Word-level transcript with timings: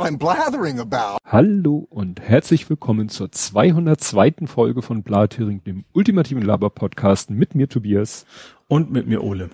what 0.00 0.08
I'm 0.08 0.16
blathering 0.16 0.80
about. 0.80 1.18
Hallo 1.26 1.86
und 1.90 2.20
herzlich 2.20 2.70
willkommen 2.70 3.10
zur 3.10 3.30
202. 3.30 4.46
Folge 4.46 4.80
von 4.80 5.02
Blathering, 5.02 5.62
dem 5.64 5.84
ultimativen 5.92 6.42
Laber-Podcast 6.42 7.30
mit 7.30 7.54
mir 7.54 7.68
Tobias. 7.68 8.24
Und 8.66 8.90
mit 8.90 9.06
mir 9.06 9.22
Ole. 9.22 9.50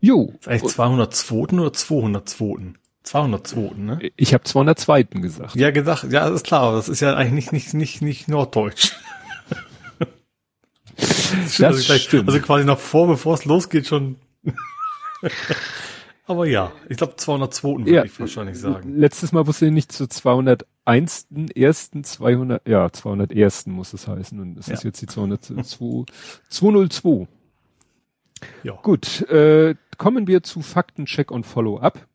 Jo. 0.00 0.32
Ist 0.40 0.48
eigentlich 0.48 0.72
202. 0.72 1.58
oder 1.58 1.72
202. 1.72 2.74
202. 3.04 3.74
Ne? 3.76 4.10
Ich 4.16 4.34
habe 4.34 4.42
202. 4.42 5.04
gesagt. 5.20 5.54
Ja, 5.54 5.70
gesagt, 5.70 6.10
ja, 6.10 6.26
ist 6.28 6.46
klar, 6.46 6.62
aber 6.62 6.76
das 6.76 6.88
ist 6.88 6.98
ja 7.00 7.14
eigentlich 7.14 7.52
nicht, 7.52 7.72
nicht, 7.72 7.74
nicht, 7.74 8.02
nicht 8.02 8.28
Norddeutsch. 8.28 8.96
das 10.96 11.56
das 11.56 11.62
also, 11.62 11.86
gleich, 11.86 12.02
stimmt. 12.02 12.28
Also 12.28 12.40
quasi 12.40 12.64
noch 12.64 12.80
vor, 12.80 13.06
bevor 13.06 13.34
es 13.34 13.44
losgeht, 13.44 13.86
schon. 13.86 14.16
aber 16.28 16.46
ja, 16.46 16.72
ich 16.88 16.98
glaube 16.98 17.16
202. 17.16 17.68
würde 17.78 17.90
ja, 17.90 18.04
ich 18.04 18.20
wahrscheinlich 18.20 18.58
sagen. 18.58 18.96
Letztes 18.96 19.32
Mal 19.32 19.46
wusste 19.46 19.66
ich 19.66 19.72
nicht 19.72 19.90
zu 19.90 20.06
201. 20.06 21.26
ersten 21.54 22.04
200, 22.04 22.68
ja, 22.68 22.90
201. 22.90 23.66
muss 23.66 23.92
es 23.92 24.06
heißen 24.06 24.38
und 24.38 24.58
es 24.58 24.66
ja. 24.66 24.74
ist 24.74 24.84
jetzt 24.84 25.00
die 25.00 25.06
202, 25.06 26.04
202. 26.48 27.26
Ja. 28.62 28.74
Gut, 28.82 29.22
äh, 29.30 29.74
kommen 29.96 30.26
wir 30.26 30.42
zu 30.42 30.60
Faktencheck 30.60 31.30
und 31.30 31.44
Follow-up. 31.44 32.06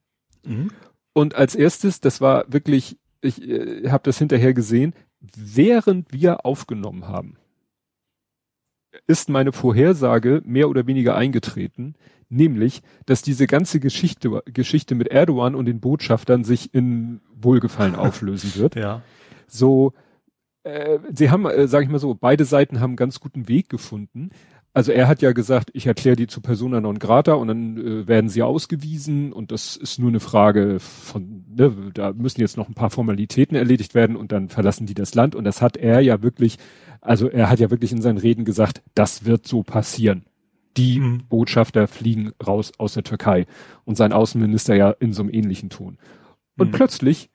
Mhm. 0.45 0.71
Und 1.13 1.35
als 1.35 1.55
erstes, 1.55 1.99
das 1.99 2.21
war 2.21 2.45
wirklich, 2.48 2.98
ich 3.21 3.41
äh, 3.41 3.90
habe 3.90 4.04
das 4.04 4.18
hinterher 4.18 4.54
gesehen, 4.54 4.93
während 5.20 6.12
wir 6.13 6.45
aufgenommen 6.45 7.07
haben, 7.07 7.38
ist 9.08 9.30
meine 9.30 9.52
Vorhersage 9.52 10.42
mehr 10.46 10.70
oder 10.70 10.88
weniger 10.88 11.16
eingetreten, 11.16 11.96
nämlich, 12.30 12.82
dass 13.05 13.22
diese 13.22 13.48
ganze 13.48 13.80
Geschichte, 13.80 14.41
Geschichte 14.46 14.96
mit 14.96 15.10
Erdogan 15.10 15.55
und 15.55 15.66
den 15.66 15.80
Botschaftern 15.80 16.44
sich 16.44 16.74
in 16.74 17.22
Wohlgefallen 17.35 17.96
auflösen 17.98 18.55
wird. 18.55 18.76
Ja. 18.76 19.02
So, 19.48 19.94
äh, 20.63 21.00
sie 21.13 21.30
haben, 21.30 21.46
äh, 21.46 21.68
sage 21.68 21.85
ich 21.85 21.91
mal 21.91 22.00
so, 22.00 22.16
beide 22.16 22.46
Seiten 22.46 22.80
haben 22.80 22.91
einen 22.91 22.98
ganz 22.98 23.20
guten 23.20 23.48
Weg 23.48 23.70
gefunden. 23.70 24.30
Also 24.76 24.91
er 24.91 25.07
hat 25.07 25.22
ja 25.22 25.34
gesagt, 25.34 25.70
ich 25.74 25.85
erkläre 25.85 26.16
die 26.16 26.26
zu 26.26 26.41
persona 26.41 26.82
non 26.82 26.98
grata 26.98 27.34
und 27.34 27.48
dann 27.48 27.78
äh, 27.78 28.07
werden 28.07 28.28
sie 28.28 28.41
ausgewiesen 28.41 29.32
und 29.32 29.52
das 29.52 29.76
ist 29.76 30.00
nur 30.00 30.10
eine 30.10 30.20
Frage 30.20 30.80
von, 30.80 31.46
ne, 31.48 31.91
da 31.94 32.12
müssen 32.13 32.41
jetzt 32.41 32.57
noch 32.57 32.70
ein 32.70 32.74
paar 32.74 32.90
Formalitäten 32.90 33.55
erledigt 33.55 33.94
werden 33.94 34.16
und 34.16 34.32
dann 34.32 34.50
verlassen 34.50 34.88
die 34.88 34.96
das 34.96 35.13
Land 35.13 35.35
und 35.35 35.44
das 35.44 35.62
hat 35.62 35.78
er 35.78 36.00
ja 36.00 36.24
wirklich, 36.24 36.57
also 37.04 37.29
er 37.29 37.49
hat 37.49 37.59
ja 37.59 37.70
wirklich 37.70 37.91
in 37.91 38.01
seinen 38.01 38.18
Reden 38.18 38.46
gesagt, 38.46 38.82
das 38.96 39.26
wird 39.26 39.46
so 39.48 39.63
passieren. 39.63 40.26
Die 40.77 40.99
mhm. 40.99 41.23
Botschafter 41.29 41.87
fliegen 41.87 42.32
raus 42.45 42.71
aus 42.77 42.93
der 42.93 43.04
Türkei 43.04 43.45
und 43.85 43.95
sein 43.95 44.13
Außenminister 44.13 44.76
ja 44.76 44.91
in 44.91 45.13
so 45.13 45.21
einem 45.21 45.34
ähnlichen 45.34 45.70
Ton. 45.70 45.98
Und 46.57 46.70
mhm. 46.70 46.71
plötzlich 46.71 47.29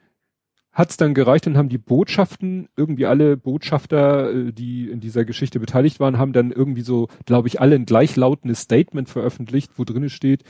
hat's 0.72 0.96
dann 0.96 1.12
gereicht 1.12 1.46
und 1.46 1.56
haben 1.56 1.68
die 1.68 1.78
Botschaften, 1.78 2.68
irgendwie 2.76 3.06
alle 3.06 3.36
Botschafter, 3.36 4.32
äh, 4.32 4.52
die 4.52 4.88
in 4.88 5.00
dieser 5.00 5.24
Geschichte 5.24 5.60
beteiligt 5.60 5.98
waren, 6.00 6.18
haben 6.18 6.32
dann 6.32 6.52
irgendwie 6.52 6.82
so, 6.82 7.08
glaube 7.26 7.48
ich, 7.48 7.60
alle 7.60 7.74
ein 7.74 7.84
gleichlautendes 7.84 8.60
Statement 8.60 9.08
veröffentlicht, 9.08 9.72
wo 9.76 9.84
drinne 9.84 10.08
steht, 10.08 10.44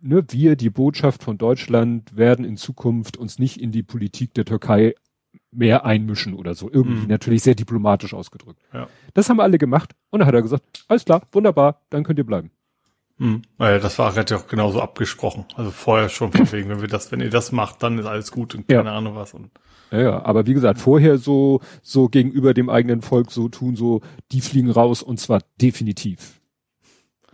ne, 0.00 0.24
wir, 0.28 0.56
die 0.56 0.70
Botschaft 0.70 1.22
von 1.22 1.38
Deutschland, 1.38 2.16
werden 2.16 2.44
in 2.44 2.56
Zukunft 2.56 3.16
uns 3.16 3.38
nicht 3.38 3.60
in 3.60 3.70
die 3.70 3.84
Politik 3.84 4.34
der 4.34 4.44
Türkei 4.44 4.94
mehr 5.52 5.84
einmischen 5.84 6.34
oder 6.34 6.54
so. 6.54 6.70
Irgendwie 6.70 7.02
mhm. 7.02 7.08
natürlich 7.08 7.42
sehr 7.42 7.54
diplomatisch 7.54 8.14
ausgedrückt. 8.14 8.62
Ja. 8.72 8.88
Das 9.14 9.28
haben 9.28 9.40
alle 9.40 9.58
gemacht 9.58 9.94
und 10.10 10.20
dann 10.20 10.28
hat 10.28 10.34
er 10.34 10.42
gesagt, 10.42 10.84
alles 10.88 11.04
klar, 11.04 11.22
wunderbar, 11.32 11.82
dann 11.90 12.04
könnt 12.04 12.18
ihr 12.18 12.26
bleiben. 12.26 12.50
Mhm. 13.18 13.42
Ja, 13.58 13.78
das 13.78 13.98
war 13.98 14.14
ja 14.14 14.36
auch 14.36 14.46
genauso 14.46 14.80
abgesprochen. 14.80 15.44
Also 15.54 15.70
vorher 15.70 16.08
schon 16.08 16.32
von 16.32 16.50
wegen, 16.52 16.68
wenn 16.68 16.80
wir 16.80 16.88
das, 16.88 17.12
wenn 17.12 17.20
ihr 17.20 17.30
das 17.30 17.52
macht, 17.52 17.82
dann 17.82 17.98
ist 17.98 18.06
alles 18.06 18.32
gut 18.32 18.54
und 18.54 18.66
keine 18.66 18.88
ja. 18.88 18.96
Ahnung 18.96 19.14
was. 19.14 19.34
Und 19.34 19.50
ja, 19.90 20.00
ja, 20.00 20.24
aber 20.24 20.46
wie 20.46 20.54
gesagt, 20.54 20.80
vorher 20.80 21.18
so, 21.18 21.60
so 21.82 22.08
gegenüber 22.08 22.54
dem 22.54 22.70
eigenen 22.70 23.02
Volk 23.02 23.30
so 23.30 23.48
tun, 23.48 23.76
so, 23.76 24.00
die 24.32 24.40
fliegen 24.40 24.70
raus 24.70 25.02
und 25.02 25.18
zwar 25.18 25.40
definitiv. 25.60 26.39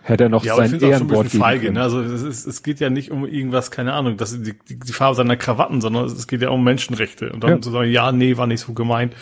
Hätte 0.06 0.22
er 0.22 0.28
noch 0.28 0.44
ja, 0.44 0.55
sein 0.55 0.78
Ehrenwort 0.81 1.33
geben 1.33 1.43
feige, 1.43 1.72
ne? 1.72 1.83
Also 1.83 2.00
es, 2.00 2.22
ist, 2.22 2.47
es 2.47 2.62
geht 2.62 2.78
ja 2.78 2.91
nicht 2.91 3.11
um 3.11 3.27
irgendwas, 3.27 3.72
keine 3.72 3.93
Ahnung, 3.93 4.17
das 4.17 4.41
die, 4.41 4.56
die, 4.56 4.78
die 4.78 4.93
Farbe 4.93 5.17
seiner 5.17 5.37
Krawatten, 5.37 5.81
sondern 5.81 6.05
es 6.05 6.28
geht 6.28 6.43
ja 6.43 6.50
um 6.50 6.62
Menschenrechte. 6.62 7.33
Und 7.33 7.43
dann 7.43 7.50
ja. 7.50 7.61
zu 7.61 7.72
sagen, 7.72 7.91
ja, 7.91 8.12
nee, 8.12 8.37
war 8.37 8.47
nicht 8.47 8.61
so 8.61 8.72
gemeint. 8.72 9.16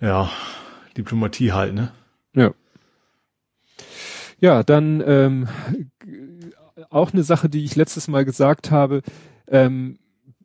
Ja, 0.00 0.28
Diplomatie 0.96 1.52
halt, 1.52 1.74
ne? 1.74 1.92
Ja. 2.34 2.52
Ja, 4.40 4.64
dann 4.64 5.04
ähm, 5.06 5.48
auch 6.90 7.12
eine 7.12 7.22
Sache, 7.22 7.48
die 7.48 7.64
ich 7.64 7.76
letztes 7.76 8.08
Mal 8.08 8.24
gesagt 8.24 8.72
habe, 8.72 9.02
ähm, 9.46 10.00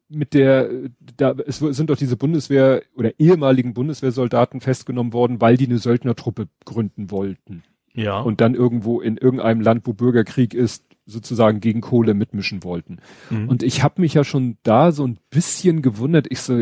mit 0.08 0.36
der, 0.36 0.70
da 1.18 1.32
es 1.48 1.58
sind 1.58 1.90
doch 1.90 1.98
diese 1.98 2.16
Bundeswehr 2.16 2.84
oder 2.96 3.12
ehemaligen 3.18 3.74
Bundeswehrsoldaten 3.74 4.62
festgenommen 4.62 5.14
worden, 5.14 5.42
weil 5.42 5.58
die 5.58 5.66
eine 5.66 5.80
Söldnertruppe 5.80 6.48
gründen 6.64 7.10
wollten. 7.10 7.64
Ja. 7.94 8.20
Und 8.20 8.42
dann 8.42 8.56
irgendwo 8.56 9.02
in 9.02 9.18
irgendeinem 9.18 9.62
Land, 9.62 9.86
wo 9.86 9.94
Bürgerkrieg 9.94 10.54
ist, 10.54 10.86
sozusagen 11.06 11.60
gegen 11.60 11.82
Kohle 11.82 12.14
mitmischen 12.14 12.64
wollten. 12.64 13.00
Mhm. 13.30 13.50
Und 13.50 13.64
ich 13.64 13.84
habe 13.84 14.02
mich 14.02 14.14
ja 14.14 14.24
schon 14.24 14.58
da 14.64 14.92
so 14.92 15.06
ein 15.06 15.18
bisschen 15.30 15.82
gewundert, 15.82 16.28
ich 16.30 16.40
so, 16.40 16.56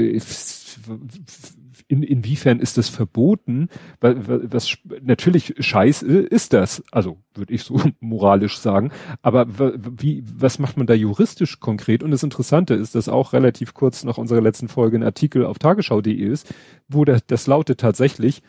in, 1.89 2.03
inwiefern 2.03 2.59
ist 2.59 2.77
das 2.77 2.87
verboten? 2.87 3.67
Was 3.99 4.77
natürlich 5.01 5.55
Scheiß 5.59 6.03
ist 6.03 6.53
das, 6.53 6.83
also 6.91 7.17
würde 7.33 7.53
ich 7.53 7.63
so 7.63 7.81
moralisch 7.99 8.59
sagen. 8.59 8.91
Aber 9.21 9.47
wie, 9.49 10.23
was 10.23 10.59
macht 10.59 10.77
man 10.77 10.87
da 10.87 10.93
juristisch 10.93 11.59
konkret? 11.59 12.03
Und 12.03 12.11
das 12.11 12.23
Interessante 12.23 12.75
ist, 12.75 12.95
dass 12.95 13.09
auch 13.09 13.33
relativ 13.33 13.73
kurz 13.73 14.03
nach 14.03 14.19
unserer 14.19 14.41
letzten 14.41 14.67
Folge 14.67 14.97
ein 14.97 15.03
Artikel 15.03 15.45
auf 15.45 15.57
tagesschau.de 15.57 16.13
ist, 16.13 16.53
wo 16.87 17.05
das, 17.05 17.25
das 17.25 17.47
lautet 17.47 17.79
tatsächlich 17.79 18.43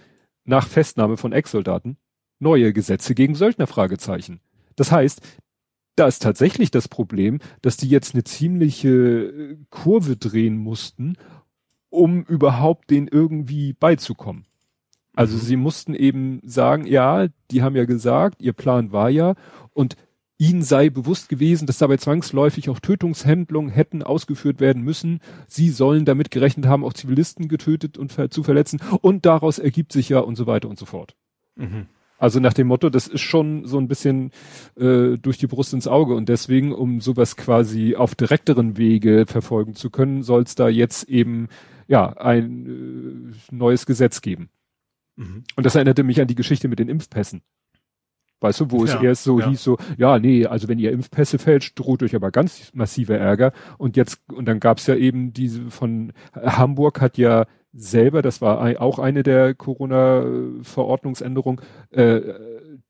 nach 0.44 0.66
Festnahme 0.66 1.16
von 1.16 1.32
Ex-Soldaten 1.32 1.96
neue 2.40 2.72
Gesetze 2.72 3.14
gegen 3.14 3.34
Söldner 3.34 3.66
Fragezeichen. 3.66 4.40
Das 4.76 4.90
heißt, 4.90 5.20
da 5.96 6.06
ist 6.06 6.22
tatsächlich 6.22 6.70
das 6.70 6.88
Problem, 6.88 7.40
dass 7.62 7.76
die 7.76 7.88
jetzt 7.88 8.14
eine 8.14 8.24
ziemliche 8.24 9.58
Kurve 9.70 10.16
drehen 10.16 10.56
mussten, 10.56 11.16
um 11.90 12.22
überhaupt 12.22 12.90
den 12.90 13.08
irgendwie 13.08 13.74
beizukommen. 13.74 14.46
Also 15.14 15.36
mhm. 15.36 15.40
sie 15.40 15.56
mussten 15.56 15.94
eben 15.94 16.40
sagen, 16.44 16.86
ja, 16.86 17.28
die 17.50 17.62
haben 17.62 17.76
ja 17.76 17.84
gesagt, 17.84 18.40
ihr 18.40 18.52
Plan 18.52 18.92
war 18.92 19.10
ja 19.10 19.34
und 19.74 19.96
ihnen 20.38 20.62
sei 20.62 20.88
bewusst 20.88 21.28
gewesen, 21.28 21.66
dass 21.66 21.76
dabei 21.76 21.98
zwangsläufig 21.98 22.70
auch 22.70 22.80
Tötungshandlungen 22.80 23.70
hätten 23.70 24.02
ausgeführt 24.02 24.58
werden 24.58 24.82
müssen. 24.82 25.20
Sie 25.46 25.68
sollen 25.68 26.06
damit 26.06 26.30
gerechnet 26.30 26.64
haben, 26.64 26.82
auch 26.84 26.94
Zivilisten 26.94 27.48
getötet 27.48 27.98
und 27.98 28.10
ver 28.12 28.30
zu 28.30 28.42
verletzen 28.42 28.80
und 29.02 29.26
daraus 29.26 29.58
ergibt 29.58 29.92
sich 29.92 30.08
ja 30.08 30.20
und 30.20 30.36
so 30.36 30.46
weiter 30.46 30.70
und 30.70 30.78
so 30.78 30.86
fort. 30.86 31.14
Mhm. 31.56 31.88
Also 32.20 32.38
nach 32.38 32.52
dem 32.52 32.66
Motto, 32.66 32.90
das 32.90 33.06
ist 33.06 33.22
schon 33.22 33.64
so 33.64 33.78
ein 33.78 33.88
bisschen 33.88 34.30
äh, 34.78 35.16
durch 35.16 35.38
die 35.38 35.46
Brust 35.46 35.72
ins 35.72 35.88
Auge 35.88 36.14
und 36.14 36.28
deswegen, 36.28 36.72
um 36.72 37.00
sowas 37.00 37.34
quasi 37.34 37.96
auf 37.96 38.14
direkteren 38.14 38.76
Wege 38.76 39.24
verfolgen 39.26 39.74
zu 39.74 39.88
können, 39.88 40.22
soll 40.22 40.42
es 40.42 40.54
da 40.54 40.68
jetzt 40.68 41.08
eben 41.08 41.48
ja, 41.88 42.12
ein 42.18 43.32
äh, 43.32 43.54
neues 43.54 43.86
Gesetz 43.86 44.20
geben. 44.20 44.50
Mhm. 45.16 45.44
Und 45.56 45.64
das 45.64 45.74
erinnerte 45.74 46.02
mich 46.02 46.20
an 46.20 46.28
die 46.28 46.34
Geschichte 46.34 46.68
mit 46.68 46.78
den 46.78 46.90
Impfpässen. 46.90 47.40
Weißt 48.40 48.60
du, 48.60 48.70
wo 48.70 48.84
ja, 48.84 48.96
es 48.96 49.02
erst 49.02 49.24
so 49.24 49.40
ja. 49.40 49.48
hieß 49.48 49.62
so, 49.62 49.78
ja, 49.96 50.18
nee, 50.18 50.44
also 50.44 50.68
wenn 50.68 50.78
ihr 50.78 50.92
Impfpässe 50.92 51.38
fälscht, 51.38 51.78
droht 51.78 52.02
euch 52.02 52.14
aber 52.14 52.30
ganz 52.30 52.70
massiver 52.74 53.16
Ärger. 53.16 53.52
Und 53.78 53.96
jetzt, 53.96 54.20
und 54.30 54.44
dann 54.46 54.60
gab's 54.60 54.86
ja 54.86 54.94
eben 54.94 55.32
diese 55.32 55.70
von 55.70 56.12
Hamburg 56.34 57.00
hat 57.00 57.16
ja 57.16 57.46
selber, 57.72 58.22
das 58.22 58.40
war 58.40 58.80
auch 58.80 58.98
eine 58.98 59.22
der 59.22 59.54
Corona-Verordnungsänderungen, 59.54 61.60
äh, 61.90 62.20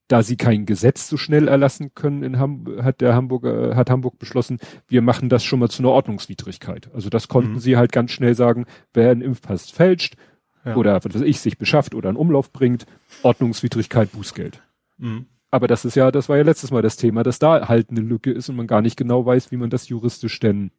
da 0.09 0.23
sie 0.23 0.37
kein 0.37 0.67
Gesetz 0.67 1.09
so 1.09 1.17
schnell 1.17 1.47
erlassen 1.47 1.95
können 1.95 2.25
in 2.25 2.39
Hamburg, 2.39 2.83
hat 2.83 3.01
der 3.01 3.15
Hamburger, 3.15 3.77
hat 3.77 3.91
Hamburg 3.91 4.19
beschlossen, 4.19 4.59
wir 4.89 5.03
machen 5.03 5.29
das 5.29 5.45
schon 5.45 5.61
mal 5.61 5.69
zu 5.69 5.83
einer 5.83 5.93
Ordnungswidrigkeit. 5.93 6.91
Also 6.93 7.11
das 7.11 7.29
konnten 7.29 7.53
mhm. 7.53 7.61
sie 7.61 7.77
halt 7.77 7.93
ganz 7.93 8.11
schnell 8.11 8.35
sagen, 8.35 8.67
wer 8.93 9.11
einen 9.11 9.23
Impfpass 9.23 9.71
fälscht 9.71 10.17
ja. 10.65 10.75
oder 10.75 11.05
was 11.05 11.15
weiß 11.15 11.23
ich, 11.23 11.41
sich 11.41 11.59
beschafft 11.59 11.95
oder 11.95 12.09
einen 12.09 12.19
Umlauf 12.19 12.53
bringt, 12.53 12.87
Ordnungswidrigkeit, 13.23 14.11
Bußgeld. 14.11 14.61
Mhm. 14.99 15.27
Aber 15.53 15.69
das 15.69 15.85
ist 15.85 15.97
ja, 15.97 16.11
das 16.11 16.29
war 16.29 16.37
ja 16.37 16.43
letztes 16.43 16.71
Mal 16.71 16.83
das 16.83 16.97
Thema, 16.97 17.23
dass 17.23 17.39
da 17.39 17.69
halt 17.69 17.91
eine 17.91 18.01
Lücke 18.01 18.33
ist 18.33 18.49
und 18.49 18.57
man 18.57 18.67
gar 18.67 18.83
nicht 18.83 18.97
genau 18.97 19.27
weiß, 19.27 19.53
wie 19.53 19.57
man 19.57 19.71
das 19.71 19.89
juristisch 19.89 20.41
denn, 20.41 20.73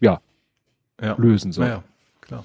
ja, 0.00 0.20
ja. 1.00 1.14
lösen 1.18 1.52
soll. 1.52 1.66
Ja, 1.66 1.84
klar. 2.20 2.44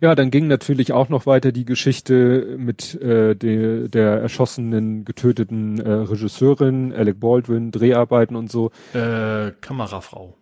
Ja, 0.00 0.14
dann 0.14 0.30
ging 0.30 0.46
natürlich 0.46 0.92
auch 0.92 1.08
noch 1.08 1.26
weiter 1.26 1.52
die 1.52 1.64
Geschichte 1.64 2.56
mit 2.58 3.00
äh, 3.00 3.34
de, 3.34 3.88
der 3.88 4.20
erschossenen, 4.20 5.04
getöteten 5.04 5.78
äh, 5.80 5.90
Regisseurin, 5.90 6.92
Alec 6.92 7.20
Baldwin, 7.20 7.70
Dreharbeiten 7.70 8.36
und 8.36 8.50
so. 8.50 8.70
Äh, 8.94 9.52
Kamerafrau. 9.60 10.36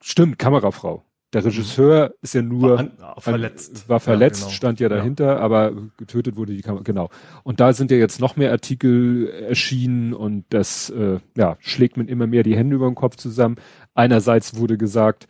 Stimmt, 0.00 0.38
Kamerafrau. 0.38 1.04
Der 1.34 1.42
mhm. 1.42 1.48
Regisseur 1.48 2.06
mhm. 2.06 2.14
ist 2.22 2.34
ja 2.34 2.42
nur 2.42 2.70
war 2.70 2.78
an, 2.78 2.92
verletzt. 3.18 3.88
War 3.88 4.00
verletzt, 4.00 4.40
ja, 4.40 4.46
genau. 4.46 4.56
stand 4.56 4.80
ja 4.80 4.88
dahinter, 4.88 5.26
ja. 5.26 5.38
aber 5.38 5.72
getötet 5.96 6.36
wurde 6.36 6.54
die 6.54 6.62
Kamera. 6.62 6.82
Genau. 6.84 7.10
Und 7.42 7.60
da 7.60 7.72
sind 7.72 7.90
ja 7.90 7.96
jetzt 7.96 8.20
noch 8.20 8.36
mehr 8.36 8.52
Artikel 8.52 9.28
erschienen 9.28 10.14
und 10.14 10.44
das 10.50 10.90
äh, 10.90 11.18
ja, 11.36 11.56
schlägt 11.60 11.96
man 11.96 12.08
immer 12.08 12.26
mehr 12.26 12.44
die 12.44 12.56
Hände 12.56 12.76
über 12.76 12.86
den 12.86 12.94
Kopf 12.94 13.16
zusammen. 13.16 13.56
Einerseits 13.94 14.56
wurde 14.56 14.78
gesagt, 14.78 15.26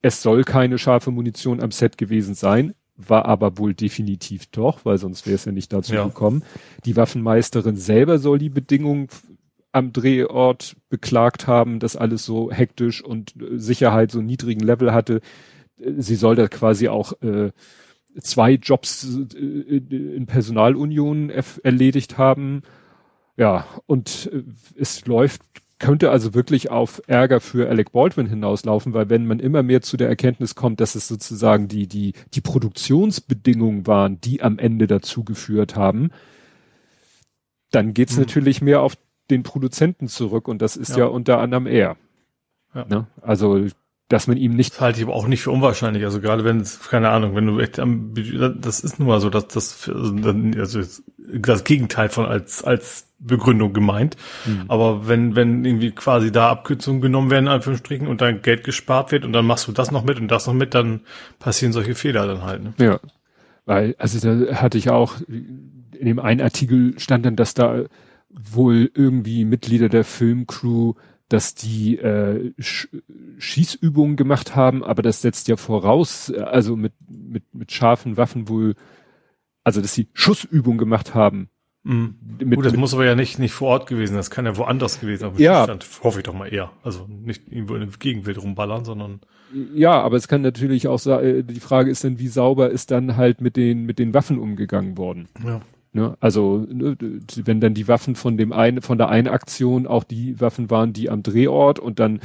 es 0.00 0.22
soll 0.22 0.42
keine 0.42 0.78
scharfe 0.78 1.10
Munition 1.10 1.60
am 1.60 1.70
Set 1.70 1.96
gewesen 1.98 2.34
sein, 2.34 2.74
war 2.96 3.24
aber 3.26 3.58
wohl 3.58 3.74
definitiv 3.74 4.46
doch, 4.46 4.84
weil 4.84 4.98
sonst 4.98 5.26
wäre 5.26 5.36
es 5.36 5.44
ja 5.44 5.52
nicht 5.52 5.72
dazu 5.72 5.94
ja. 5.94 6.04
gekommen. 6.04 6.42
Die 6.84 6.96
Waffenmeisterin 6.96 7.76
selber 7.76 8.18
soll 8.18 8.38
die 8.38 8.50
Bedingungen 8.50 9.08
am 9.72 9.92
Drehort 9.92 10.76
beklagt 10.90 11.46
haben, 11.46 11.80
dass 11.80 11.96
alles 11.96 12.24
so 12.24 12.52
hektisch 12.52 13.02
und 13.02 13.34
äh, 13.40 13.58
Sicherheit 13.58 14.10
so 14.10 14.20
niedrigen 14.20 14.60
Level 14.60 14.92
hatte. 14.92 15.20
Sie 15.78 16.14
soll 16.14 16.36
da 16.36 16.46
quasi 16.48 16.88
auch 16.88 17.14
äh, 17.22 17.50
zwei 18.20 18.52
Jobs 18.52 19.18
äh, 19.34 19.36
in 19.38 20.26
Personalunion 20.26 21.30
erledigt 21.62 22.18
haben. 22.18 22.62
Ja, 23.38 23.66
und 23.86 24.30
äh, 24.32 24.42
es 24.76 25.06
läuft 25.06 25.42
könnte 25.82 26.10
also 26.10 26.32
wirklich 26.32 26.70
auf 26.70 27.02
Ärger 27.08 27.40
für 27.40 27.68
Alec 27.68 27.90
Baldwin 27.92 28.26
hinauslaufen, 28.26 28.94
weil 28.94 29.10
wenn 29.10 29.26
man 29.26 29.40
immer 29.40 29.62
mehr 29.62 29.82
zu 29.82 29.96
der 29.96 30.08
Erkenntnis 30.08 30.54
kommt, 30.54 30.80
dass 30.80 30.94
es 30.94 31.08
sozusagen 31.08 31.66
die, 31.66 31.88
die, 31.88 32.14
die 32.32 32.40
Produktionsbedingungen 32.40 33.86
waren, 33.86 34.20
die 34.20 34.42
am 34.42 34.58
Ende 34.58 34.86
dazu 34.86 35.24
geführt 35.24 35.74
haben, 35.74 36.10
dann 37.72 37.94
geht's 37.94 38.14
mhm. 38.14 38.20
natürlich 38.20 38.62
mehr 38.62 38.80
auf 38.80 38.96
den 39.28 39.42
Produzenten 39.42 40.06
zurück 40.06 40.46
und 40.46 40.62
das 40.62 40.76
ist 40.76 40.92
ja, 40.92 40.98
ja 40.98 41.06
unter 41.06 41.38
anderem 41.38 41.66
er. 41.66 41.96
Ja. 42.74 42.86
Ne? 42.88 43.06
Also 43.20 43.66
dass 44.08 44.26
man 44.26 44.36
ihm 44.36 44.54
nicht. 44.54 44.74
Das 44.74 44.80
halte 44.80 45.00
ich 45.00 45.06
aber 45.06 45.14
auch 45.14 45.26
nicht 45.26 45.42
für 45.42 45.50
unwahrscheinlich. 45.50 46.04
Also 46.04 46.20
gerade 46.20 46.44
wenn 46.44 46.60
es, 46.60 46.80
keine 46.80 47.08
Ahnung, 47.08 47.34
wenn 47.34 47.46
du 47.46 47.58
echt 47.58 47.78
am, 47.80 48.14
das 48.60 48.80
ist 48.80 48.98
nun 48.98 49.08
mal 49.08 49.20
so, 49.20 49.30
dass 49.30 49.48
das, 49.48 49.88
also 49.88 50.80
das 51.34 51.64
Gegenteil 51.64 52.10
von 52.10 52.26
als, 52.26 52.62
als 52.62 53.08
Begründung 53.24 53.72
gemeint. 53.72 54.16
Mhm. 54.46 54.64
Aber 54.68 55.08
wenn, 55.08 55.36
wenn 55.36 55.64
irgendwie 55.64 55.92
quasi 55.92 56.32
da 56.32 56.50
Abkürzungen 56.50 57.00
genommen 57.00 57.30
werden, 57.30 57.46
in 57.46 57.52
Anführungsstrichen, 57.52 58.06
und 58.06 58.20
dann 58.20 58.42
Geld 58.42 58.64
gespart 58.64 59.12
wird 59.12 59.24
und 59.24 59.32
dann 59.32 59.46
machst 59.46 59.68
du 59.68 59.72
das 59.72 59.90
noch 59.90 60.04
mit 60.04 60.18
und 60.20 60.28
das 60.28 60.46
noch 60.46 60.54
mit, 60.54 60.74
dann 60.74 61.00
passieren 61.38 61.72
solche 61.72 61.94
Fehler 61.94 62.26
dann 62.26 62.42
halt. 62.42 62.62
Ne? 62.62 62.74
Ja. 62.78 63.00
Weil, 63.64 63.94
also 63.98 64.18
da 64.18 64.56
hatte 64.56 64.78
ich 64.78 64.90
auch, 64.90 65.14
in 65.28 66.06
dem 66.06 66.18
einen 66.18 66.40
Artikel 66.40 66.98
stand 66.98 67.24
dann, 67.24 67.36
dass 67.36 67.54
da 67.54 67.84
wohl 68.28 68.90
irgendwie 68.94 69.44
Mitglieder 69.44 69.88
der 69.88 70.04
Filmcrew 70.04 70.94
dass 71.32 71.54
die 71.54 71.96
äh, 71.98 72.52
Sch 72.58 72.88
Schießübungen 73.38 74.16
gemacht 74.16 74.54
haben, 74.54 74.84
aber 74.84 75.02
das 75.02 75.22
setzt 75.22 75.48
ja 75.48 75.56
voraus, 75.56 76.30
also 76.30 76.76
mit, 76.76 76.92
mit, 77.08 77.54
mit 77.54 77.72
scharfen 77.72 78.16
Waffen 78.16 78.48
wohl, 78.48 78.74
also 79.64 79.80
dass 79.80 79.94
sie 79.94 80.08
Schussübungen 80.12 80.78
gemacht 80.78 81.14
haben. 81.14 81.48
Mhm. 81.84 82.14
Mit, 82.38 82.56
Gut, 82.56 82.64
das 82.64 82.72
mit, 82.72 82.80
muss 82.80 82.94
aber 82.94 83.04
ja 83.04 83.14
nicht, 83.14 83.38
nicht 83.38 83.52
vor 83.52 83.68
Ort 83.68 83.88
gewesen, 83.88 84.14
das 84.14 84.30
kann 84.30 84.46
ja 84.46 84.56
woanders 84.56 85.00
gewesen 85.00 85.20
sein. 85.20 85.32
Ja. 85.38 85.64
Stand, 85.64 85.86
hoffe 86.02 86.20
ich 86.20 86.24
doch 86.24 86.34
mal 86.34 86.52
eher. 86.52 86.70
Also 86.82 87.06
nicht 87.08 87.50
irgendwo 87.50 87.74
in 87.74 87.80
der 87.80 87.90
Gegenwelt 87.98 88.40
rumballern, 88.40 88.84
sondern. 88.84 89.20
Ja, 89.74 90.00
aber 90.00 90.16
es 90.16 90.28
kann 90.28 90.42
natürlich 90.42 90.88
auch 90.88 91.04
äh, 91.06 91.42
die 91.42 91.60
Frage 91.60 91.90
ist 91.90 92.04
dann, 92.04 92.18
wie 92.18 92.28
sauber 92.28 92.70
ist 92.70 92.90
dann 92.90 93.16
halt 93.16 93.40
mit 93.40 93.56
den, 93.56 93.84
mit 93.84 93.98
den 93.98 94.14
Waffen 94.14 94.38
umgegangen 94.38 94.96
worden. 94.96 95.28
Ja. 95.44 95.60
Ne? 95.94 96.16
Also 96.20 96.66
ne, 96.70 96.96
wenn 97.44 97.60
dann 97.60 97.74
die 97.74 97.86
Waffen 97.86 98.16
von 98.16 98.38
dem 98.38 98.52
einen, 98.52 98.80
von 98.80 98.96
der 98.96 99.10
einen 99.10 99.28
Aktion 99.28 99.86
auch 99.86 100.04
die 100.04 100.40
Waffen 100.40 100.70
waren, 100.70 100.94
die 100.94 101.10
am 101.10 101.22
Drehort 101.22 101.78
und 101.78 102.00
dann 102.00 102.20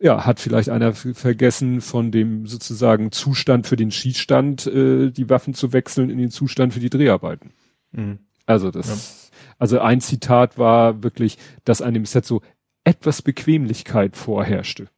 ja 0.00 0.26
hat 0.26 0.40
vielleicht 0.40 0.70
einer 0.70 0.92
vergessen 0.92 1.80
von 1.82 2.10
dem 2.10 2.46
sozusagen 2.46 3.12
Zustand 3.12 3.68
für 3.68 3.76
den 3.76 3.92
Schießstand 3.92 4.66
äh, 4.66 5.10
die 5.12 5.30
Waffen 5.30 5.54
zu 5.54 5.72
wechseln 5.72 6.10
in 6.10 6.18
den 6.18 6.30
Zustand 6.30 6.74
für 6.74 6.80
die 6.80 6.90
Dreharbeiten. 6.90 7.52
Mhm. 7.92 8.18
Also 8.46 8.70
das, 8.70 9.30
ja. 9.30 9.36
also 9.58 9.80
ein 9.80 10.00
Zitat 10.00 10.58
war 10.58 11.02
wirklich, 11.02 11.38
dass 11.64 11.82
an 11.82 11.94
dem 11.94 12.04
Set 12.04 12.24
so 12.24 12.42
etwas 12.84 13.22
Bequemlichkeit 13.22 14.16
vorherrschte. 14.16 14.88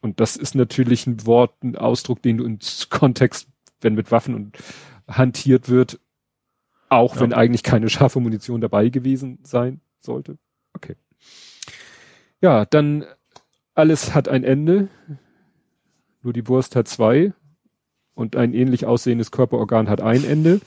Und 0.00 0.20
das 0.20 0.36
ist 0.36 0.54
natürlich 0.54 1.06
ein 1.06 1.26
Wort, 1.26 1.62
ein 1.62 1.76
Ausdruck, 1.76 2.22
den 2.22 2.38
du 2.38 2.44
im 2.44 2.58
Kontext, 2.90 3.48
wenn 3.80 3.94
mit 3.94 4.10
Waffen 4.10 4.34
und 4.34 4.58
hantiert 5.08 5.68
wird, 5.68 6.00
auch 6.88 7.14
ja. 7.14 7.22
wenn 7.22 7.32
eigentlich 7.32 7.62
keine 7.62 7.88
scharfe 7.88 8.20
Munition 8.20 8.60
dabei 8.60 8.88
gewesen 8.88 9.38
sein 9.44 9.80
sollte. 9.98 10.38
Okay. 10.74 10.96
Ja, 12.40 12.64
dann 12.66 13.06
alles 13.74 14.14
hat 14.14 14.28
ein 14.28 14.44
Ende. 14.44 14.88
Nur 16.22 16.32
die 16.32 16.46
Wurst 16.48 16.76
hat 16.76 16.88
zwei. 16.88 17.32
Und 18.14 18.36
ein 18.36 18.52
ähnlich 18.52 18.84
aussehendes 18.84 19.30
Körperorgan 19.30 19.88
hat 19.88 20.02
ein 20.02 20.24
Ende. 20.24 20.60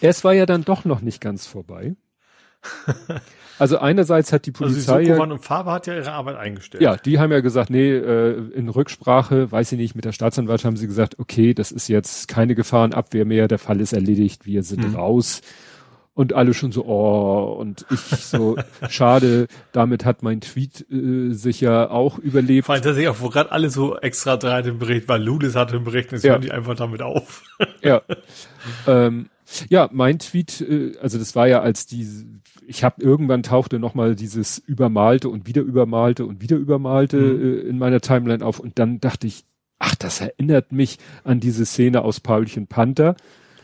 Es 0.00 0.24
war 0.24 0.32
ja 0.32 0.46
dann 0.46 0.64
doch 0.64 0.84
noch 0.84 1.00
nicht 1.00 1.20
ganz 1.20 1.46
vorbei. 1.46 1.94
Also 3.58 3.78
einerseits 3.78 4.32
hat 4.32 4.46
die 4.46 4.50
Polizei. 4.50 4.92
Also 4.92 5.04
die 5.04 5.16
ja, 5.16 5.22
und 5.22 5.38
Farbe 5.38 5.70
hat 5.70 5.86
ja 5.86 5.94
ihre 5.94 6.10
Arbeit 6.10 6.36
eingestellt. 6.36 6.82
Ja, 6.82 6.96
die 6.96 7.20
haben 7.20 7.30
ja 7.30 7.38
gesagt, 7.38 7.70
nee, 7.70 7.92
äh, 7.92 8.36
in 8.54 8.68
Rücksprache, 8.68 9.52
weiß 9.52 9.70
ich 9.70 9.78
nicht, 9.78 9.94
mit 9.94 10.04
der 10.04 10.10
Staatsanwaltschaft 10.10 10.66
haben 10.66 10.76
sie 10.76 10.88
gesagt, 10.88 11.20
okay, 11.20 11.54
das 11.54 11.70
ist 11.70 11.86
jetzt 11.86 12.26
keine 12.26 12.56
Gefahrenabwehr 12.56 13.24
mehr, 13.24 13.46
der 13.46 13.58
Fall 13.58 13.80
ist 13.80 13.92
erledigt, 13.92 14.46
wir 14.46 14.64
sind 14.64 14.88
mhm. 14.88 14.96
raus. 14.96 15.42
Und 16.14 16.34
alle 16.34 16.52
schon 16.54 16.72
so, 16.72 16.84
oh, 16.86 17.52
und 17.52 17.86
ich 17.90 18.00
so, 18.00 18.56
schade, 18.88 19.46
damit 19.70 20.04
hat 20.04 20.24
mein 20.24 20.40
Tweet 20.40 20.84
äh, 20.90 21.32
sich 21.32 21.60
ja 21.60 21.88
auch 21.88 22.18
überlebt. 22.18 22.66
Vor 22.66 22.74
allem 22.74 22.82
tatsächlich 22.82 23.10
auch, 23.10 23.20
wo 23.20 23.28
gerade 23.28 23.52
alle 23.52 23.70
so 23.70 23.96
extra 23.96 24.36
drei 24.36 24.58
im 24.60 24.78
Bericht, 24.78 25.08
weil 25.08 25.22
Lulis 25.22 25.54
hatte 25.54 25.76
im 25.76 25.84
Bericht, 25.84 26.10
jetzt 26.10 26.24
ja. 26.24 26.32
hören 26.32 26.42
die 26.42 26.50
einfach 26.50 26.74
damit 26.74 27.00
auf. 27.00 27.44
ja. 27.80 28.02
ähm, 28.88 29.28
ja, 29.68 29.88
mein 29.92 30.18
Tweet, 30.18 30.60
äh, 30.60 30.92
also 31.00 31.18
das 31.18 31.34
war 31.34 31.46
ja 31.46 31.60
als 31.60 31.86
die, 31.86 32.06
ich 32.66 32.84
habe 32.84 33.02
irgendwann 33.02 33.42
tauchte 33.42 33.78
nochmal 33.78 34.14
dieses 34.14 34.58
übermalte 34.58 35.28
und 35.28 35.46
wieder 35.46 35.62
übermalte 35.62 36.26
und 36.26 36.40
wieder 36.40 36.56
übermalte 36.56 37.16
mhm. 37.18 37.42
äh, 37.42 37.60
in 37.68 37.78
meiner 37.78 38.00
Timeline 38.00 38.44
auf 38.44 38.58
und 38.58 38.78
dann 38.78 39.00
dachte 39.00 39.26
ich, 39.26 39.44
ach, 39.78 39.94
das 39.94 40.20
erinnert 40.20 40.72
mich 40.72 40.98
an 41.24 41.40
diese 41.40 41.66
Szene 41.66 42.02
aus 42.02 42.20
Paulchen 42.20 42.66
Panther, 42.66 43.16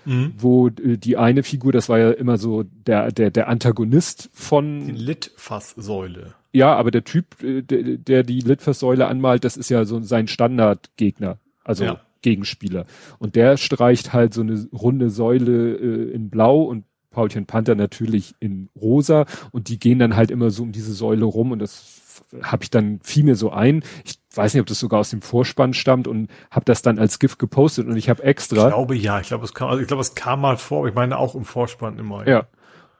mhm. 0.04 0.32
wo 0.36 0.68
äh, 0.68 0.96
die 0.96 1.16
eine 1.16 1.42
Figur, 1.42 1.72
das 1.72 1.88
war 1.88 1.98
ja 1.98 2.10
immer 2.10 2.38
so 2.38 2.64
der 2.64 3.12
der 3.12 3.30
der 3.30 3.48
Antagonist 3.48 4.30
von 4.32 4.86
die 4.86 4.92
Litfaßsäule. 4.92 6.34
Ja, 6.50 6.74
aber 6.74 6.90
der 6.90 7.04
Typ, 7.04 7.36
der, 7.40 7.98
der 7.98 8.22
die 8.22 8.40
Litfaßsäule 8.40 9.06
anmalt, 9.06 9.44
das 9.44 9.58
ist 9.58 9.68
ja 9.68 9.84
so 9.84 10.00
sein 10.00 10.28
Standardgegner. 10.28 11.38
Also 11.62 11.84
ja. 11.84 12.00
Gegenspieler. 12.22 12.86
Und 13.18 13.36
der 13.36 13.56
streicht 13.56 14.12
halt 14.12 14.34
so 14.34 14.40
eine 14.40 14.68
runde 14.72 15.10
Säule 15.10 15.74
äh, 15.76 16.10
in 16.12 16.30
Blau 16.30 16.62
und 16.62 16.84
Paulchen 17.10 17.46
Panther 17.46 17.74
natürlich 17.74 18.34
in 18.38 18.68
Rosa 18.80 19.26
und 19.50 19.68
die 19.68 19.78
gehen 19.78 19.98
dann 19.98 20.14
halt 20.14 20.30
immer 20.30 20.50
so 20.50 20.62
um 20.62 20.72
diese 20.72 20.92
Säule 20.92 21.24
rum 21.24 21.52
und 21.52 21.58
das 21.58 22.22
habe 22.42 22.62
ich 22.62 22.70
dann 22.70 23.00
fiel 23.02 23.24
mir 23.24 23.34
so 23.34 23.50
ein. 23.50 23.82
Ich 24.04 24.18
weiß 24.34 24.54
nicht, 24.54 24.60
ob 24.60 24.66
das 24.66 24.78
sogar 24.78 25.00
aus 25.00 25.10
dem 25.10 25.22
Vorspann 25.22 25.72
stammt 25.72 26.06
und 26.06 26.28
habe 26.50 26.64
das 26.64 26.82
dann 26.82 26.98
als 26.98 27.18
GIF 27.18 27.38
gepostet 27.38 27.86
und 27.86 27.96
ich 27.96 28.08
habe 28.10 28.22
extra. 28.22 28.68
Ich 28.68 28.74
glaube 28.74 28.94
ja, 28.94 29.20
ich 29.20 29.28
glaube 29.28 29.44
es 29.44 29.54
kam, 29.54 29.68
also 29.68 29.80
ich 29.80 29.88
glaube 29.88 30.02
es 30.02 30.14
kam 30.14 30.42
mal 30.42 30.56
vor. 30.56 30.86
Ich 30.86 30.94
meine 30.94 31.18
auch 31.18 31.34
im 31.34 31.44
Vorspann 31.44 31.98
immer. 31.98 32.26
Ja. 32.26 32.30
ja. 32.30 32.46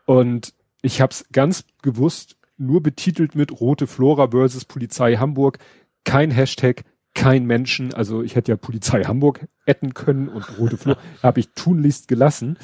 Und 0.07 0.55
ich 0.83 1.01
habe 1.01 1.13
es 1.13 1.27
ganz 1.33 1.65
gewusst 1.83 2.37
nur 2.57 2.83
betitelt 2.83 3.35
mit 3.35 3.61
Rote 3.61 3.87
Flora 3.87 4.29
versus 4.31 4.65
Polizei 4.65 5.17
Hamburg. 5.17 5.59
Kein 6.05 6.31
Hashtag, 6.31 6.85
kein 7.15 7.47
Menschen, 7.47 7.95
also 7.95 8.23
ich 8.23 8.37
hätte 8.37 8.53
ja 8.53 8.57
Polizei 8.57 9.05
Hamburg 9.05 9.47
etten 9.67 9.95
können 9.95 10.29
und 10.29 10.59
Rote 10.59 10.77
Flur, 10.77 10.97
habe 11.23 11.41
ich 11.41 11.51
tunlichst 11.55 12.09
gelassen. 12.09 12.59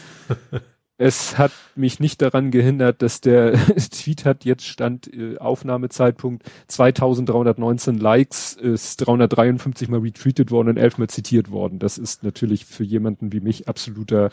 Es 0.96 1.38
hat 1.38 1.50
mich 1.74 1.98
nicht 1.98 2.22
daran 2.22 2.52
gehindert, 2.52 3.02
dass 3.02 3.20
der 3.20 3.52
Tweet 3.90 4.24
hat 4.24 4.44
jetzt 4.44 4.64
stand 4.64 5.12
äh, 5.12 5.38
Aufnahmezeitpunkt 5.38 6.44
2319 6.68 7.98
Likes, 7.98 8.52
ist 8.52 8.98
353 8.98 9.88
mal 9.88 9.98
retweetet 9.98 10.52
worden 10.52 10.68
und 10.68 10.76
11 10.76 10.98
mal 10.98 11.08
zitiert 11.08 11.50
worden. 11.50 11.80
Das 11.80 11.98
ist 11.98 12.22
natürlich 12.22 12.64
für 12.64 12.84
jemanden 12.84 13.32
wie 13.32 13.40
mich 13.40 13.66
absoluter 13.66 14.30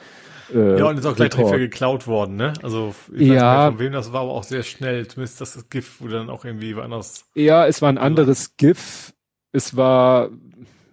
äh, 0.54 0.78
Ja, 0.78 0.86
und 0.86 1.00
ist 1.00 1.06
auch 1.08 1.16
gleich 1.16 1.32
dafür 1.32 1.58
geklaut 1.58 2.06
worden, 2.06 2.36
ne? 2.36 2.54
Also 2.62 2.94
ich 3.12 3.30
ja, 3.30 3.34
weiß 3.34 3.72
nicht 3.72 3.78
von 3.78 3.86
wem 3.86 3.94
das 3.94 4.14
war, 4.14 4.22
aber 4.22 4.32
auch 4.32 4.44
sehr 4.44 4.62
schnell. 4.62 5.08
Zumindest 5.08 5.42
das 5.42 5.68
GIF 5.72 6.00
wurde 6.00 6.14
dann 6.14 6.30
auch 6.30 6.46
irgendwie 6.46 6.76
woanders. 6.76 7.26
Ja, 7.34 7.66
es 7.66 7.82
war 7.82 7.90
ein 7.90 7.98
anderes 7.98 8.56
GIF 8.58 9.14
es 9.52 9.76
war 9.76 10.30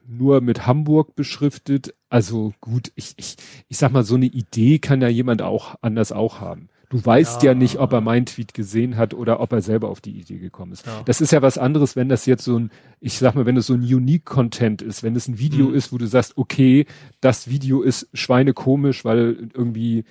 nur 0.08 0.40
mit 0.40 0.66
Hamburg 0.66 1.14
beschriftet. 1.14 1.94
Also 2.08 2.52
gut, 2.60 2.90
ich, 2.94 3.14
ich, 3.16 3.36
ich 3.68 3.76
sag 3.76 3.92
mal, 3.92 4.04
so 4.04 4.14
eine 4.14 4.26
Idee 4.26 4.78
kann 4.78 5.02
ja 5.02 5.08
jemand 5.08 5.42
auch 5.42 5.76
anders 5.82 6.12
auch 6.12 6.40
haben. 6.40 6.68
Du 6.90 7.04
weißt 7.04 7.42
ja, 7.42 7.50
ja 7.50 7.54
nicht, 7.54 7.78
ob 7.78 7.92
er 7.92 8.00
meinen 8.00 8.24
Tweet 8.24 8.54
gesehen 8.54 8.96
hat 8.96 9.12
oder 9.12 9.40
ob 9.40 9.52
er 9.52 9.60
selber 9.60 9.90
auf 9.90 10.00
die 10.00 10.18
Idee 10.18 10.38
gekommen 10.38 10.72
ist. 10.72 10.86
Ja. 10.86 11.02
Das 11.04 11.20
ist 11.20 11.32
ja 11.32 11.42
was 11.42 11.58
anderes, 11.58 11.96
wenn 11.96 12.08
das 12.08 12.24
jetzt 12.24 12.44
so 12.44 12.58
ein, 12.58 12.70
ich 12.98 13.18
sag 13.18 13.34
mal, 13.34 13.44
wenn 13.44 13.58
es 13.58 13.66
so 13.66 13.74
ein 13.74 13.82
Unique 13.82 14.24
Content 14.24 14.80
ist, 14.80 15.02
wenn 15.02 15.14
es 15.14 15.28
ein 15.28 15.38
Video 15.38 15.66
mhm. 15.68 15.74
ist, 15.74 15.92
wo 15.92 15.98
du 15.98 16.06
sagst, 16.06 16.38
okay, 16.38 16.86
das 17.20 17.48
Video 17.48 17.82
ist 17.82 18.08
schweinekomisch, 18.14 19.04
weil 19.04 19.50
irgendwie 19.52 20.04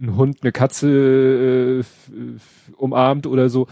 ein 0.00 0.16
Hund 0.16 0.38
eine 0.42 0.52
Katze 0.52 1.82
äh, 1.82 1.84
umarmt 2.76 3.26
oder 3.26 3.50
so 3.50 3.66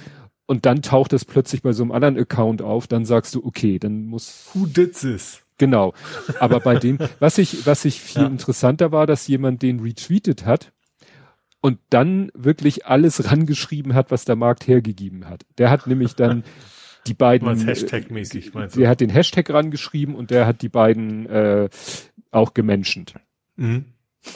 und 0.48 0.64
dann 0.64 0.80
taucht 0.80 1.12
es 1.12 1.26
plötzlich 1.26 1.60
bei 1.60 1.72
so 1.72 1.82
einem 1.82 1.92
anderen 1.92 2.18
Account 2.18 2.62
auf, 2.62 2.86
dann 2.86 3.04
sagst 3.04 3.34
du, 3.34 3.44
okay, 3.44 3.78
dann 3.78 4.06
muss. 4.06 4.48
Who 4.54 4.64
did 4.64 4.98
this? 4.98 5.42
Genau. 5.58 5.92
Aber 6.40 6.60
bei 6.60 6.76
dem, 6.76 6.98
was 7.20 7.36
ich, 7.36 7.66
was 7.66 7.84
ich 7.84 8.00
viel 8.00 8.22
ja. 8.22 8.28
interessanter 8.28 8.90
war, 8.90 9.06
dass 9.06 9.28
jemand 9.28 9.60
den 9.60 9.80
retweetet 9.80 10.46
hat 10.46 10.72
und 11.60 11.78
dann 11.90 12.30
wirklich 12.34 12.86
alles 12.86 13.30
rangeschrieben 13.30 13.94
hat, 13.94 14.10
was 14.10 14.24
der 14.24 14.36
Markt 14.36 14.66
hergegeben 14.66 15.28
hat. 15.28 15.44
Der 15.58 15.68
hat 15.68 15.86
nämlich 15.86 16.14
dann 16.14 16.44
die 17.06 17.14
beiden. 17.14 17.46
Hashtag-mäßig, 17.48 18.54
meinst 18.54 18.74
du? 18.74 18.80
Der 18.80 18.88
hat 18.88 19.02
den 19.02 19.10
Hashtag 19.10 19.50
rangeschrieben 19.50 20.14
und 20.14 20.30
der 20.30 20.46
hat 20.46 20.62
die 20.62 20.70
beiden 20.70 21.26
äh, 21.26 21.68
auch 22.30 22.54
gemenschent. 22.54 23.14
Mhm. 23.56 23.84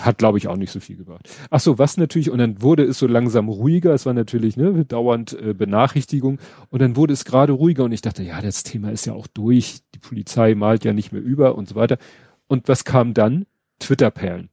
Hat, 0.00 0.18
glaube 0.18 0.38
ich, 0.38 0.48
auch 0.48 0.56
nicht 0.56 0.70
so 0.70 0.80
viel 0.80 0.96
gebracht. 0.96 1.28
Ach 1.50 1.60
so, 1.60 1.78
was 1.78 1.96
natürlich, 1.96 2.30
und 2.30 2.38
dann 2.38 2.62
wurde 2.62 2.84
es 2.84 2.98
so 2.98 3.06
langsam 3.06 3.48
ruhiger, 3.48 3.92
es 3.92 4.06
war 4.06 4.14
natürlich 4.14 4.56
ne, 4.56 4.84
dauernd 4.84 5.32
äh, 5.32 5.54
Benachrichtigung, 5.54 6.38
und 6.70 6.80
dann 6.80 6.96
wurde 6.96 7.12
es 7.12 7.24
gerade 7.24 7.52
ruhiger 7.52 7.84
und 7.84 7.92
ich 7.92 8.00
dachte, 8.00 8.22
ja, 8.22 8.40
das 8.40 8.62
Thema 8.62 8.92
ist 8.92 9.06
ja 9.06 9.12
auch 9.12 9.26
durch, 9.26 9.80
die 9.94 9.98
Polizei 9.98 10.54
malt 10.54 10.84
ja 10.84 10.92
nicht 10.92 11.12
mehr 11.12 11.22
über 11.22 11.56
und 11.56 11.68
so 11.68 11.74
weiter. 11.74 11.98
Und 12.46 12.68
was 12.68 12.84
kam 12.84 13.12
dann? 13.12 13.46
Twitter-Perlen. 13.80 14.50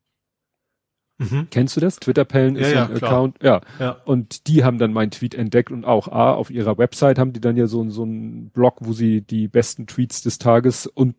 Mhm. 1.19 1.47
Kennst 1.51 1.75
du 1.75 1.81
das? 1.81 1.97
Twitter-Pellen 1.97 2.55
ist 2.55 2.71
ja, 2.71 2.85
ein 2.85 2.91
ja, 2.91 2.95
Account. 2.95 3.43
Ja. 3.43 3.61
ja. 3.77 3.91
Und 4.05 4.47
die 4.47 4.63
haben 4.63 4.77
dann 4.77 4.93
meinen 4.93 5.11
Tweet 5.11 5.35
entdeckt 5.35 5.69
und 5.69 5.85
auch 5.85 6.07
A, 6.07 6.33
auf 6.33 6.49
ihrer 6.49 6.77
Website 6.77 7.19
haben 7.19 7.33
die 7.33 7.41
dann 7.41 7.57
ja 7.57 7.67
so, 7.67 7.87
so 7.89 8.03
einen 8.03 8.49
Blog, 8.49 8.77
wo 8.79 8.93
sie 8.93 9.21
die 9.21 9.47
besten 9.49 9.85
Tweets 9.85 10.21
des 10.21 10.39
Tages 10.39 10.87
und 10.87 11.15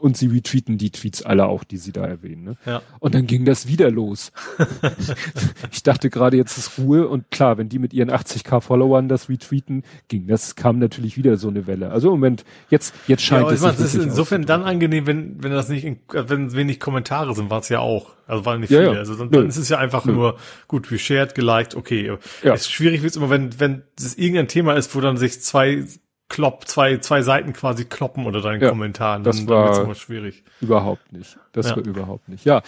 und 0.00 0.16
sie 0.16 0.28
retweeten 0.28 0.78
die 0.78 0.90
Tweets 0.90 1.22
alle 1.22 1.46
auch, 1.46 1.64
die 1.64 1.76
sie 1.76 1.92
da 1.92 2.06
erwähnen. 2.06 2.44
Ne? 2.44 2.56
Ja. 2.66 2.82
Und 3.00 3.14
dann 3.14 3.26
ging 3.26 3.44
das 3.44 3.68
wieder 3.68 3.90
los. 3.90 4.32
ich 5.72 5.82
dachte 5.82 6.10
gerade, 6.10 6.36
jetzt 6.36 6.56
ist 6.58 6.78
Ruhe 6.78 7.08
und 7.08 7.30
klar, 7.30 7.58
wenn 7.58 7.68
die 7.68 7.78
mit 7.78 7.92
ihren 7.92 8.10
80k 8.10 8.60
Followern 8.60 9.08
das 9.08 9.28
retweeten, 9.28 9.82
ging 10.08 10.26
das, 10.26 10.56
kam 10.56 10.78
natürlich 10.78 11.16
wieder 11.16 11.36
so 11.36 11.48
eine 11.48 11.66
Welle. 11.66 11.90
Also 11.90 12.08
im 12.08 12.14
Moment, 12.14 12.44
jetzt, 12.70 12.94
jetzt 13.06 13.22
scheint 13.22 13.48
ja, 13.48 13.52
es. 13.52 13.62
Es 13.62 13.94
ist 13.94 14.02
insofern 14.02 14.46
dann 14.46 14.62
angenehm, 14.62 15.06
wenn, 15.06 15.42
wenn 15.42 15.52
das 15.52 15.68
nicht, 15.68 15.84
in, 15.84 15.98
wenn 16.12 16.52
wenig 16.52 16.80
Kommentare 16.80 17.34
sind, 17.34 17.50
war 17.50 17.60
es 17.60 17.68
ja 17.68 17.80
auch. 17.80 18.14
Also 18.26 18.44
waren 18.44 18.60
nicht 18.60 18.68
viele. 18.68 18.84
Ja, 18.84 18.92
ja. 18.92 18.98
Also 18.98 19.14
dann, 19.14 19.30
dann 19.30 19.48
ist 19.48 19.56
es 19.56 19.68
ja 19.68 19.78
einfach 19.78 20.04
Nö. 20.04 20.12
nur 20.12 20.38
gut, 20.68 20.90
wie 20.90 20.98
shared, 20.98 21.34
geliked, 21.34 21.74
okay. 21.74 22.18
Ja. 22.42 22.54
Es 22.54 22.62
ist 22.62 22.70
schwierig 22.70 23.02
wird 23.02 23.10
es 23.10 23.16
immer, 23.16 23.30
wenn, 23.30 23.58
wenn 23.58 23.82
es 23.98 24.16
irgendein 24.16 24.48
Thema 24.48 24.74
ist, 24.74 24.94
wo 24.94 25.00
dann 25.00 25.16
sich 25.16 25.40
zwei 25.40 25.84
klopp, 26.28 26.68
zwei, 26.68 26.98
zwei 26.98 27.22
Seiten 27.22 27.52
quasi 27.52 27.84
kloppen 27.84 28.26
unter 28.26 28.40
deinen 28.40 28.60
ja, 28.60 28.68
Kommentaren. 28.68 29.24
Das 29.24 29.38
dann, 29.38 29.48
war 29.48 29.84
dann 29.84 29.94
schwierig. 29.94 30.44
Überhaupt 30.60 31.12
nicht. 31.12 31.38
Das 31.52 31.70
ja. 31.70 31.76
war 31.76 31.84
überhaupt 31.84 32.28
nicht. 32.28 32.44
Ja. 32.44 32.62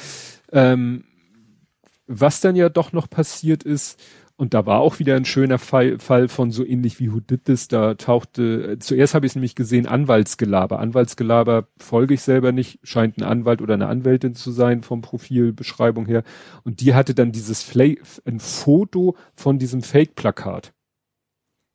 Ähm, 0.52 1.04
was 2.06 2.40
dann 2.40 2.56
ja 2.56 2.68
doch 2.68 2.92
noch 2.92 3.08
passiert 3.08 3.62
ist, 3.62 4.00
und 4.40 4.54
da 4.54 4.64
war 4.64 4.80
auch 4.80 4.98
wieder 4.98 5.16
ein 5.16 5.26
schöner 5.26 5.58
Fall, 5.58 5.98
Fall 5.98 6.28
von 6.28 6.50
so 6.50 6.64
ähnlich 6.64 6.98
wie 6.98 7.10
This, 7.44 7.68
da 7.68 7.92
tauchte, 7.92 8.78
zuerst 8.78 9.14
habe 9.14 9.26
ich 9.26 9.32
es 9.32 9.36
nämlich 9.36 9.54
gesehen, 9.54 9.86
Anwaltsgelaber. 9.86 10.78
Anwaltsgelaber 10.78 11.68
folge 11.78 12.14
ich 12.14 12.22
selber 12.22 12.50
nicht, 12.50 12.78
scheint 12.82 13.18
ein 13.18 13.24
Anwalt 13.24 13.60
oder 13.60 13.74
eine 13.74 13.88
Anwältin 13.88 14.34
zu 14.34 14.50
sein 14.50 14.82
vom 14.82 15.02
Profilbeschreibung 15.02 16.06
her. 16.06 16.22
Und 16.64 16.80
die 16.80 16.94
hatte 16.94 17.14
dann 17.14 17.32
dieses 17.32 17.62
Fla 17.62 17.84
ein 18.24 18.40
Foto 18.40 19.14
von 19.34 19.58
diesem 19.58 19.82
Fake-Plakat. 19.82 20.72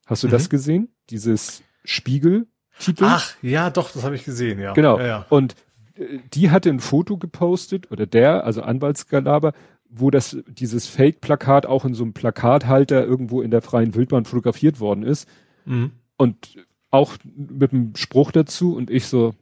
Hast 0.08 0.24
du 0.24 0.28
mhm. 0.28 0.32
das 0.32 0.50
gesehen? 0.50 0.90
Dieses 1.12 1.62
Spiegel-Titel. 1.86 3.06
Ach, 3.08 3.34
ja, 3.42 3.70
doch, 3.70 3.92
das 3.92 4.04
habe 4.04 4.16
ich 4.16 4.26
gesehen, 4.26 4.60
ja. 4.60 4.74
Genau. 4.74 5.00
Ja, 5.00 5.06
ja. 5.06 5.26
Und 5.30 5.56
äh, 5.96 6.20
die 6.34 6.52
hatte 6.52 6.70
ein 6.70 6.80
Foto 6.80 7.18
gepostet, 7.18 7.92
oder 7.92 8.06
der, 8.06 8.44
also 8.44 8.62
Anwaltsgalaber, 8.62 9.54
wo 9.90 10.12
das, 10.12 10.38
dieses 10.48 10.88
Fake-Plakat 10.88 11.66
auch 11.66 11.86
in 11.86 11.94
so 11.94 12.04
einem 12.04 12.14
Plakathalter 12.14 13.06
irgendwo 13.06 13.42
in 13.42 13.52
der 13.52 13.62
freien 13.62 13.96
Wildbahn 13.96 14.26
fotografiert 14.26 14.80
worden 14.80 15.04
ist. 15.04 15.28
Mhm. 15.66 15.92
Und 16.18 16.66
auch 16.92 17.14
mit 17.36 17.72
einem 17.72 17.96
Spruch 17.96 18.32
dazu 18.32 18.76
und 18.76 18.90
ich 18.90 19.08
so, 19.08 19.36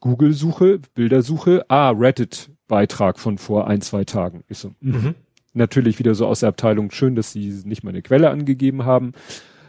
Google-Suche, 0.00 0.80
Bildersuche, 0.94 1.64
ah, 1.68 1.90
Reddit-Beitrag 1.90 3.20
von 3.20 3.38
vor 3.38 3.68
ein, 3.68 3.80
zwei 3.82 4.04
Tagen. 4.04 4.42
Ich 4.48 4.58
so, 4.58 4.72
mhm. 4.80 4.92
mhm. 4.92 5.14
natürlich 5.54 5.98
wieder 6.00 6.14
so 6.14 6.26
aus 6.26 6.40
der 6.40 6.48
Abteilung, 6.48 6.90
schön, 6.90 7.14
dass 7.14 7.32
sie 7.32 7.62
nicht 7.64 7.84
meine 7.84 8.02
Quelle 8.02 8.30
angegeben 8.30 8.84
haben. 8.84 9.12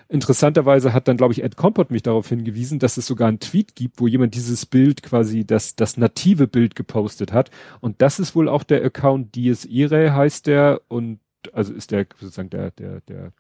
Interessanterweise 0.09 0.93
hat 0.93 1.07
dann, 1.07 1.17
glaube 1.17 1.33
ich, 1.33 1.43
Ed 1.43 1.55
Compot 1.55 1.91
mich 1.91 2.03
darauf 2.03 2.29
hingewiesen, 2.29 2.79
dass 2.79 2.97
es 2.97 3.07
sogar 3.07 3.27
einen 3.27 3.39
Tweet 3.39 3.75
gibt, 3.75 3.99
wo 3.99 4.07
jemand 4.07 4.35
dieses 4.35 4.65
Bild 4.65 5.01
quasi, 5.03 5.45
das, 5.45 5.75
das 5.75 5.97
native 5.97 6.47
Bild 6.47 6.75
gepostet 6.75 7.31
hat. 7.31 7.49
Und 7.79 8.01
das 8.01 8.19
ist 8.19 8.35
wohl 8.35 8.49
auch 8.49 8.63
der 8.63 8.83
Account 8.83 9.35
Dies 9.35 9.65
Irae 9.65 10.11
heißt 10.11 10.47
der 10.47 10.81
und 10.87 11.19
also 11.51 11.73
ist 11.73 11.91
der 11.91 12.05
sozusagen 12.19 12.49
der, 12.49 12.71
der, 12.71 13.01
der 13.01 13.33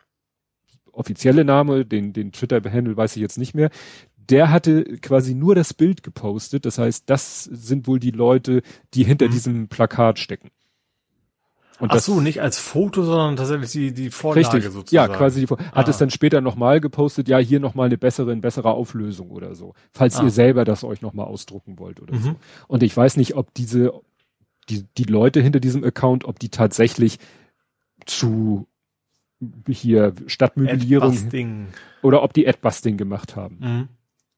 offizielle 0.91 1.43
Name, 1.43 1.85
den, 1.85 2.13
den 2.13 2.31
Twitter-Handle 2.31 2.97
weiß 2.97 3.15
ich 3.15 3.21
jetzt 3.21 3.37
nicht 3.37 3.53
mehr. 3.53 3.69
Der 4.17 4.51
hatte 4.51 4.83
quasi 5.01 5.35
nur 5.35 5.55
das 5.55 5.73
Bild 5.73 6.03
gepostet. 6.03 6.65
Das 6.65 6.77
heißt, 6.77 7.09
das 7.09 7.43
sind 7.43 7.87
wohl 7.87 7.99
die 7.99 8.11
Leute, 8.11 8.61
die 8.93 9.03
hinter 9.03 9.27
mhm. 9.27 9.31
diesem 9.31 9.67
Plakat 9.67 10.19
stecken. 10.19 10.49
Und 11.79 11.91
Ach 11.91 11.99
so, 11.99 12.21
nicht 12.21 12.41
als 12.41 12.57
Foto, 12.59 13.03
sondern 13.03 13.35
tatsächlich 13.35 13.71
die, 13.71 13.93
die 13.93 14.11
Vorlage 14.11 14.53
richtig, 14.53 14.71
sozusagen. 14.71 15.11
Ja, 15.11 15.17
quasi 15.17 15.41
die 15.41 15.47
Vorlage. 15.47 15.71
Hat 15.71 15.87
ah. 15.87 15.89
es 15.89 15.97
dann 15.97 16.11
später 16.11 16.39
nochmal 16.39 16.79
gepostet, 16.79 17.27
ja, 17.27 17.39
hier 17.39 17.59
nochmal 17.59 17.87
eine 17.87 17.97
bessere, 17.97 18.31
eine 18.31 18.41
bessere 18.41 18.71
Auflösung 18.71 19.31
oder 19.31 19.55
so. 19.55 19.73
Falls 19.91 20.17
ah. 20.17 20.23
ihr 20.23 20.29
selber 20.29 20.65
das 20.65 20.83
euch 20.83 21.01
nochmal 21.01 21.25
ausdrucken 21.25 21.79
wollt 21.79 21.99
oder 21.99 22.13
mhm. 22.15 22.21
so. 22.21 22.35
Und 22.67 22.83
ich 22.83 22.95
weiß 22.95 23.17
nicht, 23.17 23.35
ob 23.35 23.53
diese, 23.55 23.91
die, 24.69 24.85
die 24.97 25.03
Leute 25.05 25.41
hinter 25.41 25.59
diesem 25.59 25.83
Account, 25.83 26.25
ob 26.25 26.39
die 26.39 26.49
tatsächlich 26.49 27.17
zu 28.05 28.67
hier 29.67 30.13
Stadtmöblierung 30.27 31.67
oder 32.01 32.23
ob 32.23 32.33
die 32.33 32.47
Adbusting 32.47 32.97
gemacht 32.97 33.35
haben. 33.35 33.57
Mhm. 33.59 33.87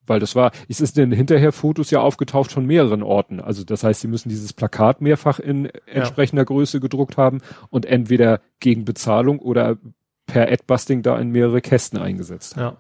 Weil 0.08 0.20
das 0.20 0.36
war, 0.36 0.52
es 0.70 0.82
ist 0.82 0.98
denn 0.98 1.12
hinterher 1.12 1.52
Fotos 1.52 1.92
ja 1.92 2.00
aufgetaucht 2.00 2.52
von 2.52 2.66
mehreren 2.66 3.04
Orten. 3.04 3.40
Also 3.40 3.64
das 3.64 3.84
heißt, 3.84 4.02
sie 4.02 4.08
müssen 4.08 4.30
dieses 4.30 4.54
Plakat 4.54 5.02
mehrfach 5.02 5.40
in 5.40 5.68
entsprechender 5.86 6.42
ja. 6.42 6.46
Größe 6.46 6.80
gedruckt 6.80 7.18
haben 7.18 7.42
und 7.70 7.86
entweder 7.86 8.42
gegen 8.60 8.86
Bezahlung 8.86 9.40
oder 9.40 9.78
per 10.28 10.52
Adbusting 10.52 11.02
da 11.02 11.18
in 11.20 11.30
mehrere 11.30 11.62
Kästen 11.62 12.00
eingesetzt 12.00 12.56
haben. 12.56 12.78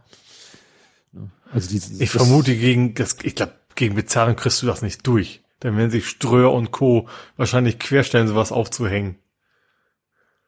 Ja. 1.13 1.21
Also 1.51 1.69
dieses, 1.69 1.99
ich 2.01 2.09
vermute 2.09 2.55
gegen, 2.55 2.95
das, 2.95 3.17
ich 3.23 3.35
glaube, 3.35 3.53
gegen 3.75 3.95
Bezahlung 3.95 4.35
kriegst 4.35 4.61
du 4.61 4.67
das 4.67 4.81
nicht 4.81 5.05
durch. 5.07 5.41
Dann 5.59 5.77
werden 5.77 5.89
sich 5.89 6.07
Ströer 6.07 6.51
und 6.51 6.71
Co. 6.71 7.07
wahrscheinlich 7.37 7.79
querstellen, 7.79 8.27
sowas 8.27 8.51
aufzuhängen. 8.51 9.15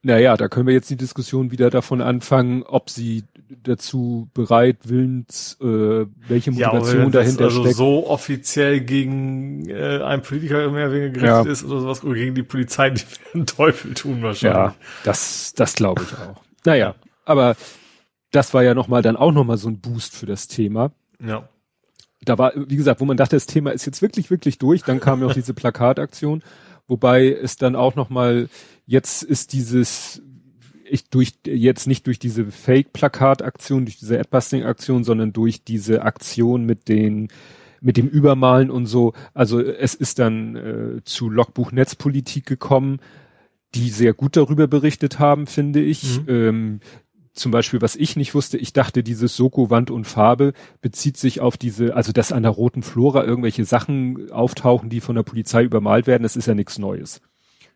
Naja, 0.07 0.37
da 0.37 0.47
können 0.47 0.67
wir 0.67 0.73
jetzt 0.73 0.89
die 0.89 0.95
Diskussion 0.95 1.51
wieder 1.51 1.69
davon 1.69 1.99
anfangen, 1.99 2.63
ob 2.63 2.89
sie 2.89 3.25
dazu 3.63 4.29
bereit, 4.33 4.77
willens, 4.85 5.57
äh, 5.59 6.05
welche 6.29 6.51
Motivation 6.51 7.03
ja, 7.03 7.09
dahinter 7.09 7.43
also 7.43 7.61
steckt. 7.63 7.75
so 7.75 8.07
offiziell 8.07 8.79
gegen 8.79 9.67
äh, 9.67 10.01
einen 10.01 10.21
Politiker 10.21 10.71
mehr 10.71 10.93
weniger 10.93 11.09
gerichtet 11.09 11.45
ja. 11.45 11.51
ist 11.51 11.65
oder 11.65 11.81
sowas, 11.81 12.05
oder 12.05 12.13
gegen 12.13 12.35
die 12.35 12.43
Polizei, 12.43 12.91
die 12.91 13.01
einen 13.33 13.47
Teufel 13.47 13.95
tun 13.95 14.21
wahrscheinlich. 14.21 14.57
Ja, 14.57 14.75
das, 15.03 15.51
das 15.57 15.73
glaube 15.73 16.03
ich 16.03 16.13
auch. 16.13 16.41
Naja, 16.63 16.95
aber 17.25 17.57
das 18.31 18.53
war 18.53 18.63
ja 18.63 18.73
nochmal 18.73 19.01
dann 19.01 19.17
auch 19.17 19.33
nochmal 19.33 19.57
so 19.57 19.67
ein 19.67 19.81
Boost 19.81 20.15
für 20.15 20.25
das 20.25 20.47
Thema. 20.47 20.93
Ja. 21.19 21.49
Da 22.21 22.37
war, 22.37 22.53
wie 22.55 22.77
gesagt, 22.77 23.01
wo 23.01 23.05
man 23.05 23.17
dachte, 23.17 23.35
das 23.35 23.45
Thema 23.45 23.71
ist 23.71 23.85
jetzt 23.85 24.01
wirklich, 24.01 24.31
wirklich 24.31 24.57
durch, 24.57 24.83
dann 24.83 25.01
kam 25.01 25.19
ja 25.19 25.27
auch 25.27 25.33
diese 25.33 25.53
Plakataktion, 25.53 26.43
wobei 26.87 27.31
es 27.31 27.57
dann 27.57 27.75
auch 27.75 27.95
nochmal, 27.95 28.49
jetzt 28.85 29.23
ist 29.23 29.53
dieses 29.53 30.21
ich 30.89 31.09
durch 31.09 31.33
jetzt 31.45 31.87
nicht 31.87 32.07
durch 32.07 32.17
diese 32.17 32.45
Fake-Plakat-Aktion, 32.45 33.85
durch 33.85 33.97
diese 33.97 34.19
Adbusting-Aktion, 34.19 35.03
sondern 35.03 35.33
durch 35.33 35.63
diese 35.63 36.03
Aktion 36.03 36.65
mit 36.65 36.87
den 36.87 37.27
mit 37.81 37.97
dem 37.97 38.07
Übermalen 38.07 38.71
und 38.71 38.85
so. 38.85 39.13
Also 39.33 39.61
es 39.61 39.93
ist 39.93 40.19
dann 40.19 40.55
äh, 40.55 41.03
zu 41.03 41.29
Logbuch 41.29 41.71
Netzpolitik 41.71 42.45
gekommen, 42.45 42.99
die 43.75 43.89
sehr 43.89 44.13
gut 44.13 44.35
darüber 44.35 44.67
berichtet 44.67 45.19
haben, 45.19 45.45
finde 45.45 45.81
ich. 45.81 46.21
Mhm. 46.21 46.25
Ähm, 46.27 46.79
zum 47.37 47.51
Beispiel, 47.51 47.81
was 47.81 47.95
ich 47.95 48.15
nicht 48.15 48.35
wusste, 48.35 48.57
ich 48.57 48.73
dachte, 48.73 49.03
dieses 49.03 49.35
Soko 49.35 49.69
Wand 49.69 49.91
und 49.91 50.05
Farbe 50.05 50.53
bezieht 50.81 51.17
sich 51.17 51.39
auf 51.41 51.57
diese, 51.57 51.95
also 51.95 52.11
dass 52.11 52.31
an 52.31 52.43
der 52.43 52.51
roten 52.51 52.83
Flora 52.83 53.23
irgendwelche 53.23 53.65
Sachen 53.65 54.31
auftauchen, 54.31 54.89
die 54.89 55.01
von 55.01 55.15
der 55.15 55.23
Polizei 55.23 55.63
übermalt 55.63 56.07
werden, 56.07 56.23
das 56.23 56.35
ist 56.35 56.47
ja 56.47 56.53
nichts 56.53 56.77
Neues. 56.77 57.21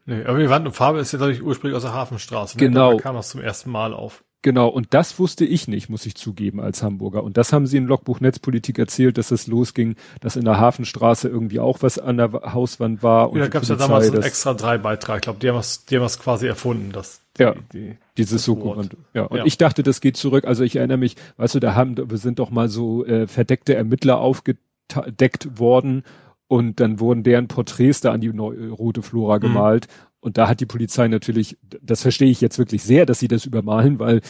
Nee, 0.06 0.24
aber 0.26 0.40
die 0.40 0.50
Wand 0.50 0.66
und 0.66 0.74
Farbe 0.74 1.00
ist 1.00 1.12
ja, 1.12 1.18
glaube 1.18 1.34
ich, 1.34 1.44
ursprünglich 1.44 1.76
aus 1.76 1.84
der 1.84 1.94
Hafenstraße. 1.94 2.58
Ne? 2.58 2.68
Genau. 2.68 2.94
Da 2.94 2.98
kam 2.98 3.16
das 3.16 3.30
zum 3.30 3.42
ersten 3.42 3.70
Mal 3.70 3.94
auf. 3.94 4.24
Genau, 4.44 4.70
und 4.70 4.94
das 4.96 5.20
wusste 5.20 5.46
ich 5.46 5.68
nicht, 5.68 5.90
muss 5.90 6.06
ich 6.08 6.16
zugeben, 6.16 6.60
als 6.60 6.82
Hamburger. 6.82 7.24
Und 7.24 7.38
das 7.38 7.54
haben 7.54 7.68
sie 7.68 7.78
in 7.78 7.86
Logbuch 7.86 8.22
Netzpolitik 8.22 8.80
erzählt, 8.80 9.20
dass 9.20 9.30
es 9.30 9.46
losging, 9.46 9.96
dass 10.20 10.36
in 10.36 10.46
der 10.46 10.60
Hafenstraße 10.60 11.30
irgendwie 11.30 11.60
auch 11.60 11.84
was 11.84 12.00
an 12.00 12.18
der 12.18 12.32
Hauswand 12.32 13.04
war. 13.04 13.30
Und 13.30 13.38
ja, 13.38 13.46
da 13.46 13.50
gab 13.50 13.64
es 13.64 13.70
ja 13.70 13.76
damals 13.76 14.10
einen 14.10 14.24
extra 14.24 14.56
drei 14.56 14.80
Beitrag. 14.80 15.18
Ich 15.18 15.22
glaube, 15.24 15.40
die 15.40 15.50
haben 15.50 15.58
es 15.58 15.86
die 15.86 15.98
haben 15.98 16.06
es 16.06 16.18
quasi 16.18 16.48
erfunden, 16.48 16.92
dass 16.92 17.22
die, 17.38 17.44
ja, 17.44 17.56
die, 17.72 17.98
dieses 18.18 18.44
Soko. 18.44 18.72
Und, 18.72 18.98
ja, 19.14 19.24
und 19.24 19.38
ja. 19.38 19.46
ich 19.46 19.60
dachte, 19.60 19.84
das 19.84 20.02
geht 20.02 20.18
zurück. 20.18 20.46
Also 20.46 20.64
ich 20.64 20.76
erinnere 20.76 20.98
mich, 20.98 21.18
weißt 21.38 21.56
du, 21.56 21.60
da 21.60 21.76
haben, 21.76 21.96
wir 21.98 22.18
sind 22.18 22.40
doch 22.40 22.50
mal 22.50 22.68
so 22.68 23.06
äh, 23.06 23.28
verdeckte 23.28 23.76
Ermittler 23.76 24.20
aufgedeckt 24.20 25.60
worden 25.60 26.04
und 26.48 26.80
dann 26.80 27.00
wurden 27.00 27.22
deren 27.24 27.48
Porträts 27.48 28.02
da 28.02 28.12
an 28.12 28.22
die 28.22 28.30
rote 28.30 29.04
Flora 29.04 29.38
mhm. 29.38 29.42
gemalt. 29.42 29.88
Mhm. 29.88 30.11
Und 30.22 30.38
da 30.38 30.48
hat 30.48 30.60
die 30.60 30.68
Polizei 30.68 31.08
natürlich, 31.08 31.58
das 31.82 32.04
verstehe 32.04 32.30
ich 32.30 32.42
jetzt 32.42 32.60
wirklich 32.60 32.84
sehr, 32.84 33.08
dass 33.08 33.20
sie 33.20 33.28
das 33.28 33.46
übermalen, 33.46 34.00
weil 34.00 34.22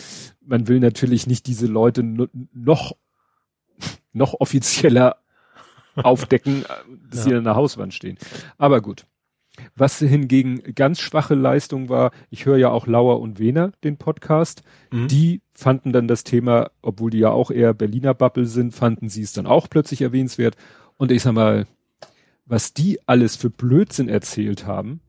man 0.44 0.68
will 0.68 0.80
natürlich 0.80 1.28
nicht 1.28 1.46
diese 1.48 1.68
Leute 1.68 2.02
noch, 2.02 2.96
noch 4.14 4.40
offizieller 4.40 5.18
aufdecken, 5.96 6.64
dass 7.10 7.20
ja. 7.20 7.24
sie 7.24 7.36
an 7.36 7.44
der 7.44 7.56
Hauswand 7.56 7.94
stehen. 7.94 8.18
Aber 8.58 8.82
gut. 8.82 9.06
Was 9.76 10.00
hingegen 10.00 10.64
ganz 10.76 11.02
schwache 11.02 11.36
Leistung 11.36 11.90
war, 11.90 12.12
ich 12.30 12.46
höre 12.46 12.56
ja 12.56 12.70
auch 12.70 12.88
Lauer 12.88 13.20
und 13.20 13.38
Wehner, 13.38 13.74
den 13.84 13.98
Podcast, 13.98 14.64
mhm. 14.92 15.10
die 15.10 15.42
fanden 15.54 15.92
dann 15.92 16.08
das 16.08 16.24
Thema, 16.24 16.72
obwohl 16.82 17.12
die 17.12 17.20
ja 17.20 17.32
auch 17.32 17.52
eher 17.52 17.74
Berliner 17.74 18.14
Bubble 18.14 18.46
sind, 18.46 18.74
fanden 18.74 19.10
sie 19.10 19.22
es 19.22 19.34
dann 19.34 19.46
auch 19.46 19.70
plötzlich 19.70 20.02
erwähnenswert. 20.02 20.56
Und 20.96 21.12
ich 21.12 21.22
sag 21.22 21.34
mal, 21.34 21.68
was 22.46 22.74
die 22.74 23.00
alles 23.08 23.36
für 23.36 23.50
Blödsinn 23.50 24.08
erzählt 24.08 24.66
haben 24.66 25.02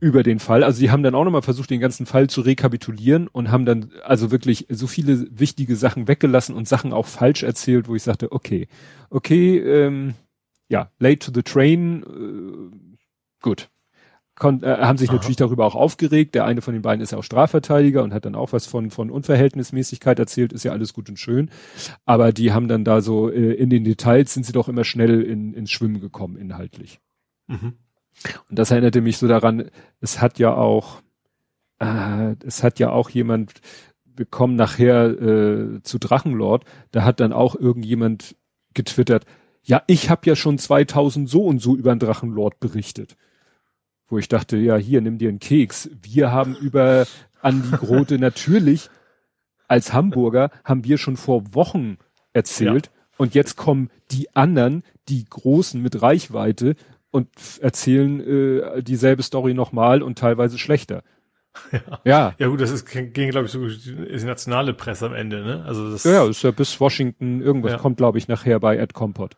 über 0.00 0.22
den 0.22 0.38
Fall. 0.38 0.62
Also 0.62 0.78
sie 0.78 0.90
haben 0.90 1.02
dann 1.02 1.14
auch 1.14 1.24
nochmal 1.24 1.42
versucht, 1.42 1.70
den 1.70 1.80
ganzen 1.80 2.06
Fall 2.06 2.28
zu 2.28 2.40
rekapitulieren 2.40 3.26
und 3.28 3.50
haben 3.50 3.64
dann 3.64 3.90
also 4.04 4.30
wirklich 4.30 4.66
so 4.68 4.86
viele 4.86 5.26
wichtige 5.30 5.76
Sachen 5.76 6.06
weggelassen 6.06 6.54
und 6.54 6.68
Sachen 6.68 6.92
auch 6.92 7.06
falsch 7.06 7.42
erzählt, 7.42 7.88
wo 7.88 7.94
ich 7.94 8.02
sagte, 8.02 8.32
okay, 8.32 8.68
okay, 9.10 9.58
ähm, 9.58 10.14
ja, 10.68 10.90
late 10.98 11.18
to 11.18 11.32
the 11.34 11.42
train, 11.42 12.02
äh, 12.02 12.98
gut. 13.42 13.70
Kon 14.36 14.62
äh, 14.62 14.76
haben 14.78 14.98
sich 14.98 15.08
Aha. 15.08 15.16
natürlich 15.16 15.36
darüber 15.36 15.66
auch 15.66 15.74
aufgeregt. 15.74 16.36
Der 16.36 16.44
eine 16.44 16.62
von 16.62 16.72
den 16.72 16.82
beiden 16.82 17.02
ist 17.02 17.10
ja 17.10 17.18
auch 17.18 17.24
Strafverteidiger 17.24 18.04
und 18.04 18.14
hat 18.14 18.24
dann 18.24 18.36
auch 18.36 18.52
was 18.52 18.66
von, 18.66 18.90
von 18.90 19.10
Unverhältnismäßigkeit 19.10 20.16
erzählt, 20.18 20.52
ist 20.52 20.62
ja 20.62 20.70
alles 20.70 20.94
gut 20.94 21.08
und 21.08 21.18
schön. 21.18 21.50
Aber 22.04 22.32
die 22.32 22.52
haben 22.52 22.68
dann 22.68 22.84
da 22.84 23.00
so, 23.00 23.30
äh, 23.30 23.54
in 23.54 23.68
den 23.68 23.82
Details 23.82 24.32
sind 24.32 24.46
sie 24.46 24.52
doch 24.52 24.68
immer 24.68 24.84
schnell 24.84 25.22
in, 25.22 25.54
ins 25.54 25.72
Schwimmen 25.72 26.00
gekommen, 26.00 26.36
inhaltlich. 26.36 27.00
Mhm. 27.48 27.74
Und 28.48 28.58
das 28.58 28.70
erinnerte 28.70 29.00
mich 29.00 29.18
so 29.18 29.28
daran, 29.28 29.70
es 30.00 30.20
hat 30.20 30.38
ja 30.38 30.54
auch, 30.54 31.02
äh, 31.78 32.34
es 32.44 32.62
hat 32.62 32.78
ja 32.78 32.90
auch 32.90 33.10
jemand, 33.10 33.60
wir 34.04 34.26
kommen 34.26 34.56
nachher 34.56 35.10
äh, 35.10 35.82
zu 35.82 35.98
Drachenlord, 35.98 36.64
da 36.90 37.04
hat 37.04 37.20
dann 37.20 37.32
auch 37.32 37.54
irgendjemand 37.54 38.36
getwittert, 38.74 39.24
ja, 39.62 39.82
ich 39.86 40.08
habe 40.08 40.22
ja 40.24 40.34
schon 40.34 40.58
2000 40.58 41.28
so 41.28 41.44
und 41.44 41.60
so 41.60 41.76
über 41.76 41.94
den 41.94 41.98
Drachenlord 41.98 42.58
berichtet. 42.58 43.16
Wo 44.08 44.18
ich 44.18 44.28
dachte, 44.28 44.56
ja, 44.56 44.76
hier, 44.76 45.02
nimm 45.02 45.18
dir 45.18 45.28
einen 45.28 45.40
Keks. 45.40 45.90
Wir 46.00 46.32
haben 46.32 46.56
über 46.56 47.06
Andi 47.42 47.76
Grote 47.76 48.18
natürlich 48.18 48.88
als 49.68 49.92
Hamburger 49.92 50.50
haben 50.64 50.84
wir 50.84 50.98
schon 50.98 51.16
vor 51.16 51.54
Wochen 51.54 51.98
erzählt. 52.32 52.86
Ja. 52.86 52.92
Und 53.18 53.34
jetzt 53.34 53.56
kommen 53.56 53.90
die 54.10 54.34
anderen, 54.34 54.82
die 55.08 55.24
Großen 55.24 55.80
mit 55.80 56.00
Reichweite 56.00 56.74
und 57.10 57.28
erzählen 57.60 58.20
äh, 58.20 58.82
dieselbe 58.82 59.22
Story 59.22 59.54
nochmal 59.54 60.02
und 60.02 60.18
teilweise 60.18 60.58
schlechter. 60.58 61.02
Ja. 61.72 62.00
ja. 62.04 62.34
Ja 62.38 62.46
gut, 62.48 62.60
das 62.60 62.70
ist, 62.70 62.86
ging, 62.86 63.30
glaube 63.30 63.46
ich, 63.46 63.52
so 63.52 63.64
ist 63.66 64.24
nationale 64.24 64.74
Presse 64.74 65.06
am 65.06 65.14
Ende, 65.14 65.42
ne? 65.42 65.64
Also 65.66 65.90
das 65.90 66.04
ja, 66.04 66.24
ist 66.24 66.42
ja 66.44 66.52
bis 66.52 66.78
Washington, 66.78 67.40
irgendwas 67.40 67.72
ja. 67.72 67.78
kommt, 67.78 67.96
glaube 67.96 68.18
ich, 68.18 68.28
nachher 68.28 68.60
bei 68.60 68.76
Ed 68.76 68.94
Compot. 68.94 69.34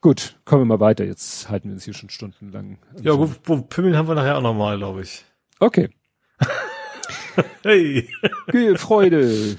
Gut, 0.00 0.36
kommen 0.44 0.62
wir 0.62 0.76
mal 0.76 0.80
weiter. 0.80 1.04
Jetzt 1.04 1.48
halten 1.48 1.68
wir 1.68 1.74
uns 1.74 1.84
hier 1.84 1.94
schon 1.94 2.10
stundenlang. 2.10 2.78
Ja, 3.02 3.18
wo, 3.18 3.28
wo 3.44 3.62
Pimmeln 3.62 3.96
haben 3.96 4.06
wir 4.06 4.14
nachher 4.14 4.38
auch 4.38 4.42
nochmal, 4.42 4.76
glaube 4.78 5.02
ich. 5.02 5.24
Okay. 5.58 5.88
hey. 7.64 8.08
Freude. 8.76 9.56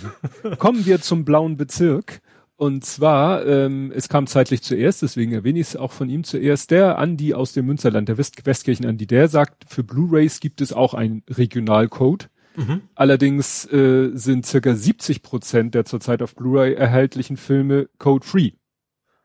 Kommen 0.57 0.85
wir 0.85 1.01
zum 1.01 1.25
blauen 1.25 1.57
Bezirk. 1.57 2.21
Und 2.57 2.83
zwar, 2.83 3.45
ähm, 3.45 3.93
es 3.95 4.09
kam 4.09 4.25
zeitlich 4.25 4.63
zuerst, 4.63 5.03
deswegen 5.03 5.31
erwähne 5.31 5.59
ich 5.59 5.67
es 5.67 5.75
auch 5.75 5.91
von 5.91 6.09
ihm 6.09 6.23
zuerst, 6.23 6.71
der 6.71 6.97
Andi 6.97 7.35
aus 7.35 7.53
dem 7.53 7.67
Münsterland, 7.67 8.09
der 8.09 8.17
West 8.17 8.43
Westkirchen 8.47 8.87
Andi, 8.87 9.05
der 9.05 9.27
sagt, 9.27 9.65
für 9.67 9.83
Blu-Rays 9.83 10.39
gibt 10.39 10.61
es 10.61 10.73
auch 10.73 10.95
einen 10.95 11.21
Regionalcode. 11.29 12.29
Mhm. 12.55 12.81
Allerdings 12.95 13.71
äh, 13.71 14.09
sind 14.15 14.47
circa 14.47 14.73
70 14.73 15.21
Prozent 15.21 15.75
der 15.75 15.85
zurzeit 15.85 16.23
auf 16.23 16.35
Blu-ray 16.35 16.73
erhältlichen 16.73 17.37
Filme 17.37 17.89
code-free. 17.99 18.53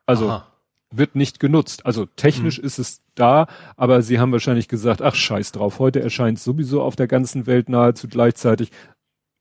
Also 0.05 0.29
Aha. 0.29 0.47
wird 0.91 1.17
nicht 1.17 1.41
genutzt. 1.41 1.87
Also 1.87 2.05
technisch 2.05 2.59
mhm. 2.59 2.65
ist 2.65 2.79
es 2.79 3.01
da, 3.15 3.47
aber 3.77 4.03
sie 4.03 4.21
haben 4.21 4.33
wahrscheinlich 4.33 4.69
gesagt, 4.69 5.01
ach 5.01 5.15
scheiß 5.15 5.53
drauf, 5.53 5.79
heute 5.79 6.03
erscheint 6.03 6.39
sowieso 6.39 6.83
auf 6.83 6.97
der 6.97 7.07
ganzen 7.07 7.47
Welt 7.47 7.71
nahezu 7.71 8.09
gleichzeitig. 8.09 8.71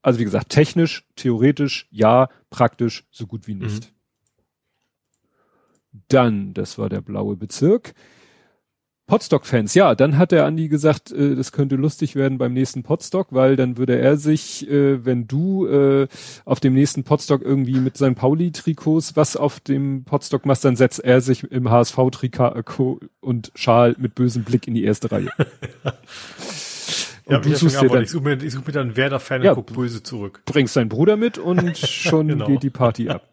Also 0.00 0.18
wie 0.18 0.24
gesagt, 0.24 0.48
technisch, 0.48 1.06
theoretisch 1.14 1.86
ja, 1.90 2.30
praktisch 2.48 3.04
so 3.10 3.26
gut 3.26 3.46
wie 3.46 3.54
nicht. 3.54 3.90
Mhm. 3.90 3.91
Dann, 6.12 6.54
das 6.54 6.78
war 6.78 6.88
der 6.88 7.00
blaue 7.00 7.36
Bezirk. 7.36 7.94
Podstock-Fans, 9.06 9.74
ja, 9.74 9.94
dann 9.94 10.16
hat 10.16 10.32
der 10.32 10.46
Andi 10.46 10.68
gesagt, 10.68 11.10
äh, 11.10 11.34
das 11.34 11.52
könnte 11.52 11.76
lustig 11.76 12.14
werden 12.14 12.38
beim 12.38 12.52
nächsten 12.52 12.82
Podstock, 12.82 13.28
weil 13.30 13.56
dann 13.56 13.76
würde 13.76 13.98
er 13.98 14.16
sich, 14.16 14.70
äh, 14.70 15.04
wenn 15.04 15.26
du 15.26 15.66
äh, 15.66 16.08
auf 16.44 16.60
dem 16.60 16.72
nächsten 16.72 17.02
Podstock 17.02 17.42
irgendwie 17.42 17.80
mit 17.80 17.96
seinen 17.96 18.14
Pauli-Trikots 18.14 19.16
was 19.16 19.36
auf 19.36 19.60
dem 19.60 20.04
Podstock 20.04 20.46
machst, 20.46 20.64
dann 20.64 20.76
setzt 20.76 21.00
er 21.00 21.20
sich 21.20 21.44
im 21.44 21.68
HSV-Trikot 21.68 23.00
und 23.20 23.52
Schal 23.54 23.96
mit 23.98 24.14
bösem 24.14 24.44
Blick 24.44 24.68
in 24.68 24.74
die 24.74 24.84
erste 24.84 25.10
Reihe. 25.10 25.30
Und 27.24 27.32
ja, 27.34 27.38
du 27.38 27.54
suchst 27.54 27.80
dir 27.80 27.88
dann, 27.88 28.02
ich 28.02 28.10
suche 28.10 28.24
mir, 28.24 28.42
ich 28.42 28.52
such 28.52 28.66
mir 28.66 28.72
dann 28.72 28.96
Werder-Fan 28.96 29.42
ja, 29.42 29.52
und 29.52 29.66
guck 29.66 29.76
böse 29.76 30.02
zurück. 30.02 30.42
Bringst 30.44 30.76
deinen 30.76 30.88
Bruder 30.88 31.16
mit 31.16 31.38
und 31.38 31.78
schon 31.78 32.28
genau. 32.28 32.46
geht 32.46 32.62
die 32.62 32.70
Party 32.70 33.08
ab. 33.08 33.28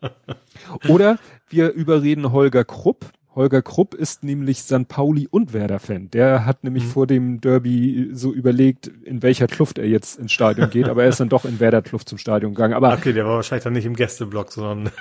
Oder 0.88 1.18
wir 1.50 1.72
überreden 1.72 2.32
Holger 2.32 2.64
Krupp. 2.64 3.06
Holger 3.36 3.62
Krupp 3.62 3.94
ist 3.94 4.24
nämlich 4.24 4.62
St. 4.62 4.88
Pauli 4.88 5.28
und 5.30 5.54
Werder-Fan. 5.54 6.12
Der 6.12 6.46
hat 6.46 6.64
nämlich 6.64 6.84
mhm. 6.84 6.90
vor 6.90 7.08
dem 7.08 7.42
Derby 7.42 8.10
so 8.12 8.34
überlegt, 8.34 8.88
in 8.88 9.24
welcher 9.24 9.48
Kluft 9.48 9.78
er 9.78 9.88
jetzt 9.88 10.20
ins 10.20 10.32
Stadion 10.32 10.70
geht, 10.70 10.90
aber 10.90 11.04
er 11.04 11.10
ist 11.10 11.20
dann 11.20 11.30
doch 11.30 11.46
in 11.46 11.60
Werder-Kluft 11.60 12.10
zum 12.10 12.18
Stadion 12.18 12.54
gegangen. 12.54 12.74
Aber 12.74 12.94
okay, 12.94 13.14
der 13.14 13.26
war 13.26 13.36
wahrscheinlich 13.36 13.64
dann 13.64 13.74
nicht 13.74 13.86
im 13.86 13.96
Gästeblock, 13.96 14.52
sondern 14.52 14.92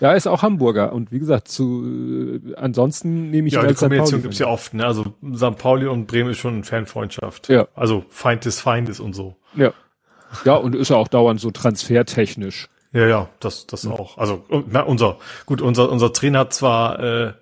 Ja, 0.00 0.10
er 0.10 0.16
ist 0.16 0.26
auch 0.26 0.42
Hamburger 0.42 0.92
und 0.92 1.10
wie 1.10 1.18
gesagt, 1.18 1.48
zu 1.48 2.40
äh, 2.46 2.54
ansonsten 2.54 3.30
nehme 3.30 3.48
ich 3.48 3.54
ja, 3.54 3.60
ihn 3.60 3.66
als 3.66 3.78
die 3.78 3.84
Kombination 3.84 4.22
gibt's 4.22 4.38
ja 4.38 4.46
oft, 4.46 4.74
ne? 4.74 4.86
Also 4.86 5.14
St. 5.34 5.58
Pauli 5.58 5.86
und 5.86 6.06
Bremen 6.06 6.30
ist 6.30 6.38
schon 6.38 6.54
eine 6.54 6.64
Fanfreundschaft. 6.64 7.48
Ja. 7.48 7.66
Also 7.74 8.04
Feind 8.08 8.44
des 8.44 8.60
Feindes 8.60 9.00
und 9.00 9.14
so. 9.14 9.36
Ja. 9.54 9.72
Ja, 10.44 10.54
und 10.54 10.74
ist 10.74 10.90
ja 10.90 10.96
auch 10.96 11.08
dauernd 11.08 11.40
so 11.40 11.50
transfertechnisch. 11.50 12.68
Ja, 12.92 13.06
ja, 13.06 13.28
das, 13.40 13.66
das 13.66 13.84
ja. 13.84 13.90
auch. 13.90 14.18
Also 14.18 14.44
na, 14.68 14.82
unser, 14.82 15.18
gut, 15.46 15.60
unser, 15.60 15.90
unser 15.90 16.12
Trainer 16.12 16.40
hat 16.40 16.54
zwar 16.54 17.00
äh, 17.00 17.32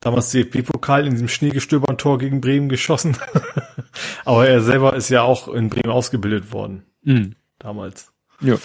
damals 0.00 0.30
DFB-Pokal 0.30 1.06
in 1.06 1.12
diesem 1.12 1.28
schneegestöberten 1.28 1.98
Tor 1.98 2.18
gegen 2.18 2.40
Bremen 2.40 2.68
geschossen, 2.68 3.16
aber 4.24 4.48
er 4.48 4.60
selber 4.60 4.94
ist 4.94 5.08
ja 5.08 5.22
auch 5.22 5.48
in 5.48 5.68
Bremen 5.68 5.90
ausgebildet 5.90 6.52
worden. 6.52 6.84
Mhm. 7.02 7.34
Damals. 7.58 8.12
Ja. 8.40 8.56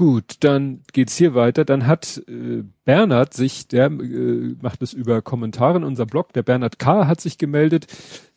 Gut, 0.00 0.36
dann 0.40 0.80
geht's 0.94 1.18
hier 1.18 1.34
weiter. 1.34 1.66
Dann 1.66 1.86
hat 1.86 2.22
äh, 2.26 2.62
Bernhard 2.86 3.34
sich, 3.34 3.68
der 3.68 3.88
äh, 3.88 4.56
macht 4.62 4.80
es 4.80 4.94
über 4.94 5.20
Kommentare 5.20 5.76
in 5.76 5.84
unser 5.84 6.06
Blog, 6.06 6.32
der 6.32 6.42
Bernhard 6.42 6.78
K. 6.78 7.06
hat 7.06 7.20
sich 7.20 7.36
gemeldet. 7.36 7.86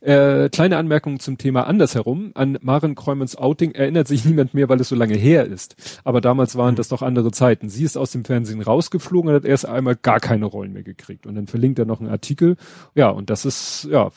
Äh, 0.01 0.49
kleine 0.49 0.75
Anmerkung 0.75 1.21
zum 1.21 1.37
Thema 1.37 1.65
andersherum. 1.65 2.31
An 2.35 2.57
Maren 2.61 2.95
Kräumens 2.95 3.37
Outing 3.37 3.71
erinnert 3.71 4.09
sich 4.09 4.25
niemand 4.25 4.53
mehr, 4.53 4.67
weil 4.67 4.81
es 4.81 4.89
so 4.89 4.95
lange 4.95 5.15
her 5.15 5.45
ist. 5.45 6.01
Aber 6.03 6.19
damals 6.19 6.57
waren 6.57 6.73
mhm. 6.73 6.79
das 6.79 6.89
doch 6.89 7.01
andere 7.01 7.31
Zeiten. 7.31 7.69
Sie 7.69 7.85
ist 7.85 7.95
aus 7.95 8.11
dem 8.11 8.25
Fernsehen 8.25 8.61
rausgeflogen 8.61 9.29
und 9.29 9.35
hat 9.37 9.45
erst 9.45 9.65
einmal 9.65 9.95
gar 9.95 10.19
keine 10.19 10.47
Rollen 10.47 10.73
mehr 10.73 10.83
gekriegt. 10.83 11.25
Und 11.25 11.35
dann 11.35 11.47
verlinkt 11.47 11.79
er 11.79 11.85
noch 11.85 12.01
einen 12.01 12.09
Artikel. 12.09 12.57
Ja, 12.93 13.07
und 13.07 13.29
das 13.29 13.45
ist, 13.45 13.87
ja, 13.89 14.11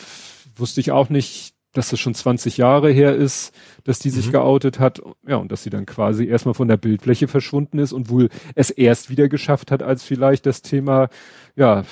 wusste 0.57 0.81
ich 0.81 0.91
auch 0.91 1.11
nicht, 1.11 1.56
dass 1.77 1.91
das 1.91 2.01
schon 2.01 2.15
20 2.15 2.57
Jahre 2.57 2.91
her 2.91 3.15
ist, 3.15 3.55
dass 3.85 3.99
die 3.99 4.11
sich 4.11 4.29
mhm. 4.29 4.33
geoutet 4.33 4.79
hat, 4.79 5.03
ja, 5.27 5.37
und 5.37 5.53
dass 5.53 5.63
sie 5.63 5.71
dann 5.71 5.87
quasi 5.87 6.27
erstmal 6.27 6.55
von 6.55 6.69
der 6.69 6.77
Bildfläche 6.77 7.29
verschwunden 7.29 7.79
ist 7.79 7.93
und 7.93 8.09
wohl 8.09 8.29
es 8.55 8.71
erst 8.71 9.11
wieder 9.11 9.29
geschafft 9.29 9.71
hat, 9.71 9.83
als 9.83 10.03
vielleicht 10.03 10.47
das 10.47 10.63
Thema, 10.63 11.09
ja, 11.55 11.85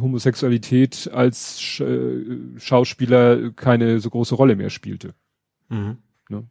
Homosexualität 0.00 1.10
als 1.12 1.60
Sch 1.60 1.80
äh, 1.80 2.24
Schauspieler 2.58 3.50
keine 3.52 4.00
so 4.00 4.10
große 4.10 4.34
Rolle 4.34 4.56
mehr 4.56 4.70
spielte. 4.70 5.14
Mhm. 5.68 5.98
Ne? 6.28 6.44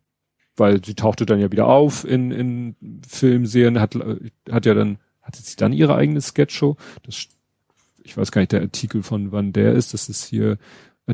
Weil 0.55 0.83
sie 0.83 0.95
tauchte 0.95 1.25
dann 1.25 1.39
ja 1.39 1.51
wieder 1.51 1.67
auf 1.67 2.05
in, 2.05 2.31
in 2.31 2.75
Filmserien, 3.07 3.79
hat, 3.79 3.95
hat 4.51 4.65
ja 4.65 4.73
dann, 4.73 4.99
hatte 5.21 5.41
sie 5.41 5.55
dann 5.55 5.73
ihre 5.73 5.95
eigene 5.95 6.21
Sketchshow, 6.21 6.77
das 7.03 7.27
ich 8.07 8.15
weiß 8.15 8.31
gar 8.31 8.39
nicht, 8.39 8.53
der 8.53 8.61
Artikel 8.61 9.03
von 9.03 9.33
wann 9.33 9.51
der 9.51 9.73
ist, 9.73 9.93
das 9.93 10.07
ist 10.07 10.23
hier 10.23 10.57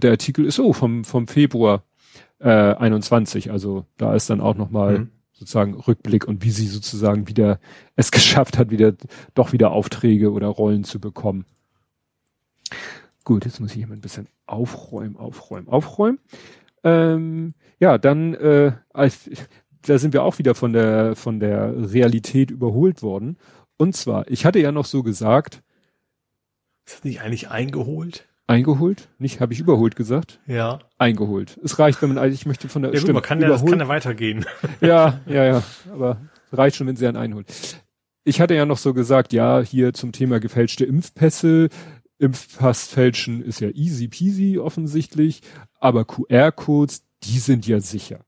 der 0.02 0.12
Artikel 0.12 0.46
ist 0.46 0.56
so 0.56 0.74
vom, 0.74 1.04
vom 1.04 1.28
Februar 1.28 1.84
äh, 2.40 2.50
21. 2.50 3.52
Also 3.52 3.86
da 3.98 4.16
ist 4.16 4.30
dann 4.30 4.42
auch 4.42 4.56
nochmal 4.56 5.00
mhm. 5.00 5.12
sozusagen 5.32 5.76
Rückblick 5.76 6.28
und 6.28 6.44
wie 6.44 6.52
sie 6.52 6.68
sozusagen 6.68 7.28
wieder 7.28 7.60
es 7.96 8.12
geschafft 8.12 8.58
hat, 8.58 8.72
wieder 8.72 8.94
doch 9.34 9.54
wieder 9.54 9.72
Aufträge 9.72 10.32
oder 10.32 10.48
Rollen 10.48 10.84
zu 10.84 11.00
bekommen. 11.00 11.46
Gut, 13.24 13.46
jetzt 13.46 13.60
muss 13.60 13.72
ich 13.72 13.78
hier 13.78 13.88
mal 13.88 13.94
ein 13.94 14.02
bisschen 14.02 14.28
aufräumen, 14.48 15.16
aufräumen, 15.16 15.70
aufräumen. 15.70 16.20
Ähm, 16.84 17.54
ja, 17.80 17.98
dann 17.98 18.34
äh, 18.34 18.74
als, 18.92 19.30
da 19.84 19.98
sind 19.98 20.14
wir 20.14 20.24
auch 20.24 20.40
wieder 20.40 20.56
von 20.56 20.74
der 20.74 21.16
von 21.16 21.40
der 21.40 21.94
Realität 21.94 22.52
überholt 22.52 23.02
worden. 23.02 23.38
Und 23.78 23.96
zwar, 23.96 24.30
ich 24.30 24.46
hatte 24.46 24.60
ja 24.60 24.72
noch 24.72 24.86
so 24.86 25.04
gesagt. 25.04 25.64
Ist 26.86 26.98
das 26.98 27.04
nicht 27.06 27.22
eigentlich 27.22 27.50
eingeholt? 27.50 28.28
Eingeholt? 28.48 29.10
Nicht, 29.20 29.40
habe 29.40 29.54
ich 29.54 29.60
überholt 29.60 29.96
gesagt? 29.96 30.40
Ja. 30.48 30.80
Eingeholt. 30.98 31.60
Es 31.64 31.80
reicht, 31.80 32.02
wenn 32.02 32.10
man, 32.10 32.18
also 32.18 32.34
ich 32.34 32.46
möchte 32.46 32.68
von 32.68 32.82
der 32.82 32.94
ja, 32.94 33.00
Stimme 33.00 33.14
gut, 33.14 33.22
man 33.22 33.28
kann 33.28 33.42
ja, 33.42 33.48
das 33.48 33.66
kann 33.66 33.80
ja 33.80 33.88
weitergehen. 33.88 34.46
Ja, 34.82 35.22
ja, 35.26 35.46
ja. 35.46 35.64
Aber 35.92 36.22
reicht 36.52 36.76
schon, 36.76 36.88
wenn 36.88 36.96
sie 36.96 37.08
einen 37.08 37.18
einholt. 37.18 37.48
Ich 38.26 38.42
hatte 38.42 38.54
ja 38.54 38.66
noch 38.66 38.78
so 38.78 38.94
gesagt, 38.94 39.34
ja, 39.34 39.62
hier 39.62 39.94
zum 39.94 40.12
Thema 40.12 40.40
gefälschte 40.40 40.86
Impfpässe. 40.86 41.70
Impfpass 42.20 42.88
fälschen 42.88 43.42
ist 43.42 43.60
ja 43.60 43.70
easy 43.70 44.08
peasy 44.08 44.58
offensichtlich, 44.58 45.42
aber 45.80 46.06
QR-Codes, 46.06 47.04
die 47.24 47.40
sind 47.40 47.68
ja 47.68 47.80
sicher. 47.80 48.26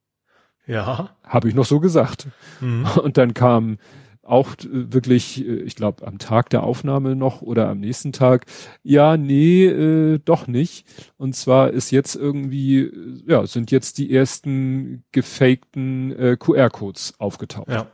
Ja. 0.66 1.16
Habe 1.24 1.50
ich 1.50 1.56
noch 1.56 1.66
so 1.66 1.80
gesagt. 1.80 2.28
Mhm. 2.60 2.86
Und 3.04 3.18
dann 3.18 3.34
kam 3.34 3.78
auch 4.26 4.54
äh, 4.60 4.94
wirklich, 4.94 5.46
äh, 5.46 5.62
ich 5.62 5.76
glaube, 5.76 6.06
am 6.08 6.18
Tag 6.18 6.50
der 6.50 6.64
Aufnahme 6.64 7.16
noch 7.16 7.42
oder 7.42 7.70
am 7.70 7.80
nächsten 7.80 8.12
Tag, 8.12 8.46
ja, 8.84 9.18
nee, 9.18 9.66
äh, 9.66 10.20
doch 10.24 10.48
nicht. 10.48 10.86
Und 11.18 11.36
zwar 11.36 11.72
ist 11.72 11.92
jetzt 11.92 12.16
irgendwie, 12.16 12.80
äh, 12.80 13.24
ja, 13.28 13.46
sind 13.46 13.72
jetzt 13.72 13.98
die 13.98 14.14
ersten 14.14 15.04
gefakten 15.12 16.12
äh, 16.18 16.38
QR-Codes 16.38 17.20
aufgetaucht. 17.20 17.70
Ja. 17.70 17.88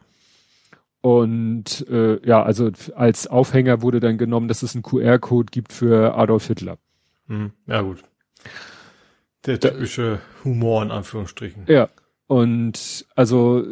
Und 1.01 1.87
äh, 1.89 2.25
ja, 2.25 2.43
also 2.43 2.71
als 2.95 3.27
Aufhänger 3.27 3.81
wurde 3.81 3.99
dann 3.99 4.17
genommen, 4.17 4.47
dass 4.47 4.61
es 4.61 4.75
einen 4.75 4.83
QR-Code 4.83 5.49
gibt 5.51 5.73
für 5.73 6.15
Adolf 6.15 6.47
Hitler. 6.47 6.77
Mhm. 7.27 7.51
Ja, 7.65 7.81
gut. 7.81 8.03
Der 9.45 9.59
typische 9.59 10.19
Humor 10.43 10.83
in 10.83 10.91
Anführungsstrichen. 10.91 11.65
Ja. 11.67 11.89
Und 12.27 13.05
also 13.15 13.65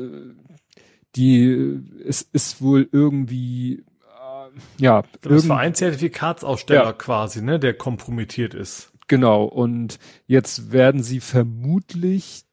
die 1.19 1.82
es 2.08 2.21
ist 2.21 2.62
wohl 2.62 2.88
irgendwie 2.91 3.73
äh, 3.73 4.60
ja 4.77 5.03
das 5.21 5.49
war 5.49 5.60
ein 5.60 5.75
Zertifikatsaussteller 5.75 6.84
ja. 6.84 6.93
quasi, 6.93 7.41
ne, 7.41 7.60
der 7.60 7.73
kompromittiert 7.73 8.53
ist. 8.53 8.91
Genau. 9.10 9.43
Und 9.43 9.99
jetzt 10.27 10.71
werden 10.71 11.03
sie 11.03 11.19
vermutlich 11.19 12.43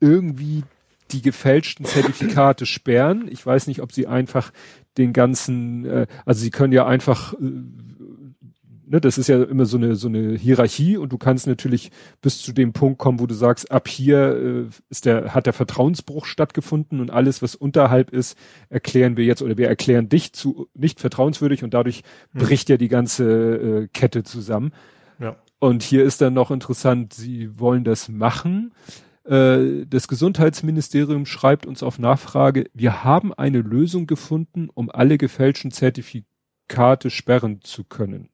irgendwie 0.00 0.64
die 1.12 1.22
gefälschten 1.22 1.86
Zertifikate 1.86 2.66
sperren. 2.66 3.28
Ich 3.30 3.46
weiß 3.46 3.68
nicht, 3.68 3.80
ob 3.80 3.92
sie 3.92 4.06
einfach 4.06 4.52
den 4.98 5.12
ganzen, 5.12 5.86
äh, 5.86 6.06
also 6.26 6.40
sie 6.40 6.50
können 6.50 6.72
ja 6.72 6.86
einfach, 6.86 7.34
äh, 7.34 7.36
ne, 8.94 9.00
das 9.00 9.18
ist 9.18 9.28
ja 9.28 9.42
immer 9.42 9.66
so 9.66 9.76
eine 9.76 9.96
so 9.96 10.06
eine 10.06 10.36
Hierarchie 10.36 10.96
und 10.96 11.12
du 11.12 11.18
kannst 11.18 11.46
natürlich 11.48 11.90
bis 12.22 12.40
zu 12.40 12.52
dem 12.52 12.72
Punkt 12.72 12.98
kommen, 12.98 13.18
wo 13.18 13.26
du 13.26 13.34
sagst, 13.34 13.70
ab 13.72 13.88
hier 13.88 14.36
äh, 14.36 14.64
ist 14.88 15.04
der 15.04 15.34
hat 15.34 15.46
der 15.46 15.52
Vertrauensbruch 15.52 16.26
stattgefunden 16.26 17.00
und 17.00 17.10
alles, 17.10 17.42
was 17.42 17.56
unterhalb 17.56 18.10
ist, 18.10 18.38
erklären 18.68 19.16
wir 19.16 19.24
jetzt 19.24 19.42
oder 19.42 19.58
wir 19.58 19.68
erklären 19.68 20.08
dich 20.08 20.32
zu 20.32 20.68
nicht 20.74 21.00
vertrauenswürdig 21.00 21.64
und 21.64 21.74
dadurch 21.74 22.02
hm. 22.32 22.42
bricht 22.42 22.68
ja 22.68 22.76
die 22.76 22.88
ganze 22.88 23.24
äh, 23.24 23.88
Kette 23.92 24.22
zusammen. 24.22 24.72
Ja. 25.18 25.36
Und 25.58 25.82
hier 25.82 26.04
ist 26.04 26.20
dann 26.20 26.34
noch 26.34 26.52
interessant, 26.52 27.14
sie 27.14 27.58
wollen 27.58 27.84
das 27.84 28.08
machen 28.08 28.72
äh, 29.24 29.86
das 29.86 30.06
Gesundheitsministerium 30.06 31.26
schreibt 31.26 31.66
uns 31.66 31.82
auf 31.82 31.98
Nachfrage, 31.98 32.66
wir 32.74 33.02
haben 33.02 33.32
eine 33.32 33.58
Lösung 33.58 34.06
gefunden, 34.06 34.68
um 34.72 34.90
alle 34.90 35.16
gefälschten 35.18 35.70
Zertifikate 35.70 37.10
sperren 37.10 37.60
zu 37.62 37.84
können. 37.84 38.28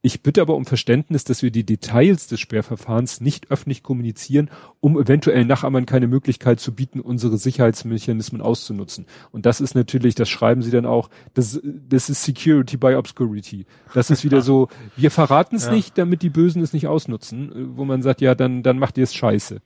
Ich 0.00 0.22
bitte 0.22 0.40
aber 0.42 0.54
um 0.54 0.64
Verständnis, 0.64 1.24
dass 1.24 1.42
wir 1.42 1.50
die 1.50 1.64
Details 1.64 2.28
des 2.28 2.38
Sperrverfahrens 2.38 3.20
nicht 3.20 3.50
öffentlich 3.50 3.82
kommunizieren, 3.82 4.48
um 4.78 4.96
eventuell 4.96 5.44
Nachahmern 5.44 5.86
keine 5.86 6.06
Möglichkeit 6.06 6.60
zu 6.60 6.72
bieten, 6.72 7.00
unsere 7.00 7.36
Sicherheitsmechanismen 7.36 8.40
auszunutzen. 8.40 9.06
Und 9.32 9.44
das 9.44 9.60
ist 9.60 9.74
natürlich, 9.74 10.14
das 10.14 10.28
schreiben 10.28 10.62
sie 10.62 10.70
dann 10.70 10.86
auch, 10.86 11.10
das, 11.34 11.60
das 11.64 12.10
ist 12.10 12.22
Security 12.22 12.76
by 12.76 12.94
Obscurity. 12.94 13.66
Das 13.92 14.10
ist 14.10 14.22
wieder 14.22 14.40
so, 14.40 14.68
wir 14.96 15.10
verraten 15.10 15.56
es 15.56 15.64
ja. 15.66 15.72
nicht, 15.72 15.98
damit 15.98 16.22
die 16.22 16.30
Bösen 16.30 16.62
es 16.62 16.72
nicht 16.72 16.86
ausnutzen, 16.86 17.76
wo 17.76 17.84
man 17.84 18.00
sagt, 18.00 18.20
ja, 18.20 18.36
dann, 18.36 18.62
dann 18.62 18.78
macht 18.78 18.98
ihr 18.98 19.04
es 19.04 19.14
scheiße. 19.14 19.60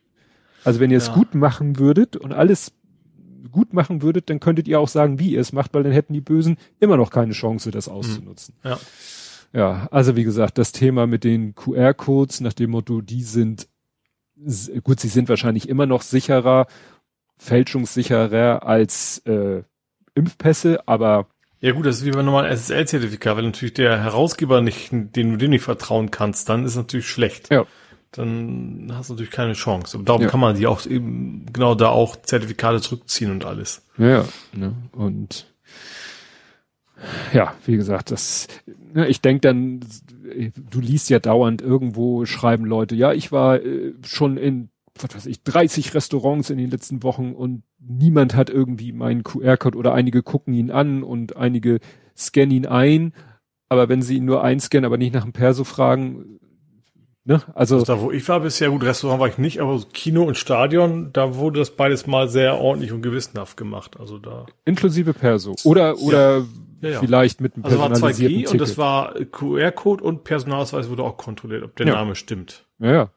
Also 0.64 0.80
wenn 0.80 0.90
ihr 0.90 0.98
es 0.98 1.12
gut 1.12 1.34
machen 1.34 1.78
würdet 1.78 2.16
und 2.16 2.32
alles 2.32 2.72
gut 3.50 3.74
machen 3.74 4.00
würdet, 4.00 4.30
dann 4.30 4.40
könntet 4.40 4.66
ihr 4.66 4.80
auch 4.80 4.88
sagen, 4.88 5.18
wie 5.18 5.32
ihr 5.32 5.40
es 5.40 5.52
macht, 5.52 5.74
weil 5.74 5.82
dann 5.82 5.92
hätten 5.92 6.14
die 6.14 6.20
Bösen 6.22 6.56
immer 6.80 6.96
noch 6.96 7.10
keine 7.10 7.32
Chance, 7.32 7.70
das 7.70 7.88
auszunutzen. 7.88 8.54
Ja. 8.64 8.78
Ja, 9.52 9.88
also 9.90 10.16
wie 10.16 10.24
gesagt, 10.24 10.58
das 10.58 10.72
Thema 10.72 11.06
mit 11.06 11.24
den 11.24 11.54
QR-Codes 11.54 12.40
nach 12.40 12.54
dem 12.54 12.70
Motto, 12.70 13.00
die 13.00 13.22
sind 13.22 13.68
gut, 14.82 14.98
sie 14.98 15.08
sind 15.08 15.28
wahrscheinlich 15.28 15.68
immer 15.68 15.86
noch 15.86 16.02
sicherer, 16.02 16.66
fälschungssicherer 17.36 18.66
als 18.66 19.18
äh, 19.26 19.62
Impfpässe, 20.14 20.86
aber 20.86 21.26
ja 21.60 21.70
gut, 21.70 21.86
das 21.86 21.98
ist 21.98 22.04
wie 22.04 22.10
bei 22.10 22.22
normalen 22.22 22.50
SSL-Zertifikat, 22.56 23.36
wenn 23.36 23.44
natürlich 23.44 23.74
der 23.74 24.02
Herausgeber 24.02 24.60
nicht, 24.60 24.90
den 24.90 25.12
du 25.12 25.36
dem 25.36 25.50
nicht 25.50 25.62
vertrauen 25.62 26.10
kannst, 26.10 26.48
dann 26.48 26.64
ist 26.64 26.74
natürlich 26.74 27.08
schlecht. 27.08 27.52
Ja 27.52 27.66
dann 28.12 28.92
hast 28.92 29.08
du 29.08 29.14
natürlich 29.14 29.32
keine 29.32 29.54
Chance. 29.54 29.98
Und 29.98 30.08
darum 30.08 30.22
ja. 30.22 30.28
kann 30.28 30.38
man 30.38 30.54
die 30.56 30.66
auch 30.66 30.84
eben 30.86 31.46
genau 31.52 31.74
da 31.74 31.88
auch 31.88 32.14
Zertifikate 32.16 32.80
zurückziehen 32.80 33.30
und 33.30 33.44
alles. 33.44 33.86
Ja, 33.96 34.24
ne? 34.52 34.74
und 34.92 35.51
ja, 37.32 37.54
wie 37.66 37.76
gesagt, 37.76 38.10
das, 38.10 38.48
ne, 38.94 39.08
ich 39.08 39.20
denke 39.20 39.40
dann, 39.40 39.80
du 40.70 40.80
liest 40.80 41.10
ja 41.10 41.18
dauernd 41.18 41.62
irgendwo 41.62 42.24
schreiben 42.24 42.64
Leute, 42.64 42.94
ja, 42.94 43.12
ich 43.12 43.32
war 43.32 43.60
äh, 43.60 43.94
schon 44.04 44.36
in, 44.36 44.70
was 44.98 45.14
weiß 45.14 45.26
ich, 45.26 45.42
30 45.42 45.94
Restaurants 45.94 46.50
in 46.50 46.58
den 46.58 46.70
letzten 46.70 47.02
Wochen 47.02 47.32
und 47.32 47.62
niemand 47.78 48.34
hat 48.34 48.50
irgendwie 48.50 48.92
meinen 48.92 49.24
QR-Code 49.24 49.78
oder 49.78 49.94
einige 49.94 50.22
gucken 50.22 50.54
ihn 50.54 50.70
an 50.70 51.02
und 51.02 51.36
einige 51.36 51.80
scannen 52.16 52.50
ihn 52.50 52.66
ein, 52.66 53.12
aber 53.68 53.88
wenn 53.88 54.02
sie 54.02 54.16
ihn 54.16 54.24
nur 54.24 54.44
einscannen, 54.44 54.84
aber 54.84 54.98
nicht 54.98 55.14
nach 55.14 55.24
dem 55.24 55.32
Perso 55.32 55.64
fragen, 55.64 56.38
Ne? 57.24 57.40
Also, 57.54 57.76
also 57.76 57.84
da, 57.84 58.00
wo 58.00 58.10
ich 58.10 58.28
war 58.28 58.40
bisher, 58.40 58.70
gut, 58.70 58.82
Restaurant 58.82 59.20
war 59.20 59.28
ich 59.28 59.38
nicht, 59.38 59.60
aber 59.60 59.80
Kino 59.92 60.24
und 60.24 60.36
Stadion, 60.36 61.10
da 61.12 61.36
wurde 61.36 61.60
das 61.60 61.70
beides 61.70 62.08
mal 62.08 62.28
sehr 62.28 62.58
ordentlich 62.58 62.90
und 62.90 63.02
gewissenhaft 63.02 63.56
gemacht. 63.56 63.96
Also 64.00 64.18
da. 64.18 64.46
Inklusive 64.64 65.14
Perso. 65.14 65.54
Oder, 65.62 65.98
oder 65.98 66.38
ja. 66.38 66.44
Ja, 66.82 66.90
ja. 66.90 67.00
vielleicht 67.00 67.40
mit 67.40 67.54
einem 67.54 67.64
also 67.64 67.78
personalisierten 67.78 68.36
war 68.36 68.36
2G 68.36 68.36
Ticket. 68.36 68.52
und 68.52 68.60
das 68.60 68.76
war 68.76 69.14
QR-Code 69.14 70.04
und 70.04 70.24
Personalausweis 70.24 70.90
wurde 70.90 71.04
auch 71.04 71.16
kontrolliert, 71.16 71.62
ob 71.62 71.76
der 71.76 71.86
Name 71.86 72.14
stimmt. 72.14 72.66
Ja, 72.78 72.92
ja. 72.92 73.10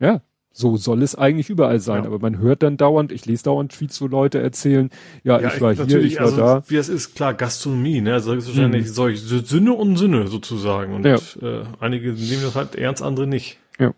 Ja. 0.00 0.20
So 0.50 0.76
soll 0.76 1.02
es 1.02 1.14
eigentlich 1.14 1.50
überall 1.50 1.78
sein. 1.78 2.02
Ja. 2.02 2.08
Aber 2.08 2.18
man 2.18 2.38
hört 2.38 2.64
dann 2.64 2.76
dauernd, 2.76 3.12
ich 3.12 3.26
lese 3.26 3.44
dauernd 3.44 3.72
Tweets, 3.72 4.00
wo 4.00 4.08
Leute 4.08 4.40
erzählen, 4.40 4.90
ja, 5.22 5.40
ja 5.40 5.54
ich 5.54 5.60
war 5.60 5.72
hier, 5.72 6.00
ich 6.00 6.16
war 6.16 6.26
also, 6.26 6.36
da. 6.36 6.62
Wie 6.66 6.76
es 6.76 6.88
ist, 6.88 7.14
klar, 7.14 7.34
Gastronomie, 7.34 8.00
ne? 8.00 8.14
Also 8.14 8.34
ist 8.34 8.48
wahrscheinlich 8.48 8.86
mhm. 8.86 8.92
solch 8.92 9.20
Sünde 9.20 9.72
und 9.72 9.96
Sünde 9.96 10.26
sozusagen. 10.26 10.94
Und 10.94 11.04
ja. 11.04 11.14
äh, 11.14 11.64
einige 11.78 12.12
nehmen 12.12 12.42
das 12.42 12.56
halt 12.56 12.74
ernst, 12.74 13.02
andere 13.02 13.28
nicht. 13.28 13.58
Ja. 13.78 13.94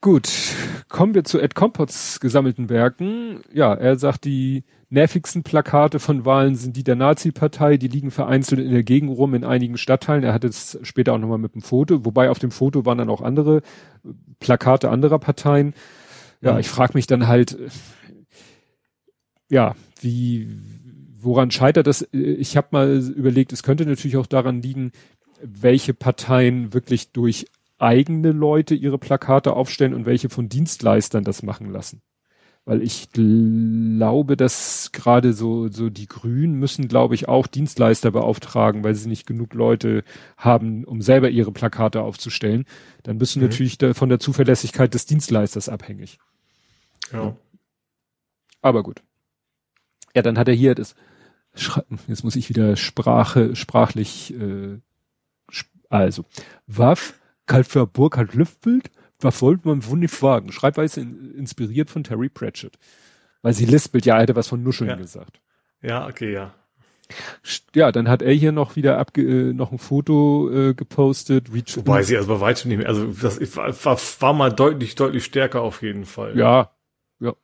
Gut, 0.00 0.28
kommen 0.88 1.14
wir 1.14 1.22
zu 1.22 1.38
Ed 1.38 1.54
Compots 1.54 2.18
gesammelten 2.18 2.68
Werken. 2.68 3.42
Ja, 3.52 3.74
er 3.74 3.96
sagt, 3.96 4.24
die 4.24 4.64
nervigsten 4.90 5.44
Plakate 5.44 6.00
von 6.00 6.24
Wahlen 6.24 6.56
sind 6.56 6.76
die 6.76 6.84
der 6.84 6.96
Nazi-Partei, 6.96 7.76
die 7.76 7.88
liegen 7.88 8.10
vereinzelt 8.10 8.60
in 8.60 8.72
der 8.72 8.82
Gegend 8.82 9.16
rum 9.16 9.34
in 9.34 9.44
einigen 9.44 9.78
Stadtteilen. 9.78 10.24
Er 10.24 10.34
hat 10.34 10.44
es 10.44 10.78
später 10.82 11.14
auch 11.14 11.18
nochmal 11.18 11.38
mit 11.38 11.54
dem 11.54 11.62
Foto, 11.62 12.04
wobei 12.04 12.28
auf 12.28 12.40
dem 12.40 12.50
Foto 12.50 12.84
waren 12.84 12.98
dann 12.98 13.08
auch 13.08 13.22
andere 13.22 13.62
Plakate 14.40 14.90
anderer 14.90 15.18
Parteien. 15.18 15.74
Ja, 16.42 16.58
ich 16.58 16.68
frage 16.68 16.94
mich 16.94 17.06
dann 17.06 17.28
halt, 17.28 17.56
ja, 19.48 19.74
wie, 20.00 20.48
woran 21.18 21.50
scheitert 21.50 21.86
das? 21.86 22.08
Ich 22.12 22.56
habe 22.56 22.68
mal 22.72 22.98
überlegt, 22.98 23.52
es 23.52 23.62
könnte 23.62 23.86
natürlich 23.86 24.16
auch 24.16 24.26
daran 24.26 24.62
liegen, 24.62 24.92
welche 25.42 25.94
Parteien 25.94 26.74
wirklich 26.74 27.12
durch 27.12 27.46
eigene 27.78 28.32
Leute 28.32 28.74
ihre 28.74 28.98
Plakate 28.98 29.52
aufstellen 29.54 29.94
und 29.94 30.06
welche 30.06 30.28
von 30.28 30.48
Dienstleistern 30.48 31.24
das 31.24 31.42
machen 31.42 31.70
lassen. 31.70 32.02
Weil 32.70 32.84
ich 32.84 33.10
glaube, 33.10 34.36
dass 34.36 34.92
gerade 34.92 35.32
so, 35.32 35.66
so 35.66 35.90
die 35.90 36.06
Grünen 36.06 36.54
müssen, 36.54 36.86
glaube 36.86 37.16
ich, 37.16 37.26
auch 37.26 37.48
Dienstleister 37.48 38.12
beauftragen, 38.12 38.84
weil 38.84 38.94
sie 38.94 39.08
nicht 39.08 39.26
genug 39.26 39.54
Leute 39.54 40.04
haben, 40.36 40.84
um 40.84 41.02
selber 41.02 41.30
ihre 41.30 41.50
Plakate 41.50 42.00
aufzustellen. 42.00 42.66
Dann 43.02 43.18
bist 43.18 43.34
du 43.34 43.40
mhm. 43.40 43.46
natürlich 43.46 43.76
da 43.76 43.92
von 43.92 44.08
der 44.08 44.20
Zuverlässigkeit 44.20 44.94
des 44.94 45.04
Dienstleisters 45.04 45.68
abhängig. 45.68 46.20
Ja. 47.12 47.34
Aber 48.62 48.84
gut. 48.84 49.02
Ja, 50.14 50.22
dann 50.22 50.38
hat 50.38 50.46
er 50.46 50.54
hier 50.54 50.76
das, 50.76 50.94
jetzt 52.06 52.22
muss 52.22 52.36
ich 52.36 52.50
wieder 52.50 52.76
Sprache, 52.76 53.56
sprachlich, 53.56 54.32
äh, 54.34 54.78
also, 55.88 56.24
Waff, 56.68 57.18
Kaltfer 57.46 57.88
Burkhard 57.88 58.32
Lüftbild, 58.34 58.92
was 59.20 59.42
wollte 59.42 59.68
man 59.68 59.86
wohl 59.86 59.98
nicht 59.98 60.14
fragen? 60.14 60.52
Schreibweise 60.52 61.00
in, 61.00 61.34
inspiriert 61.34 61.90
von 61.90 62.04
Terry 62.04 62.28
Pratchett. 62.28 62.78
Weil 63.42 63.54
sie 63.54 63.64
lispelt, 63.64 64.06
ja, 64.06 64.16
er 64.16 64.22
hätte 64.22 64.36
was 64.36 64.48
von 64.48 64.62
Nuscheln 64.62 64.90
ja. 64.90 64.96
gesagt. 64.96 65.40
Ja, 65.82 66.06
okay, 66.06 66.32
ja. 66.32 66.54
Ja, 67.74 67.90
dann 67.90 68.08
hat 68.08 68.22
er 68.22 68.32
hier 68.32 68.52
noch 68.52 68.76
wieder 68.76 68.98
abge 68.98 69.22
äh, 69.22 69.52
noch 69.52 69.72
ein 69.72 69.78
Foto 69.78 70.50
äh, 70.50 70.74
gepostet. 70.74 71.52
Reach 71.52 71.76
Wobei 71.76 72.02
sie 72.02 72.16
also 72.16 72.28
bei 72.28 72.40
weitem 72.40 72.68
nicht 72.68 72.78
mehr, 72.78 72.88
also 72.88 73.06
das 73.06 73.56
war, 73.56 73.84
war, 73.84 73.98
war 74.20 74.32
mal 74.32 74.50
deutlich, 74.52 74.94
deutlich 74.94 75.24
stärker 75.24 75.62
auf 75.62 75.82
jeden 75.82 76.04
Fall. 76.04 76.38
Ja, 76.38 76.70
ja. 77.18 77.34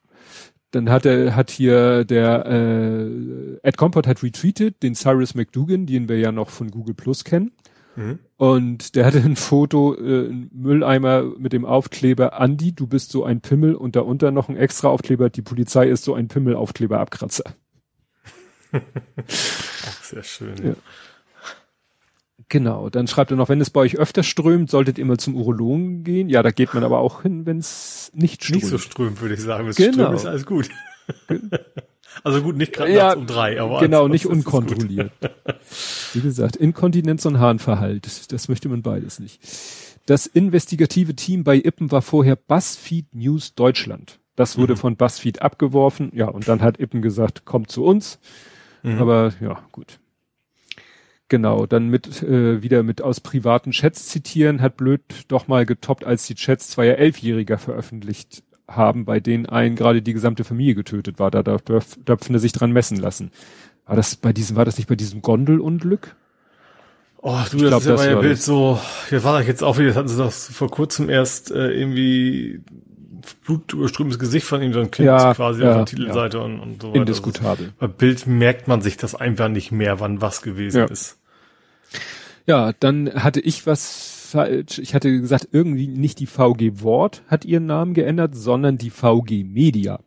Dann 0.70 0.90
hat 0.90 1.06
er, 1.06 1.34
hat 1.34 1.50
hier 1.50 2.04
der 2.04 2.46
äh, 2.46 3.58
Ed 3.62 3.76
Comport 3.76 4.06
hat 4.06 4.22
retweetet, 4.22 4.82
den 4.82 4.94
Cyrus 4.94 5.34
McDougan, 5.34 5.86
den 5.86 6.08
wir 6.08 6.18
ja 6.18 6.32
noch 6.32 6.50
von 6.50 6.70
Google 6.70 6.94
Plus 6.94 7.24
kennen. 7.24 7.52
Mhm. 7.96 8.18
Und 8.36 8.94
der 8.94 9.06
hatte 9.06 9.18
ein 9.18 9.36
Foto, 9.36 9.94
äh, 9.94 10.28
ein 10.28 10.50
Mülleimer 10.52 11.22
mit 11.38 11.52
dem 11.52 11.64
Aufkleber 11.64 12.38
Andi, 12.38 12.72
du 12.72 12.86
bist 12.86 13.10
so 13.10 13.24
ein 13.24 13.40
Pimmel 13.40 13.74
und 13.74 13.96
darunter 13.96 14.30
noch 14.30 14.48
ein 14.48 14.56
extra 14.56 14.88
Aufkleber, 14.88 15.30
die 15.30 15.42
Polizei 15.42 15.88
ist 15.88 16.04
so 16.04 16.14
ein 16.14 16.28
Pimmel-Aufkleber-Abkratzer. 16.28 17.44
Ach, 18.72 20.02
sehr 20.02 20.22
schön. 20.22 20.54
Ja. 20.62 20.74
Genau, 22.48 22.90
dann 22.90 23.08
schreibt 23.08 23.32
er 23.32 23.36
noch, 23.36 23.48
wenn 23.48 23.60
es 23.60 23.70
bei 23.70 23.80
euch 23.80 23.96
öfter 23.98 24.22
strömt, 24.22 24.70
solltet 24.70 24.98
ihr 24.98 25.04
mal 25.04 25.16
zum 25.16 25.34
Urologen 25.34 26.04
gehen. 26.04 26.28
Ja, 26.28 26.42
da 26.42 26.50
geht 26.50 26.74
man 26.74 26.84
aber 26.84 27.00
auch 27.00 27.22
hin, 27.22 27.44
wenn 27.44 27.58
es 27.58 28.12
nicht 28.14 28.44
strömt. 28.44 28.62
Nicht 28.62 28.70
so 28.70 28.78
strömt, 28.78 29.20
würde 29.20 29.34
ich 29.34 29.40
sagen. 29.40 29.64
Wenn 29.64 29.70
es 29.70 29.76
Genau. 29.76 29.92
strömt, 29.92 30.14
ist 30.16 30.26
alles 30.26 30.46
gut. 30.46 30.68
Also 32.24 32.42
gut, 32.42 32.56
nicht 32.56 32.72
gerade 32.72 32.92
Ja, 32.92 33.12
um 33.14 33.26
drei, 33.26 33.60
aber 33.60 33.80
Genau, 33.80 34.08
nicht 34.08 34.26
unkontrolliert. 34.26 35.12
Wie 36.12 36.20
gesagt, 36.20 36.56
Inkontinenz 36.56 37.24
und 37.26 37.38
Harnverhalt, 37.38 38.06
das, 38.06 38.26
das 38.28 38.48
möchte 38.48 38.68
man 38.68 38.82
beides 38.82 39.18
nicht. 39.18 39.40
Das 40.06 40.26
investigative 40.26 41.14
Team 41.16 41.42
bei 41.44 41.56
Ippen 41.56 41.90
war 41.90 42.02
vorher 42.02 42.36
BuzzFeed 42.36 43.14
News 43.14 43.54
Deutschland. 43.54 44.20
Das 44.36 44.56
wurde 44.58 44.74
Mhm. 44.74 44.78
von 44.78 44.96
BuzzFeed 44.96 45.42
abgeworfen, 45.42 46.10
ja, 46.14 46.28
und 46.28 46.46
dann 46.46 46.60
hat 46.62 46.78
Ippen 46.78 47.02
gesagt, 47.02 47.44
kommt 47.44 47.70
zu 47.70 47.84
uns. 47.84 48.18
Mhm. 48.82 48.98
Aber 48.98 49.32
ja, 49.40 49.62
gut. 49.72 49.98
Genau, 51.28 51.66
dann 51.66 51.88
mit 51.88 52.22
äh, 52.22 52.62
wieder 52.62 52.84
mit 52.84 53.02
aus 53.02 53.20
privaten 53.20 53.72
Chats 53.72 54.06
zitieren, 54.06 54.62
hat 54.62 54.76
blöd 54.76 55.02
doch 55.26 55.48
mal 55.48 55.66
getoppt, 55.66 56.04
als 56.04 56.24
die 56.28 56.36
Chats 56.36 56.68
zweier 56.70 56.98
Elfjähriger 56.98 57.58
veröffentlicht 57.58 58.44
haben, 58.68 59.04
bei 59.04 59.20
denen 59.20 59.46
einen 59.46 59.76
gerade 59.76 60.02
die 60.02 60.12
gesamte 60.12 60.44
Familie 60.44 60.74
getötet 60.74 61.18
war. 61.18 61.30
Da 61.30 61.42
darf, 61.42 61.62
darf, 61.62 61.96
dürfen 62.06 62.34
er 62.34 62.40
sich 62.40 62.52
dran 62.52 62.72
messen 62.72 62.96
lassen. 62.98 63.30
War 63.86 63.96
das 63.96 64.16
bei 64.16 64.32
diesem, 64.32 64.56
war 64.56 64.64
das 64.64 64.76
nicht 64.78 64.88
bei 64.88 64.96
diesem 64.96 65.22
Gondelunglück? 65.22 66.16
Oh, 67.18 67.38
du, 67.50 67.56
Ich 67.56 67.62
das 67.62 67.68
glaub, 67.68 67.80
ist 67.80 67.86
ja 67.86 67.92
das 67.92 68.06
mein 68.06 68.20
Bild 68.20 68.38
das. 68.38 68.44
so, 68.44 68.80
jetzt 69.10 69.24
war 69.24 69.38
das 69.38 69.46
jetzt 69.46 69.62
auch 69.64 69.78
wieder, 69.78 69.88
das 69.88 69.96
hatten 69.96 70.08
sie 70.08 70.16
doch 70.18 70.32
vor 70.32 70.70
kurzem 70.70 71.08
erst 71.08 71.50
äh, 71.50 71.70
irgendwie 71.70 72.60
blutüberströmtes 73.44 74.18
Gesicht 74.18 74.46
von 74.46 74.62
ihm, 74.62 74.72
so 74.72 74.80
ein 74.80 74.90
Kind 74.90 75.06
Ja, 75.06 75.34
quasi 75.34 75.62
ja, 75.62 75.70
auf 75.70 75.76
der 75.78 75.84
Titelseite 75.86 76.40
und, 76.40 76.60
und 76.60 76.82
so 76.82 76.88
weiter. 76.90 77.00
Indiskutabel. 77.00 77.72
Bei 77.78 77.86
Bild 77.88 78.26
merkt 78.26 78.68
man 78.68 78.80
sich 78.82 78.96
das 78.96 79.14
einfach 79.14 79.48
nicht 79.48 79.72
mehr, 79.72 79.98
wann 80.00 80.20
was 80.20 80.42
gewesen 80.42 80.78
Ja. 80.78 80.84
ist. 80.86 81.18
Ja, 82.46 82.72
dann 82.78 83.12
hatte 83.14 83.40
ich 83.40 83.66
was 83.66 84.15
falsch. 84.26 84.78
Ich 84.78 84.94
hatte 84.94 85.10
gesagt, 85.20 85.48
irgendwie 85.52 85.86
nicht 85.88 86.18
die 86.20 86.26
VG 86.26 86.82
Wort 86.82 87.22
hat 87.28 87.44
ihren 87.44 87.66
Namen 87.66 87.94
geändert, 87.94 88.34
sondern 88.34 88.78
die 88.78 88.90
VG 88.90 89.44
Media. 89.44 90.00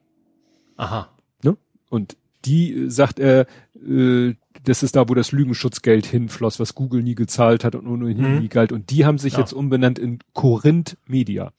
Aha. 0.78 1.10
Ne? 1.44 1.58
Und 1.90 2.18
die 2.46 2.74
äh, 2.74 2.90
sagt 2.90 3.20
er, 3.20 3.48
äh, 3.86 4.34
das 4.64 4.84
ist 4.84 4.96
da, 4.96 5.08
wo 5.10 5.14
das 5.14 5.32
Lügenschutzgeld 5.32 6.06
hinfloss, 6.06 6.60
was 6.60 6.76
Google 6.76 7.02
nie 7.04 7.16
gezahlt 7.16 7.64
hat 7.64 7.76
und 7.76 7.88
ohnehin 7.88 8.36
Mhm. 8.36 8.40
nie 8.40 8.50
galt. 8.50 8.72
Und 8.72 8.90
die 8.92 9.06
haben 9.06 9.18
sich 9.18 9.34
Ja. 9.34 9.40
jetzt 9.40 9.54
umbenannt 9.54 10.00
in 10.00 10.20
Korinth 10.34 10.98
Media. 11.06 11.52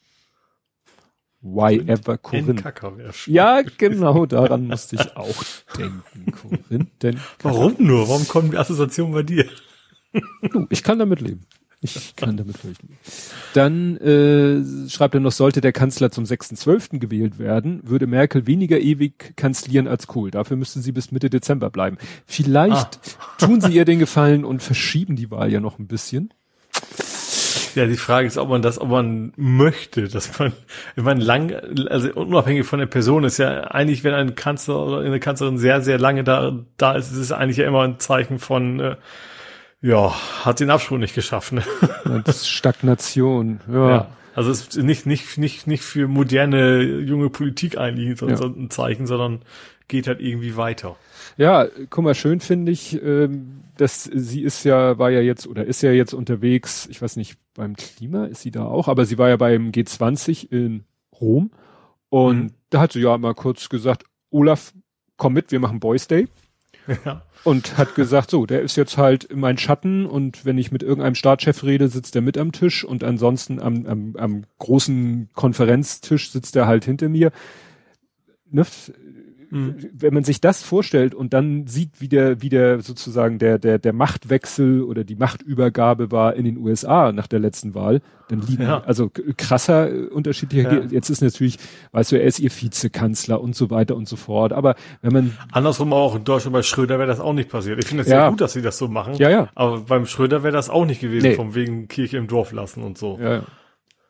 Why 1.43 1.79
ever? 1.87 2.19
Endkacker 2.33 2.99
wär 2.99 3.13
schön. 3.15 3.33
Ja, 3.33 3.63
genau, 3.63 4.27
daran 4.27 4.67
musste 4.69 4.97
ich 4.97 5.17
auch 5.17 5.43
denken. 5.79 6.33
Korinth, 6.33 6.91
denn 7.03 7.19
Warum 7.43 7.77
nur? 7.79 8.07
Warum 8.09 8.29
kommen 8.29 8.51
die 8.51 8.59
Assoziationen 8.59 9.15
bei 9.15 9.23
dir? 9.23 9.47
Ich 10.69 10.83
kann 10.83 10.99
damit 10.99 11.21
leben. 11.23 11.47
Ich 11.83 12.15
kann 12.15 12.37
damit 12.37 12.63
leben. 12.63 12.99
Dann 13.55 13.97
äh, 13.97 14.91
schreibt 14.91 15.15
er 15.15 15.21
noch, 15.21 15.33
sollte 15.33 15.63
der 15.63 15.73
Kanzler 15.73 16.11
zum 16.11 16.25
6.12. 16.25 16.99
gewählt 16.99 17.39
werden, 17.39 17.81
würde 17.85 18.07
Merkel 18.07 18.47
weniger 18.47 18.79
ewig 18.79 19.35
kanzlieren 19.37 19.89
als 19.89 20.07
Kohl. 20.07 20.31
Dafür 20.31 20.59
müsste 20.59 20.81
sie 20.81 20.93
bis 20.93 21.11
Mitte 21.11 21.31
Dezember 21.31 21.71
bleiben. 21.71 21.97
Vielleicht 22.27 23.01
tun 23.39 23.63
sie 23.63 23.73
ihr 23.73 23.87
den 23.87 23.99
Gefallen 23.99 24.45
und 24.45 24.63
verschieben 24.63 25.17
die 25.17 25.31
Wahl 25.31 25.51
ja 25.51 25.61
noch 25.61 25.79
ein 25.79 25.87
bisschen. 25.87 26.35
Ja, 27.75 27.87
die 27.87 27.97
Frage 27.97 28.27
ist, 28.27 28.37
ob 28.37 28.49
man 28.49 28.63
das, 28.63 28.79
ob 28.81 28.89
man 28.89 29.33
möchte, 29.37 30.09
dass 30.09 30.39
man, 30.39 30.53
ich 30.97 31.03
meine, 31.03 31.23
lang, 31.23 31.55
also 31.89 32.13
unabhängig 32.13 32.67
von 32.67 32.81
der 32.81 32.87
Person 32.87 33.25
ist 33.25 33.39
ja 33.39 33.63
eigentlich, 33.71 34.05
wenn 34.05 34.13
ein 34.13 34.35
Kanzler 34.35 34.85
oder 34.85 35.01
eine 35.01 35.21
Kanzlerin 35.21 35.57
sehr, 35.57 35.81
sehr 35.81 35.99
lange 35.99 36.25
da, 36.25 36.59
da 36.77 36.93
ist, 36.93 37.11
ist 37.11 37.19
es 37.19 37.33
eigentlich 37.33 37.59
ja 37.59 37.67
immer 37.67 37.83
ein 37.83 37.99
Zeichen 37.99 38.39
von, 38.39 38.81
äh, 38.81 38.97
ja, 39.83 40.15
hat 40.45 40.61
den 40.61 40.71
Absprung 40.71 41.01
nicht 41.01 41.15
geschafft, 41.15 41.53
ne? 41.53 41.63
Das 42.25 42.37
ist 42.43 42.49
Stagnation. 42.49 43.61
Ja. 43.71 43.89
Ja. 43.91 44.09
Also 44.35 44.51
es 44.51 44.69
ist 44.69 44.77
nicht, 44.83 45.07
nicht, 45.07 45.39
nicht, 45.39 45.67
nicht 45.67 45.83
für 45.83 46.07
moderne 46.07 46.83
junge 47.01 47.31
Politik 47.31 47.77
eigentlich 47.79 48.19
so, 48.19 48.29
Ja. 48.29 48.37
so 48.37 48.47
ein 48.47 48.71
Zeichen, 48.71 49.07
sondern 49.07 49.41
geht 49.89 50.07
halt 50.07 50.21
irgendwie 50.21 50.57
weiter. 50.57 50.97
Ja, 51.37 51.67
guck 51.91 52.05
mal, 52.05 52.15
schön 52.15 52.41
finde 52.41 52.71
ich, 52.71 53.01
ähm, 53.03 53.63
dass 53.77 54.05
sie 54.05 54.43
ist 54.43 54.65
ja, 54.65 54.99
war 54.99 55.11
ja 55.11 55.21
jetzt 55.21 55.47
oder 55.49 55.65
ist 55.65 55.83
ja 55.83 55.91
jetzt 55.91 56.13
unterwegs, 56.15 56.87
ich 56.91 57.03
weiß 57.03 57.17
nicht, 57.17 57.39
beim 57.55 57.75
Klima 57.75 58.27
ist 58.27 58.43
sie 58.43 58.51
da 58.53 58.65
auch, 58.67 58.87
aber 58.87 59.05
sie 59.05 59.19
war 59.19 59.29
ja 59.29 59.37
beim 59.37 59.71
G20 59.73 60.51
in 60.53 60.85
Rom 61.21 61.51
und 62.09 62.39
Mhm. 62.39 62.51
da 62.71 62.81
hat 62.83 62.93
sie 62.93 63.01
ja 63.01 63.19
mal 63.19 63.35
kurz 63.35 63.69
gesagt, 63.69 64.05
Olaf, 64.31 64.73
komm 65.17 65.33
mit, 65.33 65.51
wir 65.51 65.59
machen 65.61 65.81
Boys 65.81 66.07
Day 66.07 66.29
Und 67.45 67.79
hat 67.79 67.95
gesagt, 67.95 68.31
so, 68.31 68.47
der 68.47 68.61
ist 68.63 68.77
jetzt 68.77 68.99
halt 68.99 69.35
mein 69.35 69.57
Schatten 69.59 70.07
und 70.07 70.45
wenn 70.45 70.59
ich 70.59 70.73
mit 70.73 70.83
irgendeinem 70.83 71.15
Staatschef 71.15 71.65
rede, 71.65 71.89
sitzt 71.89 72.15
er 72.15 72.23
mit 72.23 72.37
am 72.37 72.53
Tisch 72.53 72.85
und 72.85 73.03
ansonsten 73.03 73.61
am, 73.61 73.87
am, 73.87 74.17
am 74.17 74.45
großen 74.59 75.31
Konferenztisch 75.35 76.31
sitzt 76.31 76.57
er 76.57 76.67
halt 76.67 76.85
hinter 76.85 77.09
mir. 77.09 77.33
Ne? 78.51 78.67
Mhm. 79.51 79.75
Wenn 79.93 80.15
man 80.15 80.25
sich 80.25 80.41
das 80.41 80.63
vorstellt 80.63 81.15
und 81.15 81.33
dann 81.35 81.67
sieht, 81.67 82.01
wie 82.01 82.09
der, 82.09 82.41
wie 82.43 82.49
der 82.49 82.81
sozusagen 82.81 83.39
der, 83.39 83.59
der, 83.59 83.79
der 83.79 83.93
Machtwechsel 83.93 84.83
oder 84.83 85.05
die 85.05 85.17
Machtübergabe 85.17 86.11
war 86.13 86.35
in 86.35 86.45
den 86.45 86.57
USA 86.59 87.13
nach 87.13 87.27
der 87.27 87.41
letzten 87.41 87.75
Wahl, 87.75 88.01
dann 88.29 88.43
liegen, 88.43 88.63
Ja. 88.63 88.83
also 88.87 89.09
k- 89.09 89.23
krasser 89.37 89.91
äh, 89.93 90.07
unterschiedlicher, 90.07 90.83
Ja. 90.83 90.87
jetzt 90.91 91.11
ist 91.11 91.21
natürlich, 91.21 91.59
weißt 91.93 92.13
du, 92.13 92.17
er 92.21 92.25
ist 92.25 92.39
ihr 92.39 92.51
Vizekanzler 92.51 93.41
und 93.41 93.57
so 93.57 93.71
weiter 93.71 93.97
und 93.97 94.07
so 94.09 94.17
fort, 94.17 94.53
aber 94.53 94.77
wenn 95.03 95.13
man, 95.13 95.37
Andersrum 95.53 95.93
auch 95.93 96.15
in 96.15 96.23
Deutschland 96.25 96.53
bei 96.53 96.63
Schröder 96.63 96.99
wäre 96.99 97.09
das 97.09 97.19
auch 97.21 97.33
nicht 97.33 97.49
passiert. 97.49 97.79
Ich 97.83 97.87
finde 97.89 98.03
es 98.05 98.09
Ja. 98.09 98.21
sehr 98.23 98.31
gut, 98.31 98.41
dass 98.41 98.53
sie 98.53 98.63
das 98.63 98.79
so 98.79 98.87
machen. 98.89 99.15
ja, 99.15 99.31
ja, 99.31 99.49
Aber 99.57 99.81
beim 99.81 100.07
Schröder 100.07 100.43
wäre 100.45 100.53
das 100.53 100.71
auch 100.71 100.85
nicht 100.85 101.01
gewesen, 101.01 101.27
Nee. 101.29 101.35
vom 101.35 101.55
wegen 101.57 101.89
Kirche 101.89 102.19
im 102.19 102.27
Dorf 102.29 102.53
lassen 102.53 102.83
und 102.85 102.99
so. 102.99 103.19
Ja, 103.21 103.33
ja. 103.35 103.43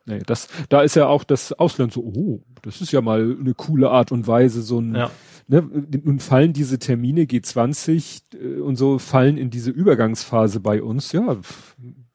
Nee, 0.06 0.20
das, 0.26 0.48
da 0.68 0.82
ist 0.82 0.96
ja 0.96 1.06
auch 1.06 1.24
das 1.24 1.52
Ausland 1.52 1.92
so, 1.92 2.00
oh, 2.02 2.42
das 2.62 2.80
ist 2.80 2.90
ja 2.92 3.00
mal 3.00 3.36
eine 3.38 3.54
coole 3.54 3.90
Art 3.90 4.12
und 4.12 4.26
Weise, 4.26 4.62
so 4.62 4.80
ein, 4.80 4.94
Ja. 4.94 5.10
ne, 5.46 5.62
nun 6.02 6.18
fallen 6.20 6.52
diese 6.52 6.78
Termine 6.78 7.22
G20 7.24 8.22
äh, 8.34 8.60
und 8.60 8.76
so 8.76 8.98
fallen 8.98 9.36
in 9.36 9.50
diese 9.50 9.70
Übergangsphase 9.70 10.60
bei 10.60 10.82
uns, 10.82 11.12
ja, 11.12 11.36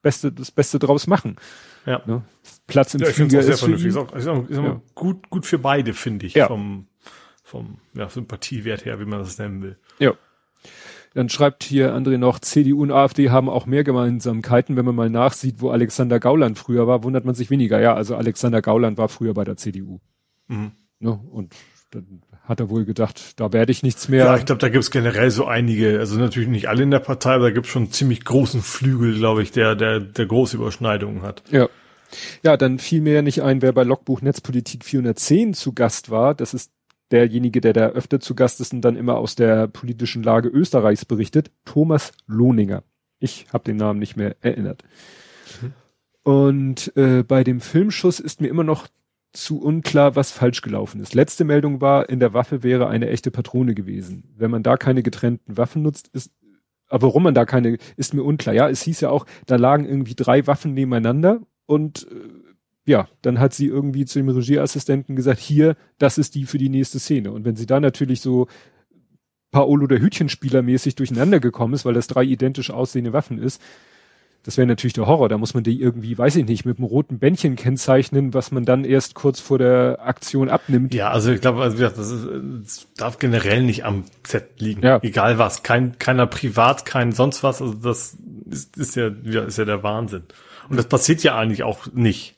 beste, 0.01 0.31
das 0.31 0.51
Beste 0.51 0.79
draus 0.79 1.07
machen. 1.07 1.35
Ja. 1.85 2.01
Ne? 2.05 2.23
Platz 2.67 2.93
im 2.95 3.01
Ja, 3.01 3.07
Flieger 3.07 3.39
es 3.39 3.45
auch 3.61 3.67
sehr 3.67 3.75
ist 3.75 3.91
für 3.93 3.99
auch, 3.99 4.13
ist 4.15 4.27
auch, 4.27 4.49
ist 4.49 4.57
auch 4.57 4.63
Ja. 4.63 4.81
gut, 4.95 5.29
gut 5.29 5.45
für 5.45 5.59
beide, 5.59 5.93
finde 5.93 6.25
ich, 6.25 6.33
Ja. 6.33 6.47
vom, 6.47 6.87
vom 7.43 7.77
ja, 7.95 8.09
Sympathiewert 8.09 8.85
her, 8.85 8.99
wie 8.99 9.05
man 9.05 9.19
das 9.19 9.37
nennen 9.37 9.61
will. 9.61 9.77
Ja. 9.99 10.13
Dann 11.15 11.29
schreibt 11.29 11.63
hier 11.63 11.95
André 11.95 12.17
noch, 12.17 12.39
CDU 12.39 12.81
und 12.81 12.91
AfD 12.91 13.29
haben 13.29 13.47
auch 13.47 13.65
mehr 13.65 13.85
Gemeinsamkeiten. 13.85 14.75
Wenn 14.75 14.83
man 14.83 14.95
mal 14.95 15.09
nachsieht, 15.09 15.61
wo 15.61 15.69
Alexander 15.69 16.19
Gauland 16.19 16.59
früher 16.59 16.87
war, 16.87 17.05
wundert 17.05 17.23
man 17.23 17.33
sich 17.33 17.49
weniger. 17.49 17.79
Ja, 17.79 17.93
also 17.93 18.17
Alexander 18.17 18.61
Gauland 18.61 18.97
war 18.97 19.07
früher 19.07 19.33
bei 19.33 19.45
der 19.45 19.55
CDU. 19.55 20.01
Mhm. 20.49 20.73
Ne? 20.99 21.17
Und 21.31 21.55
dann 21.91 22.21
hat 22.43 22.59
er 22.59 22.69
wohl 22.69 22.83
gedacht, 22.83 23.39
da 23.39 23.53
werde 23.53 23.71
ich 23.71 23.81
nichts 23.81 24.09
mehr. 24.09 24.25
Ja, 24.25 24.35
ich 24.35 24.45
glaube, 24.45 24.59
da 24.59 24.67
gibt 24.67 24.83
es 24.83 24.91
generell 24.91 25.31
so 25.31 25.45
einige, 25.45 25.99
also 25.99 26.19
natürlich 26.19 26.49
nicht 26.49 26.67
alle 26.67 26.83
in 26.83 26.91
der 26.91 26.99
Partei, 26.99 27.35
aber 27.35 27.45
da 27.45 27.51
gibt 27.51 27.65
es 27.65 27.71
schon 27.71 27.83
einen 27.83 27.91
ziemlich 27.93 28.25
großen 28.25 28.61
Flügel, 28.61 29.17
glaube 29.17 29.41
ich, 29.41 29.51
der, 29.51 29.75
der, 29.75 30.01
der 30.01 30.25
große 30.25 30.57
Überschneidungen 30.57 31.21
hat. 31.21 31.43
Ja. 31.49 31.69
Ja, 32.43 32.57
dann 32.57 32.77
fiel 32.77 33.01
mir 33.01 33.13
ja 33.13 33.21
nicht 33.21 33.41
ein, 33.41 33.61
wer 33.61 33.71
bei 33.71 33.83
Logbuch 33.83 34.21
Netzpolitik 34.21 34.83
410 34.83 35.53
zu 35.53 35.73
Gast 35.73 36.11
war. 36.11 36.35
Das 36.35 36.53
ist 36.53 36.71
derjenige, 37.11 37.61
der 37.61 37.73
da 37.73 37.87
öfter 37.89 38.19
zu 38.19 38.35
Gast 38.35 38.61
ist 38.61 38.73
und 38.73 38.81
dann 38.81 38.95
immer 38.95 39.17
aus 39.17 39.35
der 39.35 39.67
politischen 39.67 40.23
Lage 40.23 40.49
Österreichs 40.49 41.05
berichtet. 41.05 41.51
Thomas 41.65 42.11
Lohninger. 42.27 42.83
Ich 43.19 43.47
habe 43.53 43.63
den 43.63 43.77
Namen 43.77 43.99
nicht 43.99 44.17
mehr 44.17 44.35
erinnert. 44.41 44.83
Und 46.23 46.95
äh, 46.95 47.23
bei 47.23 47.43
dem 47.43 47.61
Filmschuss 47.61 48.19
ist 48.19 48.41
mir 48.41 48.47
immer 48.47 48.63
noch 48.63 48.87
zu 49.31 49.61
unklar, 49.61 50.15
was 50.15 50.31
falsch 50.31 50.61
gelaufen 50.61 51.01
ist. 51.01 51.13
Letzte 51.13 51.43
Meldung 51.43 51.81
war, 51.81 52.09
in 52.09 52.19
der 52.19 52.33
Waffe 52.33 52.63
wäre 52.63 52.87
eine 52.87 53.09
echte 53.09 53.31
Patrone 53.31 53.75
gewesen. 53.75 54.33
Wenn 54.35 54.49
man 54.49 54.63
da 54.63 54.77
keine 54.77 55.03
getrennten 55.03 55.57
Waffen 55.57 55.81
nutzt, 55.81 56.09
ist 56.13 56.31
aber 56.87 57.07
warum 57.07 57.23
man 57.23 57.33
da 57.33 57.45
keine, 57.45 57.77
ist 57.97 58.13
mir 58.13 58.23
unklar. 58.23 58.53
Ja, 58.55 58.69
es 58.69 58.83
hieß 58.83 59.01
ja 59.01 59.09
auch, 59.09 59.25
da 59.47 59.55
lagen 59.55 59.85
irgendwie 59.85 60.15
drei 60.15 60.45
Waffen 60.47 60.73
nebeneinander 60.73 61.41
und 61.65 62.07
äh, 62.11 62.44
ja, 62.85 63.07
dann 63.21 63.39
hat 63.39 63.53
sie 63.53 63.67
irgendwie 63.67 64.05
zu 64.05 64.19
dem 64.19 64.29
Regieassistenten 64.29 65.15
gesagt, 65.15 65.39
hier, 65.39 65.75
das 65.97 66.17
ist 66.17 66.35
die 66.35 66.45
für 66.45 66.57
die 66.57 66.69
nächste 66.69 66.99
Szene. 66.99 67.31
Und 67.31 67.43
wenn 67.45 67.55
sie 67.55 67.65
da 67.65 67.79
natürlich 67.79 68.21
so 68.21 68.47
Paolo 69.51 69.87
der 69.87 70.01
Hütchenspieler 70.01 70.61
mäßig 70.61 70.95
durcheinander 70.95 71.39
gekommen 71.39 71.73
ist, 71.73 71.85
weil 71.85 71.93
das 71.93 72.07
drei 72.07 72.23
identisch 72.23 72.69
aussehende 72.69 73.13
Waffen 73.13 73.39
ist, 73.39 73.61
das 74.43 74.57
wäre 74.57 74.67
natürlich 74.67 74.93
der 74.93 75.07
Horror. 75.07 75.27
Da 75.27 75.39
muss 75.39 75.55
man 75.55 75.63
die 75.63 75.81
irgendwie, 75.81 76.15
weiß 76.15 76.35
ich 76.35 76.45
nicht, 76.45 76.65
mit 76.65 76.77
einem 76.77 76.85
roten 76.85 77.17
Bändchen 77.17 77.55
kennzeichnen, 77.55 78.35
was 78.35 78.51
man 78.51 78.63
dann 78.63 78.85
erst 78.85 79.15
kurz 79.15 79.39
vor 79.39 79.57
der 79.57 79.97
Aktion 80.03 80.49
abnimmt. 80.49 80.93
Ja, 80.93 81.09
also 81.09 81.31
ich 81.31 81.41
glaube, 81.41 81.63
also 81.63 81.77
das, 81.77 81.97
ist, 81.97 82.27
das 82.61 82.87
darf 82.95 83.17
generell 83.17 83.63
nicht 83.63 83.85
am 83.85 84.03
Set 84.23 84.61
liegen. 84.61 84.83
Ja. 84.83 84.99
Egal 85.01 85.39
was. 85.39 85.63
Kein, 85.63 85.97
keiner 85.97 86.27
privat, 86.27 86.85
kein 86.85 87.11
sonst 87.11 87.41
was. 87.41 87.59
Also 87.59 87.73
das 87.73 88.17
ist, 88.45 88.77
ist 88.77 88.95
ja, 88.95 89.07
ist 89.07 89.57
ja 89.57 89.65
der 89.65 89.81
Wahnsinn. 89.81 90.23
Und 90.69 90.77
das 90.77 90.85
passiert 90.85 91.23
ja 91.23 91.35
eigentlich 91.35 91.63
auch 91.63 91.87
nicht. 91.93 92.35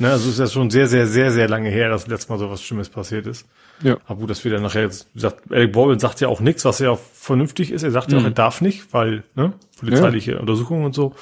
Ne, 0.00 0.10
also 0.10 0.28
es 0.28 0.34
ist 0.34 0.38
ja 0.38 0.46
schon 0.46 0.70
sehr, 0.70 0.86
sehr, 0.86 1.06
sehr, 1.08 1.32
sehr 1.32 1.48
lange 1.48 1.70
her, 1.70 1.88
dass 1.88 2.06
letztes 2.06 2.28
Mal 2.28 2.38
so 2.38 2.48
was 2.50 2.62
Schlimmes 2.62 2.88
passiert 2.88 3.26
ist. 3.26 3.46
Ja. 3.82 3.96
Aber 4.06 4.20
gut, 4.20 4.30
dass 4.30 4.44
wir 4.44 4.52
dann 4.52 4.62
nachher 4.62 4.82
jetzt, 4.82 5.12
gesagt, 5.12 5.50
Eric 5.50 5.72
Baldwin 5.72 5.98
sagt 5.98 6.20
ja 6.20 6.28
auch 6.28 6.40
nichts, 6.40 6.64
was 6.64 6.78
ja 6.78 6.90
auch 6.90 7.00
vernünftig 7.14 7.72
ist. 7.72 7.82
Er 7.82 7.90
sagt 7.90 8.12
ja 8.12 8.18
auch, 8.18 8.22
Mhm. 8.22 8.28
er 8.28 8.32
darf 8.32 8.60
nicht, 8.60 8.92
weil, 8.92 9.24
ne, 9.34 9.54
polizeiliche 9.78 10.32
ja. 10.32 10.40
Untersuchungen 10.40 10.84
und 10.84 10.94
so. 10.94 11.14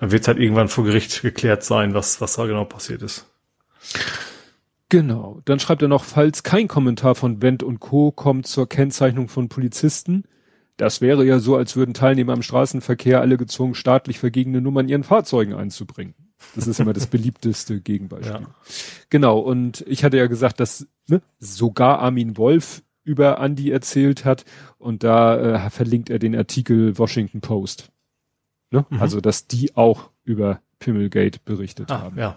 Dann 0.00 0.10
wird 0.10 0.22
es 0.22 0.28
halt 0.28 0.38
irgendwann 0.38 0.68
vor 0.68 0.84
Gericht 0.84 1.22
geklärt 1.22 1.62
sein, 1.62 1.94
was, 1.94 2.20
was 2.20 2.34
da 2.34 2.46
genau 2.46 2.64
passiert 2.64 3.02
ist. 3.02 3.26
Genau. 4.88 5.40
Dann 5.44 5.58
schreibt 5.58 5.82
er 5.82 5.88
noch, 5.88 6.04
falls 6.04 6.42
kein 6.42 6.68
Kommentar 6.68 7.14
von 7.14 7.42
Wendt 7.42 7.62
und 7.62 7.80
Co. 7.80 8.12
kommt 8.12 8.46
zur 8.46 8.68
Kennzeichnung 8.68 9.28
von 9.28 9.48
Polizisten, 9.48 10.24
das 10.76 11.00
wäre 11.00 11.24
ja 11.24 11.38
so, 11.38 11.56
als 11.56 11.74
würden 11.76 11.94
Teilnehmer 11.94 12.34
am 12.34 12.42
Straßenverkehr 12.42 13.20
alle 13.20 13.36
gezwungen, 13.36 13.74
staatlich 13.74 14.18
vergegene 14.18 14.60
Nummern 14.60 14.88
ihren 14.88 15.04
Fahrzeugen 15.04 15.54
einzubringen. 15.54 16.14
Das 16.54 16.66
ist 16.66 16.80
immer 16.80 16.92
das 16.92 17.06
beliebteste 17.08 17.80
Gegenbeispiel. 17.80 18.40
Ja. 18.40 18.54
Genau, 19.10 19.38
und 19.38 19.84
ich 19.86 20.04
hatte 20.04 20.16
ja 20.16 20.26
gesagt, 20.26 20.60
dass 20.60 20.86
ne, 21.08 21.22
sogar 21.38 21.98
Armin 21.98 22.36
Wolf 22.36 22.82
über 23.04 23.38
Andy 23.38 23.70
erzählt 23.70 24.24
hat 24.24 24.44
und 24.78 25.04
da 25.04 25.66
äh, 25.66 25.70
verlinkt 25.70 26.10
er 26.10 26.18
den 26.18 26.34
Artikel 26.34 26.98
Washington 26.98 27.40
Post. 27.40 27.90
Ne? 28.70 28.84
Mhm. 28.90 29.00
Also, 29.00 29.20
dass 29.20 29.46
die 29.46 29.76
auch 29.76 30.10
über 30.24 30.60
Pimmelgate 30.78 31.44
berichtet 31.44 31.90
ah, 31.90 32.00
haben. 32.00 32.18
Ja. 32.18 32.36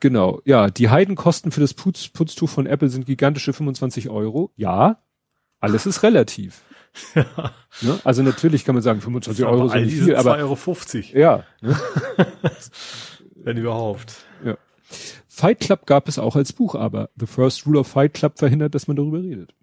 Genau, 0.00 0.40
ja, 0.44 0.68
die 0.68 0.88
Heidenkosten 0.88 1.52
für 1.52 1.60
das 1.60 1.74
Putz, 1.74 2.08
Putztuch 2.08 2.48
von 2.48 2.66
Apple 2.66 2.88
sind 2.88 3.06
gigantische 3.06 3.52
25 3.52 4.08
Euro. 4.08 4.52
Ja, 4.56 5.02
alles 5.60 5.86
ist 5.86 6.02
relativ. 6.02 6.62
Ja. 7.14 7.52
Ne? 7.80 7.98
Also 8.04 8.22
natürlich 8.22 8.64
kann 8.64 8.74
man 8.74 8.82
sagen, 8.82 9.00
25 9.00 9.44
Euro 9.44 9.68
sind 9.68 9.86
nicht 9.86 9.98
viel, 9.98 10.14
aber 10.14 10.36
2,50 10.36 11.14
Euro. 11.14 11.18
Ja. 11.18 11.44
Ne? 11.60 11.76
Wenn 13.36 13.56
überhaupt. 13.56 14.14
Ja. 14.44 14.56
Fight 15.26 15.60
Club 15.60 15.86
gab 15.86 16.06
es 16.06 16.18
auch 16.18 16.36
als 16.36 16.52
Buch, 16.52 16.74
aber 16.74 17.08
The 17.18 17.26
First 17.26 17.66
Rule 17.66 17.80
of 17.80 17.88
Fight 17.88 18.14
Club 18.14 18.38
verhindert, 18.38 18.74
dass 18.74 18.88
man 18.88 18.96
darüber 18.96 19.22
redet. 19.22 19.54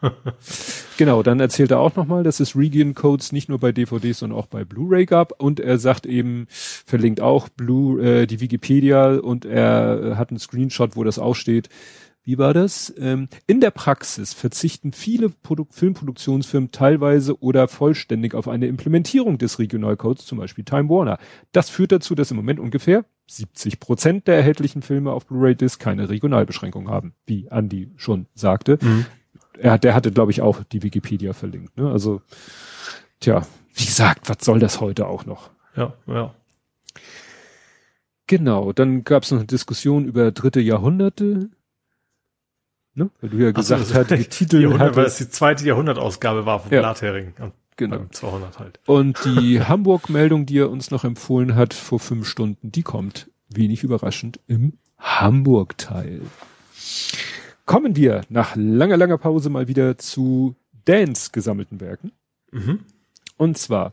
genau, 0.96 1.22
dann 1.22 1.40
erzählt 1.40 1.70
er 1.70 1.80
auch 1.80 1.96
nochmal, 1.96 2.22
dass 2.22 2.40
es 2.40 2.56
Region-Codes 2.56 3.32
nicht 3.32 3.48
nur 3.48 3.58
bei 3.58 3.72
DVDs, 3.72 4.20
sondern 4.20 4.38
auch 4.38 4.46
bei 4.46 4.64
Blu-ray 4.64 5.06
gab. 5.06 5.40
Und 5.40 5.60
er 5.60 5.78
sagt 5.78 6.06
eben, 6.06 6.46
verlinkt 6.48 7.20
auch 7.20 7.48
Blue, 7.48 8.02
äh, 8.02 8.26
die 8.26 8.40
Wikipedia 8.40 9.16
und 9.16 9.44
er 9.44 10.02
äh, 10.02 10.14
hat 10.16 10.30
einen 10.30 10.38
Screenshot, 10.38 10.96
wo 10.96 11.04
das 11.04 11.18
auch 11.18 11.34
steht. 11.34 11.68
Wie 12.24 12.38
war 12.38 12.54
das? 12.54 12.92
Ähm, 12.98 13.28
in 13.46 13.60
der 13.60 13.70
Praxis 13.70 14.32
verzichten 14.32 14.92
viele 14.92 15.28
Produ 15.28 15.66
Filmproduktionsfirmen 15.70 16.70
teilweise 16.70 17.40
oder 17.42 17.68
vollständig 17.68 18.34
auf 18.34 18.48
eine 18.48 18.66
Implementierung 18.66 19.38
des 19.38 19.58
Regionalcodes, 19.58 20.26
zum 20.26 20.38
Beispiel 20.38 20.64
Time 20.64 20.88
Warner. 20.88 21.18
Das 21.52 21.68
führt 21.68 21.92
dazu, 21.92 22.14
dass 22.14 22.30
im 22.30 22.36
Moment 22.36 22.60
ungefähr 22.60 23.04
70 23.26 23.80
Prozent 23.80 24.28
der 24.28 24.36
erhältlichen 24.36 24.82
Filme 24.82 25.12
auf 25.12 25.26
Blu-ray-Disc 25.26 25.80
keine 25.80 26.08
Regionalbeschränkung 26.08 26.88
haben, 26.88 27.14
wie 27.26 27.46
Andy 27.50 27.90
schon 27.96 28.26
sagte. 28.34 28.78
Mhm 28.80 29.06
er, 29.58 29.78
der 29.78 29.94
hatte, 29.94 30.12
glaube 30.12 30.32
ich, 30.32 30.42
auch 30.42 30.62
die 30.64 30.82
Wikipedia 30.82 31.32
verlinkt. 31.32 31.76
Ne? 31.76 31.90
Also, 31.90 32.22
tja, 33.20 33.46
wie 33.74 33.84
gesagt, 33.84 34.28
was 34.28 34.38
soll 34.44 34.58
das 34.58 34.80
heute 34.80 35.06
auch 35.06 35.24
noch? 35.24 35.50
Ja, 35.76 35.94
ja. 36.06 36.34
Genau, 38.26 38.72
dann 38.72 39.04
gab 39.04 39.24
es 39.24 39.30
noch 39.30 39.38
eine 39.38 39.46
Diskussion 39.46 40.04
über 40.04 40.32
dritte 40.32 40.60
Jahrhunderte. 40.60 41.50
Ne? 42.94 43.10
Weil 43.20 43.30
du 43.30 43.36
ja 43.38 43.50
gesagt 43.52 43.86
so, 43.86 43.94
hast, 43.94 44.10
die 44.10 44.24
Titel 44.24 44.60
Jahrhundert, 44.60 44.96
weil 44.96 45.06
es 45.06 45.16
die 45.16 45.28
zweite 45.28 45.64
Jahrhundertausgabe 45.64 46.44
war 46.44 46.60
von 46.60 46.72
ja. 46.72 46.80
Blathering. 46.80 47.32
Genau. 47.76 48.04
200 48.10 48.58
halt. 48.58 48.80
Und 48.86 49.24
die 49.24 49.60
Hamburg-Meldung, 49.68 50.44
die 50.44 50.58
er 50.58 50.70
uns 50.70 50.90
noch 50.90 51.04
empfohlen 51.04 51.56
hat 51.56 51.72
vor 51.72 52.00
fünf 52.00 52.28
Stunden, 52.28 52.70
die 52.70 52.82
kommt, 52.82 53.30
wenig 53.48 53.82
überraschend, 53.82 54.40
im 54.46 54.74
Hamburg-Teil 54.98 56.20
kommen 57.66 57.96
wir 57.96 58.22
nach 58.28 58.54
langer, 58.56 58.96
langer 58.96 59.18
Pause 59.18 59.50
mal 59.50 59.68
wieder 59.68 59.98
zu 59.98 60.56
Dans 60.84 61.32
gesammelten 61.32 61.80
Werken. 61.80 62.12
Mhm. 62.50 62.80
Und 63.36 63.56
zwar 63.56 63.92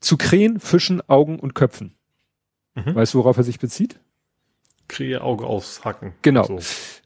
zu 0.00 0.16
Krähen, 0.16 0.60
Fischen, 0.60 1.06
Augen 1.08 1.38
und 1.38 1.54
Köpfen. 1.54 1.94
Mhm. 2.74 2.94
Weißt 2.94 3.14
du, 3.14 3.18
worauf 3.18 3.36
er 3.36 3.44
sich 3.44 3.58
bezieht? 3.58 4.00
Krähe, 4.88 5.20
Auge 5.20 5.46
aushacken. 5.46 6.14
Genau. 6.22 6.44
So. 6.44 6.58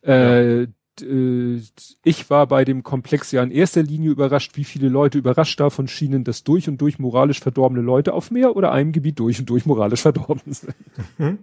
Äh, 0.06 0.62
ja. 0.62 0.66
Äh, 1.02 1.60
ich 2.04 2.30
war 2.30 2.46
bei 2.46 2.64
dem 2.64 2.82
Komplex 2.82 3.32
ja 3.32 3.42
in 3.42 3.50
erster 3.50 3.82
Linie 3.82 4.10
überrascht, 4.10 4.56
wie 4.56 4.64
viele 4.64 4.88
Leute 4.88 5.18
überrascht 5.18 5.58
davon 5.60 5.88
schienen, 5.88 6.24
dass 6.24 6.44
durch 6.44 6.68
und 6.68 6.80
durch 6.80 6.98
moralisch 6.98 7.40
verdorbene 7.40 7.82
Leute 7.82 8.12
auf 8.12 8.30
mehr 8.30 8.56
oder 8.56 8.72
einem 8.72 8.92
Gebiet 8.92 9.18
durch 9.18 9.38
und 9.40 9.50
durch 9.50 9.66
moralisch 9.66 10.02
verdorben 10.02 10.52
sind. 10.52 10.74
Mhm. 11.18 11.38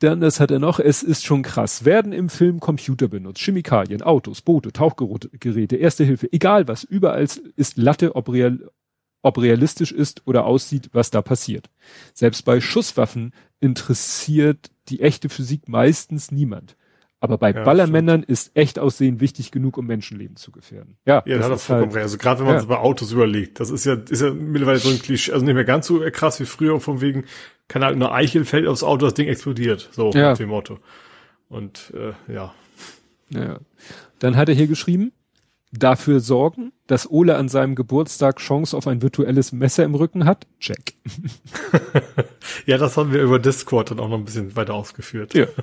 Dann, 0.00 0.20
das 0.20 0.40
hat 0.40 0.50
er 0.50 0.58
noch, 0.58 0.78
es 0.78 1.02
ist 1.02 1.24
schon 1.24 1.42
krass. 1.42 1.86
Werden 1.86 2.12
im 2.12 2.28
Film 2.28 2.60
Computer 2.60 3.08
benutzt, 3.08 3.40
Chemikalien, 3.40 4.02
Autos, 4.02 4.42
Boote, 4.42 4.72
Tauchgeräte, 4.72 5.76
Erste 5.76 6.04
Hilfe, 6.04 6.30
egal 6.32 6.68
was, 6.68 6.84
überall 6.84 7.26
ist 7.56 7.78
Latte, 7.78 8.14
ob, 8.14 8.30
real, 8.30 8.70
ob 9.22 9.38
realistisch 9.40 9.92
ist 9.92 10.26
oder 10.26 10.44
aussieht, 10.44 10.90
was 10.92 11.10
da 11.10 11.22
passiert. 11.22 11.70
Selbst 12.12 12.44
bei 12.44 12.60
Schusswaffen 12.60 13.32
interessiert 13.60 14.70
die 14.88 15.00
echte 15.00 15.30
Physik 15.30 15.66
meistens 15.66 16.30
niemand. 16.30 16.76
Aber 17.26 17.38
bei 17.38 17.50
ja, 17.50 17.64
Ballermännern 17.64 18.22
stimmt. 18.22 18.30
ist 18.30 18.50
echt 18.54 18.78
Aussehen 18.78 19.20
wichtig 19.20 19.50
genug, 19.50 19.78
um 19.78 19.86
Menschenleben 19.86 20.36
zu 20.36 20.52
gefährden. 20.52 20.96
Ja, 21.06 21.24
ja 21.26 21.38
das 21.38 21.44
hat 21.44 21.50
er 21.50 21.58
vollkommen 21.58 21.86
halt, 21.86 21.94
recht. 21.96 22.02
Also 22.04 22.18
gerade 22.18 22.38
wenn 22.38 22.46
man 22.46 22.56
ja. 22.56 22.64
bei 22.64 22.78
Autos 22.78 23.10
überlegt, 23.10 23.58
das 23.58 23.70
ist 23.70 23.84
ja, 23.84 23.94
ist 23.94 24.22
ja 24.22 24.30
mittlerweile 24.30 24.78
so 24.78 24.90
ein 24.90 25.00
Klischee, 25.00 25.32
also 25.32 25.44
nicht 25.44 25.54
mehr 25.54 25.64
ganz 25.64 25.88
so 25.88 26.00
krass 26.12 26.38
wie 26.38 26.44
früher, 26.44 26.78
von 26.78 27.00
wegen, 27.00 27.24
keine 27.66 27.86
Ahnung, 27.86 28.02
eine 28.02 28.12
Eichel 28.12 28.44
fällt 28.44 28.68
aufs 28.68 28.84
Auto, 28.84 29.06
das 29.06 29.14
Ding 29.14 29.26
explodiert. 29.26 29.88
So, 29.90 30.12
ja. 30.12 30.30
mit 30.30 30.38
dem 30.38 30.50
Motto. 30.50 30.78
Und 31.48 31.92
äh, 31.94 32.12
ja. 32.32 32.54
ja. 33.30 33.58
Dann 34.20 34.36
hat 34.36 34.48
er 34.48 34.54
hier 34.54 34.68
geschrieben, 34.68 35.10
dafür 35.72 36.20
sorgen, 36.20 36.72
dass 36.86 37.10
Ole 37.10 37.36
an 37.36 37.48
seinem 37.48 37.74
Geburtstag 37.74 38.38
Chance 38.38 38.76
auf 38.76 38.86
ein 38.86 39.02
virtuelles 39.02 39.52
Messer 39.52 39.84
im 39.84 39.94
Rücken 39.94 40.24
hat? 40.24 40.46
Check. 40.60 40.94
ja, 42.66 42.78
das 42.78 42.96
haben 42.96 43.12
wir 43.12 43.22
über 43.22 43.38
Discord 43.38 43.90
dann 43.90 44.00
auch 44.00 44.08
noch 44.08 44.18
ein 44.18 44.24
bisschen 44.24 44.56
weiter 44.56 44.74
ausgeführt. 44.74 45.34
Ja. 45.34 45.46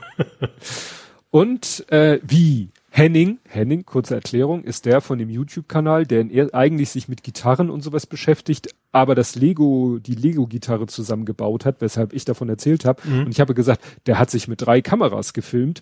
Und 1.33 1.91
äh, 1.91 2.19
wie 2.21 2.69
Henning, 2.91 3.39
Henning, 3.49 3.87
kurze 3.87 4.13
Erklärung, 4.13 4.63
ist 4.63 4.85
der 4.85 5.01
von 5.01 5.17
dem 5.17 5.31
YouTube-Kanal, 5.31 6.05
der 6.05 6.27
eigentlich 6.53 6.91
sich 6.91 7.07
mit 7.07 7.23
Gitarren 7.23 7.71
und 7.71 7.81
sowas 7.81 8.05
beschäftigt, 8.05 8.69
aber 8.91 9.15
das 9.15 9.33
Lego, 9.33 9.97
die 9.97 10.13
Lego-Gitarre 10.13 10.85
zusammengebaut 10.85 11.65
hat, 11.65 11.81
weshalb 11.81 12.13
ich 12.13 12.23
davon 12.23 12.49
erzählt 12.49 12.85
habe. 12.85 13.01
Mhm. 13.03 13.21
Und 13.21 13.31
ich 13.31 13.39
habe 13.39 13.55
gesagt, 13.55 13.81
der 14.05 14.19
hat 14.19 14.29
sich 14.29 14.47
mit 14.47 14.61
drei 14.61 14.83
Kameras 14.83 15.33
gefilmt, 15.33 15.81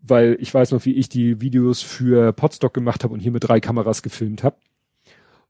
weil 0.00 0.36
ich 0.40 0.52
weiß 0.52 0.72
noch, 0.72 0.84
wie 0.84 0.94
ich 0.94 1.08
die 1.08 1.40
Videos 1.40 1.80
für 1.82 2.32
Podstock 2.32 2.74
gemacht 2.74 3.04
habe 3.04 3.14
und 3.14 3.20
hier 3.20 3.30
mit 3.30 3.46
drei 3.46 3.60
Kameras 3.60 4.02
gefilmt 4.02 4.42
habe. 4.42 4.56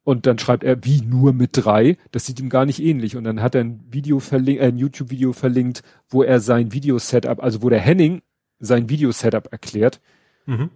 Und 0.04 0.26
dann 0.26 0.38
schreibt 0.38 0.62
er, 0.62 0.84
wie 0.84 1.00
nur 1.00 1.32
mit 1.32 1.52
drei? 1.54 1.96
Das 2.12 2.26
sieht 2.26 2.38
ihm 2.38 2.50
gar 2.50 2.66
nicht 2.66 2.82
ähnlich. 2.82 3.16
Und 3.16 3.24
dann 3.24 3.40
hat 3.40 3.54
er 3.54 3.62
ein 3.62 3.80
Video 3.90 4.20
verlinkt, 4.20 4.60
äh, 4.60 4.66
ein 4.66 4.76
YouTube-Video 4.76 5.32
verlinkt, 5.32 5.82
wo 6.10 6.22
er 6.22 6.38
sein 6.40 6.74
Video-Setup, 6.74 7.42
also 7.42 7.62
wo 7.62 7.70
der 7.70 7.80
Henning 7.80 8.20
sein 8.61 8.88
Video-Setup 8.88 9.51
erklärt. 9.51 10.01
Mhm. 10.46 10.70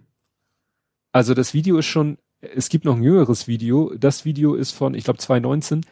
Also 1.11 1.33
das 1.33 1.53
Video 1.53 1.77
ist 1.77 1.85
schon, 1.85 2.17
es 2.41 2.69
gibt 2.69 2.83
noch 2.83 2.97
ein 2.97 3.03
jüngeres 3.03 3.47
Video. 3.47 3.93
Das 3.95 4.25
Video 4.25 4.55
ist 4.55 4.71
von, 4.71 4.95
ich 4.95 5.05
glaube 5.05 5.19
2019, 5.19 5.85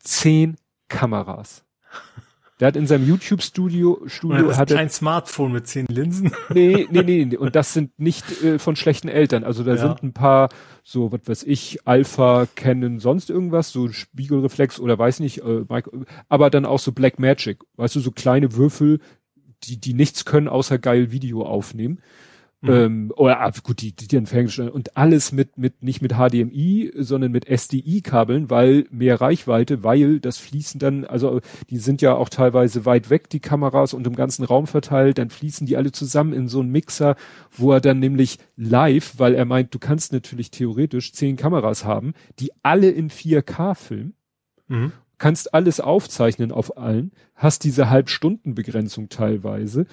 zehn 0.00 0.56
Kameras. 0.88 1.64
Der 2.60 2.68
hat 2.68 2.76
in 2.76 2.86
seinem 2.86 3.06
YouTube-Studio 3.08 4.02
Studio 4.06 4.56
hat 4.56 4.68
kein 4.68 4.88
Smartphone 4.88 5.52
mit 5.52 5.66
zehn 5.66 5.86
Linsen. 5.88 6.32
Nee, 6.50 6.86
nee, 6.88 7.02
nee, 7.02 7.24
nee. 7.24 7.36
Und 7.36 7.56
das 7.56 7.72
sind 7.72 7.98
nicht 7.98 8.42
äh, 8.44 8.60
von 8.60 8.76
schlechten 8.76 9.08
Eltern. 9.08 9.42
Also 9.42 9.64
da 9.64 9.72
ja. 9.72 9.78
sind 9.78 10.04
ein 10.04 10.12
paar, 10.12 10.50
so, 10.84 11.10
was 11.10 11.20
weiß 11.26 11.42
ich, 11.44 11.84
Alpha, 11.84 12.46
Canon, 12.54 13.00
sonst 13.00 13.28
irgendwas, 13.28 13.72
so 13.72 13.90
Spiegelreflex 13.90 14.78
oder 14.78 14.96
weiß 14.96 15.18
nicht, 15.18 15.42
äh, 15.42 15.64
aber 16.28 16.50
dann 16.50 16.64
auch 16.64 16.78
so 16.78 16.92
Black 16.92 17.18
Magic. 17.18 17.58
Weißt 17.76 17.96
du, 17.96 18.00
so 18.00 18.12
kleine 18.12 18.54
Würfel, 18.54 19.00
die, 19.66 19.78
die 19.78 19.94
nichts 19.94 20.24
können, 20.24 20.48
außer 20.48 20.78
geil 20.78 21.10
Video 21.10 21.44
aufnehmen. 21.44 21.98
Mhm. 22.64 22.70
Ähm, 22.70 23.12
oder 23.16 23.42
ah, 23.42 23.52
gut, 23.62 23.82
die, 23.82 23.92
die, 23.92 24.08
die 24.08 24.16
entfernen 24.16 24.70
und 24.70 24.96
alles 24.96 25.32
mit, 25.32 25.58
mit, 25.58 25.82
nicht 25.82 26.00
mit 26.00 26.14
HDMI, 26.14 26.92
sondern 26.96 27.30
mit 27.30 27.46
SDI-Kabeln, 27.46 28.48
weil 28.48 28.86
mehr 28.90 29.20
Reichweite, 29.20 29.84
weil 29.84 30.18
das 30.18 30.38
fließen 30.38 30.80
dann, 30.80 31.04
also 31.04 31.40
die 31.68 31.76
sind 31.76 32.00
ja 32.00 32.14
auch 32.14 32.30
teilweise 32.30 32.86
weit 32.86 33.10
weg, 33.10 33.28
die 33.28 33.40
Kameras 33.40 33.92
und 33.92 34.06
im 34.06 34.16
ganzen 34.16 34.44
Raum 34.44 34.66
verteilt, 34.66 35.18
dann 35.18 35.28
fließen 35.28 35.66
die 35.66 35.76
alle 35.76 35.92
zusammen 35.92 36.32
in 36.32 36.48
so 36.48 36.60
einen 36.60 36.70
Mixer, 36.70 37.16
wo 37.52 37.70
er 37.70 37.82
dann 37.82 37.98
nämlich 37.98 38.38
live, 38.56 39.18
weil 39.18 39.34
er 39.34 39.44
meint, 39.44 39.74
du 39.74 39.78
kannst 39.78 40.14
natürlich 40.14 40.50
theoretisch 40.50 41.12
zehn 41.12 41.36
Kameras 41.36 41.84
haben, 41.84 42.14
die 42.38 42.50
alle 42.62 42.88
in 42.88 43.10
4K 43.10 43.74
filmen. 43.74 44.14
Mhm 44.68 44.92
kannst 45.18 45.54
alles 45.54 45.80
aufzeichnen 45.80 46.52
auf 46.52 46.76
allen, 46.76 47.12
hast 47.34 47.64
diese 47.64 47.90
Halbstundenbegrenzung 47.90 49.08
teilweise. 49.08 49.86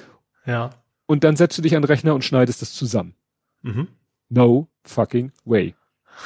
Ja. 0.45 0.71
Und 1.05 1.23
dann 1.23 1.35
setzt 1.35 1.57
du 1.57 1.61
dich 1.61 1.75
an 1.75 1.81
den 1.81 1.87
Rechner 1.87 2.15
und 2.15 2.23
schneidest 2.23 2.61
das 2.61 2.73
zusammen. 2.73 3.15
Mhm. 3.61 3.87
No 4.29 4.67
fucking 4.83 5.31
way. 5.45 5.75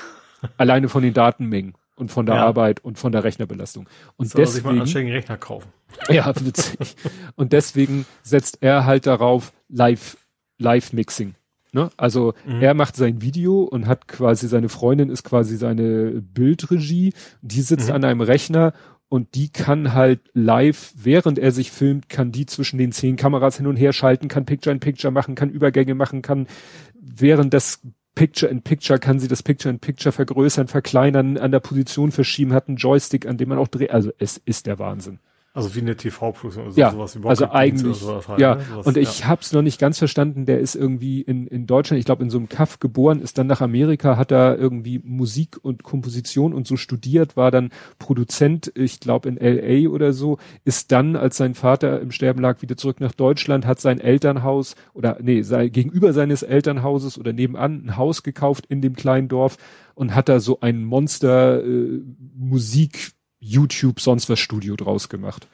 Alleine 0.58 0.90
von 0.90 1.04
den 1.04 1.14
Datenmengen 1.14 1.74
und 1.96 2.12
von 2.12 2.26
der 2.26 2.36
ja. 2.36 2.46
Arbeit 2.46 2.84
und 2.84 3.00
von 3.00 3.12
der 3.12 3.24
Rechnerbelastung. 3.24 3.90
Und 4.18 4.30
Soll 4.30 4.42
deswegen, 4.42 4.56
sich 4.56 4.64
mal 4.64 4.72
einen 4.72 4.82
anständigen 4.82 5.16
Rechner 5.16 5.38
kaufen. 5.38 5.70
Ja, 6.10 6.34
witzig. 6.44 6.96
und 7.36 7.54
deswegen 7.54 8.06
setzt 8.22 8.58
er 8.62 8.86
halt 8.86 9.06
darauf 9.06 9.54
Live, 9.70 10.18
Live 10.58 10.92
Mixing. 10.92 11.36
Ne? 11.76 11.90
Also 11.98 12.34
mhm. 12.48 12.62
er 12.62 12.74
macht 12.74 12.96
sein 12.96 13.22
Video 13.22 13.64
und 13.64 13.86
hat 13.86 14.08
quasi 14.08 14.48
seine 14.48 14.70
Freundin 14.70 15.10
ist 15.10 15.24
quasi 15.24 15.58
seine 15.58 16.22
Bildregie. 16.22 17.14
Die 17.42 17.60
sitzt 17.60 17.90
mhm. 17.90 17.96
an 17.96 18.04
einem 18.06 18.22
Rechner 18.22 18.72
und 19.10 19.36
die 19.36 19.50
kann 19.50 19.94
halt 19.94 20.22
live, 20.34 20.94
während 20.96 21.38
er 21.38 21.52
sich 21.52 21.72
filmt, 21.72 22.08
kann 22.08 22.32
die 22.32 22.46
zwischen 22.46 22.78
den 22.78 22.94
zehn 22.94 23.18
Kameras 23.18 23.58
hin 23.58 23.68
und 23.68 23.76
her 23.76 23.92
schalten, 23.92 24.30
kann 24.30 24.46
Picture 24.46 24.74
in 24.74 24.80
Picture 24.80 25.12
machen, 25.12 25.36
kann 25.36 25.50
Übergänge 25.50 25.96
machen, 25.96 26.22
kann 26.22 26.48
während 26.94 27.54
das 27.54 27.82
Picture 28.16 28.50
in 28.50 28.62
Picture 28.62 28.98
kann 28.98 29.20
sie 29.20 29.28
das 29.28 29.44
Picture 29.44 29.70
in 29.70 29.80
Picture 29.80 30.14
vergrößern, 30.14 30.70
verkleinern, 30.70 31.38
an 31.38 31.52
der 31.52 31.60
Position 31.60 32.14
verschieben, 32.14 32.54
hat 32.54 32.70
einen 32.70 32.78
Joystick, 32.78 33.28
an 33.28 33.36
dem 33.36 33.50
man 33.50 33.58
auch 33.58 33.68
dreht. 33.68 33.92
Also 33.92 34.14
es 34.18 34.38
ist 34.38 34.66
der 34.66 34.80
Wahnsinn. 34.80 35.20
Also 35.56 35.74
wie 35.74 35.80
eine 35.80 35.96
TV-Produktion, 35.96 36.66
also 36.66 36.78
ja, 36.78 36.92
sowas 36.92 37.18
wie 37.18 37.26
also 37.26 37.50
eigentlich, 37.50 38.04
halt, 38.04 38.42
ja. 38.42 38.56
Ne? 38.56 38.66
Sowas, 38.70 38.88
und 38.88 38.98
ich 38.98 39.22
ja. 39.22 39.28
hab's 39.28 39.54
noch 39.54 39.62
nicht 39.62 39.80
ganz 39.80 39.98
verstanden. 39.98 40.46
Der 40.46 40.60
ist 40.60 40.76
irgendwie 40.76 41.22
in, 41.22 41.48
in 41.48 41.66
Deutschland, 41.66 41.98
ich 41.98 42.06
glaube 42.06 42.24
in 42.24 42.30
so 42.30 42.38
einem 42.38 42.50
Kaff 42.50 42.80
geboren, 42.80 43.22
ist 43.22 43.38
dann 43.38 43.48
nach 43.48 43.62
Amerika, 43.62 44.18
hat 44.18 44.32
da 44.32 44.54
irgendwie 44.54 45.00
Musik 45.02 45.58
und 45.62 45.84
Komposition 45.84 46.54
und 46.54 46.68
so 46.68 46.76
studiert, 46.76 47.38
war 47.38 47.52
dann 47.52 47.70
Produzent, 48.00 48.70
ich 48.76 49.00
glaube 49.00 49.30
in 49.30 49.38
L.A. 49.38 49.90
oder 49.90 50.12
so, 50.12 50.40
ist 50.66 50.92
dann, 50.92 51.16
als 51.16 51.38
sein 51.38 51.56
Vater 51.56 52.02
im 52.02 52.12
Sterben 52.12 52.42
lag, 52.42 52.62
wieder 52.62 52.76
zurück 52.76 53.00
nach 53.00 53.14
Deutschland, 53.14 53.66
hat 53.66 53.80
sein 53.80 54.02
Elternhaus 54.02 54.76
oder 54.94 55.20
nee, 55.22 55.42
sei, 55.42 55.70
gegenüber 55.70 56.12
seines 56.12 56.44
Elternhauses 56.44 57.18
oder 57.18 57.32
nebenan 57.32 57.86
ein 57.86 57.96
Haus 57.96 58.24
gekauft 58.24 58.66
in 58.68 58.82
dem 58.82 58.98
kleinen 58.98 59.30
Dorf 59.30 59.56
und 59.94 60.14
hat 60.14 60.28
da 60.28 60.42
so 60.42 60.60
ein 60.60 60.84
Monster 60.84 61.64
äh, 61.64 62.02
Musik 62.36 63.15
YouTube 63.46 64.00
sonst 64.00 64.30
was 64.30 64.40
Studio 64.40 64.76
draus 64.76 65.10
gemacht. 65.10 65.48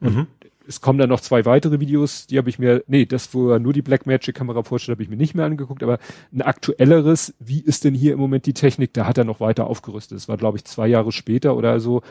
Und 0.00 0.14
mhm. 0.16 0.26
es 0.66 0.80
kommen 0.80 0.98
dann 0.98 1.08
noch 1.08 1.20
zwei 1.20 1.44
weitere 1.44 1.80
Videos, 1.80 2.26
die 2.26 2.38
habe 2.38 2.50
ich 2.50 2.58
mir, 2.58 2.82
nee, 2.86 3.06
das, 3.06 3.32
wo 3.32 3.50
er 3.50 3.58
nur 3.58 3.72
die 3.72 3.82
Blackmagic 3.82 4.34
Kamera 4.34 4.62
vorstellt, 4.62 4.96
habe 4.96 5.02
ich 5.02 5.08
mir 5.08 5.16
nicht 5.16 5.34
mehr 5.34 5.46
angeguckt, 5.46 5.82
aber 5.82 5.98
ein 6.32 6.42
aktuelleres, 6.42 7.34
wie 7.38 7.60
ist 7.60 7.84
denn 7.84 7.94
hier 7.94 8.12
im 8.12 8.18
Moment 8.18 8.46
die 8.46 8.54
Technik, 8.54 8.92
da 8.92 9.06
hat 9.06 9.18
er 9.18 9.24
noch 9.24 9.40
weiter 9.40 9.66
aufgerüstet. 9.66 10.16
Das 10.16 10.28
war, 10.28 10.36
glaube 10.36 10.58
ich, 10.58 10.64
zwei 10.64 10.88
Jahre 10.88 11.12
später 11.12 11.56
oder 11.56 11.80
so. 11.80 12.02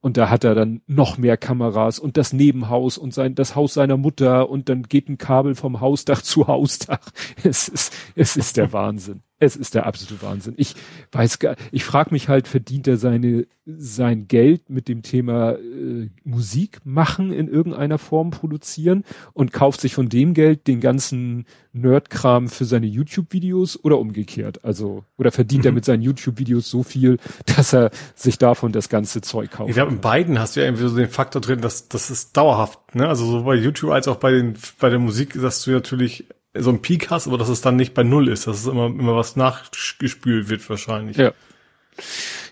Und 0.00 0.18
da 0.18 0.28
hat 0.28 0.44
er 0.44 0.54
dann 0.54 0.82
noch 0.86 1.16
mehr 1.16 1.38
Kameras 1.38 1.98
und 1.98 2.18
das 2.18 2.34
Nebenhaus 2.34 2.98
und 2.98 3.14
sein, 3.14 3.34
das 3.34 3.56
Haus 3.56 3.72
seiner 3.72 3.96
Mutter 3.96 4.50
und 4.50 4.68
dann 4.68 4.82
geht 4.82 5.08
ein 5.08 5.16
Kabel 5.16 5.54
vom 5.54 5.80
Hausdach 5.80 6.20
zu 6.22 6.46
Hausdach. 6.46 7.00
Es 7.42 7.68
ist, 7.68 7.94
es 8.14 8.36
ist 8.36 8.58
der 8.58 8.74
Wahnsinn. 8.74 9.22
Es 9.44 9.56
ist 9.56 9.74
der 9.74 9.86
absolute 9.86 10.22
Wahnsinn. 10.22 10.54
Ich 10.56 10.74
weiß 11.12 11.38
gar, 11.38 11.56
ich 11.72 11.84
frage 11.84 12.10
mich 12.12 12.28
halt, 12.28 12.48
verdient 12.48 12.86
er 12.88 12.96
seine 12.96 13.46
sein 13.66 14.28
Geld 14.28 14.68
mit 14.68 14.88
dem 14.88 15.02
Thema 15.02 15.52
äh, 15.52 16.10
Musik 16.22 16.80
machen 16.84 17.32
in 17.32 17.48
irgendeiner 17.48 17.96
Form 17.96 18.30
produzieren 18.30 19.04
und 19.32 19.52
kauft 19.52 19.80
sich 19.80 19.94
von 19.94 20.10
dem 20.10 20.34
Geld 20.34 20.66
den 20.66 20.80
ganzen 20.80 21.46
Nerdkram 21.72 22.48
für 22.48 22.66
seine 22.66 22.86
YouTube-Videos 22.86 23.82
oder 23.82 23.98
umgekehrt? 23.98 24.64
Also 24.64 25.04
oder 25.16 25.32
verdient 25.32 25.64
mhm. 25.64 25.68
er 25.68 25.72
mit 25.72 25.84
seinen 25.86 26.02
YouTube-Videos 26.02 26.68
so 26.68 26.82
viel, 26.82 27.18
dass 27.56 27.72
er 27.72 27.90
sich 28.14 28.36
davon 28.36 28.72
das 28.72 28.90
ganze 28.90 29.22
Zeug 29.22 29.50
kauft? 29.50 29.70
Ich 29.70 29.76
glaube, 29.76 29.92
in 29.92 30.00
beiden 30.00 30.38
hast 30.38 30.56
du 30.56 30.60
ja 30.60 30.66
irgendwie 30.66 30.86
so 30.86 30.96
den 30.96 31.08
Faktor 31.08 31.40
drin, 31.40 31.62
dass 31.62 31.88
das 31.88 32.10
ist 32.10 32.36
dauerhaft. 32.36 32.94
Ne? 32.94 33.08
Also 33.08 33.24
so 33.24 33.44
bei 33.44 33.54
YouTube 33.54 33.92
als 33.92 34.08
auch 34.08 34.16
bei 34.16 34.32
den 34.32 34.54
bei 34.78 34.90
der 34.90 34.98
Musik 34.98 35.32
sagst 35.34 35.66
du 35.66 35.70
natürlich 35.70 36.26
so 36.56 36.70
ein 36.70 36.82
Peak 36.82 37.10
hast, 37.10 37.26
aber 37.26 37.38
dass 37.38 37.48
es 37.48 37.60
dann 37.60 37.76
nicht 37.76 37.94
bei 37.94 38.02
Null 38.02 38.28
ist, 38.28 38.46
dass 38.46 38.60
es 38.60 38.66
immer, 38.66 38.86
immer 38.86 39.16
was 39.16 39.36
nachgespült 39.36 40.48
wird 40.48 40.68
wahrscheinlich. 40.68 41.16
Ja. 41.16 41.32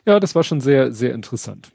Ja, 0.04 0.20
das 0.20 0.34
war 0.34 0.42
schon 0.42 0.60
sehr, 0.60 0.92
sehr 0.92 1.14
interessant. 1.14 1.70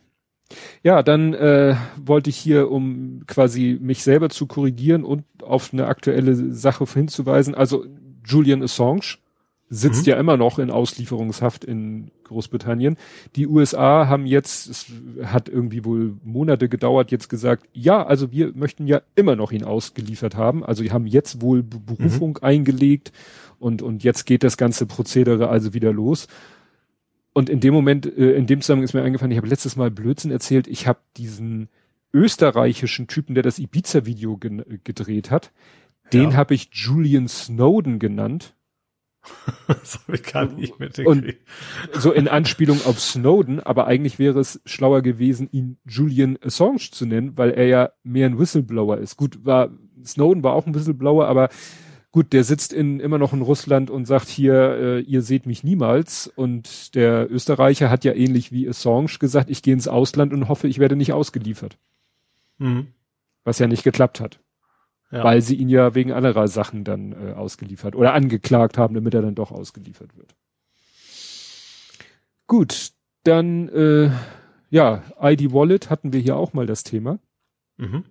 Ja, 0.84 1.04
dann 1.04 1.34
äh, 1.34 1.76
wollte 1.98 2.30
ich 2.30 2.38
hier, 2.38 2.72
um 2.72 3.24
quasi 3.28 3.78
mich 3.82 4.04
selber 4.04 4.30
zu 4.30 4.48
korrigieren 4.48 5.04
und 5.04 5.24
auf 5.42 5.74
eine 5.74 5.88
aktuelle 5.88 6.36
Sache 6.54 6.86
hinzuweisen. 6.86 7.56
Also 7.56 7.86
Julian 8.26 8.64
Assange 8.64 9.18
sitzt 9.70 10.05
mhm. 10.05 10.11
ja 10.11 10.20
immer 10.20 10.38
noch 10.38 10.59
in 10.59 10.72
Auslieferungshaft 10.72 11.65
in 11.65 12.11
Großbritannien. 12.24 12.97
Die 13.36 13.47
USA 13.47 14.07
haben 14.07 14.26
jetzt, 14.26 14.70
es 14.70 14.86
hat 15.24 15.49
irgendwie 15.49 15.84
wohl 15.84 16.15
Monate 16.24 16.70
gedauert, 16.70 17.11
jetzt 17.11 17.28
gesagt, 17.28 17.68
ja, 17.74 18.05
also 18.05 18.32
wir 18.32 18.53
möchten 18.55 18.88
ja 18.88 19.01
immer 19.15 19.36
noch 19.36 19.51
ihn 19.51 19.63
ausgeliefert 19.63 20.36
haben. 20.36 20.63
Also 20.63 20.84
die 20.84 20.91
haben 20.91 21.05
jetzt 21.05 21.41
wohl 21.41 21.63
Berufung 21.63 22.32
mhm. 22.32 22.43
eingelegt 22.43 23.11
und, 23.59 23.82
und 23.82 24.03
jetzt 24.03 24.26
geht 24.26 24.43
das 24.43 24.57
ganze 24.57 24.86
Prozedere 24.86 25.49
also 25.49 25.74
wieder 25.74 25.91
los. 25.91 26.28
Und 27.34 27.49
in 27.49 27.59
dem 27.59 27.74
Moment, 27.74 28.05
äh, 28.05 28.34
in 28.34 28.47
dem 28.47 28.61
Zusammenhang 28.61 28.86
ist 28.86 28.93
mir 28.93 29.03
eingefallen, 29.03 29.32
ich 29.32 29.38
habe 29.38 29.47
letztes 29.47 29.76
Mal 29.76 29.91
Blödsinn 29.91 30.32
erzählt, 30.32 30.68
ich 30.68 30.88
habe 30.88 30.99
diesen 31.18 31.70
österreichischen 32.13 33.07
Typen, 33.07 33.36
der 33.36 33.43
das 33.43 33.59
Ibiza-Video 33.59 34.38
gedreht 34.38 35.30
hat, 35.30 35.51
den 36.13 36.32
ja. 36.32 36.38
habe 36.38 36.53
ich 36.53 36.70
Julian 36.72 37.28
Snowden 37.28 37.99
genannt 37.99 38.55
das 39.68 40.00
habe 40.00 40.16
ich 40.16 40.24
gar 40.24 40.46
nicht 40.46 40.80
mitgekriegt. 40.80 41.42
So 41.94 42.12
in 42.12 42.28
Anspielung 42.28 42.80
auf 42.86 43.00
Snowden, 43.00 43.60
aber 43.60 43.88
eigentlich 43.88 44.20
wäre 44.20 44.40
es 44.40 44.62
schlauer 44.66 45.02
gewesen, 45.02 45.50
ihn 45.52 45.78
Julian 45.86 46.38
Assange 46.44 46.92
zu 46.92 47.06
nennen, 47.06 47.38
weil 47.38 47.52
er 47.52 47.68
ja 47.68 47.92
mehr 48.04 48.28
ein 48.28 48.40
Whistleblower 48.40 48.98
ist. 48.98 49.18
Gut, 49.18 49.46
war 49.46 49.70
Snowden 50.06 50.44
war 50.44 50.54
auch 50.54 50.66
ein 50.66 50.76
Whistleblower, 50.76 51.28
aber 51.28 51.50
gut, 52.12 52.34
der 52.34 52.44
sitzt 52.44 52.74
in, 52.74 53.00
immer 53.00 53.18
noch 53.18 53.34
in 53.34 53.42
Russland 53.42 53.90
und 53.90 54.06
sagt 54.06 54.28
hier, 54.28 54.54
äh, 54.54 55.00
ihr 55.02 55.22
seht 55.22 55.46
mich 55.46 55.64
niemals. 55.64 56.28
Und 56.36 56.96
der 56.96 57.32
Österreicher 57.32 57.90
hat 57.90 58.04
ja 58.04 58.14
ähnlich 58.14 58.52
wie 58.52 58.68
Assange 58.68 59.20
gesagt, 59.20 59.50
ich 59.50 59.62
gehe 59.62 59.74
ins 59.74 59.88
Ausland 59.88 60.34
und 60.34 60.48
hoffe, 60.48 60.68
ich 60.68 60.80
werde 60.80 60.96
nicht 60.96 61.14
ausgeliefert. 61.14 61.78
Mhm. 62.58 62.88
Was 63.44 63.60
ja 63.60 63.68
nicht 63.68 63.84
geklappt 63.84 64.20
hat. 64.20 64.40
Ja. 65.10 65.24
Weil 65.24 65.41
sie 65.41 65.55
ihn 65.55 65.70
ja 65.70 65.95
wegen 65.95 66.12
anderer 66.12 66.47
Sachen 66.49 66.84
dann 66.84 67.14
äh, 67.14 67.32
ausgeliefert 67.32 67.95
oder 67.95 68.14
angeklagt 68.14 68.78
haben, 68.78 68.93
damit 68.93 69.14
er 69.14 69.22
dann 69.22 69.36
doch 69.36 69.51
ausgeliefert 69.51 70.18
wird. 70.18 70.36
Gut, 72.45 72.91
dann 73.24 73.70
äh, 73.70 74.12
ja, 74.70 75.03
ID 75.22 75.53
Wallet 75.53 75.89
hatten 75.89 76.14
wir 76.14 76.20
hier 76.20 76.36
auch 76.36 76.53
mal 76.53 76.66
das 76.66 76.84
Thema. 76.84 77.20
Mhm. 77.78 78.03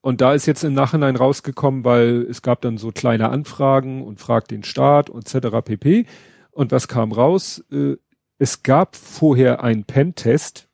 Und 0.00 0.20
da 0.20 0.32
ist 0.32 0.46
jetzt 0.46 0.64
im 0.64 0.72
Nachhinein 0.72 1.16
rausgekommen, 1.16 1.84
weil 1.84 2.26
es 2.30 2.42
gab 2.42 2.62
dann 2.62 2.78
so 2.78 2.90
kleine 2.90 3.28
Anfragen 3.28 4.02
und 4.02 4.18
fragt 4.18 4.50
den 4.50 4.62
Staat 4.62 5.10
etc. 5.10 5.48
pp. 5.64 6.06
Und 6.52 6.72
was 6.72 6.88
kam 6.88 7.12
raus? 7.12 7.64
Äh, 7.70 7.96
es 8.38 8.62
gab 8.62 8.96
vorher 8.96 9.62
einen 9.62 9.84
Pen-Test 9.84 10.68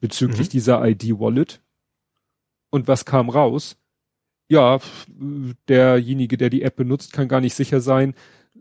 bezüglich 0.00 0.48
mhm. 0.48 0.52
dieser 0.52 0.86
ID 0.86 1.18
Wallet. 1.18 1.60
Und 2.70 2.88
was 2.88 3.04
kam 3.04 3.28
raus? 3.28 3.76
Ja, 4.54 4.78
derjenige, 5.68 6.36
der 6.36 6.48
die 6.48 6.62
App 6.62 6.76
benutzt, 6.76 7.12
kann 7.12 7.26
gar 7.28 7.40
nicht 7.40 7.54
sicher 7.54 7.80
sein, 7.80 8.14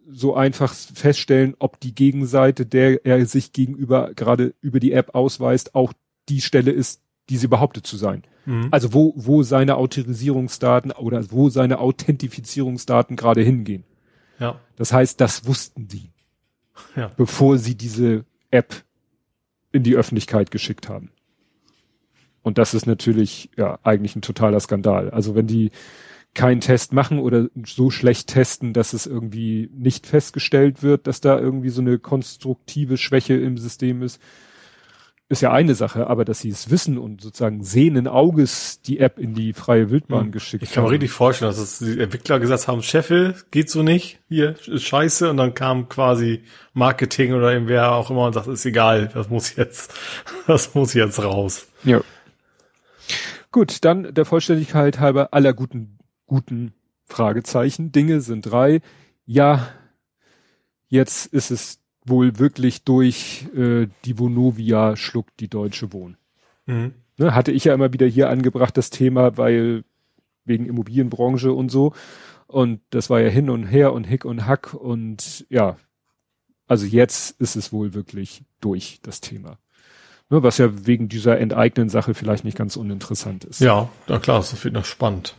so 0.09 0.35
einfach 0.35 0.73
feststellen, 0.73 1.55
ob 1.59 1.79
die 1.79 1.93
Gegenseite, 1.93 2.65
der 2.65 3.05
er 3.05 3.25
sich 3.25 3.53
gegenüber 3.53 4.13
gerade 4.15 4.55
über 4.59 4.79
die 4.79 4.91
App 4.91 5.13
ausweist, 5.13 5.75
auch 5.75 5.93
die 6.29 6.41
Stelle 6.41 6.71
ist, 6.71 7.01
die 7.29 7.37
sie 7.37 7.47
behauptet 7.47 7.85
zu 7.85 7.95
sein. 7.95 8.23
Mhm. 8.45 8.69
Also 8.71 8.93
wo, 8.93 9.13
wo 9.15 9.43
seine 9.43 9.77
Autorisierungsdaten 9.77 10.91
oder 10.91 11.31
wo 11.31 11.49
seine 11.49 11.79
Authentifizierungsdaten 11.79 13.15
gerade 13.15 13.41
hingehen. 13.41 13.83
Ja. 14.39 14.59
Das 14.75 14.91
heißt, 14.91 15.21
das 15.21 15.45
wussten 15.45 15.87
die, 15.87 16.09
ja. 16.95 17.11
bevor 17.15 17.59
sie 17.59 17.75
diese 17.75 18.25
App 18.49 18.83
in 19.71 19.83
die 19.83 19.95
Öffentlichkeit 19.95 20.49
geschickt 20.49 20.89
haben. 20.89 21.11
Und 22.43 22.57
das 22.57 22.73
ist 22.73 22.85
natürlich 22.85 23.49
ja 23.57 23.79
eigentlich 23.83 24.15
ein 24.15 24.21
totaler 24.21 24.59
Skandal. 24.59 25.09
Also 25.09 25.33
wenn 25.33 25.47
die 25.47 25.71
keinen 26.33 26.61
Test 26.61 26.93
machen 26.93 27.19
oder 27.19 27.47
so 27.65 27.89
schlecht 27.89 28.27
testen, 28.27 28.73
dass 28.73 28.93
es 28.93 29.05
irgendwie 29.05 29.69
nicht 29.73 30.07
festgestellt 30.07 30.83
wird, 30.83 31.07
dass 31.07 31.21
da 31.21 31.39
irgendwie 31.39 31.69
so 31.69 31.81
eine 31.81 31.99
konstruktive 31.99 32.97
Schwäche 32.97 33.35
im 33.35 33.57
System 33.57 34.01
ist, 34.01 34.19
ist 35.29 35.41
ja 35.41 35.51
eine 35.51 35.73
Sache, 35.73 36.07
aber 36.07 36.25
dass 36.25 36.39
sie 36.39 36.49
es 36.49 36.69
wissen 36.69 36.97
und 36.97 37.21
sozusagen 37.21 37.63
sehenden 37.63 38.07
Auges 38.07 38.81
die 38.81 38.99
App 38.99 39.19
in 39.19 39.33
die 39.33 39.53
freie 39.53 39.89
Wildbahn 39.89 40.25
hm. 40.25 40.31
geschickt 40.31 40.63
haben. 40.63 40.69
Ich 40.69 40.73
kann 40.73 40.83
mir 40.83 40.91
richtig 40.91 41.11
vorstellen, 41.11 41.51
dass 41.51 41.59
es 41.59 41.79
die 41.79 41.99
Entwickler 41.99 42.39
gesagt 42.39 42.67
haben, 42.67 42.83
Chefel, 42.83 43.35
geht 43.49 43.69
so 43.69 43.83
nicht, 43.83 44.19
hier 44.27 44.55
ist 44.67 44.83
scheiße 44.83 45.29
und 45.29 45.37
dann 45.37 45.53
kam 45.53 45.89
quasi 45.89 46.43
Marketing 46.73 47.33
oder 47.33 47.53
irgendwer 47.53 47.93
auch 47.93 48.09
immer 48.09 48.25
und 48.25 48.33
sagt, 48.33 48.47
ist 48.47 48.65
egal, 48.65 49.09
das 49.13 49.29
muss 49.29 49.55
jetzt, 49.55 49.93
das 50.47 50.75
muss 50.75 50.93
jetzt 50.93 51.23
raus. 51.23 51.67
Ja. 51.83 52.01
Gut, 53.53 53.85
dann 53.85 54.15
der 54.15 54.25
Vollständigkeit 54.25 54.99
halber 54.99 55.31
aller 55.31 55.53
guten, 55.53 55.99
guten 56.25 56.73
Fragezeichen. 57.05 57.91
Dinge 57.91 58.19
sind 58.19 58.41
drei. 58.41 58.81
Ja, 59.27 59.69
jetzt 60.87 61.27
ist 61.27 61.51
es 61.51 61.79
wohl 62.03 62.39
wirklich 62.39 62.83
durch 62.83 63.45
äh, 63.55 63.89
die 64.05 64.17
Vonovia 64.17 64.95
schluckt 64.95 65.39
die 65.39 65.49
Deutsche 65.49 65.93
Wohn. 65.93 66.17
Mhm. 66.65 66.95
Ne, 67.17 67.35
hatte 67.35 67.51
ich 67.51 67.65
ja 67.65 67.75
immer 67.75 67.93
wieder 67.93 68.07
hier 68.07 68.31
angebracht, 68.31 68.75
das 68.75 68.89
Thema, 68.89 69.37
weil 69.37 69.83
wegen 70.45 70.65
Immobilienbranche 70.65 71.53
und 71.53 71.69
so. 71.69 71.93
Und 72.47 72.81
das 72.89 73.11
war 73.11 73.21
ja 73.21 73.29
hin 73.29 73.51
und 73.51 73.67
her 73.67 73.93
und 73.93 74.05
Hick 74.05 74.25
und 74.25 74.47
Hack 74.47 74.73
und 74.73 75.45
ja, 75.49 75.77
also 76.65 76.87
jetzt 76.87 77.39
ist 77.39 77.55
es 77.55 77.71
wohl 77.71 77.93
wirklich 77.93 78.45
durch, 78.61 78.99
das 79.03 79.21
Thema. 79.21 79.59
Ne, 80.29 80.41
was 80.41 80.57
ja 80.57 80.85
wegen 80.87 81.09
dieser 81.09 81.39
enteignen 81.39 81.89
Sache 81.89 82.13
vielleicht 82.13 82.43
nicht 82.43 82.57
ganz 82.57 82.75
uninteressant 82.75 83.43
ist. 83.43 83.59
Ja, 83.59 83.89
na 84.07 84.19
klar, 84.19 84.37
das 84.37 84.63
wird 84.63 84.73
noch 84.73 84.85
spannend. 84.85 85.35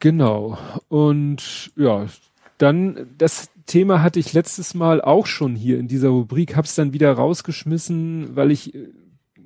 Genau. 0.00 0.58
Und 0.88 1.70
ja, 1.76 2.06
dann 2.58 3.06
das 3.18 3.48
Thema 3.66 4.02
hatte 4.02 4.20
ich 4.20 4.32
letztes 4.32 4.74
Mal 4.74 5.00
auch 5.00 5.26
schon 5.26 5.56
hier 5.56 5.78
in 5.78 5.88
dieser 5.88 6.08
Rubrik, 6.08 6.56
hab's 6.56 6.74
dann 6.74 6.92
wieder 6.92 7.12
rausgeschmissen, 7.12 8.36
weil 8.36 8.50
ich 8.50 8.74
äh, 8.74 8.88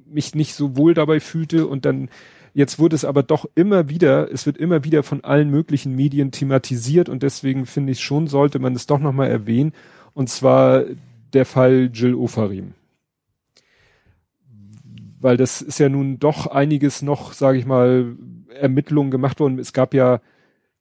mich 0.06 0.34
nicht 0.34 0.54
so 0.54 0.76
wohl 0.76 0.94
dabei 0.94 1.20
fühlte 1.20 1.66
und 1.66 1.84
dann 1.84 2.10
jetzt 2.52 2.78
wurde 2.78 2.96
es 2.96 3.04
aber 3.04 3.22
doch 3.22 3.46
immer 3.54 3.88
wieder, 3.88 4.30
es 4.32 4.44
wird 4.44 4.58
immer 4.58 4.84
wieder 4.84 5.02
von 5.02 5.22
allen 5.22 5.50
möglichen 5.50 5.94
Medien 5.94 6.32
thematisiert 6.32 7.08
und 7.08 7.22
deswegen 7.22 7.64
finde 7.64 7.92
ich 7.92 8.00
schon, 8.00 8.26
sollte 8.26 8.58
man 8.58 8.74
es 8.74 8.86
doch 8.86 8.98
nochmal 8.98 9.30
erwähnen 9.30 9.72
und 10.12 10.28
zwar 10.28 10.84
der 11.32 11.46
Fall 11.46 11.90
Jill 11.92 12.14
Ofarim. 12.14 12.74
Weil 15.20 15.36
das 15.36 15.62
ist 15.62 15.78
ja 15.78 15.88
nun 15.88 16.18
doch 16.18 16.46
einiges 16.46 17.02
noch, 17.02 17.34
sage 17.34 17.58
ich 17.58 17.66
mal, 17.66 18.16
Ermittlungen 18.54 19.10
gemacht 19.10 19.38
worden. 19.38 19.58
Es 19.58 19.72
gab 19.72 19.94
ja 19.94 20.20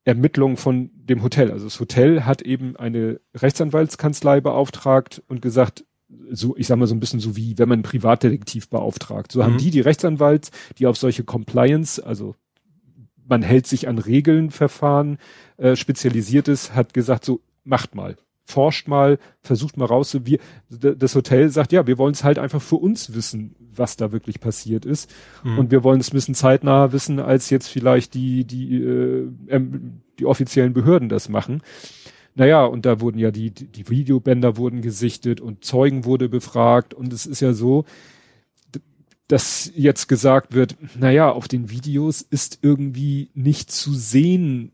Ermittlungen 0.05 0.57
von 0.57 0.89
dem 0.93 1.21
Hotel. 1.21 1.51
Also 1.51 1.65
das 1.65 1.79
Hotel 1.79 2.25
hat 2.25 2.41
eben 2.41 2.75
eine 2.77 3.19
Rechtsanwaltskanzlei 3.35 4.41
beauftragt 4.41 5.21
und 5.27 5.41
gesagt, 5.41 5.85
so, 6.31 6.55
ich 6.57 6.67
sag 6.67 6.77
mal 6.77 6.87
so 6.87 6.95
ein 6.95 6.99
bisschen 6.99 7.19
so 7.19 7.35
wie, 7.35 7.57
wenn 7.57 7.69
man 7.69 7.77
einen 7.77 7.83
Privatdetektiv 7.83 8.69
beauftragt. 8.69 9.31
So 9.31 9.39
mhm. 9.39 9.43
haben 9.43 9.57
die 9.57 9.71
die 9.71 9.81
Rechtsanwalts, 9.81 10.51
die 10.77 10.87
auf 10.87 10.97
solche 10.97 11.23
Compliance, 11.23 12.03
also 12.03 12.35
man 13.27 13.43
hält 13.43 13.67
sich 13.67 13.87
an 13.87 13.99
Regeln, 13.99 14.49
Verfahren 14.49 15.19
äh, 15.57 15.75
spezialisiert 15.75 16.47
ist, 16.47 16.73
hat 16.73 16.93
gesagt, 16.93 17.25
so 17.25 17.41
macht 17.63 17.93
mal, 17.93 18.15
forscht 18.49 18.87
mal, 18.87 19.19
versucht 19.41 19.77
mal 19.77 19.85
raus. 19.85 20.17
Wir, 20.23 20.39
das 20.69 21.15
Hotel 21.15 21.49
sagt, 21.49 21.71
ja, 21.71 21.87
wir 21.87 21.97
wollen 21.97 22.13
es 22.13 22.23
halt 22.23 22.39
einfach 22.39 22.61
für 22.61 22.77
uns 22.77 23.13
wissen, 23.13 23.55
was 23.73 23.95
da 23.95 24.11
wirklich 24.11 24.39
passiert 24.39 24.85
ist. 24.85 25.13
Mhm. 25.43 25.59
Und 25.59 25.71
wir 25.71 25.83
wollen 25.83 25.99
es 25.99 26.11
ein 26.11 26.15
bisschen 26.15 26.35
zeitnah 26.35 26.91
wissen, 26.91 27.19
als 27.19 27.49
jetzt 27.49 27.67
vielleicht 27.67 28.13
die, 28.13 28.45
die, 28.45 28.83
äh, 28.83 29.29
die 30.19 30.25
offiziellen 30.25 30.73
Behörden 30.73 31.09
das 31.09 31.29
machen. 31.29 31.61
Naja, 32.35 32.65
und 32.65 32.85
da 32.85 33.01
wurden 33.01 33.19
ja 33.19 33.31
die, 33.31 33.51
die 33.51 33.89
Videobänder 33.89 34.57
wurden 34.57 34.81
gesichtet 34.81 35.41
und 35.41 35.63
Zeugen 35.63 36.05
wurde 36.05 36.29
befragt 36.29 36.93
und 36.93 37.11
es 37.11 37.25
ist 37.25 37.41
ja 37.41 37.53
so, 37.53 37.85
dass 39.27 39.71
jetzt 39.75 40.07
gesagt 40.07 40.55
wird, 40.55 40.75
naja, 40.97 41.31
auf 41.31 41.47
den 41.47 41.69
Videos 41.69 42.21
ist 42.21 42.59
irgendwie 42.61 43.29
nicht 43.33 43.71
zu 43.71 43.93
sehen, 43.93 44.71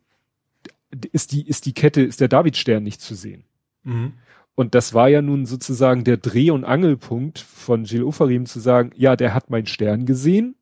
ist 1.11 1.31
die, 1.31 1.45
ist 1.45 1.65
die 1.65 1.73
Kette, 1.73 2.01
ist 2.01 2.21
der 2.21 2.27
Davidstern 2.27 2.83
nicht 2.83 3.01
zu 3.01 3.15
sehen. 3.15 3.43
Mhm. 3.85 4.13
Und 4.55 4.73
das 4.73 4.93
war 4.93 5.09
ja 5.09 5.21
nun 5.21 5.45
sozusagen 5.45 6.03
der 6.03 6.17
Dreh- 6.17 6.51
und 6.51 6.63
Angelpunkt 6.63 7.39
von 7.39 7.83
Gilles 7.83 8.05
Ofarim 8.05 8.45
zu 8.45 8.59
sagen, 8.59 8.91
ja, 8.95 9.15
der 9.15 9.33
hat 9.33 9.49
meinen 9.49 9.65
Stern 9.65 10.05
gesehen 10.05 10.55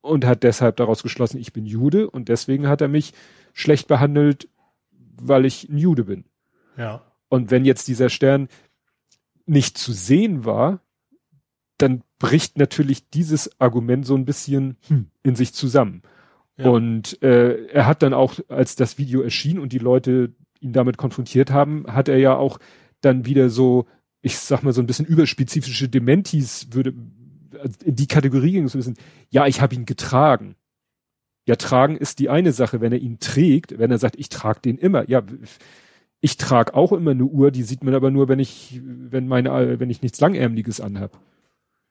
und 0.00 0.24
hat 0.24 0.42
deshalb 0.42 0.76
daraus 0.76 1.02
geschlossen, 1.02 1.38
ich 1.38 1.52
bin 1.52 1.66
Jude 1.66 2.10
und 2.10 2.28
deswegen 2.28 2.68
hat 2.68 2.80
er 2.80 2.88
mich 2.88 3.12
schlecht 3.52 3.88
behandelt, 3.88 4.48
weil 4.90 5.44
ich 5.44 5.68
ein 5.68 5.78
Jude 5.78 6.04
bin. 6.04 6.24
Ja. 6.76 7.02
Und 7.28 7.50
wenn 7.50 7.64
jetzt 7.64 7.86
dieser 7.86 8.08
Stern 8.08 8.48
nicht 9.46 9.78
zu 9.78 9.92
sehen 9.92 10.44
war, 10.44 10.80
dann 11.78 12.02
bricht 12.18 12.58
natürlich 12.58 13.08
dieses 13.10 13.60
Argument 13.60 14.04
so 14.04 14.14
ein 14.14 14.24
bisschen 14.24 14.76
hm, 14.88 15.10
in 15.22 15.36
sich 15.36 15.54
zusammen. 15.54 16.02
Ja. 16.56 16.68
Und 16.68 17.22
äh, 17.22 17.66
er 17.66 17.86
hat 17.86 18.02
dann 18.02 18.12
auch, 18.12 18.38
als 18.48 18.76
das 18.76 18.98
Video 18.98 19.22
erschien 19.22 19.58
und 19.58 19.72
die 19.72 19.78
Leute 19.78 20.34
ihn 20.60 20.72
damit 20.72 20.96
konfrontiert 20.96 21.50
haben, 21.50 21.84
hat 21.88 22.08
er 22.08 22.18
ja 22.18 22.36
auch 22.36 22.58
dann 23.00 23.24
wieder 23.24 23.48
so, 23.48 23.86
ich 24.22 24.38
sag 24.38 24.62
mal 24.62 24.72
so 24.72 24.80
ein 24.80 24.86
bisschen 24.86 25.06
überspezifische 25.06 25.88
Dementis 25.88 26.68
würde 26.72 26.94
in 27.84 27.96
die 27.96 28.06
Kategorie 28.06 28.52
ging 28.52 28.68
so 28.68 28.78
ein 28.78 28.80
bisschen, 28.80 28.96
ja, 29.30 29.46
ich 29.46 29.60
habe 29.60 29.74
ihn 29.74 29.86
getragen. 29.86 30.54
Ja, 31.46 31.56
tragen 31.56 31.96
ist 31.96 32.18
die 32.18 32.28
eine 32.28 32.52
Sache, 32.52 32.80
wenn 32.80 32.92
er 32.92 32.98
ihn 32.98 33.18
trägt, 33.18 33.78
wenn 33.78 33.90
er 33.90 33.98
sagt, 33.98 34.16
ich 34.18 34.28
trage 34.28 34.60
den 34.60 34.78
immer. 34.78 35.08
Ja, 35.08 35.22
ich 36.20 36.36
trage 36.36 36.74
auch 36.74 36.92
immer 36.92 37.12
eine 37.12 37.24
Uhr, 37.24 37.50
die 37.50 37.62
sieht 37.62 37.82
man 37.82 37.94
aber 37.94 38.10
nur, 38.10 38.28
wenn 38.28 38.38
ich, 38.38 38.80
wenn 38.84 39.26
meine, 39.26 39.80
wenn 39.80 39.90
ich 39.90 40.02
nichts 40.02 40.20
Langärmliches 40.20 40.80
anhab. 40.80 41.18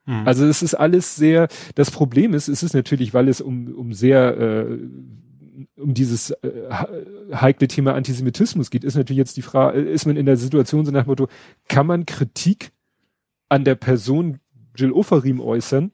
Hm. 0.05 0.27
Also 0.27 0.45
es 0.45 0.61
ist 0.61 0.75
alles 0.75 1.15
sehr, 1.15 1.47
das 1.75 1.91
Problem 1.91 2.33
ist, 2.33 2.47
es 2.47 2.63
ist 2.63 2.73
natürlich, 2.73 3.13
weil 3.13 3.27
es 3.27 3.41
um, 3.41 3.73
um 3.73 3.91
sehr, 3.91 4.37
äh, 4.37 4.77
um 5.75 5.93
dieses 5.93 6.31
äh, 6.31 6.69
heikle 7.33 7.67
Thema 7.67 7.93
Antisemitismus 7.93 8.69
geht, 8.69 8.83
ist 8.83 8.95
natürlich 8.95 9.17
jetzt 9.17 9.37
die 9.37 9.41
Frage, 9.41 9.79
ist 9.79 10.05
man 10.05 10.17
in 10.17 10.25
der 10.25 10.37
Situation 10.37 10.85
so 10.85 10.91
nach 10.91 11.03
dem 11.03 11.09
Motto, 11.09 11.27
kann 11.67 11.87
man 11.87 12.05
Kritik 12.05 12.71
an 13.49 13.63
der 13.63 13.75
Person 13.75 14.39
Jill 14.75 14.91
Ofarim 14.91 15.41
äußern 15.41 15.91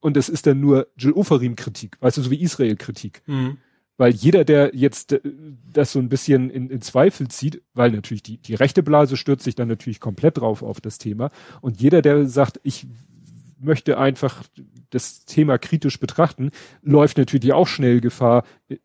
und 0.00 0.16
es 0.16 0.28
ist 0.28 0.46
dann 0.46 0.60
nur 0.60 0.88
Jill 0.96 1.12
Ofarim 1.12 1.56
Kritik, 1.56 1.96
weißt 2.00 2.18
du, 2.18 2.22
so 2.22 2.30
wie 2.30 2.40
Israel 2.40 2.76
Kritik. 2.76 3.22
Mhm. 3.26 3.58
Weil 3.96 4.12
jeder, 4.12 4.44
der 4.44 4.74
jetzt 4.74 5.12
äh, 5.12 5.20
das 5.72 5.92
so 5.92 5.98
ein 5.98 6.08
bisschen 6.08 6.50
in, 6.50 6.68
in 6.68 6.80
Zweifel 6.80 7.28
zieht, 7.28 7.62
weil 7.74 7.92
natürlich 7.92 8.22
die, 8.22 8.38
die 8.38 8.54
rechte 8.54 8.82
Blase 8.82 9.16
stürzt 9.16 9.44
sich 9.44 9.54
dann 9.54 9.68
natürlich 9.68 10.00
komplett 10.00 10.38
drauf 10.38 10.62
auf 10.62 10.80
das 10.80 10.98
Thema. 10.98 11.30
Und 11.60 11.80
jeder, 11.80 12.02
der 12.02 12.26
sagt, 12.26 12.60
ich 12.64 12.86
möchte 13.64 13.98
einfach 13.98 14.42
das 14.90 15.24
Thema 15.24 15.58
kritisch 15.58 15.98
betrachten, 15.98 16.50
läuft 16.82 17.18
natürlich 17.18 17.52
auch 17.52 17.66
schnell 17.66 18.00
Gefahr, 18.00 18.44
äh, 18.68 18.76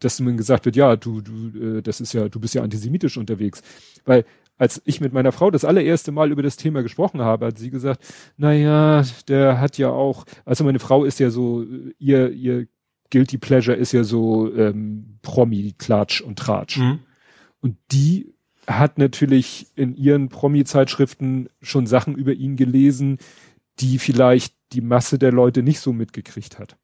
dass 0.00 0.20
man 0.20 0.36
gesagt 0.36 0.64
wird, 0.64 0.76
ja, 0.76 0.96
du, 0.96 1.20
du, 1.20 1.78
äh, 1.78 1.82
das 1.82 2.00
ist 2.00 2.14
ja, 2.14 2.28
du 2.28 2.40
bist 2.40 2.54
ja 2.54 2.62
antisemitisch 2.62 3.16
unterwegs. 3.16 3.62
Weil 4.04 4.24
als 4.58 4.80
ich 4.84 5.00
mit 5.00 5.12
meiner 5.12 5.32
Frau 5.32 5.50
das 5.50 5.64
allererste 5.64 6.12
Mal 6.12 6.30
über 6.30 6.42
das 6.42 6.56
Thema 6.56 6.82
gesprochen 6.82 7.20
habe, 7.20 7.46
hat 7.46 7.58
sie 7.58 7.70
gesagt, 7.70 8.04
na 8.36 8.52
ja, 8.52 9.04
der 9.28 9.60
hat 9.60 9.76
ja 9.78 9.90
auch, 9.90 10.24
also 10.44 10.64
meine 10.64 10.78
Frau 10.78 11.04
ist 11.04 11.18
ja 11.20 11.30
so, 11.30 11.64
ihr, 11.98 12.30
ihr 12.30 12.66
Guilty 13.10 13.38
Pleasure 13.38 13.76
ist 13.76 13.92
ja 13.92 14.04
so 14.04 14.54
ähm, 14.54 15.18
Promi, 15.22 15.74
Klatsch 15.76 16.20
und 16.20 16.38
Tratsch. 16.38 16.78
Mhm. 16.78 17.00
Und 17.60 17.76
die 17.90 18.32
hat 18.66 18.98
natürlich 18.98 19.66
in 19.74 19.94
ihren 19.96 20.28
Promi-Zeitschriften 20.28 21.48
schon 21.60 21.86
Sachen 21.86 22.14
über 22.14 22.32
ihn 22.32 22.56
gelesen, 22.56 23.18
die 23.80 23.98
vielleicht 23.98 24.54
die 24.72 24.80
Masse 24.80 25.18
der 25.18 25.32
Leute 25.32 25.62
nicht 25.62 25.80
so 25.80 25.92
mitgekriegt 25.92 26.58
hat. 26.58 26.76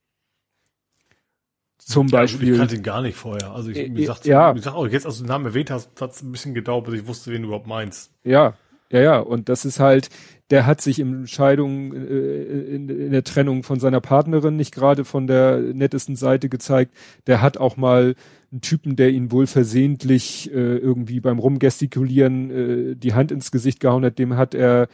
Zum 1.78 2.08
ja, 2.08 2.20
Beispiel. 2.20 2.52
Ich 2.52 2.58
kannte 2.58 2.76
ihn 2.76 2.82
gar 2.82 3.00
nicht 3.02 3.16
vorher. 3.16 3.52
Also 3.52 3.70
ich, 3.70 3.78
äh, 3.78 3.88
mir 3.88 4.06
sagt, 4.06 4.26
ja. 4.26 4.54
ich 4.54 4.62
sag 4.62 4.74
auch, 4.74 4.86
jetzt, 4.86 5.06
als 5.06 5.18
du 5.18 5.24
den 5.24 5.28
Namen 5.28 5.46
erwähnt 5.46 5.70
hast, 5.70 6.00
hat 6.00 6.12
es 6.12 6.22
ein 6.22 6.32
bisschen 6.32 6.52
gedauert, 6.52 6.84
bis 6.84 6.94
ich 6.94 7.06
wusste, 7.06 7.30
wen 7.30 7.42
du 7.42 7.48
überhaupt 7.48 7.66
meinst. 7.66 8.12
Ja, 8.24 8.54
ja, 8.90 9.00
ja. 9.00 9.18
Und 9.18 9.48
das 9.48 9.64
ist 9.64 9.80
halt, 9.80 10.10
der 10.50 10.66
hat 10.66 10.80
sich 10.80 10.98
im 10.98 11.26
Scheidung, 11.26 11.94
äh, 11.94 12.74
in, 12.74 12.88
in 12.88 13.12
der 13.12 13.24
Trennung 13.24 13.62
von 13.62 13.80
seiner 13.80 14.00
Partnerin 14.00 14.56
nicht 14.56 14.74
gerade 14.74 15.04
von 15.04 15.26
der 15.26 15.60
nettesten 15.60 16.16
Seite 16.16 16.48
gezeigt. 16.48 16.94
Der 17.26 17.40
hat 17.40 17.58
auch 17.58 17.76
mal 17.76 18.14
einen 18.50 18.60
Typen, 18.60 18.96
der 18.96 19.10
ihn 19.10 19.30
wohl 19.30 19.46
versehentlich 19.46 20.50
äh, 20.52 20.78
irgendwie 20.78 21.20
beim 21.20 21.38
Rumgestikulieren 21.38 22.50
äh, 22.50 22.96
die 22.96 23.14
Hand 23.14 23.30
ins 23.30 23.50
Gesicht 23.50 23.80
gehauen 23.80 24.04
hat, 24.04 24.18
dem 24.18 24.36
hat 24.36 24.54
er 24.54 24.88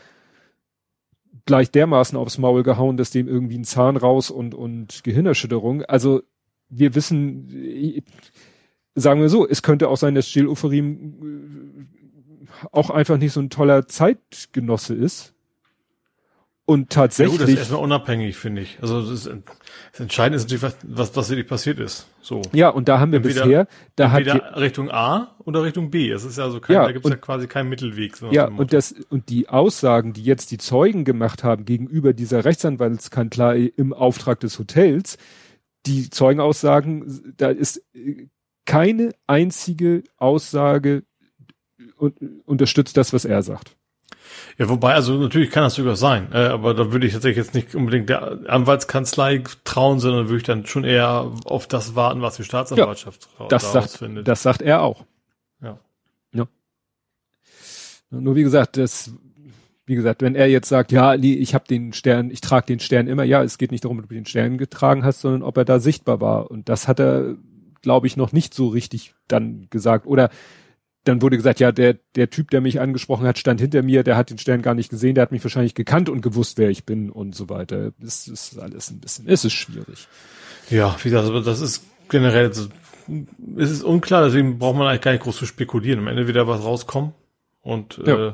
gleich 1.46 1.70
dermaßen 1.70 2.16
aufs 2.16 2.38
Maul 2.38 2.62
gehauen, 2.62 2.96
dass 2.96 3.10
dem 3.10 3.28
irgendwie 3.28 3.58
ein 3.58 3.64
Zahn 3.64 3.96
raus 3.96 4.30
und, 4.30 4.54
und 4.54 5.04
Gehirnerschütterung. 5.04 5.82
Also 5.82 6.22
wir 6.68 6.94
wissen, 6.94 7.50
äh, 7.50 8.02
sagen 8.94 9.20
wir 9.20 9.28
so, 9.28 9.46
es 9.46 9.62
könnte 9.62 9.88
auch 9.88 9.96
sein, 9.96 10.14
dass 10.14 10.32
Gilles 10.32 10.50
Oferim 10.50 11.86
äh, 11.90 12.66
auch 12.72 12.90
einfach 12.90 13.18
nicht 13.18 13.32
so 13.32 13.40
ein 13.40 13.50
toller 13.50 13.86
Zeitgenosse 13.88 14.94
ist 14.94 15.33
und 16.66 16.90
tatsächlich. 16.90 17.34
Ja, 17.34 17.38
gut, 17.38 17.42
das 17.42 17.52
ist 17.52 17.58
erstmal 17.58 17.82
unabhängig, 17.82 18.36
finde 18.36 18.62
ich. 18.62 18.78
Also 18.80 19.02
das, 19.10 19.24
das 19.24 20.00
Entscheidende 20.00 20.36
ist 20.36 20.44
natürlich, 20.50 20.62
was, 20.82 21.14
was, 21.14 21.28
wirklich 21.28 21.46
passiert 21.46 21.78
ist. 21.78 22.08
So. 22.22 22.40
Ja, 22.52 22.70
und 22.70 22.88
da 22.88 23.00
haben 23.00 23.12
wir 23.12 23.18
entweder, 23.18 23.44
bisher, 23.44 23.68
da 23.96 24.10
hat 24.10 24.26
Richtung 24.56 24.90
A 24.90 25.36
oder 25.44 25.62
Richtung 25.62 25.90
B. 25.90 26.10
Es 26.10 26.24
ist 26.24 26.38
ja 26.38 26.48
so 26.48 26.60
kein, 26.60 26.76
ja, 26.76 26.84
da 26.84 26.92
gibt 26.92 27.04
es 27.04 27.10
ja 27.10 27.16
quasi 27.18 27.48
keinen 27.48 27.68
Mittelweg. 27.68 28.16
So 28.16 28.30
ja, 28.30 28.48
und 28.48 28.72
das 28.72 28.92
und 29.10 29.28
die 29.28 29.48
Aussagen, 29.50 30.14
die 30.14 30.24
jetzt 30.24 30.50
die 30.52 30.58
Zeugen 30.58 31.04
gemacht 31.04 31.44
haben 31.44 31.66
gegenüber 31.66 32.14
dieser 32.14 32.46
Rechtsanwaltskanzlei 32.46 33.72
im 33.76 33.92
Auftrag 33.92 34.40
des 34.40 34.58
Hotels, 34.58 35.18
die 35.84 36.08
Zeugenaussagen, 36.08 37.34
da 37.36 37.50
ist 37.50 37.82
keine 38.64 39.10
einzige 39.26 40.02
Aussage 40.16 41.04
und, 41.96 42.16
unterstützt 42.46 42.96
das, 42.96 43.12
was 43.12 43.26
er 43.26 43.42
sagt. 43.42 43.76
Ja, 44.56 44.68
wobei, 44.68 44.94
also 44.94 45.14
natürlich 45.14 45.50
kann 45.50 45.64
das 45.64 45.74
sogar 45.74 45.96
sein, 45.96 46.28
äh, 46.32 46.36
aber 46.36 46.74
da 46.74 46.92
würde 46.92 47.06
ich 47.06 47.12
tatsächlich 47.12 47.44
jetzt 47.44 47.54
nicht 47.54 47.74
unbedingt 47.74 48.08
der 48.08 48.38
Anwaltskanzlei 48.48 49.42
trauen, 49.64 49.98
sondern 49.98 50.28
würde 50.28 50.38
ich 50.38 50.42
dann 50.44 50.64
schon 50.66 50.84
eher 50.84 51.32
auf 51.44 51.66
das 51.66 51.96
warten, 51.96 52.22
was 52.22 52.36
die 52.36 52.44
Staatsanwaltschaft 52.44 53.28
ja, 53.40 53.48
das 53.48 53.72
sagt, 53.72 53.90
findet. 53.90 54.28
Das 54.28 54.42
sagt 54.42 54.62
er 54.62 54.82
auch. 54.82 55.04
Ja. 55.60 55.78
ja. 56.32 56.46
Nur 58.10 58.36
wie 58.36 58.44
gesagt, 58.44 58.76
das, 58.76 59.12
wie 59.86 59.96
gesagt, 59.96 60.22
wenn 60.22 60.36
er 60.36 60.48
jetzt 60.48 60.68
sagt, 60.68 60.92
ja, 60.92 61.16
nee, 61.16 61.34
ich 61.34 61.54
habe 61.54 61.64
den 61.68 61.92
Stern, 61.92 62.30
ich 62.30 62.40
trage 62.40 62.66
den 62.66 62.80
Stern 62.80 63.08
immer, 63.08 63.24
ja, 63.24 63.42
es 63.42 63.58
geht 63.58 63.72
nicht 63.72 63.84
darum, 63.84 63.98
ob 63.98 64.08
du 64.08 64.14
den 64.14 64.26
Stern 64.26 64.56
getragen 64.56 65.04
hast, 65.04 65.20
sondern 65.20 65.42
ob 65.42 65.56
er 65.56 65.64
da 65.64 65.80
sichtbar 65.80 66.20
war. 66.20 66.50
Und 66.50 66.68
das 66.68 66.86
hat 66.86 67.00
er, 67.00 67.34
glaube 67.82 68.06
ich, 68.06 68.16
noch 68.16 68.32
nicht 68.32 68.54
so 68.54 68.68
richtig 68.68 69.14
dann 69.26 69.66
gesagt. 69.70 70.06
Oder 70.06 70.30
dann 71.04 71.22
wurde 71.22 71.36
gesagt, 71.36 71.60
ja, 71.60 71.70
der, 71.70 71.96
der 72.16 72.30
Typ, 72.30 72.50
der 72.50 72.60
mich 72.60 72.80
angesprochen 72.80 73.26
hat, 73.26 73.38
stand 73.38 73.60
hinter 73.60 73.82
mir, 73.82 74.02
der 74.02 74.16
hat 74.16 74.30
den 74.30 74.38
Stern 74.38 74.62
gar 74.62 74.74
nicht 74.74 74.90
gesehen, 74.90 75.14
der 75.14 75.22
hat 75.22 75.32
mich 75.32 75.44
wahrscheinlich 75.44 75.74
gekannt 75.74 76.08
und 76.08 76.22
gewusst, 76.22 76.58
wer 76.58 76.70
ich 76.70 76.84
bin 76.84 77.10
und 77.10 77.34
so 77.34 77.48
weiter. 77.48 77.92
Das 77.98 78.26
ist 78.26 78.58
alles 78.58 78.90
ein 78.90 79.00
bisschen, 79.00 79.28
es 79.28 79.44
ist 79.44 79.52
schwierig. 79.52 80.08
Ja, 80.70 80.96
wie 81.02 81.10
gesagt, 81.10 81.46
das 81.46 81.60
ist 81.60 81.84
generell, 82.08 82.50
ist 82.50 83.70
es 83.70 83.82
unklar, 83.82 84.24
deswegen 84.24 84.58
braucht 84.58 84.76
man 84.76 84.86
eigentlich 84.86 85.02
gar 85.02 85.12
nicht 85.12 85.22
groß 85.22 85.36
zu 85.36 85.46
spekulieren. 85.46 86.00
Am 86.00 86.08
Ende 86.08 86.26
wieder 86.26 86.48
was 86.48 86.64
rauskommen 86.64 87.12
und 87.60 88.00
ja. 88.04 88.28
Äh, 88.28 88.32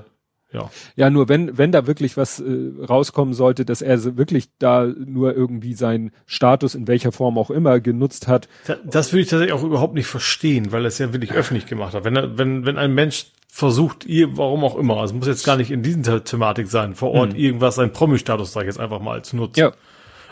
ja. 0.52 0.70
Ja, 0.96 1.10
nur 1.10 1.28
wenn, 1.28 1.56
wenn 1.58 1.72
da 1.72 1.86
wirklich 1.86 2.16
was 2.16 2.40
äh, 2.40 2.72
rauskommen 2.88 3.34
sollte, 3.34 3.64
dass 3.64 3.82
er 3.82 4.16
wirklich 4.16 4.48
da 4.58 4.84
nur 4.86 5.34
irgendwie 5.34 5.74
seinen 5.74 6.10
Status 6.26 6.74
in 6.74 6.88
welcher 6.88 7.12
Form 7.12 7.38
auch 7.38 7.50
immer 7.50 7.80
genutzt 7.80 8.26
hat. 8.26 8.48
Das, 8.66 8.78
das 8.84 9.12
würde 9.12 9.22
ich 9.22 9.28
tatsächlich 9.28 9.54
auch 9.54 9.62
überhaupt 9.62 9.94
nicht 9.94 10.06
verstehen, 10.06 10.72
weil 10.72 10.84
er 10.84 10.88
es 10.88 10.98
ja 10.98 11.12
wirklich 11.12 11.32
öffentlich 11.32 11.66
gemacht 11.66 11.94
hat. 11.94 12.04
Wenn 12.04 12.16
er, 12.16 12.36
wenn, 12.36 12.66
wenn 12.66 12.78
ein 12.78 12.92
Mensch 12.94 13.26
versucht, 13.48 14.06
ihr, 14.06 14.36
warum 14.36 14.64
auch 14.64 14.76
immer, 14.76 14.98
also 14.98 15.14
muss 15.14 15.26
jetzt 15.26 15.44
gar 15.44 15.56
nicht 15.56 15.70
in 15.70 15.82
diesen 15.82 16.02
Thematik 16.24 16.68
sein, 16.68 16.94
vor 16.94 17.10
Ort 17.12 17.32
mhm. 17.32 17.38
irgendwas, 17.38 17.76
sein 17.76 17.92
Promi-Status, 17.92 18.52
sag 18.52 18.62
ich 18.62 18.68
jetzt 18.68 18.80
einfach 18.80 19.00
mal, 19.00 19.22
zu 19.22 19.36
nutzen. 19.36 19.60
Ja. 19.60 19.72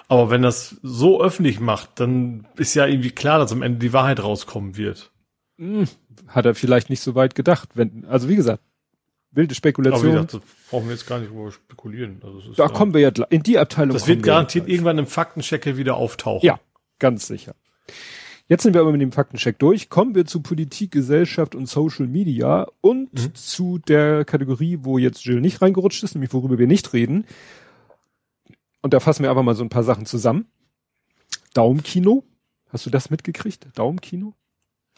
Aber 0.09 0.31
wenn 0.31 0.43
das 0.43 0.77
so 0.83 1.23
öffentlich 1.23 1.61
macht, 1.61 2.01
dann 2.01 2.47
ist 2.57 2.75
ja 2.75 2.87
irgendwie 2.87 3.11
klar, 3.11 3.39
dass 3.39 3.53
am 3.53 3.63
Ende 3.63 3.79
die 3.79 3.93
Wahrheit 3.93 4.23
rauskommen 4.23 4.77
wird. 4.77 5.11
Hm, 5.59 5.87
hat 6.29 6.47
er 6.47 6.55
vielleicht 6.55 6.89
nicht 6.89 7.01
so 7.01 7.15
weit 7.15 7.35
gedacht. 7.35 7.71
Wenn, 7.75 8.07
also 8.07 8.29
wie 8.29 8.37
gesagt, 8.37 8.63
wilde 9.31 9.55
Spekulation. 9.55 10.11
Aber 10.11 10.23
wie 10.23 10.27
gesagt, 10.27 10.35
das 10.35 10.71
brauchen 10.71 10.87
wir 10.87 10.93
jetzt 10.93 11.07
gar 11.07 11.19
nicht 11.19 11.31
über 11.31 11.51
spekulieren. 11.53 12.21
Also 12.25 12.53
da 12.53 12.65
ja, 12.65 12.69
kommen 12.69 12.95
wir 12.95 13.01
ja 13.01 13.11
in 13.31 13.43
die 13.43 13.59
Abteilung. 13.59 13.95
Das 13.95 14.07
wird 14.07 14.23
garantiert 14.23 14.67
wir 14.67 14.75
irgendwann 14.75 14.99
im 14.99 15.07
Faktencheck 15.07 15.77
wieder 15.77 15.97
auftauchen. 15.97 16.47
Ja, 16.47 16.61
ganz 16.99 17.27
sicher. 17.27 17.55
Jetzt 18.49 18.63
sind 18.63 18.73
wir 18.73 18.81
aber 18.81 18.93
mit 18.93 19.03
dem 19.03 19.13
Faktencheck 19.13 19.59
durch. 19.59 19.91
Kommen 19.91 20.15
wir 20.15 20.25
zu 20.25 20.41
Politik, 20.41 20.91
Gesellschaft 20.91 21.55
und 21.55 21.69
Social 21.69 22.07
Media 22.07 22.67
und 22.81 23.13
mhm. 23.13 23.35
zu 23.35 23.79
der 23.79 24.25
Kategorie, 24.25 24.79
wo 24.83 24.97
jetzt 24.97 25.25
Jill 25.25 25.43
nicht 25.43 25.61
reingerutscht 25.61 26.03
ist, 26.03 26.15
nämlich 26.15 26.33
worüber 26.33 26.59
wir 26.59 26.67
nicht 26.67 26.95
reden. 26.95 27.27
Und 28.81 28.95
da 28.95 29.01
fassen 29.01 29.23
wir 29.23 29.31
einfach 29.31 29.43
mal 29.43 29.55
so 29.55 29.63
ein 29.63 29.69
paar 29.69 29.83
Sachen 29.83 30.07
zusammen. 30.07 30.47
Daumenkino. 31.53 32.25
Hast 32.71 32.87
du 32.87 32.91
das 32.91 33.11
mitgekriegt? 33.11 33.67
Daumenkino? 33.75 34.35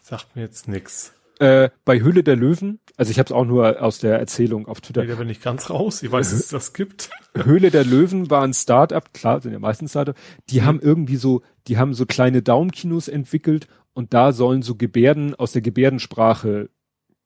Sagt 0.00 0.36
mir 0.36 0.42
jetzt 0.42 0.68
nix. 0.68 1.12
Äh, 1.41 1.70
bei 1.86 2.01
Höhle 2.01 2.22
der 2.22 2.36
Löwen, 2.36 2.80
also 2.99 3.11
ich 3.11 3.18
habe 3.18 3.28
es 3.28 3.32
auch 3.32 3.47
nur 3.47 3.82
aus 3.82 3.99
der 3.99 4.18
Erzählung 4.18 4.68
auf 4.68 4.82
Twitter. 4.82 5.03
Nee, 5.03 5.09
da 5.09 5.14
bin 5.14 5.30
ich 5.30 5.41
ganz 5.41 5.70
raus. 5.70 6.03
Ich 6.03 6.12
weiß, 6.12 6.32
dass 6.32 6.38
es 6.38 6.49
das 6.49 6.74
gibt. 6.74 7.09
Höhle 7.34 7.70
der 7.70 7.84
Löwen 7.84 8.28
war 8.28 8.43
ein 8.43 8.53
Start-up, 8.53 9.14
klar, 9.14 9.41
sind 9.41 9.53
ja 9.53 9.59
meistens 9.59 9.93
Start-up. 9.93 10.16
Die 10.51 10.61
mhm. 10.61 10.64
haben 10.66 10.80
irgendwie 10.80 11.16
so, 11.16 11.41
die 11.66 11.78
haben 11.78 11.95
so 11.95 12.05
kleine 12.05 12.43
Daumenkinos 12.43 13.09
entwickelt 13.09 13.68
und 13.95 14.12
da 14.12 14.32
sollen 14.32 14.61
so 14.61 14.74
Gebärden 14.74 15.34
aus 15.34 15.53
der 15.53 15.62
Gebärdensprache 15.62 16.68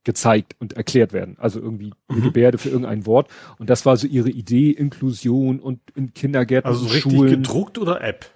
gezeigt 0.05 0.55
und 0.61 0.75
erklärt 0.75 1.13
werden. 1.13 1.37
Also 1.41 1.59
irgendwie 1.61 1.93
eine 2.07 2.21
mhm. 2.21 2.25
Gebärde 2.25 2.59
für 2.59 2.69
irgendein 2.69 3.07
Wort. 3.07 3.29
Und 3.59 3.69
das 3.69 3.85
war 3.85 3.97
so 3.97 4.07
ihre 4.07 4.31
Idee, 4.31 4.71
Inklusion 4.71 5.59
und 5.59 5.81
in 5.97 6.15
Kindergärten, 6.15 6.71
also 6.71 6.87
so 6.87 6.89
Schulen. 6.89 7.21
richtig 7.21 7.39
gedruckt 7.39 7.79
oder 7.79 8.01
App? 8.01 8.27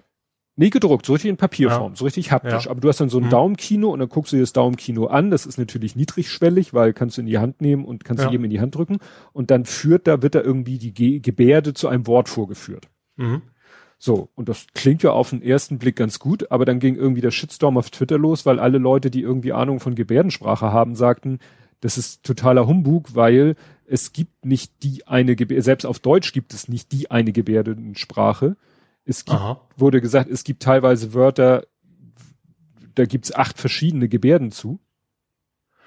Nee, 0.59 0.71
gedruckt, 0.71 1.05
so 1.05 1.13
richtig 1.13 1.29
in 1.29 1.37
Papierform, 1.37 1.93
ja. 1.93 1.95
so 1.95 2.03
richtig 2.03 2.33
haptisch. 2.33 2.65
Ja. 2.65 2.71
Aber 2.71 2.81
du 2.81 2.89
hast 2.89 2.99
dann 2.99 3.07
so 3.07 3.17
ein 3.17 3.27
mhm. 3.27 3.29
Daumenkino 3.29 3.91
und 3.91 3.99
dann 3.99 4.09
guckst 4.09 4.33
du 4.33 4.35
dir 4.35 4.41
das 4.41 4.51
Daumenkino 4.51 5.05
an. 5.05 5.31
Das 5.31 5.45
ist 5.45 5.57
natürlich 5.57 5.95
niedrigschwellig, 5.95 6.73
weil 6.73 6.91
kannst 6.91 7.15
du 7.15 7.21
in 7.21 7.27
die 7.27 7.37
Hand 7.37 7.61
nehmen 7.61 7.85
und 7.85 8.03
kannst 8.03 8.23
ja. 8.23 8.27
du 8.27 8.33
jedem 8.33 8.43
in 8.43 8.49
die 8.49 8.59
Hand 8.59 8.75
drücken. 8.75 8.97
Und 9.31 9.51
dann 9.51 9.63
führt 9.63 10.05
da, 10.05 10.21
wird 10.21 10.35
da 10.35 10.41
irgendwie 10.41 10.77
die 10.77 10.93
Ge 10.93 11.19
Gebärde 11.21 11.73
zu 11.73 11.87
einem 11.87 12.07
Wort 12.07 12.27
vorgeführt. 12.27 12.89
Mhm. 13.15 13.41
So, 13.97 14.27
und 14.35 14.49
das 14.49 14.67
klingt 14.73 15.01
ja 15.01 15.13
auf 15.13 15.29
den 15.29 15.41
ersten 15.41 15.77
Blick 15.77 15.95
ganz 15.95 16.19
gut, 16.19 16.51
aber 16.51 16.65
dann 16.65 16.79
ging 16.79 16.95
irgendwie 16.95 17.21
der 17.21 17.31
Shitstorm 17.31 17.77
auf 17.77 17.89
Twitter 17.89 18.17
los, 18.17 18.45
weil 18.45 18.59
alle 18.59 18.79
Leute, 18.79 19.09
die 19.09 19.21
irgendwie 19.21 19.53
Ahnung 19.53 19.79
von 19.79 19.95
Gebärdensprache 19.95 20.73
haben, 20.73 20.95
sagten, 20.95 21.39
das 21.79 21.97
ist 21.97 22.25
totaler 22.25 22.67
Humbug, 22.67 23.15
weil 23.15 23.55
es 23.85 24.11
gibt 24.11 24.43
nicht 24.45 24.83
die 24.83 25.07
eine 25.07 25.37
Gebärde, 25.37 25.63
selbst 25.63 25.85
auf 25.85 25.99
Deutsch 25.99 26.33
gibt 26.33 26.53
es 26.53 26.67
nicht 26.67 26.91
die 26.91 27.11
eine 27.11 27.31
Gebärdensprache. 27.31 28.57
Es 29.09 29.25
gibt, 29.25 29.39
wurde 29.75 30.01
gesagt, 30.01 30.29
es 30.29 30.43
gibt 30.43 30.61
teilweise 30.61 31.13
Wörter, 31.13 31.65
da 32.95 33.05
gibt's 33.05 33.33
acht 33.33 33.57
verschiedene 33.57 34.07
Gebärden 34.07 34.51
zu. 34.51 34.79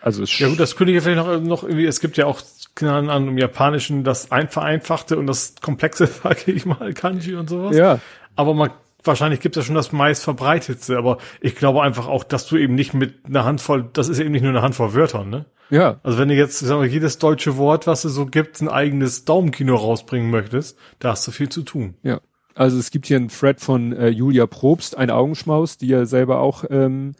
Also 0.00 0.24
es 0.24 0.36
ja 0.38 0.48
gut, 0.48 0.58
das 0.58 0.74
könnte 0.74 0.92
ja 0.92 1.00
vielleicht 1.00 1.24
noch, 1.24 1.40
noch 1.40 1.62
irgendwie, 1.62 1.86
es 1.86 2.00
gibt 2.00 2.16
ja 2.16 2.26
auch 2.26 2.42
keine 2.74 3.12
Ahnung, 3.12 3.30
im 3.30 3.38
Japanischen 3.38 4.02
das 4.02 4.32
ein 4.32 4.48
vereinfachte 4.48 5.16
und 5.18 5.26
das 5.26 5.54
komplexe, 5.60 6.06
sage 6.22 6.50
ich 6.50 6.66
mal, 6.66 6.92
Kanji 6.94 7.34
und 7.36 7.48
sowas. 7.48 7.76
Ja. 7.76 8.00
Aber 8.34 8.54
man, 8.54 8.70
wahrscheinlich 9.04 9.40
gibt 9.40 9.56
es 9.56 9.62
ja 9.62 9.66
schon 9.66 9.74
das 9.76 9.92
meist 9.92 10.24
verbreitetste, 10.24 10.96
aber 10.96 11.18
ich 11.40 11.54
glaube 11.54 11.82
einfach 11.82 12.08
auch, 12.08 12.24
dass 12.24 12.46
du 12.46 12.56
eben 12.56 12.74
nicht 12.74 12.94
mit 12.94 13.24
einer 13.26 13.44
Handvoll, 13.44 13.88
das 13.92 14.08
ist 14.08 14.18
eben 14.18 14.32
nicht 14.32 14.42
nur 14.42 14.50
eine 14.50 14.62
Handvoll 14.62 14.94
Wörtern, 14.94 15.30
ne? 15.30 15.46
Ja. 15.70 16.00
Also 16.02 16.18
wenn 16.18 16.28
du 16.28 16.34
jetzt, 16.34 16.58
sagen 16.58 16.82
wir, 16.82 16.88
jedes 16.88 17.18
deutsche 17.18 17.56
Wort, 17.56 17.86
was 17.86 18.04
es 18.04 18.12
so 18.12 18.26
gibt, 18.26 18.60
ein 18.60 18.68
eigenes 18.68 19.24
Daumenkino 19.24 19.74
rausbringen 19.76 20.30
möchtest, 20.30 20.76
da 20.98 21.10
hast 21.10 21.26
du 21.26 21.30
viel 21.30 21.48
zu 21.48 21.62
tun. 21.62 21.94
Ja. 22.02 22.20
Also 22.54 22.78
es 22.78 22.90
gibt 22.90 23.06
hier 23.06 23.16
einen 23.16 23.28
Thread 23.28 23.60
von 23.60 23.92
äh, 23.92 24.08
Julia 24.08 24.46
Probst, 24.46 24.96
ein 24.96 25.10
Augenschmaus, 25.10 25.78
die 25.78 25.88
ja 25.88 26.06
selber 26.06 26.40
auch, 26.40 26.64
ähm, 26.70 27.14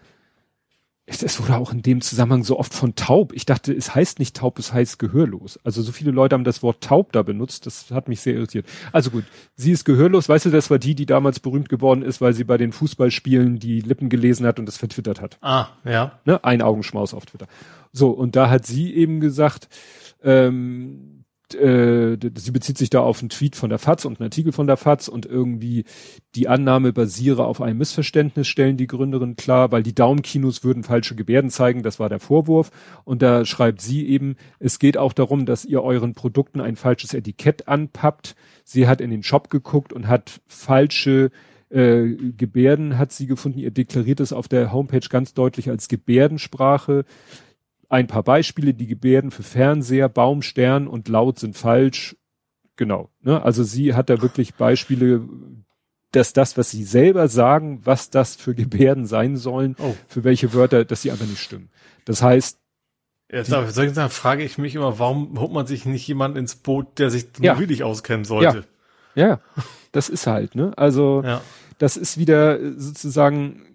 es 1.05 1.41
wurde 1.41 1.57
auch 1.57 1.72
in 1.72 1.83
dem 1.83 2.01
Zusammenhang 2.01 2.45
so 2.45 2.59
oft 2.59 2.72
von 2.72 2.95
taub. 2.95 3.33
Ich 3.35 3.45
dachte, 3.45 3.72
es 3.72 3.95
heißt 3.95 4.18
nicht 4.18 4.37
taub, 4.37 4.59
es 4.59 4.72
heißt 4.72 4.99
gehörlos. 4.99 5.59
Also 5.64 5.83
so 5.83 5.91
viele 5.93 6.12
Leute 6.12 6.35
haben 6.35 6.45
das 6.45 6.62
Wort 6.62 6.83
taub 6.83 7.12
da 7.12 7.22
benutzt, 7.22 7.66
das 7.66 7.91
hat 7.91 8.09
mich 8.09 8.20
sehr 8.20 8.35
irritiert. 8.35 8.66
Also 8.93 9.11
gut, 9.11 9.24
sie 9.57 9.72
ist 9.72 9.85
gehörlos, 9.85 10.28
weißt 10.28 10.47
du, 10.47 10.51
das 10.51 10.70
war 10.70 10.78
die, 10.78 10.95
die 10.95 11.07
damals 11.07 11.41
berühmt 11.41 11.68
geworden 11.68 12.03
ist, 12.03 12.20
weil 12.20 12.33
sie 12.35 12.45
bei 12.45 12.57
den 12.57 12.72
Fußballspielen 12.72 13.59
die 13.59 13.80
Lippen 13.80 14.09
gelesen 14.09 14.47
hat 14.47 14.59
und 14.59 14.66
das 14.66 14.76
vertwittert 14.76 15.20
hat. 15.20 15.39
Ah, 15.43 15.68
ja. 15.85 16.20
Ne? 16.24 16.43
Ein 16.45 16.62
Augenschmaus 16.62 17.14
auf 17.14 17.26
Twitter. 17.26 17.47
So, 17.93 18.11
und 18.11 18.37
da 18.37 18.49
hat 18.49 18.64
sie 18.64 18.95
eben 18.95 19.20
gesagt, 19.20 19.68
ähm, 20.22 21.11
äh, 21.55 22.18
sie 22.34 22.50
bezieht 22.50 22.78
sich 22.78 22.90
da 22.90 23.00
auf 23.00 23.20
einen 23.20 23.28
Tweet 23.28 23.57
von 23.57 23.70
der 23.70 23.78
FAZ 23.78 24.05
und 24.05 24.20
einen 24.20 24.26
Artikel 24.26 24.53
von 24.53 24.66
der 24.66 24.76
FAZ 24.76 25.09
und 25.09 25.26
irgendwie 25.26 25.84
die 26.34 26.48
Annahme 26.48 26.92
basiere 26.92 27.44
auf 27.44 27.61
einem 27.61 27.78
Missverständnis, 27.78 28.48
stellen 28.48 28.76
die 28.76 28.86
Gründerin 28.86 29.36
klar, 29.36 29.72
weil 29.72 29.82
die 29.82 29.94
Daumenkinos 29.94 30.64
würden 30.64 30.82
falsche 30.82 31.14
Gebärden 31.14 31.50
zeigen, 31.50 31.82
das 31.82 32.00
war 32.00 32.09
der 32.09 32.20
Vorwurf. 32.20 32.70
Und 33.05 33.22
da 33.22 33.44
schreibt 33.44 33.80
sie 33.80 34.07
eben, 34.09 34.36
es 34.59 34.78
geht 34.78 34.96
auch 34.96 35.12
darum, 35.12 35.46
dass 35.46 35.64
ihr 35.64 35.82
euren 35.82 36.14
Produkten 36.14 36.61
ein 36.61 36.76
falsches 36.76 37.14
Etikett 37.14 37.68
anpappt. 37.68 38.34
Sie 38.64 38.86
hat 38.86 39.00
in 39.00 39.11
den 39.11 39.22
Shop 39.22 39.50
geguckt 39.50 39.92
und 39.92 40.09
hat 40.09 40.40
falsche 40.46 41.30
äh, 41.72 42.16
Gebärden 42.36 42.98
hat 42.98 43.12
sie 43.12 43.26
gefunden. 43.26 43.59
Ihr 43.59 43.70
deklariert 43.70 44.20
es 44.20 44.32
auf 44.32 44.46
der 44.46 44.72
Homepage 44.72 45.09
ganz 45.09 45.32
deutlich 45.32 45.70
als 45.70 45.88
Gebärdensprache. 45.88 47.05
Ein 47.93 48.07
paar 48.07 48.22
Beispiele, 48.22 48.72
die 48.72 48.86
Gebärden 48.86 49.30
für 49.30 49.43
Fernseher, 49.43 50.09
Baum, 50.09 50.40
Stern 50.40 50.88
und 50.88 51.09
Laut 51.09 51.38
sind 51.38 51.59
falsch. 51.59 52.16
Genau. 52.76 53.11
Ne? 53.20 53.43
Also 53.43 53.64
sie 53.64 53.93
hat 53.93 54.09
da 54.09 54.22
wirklich 54.22 54.55
Beispiele, 54.55 55.28
dass 56.11 56.32
das, 56.32 56.57
was 56.57 56.70
sie 56.70 56.84
selber 56.84 57.28
sagen, 57.28 57.82
was 57.84 58.09
das 58.09 58.34
für 58.34 58.55
Gebärden 58.55 59.05
sein 59.05 59.36
sollen, 59.36 59.76
oh. 59.78 59.95
für 60.09 60.24
welche 60.24 60.55
Wörter, 60.55 60.86
dass 60.86 61.03
sie 61.03 61.11
einfach 61.11 61.26
nicht 61.26 61.43
stimmen. 61.43 61.68
Das 62.07 62.22
heißt, 62.22 62.59
ja, 63.30 63.43
da, 63.43 63.62
da 63.62 64.09
frage 64.09 64.43
ich 64.43 64.57
mich 64.57 64.74
immer, 64.74 64.99
warum 64.99 65.38
holt 65.38 65.53
man 65.53 65.66
sich 65.66 65.84
nicht 65.84 66.09
jemand 66.09 66.38
ins 66.38 66.57
Boot, 66.57 66.99
der 66.99 67.11
sich 67.11 67.26
ja. 67.40 67.59
wirklich 67.59 67.82
auskennen 67.84 68.24
sollte? 68.24 68.64
Ja. 69.14 69.28
ja, 69.28 69.40
das 69.93 70.09
ist 70.09 70.26
halt, 70.26 70.55
ne? 70.55 70.72
Also 70.78 71.22
ja. 71.26 71.43
das 71.76 71.99
ist 71.99 72.16
wieder 72.16 72.59
sozusagen 72.78 73.72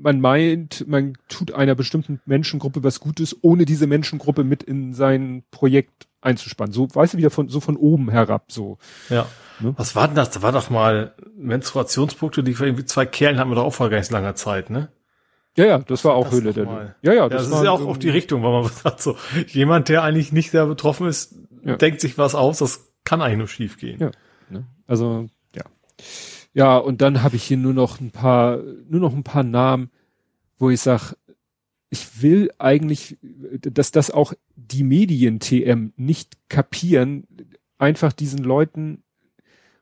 man 0.00 0.20
meint, 0.20 0.86
man 0.88 1.14
tut 1.28 1.52
einer 1.52 1.74
bestimmten 1.74 2.20
Menschengruppe 2.26 2.82
was 2.82 3.00
Gutes, 3.00 3.36
ohne 3.42 3.64
diese 3.64 3.86
Menschengruppe 3.86 4.44
mit 4.44 4.62
in 4.62 4.94
sein 4.94 5.44
Projekt 5.50 6.06
einzuspannen. 6.20 6.72
So, 6.72 6.88
weißt 6.92 7.14
du, 7.14 7.18
wieder 7.18 7.30
von, 7.30 7.48
so 7.48 7.60
von 7.60 7.76
oben 7.76 8.10
herab, 8.10 8.50
so. 8.50 8.78
Ja. 9.08 9.26
Ne? 9.60 9.74
Was 9.76 9.96
war 9.96 10.06
denn 10.06 10.16
das? 10.16 10.30
Da 10.30 10.42
war 10.42 10.52
doch 10.52 10.70
mal 10.70 11.14
Menstruationspunkte, 11.36 12.42
die 12.42 12.52
irgendwie 12.52 12.84
zwei 12.84 13.06
Kerlen 13.06 13.38
haben 13.38 13.50
wir 13.50 13.56
doch 13.56 13.64
auch 13.64 13.74
vor 13.74 13.90
ganz 13.90 14.10
langer 14.10 14.34
Zeit, 14.34 14.70
ne? 14.70 14.88
Ja, 15.56 15.64
ja, 15.64 15.78
das 15.78 16.04
war 16.04 16.14
auch 16.14 16.26
das 16.26 16.34
Höhle 16.34 16.52
der 16.52 16.94
Ja, 17.02 17.12
ja, 17.12 17.28
das, 17.28 17.42
ja, 17.44 17.48
das 17.50 17.58
ist 17.58 17.64
ja 17.64 17.70
auch 17.72 17.84
auf 17.84 17.98
die 17.98 18.10
Richtung, 18.10 18.44
weil 18.44 18.62
man 18.62 18.64
sagt 18.72 19.02
so, 19.02 19.16
jemand, 19.48 19.88
der 19.88 20.04
eigentlich 20.04 20.32
nicht 20.32 20.52
sehr 20.52 20.66
betroffen 20.66 21.08
ist, 21.08 21.34
ja. 21.64 21.76
denkt 21.76 22.00
sich 22.00 22.16
was 22.16 22.36
aus, 22.36 22.58
das 22.58 22.92
kann 23.04 23.20
eigentlich 23.20 23.38
nur 23.38 23.48
schief 23.48 23.76
gehen. 23.78 23.98
Ja, 23.98 24.10
ne? 24.50 24.66
also, 24.86 25.26
ja. 25.56 25.64
Ja, 26.54 26.76
und 26.78 27.00
dann 27.00 27.22
habe 27.22 27.36
ich 27.36 27.44
hier 27.44 27.56
nur 27.56 27.74
noch 27.74 28.00
ein 28.00 28.10
paar, 28.10 28.58
nur 28.88 29.00
noch 29.00 29.14
ein 29.14 29.24
paar 29.24 29.44
Namen, 29.44 29.90
wo 30.58 30.70
ich 30.70 30.80
sag, 30.80 31.14
ich 31.90 32.22
will 32.22 32.50
eigentlich, 32.58 33.16
dass 33.22 33.92
das 33.92 34.10
auch 34.10 34.34
die 34.56 34.84
Medien-TM 34.84 35.92
nicht 35.96 36.36
kapieren, 36.48 37.26
einfach 37.78 38.12
diesen 38.12 38.40
Leuten, 38.40 39.02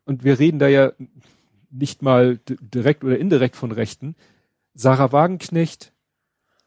und 0.05 0.23
wir 0.23 0.39
reden 0.39 0.59
da 0.59 0.69
ja 0.69 0.93
nicht 1.71 2.03
mal 2.03 2.39
direkt 2.61 3.03
oder 3.03 3.19
indirekt 3.19 3.57
von 3.57 3.73
Rechten, 3.73 4.15
Sarah 4.75 5.13
Wagenknecht, 5.13 5.93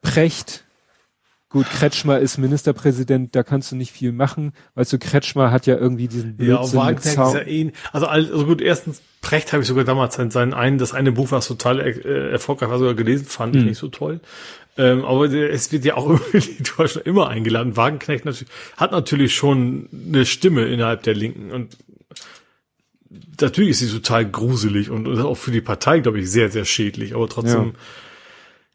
Precht, 0.02 0.66
Gut, 1.52 1.66
Kretschmer 1.68 2.20
ist 2.20 2.38
Ministerpräsident, 2.38 3.36
da 3.36 3.42
kannst 3.42 3.72
du 3.72 3.76
nicht 3.76 3.92
viel 3.92 4.12
machen. 4.12 4.54
Weißt 4.76 4.94
du, 4.94 5.00
Kretschmer 5.00 5.50
hat 5.50 5.66
ja 5.66 5.78
irgendwie 5.78 6.08
diesen 6.08 6.38
Blödsinn 6.38 6.78
Ja, 6.78 6.86
Wagenknecht 6.86 7.18
ist 7.18 7.34
ja 7.34 7.42
eh, 7.42 7.72
also, 7.92 8.06
also 8.06 8.46
gut, 8.46 8.62
erstens, 8.62 9.02
Precht 9.22 9.52
habe 9.52 9.64
ich 9.64 9.68
sogar 9.68 9.84
damals 9.84 10.16
sein, 10.16 10.30
sein 10.30 10.54
ein, 10.54 10.78
das 10.78 10.94
eine 10.94 11.12
Buch, 11.12 11.32
was 11.32 11.48
total 11.48 11.80
äh, 11.80 12.32
erfolgreich 12.32 12.70
war, 12.70 12.78
sogar 12.78 12.94
gelesen, 12.94 13.26
fand 13.26 13.56
ich 13.56 13.64
mhm. 13.64 13.70
nicht 13.70 13.80
so 13.80 13.88
toll. 13.88 14.20
Ähm, 14.78 15.04
aber 15.04 15.26
es 15.26 15.72
wird 15.72 15.86
ja 15.86 15.98
auch 15.98 16.08
irgendwie 16.34 16.64
Deutschland 16.78 17.08
immer 17.08 17.30
eingeladen. 17.30 17.76
Wagenknecht 17.76 18.26
natürlich, 18.26 18.52
hat 18.78 18.92
natürlich 18.92 19.34
schon 19.34 19.90
eine 19.92 20.28
Stimme 20.28 20.68
innerhalb 20.68 21.02
der 21.02 21.16
Linken 21.16 21.52
und 21.52 21.78
natürlich 23.42 23.72
ist 23.72 23.80
sie 23.80 23.90
total 23.90 24.30
gruselig 24.30 24.92
und, 24.92 25.08
und 25.08 25.20
auch 25.20 25.36
für 25.36 25.52
die 25.52 25.62
Partei, 25.62 26.00
glaube 26.00 26.20
ich, 26.20 26.30
sehr, 26.30 26.52
sehr 26.52 26.66
schädlich, 26.66 27.16
aber 27.16 27.28
trotzdem, 27.28 27.70
ja 27.70 27.74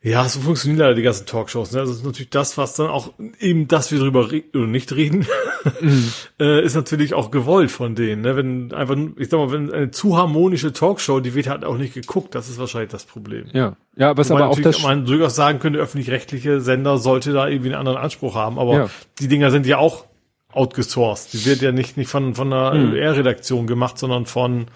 Ja, 0.05 0.29
so 0.29 0.41
funktionieren 0.41 0.81
leider 0.81 0.95
die 0.95 1.03
ganzen 1.03 1.25
Talkshows. 1.25 1.73
Ne? 1.73 1.79
Das 1.79 1.89
ist 1.89 2.05
natürlich 2.05 2.29
das, 2.29 2.59
was 2.59 2.75
dann 2.75 2.89
auch 2.89 3.15
eben, 3.41 3.69
dass 3.69 3.91
wir 3.91 3.99
drüber 3.99 4.31
reden 4.31 4.51
oder 4.55 4.67
nicht 4.67 4.95
reden, 4.95 5.27
mhm. 5.81 6.13
äh, 6.39 6.63
ist 6.63 6.75
natürlich 6.75 7.15
auch 7.15 7.31
gewollt 7.31 7.71
von 7.71 7.95
denen. 7.95 8.21
Ne? 8.21 8.37
Wenn 8.37 8.75
einfach, 8.75 8.99
ich 9.17 9.31
sag 9.31 9.39
mal, 9.39 9.51
wenn 9.51 9.73
eine 9.73 9.91
zu 9.93 10.19
harmonische 10.19 10.75
Talkshow, 10.75 11.21
die 11.21 11.35
wird 11.35 11.49
halt 11.49 11.65
auch 11.65 11.79
nicht 11.79 11.95
geguckt. 11.95 12.35
Das 12.35 12.51
ist 12.51 12.59
wahrscheinlich 12.59 12.91
das 12.91 13.05
Problem. 13.07 13.47
Ja, 13.55 13.77
ja, 13.97 14.15
was 14.15 14.31
aber 14.31 14.49
auch 14.49 14.61
das 14.61 14.83
man 14.83 15.07
durchaus 15.07 15.37
sagen 15.37 15.59
könnte, 15.59 15.79
öffentlich-rechtliche 15.79 16.61
Sender 16.61 16.99
sollte 16.99 17.33
da 17.33 17.49
irgendwie 17.49 17.71
einen 17.71 17.79
anderen 17.79 17.97
Anspruch 17.97 18.35
haben. 18.35 18.59
Aber 18.59 18.75
ja. 18.75 18.91
die 19.21 19.29
Dinger 19.29 19.51
sind 19.51 19.65
ja 19.65 19.79
auch 19.79 20.05
outgesourced. 20.53 21.33
Die 21.33 21.47
wird 21.47 21.63
ja 21.63 21.73
nicht 21.73 21.97
nicht 21.97 22.11
von 22.11 22.35
von 22.35 22.53
einer 22.53 22.75
mhm. 22.75 22.95
R-Redaktion 22.95 23.67
gemacht, 23.67 23.99
sondern 23.99 24.27
von 24.27 24.67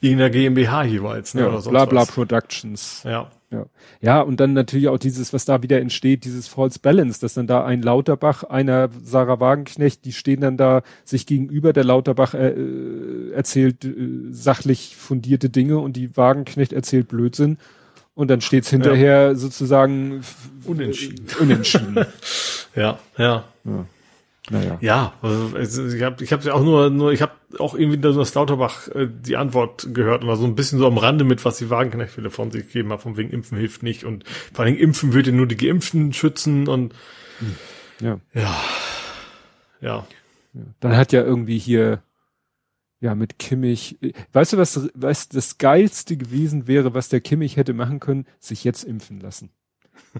irgendeiner 0.00 0.30
GmbH 0.30 0.84
jeweils. 0.84 1.34
Ne? 1.34 1.40
Ja, 1.40 1.48
oder 1.48 1.60
sonst 1.60 1.72
bla 1.72 1.86
bla 1.86 2.02
was. 2.02 2.12
Productions. 2.12 3.02
Ja. 3.04 3.32
Ja. 3.54 3.66
ja, 4.00 4.20
und 4.20 4.40
dann 4.40 4.52
natürlich 4.52 4.88
auch 4.88 4.98
dieses, 4.98 5.32
was 5.32 5.44
da 5.44 5.62
wieder 5.62 5.80
entsteht, 5.80 6.24
dieses 6.24 6.48
False 6.48 6.80
Balance, 6.80 7.20
dass 7.20 7.34
dann 7.34 7.46
da 7.46 7.64
ein 7.64 7.82
Lauterbach, 7.82 8.42
einer 8.42 8.88
Sarah 9.02 9.38
Wagenknecht, 9.38 10.04
die 10.04 10.12
stehen 10.12 10.40
dann 10.40 10.56
da 10.56 10.82
sich 11.04 11.26
gegenüber, 11.26 11.72
der 11.72 11.84
Lauterbach 11.84 12.34
äh, 12.34 12.48
äh, 12.48 13.32
erzählt 13.32 13.84
äh, 13.84 13.92
sachlich 14.30 14.96
fundierte 14.96 15.50
Dinge 15.50 15.78
und 15.78 15.94
die 15.96 16.16
Wagenknecht 16.16 16.72
erzählt 16.72 17.08
Blödsinn 17.08 17.58
und 18.14 18.28
dann 18.28 18.40
steht's 18.40 18.70
hinterher 18.70 19.28
ja. 19.28 19.34
sozusagen 19.34 20.22
unentschieden. 20.64 21.26
Unentschieden. 21.40 21.94
ja, 22.74 22.98
ja. 23.16 23.44
ja. 23.64 23.86
Naja. 24.50 24.76
Ja, 24.82 25.14
also 25.22 25.86
ich 25.86 26.02
habe 26.02 26.22
ich 26.22 26.32
hab 26.32 26.44
ja 26.44 26.52
auch 26.52 26.62
nur, 26.62 26.90
nur 26.90 27.12
ich 27.12 27.22
habe 27.22 27.32
auch 27.58 27.74
irgendwie 27.74 27.98
das 27.98 28.34
Lauterbach 28.34 28.88
äh, 28.88 29.08
die 29.08 29.36
Antwort 29.36 29.88
gehört 29.94 30.22
und 30.22 30.28
war 30.28 30.36
so 30.36 30.44
ein 30.44 30.54
bisschen 30.54 30.78
so 30.78 30.86
am 30.86 30.98
Rande 30.98 31.24
mit, 31.24 31.44
was 31.46 31.56
die 31.56 31.70
Wagenknecht 31.70 32.20
von 32.30 32.50
sich 32.50 32.66
gegeben 32.66 32.92
hat, 32.92 33.00
von 33.00 33.16
wegen 33.16 33.30
Impfen 33.30 33.56
hilft 33.56 33.82
nicht 33.82 34.04
und 34.04 34.24
vor 34.52 34.64
allem 34.64 34.76
Impfen 34.76 35.14
würde 35.14 35.32
nur 35.32 35.46
die 35.46 35.56
Geimpften 35.56 36.12
schützen 36.12 36.68
und 36.68 36.94
ja. 38.00 38.20
Ja. 38.34 38.54
Ja. 39.80 40.06
Dann 40.80 40.96
hat 40.96 41.12
ja 41.12 41.22
irgendwie 41.22 41.58
hier 41.58 42.02
ja 43.00 43.14
mit 43.14 43.38
Kimmich, 43.38 43.98
weißt 44.32 44.54
du 44.54 44.58
was, 44.58 44.88
was 44.94 45.28
das 45.28 45.58
geilste 45.58 46.16
gewesen 46.16 46.66
wäre, 46.66 46.94
was 46.94 47.08
der 47.08 47.20
Kimmich 47.20 47.56
hätte 47.56 47.72
machen 47.72 48.00
können, 48.00 48.26
sich 48.40 48.64
jetzt 48.64 48.84
impfen 48.84 49.20
lassen. 49.20 49.50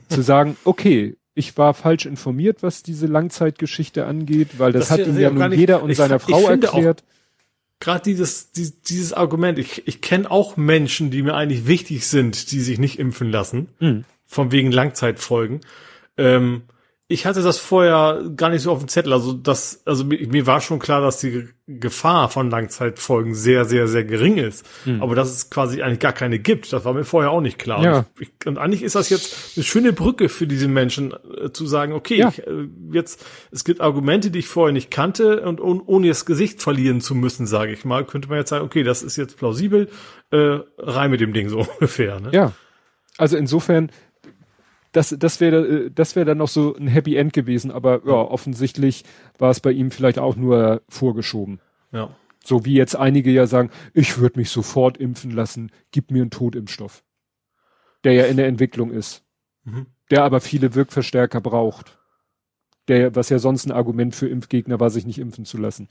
Zu 0.08 0.22
sagen, 0.22 0.56
okay, 0.64 1.16
ich 1.34 1.58
war 1.58 1.74
falsch 1.74 2.06
informiert, 2.06 2.62
was 2.62 2.82
diese 2.82 3.06
Langzeitgeschichte 3.06 4.06
angeht, 4.06 4.58
weil 4.58 4.72
das, 4.72 4.88
das 4.88 4.98
hat 4.98 5.06
ihm 5.06 5.18
ja 5.18 5.30
nun 5.30 5.52
jeder 5.52 5.82
und 5.82 5.94
seiner 5.94 6.20
Frau 6.20 6.48
erklärt. 6.48 7.02
Gerade 7.80 8.04
dieses, 8.04 8.52
dieses, 8.52 8.80
dieses 8.82 9.12
Argument, 9.12 9.58
ich, 9.58 9.86
ich 9.86 10.00
kenne 10.00 10.30
auch 10.30 10.56
Menschen, 10.56 11.10
die 11.10 11.22
mir 11.22 11.34
eigentlich 11.34 11.66
wichtig 11.66 12.06
sind, 12.06 12.52
die 12.52 12.60
sich 12.60 12.78
nicht 12.78 12.98
impfen 12.98 13.30
lassen, 13.30 13.68
mhm. 13.80 14.04
von 14.24 14.52
wegen 14.52 14.70
Langzeitfolgen. 14.70 15.60
Ähm, 16.16 16.62
ich 17.06 17.26
hatte 17.26 17.42
das 17.42 17.58
vorher 17.58 18.30
gar 18.34 18.48
nicht 18.48 18.62
so 18.62 18.72
auf 18.72 18.78
dem 18.78 18.88
Zettel. 18.88 19.12
Also 19.12 19.34
das, 19.34 19.82
also 19.84 20.04
mir, 20.04 20.26
mir 20.26 20.46
war 20.46 20.62
schon 20.62 20.78
klar, 20.78 21.02
dass 21.02 21.20
die 21.20 21.48
Gefahr 21.66 22.30
von 22.30 22.48
Langzeitfolgen 22.48 23.34
sehr, 23.34 23.66
sehr, 23.66 23.88
sehr 23.88 24.04
gering 24.04 24.38
ist. 24.38 24.66
Mhm. 24.86 25.02
Aber 25.02 25.14
dass 25.14 25.30
es 25.30 25.50
quasi 25.50 25.82
eigentlich 25.82 25.98
gar 25.98 26.14
keine 26.14 26.38
gibt, 26.38 26.72
das 26.72 26.86
war 26.86 26.94
mir 26.94 27.04
vorher 27.04 27.30
auch 27.30 27.42
nicht 27.42 27.58
klar. 27.58 27.84
Ja. 27.84 27.98
Und, 27.98 28.06
ich, 28.20 28.30
und 28.46 28.56
eigentlich 28.56 28.82
ist 28.82 28.94
das 28.94 29.10
jetzt 29.10 29.54
eine 29.54 29.64
schöne 29.64 29.92
Brücke 29.92 30.30
für 30.30 30.46
diese 30.46 30.66
Menschen, 30.66 31.12
äh, 31.12 31.52
zu 31.52 31.66
sagen, 31.66 31.92
okay, 31.92 32.16
ja. 32.16 32.30
ich, 32.30 32.46
äh, 32.46 32.68
jetzt, 32.90 33.22
es 33.50 33.64
gibt 33.64 33.82
Argumente, 33.82 34.30
die 34.30 34.38
ich 34.38 34.48
vorher 34.48 34.72
nicht 34.72 34.90
kannte 34.90 35.42
und 35.42 35.60
oh, 35.60 35.82
ohne 35.84 36.08
das 36.08 36.24
Gesicht 36.24 36.62
verlieren 36.62 37.02
zu 37.02 37.14
müssen, 37.14 37.46
sage 37.46 37.72
ich 37.72 37.84
mal, 37.84 38.06
könnte 38.06 38.30
man 38.30 38.38
jetzt 38.38 38.48
sagen, 38.48 38.64
okay, 38.64 38.82
das 38.82 39.02
ist 39.02 39.16
jetzt 39.16 39.36
plausibel, 39.36 39.90
äh, 40.30 40.60
rein 40.78 41.10
mit 41.10 41.20
dem 41.20 41.34
Ding 41.34 41.50
so 41.50 41.58
ungefähr. 41.74 42.18
Ne? 42.20 42.30
Ja. 42.32 42.52
Also 43.16 43.36
insofern, 43.36 43.90
das, 44.94 45.14
das 45.18 45.40
wäre 45.40 45.66
äh, 45.66 45.90
das 45.90 46.16
wäre 46.16 46.24
dann 46.24 46.38
noch 46.38 46.48
so 46.48 46.74
ein 46.74 46.86
Happy 46.86 47.16
End 47.16 47.32
gewesen, 47.32 47.70
aber 47.70 48.02
ja, 48.06 48.14
offensichtlich 48.14 49.04
war 49.38 49.50
es 49.50 49.60
bei 49.60 49.72
ihm 49.72 49.90
vielleicht 49.90 50.18
auch 50.18 50.36
nur 50.36 50.82
vorgeschoben. 50.88 51.60
Ja. 51.92 52.14
So 52.44 52.64
wie 52.64 52.74
jetzt 52.74 52.94
einige 52.94 53.30
ja 53.30 53.46
sagen, 53.46 53.70
ich 53.92 54.18
würde 54.18 54.38
mich 54.38 54.50
sofort 54.50 54.96
impfen 54.98 55.30
lassen, 55.30 55.70
gib 55.90 56.10
mir 56.10 56.22
einen 56.22 56.30
Totimpfstoff. 56.30 57.02
Der 58.04 58.12
ja 58.12 58.26
in 58.26 58.36
der 58.36 58.46
Entwicklung 58.46 58.90
ist. 58.90 59.24
Mhm. 59.64 59.86
Der 60.10 60.24
aber 60.24 60.40
viele 60.40 60.74
Wirkverstärker 60.74 61.40
braucht. 61.40 61.98
Der, 62.88 63.16
was 63.16 63.30
ja 63.30 63.38
sonst 63.38 63.64
ein 63.64 63.72
Argument 63.72 64.14
für 64.14 64.28
Impfgegner 64.28 64.78
war, 64.78 64.90
sich 64.90 65.06
nicht 65.06 65.18
impfen 65.18 65.46
zu 65.46 65.56
lassen 65.56 65.88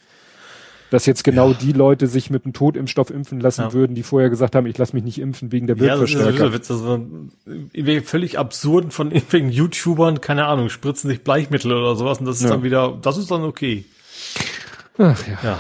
dass 0.94 1.08
jetzt 1.08 1.24
genau 1.24 1.50
ja. 1.50 1.58
die 1.60 1.72
Leute 1.72 2.06
sich 2.06 2.30
mit 2.30 2.46
einem 2.46 2.54
Totimpfstoff 2.54 3.10
impfen 3.10 3.39
lassen 3.39 3.62
ja. 3.62 3.74
würden, 3.74 3.96
die 3.96 4.04
vorher 4.04 4.30
gesagt 4.30 4.54
haben, 4.54 4.68
ich 4.68 4.78
lasse 4.78 4.96
mich 4.96 5.04
nicht 5.04 5.20
impfen 5.20 5.52
wegen 5.52 5.66
der 5.66 5.80
Wirkverstärker. 5.80 6.44
Ja, 6.44 6.50
das 6.50 6.70
ist, 6.70 6.70
das 6.70 7.98
ist 7.98 8.08
völlig 8.08 8.38
absurd 8.38 8.94
von 8.94 9.10
irgendwelchen 9.10 9.50
YouTubern, 9.50 10.22
keine 10.22 10.46
Ahnung, 10.46 10.70
spritzen 10.70 11.10
sich 11.10 11.24
Bleichmittel 11.24 11.74
oder 11.74 11.96
sowas 11.96 12.20
und 12.20 12.26
das 12.26 12.36
ist 12.36 12.44
ja. 12.44 12.52
dann 12.52 12.62
wieder, 12.62 12.96
das 13.02 13.18
ist 13.18 13.32
dann 13.32 13.41
okay. 13.41 13.86
Ach 15.00 15.28
ja. 15.28 15.39
ja. 15.41 15.60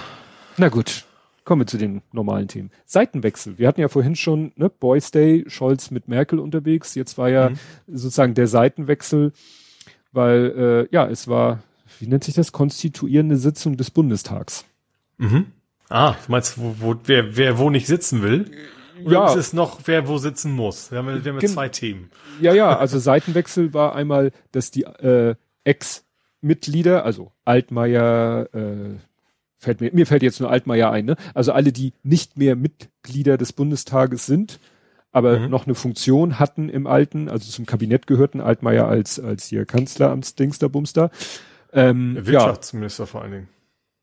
Na 0.57 0.69
gut. 0.69 1.05
Kommen 1.45 1.61
wir 1.61 1.65
zu 1.65 1.79
den 1.79 2.03
normalen 2.11 2.47
Themen. 2.47 2.69
Seitenwechsel. 2.85 3.57
Wir 3.57 3.67
hatten 3.67 3.81
ja 3.81 3.87
vorhin 3.87 4.15
schon, 4.15 4.51
ne, 4.55 4.69
Boys 4.69 5.09
Day, 5.09 5.45
Scholz 5.47 5.89
mit 5.89 6.07
Merkel 6.07 6.37
unterwegs. 6.37 6.93
Jetzt 6.93 7.17
war 7.17 7.29
ja 7.29 7.49
mhm. 7.49 7.57
sozusagen 7.87 8.35
der 8.35 8.45
Seitenwechsel, 8.45 9.33
weil, 10.11 10.87
äh, 10.91 10.95
ja, 10.95 11.07
es 11.07 11.27
war, 11.27 11.63
wie 11.99 12.05
nennt 12.05 12.23
sich 12.23 12.35
das, 12.35 12.51
konstituierende 12.51 13.37
Sitzung 13.37 13.77
des 13.77 13.89
Bundestags. 13.89 14.65
Mhm. 15.23 15.45
Ah, 15.89 16.15
du 16.25 16.31
meinst, 16.31 16.57
wo, 16.57 16.75
wo, 16.79 16.95
wer, 17.05 17.37
wer 17.37 17.57
wo 17.57 17.69
nicht 17.69 17.87
sitzen 17.87 18.21
will? 18.21 18.51
Oder 19.05 19.13
ja. 19.13 19.27
ist 19.27 19.35
es 19.35 19.53
noch, 19.53 19.81
wer 19.85 20.07
wo 20.07 20.17
sitzen 20.17 20.51
muss? 20.51 20.91
Wir 20.91 20.99
haben, 20.99 21.23
wir 21.23 21.33
haben 21.33 21.47
zwei 21.47 21.69
Themen. 21.69 22.09
Ja, 22.41 22.53
ja, 22.53 22.77
also 22.77 22.99
Seitenwechsel 22.99 23.73
war 23.73 23.95
einmal, 23.95 24.31
dass 24.51 24.71
die 24.71 24.83
äh, 24.83 25.35
Ex-Mitglieder, 25.63 27.05
also 27.05 27.31
Altmaier, 27.45 28.47
äh, 28.53 28.97
fällt 29.57 29.81
mir, 29.81 29.91
mir 29.93 30.05
fällt 30.05 30.23
jetzt 30.23 30.39
nur 30.39 30.49
Altmaier 30.49 30.91
ein, 30.91 31.05
ne? 31.05 31.15
Also 31.33 31.53
alle, 31.53 31.71
die 31.71 31.93
nicht 32.03 32.37
mehr 32.37 32.55
Mitglieder 32.55 33.37
des 33.37 33.53
Bundestages 33.53 34.25
sind, 34.25 34.59
aber 35.11 35.39
mhm. 35.39 35.49
noch 35.49 35.65
eine 35.65 35.75
Funktion 35.75 36.39
hatten 36.39 36.69
im 36.69 36.87
Alten, 36.87 37.29
also 37.29 37.49
zum 37.49 37.65
Kabinett 37.65 38.07
gehörten, 38.07 38.41
Altmaier 38.41 38.87
als, 38.87 39.19
als 39.19 39.45
hier 39.45 39.65
Kanzleramtsdingster, 39.65 40.69
Ähm, 41.71 42.17
Wirtschaftsminister 42.19 43.03
ja, 43.03 43.07
vor 43.07 43.21
allen 43.21 43.31
Dingen. 43.31 43.49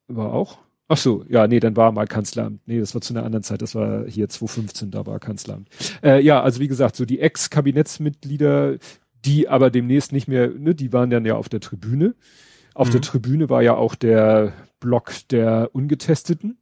War 0.08 0.32
auch? 0.32 0.58
Ach 0.92 0.96
so, 0.96 1.24
ja, 1.28 1.46
nee, 1.46 1.60
dann 1.60 1.76
war 1.76 1.92
mal 1.92 2.08
Kanzleramt. 2.08 2.66
Nee, 2.66 2.80
das 2.80 2.94
war 2.94 3.00
zu 3.00 3.14
einer 3.14 3.24
anderen 3.24 3.44
Zeit. 3.44 3.62
Das 3.62 3.76
war 3.76 4.06
hier 4.08 4.28
2015, 4.28 4.90
da 4.90 5.06
war 5.06 5.20
Kanzleramt. 5.20 5.68
Äh, 6.02 6.20
ja, 6.20 6.42
also 6.42 6.58
wie 6.58 6.66
gesagt, 6.66 6.96
so 6.96 7.04
die 7.04 7.20
Ex-Kabinettsmitglieder, 7.20 8.76
die 9.24 9.48
aber 9.48 9.70
demnächst 9.70 10.10
nicht 10.10 10.26
mehr, 10.26 10.48
ne, 10.48 10.74
die 10.74 10.92
waren 10.92 11.08
dann 11.08 11.24
ja 11.24 11.36
auf 11.36 11.48
der 11.48 11.60
Tribüne. 11.60 12.16
Auf 12.74 12.88
mhm. 12.88 12.92
der 12.92 13.00
Tribüne 13.02 13.48
war 13.48 13.62
ja 13.62 13.76
auch 13.76 13.94
der 13.94 14.52
Block 14.80 15.12
der 15.30 15.70
Ungetesteten. 15.72 16.58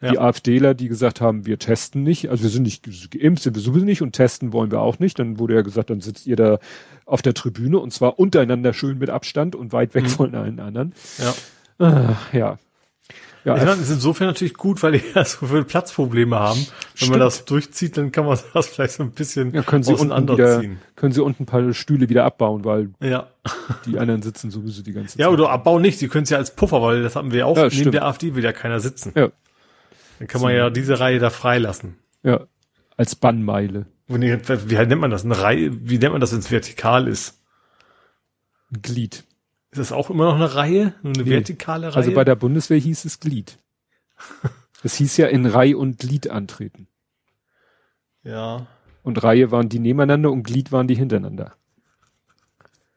Ja. 0.00 0.10
Die 0.10 0.18
AfDler, 0.20 0.72
die 0.72 0.88
gesagt 0.88 1.20
haben, 1.20 1.44
wir 1.44 1.58
testen 1.58 2.02
nicht, 2.02 2.30
also 2.30 2.44
wir 2.44 2.50
sind 2.50 2.62
nicht 2.62 2.82
geimpft, 3.10 3.42
sind 3.42 3.56
wir 3.56 3.62
sowieso 3.62 3.84
nicht 3.84 4.00
und 4.00 4.12
testen 4.12 4.54
wollen 4.54 4.70
wir 4.70 4.80
auch 4.80 5.00
nicht. 5.00 5.18
Dann 5.18 5.38
wurde 5.38 5.54
ja 5.54 5.60
gesagt, 5.60 5.90
dann 5.90 6.00
sitzt 6.00 6.26
ihr 6.26 6.36
da 6.36 6.60
auf 7.04 7.20
der 7.20 7.34
Tribüne 7.34 7.78
und 7.78 7.92
zwar 7.92 8.18
untereinander 8.18 8.72
schön 8.72 8.96
mit 8.96 9.10
Abstand 9.10 9.54
und 9.54 9.74
weit 9.74 9.94
weg 9.94 10.04
mhm. 10.04 10.08
von 10.08 10.34
allen 10.34 10.60
anderen. 10.60 10.94
Ja. 11.18 11.34
Ah, 11.78 12.16
ja, 12.32 12.58
ja, 13.46 13.56
ich 13.56 13.64
meine, 13.64 13.80
ist 13.80 13.90
insofern 13.90 14.26
natürlich 14.26 14.54
gut, 14.54 14.82
weil 14.82 14.92
die 14.92 15.02
ja 15.14 15.24
so 15.24 15.46
viele 15.46 15.62
Platzprobleme 15.62 16.36
haben. 16.36 16.58
Wenn 16.58 16.66
Stimmt. 16.94 17.10
man 17.12 17.20
das 17.20 17.44
durchzieht, 17.44 17.96
dann 17.96 18.10
kann 18.10 18.26
man 18.26 18.36
das 18.54 18.66
vielleicht 18.66 18.94
so 18.94 19.04
ein 19.04 19.12
bisschen 19.12 19.54
ja, 19.54 19.62
können 19.62 19.84
Sie 19.84 19.94
unten 19.94 20.28
wieder, 20.28 20.64
Können 20.96 21.12
Sie 21.12 21.22
unten 21.22 21.44
ein 21.44 21.46
paar 21.46 21.72
Stühle 21.72 22.08
wieder 22.08 22.24
abbauen, 22.24 22.64
weil 22.64 22.90
ja. 23.00 23.28
die 23.86 24.00
anderen 24.00 24.22
sitzen 24.22 24.50
sowieso 24.50 24.82
die 24.82 24.92
ganze 24.92 25.10
Zeit. 25.16 25.20
Ja, 25.20 25.28
oder 25.28 25.50
abbauen 25.50 25.80
nicht. 25.80 26.00
Sie 26.00 26.08
können 26.08 26.24
es 26.24 26.30
ja 26.30 26.38
als 26.38 26.56
Puffer, 26.56 26.82
weil 26.82 27.04
das 27.04 27.14
haben 27.14 27.30
wir 27.30 27.46
auch. 27.46 27.56
Ja, 27.56 27.64
neben 27.64 27.74
stimmt. 27.74 27.94
der 27.94 28.06
AfD 28.06 28.34
will 28.34 28.42
ja 28.42 28.52
keiner 28.52 28.80
sitzen. 28.80 29.12
Ja. 29.14 29.30
Dann 30.18 30.26
kann 30.26 30.40
man 30.40 30.52
ja 30.52 30.68
diese 30.68 30.98
Reihe 30.98 31.20
da 31.20 31.30
freilassen. 31.30 31.98
Ja. 32.24 32.40
Als 32.96 33.14
Bannmeile. 33.14 33.86
Wie 34.08 34.18
nennt 34.18 35.00
man 35.00 35.10
das? 35.12 35.24
Eine 35.24 35.40
Reihe, 35.40 35.70
wie 35.88 35.98
nennt 35.98 36.12
man 36.12 36.20
das, 36.20 36.32
wenn 36.32 36.40
es 36.40 36.50
vertikal 36.50 37.06
ist? 37.06 37.40
Ein 38.72 38.82
Glied. 38.82 39.25
Ist 39.76 39.90
das 39.90 39.92
auch 39.92 40.08
immer 40.08 40.24
noch 40.24 40.36
eine 40.36 40.54
Reihe? 40.54 40.94
Eine 41.04 41.22
nee. 41.22 41.30
vertikale 41.30 41.88
Reihe? 41.88 41.96
Also 41.96 42.12
bei 42.12 42.24
der 42.24 42.34
Bundeswehr 42.34 42.78
hieß 42.78 43.04
es 43.04 43.20
Glied. 43.20 43.58
Es 44.82 44.94
hieß 44.96 45.16
ja 45.16 45.26
in 45.26 45.46
Reihe 45.46 45.76
und 45.76 45.98
Glied 45.98 46.30
antreten. 46.30 46.86
Ja. 48.22 48.66
Und 49.02 49.20
Reihe 49.20 49.50
waren 49.50 49.68
die 49.68 49.80
nebeneinander 49.80 50.30
und 50.30 50.44
Glied 50.44 50.70
waren 50.70 50.86
die 50.86 50.94
hintereinander. 50.94 51.54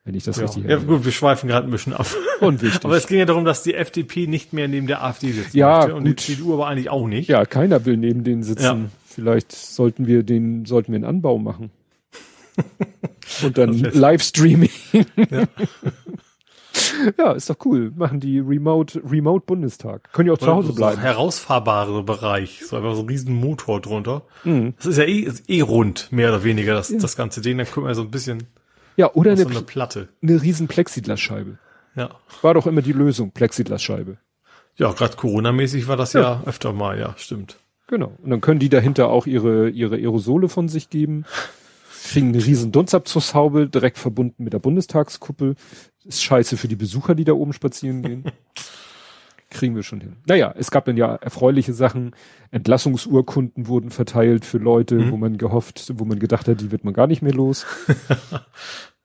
Wenn 0.03 0.13
ich 0.13 0.23
das 0.23 0.37
ja. 0.37 0.43
richtig 0.43 0.65
Ja, 0.65 0.77
gut, 0.77 1.05
wir 1.05 1.11
schweifen 1.11 1.47
gerade 1.47 1.67
ein 1.67 1.71
bisschen 1.71 1.93
ab. 1.93 2.05
Unwichtig. 2.41 2.81
aber 2.85 2.95
es 2.95 3.07
ging 3.07 3.17
ja 3.17 3.25
darum, 3.25 3.43
dass 3.43 3.63
die 3.63 3.73
FDP 3.73 4.27
nicht 4.27 4.53
mehr 4.53 4.67
neben 4.67 4.85
der 4.85 5.03
AfD 5.03 5.31
sitzt. 5.31 5.55
Ja, 5.55 5.79
möchte. 5.79 5.95
und 5.95 6.03
gut. 6.03 6.19
die 6.19 6.35
CDU 6.35 6.53
aber 6.53 6.67
eigentlich 6.67 6.89
auch 6.89 7.07
nicht. 7.07 7.27
Ja, 7.27 7.45
keiner 7.45 7.85
will 7.85 7.97
neben 7.97 8.23
denen 8.23 8.43
sitzen. 8.43 8.63
Ja. 8.63 8.77
Vielleicht 9.05 9.51
sollten 9.51 10.05
wir 10.05 10.21
den, 10.21 10.65
sollten 10.65 10.91
wir 10.91 10.97
einen 10.97 11.05
Anbau 11.05 11.39
machen. 11.39 11.71
und 13.43 13.57
dann 13.57 13.73
Livestreaming. 13.73 14.69
Ja. 15.31 15.47
Ja, 17.17 17.31
ist 17.33 17.49
doch 17.49 17.57
cool. 17.65 17.91
Machen 17.95 18.19
die 18.19 18.39
Remote, 18.39 19.01
Remote 19.09 19.45
Bundestag. 19.45 20.11
Können 20.13 20.27
ja 20.27 20.33
auch 20.33 20.37
zu 20.37 20.47
Hause 20.47 20.73
bleiben. 20.73 20.97
So 20.97 21.01
herausfahrbare 21.01 22.03
Bereich. 22.03 22.65
So 22.65 22.77
einfach 22.77 22.95
so 22.95 23.01
ein 23.01 23.07
riesen 23.07 23.35
Motor 23.35 23.81
drunter. 23.81 24.23
Mhm. 24.43 24.73
Das 24.77 24.85
ist 24.85 24.97
ja 24.97 25.03
eh, 25.03 25.19
ist 25.19 25.49
eh 25.49 25.61
rund, 25.61 26.11
mehr 26.11 26.29
oder 26.29 26.43
weniger, 26.43 26.73
das, 26.73 26.89
ja. 26.89 26.99
das 26.99 27.15
ganze 27.15 27.41
Ding. 27.41 27.57
Dann 27.57 27.67
können 27.67 27.87
wir 27.87 27.95
so 27.95 28.01
ein 28.01 28.11
bisschen. 28.11 28.47
Ja, 28.97 29.13
oder 29.13 29.31
eine, 29.31 29.43
so 29.43 29.49
eine 29.49 29.61
Platte. 29.61 30.09
Eine 30.21 30.41
riesen 30.41 30.67
Plexiglasscheibe. 30.67 31.57
Ja. 31.95 32.09
War 32.41 32.53
doch 32.53 32.67
immer 32.67 32.81
die 32.81 32.93
Lösung, 32.93 33.31
Plexiglasscheibe. 33.31 34.17
Ja, 34.75 34.91
gerade 34.93 35.15
Corona-mäßig 35.17 35.87
war 35.87 35.97
das 35.97 36.13
ja. 36.13 36.21
ja 36.21 36.43
öfter 36.45 36.73
mal, 36.73 36.97
ja, 36.99 37.13
stimmt. 37.17 37.57
Genau. 37.87 38.13
Und 38.23 38.29
dann 38.29 38.41
können 38.41 38.59
die 38.59 38.69
dahinter 38.69 39.09
auch 39.09 39.25
ihre, 39.25 39.69
ihre 39.69 39.95
Aerosole 39.95 40.47
von 40.47 40.69
sich 40.69 40.89
geben, 40.89 41.25
kriegen 42.11 42.29
eine 42.29 42.45
riesen 42.45 42.71
Dunstabzugshaube 42.71 43.67
direkt 43.67 43.97
verbunden 43.97 44.43
mit 44.43 44.53
der 44.53 44.59
Bundestagskuppel. 44.59 45.55
Ist 46.05 46.23
scheiße 46.23 46.57
für 46.57 46.67
die 46.67 46.75
Besucher, 46.75 47.15
die 47.15 47.25
da 47.25 47.33
oben 47.33 47.53
spazieren 47.53 48.01
gehen. 48.01 48.23
kriegen 49.49 49.75
wir 49.75 49.83
schon 49.83 50.01
hin. 50.01 50.17
Naja, 50.27 50.53
es 50.57 50.71
gab 50.71 50.85
dann 50.85 50.97
ja 50.97 51.15
erfreuliche 51.15 51.73
Sachen. 51.73 52.15
Entlassungsurkunden 52.51 53.67
wurden 53.67 53.89
verteilt 53.89 54.45
für 54.45 54.59
Leute, 54.59 54.95
mhm. 54.95 55.11
wo 55.11 55.17
man 55.17 55.37
gehofft, 55.37 55.91
wo 55.95 56.05
man 56.05 56.19
gedacht 56.19 56.47
hat, 56.47 56.61
die 56.61 56.71
wird 56.71 56.83
man 56.83 56.93
gar 56.93 57.07
nicht 57.07 57.21
mehr 57.21 57.33
los. 57.33 57.65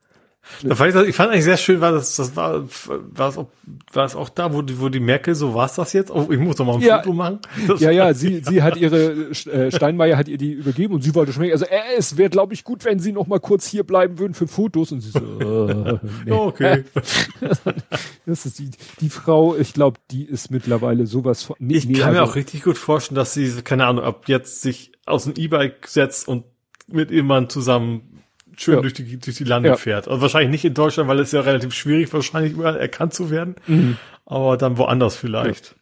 Da 0.62 0.74
fand 0.74 0.94
ich, 0.94 1.08
ich 1.08 1.16
fand 1.16 1.30
eigentlich 1.30 1.44
sehr 1.44 1.56
schön, 1.56 1.80
war 1.80 1.92
das, 1.92 2.16
das 2.16 2.36
war, 2.36 2.64
war 2.86 3.28
es 3.28 3.38
auch, 3.38 3.48
war 3.92 4.04
es 4.04 4.14
auch 4.14 4.28
da, 4.28 4.52
wo 4.52 4.62
die, 4.62 4.80
wo 4.80 4.88
die 4.88 5.00
Merkel, 5.00 5.34
so 5.34 5.54
war 5.54 5.66
es 5.66 5.74
das 5.74 5.92
jetzt? 5.92 6.10
Oh, 6.10 6.28
ich 6.30 6.38
muss 6.38 6.56
doch 6.56 6.64
mal 6.64 6.74
ein 6.74 6.80
ja, 6.80 6.98
Foto 6.98 7.12
machen. 7.12 7.40
Das 7.66 7.80
ja, 7.82 7.90
ja, 7.90 8.14
sie, 8.14 8.42
sie 8.44 8.62
hat 8.62 8.76
ihre, 8.76 9.30
äh, 9.30 9.70
Steinmeier 9.70 10.16
hat 10.16 10.28
ihr 10.28 10.38
die 10.38 10.52
übergeben 10.52 10.94
und 10.94 11.02
sie 11.02 11.14
wollte 11.14 11.32
schon, 11.32 11.50
also 11.50 11.64
äh, 11.64 11.78
es 11.96 12.16
wäre, 12.16 12.30
glaube 12.30 12.54
ich, 12.54 12.64
gut, 12.64 12.84
wenn 12.84 12.98
sie 12.98 13.12
noch 13.12 13.26
mal 13.26 13.40
kurz 13.40 13.66
hier 13.66 13.84
bleiben 13.84 14.18
würden 14.18 14.34
für 14.34 14.46
Fotos 14.46 14.92
und 14.92 15.00
sie 15.00 15.10
so, 15.10 15.18
äh, 15.18 15.98
nee. 16.24 16.32
okay. 16.32 16.84
das 18.26 18.46
ist 18.46 18.58
die, 18.58 18.70
die 19.00 19.10
Frau, 19.10 19.56
ich 19.56 19.74
glaube, 19.74 19.98
die 20.10 20.24
ist 20.24 20.50
mittlerweile 20.50 21.06
sowas 21.06 21.42
von, 21.42 21.56
nee, 21.58 21.76
Ich 21.76 21.86
nee, 21.86 21.94
kann 21.94 22.08
also, 22.08 22.20
mir 22.20 22.28
auch 22.28 22.34
richtig 22.36 22.62
gut 22.62 22.78
vorstellen, 22.78 23.16
dass 23.16 23.34
sie, 23.34 23.50
keine 23.62 23.86
Ahnung, 23.86 24.04
ab 24.04 24.24
jetzt 24.28 24.62
sich 24.62 24.92
aus 25.06 25.24
dem 25.24 25.34
E-Bike 25.36 25.86
setzt 25.86 26.28
und 26.28 26.44
mit 26.86 27.10
Mann 27.10 27.48
zusammen 27.48 28.13
schön 28.56 28.74
ja. 28.74 28.80
durch, 28.80 28.94
die, 28.94 29.18
durch 29.18 29.36
die 29.36 29.44
Lande 29.44 29.70
ja. 29.70 29.76
fährt. 29.76 30.08
Also 30.08 30.20
wahrscheinlich 30.20 30.50
nicht 30.50 30.64
in 30.64 30.74
Deutschland, 30.74 31.08
weil 31.08 31.18
es 31.20 31.32
ja 31.32 31.40
relativ 31.40 31.74
schwierig 31.74 32.12
wahrscheinlich 32.12 32.52
überall 32.52 32.76
erkannt 32.76 33.14
zu 33.14 33.30
werden. 33.30 33.56
Mhm. 33.66 33.96
Aber 34.26 34.56
dann 34.56 34.78
woanders 34.78 35.16
vielleicht. 35.16 35.74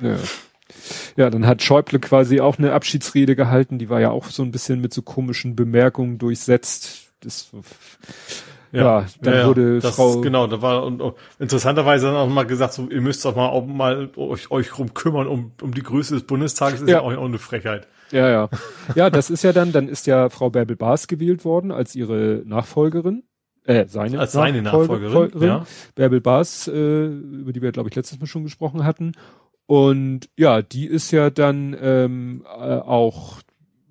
Ja. 0.00 0.16
ja. 1.16 1.30
Dann 1.30 1.46
hat 1.46 1.62
Schäuble 1.62 1.98
quasi 1.98 2.40
auch 2.40 2.58
eine 2.58 2.72
Abschiedsrede 2.72 3.36
gehalten, 3.36 3.78
die 3.78 3.88
war 3.88 4.00
ja 4.00 4.10
auch 4.10 4.26
so 4.26 4.42
ein 4.42 4.50
bisschen 4.50 4.80
mit 4.80 4.92
so 4.94 5.02
komischen 5.02 5.56
Bemerkungen 5.56 6.18
durchsetzt. 6.18 7.12
Das, 7.20 7.50
ja, 8.74 9.00
ja 9.00 9.06
dann 9.20 9.34
ja, 9.34 9.46
wurde 9.46 9.80
das, 9.80 9.94
Frau 9.94 10.20
genau, 10.20 10.46
da 10.46 10.60
war 10.60 10.84
und, 10.84 11.00
und 11.00 11.14
interessanterweise 11.38 12.06
dann 12.06 12.16
auch 12.16 12.28
mal 12.28 12.44
gesagt, 12.44 12.74
so 12.74 12.88
ihr 12.88 13.00
müsst 13.00 13.24
doch 13.24 13.36
mal 13.36 13.48
auch 13.48 13.66
mal 13.66 14.10
euch, 14.16 14.50
euch 14.50 14.78
rum 14.78 14.94
kümmern 14.94 15.26
um, 15.26 15.52
um 15.62 15.72
die 15.72 15.82
Größe 15.82 16.14
des 16.14 16.24
Bundestages, 16.24 16.82
ist 16.82 16.88
ja, 16.88 16.96
ja 16.96 17.00
auch, 17.02 17.16
auch 17.16 17.24
eine 17.24 17.38
Frechheit. 17.38 17.86
Ja, 18.10 18.28
ja. 18.28 18.48
Ja, 18.94 19.10
das 19.10 19.30
ist 19.30 19.42
ja 19.44 19.52
dann, 19.52 19.72
dann 19.72 19.88
ist 19.88 20.06
ja 20.06 20.28
Frau 20.28 20.50
Bärbel 20.50 20.76
Baas 20.76 21.08
gewählt 21.08 21.44
worden 21.44 21.72
als 21.72 21.94
ihre 21.94 22.42
Nachfolgerin. 22.44 23.24
Äh, 23.64 23.86
seine, 23.88 24.20
als 24.20 24.32
seine 24.32 24.60
Nachfolgerin. 24.60 25.04
Nachfolgerin 25.04 25.48
ja. 25.48 25.66
Bärbel 25.94 26.20
Baas, 26.20 26.68
äh, 26.68 27.06
über 27.06 27.52
die 27.52 27.62
wir, 27.62 27.72
glaube 27.72 27.88
ich, 27.88 27.94
letztes 27.94 28.20
Mal 28.20 28.26
schon 28.26 28.44
gesprochen 28.44 28.84
hatten. 28.84 29.12
Und 29.66 30.28
ja, 30.36 30.60
die 30.60 30.86
ist 30.86 31.10
ja 31.10 31.30
dann 31.30 31.74
ähm, 31.80 32.44
äh, 32.44 32.74
auch 32.74 33.40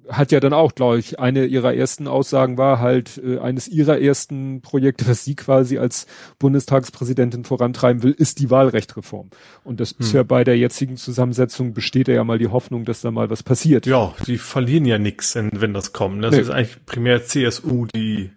hat 0.10 0.32
ja 0.32 0.40
dann 0.40 0.54
auch, 0.54 0.76
glaube 0.76 1.00
ich, 1.00 1.20
eine 1.20 1.46
ihrer 1.46 1.74
ersten 1.74 2.08
Aussagen 2.08 2.58
war 2.58 2.80
halt 2.80 3.22
äh, 3.24 3.40
eines 3.40 3.68
ihrer 3.68 4.00
ersten 4.00 4.62
Projekte, 4.62 5.08
was 5.08 5.24
sie 5.24 5.36
quasi 5.36 5.78
als 5.78 6.08
Bundestagspräsidentin 6.40 7.46
vorantreiben 7.46 8.04
will, 8.04 8.12
ist 8.12 8.40
die 8.40 8.50
Wahlrechtreform. 8.50 9.30
Und 9.64 9.80
das 9.80 9.92
hm. 9.92 9.98
ist 10.00 10.14
ja 10.14 10.24
bei 10.24 10.44
der 10.44 10.58
jetzigen 10.58 10.98
Zusammensetzung 10.98 11.74
besteht 11.74 12.08
ja 12.08 12.24
mal 12.24 12.40
die 12.40 12.48
Hoffnung, 12.48 12.86
dass 12.86 13.02
da 13.02 13.12
mal 13.12 13.30
was 13.30 13.44
passiert. 13.44 13.86
Ja, 13.86 14.14
die 14.28 14.38
verlieren 14.38 14.86
ja 14.86 14.98
nichts, 14.98 15.36
wenn, 15.36 15.74
das 15.74 15.94
kommt. 15.94 16.24
Das 16.24 16.36
nee. 16.36 16.42
ist 16.42 16.50
eigentlich 16.50 16.86
primär 16.86 17.24
CSU, 17.24 17.88
die, 17.96 18.32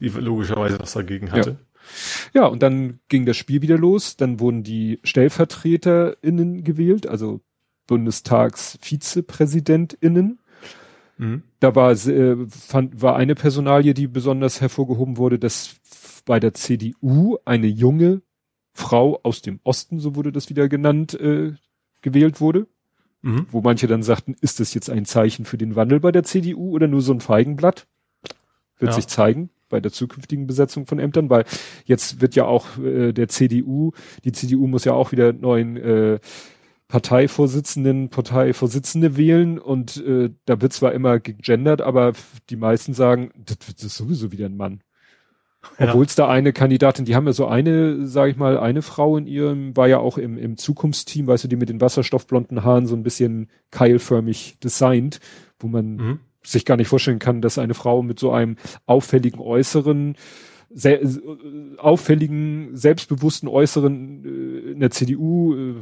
die 0.00 0.08
logischerweise 0.08 0.78
was 0.78 0.92
dagegen 0.92 1.32
hatte. 1.32 1.50
Ja. 1.50 1.56
Ja, 2.32 2.46
und 2.46 2.62
dann 2.62 3.00
ging 3.08 3.26
das 3.26 3.36
Spiel 3.36 3.60
wieder 3.62 3.76
los. 3.76 4.16
Dann 4.16 4.38
wurden 4.40 4.62
die 4.62 5.00
StellvertreterInnen 5.02 6.62
gewählt, 6.64 7.06
also 7.08 7.42
BundestagsvizepräsidentInnen. 7.86 10.38
Mhm. 11.22 11.42
Da 11.60 11.76
war, 11.76 11.92
äh, 11.92 12.36
fand, 12.48 13.00
war 13.00 13.14
eine 13.14 13.36
Personalie, 13.36 13.94
die 13.94 14.08
besonders 14.08 14.60
hervorgehoben 14.60 15.18
wurde, 15.18 15.38
dass 15.38 15.76
bei 16.24 16.40
der 16.40 16.52
CDU 16.52 17.38
eine 17.44 17.68
junge 17.68 18.22
Frau 18.72 19.20
aus 19.22 19.40
dem 19.40 19.60
Osten, 19.62 20.00
so 20.00 20.16
wurde 20.16 20.32
das 20.32 20.50
wieder 20.50 20.68
genannt, 20.68 21.14
äh, 21.14 21.52
gewählt 22.00 22.40
wurde. 22.40 22.66
Mhm. 23.20 23.46
Wo 23.52 23.60
manche 23.60 23.86
dann 23.86 24.02
sagten, 24.02 24.34
ist 24.40 24.58
das 24.58 24.74
jetzt 24.74 24.90
ein 24.90 25.04
Zeichen 25.04 25.44
für 25.44 25.58
den 25.58 25.76
Wandel 25.76 26.00
bei 26.00 26.10
der 26.10 26.24
CDU 26.24 26.70
oder 26.70 26.88
nur 26.88 27.02
so 27.02 27.12
ein 27.12 27.20
Feigenblatt? 27.20 27.86
Wird 28.78 28.90
ja. 28.90 28.96
sich 28.96 29.06
zeigen 29.06 29.50
bei 29.68 29.80
der 29.80 29.92
zukünftigen 29.92 30.48
Besetzung 30.48 30.86
von 30.86 30.98
Ämtern, 30.98 31.30
weil 31.30 31.44
jetzt 31.84 32.20
wird 32.20 32.34
ja 32.34 32.46
auch 32.46 32.78
äh, 32.78 33.12
der 33.12 33.28
CDU, 33.28 33.92
die 34.24 34.32
CDU 34.32 34.66
muss 34.66 34.84
ja 34.84 34.92
auch 34.92 35.12
wieder 35.12 35.32
neuen 35.32 35.76
äh, 35.76 36.18
Parteivorsitzenden, 36.92 38.10
Parteivorsitzende 38.10 39.16
wählen 39.16 39.58
und 39.58 39.96
äh, 40.06 40.28
da 40.44 40.60
wird 40.60 40.74
zwar 40.74 40.92
immer 40.92 41.20
gegendert, 41.20 41.80
aber 41.80 42.12
die 42.50 42.56
meisten 42.56 42.92
sagen, 42.92 43.30
das, 43.34 43.56
das 43.60 43.82
ist 43.82 43.96
sowieso 43.96 44.30
wieder 44.30 44.44
ein 44.44 44.58
Mann. 44.58 44.82
Ja. 45.78 45.88
Obwohl 45.88 46.04
es 46.04 46.16
da 46.16 46.28
eine 46.28 46.52
Kandidatin, 46.52 47.06
die 47.06 47.16
haben 47.16 47.24
ja 47.24 47.32
so 47.32 47.46
eine, 47.46 48.06
sage 48.06 48.32
ich 48.32 48.36
mal, 48.36 48.58
eine 48.58 48.82
Frau 48.82 49.16
in 49.16 49.26
ihrem, 49.26 49.74
war 49.74 49.88
ja 49.88 50.00
auch 50.00 50.18
im, 50.18 50.36
im 50.36 50.58
Zukunftsteam, 50.58 51.26
weißt 51.26 51.44
du, 51.44 51.48
die 51.48 51.56
mit 51.56 51.70
den 51.70 51.80
wasserstoffblonden 51.80 52.62
Haaren 52.62 52.86
so 52.86 52.94
ein 52.94 53.02
bisschen 53.02 53.48
keilförmig 53.70 54.58
designt, 54.62 55.18
wo 55.60 55.68
man 55.68 55.96
mhm. 55.96 56.20
sich 56.42 56.66
gar 56.66 56.76
nicht 56.76 56.88
vorstellen 56.88 57.20
kann, 57.20 57.40
dass 57.40 57.56
eine 57.56 57.72
Frau 57.72 58.02
mit 58.02 58.18
so 58.18 58.32
einem 58.32 58.56
auffälligen 58.84 59.40
Äußeren, 59.40 60.16
sehr, 60.74 61.02
äh, 61.02 61.08
auffälligen, 61.78 62.76
selbstbewussten 62.76 63.48
Äußeren 63.48 64.24
äh, 64.24 64.72
in 64.72 64.80
der 64.80 64.90
CDU 64.90 65.54
äh, 65.54 65.74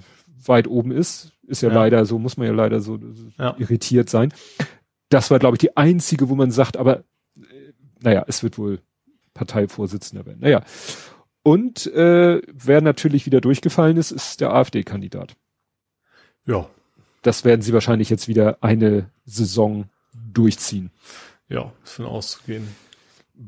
weit 0.47 0.67
oben 0.67 0.93
ist. 0.93 1.33
Ist 1.47 1.63
ja, 1.63 1.69
ja, 1.69 1.75
leider 1.75 2.05
so, 2.07 2.19
muss 2.19 2.37
man 2.37 2.47
ja 2.47 2.53
leider 2.53 2.81
so 2.81 2.99
ja. 3.39 3.57
irritiert 3.59 4.09
sein. 4.09 4.33
Das 5.09 5.31
war, 5.31 5.39
glaube 5.39 5.57
ich, 5.57 5.59
die 5.59 5.77
einzige, 5.77 6.29
wo 6.29 6.35
man 6.35 6.51
sagt, 6.51 6.77
aber 6.77 6.99
äh, 7.37 7.73
naja, 8.01 8.25
es 8.29 8.43
wird 8.43 8.59
wohl 8.59 8.81
Parteivorsitzender 9.35 10.27
werden. 10.27 10.41
Naja. 10.41 10.63
Und 11.43 11.87
äh, 11.87 12.41
wer 12.53 12.81
natürlich 12.81 13.27
wieder 13.27 13.41
durchgefallen 13.41 13.97
ist, 13.97 14.11
ist 14.11 14.41
der 14.41 14.53
AfD-Kandidat. 14.53 15.35
Ja. 16.47 16.69
Das 17.23 17.45
werden 17.45 17.63
sie 17.63 17.73
wahrscheinlich 17.73 18.11
jetzt 18.11 18.29
wieder 18.29 18.59
eine 18.63 19.11
Saison 19.25 19.89
durchziehen. 20.33 20.91
Ja, 21.49 21.73
ist 21.85 21.95
von 21.95 22.07
auszugehen 22.07 22.69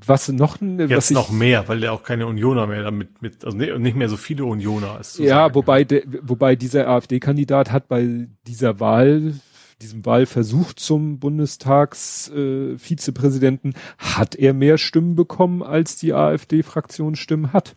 was 0.06 0.28
noch 0.28 0.60
Jetzt 0.60 0.90
was 0.90 1.10
ich, 1.10 1.14
noch 1.14 1.30
mehr, 1.30 1.68
weil 1.68 1.80
der 1.80 1.92
auch 1.92 2.02
keine 2.02 2.26
Unioner 2.26 2.66
mehr 2.66 2.82
damit 2.82 3.20
mit 3.20 3.44
also 3.44 3.56
nicht 3.56 3.96
mehr 3.96 4.08
so 4.08 4.16
viele 4.16 4.46
Unioner 4.46 4.98
ist. 4.98 5.18
Ja, 5.18 5.36
sagen. 5.36 5.54
wobei 5.54 5.84
de, 5.84 6.04
wobei 6.22 6.56
dieser 6.56 6.88
AfD-Kandidat 6.88 7.70
hat 7.70 7.88
bei 7.88 8.28
dieser 8.46 8.80
Wahl 8.80 9.34
diesem 9.82 10.06
Wahlversuch 10.06 10.72
zum 10.74 11.18
Bundestagsvizepräsidenten 11.18 13.72
äh, 13.72 13.76
hat 13.98 14.36
er 14.36 14.54
mehr 14.54 14.78
Stimmen 14.78 15.16
bekommen 15.16 15.62
als 15.62 15.96
die 15.96 16.14
AfD-Fraktion 16.14 17.16
Stimmen 17.16 17.52
hat. 17.52 17.74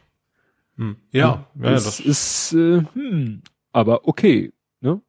Hm. 0.78 0.98
Ja, 1.12 1.48
ja, 1.56 1.72
das, 1.72 1.86
das 1.86 2.00
ist 2.00 2.54
äh, 2.54 2.84
hm, 2.94 3.42
aber 3.72 4.08
okay. 4.08 4.54
Ne? 4.82 5.02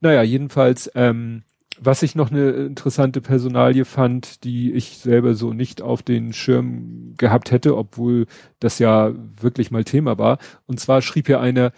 Naja, 0.00 0.22
jedenfalls 0.22 0.90
ähm, 0.94 1.42
was 1.80 2.02
ich 2.02 2.14
noch 2.14 2.30
eine 2.30 2.50
interessante 2.50 3.20
Personalie 3.20 3.84
fand, 3.84 4.44
die 4.44 4.72
ich 4.72 4.98
selber 4.98 5.34
so 5.34 5.52
nicht 5.52 5.82
auf 5.82 6.02
den 6.02 6.32
Schirm 6.32 7.14
gehabt 7.16 7.50
hätte, 7.50 7.76
obwohl 7.76 8.26
das 8.60 8.78
ja 8.78 9.12
wirklich 9.40 9.70
mal 9.70 9.84
Thema 9.84 10.18
war. 10.18 10.38
Und 10.66 10.80
zwar 10.80 11.02
schrieb 11.02 11.28
ja 11.28 11.40
einer, 11.40 11.72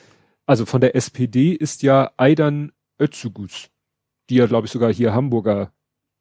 also 0.47 0.67
von 0.67 0.81
der 0.81 0.97
SPD 0.97 1.53
ist 1.53 1.83
ja 1.83 2.11
Aidan 2.17 2.73
Özzugus, 3.01 3.69
die 4.29 4.37
ja, 4.37 4.47
glaube 4.47 4.67
ich, 4.67 4.73
sogar 4.73 4.93
hier 4.93 5.15
Hamburger 5.15 5.73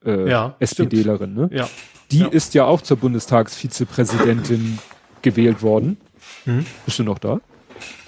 äh, 0.05 0.29
ja, 0.29 0.55
SPDlerin, 0.59 1.33
ne? 1.33 1.49
Ja. 1.51 1.69
Die 2.11 2.19
ja. 2.19 2.27
ist 2.27 2.53
ja 2.53 2.65
auch 2.65 2.81
zur 2.81 2.97
Bundestagsvizepräsidentin 2.97 4.79
gewählt 5.21 5.61
worden. 5.61 5.97
Mhm. 6.45 6.65
Bist 6.85 6.99
du 6.99 7.03
noch 7.03 7.19
da? 7.19 7.39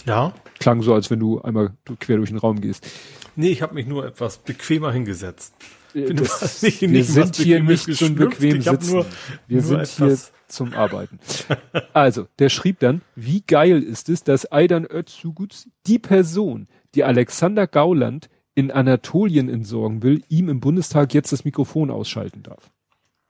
Ja. 0.05 0.33
Klang 0.59 0.81
so, 0.81 0.93
als 0.93 1.09
wenn 1.11 1.19
du 1.19 1.41
einmal 1.41 1.73
quer 1.99 2.17
durch 2.17 2.29
den 2.29 2.37
Raum 2.37 2.61
gehst. 2.61 2.87
Nee, 3.35 3.49
ich 3.49 3.61
habe 3.61 3.73
mich 3.73 3.87
nur 3.87 4.05
etwas 4.05 4.37
bequemer 4.37 4.91
hingesetzt. 4.91 5.53
Äh, 5.93 6.13
das, 6.13 6.61
nicht, 6.61 6.81
wir 6.81 6.89
nicht 6.89 7.09
sind 7.09 7.35
hier 7.35 7.63
nicht 7.63 7.93
zum 7.95 8.15
bequem 8.15 8.61
sitzen. 8.61 8.93
Nur, 8.93 9.05
wir 9.47 9.61
nur 9.61 9.85
sind 9.85 10.07
hier 10.07 10.17
zum 10.47 10.73
Arbeiten. 10.73 11.19
Also, 11.93 12.27
der 12.39 12.49
schrieb 12.49 12.79
dann, 12.79 13.01
wie 13.15 13.41
geil 13.41 13.81
ist 13.81 14.09
es, 14.09 14.23
dass 14.23 14.51
Aidan 14.51 14.85
Özzugut, 14.89 15.67
die 15.87 15.99
Person, 15.99 16.67
die 16.95 17.03
Alexander 17.03 17.67
Gauland 17.67 18.29
in 18.55 18.71
Anatolien 18.71 19.49
entsorgen 19.49 20.03
will, 20.03 20.23
ihm 20.29 20.49
im 20.49 20.59
Bundestag 20.59 21.13
jetzt 21.13 21.31
das 21.31 21.45
Mikrofon 21.45 21.89
ausschalten 21.89 22.43
darf. 22.43 22.71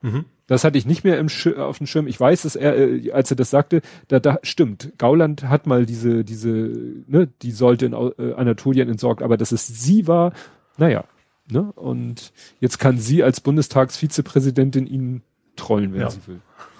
Mhm. 0.01 0.25
Das 0.47 0.63
hatte 0.63 0.77
ich 0.77 0.85
nicht 0.85 1.03
mehr 1.03 1.23
auf 1.57 1.77
dem 1.77 1.87
Schirm. 1.87 2.07
Ich 2.07 2.19
weiß, 2.19 2.41
dass 2.41 2.55
er, 2.55 2.77
äh, 2.77 3.11
als 3.11 3.31
er 3.31 3.37
das 3.37 3.49
sagte, 3.51 3.81
da, 4.07 4.19
da 4.19 4.39
stimmt. 4.43 4.91
Gauland 4.97 5.43
hat 5.43 5.65
mal 5.67 5.85
diese, 5.85 6.23
diese, 6.25 6.49
ne, 6.49 7.29
die 7.41 7.51
sollte 7.51 7.85
in 7.85 7.93
äh, 7.93 8.33
Anatolien 8.33 8.89
entsorgt, 8.89 9.21
aber 9.21 9.37
dass 9.37 9.51
es 9.51 9.67
sie 9.67 10.07
war, 10.07 10.33
naja, 10.77 11.05
ne? 11.49 11.71
Und 11.73 12.33
jetzt 12.59 12.79
kann 12.79 12.97
sie 12.97 13.23
als 13.23 13.39
Bundestagsvizepräsidentin 13.41 14.87
ihn 14.87 15.21
trollen, 15.55 15.93
wenn 15.93 16.01
Ja. 16.01 16.09
sie 16.09 16.19
will. 16.27 16.41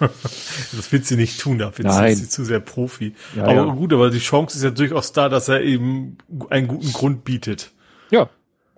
Das 0.76 0.90
wird 0.90 1.04
sie 1.06 1.16
nicht 1.16 1.40
tun, 1.40 1.58
dafür 1.58 1.84
Nein. 1.84 2.12
ist 2.12 2.18
sie 2.18 2.28
zu 2.28 2.44
sehr 2.44 2.60
Profi. 2.60 3.14
Ja, 3.36 3.44
aber 3.44 3.54
ja. 3.54 3.74
gut, 3.74 3.92
aber 3.92 4.10
die 4.10 4.18
Chance 4.18 4.56
ist 4.56 4.64
ja 4.64 4.70
durchaus 4.70 5.12
da, 5.12 5.28
dass 5.28 5.48
er 5.48 5.62
eben 5.62 6.18
einen 6.50 6.66
guten 6.66 6.92
Grund 6.92 7.24
bietet. 7.24 7.72
Ja, 8.10 8.28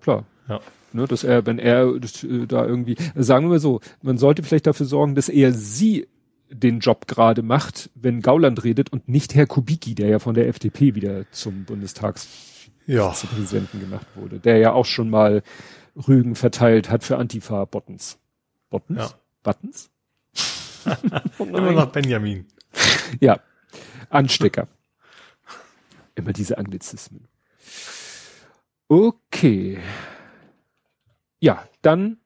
klar. 0.01 0.25
Ja. 0.47 0.59
Ne, 0.95 1.05
dass 1.07 1.25
er, 1.25 1.45
wenn 1.45 1.59
er 1.59 1.93
äh, 1.93 2.47
da 2.47 2.65
irgendwie, 2.65 2.95
sagen 3.15 3.47
wir 3.47 3.49
mal 3.49 3.59
so, 3.59 3.81
man 4.01 4.17
sollte 4.17 4.43
vielleicht 4.43 4.65
dafür 4.65 4.85
sorgen, 4.85 5.13
dass 5.13 5.27
er 5.27 5.51
sie 5.51 6.07
den 6.49 6.79
Job 6.79 7.05
gerade 7.07 7.41
macht, 7.41 7.89
wenn 7.95 8.21
Gauland 8.21 8.63
redet 8.63 8.93
und 8.93 9.09
nicht 9.09 9.35
Herr 9.35 9.45
Kubicki, 9.45 9.93
der 9.93 10.07
ja 10.07 10.19
von 10.19 10.35
der 10.35 10.47
FDP 10.47 10.95
wieder 10.95 11.29
zum 11.31 11.65
Bundestagspräsidenten 11.65 13.81
Ja. 13.81 13.85
gemacht 13.85 14.07
wurde, 14.15 14.39
der 14.39 14.57
ja 14.57 14.71
auch 14.71 14.85
schon 14.85 15.09
mal 15.09 15.43
Rügen 16.07 16.35
verteilt 16.35 16.89
hat 16.89 17.03
für 17.03 17.17
Antifa-Bottens. 17.17 18.19
Bottens? 18.69 18.99
Ja. 18.99 19.09
Buttons? 19.43 19.89
Immer 21.39 21.73
nach 21.73 21.91
Benjamin. 21.91 22.45
Ja, 23.19 23.41
Anstecker. 24.09 24.69
Immer 26.15 26.31
diese 26.31 26.57
Anglizismen. 26.57 27.27
Okay. 28.87 29.79
Ja, 31.45 31.69
dann 31.83 32.17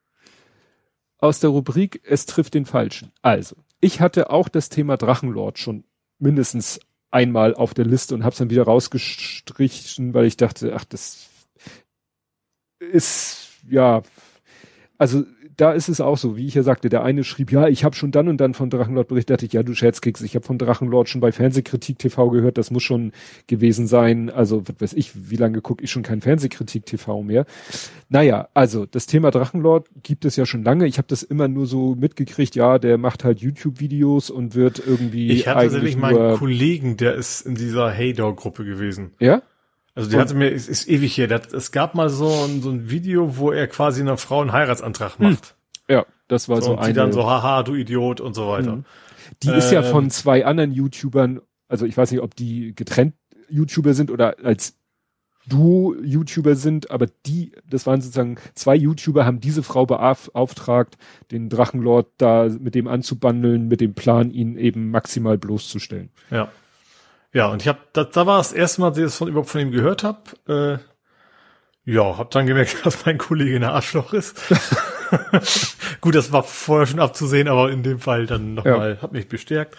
aus 1.18 1.42
der 1.42 1.50
Rubrik 1.50 2.00
Es 2.06 2.26
trifft 2.26 2.54
den 2.54 2.66
Falschen. 2.66 3.12
Also, 3.22 3.58
ich 3.82 4.00
hatte 4.00 4.30
auch 4.30 4.48
das 4.48 4.70
Thema 4.70 4.96
Drachenlord 4.96 5.60
schon 5.60 5.84
mindestens 6.20 6.80
einmal 7.12 7.54
auf 7.54 7.74
der 7.74 7.84
Liste 7.84 8.16
und 8.16 8.24
habe 8.24 8.32
es 8.32 8.38
dann 8.38 8.50
wieder 8.50 8.64
rausgestrichen, 8.64 10.14
weil 10.14 10.24
ich 10.24 10.38
dachte, 10.38 10.74
ach, 10.74 10.86
das 10.86 11.28
ist 12.80 13.50
ja, 13.70 14.04
also 14.98 15.26
da 15.60 15.74
ist 15.74 15.90
es 15.90 16.00
auch 16.00 16.18
so, 16.18 16.38
wie 16.38 16.48
ich 16.48 16.54
ja 16.54 16.64
sagte, 16.64 16.88
der 16.88 17.04
eine 17.04 17.24
schrieb, 17.26 17.52
ja, 17.52 17.68
ich 17.68 17.84
habe 17.84 17.96
schon 17.96 18.12
dann 18.12 18.30
und 18.30 18.38
dann 18.38 18.54
von 18.54 18.70
Drachenlord 18.70 19.10
berichtet, 19.10 19.36
dachte 19.36 19.46
ich, 19.46 19.54
ja, 19.54 19.62
du 19.62 19.74
Scherzkeks, 19.74 20.22
ich 20.22 20.36
habe 20.36 20.46
von 20.46 20.58
Drachenlord 20.58 21.10
schon 21.10 21.20
bei 21.20 21.32
Fernsehkritik 21.32 22.00
TV 22.00 22.30
gehört, 22.30 22.58
das 22.58 22.72
muss 22.72 22.84
schon 22.84 23.12
gewesen 23.48 23.86
sein, 23.86 24.30
also 24.30 24.64
was 24.68 24.76
weiß 24.80 24.94
ich, 24.94 25.30
wie 25.30 25.36
lange 25.36 25.62
gucke 25.62 25.84
ich 25.84 25.92
schon 25.92 26.04
kein 26.04 26.22
Fernsehkritik 26.22 26.86
TV 26.86 27.24
mehr. 27.24 27.46
Naja, 28.08 28.48
also 28.54 28.86
das 28.86 29.06
Thema 29.06 29.32
Drachenlord 29.32 29.88
gibt 30.02 30.24
es 30.24 30.38
ja 30.38 30.46
schon 30.46 30.64
lange, 30.64 30.88
ich 30.88 30.98
habe 30.98 31.08
das 31.10 31.24
immer 31.24 31.48
nur 31.50 31.66
so 31.66 31.96
mitgekriegt, 31.96 32.56
ja, 32.56 32.80
der 32.80 32.98
macht 32.98 33.26
halt 33.26 33.40
YouTube-Videos 33.40 34.30
und 34.30 34.56
wird 34.56 34.82
irgendwie 34.86 35.32
Ich 35.32 35.48
hatte 35.48 35.64
tatsächlich 35.64 35.98
meinen 35.98 36.38
Kollegen, 36.38 36.96
der 36.96 37.16
ist 37.16 37.42
in 37.42 37.56
dieser 37.56 37.92
Hey-Dog-Gruppe 37.92 38.64
gewesen. 38.64 39.12
ja? 39.20 39.42
Also 40.00 40.16
Und- 40.16 40.22
hatte 40.22 40.34
mir, 40.36 40.52
es 40.52 40.68
ist 40.70 40.88
ewig 40.88 41.16
der 41.16 41.30
hat, 41.30 41.54
es 41.54 41.72
gab 41.72 41.94
mal 41.94 42.10
so 42.10 42.30
ein, 42.46 42.62
so 42.62 42.70
ein 42.70 42.90
Video, 42.90 43.38
wo 43.38 43.52
er 43.52 43.68
quasi 43.68 44.02
einer 44.02 44.18
Frau 44.18 44.40
einen 44.42 44.54
Heiratsantrag 44.54 45.20
macht. 45.20 45.56
Ja, 45.90 46.06
das 46.28 46.48
war 46.48 46.62
So, 46.62 46.68
so, 46.68 46.78
und 46.78 46.88
die 46.88 46.94
dann 46.94 47.12
so, 47.12 47.26
haha, 47.30 47.64
du 47.64 47.76
Idiot 47.76 48.22
und 48.22 48.34
so 48.34 48.48
weiter. 48.48 48.78
Mhm. 48.78 48.86
Die 49.44 49.50
ist 49.52 49.72
ja 49.72 49.82
Ähm, 49.84 49.92
von 49.92 50.10
zwei 50.10 50.46
anderen 50.46 50.72
YouTubern, 50.72 51.42
also 51.68 51.86
ich 51.86 51.98
weiß 51.98 52.12
nicht, 52.12 52.22
ob 52.22 52.36
die 52.36 52.74
getrennt 52.76 53.14
YouTuber 53.50 53.94
sind 53.94 54.10
oder 54.12 54.38
als 54.44 54.76
Duo-YouTuber 55.48 56.56
sind, 56.56 56.92
aber 56.92 57.08
die, 57.26 57.52
das 57.70 57.86
waren 57.88 58.02
sozusagen 58.02 58.38
zwei 58.54 58.76
YouTuber, 58.76 59.26
haben 59.26 59.40
diese 59.40 59.64
Frau 59.64 59.86
beauftragt, 59.86 60.98
den 61.32 61.50
Drachenlord 61.50 62.08
da 62.18 62.48
mit 62.48 62.76
dem 62.76 62.88
anzubandeln, 62.88 63.68
mit 63.68 63.82
dem 63.82 63.94
Plan, 63.96 64.32
ihn 64.32 64.58
eben 64.58 64.92
maximal 64.92 65.38
bloßzustellen. 65.38 66.10
Ja. 66.32 66.50
Ja, 67.34 67.48
und 67.48 67.62
ich 67.62 67.68
habe, 67.68 67.80
da, 67.94 68.04
da 68.04 68.26
war 68.26 68.38
das 68.40 68.54
erste 68.54 68.82
Mal, 68.82 68.90
dass 68.90 68.98
ich 68.98 69.04
das 69.06 69.16
von, 69.16 69.28
überhaupt 69.28 69.50
von 69.50 69.62
ihm 69.62 69.72
gehört 69.72 70.04
habe. 70.04 70.82
Äh, 71.86 71.92
ja, 71.92 72.18
hab 72.18 72.32
dann 72.32 72.48
gemerkt, 72.48 72.78
dass 72.86 73.06
mein 73.06 73.18
Kollege 73.18 73.56
ein 73.56 73.64
Arschloch 73.64 74.14
ist. 74.14 74.42
Gut, 76.02 76.16
das 76.16 76.32
war 76.32 76.44
vorher 76.44 76.88
schon 76.88 77.00
abzusehen, 77.00 77.48
aber 77.48 77.72
in 77.72 77.84
dem 77.84 78.00
Fall 78.00 78.26
dann 78.26 78.56
nochmal, 78.56 79.02
hat 79.02 79.12
mich 79.12 79.28
bestärkt. 79.28 79.76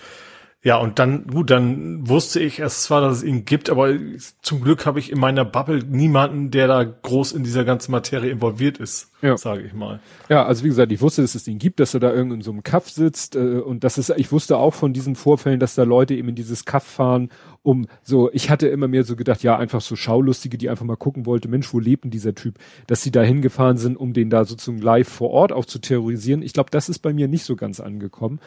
Ja, 0.63 0.77
und 0.77 0.99
dann, 0.99 1.27
gut, 1.27 1.49
dann 1.49 2.07
wusste 2.07 2.39
ich 2.39 2.59
erst 2.59 2.83
zwar, 2.83 3.01
dass 3.01 3.19
es 3.19 3.23
ihn 3.23 3.47
gibt, 3.47 3.71
aber 3.71 3.95
zum 4.43 4.61
Glück 4.61 4.85
habe 4.85 4.99
ich 4.99 5.11
in 5.11 5.19
meiner 5.19 5.47
Bubble 5.47 5.83
niemanden, 5.89 6.51
der 6.51 6.69
da 6.69 6.85
groß 6.85 7.33
in 7.33 7.45
dieser 7.45 7.65
ganzen 7.65 7.93
Materie 7.93 8.31
involviert 8.31 8.77
ist, 8.77 9.11
Ja. 9.23 9.39
sage 9.39 9.63
ich 9.63 9.73
mal. 9.73 10.01
Ja, 10.29 10.45
also 10.45 10.63
wie 10.63 10.69
gesagt, 10.69 10.93
ich 10.93 11.01
wusste, 11.01 11.23
dass 11.23 11.35
es 11.35 11.49
ihn 11.49 11.59
gibt, 11.59 11.81
dass 11.81 11.95
er 11.95 12.01
da 12.01 12.13
irgend 12.13 12.35
in 12.35 12.43
so 12.43 12.51
einem 12.51 12.63
Kaff 12.63 12.91
sitzt 12.91 13.37
äh, 13.37 13.39
und 13.39 13.85
das 13.85 13.97
ist, 13.97 14.11
ich 14.11 14.33
wusste 14.33 14.59
auch 14.59 14.75
von 14.75 14.93
diesen 14.93 15.17
Vorfällen, 15.17 15.61
dass 15.61 15.77
da 15.77 15.85
Leute 15.85 16.15
eben 16.15 16.29
in 16.29 16.35
dieses 16.35 16.67
Kaff 16.67 16.85
fahren, 16.85 17.31
um 17.63 17.87
so, 18.03 18.31
ich 18.35 18.51
hatte 18.51 18.69
immer 18.69 18.87
mehr 18.89 19.05
so 19.05 19.17
gedacht, 19.17 19.43
ja, 19.43 19.57
einfach 19.57 19.81
so 19.81 19.97
Schaulustige, 19.97 20.59
die 20.59 20.69
einfach 20.69 20.85
mal 20.85 20.97
gucken 20.97 21.25
wollte, 21.25 21.49
Mensch, 21.49 21.73
wo 21.73 21.79
lebt 21.79 22.05
denn 22.05 22.11
dieser 22.11 22.35
Typ, 22.35 22.59
dass 22.87 23.03
sie 23.03 23.11
da 23.11 23.23
hingefahren 23.23 23.79
sind, 23.79 23.97
um 23.97 24.13
den 24.13 24.29
da 24.29 24.45
sozusagen 24.45 24.83
live 24.83 25.09
vor 25.09 25.31
Ort 25.31 25.53
auch 25.53 25.65
zu 25.65 25.79
terrorisieren. 25.79 26.43
Ich 26.43 26.53
glaube, 26.53 26.69
das 26.71 26.91
ist 26.91 26.99
bei 26.99 27.15
mir 27.15 27.29
nicht 27.29 27.45
so 27.45 27.57
ganz 27.57 27.81
angekommen. 27.81 28.41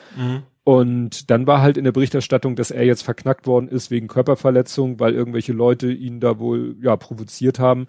Und 0.64 1.30
dann 1.30 1.45
war 1.45 1.61
halt 1.61 1.78
in 1.78 1.84
der 1.84 1.91
Berichterstattung, 1.91 2.55
dass 2.55 2.72
er 2.72 2.86
jetzt 2.86 3.03
verknackt 3.03 3.47
worden 3.47 3.68
ist 3.68 3.91
wegen 3.91 4.07
Körperverletzung, 4.07 4.99
weil 4.99 5.14
irgendwelche 5.14 5.51
Leute 5.51 5.91
ihn 5.91 6.22
da 6.22 6.39
wohl 6.39 6.78
ja 6.82 6.95
provoziert 6.95 7.59
haben. 7.59 7.88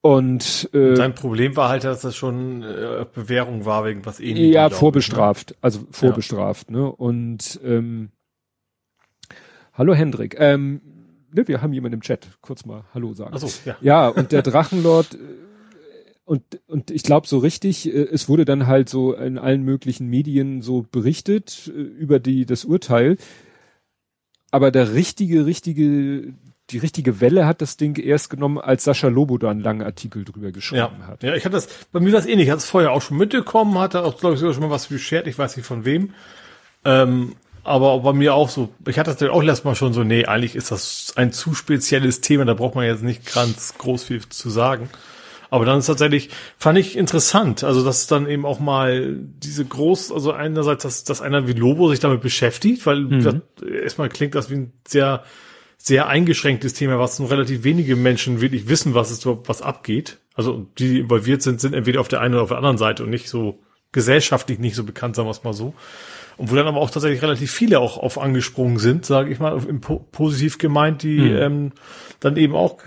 Und 0.00 0.70
äh, 0.72 0.96
Sein 0.96 1.14
Problem 1.14 1.56
war 1.56 1.68
halt, 1.68 1.84
dass 1.84 2.00
das 2.00 2.16
schon 2.16 2.62
äh, 2.62 3.04
Bewährung 3.12 3.66
war 3.66 3.84
wegen 3.84 4.06
was 4.06 4.20
ähnlichem. 4.20 4.52
ja, 4.52 4.62
glaub 4.62 4.70
ich, 4.70 4.74
ne? 4.74 4.78
vorbestraft, 4.78 5.56
also 5.60 5.80
vorbestraft, 5.90 6.70
ne? 6.70 6.90
Und 6.90 7.60
ähm, 7.64 8.10
hallo 9.74 9.94
Hendrik, 9.94 10.36
ähm, 10.38 10.80
ne, 11.32 11.48
wir 11.48 11.60
haben 11.60 11.72
jemanden 11.72 11.94
im 11.96 12.00
Chat, 12.00 12.28
kurz 12.40 12.64
mal 12.64 12.84
Hallo 12.94 13.12
sagen. 13.12 13.32
Ach 13.34 13.38
so, 13.38 13.48
ja. 13.68 13.76
Ja, 13.80 14.08
und 14.08 14.30
der 14.32 14.42
Drachenlord 14.42 15.14
äh, 15.14 15.18
und 16.28 16.42
und 16.66 16.90
ich 16.90 17.02
glaube 17.02 17.26
so 17.26 17.38
richtig, 17.38 17.86
äh, 17.92 18.02
es 18.12 18.28
wurde 18.28 18.44
dann 18.44 18.66
halt 18.66 18.88
so 18.88 19.14
in 19.14 19.38
allen 19.38 19.62
möglichen 19.62 20.08
Medien 20.08 20.62
so 20.62 20.84
berichtet 20.90 21.70
äh, 21.74 21.80
über 21.80 22.18
die 22.20 22.44
das 22.46 22.64
Urteil, 22.64 23.16
aber 24.50 24.70
der 24.70 24.92
richtige 24.94 25.46
richtige 25.46 26.34
die 26.70 26.78
richtige 26.78 27.22
Welle 27.22 27.46
hat 27.46 27.62
das 27.62 27.78
Ding 27.78 27.98
erst 27.98 28.28
genommen, 28.28 28.58
als 28.58 28.84
Sascha 28.84 29.08
Lobo 29.08 29.38
da 29.38 29.50
einen 29.50 29.60
langen 29.62 29.80
Artikel 29.80 30.24
drüber 30.26 30.48
Ja, 30.48 30.52
geschrieben 30.52 31.06
hat. 31.06 31.22
ja, 31.22 31.34
ich 31.34 31.46
hatte 31.46 31.54
das, 31.54 31.66
bei 31.92 32.00
mir 32.00 32.12
war 32.12 32.20
es 32.20 32.26
ähnlich, 32.26 32.48
ich 32.48 32.50
hatte 32.50 32.58
es 32.58 32.66
vorher 32.68 32.92
auch 32.92 33.00
schon 33.00 33.16
mitbekommen, 33.16 33.78
hatte 33.78 34.04
auch, 34.04 34.18
glaube 34.18 34.34
ich, 34.34 34.40
sogar 34.40 34.52
schon 34.52 34.64
mal 34.64 34.70
was 34.70 34.88
beschert, 34.88 35.26
ich 35.26 35.38
weiß 35.38 35.56
nicht 35.56 35.64
von 35.64 35.86
wem. 35.86 36.12
Ähm, 36.84 37.36
aber 37.64 38.00
bei 38.00 38.12
mir 38.12 38.34
auch 38.34 38.50
so, 38.50 38.68
ich 38.86 38.98
hatte 38.98 39.14
das 39.14 39.30
auch 39.30 39.42
letztes 39.42 39.64
Mal 39.64 39.76
schon 39.76 39.94
so, 39.94 40.04
nee, 40.04 40.26
eigentlich 40.26 40.56
ist 40.56 40.70
das 40.70 41.14
ein 41.16 41.32
zu 41.32 41.54
spezielles 41.54 42.20
Thema, 42.20 42.44
da 42.44 42.52
braucht 42.52 42.74
man 42.74 42.84
jetzt 42.84 43.02
nicht 43.02 43.32
ganz 43.32 43.72
groß 43.78 44.04
viel 44.04 44.20
zu 44.28 44.50
sagen. 44.50 44.90
Aber 45.50 45.64
dann 45.64 45.78
ist 45.78 45.86
tatsächlich, 45.86 46.30
fand 46.58 46.78
ich 46.78 46.96
interessant, 46.96 47.64
also 47.64 47.84
dass 47.84 48.06
dann 48.06 48.28
eben 48.28 48.44
auch 48.44 48.60
mal 48.60 49.16
diese 49.18 49.64
groß, 49.64 50.12
also 50.12 50.32
einerseits, 50.32 50.82
dass, 50.82 51.04
dass 51.04 51.22
einer 51.22 51.48
wie 51.48 51.52
Lobo 51.52 51.88
sich 51.88 52.00
damit 52.00 52.20
beschäftigt, 52.20 52.84
weil 52.84 53.06
das, 53.20 53.36
erstmal 53.66 54.08
klingt 54.10 54.34
das 54.34 54.50
wie 54.50 54.56
ein 54.56 54.72
sehr, 54.86 55.24
sehr 55.78 56.08
eingeschränktes 56.08 56.74
Thema, 56.74 56.98
was 56.98 57.18
nur 57.18 57.30
relativ 57.30 57.64
wenige 57.64 57.96
Menschen 57.96 58.40
wirklich 58.40 58.68
wissen, 58.68 58.94
was 58.94 59.10
es 59.10 59.24
was 59.24 59.62
abgeht. 59.62 60.18
Also 60.34 60.66
die, 60.78 60.88
die 60.88 60.98
involviert 61.00 61.42
sind, 61.42 61.60
sind 61.60 61.74
entweder 61.74 62.00
auf 62.00 62.08
der 62.08 62.20
einen 62.20 62.34
oder 62.34 62.42
auf 62.42 62.50
der 62.50 62.58
anderen 62.58 62.78
Seite 62.78 63.04
und 63.04 63.10
nicht 63.10 63.28
so 63.28 63.60
gesellschaftlich 63.92 64.58
nicht 64.58 64.74
so 64.74 64.84
bekannt, 64.84 65.16
sagen 65.16 65.28
wir 65.28 65.32
es 65.32 65.44
mal 65.44 65.54
so. 65.54 65.74
Und 66.38 66.50
wo 66.50 66.54
dann 66.54 66.66
aber 66.66 66.78
auch 66.78 66.90
tatsächlich 66.90 67.20
relativ 67.20 67.50
viele 67.50 67.80
auch 67.80 67.98
auf 67.98 68.18
angesprungen 68.18 68.78
sind, 68.78 69.04
sage 69.04 69.30
ich 69.30 69.40
mal, 69.40 69.58
positiv 70.12 70.58
gemeint, 70.58 71.02
die 71.02 71.18
ähm, 71.18 71.72
dann 72.20 72.36
eben 72.36 72.54
auch 72.54 72.78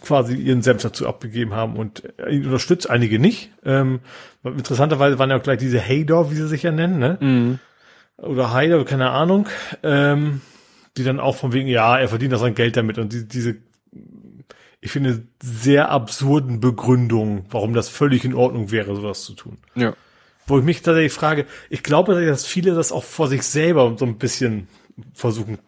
quasi 0.00 0.34
ihren 0.34 0.62
Senf 0.62 0.82
dazu 0.82 1.06
abgegeben 1.06 1.54
haben 1.54 1.76
und 1.76 2.02
ihn 2.28 2.46
unterstützt, 2.46 2.88
einige 2.88 3.18
nicht. 3.18 3.50
Ähm, 3.64 4.00
interessanterweise 4.42 5.18
waren 5.18 5.30
ja 5.30 5.36
auch 5.36 5.42
gleich 5.42 5.58
diese 5.58 5.80
Hater, 5.80 6.30
wie 6.30 6.36
sie 6.36 6.48
sich 6.48 6.62
ja 6.62 6.72
nennen, 6.72 6.98
ne? 6.98 7.18
Oder 8.16 8.54
Heider, 8.54 8.82
keine 8.84 9.10
Ahnung. 9.10 9.46
Ähm, 9.82 10.40
die 10.96 11.04
dann 11.04 11.20
auch 11.20 11.36
von 11.36 11.52
wegen, 11.52 11.68
ja, 11.68 11.98
er 11.98 12.08
verdient 12.08 12.34
auch 12.34 12.40
sein 12.40 12.54
Geld 12.54 12.76
damit 12.76 12.98
und 12.98 13.12
die, 13.12 13.28
diese, 13.28 13.56
ich 14.80 14.90
finde, 14.90 15.24
sehr 15.42 15.90
absurden 15.90 16.60
Begründungen, 16.60 17.44
warum 17.50 17.74
das 17.74 17.88
völlig 17.88 18.24
in 18.24 18.34
Ordnung 18.34 18.70
wäre, 18.70 18.96
sowas 18.96 19.22
zu 19.22 19.34
tun. 19.34 19.58
Ja. 19.74 19.94
Wo 20.46 20.58
ich 20.58 20.64
mich 20.64 20.82
tatsächlich 20.82 21.12
frage, 21.12 21.46
ich 21.70 21.82
glaube, 21.82 22.24
dass 22.24 22.46
viele 22.46 22.74
das 22.74 22.92
auch 22.92 23.04
vor 23.04 23.28
sich 23.28 23.42
selber 23.42 23.96
so 23.98 24.04
ein 24.04 24.18
bisschen 24.18 24.68
versuchen 25.12 25.58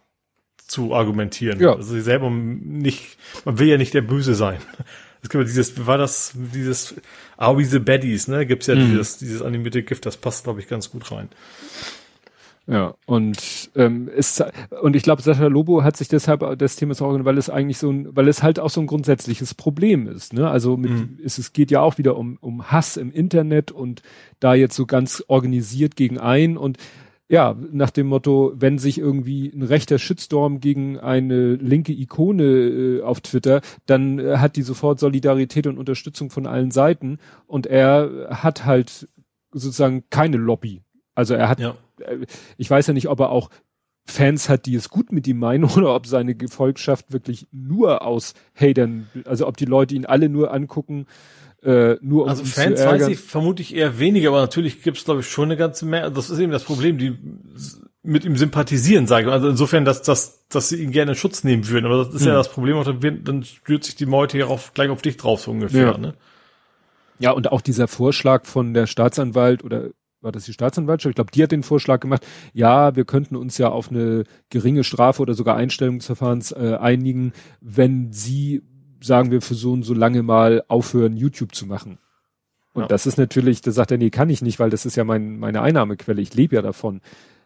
zu 0.68 0.94
argumentieren. 0.94 1.60
Ja. 1.60 1.74
Also 1.74 1.94
sie 1.94 2.00
selber 2.00 2.30
nicht, 2.30 3.18
man 3.44 3.58
will 3.58 3.68
ja 3.68 3.78
nicht 3.78 3.94
der 3.94 4.02
Böse 4.02 4.34
sein. 4.34 4.58
Es 5.20 5.30
gibt 5.30 5.42
ja 5.42 5.48
dieses, 5.48 5.76
wie 5.76 5.84
war 5.88 5.98
das, 5.98 6.32
dieses 6.36 6.94
Are 7.36 7.58
we 7.58 7.64
the 7.64 7.80
Baddies, 7.80 8.28
ne? 8.28 8.46
Gibt's 8.46 8.68
ja 8.68 8.76
dieses, 8.76 9.18
dieses 9.18 9.42
animierte 9.42 9.82
Gift, 9.82 10.06
das 10.06 10.16
passt, 10.16 10.44
glaube 10.44 10.60
ich, 10.60 10.68
ganz 10.68 10.92
gut 10.92 11.10
rein. 11.10 11.28
Ja, 12.70 12.94
und 13.06 13.70
ähm, 13.76 14.08
ist 14.08 14.44
und 14.82 14.94
ich 14.94 15.02
glaube, 15.02 15.22
Sascha 15.22 15.46
Lobo 15.46 15.84
hat 15.84 15.96
sich 15.96 16.08
deshalb 16.08 16.58
des 16.58 16.76
Themas 16.76 17.00
auch, 17.00 17.18
weil 17.24 17.38
es 17.38 17.48
eigentlich 17.48 17.78
so 17.78 17.90
ein, 17.90 18.14
weil 18.14 18.28
es 18.28 18.42
halt 18.42 18.60
auch 18.60 18.68
so 18.68 18.82
ein 18.82 18.86
grundsätzliches 18.86 19.54
Problem 19.54 20.06
ist. 20.06 20.34
Ne? 20.34 20.50
Also 20.50 20.76
mit, 20.76 20.92
es, 21.24 21.38
es 21.38 21.54
geht 21.54 21.70
ja 21.70 21.80
auch 21.80 21.96
wieder 21.96 22.18
um, 22.18 22.36
um 22.42 22.70
Hass 22.70 22.98
im 22.98 23.10
Internet 23.10 23.72
und 23.72 24.02
da 24.38 24.52
jetzt 24.52 24.76
so 24.76 24.84
ganz 24.84 25.24
organisiert 25.28 25.96
gegen 25.96 26.18
ein 26.18 26.58
und 26.58 26.76
ja, 27.30 27.56
nach 27.72 27.90
dem 27.90 28.06
Motto, 28.06 28.52
wenn 28.54 28.78
sich 28.78 28.98
irgendwie 28.98 29.48
ein 29.48 29.62
rechter 29.62 29.98
Shitstorm 29.98 30.60
gegen 30.60 30.98
eine 30.98 31.54
linke 31.54 31.92
Ikone 31.92 32.44
äh, 32.44 33.02
auf 33.02 33.20
Twitter, 33.20 33.60
dann 33.86 34.18
äh, 34.18 34.36
hat 34.38 34.56
die 34.56 34.62
sofort 34.62 34.98
Solidarität 34.98 35.66
und 35.66 35.78
Unterstützung 35.78 36.28
von 36.28 36.46
allen 36.46 36.70
Seiten 36.70 37.18
und 37.46 37.66
er 37.66 38.28
hat 38.30 38.66
halt 38.66 39.08
sozusagen 39.52 40.04
keine 40.10 40.36
Lobby 40.36 40.82
Also 41.14 41.32
er 41.32 41.48
hat, 41.48 41.60
ja. 41.60 41.74
Äh, 42.00 42.26
ich 42.56 42.70
weiß 42.70 42.86
ja 42.86 42.94
nicht, 42.94 43.08
ob 43.08 43.20
er 43.20 43.30
auch 43.30 43.50
Fans 44.06 44.48
hat, 44.48 44.66
die 44.66 44.74
es 44.74 44.88
gut 44.88 45.12
mit 45.12 45.26
ihm 45.26 45.38
meinen 45.38 45.64
oder 45.76 45.94
ob 45.94 46.06
seine 46.06 46.34
Gefolgschaft 46.34 47.12
wirklich 47.12 47.46
nur 47.52 48.02
aus 48.02 48.34
Hatern, 48.54 49.08
also 49.24 49.46
ob 49.46 49.56
die 49.56 49.66
Leute 49.66 49.94
ihn 49.94 50.06
alle 50.06 50.28
nur 50.28 50.52
angucken, 50.52 51.06
äh, 51.62 51.96
nur 52.00 52.24
um 52.24 52.28
Also 52.28 52.44
Fans 52.44 52.84
weiß 52.84 53.08
ich 53.08 53.18
vermutlich 53.18 53.74
eher 53.74 53.98
weniger, 53.98 54.28
aber 54.28 54.40
natürlich 54.40 54.82
gibt 54.82 54.96
es 54.96 55.04
glaube 55.04 55.20
ich 55.20 55.28
schon 55.28 55.46
eine 55.46 55.56
ganze 55.56 55.86
Menge. 55.86 56.10
Das 56.12 56.30
ist 56.30 56.38
eben 56.38 56.52
das 56.52 56.64
Problem, 56.64 56.98
die 56.98 57.18
mit 58.02 58.24
ihm 58.24 58.36
sympathisieren, 58.36 59.06
sage 59.06 59.26
ich. 59.26 59.32
Also 59.32 59.48
insofern, 59.48 59.84
dass, 59.84 60.02
dass, 60.02 60.46
dass 60.48 60.68
sie 60.68 60.82
ihn 60.82 60.92
gerne 60.92 61.12
in 61.12 61.16
Schutz 61.16 61.44
nehmen 61.44 61.68
würden. 61.68 61.84
Aber 61.84 62.04
das 62.04 62.14
ist 62.14 62.22
hm. 62.22 62.28
ja 62.28 62.34
das 62.34 62.48
Problem, 62.48 62.82
dann, 62.84 63.24
dann 63.24 63.42
stürzt 63.42 63.86
sich 63.86 63.96
die 63.96 64.06
Meute 64.06 64.38
ja 64.38 64.46
auch 64.46 64.72
gleich 64.72 64.88
auf 64.88 65.02
dich 65.02 65.16
drauf, 65.16 65.40
so 65.40 65.50
ungefähr. 65.50 65.88
Ja. 65.88 65.98
Ne? 65.98 66.14
ja, 67.18 67.32
und 67.32 67.50
auch 67.50 67.60
dieser 67.60 67.88
Vorschlag 67.88 68.46
von 68.46 68.72
der 68.72 68.86
Staatsanwalt 68.86 69.64
oder 69.64 69.90
war 70.28 70.32
das 70.32 70.44
die 70.44 70.52
Staatsanwaltschaft? 70.52 71.12
Ich 71.12 71.16
glaube, 71.16 71.30
die 71.32 71.42
hat 71.42 71.52
den 71.52 71.62
Vorschlag 71.62 72.00
gemacht, 72.00 72.26
ja, 72.52 72.94
wir 72.94 73.06
könnten 73.06 73.34
uns 73.34 73.56
ja 73.56 73.70
auf 73.70 73.90
eine 73.90 74.24
geringe 74.50 74.84
Strafe 74.84 75.22
oder 75.22 75.32
sogar 75.32 75.56
Einstellungsverfahrens 75.56 76.52
äh, 76.52 76.76
einigen, 76.78 77.32
wenn 77.62 78.12
sie, 78.12 78.62
sagen 79.00 79.30
wir, 79.30 79.40
für 79.40 79.54
so 79.54 79.72
und 79.72 79.84
so 79.84 79.94
lange 79.94 80.22
mal 80.22 80.62
aufhören, 80.68 81.16
YouTube 81.16 81.54
zu 81.54 81.66
machen. 81.66 81.98
Und 82.74 82.82
ja. 82.82 82.88
das 82.88 83.06
ist 83.06 83.16
natürlich, 83.16 83.62
da 83.62 83.70
sagt 83.70 83.90
er, 83.90 83.96
nee, 83.96 84.10
kann 84.10 84.28
ich 84.28 84.42
nicht, 84.42 84.60
weil 84.60 84.68
das 84.68 84.84
ist 84.84 84.96
ja 84.96 85.04
mein, 85.04 85.38
meine 85.38 85.62
Einnahmequelle, 85.62 86.20
ich 86.20 86.34
lebe 86.34 86.56
ja 86.56 86.62
davon. 86.62 87.00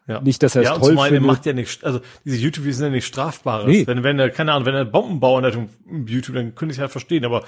Ja. 0.05 0.19
Nicht, 0.19 0.43
dass 0.43 0.55
er 0.55 0.63
es 0.63 0.67
ja, 0.67 0.77
toll 0.77 0.97
findet. 0.97 1.23
macht 1.23 1.45
ja 1.45 1.53
nicht, 1.53 1.85
also 1.85 2.01
diese 2.25 2.35
YouTube 2.35 2.65
sind 2.65 2.83
ja 2.83 2.91
nicht 2.91 3.05
strafbares. 3.05 3.67
Nee. 3.67 3.87
Wenn, 3.87 4.03
wenn 4.03 4.19
er, 4.19 4.29
keine 4.29 4.51
Ahnung, 4.51 4.65
wenn 4.65 4.75
er 4.75 4.83
Bombenbauer 4.83 5.41
in 5.45 6.07
YouTube, 6.07 6.35
dann 6.35 6.53
könnte 6.53 6.73
ich 6.73 6.81
halt 6.81 6.91
verstehen, 6.91 7.23
aber 7.23 7.45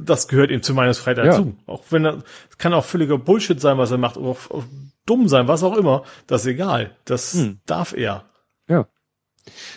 das 0.00 0.28
gehört 0.28 0.50
ihm 0.50 0.62
zu 0.62 0.74
meines 0.74 0.98
Freiheit 0.98 1.18
ja. 1.18 1.24
dazu. 1.24 1.56
Auch 1.66 1.84
wenn 1.90 2.04
er, 2.04 2.22
kann 2.58 2.74
auch 2.74 2.84
völliger 2.84 3.18
Bullshit 3.18 3.60
sein, 3.60 3.78
was 3.78 3.90
er 3.90 3.98
macht, 3.98 4.16
oder 4.16 4.30
auch, 4.30 4.50
auch 4.50 4.64
dumm 5.06 5.28
sein, 5.28 5.48
was 5.48 5.62
auch 5.62 5.76
immer, 5.76 6.04
das 6.26 6.42
ist 6.42 6.48
egal. 6.48 6.96
Das 7.04 7.34
hm. 7.34 7.60
darf 7.66 7.92
er. 7.92 8.24
Ja. 8.68 8.88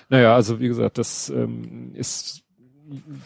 Naja, 0.10 0.36
also 0.36 0.60
wie 0.60 0.68
gesagt, 0.68 0.98
das 0.98 1.30
ähm, 1.30 1.92
ist 1.94 2.44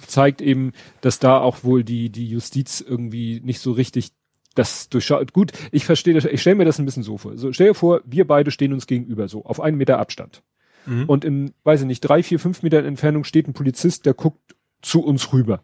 zeigt 0.07 0.41
eben, 0.41 0.73
dass 0.99 1.19
da 1.19 1.39
auch 1.39 1.63
wohl 1.63 1.85
die 1.85 2.09
die 2.09 2.27
Justiz 2.27 2.81
irgendwie 2.81 3.39
nicht 3.41 3.61
so 3.61 3.71
richtig 3.71 4.11
das 4.55 4.89
durchschaut. 4.89 5.33
Gut, 5.33 5.51
ich 5.71 5.85
verstehe 5.85 6.13
das, 6.13 6.25
ich 6.25 6.41
stelle 6.41 6.57
mir 6.57 6.65
das 6.65 6.79
ein 6.79 6.85
bisschen 6.85 7.03
so 7.03 7.17
vor. 7.17 7.37
So, 7.37 7.51
stell 7.53 7.69
dir 7.69 7.73
vor, 7.73 8.01
wir 8.05 8.27
beide 8.27 8.51
stehen 8.51 8.73
uns 8.73 8.87
gegenüber, 8.87 9.27
so 9.27 9.45
auf 9.45 9.59
einen 9.59 9.77
Meter 9.77 9.99
Abstand. 9.99 10.43
Mhm. 10.85 11.05
Und 11.05 11.25
in, 11.25 11.53
weiß 11.63 11.81
ich 11.81 11.87
nicht, 11.87 12.01
drei, 12.01 12.21
vier, 12.23 12.39
fünf 12.39 12.61
Meter 12.61 12.83
Entfernung 12.83 13.23
steht 13.23 13.47
ein 13.47 13.53
Polizist, 13.53 14.05
der 14.05 14.13
guckt 14.13 14.55
zu 14.81 15.03
uns 15.03 15.33
rüber. 15.33 15.63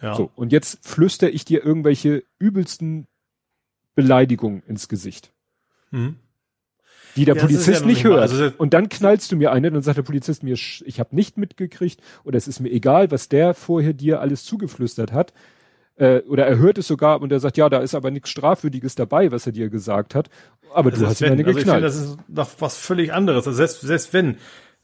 Ja. 0.00 0.14
So, 0.14 0.30
und 0.34 0.52
jetzt 0.52 0.86
flüster 0.86 1.30
ich 1.30 1.44
dir 1.44 1.64
irgendwelche 1.64 2.24
übelsten 2.38 3.06
Beleidigungen 3.94 4.62
ins 4.66 4.88
Gesicht. 4.88 5.32
Mhm. 5.90 6.16
Die 7.16 7.24
der 7.24 7.36
ja, 7.36 7.42
Polizist 7.42 7.80
ja 7.80 7.86
nicht 7.86 8.02
hört. 8.02 8.22
Also, 8.22 8.50
und 8.58 8.74
dann 8.74 8.88
knallst 8.88 9.30
du 9.30 9.36
mir 9.36 9.52
eine, 9.52 9.70
dann 9.70 9.82
sagt 9.82 9.96
der 9.96 10.02
Polizist 10.02 10.42
mir, 10.42 10.54
ich 10.54 10.98
habe 10.98 11.14
nicht 11.14 11.38
mitgekriegt 11.38 12.00
oder 12.24 12.36
es 12.36 12.48
ist 12.48 12.58
mir 12.58 12.70
egal, 12.70 13.10
was 13.12 13.28
der 13.28 13.54
vorher 13.54 13.92
dir 13.92 14.20
alles 14.20 14.44
zugeflüstert 14.44 15.12
hat. 15.12 15.32
Äh, 15.96 16.22
oder 16.22 16.44
er 16.44 16.58
hört 16.58 16.76
es 16.78 16.88
sogar 16.88 17.22
und 17.22 17.30
er 17.30 17.38
sagt, 17.38 17.56
ja, 17.56 17.68
da 17.68 17.78
ist 17.78 17.94
aber 17.94 18.10
nichts 18.10 18.30
Strafwürdiges 18.30 18.96
dabei, 18.96 19.30
was 19.30 19.46
er 19.46 19.52
dir 19.52 19.68
gesagt 19.68 20.16
hat. 20.16 20.28
Aber 20.72 20.90
also 20.90 21.04
du 21.04 21.08
hast 21.08 21.20
wenn, 21.20 21.32
eine 21.32 21.44
geknallt. 21.44 21.84
Also 21.84 22.00
ich 22.00 22.08
finde, 22.08 22.16
das 22.26 22.46
ist 22.50 22.52
noch 22.52 22.60
was 22.60 22.76
völlig 22.76 23.12
anderes. 23.12 23.46
Also 23.46 23.56
selbst, 23.56 23.80
selbst 23.82 24.12
wenn 24.12 24.38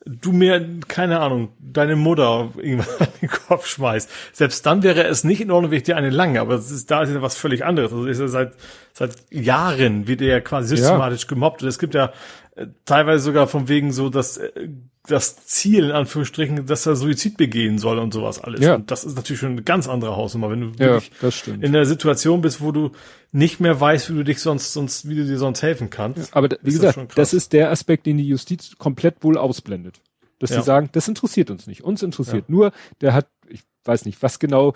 du 0.07 0.33
mir, 0.33 0.67
keine 0.89 1.21
Ahnung, 1.21 1.51
deine 1.59 1.97
Mutter 1.97 2.51
irgendwann 2.57 2.95
an 3.01 3.13
den 3.21 3.29
Kopf 3.29 3.67
schmeißt. 3.67 4.11
Selbst 4.33 4.65
dann 4.67 4.83
wäre 4.83 5.05
es 5.05 5.25
nicht 5.25 5.41
in 5.41 5.51
Ordnung, 5.51 5.71
wenn 5.71 5.79
ich 5.79 5.85
dir 5.85 5.97
eine 5.97 6.11
lange, 6.11 6.41
aber 6.41 6.55
es 6.55 6.71
ist, 6.71 6.91
da 6.91 7.03
ist 7.03 7.11
ja 7.11 7.23
was 7.23 7.37
völlig 7.37 7.65
anderes. 7.65 7.93
Also 7.93 8.07
ist 8.07 8.21
ja 8.21 8.29
seit, 8.29 8.53
seit 8.93 9.17
Jahren 9.31 10.07
wird 10.07 10.23
er 10.23 10.29
ja 10.29 10.41
quasi 10.41 10.77
systematisch 10.77 11.23
ja. 11.23 11.29
gemobbt. 11.29 11.63
Und 11.63 11.69
es 11.69 11.79
gibt 11.79 11.95
ja 11.95 12.13
äh, 12.57 12.67
teilweise 12.85 13.25
sogar 13.25 13.47
von 13.47 13.69
wegen 13.69 13.93
so, 13.93 14.09
dass 14.09 14.39
äh, 14.39 14.69
das 15.07 15.47
Ziel, 15.47 15.85
in 15.85 15.91
Anführungsstrichen, 15.93 16.67
dass 16.67 16.87
er 16.87 16.95
Suizid 16.95 17.37
begehen 17.37 17.79
soll 17.79 17.99
und 17.99 18.13
sowas 18.13 18.39
alles. 18.39 18.61
Ja. 18.61 18.75
Und 18.75 18.91
das 18.91 19.05
ist 19.05 19.17
natürlich 19.17 19.41
schon 19.41 19.53
eine 19.53 19.63
ganz 19.63 19.89
andere 19.89 20.17
Hausnummer, 20.17 20.51
wenn 20.51 20.61
du 20.61 20.85
ja, 20.85 21.01
wirklich 21.21 21.49
in 21.49 21.73
der 21.73 21.87
Situation 21.87 22.43
bist, 22.43 22.61
wo 22.61 22.71
du 22.71 22.93
nicht 23.33 23.61
mehr 23.61 23.81
weißt, 23.81 24.11
wie 24.11 24.15
du 24.15 24.25
dich 24.25 24.41
sonst, 24.41 24.73
sonst, 24.73 25.09
wie 25.09 25.15
du 25.15 25.25
dir 25.25 25.39
sonst 25.39 25.63
helfen 25.63 25.89
kannst. 25.91 26.19
Ja, 26.19 26.37
aber 26.37 26.49
wie 26.63 26.73
gesagt, 26.73 26.97
das, 26.97 27.15
das, 27.15 27.35
ist 27.35 27.53
der 27.53 27.71
Aspekt, 27.71 28.07
den 28.07 28.19
die 28.19 28.29
Justiz 28.29 28.77
komplett 28.77 29.23
wohl 29.23 29.39
ausblendet. 29.39 30.01
Dass 30.39 30.51
ja. 30.51 30.61
sie 30.61 30.67
sagen, 30.67 30.89
das 30.93 31.09
interessiert 31.09 31.51
uns 31.51 31.67
nicht. 31.67 31.83
Uns 31.83 32.03
interessiert 32.03 32.49
nur, 32.49 32.73
der 33.01 33.13
hat, 33.13 33.29
ich 33.49 33.63
weiß 33.85 34.05
nicht, 34.05 34.23
was 34.23 34.39
genau 34.39 34.75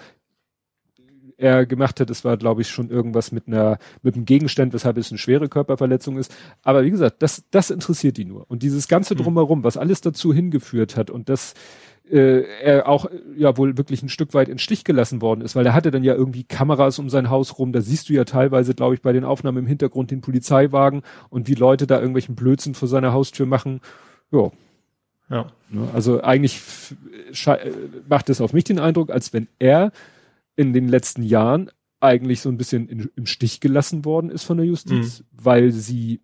er 1.36 1.66
gemacht 1.66 2.00
hat, 2.00 2.10
es 2.10 2.24
war, 2.24 2.36
glaube 2.36 2.62
ich, 2.62 2.68
schon 2.68 2.90
irgendwas 2.90 3.32
mit 3.32 3.48
einer, 3.48 3.78
mit 4.02 4.14
einem 4.14 4.24
Gegenstand, 4.24 4.72
weshalb 4.72 4.96
es 4.96 5.10
eine 5.10 5.18
schwere 5.18 5.48
Körperverletzung 5.48 6.18
ist. 6.18 6.34
Aber 6.62 6.84
wie 6.84 6.90
gesagt, 6.90 7.22
das, 7.22 7.44
das 7.50 7.70
interessiert 7.70 8.16
die 8.16 8.24
nur. 8.24 8.48
Und 8.50 8.62
dieses 8.62 8.88
ganze 8.88 9.14
mhm. 9.14 9.18
Drumherum, 9.18 9.64
was 9.64 9.76
alles 9.76 10.00
dazu 10.00 10.32
hingeführt 10.32 10.96
hat 10.96 11.10
und 11.10 11.28
das, 11.28 11.54
äh, 12.10 12.42
er 12.62 12.88
auch 12.88 13.06
ja 13.36 13.56
wohl 13.56 13.78
wirklich 13.78 14.02
ein 14.02 14.08
Stück 14.08 14.34
weit 14.34 14.48
in 14.48 14.58
Stich 14.58 14.84
gelassen 14.84 15.22
worden 15.22 15.40
ist, 15.40 15.56
weil 15.56 15.64
er 15.64 15.74
hatte 15.74 15.90
dann 15.90 16.04
ja 16.04 16.14
irgendwie 16.14 16.44
Kameras 16.44 16.98
um 16.98 17.08
sein 17.08 17.30
Haus 17.30 17.58
rum. 17.58 17.72
Da 17.72 17.80
siehst 17.80 18.08
du 18.08 18.12
ja 18.12 18.24
teilweise, 18.24 18.74
glaube 18.74 18.94
ich, 18.94 19.02
bei 19.02 19.12
den 19.12 19.24
Aufnahmen 19.24 19.58
im 19.58 19.66
Hintergrund 19.66 20.10
den 20.10 20.20
Polizeiwagen 20.20 21.02
und 21.30 21.48
wie 21.48 21.54
Leute 21.54 21.86
da 21.86 21.96
irgendwelchen 21.96 22.34
Blödsinn 22.34 22.74
vor 22.74 22.88
seiner 22.88 23.12
Haustür 23.12 23.46
machen. 23.46 23.80
Ja. 24.30 24.50
Ja. 25.30 25.46
Ne, 25.70 25.88
also 25.94 26.22
eigentlich 26.22 26.60
macht 28.06 28.28
es 28.28 28.42
auf 28.42 28.52
mich 28.52 28.64
den 28.64 28.78
Eindruck, 28.78 29.10
als 29.10 29.32
wenn 29.32 29.48
er 29.58 29.90
in 30.56 30.72
den 30.72 30.88
letzten 30.88 31.22
Jahren 31.22 31.70
eigentlich 32.00 32.40
so 32.40 32.48
ein 32.48 32.56
bisschen 32.56 32.88
in, 32.88 33.10
im 33.16 33.26
Stich 33.26 33.60
gelassen 33.60 34.04
worden 34.04 34.30
ist 34.30 34.44
von 34.44 34.58
der 34.58 34.66
Justiz, 34.66 35.20
mhm. 35.20 35.24
weil 35.32 35.72
sie 35.72 36.20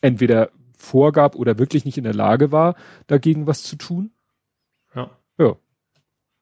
entweder 0.00 0.50
vorgab 0.76 1.36
oder 1.36 1.58
wirklich 1.58 1.84
nicht 1.84 1.98
in 1.98 2.04
der 2.04 2.14
Lage 2.14 2.52
war, 2.52 2.76
dagegen 3.06 3.46
was 3.46 3.62
zu 3.62 3.76
tun. 3.76 4.10
Ja. 4.94 5.10
Ja. 5.38 5.56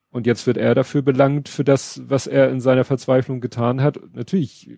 Und 0.09 0.27
jetzt 0.27 0.47
wird 0.47 0.57
er 0.57 0.75
dafür 0.75 1.01
belangt, 1.01 1.49
für 1.49 1.65
das, 1.65 2.01
was 2.05 2.27
er 2.27 2.49
in 2.49 2.61
seiner 2.61 2.85
Verzweiflung 2.85 3.41
getan 3.41 3.81
hat. 3.81 3.99
Natürlich, 4.13 4.69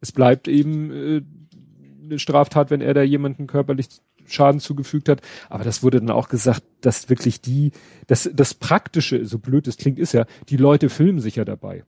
es 0.00 0.12
bleibt 0.12 0.46
eben 0.46 0.90
äh, 0.90 1.22
eine 2.04 2.18
Straftat, 2.18 2.70
wenn 2.70 2.82
er 2.82 2.92
da 2.92 3.02
jemanden 3.02 3.46
körperlich 3.46 3.88
Schaden 4.32 4.60
zugefügt 4.60 5.08
hat. 5.08 5.20
Aber 5.48 5.64
das 5.64 5.82
wurde 5.82 6.00
dann 6.00 6.10
auch 6.10 6.28
gesagt, 6.28 6.62
dass 6.80 7.08
wirklich 7.08 7.40
die, 7.40 7.72
das, 8.06 8.30
das 8.32 8.54
Praktische, 8.54 9.24
so 9.26 9.38
blöd 9.38 9.66
es 9.68 9.76
klingt, 9.76 9.98
ist 9.98 10.12
ja, 10.12 10.26
die 10.48 10.56
Leute 10.56 10.88
filmen 10.88 11.20
sich 11.20 11.36
ja 11.36 11.44
dabei. 11.44 11.84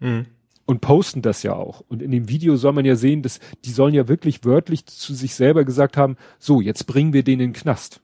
Mhm. 0.00 0.26
Und 0.64 0.80
posten 0.80 1.22
das 1.22 1.42
ja 1.42 1.54
auch. 1.54 1.82
Und 1.88 2.02
in 2.02 2.10
dem 2.12 2.28
Video 2.28 2.56
soll 2.56 2.72
man 2.72 2.84
ja 2.84 2.96
sehen, 2.96 3.22
dass 3.22 3.40
die 3.64 3.72
sollen 3.72 3.94
ja 3.94 4.08
wirklich 4.08 4.44
wörtlich 4.44 4.86
zu 4.86 5.12
sich 5.14 5.34
selber 5.34 5.64
gesagt 5.64 5.96
haben, 5.96 6.16
so, 6.38 6.60
jetzt 6.60 6.86
bringen 6.86 7.12
wir 7.12 7.24
den 7.24 7.40
in 7.40 7.52
den 7.52 7.52
Knast. 7.52 8.00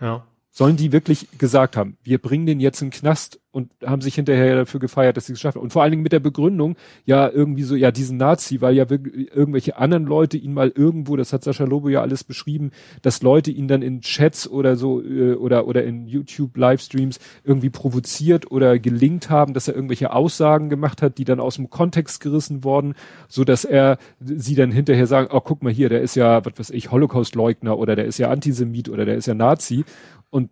Ja 0.00 0.24
sollen 0.56 0.76
die 0.78 0.90
wirklich 0.90 1.28
gesagt 1.36 1.76
haben, 1.76 1.98
wir 2.02 2.16
bringen 2.16 2.46
den 2.46 2.60
jetzt 2.60 2.80
in 2.80 2.88
den 2.88 2.98
Knast 2.98 3.40
und 3.50 3.72
haben 3.84 4.00
sich 4.00 4.14
hinterher 4.14 4.56
dafür 4.56 4.80
gefeiert, 4.80 5.16
dass 5.16 5.26
sie 5.26 5.34
es 5.34 5.38
geschafft 5.38 5.56
haben. 5.56 5.62
Und 5.62 5.72
vor 5.72 5.82
allen 5.82 5.90
Dingen 5.90 6.02
mit 6.02 6.12
der 6.12 6.20
Begründung, 6.20 6.76
ja, 7.04 7.28
irgendwie 7.28 7.62
so, 7.62 7.74
ja, 7.74 7.90
diesen 7.90 8.16
Nazi, 8.16 8.62
weil 8.62 8.74
ja 8.74 8.86
irgendwelche 8.88 9.76
anderen 9.76 10.04
Leute 10.04 10.38
ihn 10.38 10.54
mal 10.54 10.72
irgendwo, 10.74 11.16
das 11.16 11.34
hat 11.34 11.44
Sascha 11.44 11.64
Lobo 11.64 11.90
ja 11.90 12.00
alles 12.00 12.24
beschrieben, 12.24 12.70
dass 13.02 13.20
Leute 13.20 13.50
ihn 13.50 13.68
dann 13.68 13.82
in 13.82 14.00
Chats 14.00 14.48
oder 14.48 14.76
so 14.76 15.02
äh, 15.02 15.34
oder 15.34 15.66
oder 15.66 15.84
in 15.84 16.06
YouTube 16.06 16.56
Livestreams 16.56 17.18
irgendwie 17.44 17.70
provoziert 17.70 18.50
oder 18.50 18.78
gelingt 18.78 19.28
haben, 19.28 19.52
dass 19.52 19.68
er 19.68 19.74
irgendwelche 19.74 20.12
Aussagen 20.12 20.70
gemacht 20.70 21.02
hat, 21.02 21.18
die 21.18 21.24
dann 21.24 21.40
aus 21.40 21.56
dem 21.56 21.68
Kontext 21.68 22.20
gerissen 22.20 22.64
worden, 22.64 22.94
so 23.28 23.44
dass 23.44 23.66
er 23.66 23.98
sie 24.20 24.54
dann 24.54 24.70
hinterher 24.70 25.06
sagen, 25.06 25.28
oh, 25.30 25.40
guck 25.40 25.62
mal 25.62 25.72
hier, 25.72 25.90
der 25.90 26.00
ist 26.00 26.14
ja, 26.14 26.44
was 26.46 26.58
weiß 26.58 26.70
ich, 26.70 26.90
Holocaust-Leugner 26.90 27.78
oder 27.78 27.94
der 27.94 28.06
ist 28.06 28.16
ja 28.16 28.30
Antisemit 28.30 28.88
oder 28.88 29.04
der 29.04 29.16
ist 29.16 29.26
ja 29.26 29.34
Nazi 29.34 29.84
und 30.30 30.50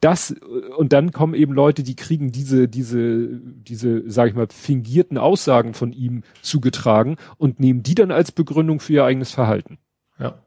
das, 0.00 0.34
und 0.76 0.92
dann 0.92 1.12
kommen 1.12 1.34
eben 1.34 1.52
Leute, 1.52 1.84
die 1.84 1.94
kriegen 1.94 2.32
diese, 2.32 2.68
diese, 2.68 3.28
diese, 3.30 4.10
sag 4.10 4.28
ich 4.28 4.34
mal, 4.34 4.48
fingierten 4.48 5.16
Aussagen 5.16 5.74
von 5.74 5.92
ihm 5.92 6.24
zugetragen 6.42 7.16
und 7.38 7.60
nehmen 7.60 7.84
die 7.84 7.94
dann 7.94 8.10
als 8.10 8.32
Begründung 8.32 8.80
für 8.80 8.94
ihr 8.94 9.04
eigenes 9.04 9.30
Verhalten. 9.30 9.78
Ja. 10.18 10.42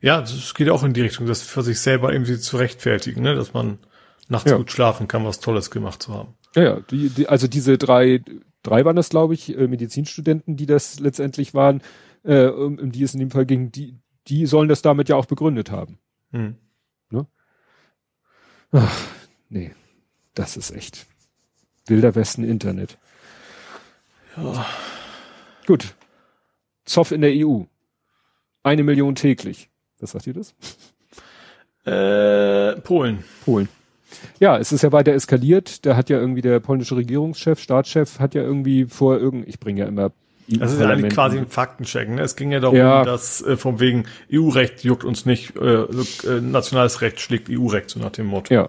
Ja, 0.00 0.20
es 0.20 0.54
geht 0.54 0.68
auch 0.70 0.84
in 0.84 0.92
die 0.92 1.00
Richtung, 1.00 1.26
das 1.26 1.42
für 1.42 1.62
sich 1.62 1.80
selber 1.80 2.12
irgendwie 2.12 2.38
zu 2.38 2.56
rechtfertigen, 2.58 3.22
ne? 3.22 3.34
dass 3.34 3.54
man 3.54 3.78
nachts 4.28 4.50
ja. 4.50 4.56
gut 4.56 4.70
schlafen 4.70 5.08
kann, 5.08 5.24
was 5.24 5.40
Tolles 5.40 5.70
gemacht 5.70 6.02
zu 6.02 6.14
haben. 6.14 6.34
Ja, 6.54 6.62
ja, 6.62 6.80
die, 6.90 7.08
die, 7.08 7.28
also 7.28 7.46
diese 7.46 7.78
drei, 7.78 8.22
drei 8.62 8.84
waren 8.84 8.96
das, 8.96 9.08
glaube 9.08 9.34
ich, 9.34 9.56
äh, 9.56 9.66
Medizinstudenten, 9.66 10.56
die 10.56 10.66
das 10.66 11.00
letztendlich 11.00 11.54
waren, 11.54 11.82
äh, 12.22 12.46
um, 12.46 12.78
um 12.78 12.92
die 12.92 13.02
es 13.02 13.14
in 13.14 13.20
dem 13.20 13.30
Fall 13.30 13.46
ging, 13.46 13.72
die, 13.72 13.98
die 14.28 14.46
sollen 14.46 14.68
das 14.68 14.82
damit 14.82 15.08
ja 15.08 15.16
auch 15.16 15.26
begründet 15.26 15.70
haben. 15.70 15.98
Hm. 16.32 16.56
Ach, 18.76 19.06
nee, 19.50 19.70
das 20.34 20.56
ist 20.56 20.72
echt 20.72 21.06
wilder 21.86 22.16
Westen 22.16 22.42
Internet. 22.42 22.98
Ja. 24.36 24.66
Gut. 25.64 25.94
Zoff 26.84 27.12
in 27.12 27.20
der 27.20 27.30
EU. 27.34 27.62
Eine 28.64 28.82
Million 28.82 29.14
täglich. 29.14 29.70
Was 30.00 30.10
sagt 30.10 30.26
ihr 30.26 30.34
das? 30.34 30.54
Äh, 31.84 32.80
Polen. 32.80 33.22
Polen. 33.44 33.68
Ja, 34.40 34.58
es 34.58 34.72
ist 34.72 34.82
ja 34.82 34.90
weiter 34.90 35.12
eskaliert. 35.12 35.86
Da 35.86 35.94
hat 35.94 36.10
ja 36.10 36.18
irgendwie 36.18 36.42
der 36.42 36.58
polnische 36.58 36.96
Regierungschef, 36.96 37.60
Staatschef, 37.60 38.18
hat 38.18 38.34
ja 38.34 38.42
irgendwie 38.42 38.86
vor 38.86 39.18
irgend, 39.18 39.46
ich 39.46 39.60
bringe 39.60 39.82
ja 39.82 39.86
immer 39.86 40.10
Das 40.46 40.72
ist 40.72 40.80
ja 40.80 40.88
eigentlich 40.88 41.14
quasi 41.14 41.38
ein 41.38 41.48
Faktencheck. 41.48 42.08
Ne? 42.08 42.20
Es 42.20 42.36
ging 42.36 42.52
ja 42.52 42.60
darum, 42.60 42.76
ja. 42.76 43.04
dass 43.04 43.42
äh, 43.42 43.56
von 43.56 43.80
wegen 43.80 44.04
EU-Recht 44.32 44.84
juckt 44.84 45.04
uns 45.04 45.24
nicht, 45.24 45.56
äh, 45.56 45.82
äh, 45.82 46.40
nationales 46.40 47.00
Recht 47.00 47.20
schlägt 47.20 47.48
EU-Recht, 47.50 47.90
so 47.90 48.00
nach 48.00 48.10
dem 48.10 48.26
Motto. 48.26 48.52
Ja. 48.52 48.68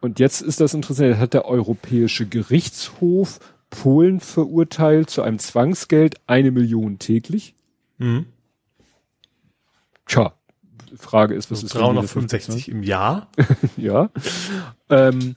Und 0.00 0.18
jetzt 0.18 0.42
ist 0.42 0.60
das 0.60 0.74
interessant, 0.74 1.18
hat 1.18 1.32
der 1.32 1.46
Europäische 1.46 2.26
Gerichtshof 2.26 3.40
Polen 3.70 4.20
verurteilt 4.20 5.10
zu 5.10 5.22
einem 5.22 5.38
Zwangsgeld 5.38 6.16
eine 6.26 6.50
Million 6.50 6.98
täglich. 6.98 7.54
Mhm. 7.98 8.26
Tja, 10.06 10.34
Frage 10.96 11.34
ist, 11.34 11.50
was 11.50 11.60
so 11.60 11.66
ist 11.66 11.74
365 11.74 12.68
im 12.68 12.82
Jahr? 12.82 13.28
ja. 13.76 14.10
Ähm, 14.88 15.36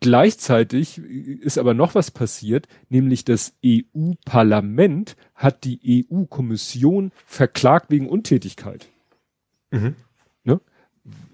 Gleichzeitig 0.00 0.98
ist 0.98 1.58
aber 1.58 1.74
noch 1.74 1.94
was 1.94 2.10
passiert, 2.10 2.66
nämlich 2.88 3.24
das 3.24 3.54
EU-Parlament 3.64 5.16
hat 5.34 5.64
die 5.64 6.06
EU-Kommission 6.10 7.12
verklagt 7.26 7.90
wegen 7.90 8.08
Untätigkeit. 8.08 8.88
Mhm. 9.70 9.96
Ne? 10.44 10.60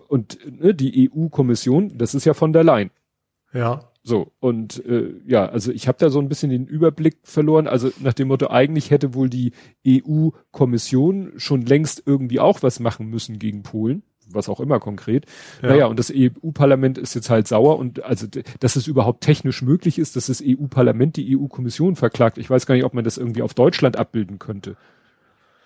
Und 0.09 0.39
ne, 0.61 0.75
die 0.75 1.09
EU-Kommission, 1.09 1.99
das 1.99 2.15
ist 2.15 2.25
ja 2.25 2.35
von 2.35 2.53
der 2.53 2.65
Leyen. 2.65 2.91
Ja. 3.53 3.93
So, 4.03 4.33
und 4.41 4.85
äh, 4.87 5.13
ja, 5.27 5.47
also 5.47 5.71
ich 5.71 5.87
habe 5.87 5.99
da 5.99 6.11
so 6.11 6.19
ein 6.19 6.29
bisschen 6.29 6.51
den 6.51 6.67
Überblick 6.67 7.19
verloren. 7.23 7.69
Also 7.69 7.93
nach 8.01 8.15
dem 8.15 8.29
Motto, 8.29 8.49
eigentlich 8.49 8.91
hätte 8.91 9.15
wohl 9.15 9.29
die 9.29 9.53
EU-Kommission 9.87 11.35
schon 11.37 11.63
längst 11.63 12.03
irgendwie 12.07 12.41
auch 12.41 12.63
was 12.63 12.81
machen 12.81 13.09
müssen 13.09 13.39
gegen 13.39 13.63
Polen 13.63 14.03
was 14.31 14.49
auch 14.49 14.61
immer 14.61 14.81
konkret. 14.81 15.27
Ja. 15.63 15.69
Naja, 15.71 15.87
und 15.87 15.99
das 15.99 16.13
EU-Parlament 16.15 16.99
ist 16.99 17.15
jetzt 17.15 17.31
halt 17.31 17.49
sauer 17.49 17.79
und 17.79 18.03
also, 18.03 18.27
dass 18.61 18.77
es 18.77 18.87
überhaupt 18.87 19.23
technisch 19.23 19.63
möglich 19.63 19.99
ist, 19.99 20.17
dass 20.17 20.27
das 20.27 20.43
EU-Parlament 20.45 21.17
die 21.17 21.37
EU-Kommission 21.37 21.97
verklagt. 21.97 22.39
Ich 22.39 22.49
weiß 22.49 22.67
gar 22.67 22.75
nicht, 22.75 22.85
ob 22.85 22.95
man 22.95 23.05
das 23.05 23.19
irgendwie 23.19 23.43
auf 23.43 23.55
Deutschland 23.55 23.97
abbilden 23.97 24.39
könnte. 24.39 24.77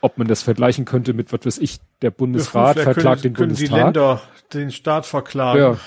Ob 0.00 0.18
man 0.18 0.26
das 0.26 0.42
vergleichen 0.42 0.84
könnte 0.84 1.14
mit, 1.14 1.32
was 1.32 1.46
weiß 1.46 1.58
ich, 1.58 1.78
der 2.02 2.10
Bundesrat 2.10 2.76
ja, 2.76 2.82
verklagt 2.82 3.22
können, 3.22 3.22
den 3.22 3.34
können 3.34 3.48
Bundestag. 3.50 3.78
die 3.78 3.84
Länder 3.84 4.22
den 4.52 4.70
Staat 4.70 5.06
verklagen. 5.06 5.60
Ja. 5.60 5.78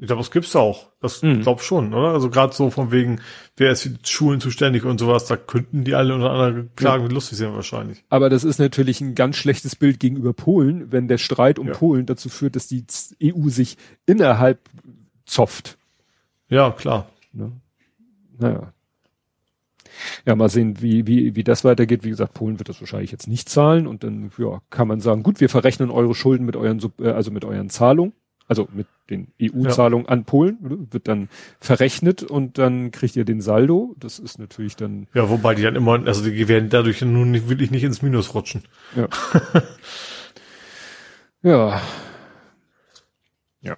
Ich 0.00 0.06
glaube, 0.06 0.20
das 0.22 0.30
gibt's 0.30 0.56
auch. 0.56 0.86
Das 1.02 1.20
mhm. 1.20 1.42
glaub 1.42 1.60
schon, 1.60 1.92
oder? 1.92 2.14
Also 2.14 2.30
gerade 2.30 2.54
so 2.54 2.70
von 2.70 2.90
wegen, 2.90 3.20
wer 3.58 3.70
ist 3.70 3.82
für 3.82 3.90
die 3.90 3.98
Schulen 4.02 4.40
zuständig 4.40 4.86
und 4.86 4.98
sowas, 4.98 5.26
da 5.26 5.36
könnten 5.36 5.84
die 5.84 5.94
alle 5.94 6.14
untereinander 6.14 6.64
klagen, 6.74 7.04
ja. 7.04 7.10
lustig 7.10 7.36
sein 7.36 7.52
wahrscheinlich. 7.52 8.02
Aber 8.08 8.30
das 8.30 8.42
ist 8.42 8.58
natürlich 8.58 9.02
ein 9.02 9.14
ganz 9.14 9.36
schlechtes 9.36 9.76
Bild 9.76 10.00
gegenüber 10.00 10.32
Polen, 10.32 10.90
wenn 10.90 11.06
der 11.06 11.18
Streit 11.18 11.58
um 11.58 11.66
ja. 11.66 11.74
Polen 11.74 12.06
dazu 12.06 12.30
führt, 12.30 12.56
dass 12.56 12.66
die 12.66 12.86
EU 13.22 13.50
sich 13.50 13.76
innerhalb 14.06 14.60
zopft. 15.26 15.76
Ja, 16.48 16.70
klar. 16.70 17.10
Ne? 17.34 17.52
Naja. 18.38 18.72
Ja, 20.24 20.34
mal 20.34 20.48
sehen, 20.48 20.80
wie, 20.80 21.06
wie, 21.06 21.36
wie 21.36 21.44
das 21.44 21.62
weitergeht. 21.62 22.04
Wie 22.04 22.10
gesagt, 22.10 22.32
Polen 22.32 22.58
wird 22.58 22.70
das 22.70 22.80
wahrscheinlich 22.80 23.12
jetzt 23.12 23.28
nicht 23.28 23.50
zahlen 23.50 23.86
und 23.86 24.02
dann 24.02 24.30
ja, 24.38 24.62
kann 24.70 24.88
man 24.88 25.00
sagen, 25.00 25.22
gut, 25.22 25.42
wir 25.42 25.50
verrechnen 25.50 25.90
eure 25.90 26.14
Schulden 26.14 26.46
mit 26.46 26.56
euren, 26.56 26.80
äh, 27.00 27.08
also 27.10 27.30
mit 27.30 27.44
euren 27.44 27.68
Zahlungen 27.68 28.14
also 28.50 28.68
mit 28.72 28.88
den 29.10 29.28
EU-Zahlungen 29.40 30.06
ja. 30.06 30.12
an 30.12 30.24
Polen, 30.24 30.88
wird 30.90 31.06
dann 31.06 31.28
verrechnet 31.60 32.24
und 32.24 32.58
dann 32.58 32.90
kriegt 32.90 33.14
ihr 33.14 33.24
den 33.24 33.40
Saldo. 33.40 33.94
Das 34.00 34.18
ist 34.18 34.40
natürlich 34.40 34.74
dann. 34.74 35.06
Ja, 35.14 35.30
wobei 35.30 35.54
die 35.54 35.62
dann 35.62 35.76
immer, 35.76 36.04
also 36.04 36.24
die 36.28 36.48
werden 36.48 36.68
dadurch 36.68 37.00
nun 37.00 37.30
nicht, 37.30 37.48
wirklich 37.48 37.70
nicht 37.70 37.84
ins 37.84 38.02
Minus 38.02 38.34
rutschen. 38.34 38.64
Ja. 38.96 39.08
ja. 41.42 41.80
Ja. 43.60 43.76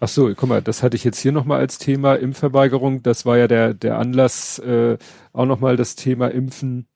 Ach 0.00 0.08
so, 0.08 0.34
guck 0.34 0.48
mal, 0.48 0.62
das 0.62 0.82
hatte 0.82 0.96
ich 0.96 1.04
jetzt 1.04 1.18
hier 1.18 1.32
nochmal 1.32 1.60
als 1.60 1.76
Thema 1.76 2.14
Impfverweigerung. 2.14 3.02
Das 3.02 3.26
war 3.26 3.36
ja 3.36 3.46
der, 3.46 3.74
der 3.74 3.98
Anlass, 3.98 4.58
äh, 4.58 4.96
auch 5.34 5.44
nochmal 5.44 5.76
das 5.76 5.96
Thema 5.96 6.28
Impfen, 6.28 6.86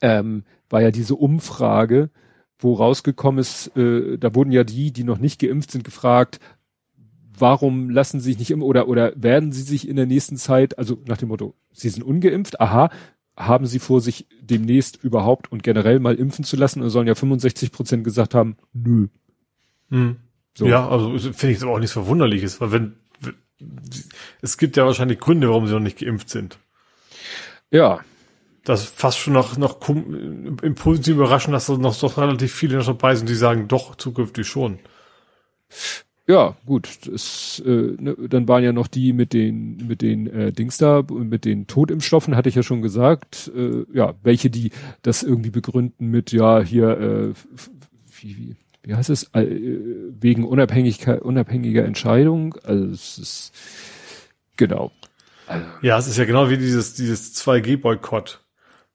ähm, 0.00 0.44
war 0.70 0.80
ja 0.80 0.92
diese 0.92 1.14
Umfrage, 1.14 2.08
wo 2.62 2.74
rausgekommen 2.74 3.40
ist, 3.40 3.76
äh, 3.76 4.18
da 4.18 4.34
wurden 4.34 4.52
ja 4.52 4.64
die, 4.64 4.92
die 4.92 5.04
noch 5.04 5.18
nicht 5.18 5.40
geimpft 5.40 5.70
sind, 5.70 5.84
gefragt, 5.84 6.40
warum 7.36 7.90
lassen 7.90 8.20
sie 8.20 8.30
sich 8.30 8.38
nicht 8.38 8.50
immer 8.50 8.66
oder 8.66 8.88
oder 8.88 9.12
werden 9.16 9.52
sie 9.52 9.62
sich 9.62 9.88
in 9.88 9.96
der 9.96 10.06
nächsten 10.06 10.36
Zeit, 10.36 10.78
also 10.78 10.98
nach 11.06 11.18
dem 11.18 11.28
Motto, 11.28 11.54
sie 11.72 11.88
sind 11.88 12.02
ungeimpft, 12.02 12.60
aha, 12.60 12.90
haben 13.36 13.66
sie 13.66 13.78
vor, 13.78 14.00
sich 14.00 14.26
demnächst 14.40 15.02
überhaupt 15.02 15.50
und 15.50 15.62
generell 15.62 16.00
mal 16.00 16.14
impfen 16.14 16.44
zu 16.44 16.56
lassen? 16.56 16.82
Und 16.82 16.90
sollen 16.90 17.08
ja 17.08 17.14
65 17.14 17.72
Prozent 17.72 18.04
gesagt 18.04 18.34
haben, 18.34 18.56
nö. 18.72 19.08
Hm. 19.90 20.16
So. 20.54 20.66
Ja, 20.66 20.86
also 20.88 21.12
finde 21.18 21.52
ich 21.52 21.56
es 21.56 21.62
aber 21.62 21.72
auch 21.72 21.78
nichts 21.78 21.94
Verwunderliches, 21.94 22.60
weil 22.60 22.72
wenn, 22.72 22.96
es 24.42 24.58
gibt 24.58 24.76
ja 24.76 24.84
wahrscheinlich 24.84 25.18
Gründe, 25.18 25.48
warum 25.48 25.66
sie 25.66 25.72
noch 25.72 25.80
nicht 25.80 25.98
geimpft 25.98 26.28
sind. 26.28 26.58
Ja, 27.70 28.00
das 28.64 28.84
fast 28.84 29.18
schon 29.18 29.32
noch, 29.32 29.56
noch 29.56 29.88
im 29.88 30.74
Positiven 30.74 31.18
überraschen, 31.18 31.52
dass 31.52 31.66
da 31.66 31.76
noch 31.76 31.94
so 31.94 32.06
relativ 32.06 32.52
viele 32.52 32.78
noch 32.78 32.86
dabei 32.86 33.14
sind, 33.14 33.28
die 33.28 33.34
sagen, 33.34 33.68
doch, 33.68 33.96
zukünftig 33.96 34.46
schon. 34.46 34.78
Ja, 36.28 36.56
gut. 36.66 37.00
Das, 37.06 37.60
äh, 37.66 37.96
ne, 37.98 38.16
dann 38.28 38.46
waren 38.46 38.62
ja 38.62 38.72
noch 38.72 38.86
die 38.86 39.12
mit 39.12 39.32
den 39.32 39.76
mit 39.88 40.02
den 40.02 40.28
äh, 40.28 40.52
Dings 40.52 40.78
da, 40.78 41.02
mit 41.02 41.44
den 41.44 41.66
Totimpfstoffen, 41.66 42.36
hatte 42.36 42.48
ich 42.48 42.54
ja 42.54 42.62
schon 42.62 42.80
gesagt. 42.80 43.50
Äh, 43.56 43.84
ja, 43.92 44.14
welche 44.22 44.48
die 44.48 44.70
das 45.02 45.24
irgendwie 45.24 45.50
begründen 45.50 46.08
mit 46.08 46.30
ja 46.30 46.60
hier 46.62 46.90
äh, 47.00 47.32
wie, 48.20 48.36
wie, 48.36 48.56
wie 48.84 48.94
heißt 48.94 49.10
es 49.10 49.24
äh, 49.34 49.46
wegen 50.20 50.44
Unabhängigkeit 50.46 51.22
unabhängiger 51.22 51.84
Entscheidung. 51.84 52.54
Also 52.62 52.84
es 52.86 53.18
ist 53.18 53.52
genau. 54.56 54.92
Also, 55.48 55.66
ja, 55.82 55.98
es 55.98 56.06
ist 56.06 56.18
ja 56.18 56.24
genau 56.24 56.48
wie 56.50 56.56
dieses 56.56 56.94
dieses 56.94 57.34
2G-Boykott 57.34 58.41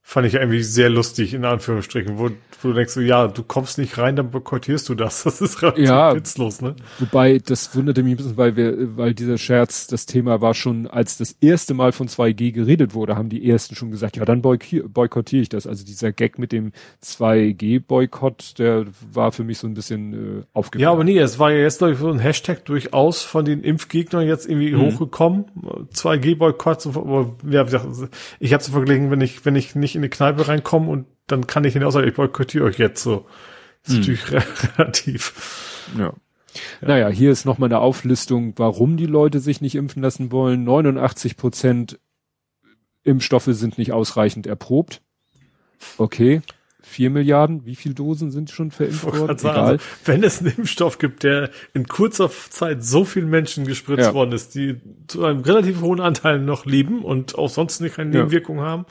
fand 0.08 0.26
ich 0.26 0.36
irgendwie 0.36 0.64
sehr 0.64 0.90
lustig, 0.90 1.34
in 1.34 1.44
Anführungsstrichen, 1.44 2.18
wo, 2.18 2.30
wo 2.62 2.68
du 2.70 2.74
denkst, 2.74 2.96
ja, 2.96 3.28
du 3.28 3.44
kommst 3.44 3.78
nicht 3.78 3.98
rein, 3.98 4.16
dann 4.16 4.32
boykottierst 4.32 4.88
du 4.88 4.96
das. 4.96 5.24
Das 5.28 5.42
ist 5.42 5.62
relativ 5.62 5.86
ja, 5.86 6.16
witzlos, 6.16 6.62
ne? 6.62 6.78
Wobei, 7.00 7.40
das 7.40 7.76
wunderte 7.76 8.02
mich 8.04 8.14
ein 8.14 8.18
bisschen, 8.18 8.38
weil 8.38 8.56
wir, 8.56 8.96
weil 8.96 9.14
dieser 9.14 9.38
Scherz, 9.38 9.88
das 9.88 10.06
Thema 10.06 10.40
war 10.40 10.54
schon, 10.54 10.88
als 10.88 11.18
das 11.18 11.36
erste 11.42 11.74
Mal 11.74 11.92
von 11.92 12.08
2G 12.08 12.54
geredet 12.54 12.94
wurde, 12.94 13.18
haben 13.18 13.28
die 13.28 13.50
ersten 13.50 13.76
schon 13.76 13.92
gesagt, 13.92 14.16
ja, 14.16 14.24
dann 14.24 14.42
boykottiere 14.42 15.42
ich 15.42 15.50
das. 15.50 15.68
Also 15.68 15.84
dieser 15.84 16.14
Gag 16.14 16.40
mit 16.40 16.54
dem 16.54 16.72
2G-Boykott, 17.04 18.58
der 18.60 18.86
war 19.12 19.34
für 19.34 19.44
mich 19.44 19.58
so 19.58 19.68
ein 19.68 19.74
bisschen 19.74 20.14
äh, 20.14 20.44
aufgefallen. 20.54 20.84
Ja, 20.84 20.92
aber 20.94 21.04
nee, 21.04 21.20
es 21.20 21.38
war 21.38 21.52
ja 21.52 21.60
jetzt, 21.60 21.80
glaube 21.80 21.94
ich, 21.94 22.00
so 22.00 22.10
ein 22.10 22.20
Hashtag 22.20 22.64
durchaus 22.64 23.24
von 23.24 23.44
den 23.44 23.62
Impfgegnern 23.62 24.26
jetzt 24.26 24.48
irgendwie 24.48 24.72
mhm. 24.72 24.84
hochgekommen. 24.84 25.46
2G-Boykott, 25.94 26.86
ja, 27.50 27.66
ich 28.40 28.54
habe 28.54 28.62
es 28.62 28.70
verglichen, 28.70 29.12
wenn 29.12 29.20
ich, 29.20 29.46
wenn 29.46 29.58
ich 29.58 29.76
nicht 29.76 29.97
in 29.98 30.04
die 30.04 30.10
Kneipe 30.10 30.48
reinkommen 30.48 30.90
und 30.90 31.06
dann 31.28 31.46
kann 31.46 31.66
ich 31.66 31.76
ihnen 31.76 31.84
auch 31.84 31.92
sagen, 31.92 32.08
ich 32.08 32.16
boykottiere 32.16 32.64
euch 32.64 32.78
jetzt 32.78 33.04
so. 33.04 33.26
Das 33.84 33.94
ist 33.94 34.08
hm. 34.08 34.16
natürlich 34.16 34.32
relativ. 34.78 35.84
Ja. 35.98 36.14
Ja. 36.82 36.88
Naja, 36.88 37.10
hier 37.10 37.32
ist 37.32 37.46
nochmal 37.46 37.68
eine 37.68 37.80
Auflistung, 37.80 38.54
warum 38.56 38.98
die 38.98 39.06
Leute 39.06 39.40
sich 39.40 39.62
nicht 39.62 39.76
impfen 39.76 40.02
lassen 40.02 40.32
wollen. 40.32 40.64
89 40.64 41.38
Prozent 41.38 42.00
Impfstoffe 43.04 43.50
sind 43.50 43.78
nicht 43.78 43.92
ausreichend 43.92 44.48
erprobt. 44.48 45.02
Okay. 45.98 46.42
Vier 46.82 47.10
Milliarden, 47.10 47.66
wie 47.66 47.76
viel 47.76 47.94
Dosen 47.94 48.32
sind 48.32 48.50
schon 48.50 48.72
verimpft 48.72 49.04
worden? 49.04 49.38
Sagen. 49.38 49.60
Also, 49.60 49.84
wenn 50.06 50.24
es 50.24 50.40
einen 50.40 50.54
Impfstoff 50.58 51.00
gibt, 51.00 51.24
der 51.24 51.50
in 51.74 51.88
kurzer 51.88 52.30
Zeit 52.30 52.84
so 52.84 53.04
vielen 53.04 53.30
Menschen 53.30 53.66
gespritzt 53.66 54.08
ja. 54.08 54.14
worden 54.14 54.32
ist, 54.32 54.56
die 54.56 54.80
zu 55.08 55.26
einem 55.26 55.42
relativ 55.42 55.82
hohen 55.82 56.00
Anteil 56.00 56.40
noch 56.40 56.66
leben 56.66 57.04
und 57.04 57.38
auch 57.38 57.50
sonst 57.50 57.82
nicht 57.82 57.96
keine 57.96 58.12
Nebenwirkungen 58.12 58.62
ja. 58.62 58.70
haben, 58.70 58.86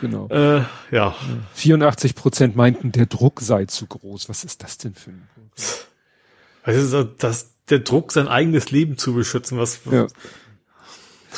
Genau. 0.00 0.28
Äh, 0.28 0.62
ja. 0.90 1.14
84 1.54 2.14
Prozent 2.14 2.56
meinten, 2.56 2.92
der 2.92 3.06
Druck 3.06 3.40
sei 3.40 3.66
zu 3.66 3.86
groß. 3.86 4.28
Was 4.28 4.44
ist 4.44 4.62
das 4.62 4.78
denn 4.78 4.94
für 4.94 5.10
ein 5.10 5.28
Druck? 5.34 5.52
Also, 6.62 7.04
dass 7.04 7.54
der 7.68 7.80
Druck, 7.80 8.12
sein 8.12 8.28
eigenes 8.28 8.70
Leben 8.70 8.98
zu 8.98 9.14
beschützen, 9.14 9.58
was, 9.58 9.80
ja. 9.90 10.06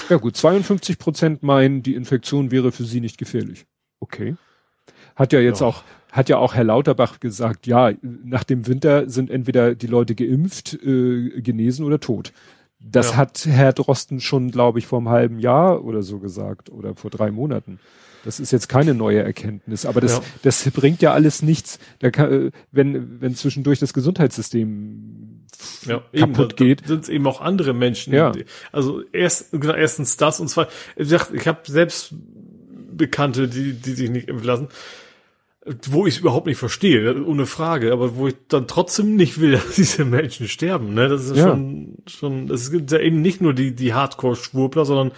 ja 0.09 0.17
gut, 0.17 0.37
52 0.37 0.99
Prozent 0.99 1.43
meinen, 1.43 1.83
die 1.83 1.95
Infektion 1.95 2.51
wäre 2.51 2.73
für 2.73 2.85
sie 2.85 3.01
nicht 3.01 3.19
gefährlich. 3.19 3.67
Okay. 4.01 4.37
Hat 5.15 5.33
ja 5.33 5.41
jetzt 5.41 5.61
ja. 5.61 5.67
auch, 5.67 5.85
hat 6.11 6.29
ja 6.29 6.39
auch 6.39 6.55
Herr 6.55 6.65
Lauterbach 6.65 7.21
gesagt, 7.21 7.67
ja, 7.67 7.93
nach 8.03 8.45
dem 8.45 8.67
Winter 8.67 9.09
sind 9.09 9.31
entweder 9.31 9.75
die 9.75 9.87
Leute 9.87 10.15
geimpft, 10.15 10.75
äh, 10.83 11.41
genesen 11.43 11.85
oder 11.85 12.01
tot. 12.01 12.33
Das 12.81 13.11
ja. 13.11 13.17
hat 13.17 13.47
Herr 13.47 13.73
Drosten 13.73 14.21
schon, 14.21 14.51
glaube 14.51 14.79
ich, 14.79 14.87
vor 14.87 14.99
einem 14.99 15.09
halben 15.11 15.39
Jahr 15.39 15.85
oder 15.85 16.03
so 16.03 16.19
gesagt 16.19 16.71
oder 16.71 16.95
vor 16.97 17.11
drei 17.11 17.31
Monaten. 17.31 17.79
Das 18.25 18.41
ist 18.41 18.53
jetzt 18.53 18.69
keine 18.69 18.95
neue 18.95 19.23
Erkenntnis, 19.23 19.85
aber 19.85 20.01
das, 20.01 20.19
ja. 20.19 20.23
das 20.43 20.71
bringt 20.71 21.03
ja 21.03 21.13
alles 21.13 21.43
nichts. 21.43 21.79
Da 21.99 22.11
kann, 22.11 22.51
wenn, 22.71 23.21
wenn 23.21 23.35
zwischendurch 23.35 23.79
das 23.79 23.93
Gesundheitssystem 23.93 25.47
ja, 25.87 26.03
kaputt 26.17 26.53
eben, 26.53 26.57
geht. 26.57 26.87
Sind 26.87 27.05
es 27.05 27.09
eben 27.09 27.27
auch 27.27 27.41
andere 27.41 27.75
Menschen. 27.75 28.13
Ja. 28.13 28.33
Also 28.71 29.03
erst, 29.13 29.51
genau, 29.53 29.75
erstens 29.75 30.17
das 30.17 30.41
und 30.41 30.49
zwar, 30.49 30.69
ich, 30.97 31.13
ich 31.13 31.47
habe 31.47 31.61
selbst 31.67 32.15
Bekannte, 32.95 33.49
die, 33.49 33.73
die 33.73 33.93
sich 33.93 34.11
nicht 34.11 34.29
impfen 34.29 34.47
lassen. 34.47 34.69
Wo 35.89 36.07
ich 36.07 36.15
es 36.15 36.21
überhaupt 36.21 36.47
nicht 36.47 36.59
verstehe, 36.59 37.25
ohne 37.25 37.47
Frage, 37.47 37.93
aber 37.93 38.17
wo 38.17 38.27
ich 38.27 38.35
dann 38.49 38.67
trotzdem 38.67 39.15
nicht 39.15 39.41
will, 39.41 39.53
dass 39.53 39.77
diese 39.77 40.05
Menschen 40.05 40.49
sterben. 40.49 40.95
Ne? 40.95 41.09
Das 41.09 41.25
ist 41.25 41.37
ja. 41.37 41.51
schon, 41.51 41.99
schon, 42.07 42.51
es 42.51 42.71
gibt 42.71 42.91
ja 42.91 42.99
eben 42.99 43.23
nicht 43.23 43.41
nur 43.41 43.55
die, 43.55 43.75
die 43.75 43.95
Hardcore-Schwurbler, 43.95 44.85
sondern 44.85 45.13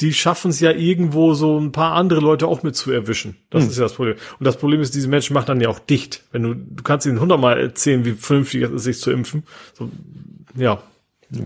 die 0.00 0.12
schaffen 0.12 0.50
es 0.52 0.60
ja 0.60 0.70
irgendwo 0.70 1.34
so 1.34 1.58
ein 1.58 1.72
paar 1.72 1.94
andere 1.94 2.20
Leute 2.20 2.46
auch 2.46 2.62
mit 2.62 2.76
zu 2.76 2.92
erwischen. 2.92 3.36
Das 3.50 3.64
hm. 3.64 3.70
ist 3.70 3.76
ja 3.78 3.82
das 3.84 3.94
Problem. 3.94 4.14
Und 4.38 4.46
das 4.46 4.56
Problem 4.56 4.80
ist, 4.80 4.94
diese 4.94 5.08
Menschen 5.08 5.34
machen 5.34 5.46
dann 5.46 5.60
ja 5.60 5.68
auch 5.68 5.80
dicht. 5.80 6.22
Wenn 6.30 6.42
du, 6.44 6.54
du 6.54 6.82
kannst 6.84 7.04
ihnen 7.06 7.20
hundertmal 7.20 7.58
erzählen, 7.58 8.04
wie 8.04 8.12
vernünftig 8.12 8.62
es 8.62 8.70
ist, 8.70 8.84
sich 8.84 9.00
zu 9.00 9.10
impfen. 9.10 9.42
So, 9.74 9.90
ja. 10.54 10.80
ja. 11.32 11.40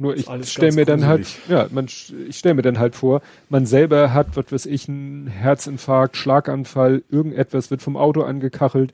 Nur 0.00 0.16
ich 0.16 0.26
stelle 0.44 0.72
mir 0.72 0.84
dann 0.84 1.06
halt, 1.06 1.26
ja, 1.48 1.66
man, 1.72 1.86
ich 1.86 2.38
stelle 2.38 2.54
mir 2.54 2.62
dann 2.62 2.78
halt 2.78 2.94
vor, 2.94 3.20
man 3.48 3.66
selber 3.66 4.14
hat, 4.14 4.36
was 4.36 4.52
weiß 4.52 4.66
ich, 4.66 4.88
einen 4.88 5.26
Herzinfarkt, 5.26 6.16
Schlaganfall, 6.16 7.02
irgendetwas 7.10 7.72
wird 7.72 7.82
vom 7.82 7.96
Auto 7.96 8.22
angekachelt 8.22 8.92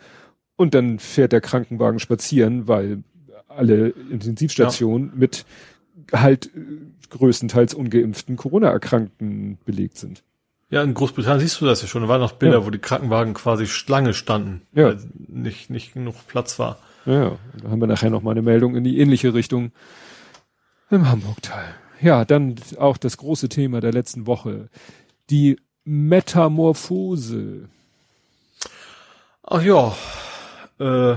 und 0.56 0.72
dann 0.72 0.98
fährt 0.98 1.32
der 1.32 1.43
Krankenwagen 1.43 2.01
spazieren, 2.01 2.68
weil 2.68 3.02
alle 3.48 3.89
Intensivstationen 4.10 5.09
ja. 5.10 5.14
mit 5.14 5.44
halt 6.10 6.51
größtenteils 7.10 7.74
ungeimpften 7.74 8.36
Corona-Erkrankten 8.36 9.59
belegt 9.66 9.98
sind. 9.98 10.22
Ja, 10.70 10.82
in 10.82 10.94
Großbritannien 10.94 11.40
siehst 11.40 11.60
du 11.60 11.66
das 11.66 11.82
ja 11.82 11.89
schon. 11.89 12.02
Da 12.02 12.09
waren 12.09 12.20
noch 12.20 12.32
Bilder, 12.32 12.60
ja. 12.60 12.66
wo 12.66 12.70
die 12.70 12.78
Krankenwagen 12.78 13.35
quasi 13.35 13.66
Schlange 13.66 14.14
standen, 14.14 14.62
ja. 14.72 14.86
weil 14.86 14.98
nicht, 15.28 15.68
nicht 15.68 15.93
genug 15.93 16.14
Platz 16.26 16.59
war. 16.59 16.78
Ja, 17.05 17.36
da 17.62 17.70
haben 17.70 17.81
wir 17.81 17.86
nachher 17.86 18.09
noch 18.09 18.22
mal 18.22 18.31
eine 18.31 18.43
Meldung 18.43 18.74
in 18.74 18.85
die 18.85 18.98
ähnliche 18.98 19.35
Richtung 19.35 19.72
im 20.94 21.08
Hamburg-Teil. 21.08 21.74
Ja, 22.00 22.24
dann 22.24 22.56
auch 22.78 22.96
das 22.96 23.16
große 23.16 23.48
Thema 23.48 23.80
der 23.80 23.92
letzten 23.92 24.26
Woche. 24.26 24.68
Die 25.30 25.58
Metamorphose. 25.84 27.68
Ach 29.42 29.62
ja. 29.62 29.94
Äh, 30.80 31.16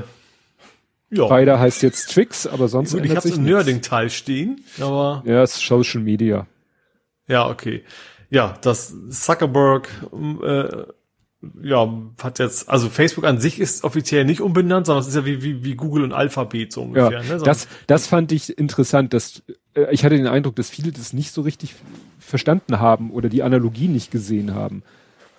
ja. 1.10 1.26
Beider 1.28 1.60
heißt 1.60 1.84
jetzt 1.84 2.10
Twix, 2.12 2.46
aber 2.46 2.68
sonst 2.68 2.94
Gut, 2.94 3.06
ich 3.06 3.16
habe 3.16 3.30
im 3.30 3.44
Nerding-Teil 3.44 4.10
stehen, 4.10 4.64
aber. 4.80 5.24
Ja, 5.26 5.42
es 5.42 5.56
ist 5.56 5.66
Social 5.66 6.02
Media. 6.02 6.48
Ja, 7.28 7.48
okay. 7.48 7.84
Ja, 8.30 8.58
das 8.62 8.94
Zuckerberg 9.10 9.90
äh, 10.44 10.84
ja, 11.62 11.94
hat 12.22 12.40
jetzt, 12.40 12.68
also 12.68 12.90
Facebook 12.90 13.26
an 13.26 13.40
sich 13.40 13.60
ist 13.60 13.84
offiziell 13.84 14.26
nicht 14.26 14.42
umbenannt, 14.42 14.88
sondern 14.88 15.02
es 15.02 15.08
ist 15.08 15.16
ja 15.16 15.26
wie, 15.26 15.44
wie, 15.44 15.64
wie 15.64 15.76
Google 15.76 16.04
und 16.04 16.12
Alphabet 16.12 16.74
so 16.74 16.82
ungefähr. 16.82 17.22
Ja, 17.22 17.36
ne? 17.36 17.42
das, 17.44 17.68
das 17.86 18.08
fand 18.08 18.32
ich 18.32 18.58
interessant, 18.58 19.14
dass 19.14 19.44
ich 19.92 20.04
hatte 20.04 20.18
den 20.18 20.28
Eindruck, 20.28 20.56
dass 20.56 20.70
viele 20.70 20.92
das 20.92 21.14
nicht 21.14 21.32
so 21.32 21.42
richtig 21.42 21.76
verstanden 22.20 22.80
haben 22.80 23.12
oder 23.12 23.30
die 23.30 23.44
Analogie 23.44 23.88
nicht 23.88 24.12
gesehen 24.12 24.54
haben. 24.54 24.84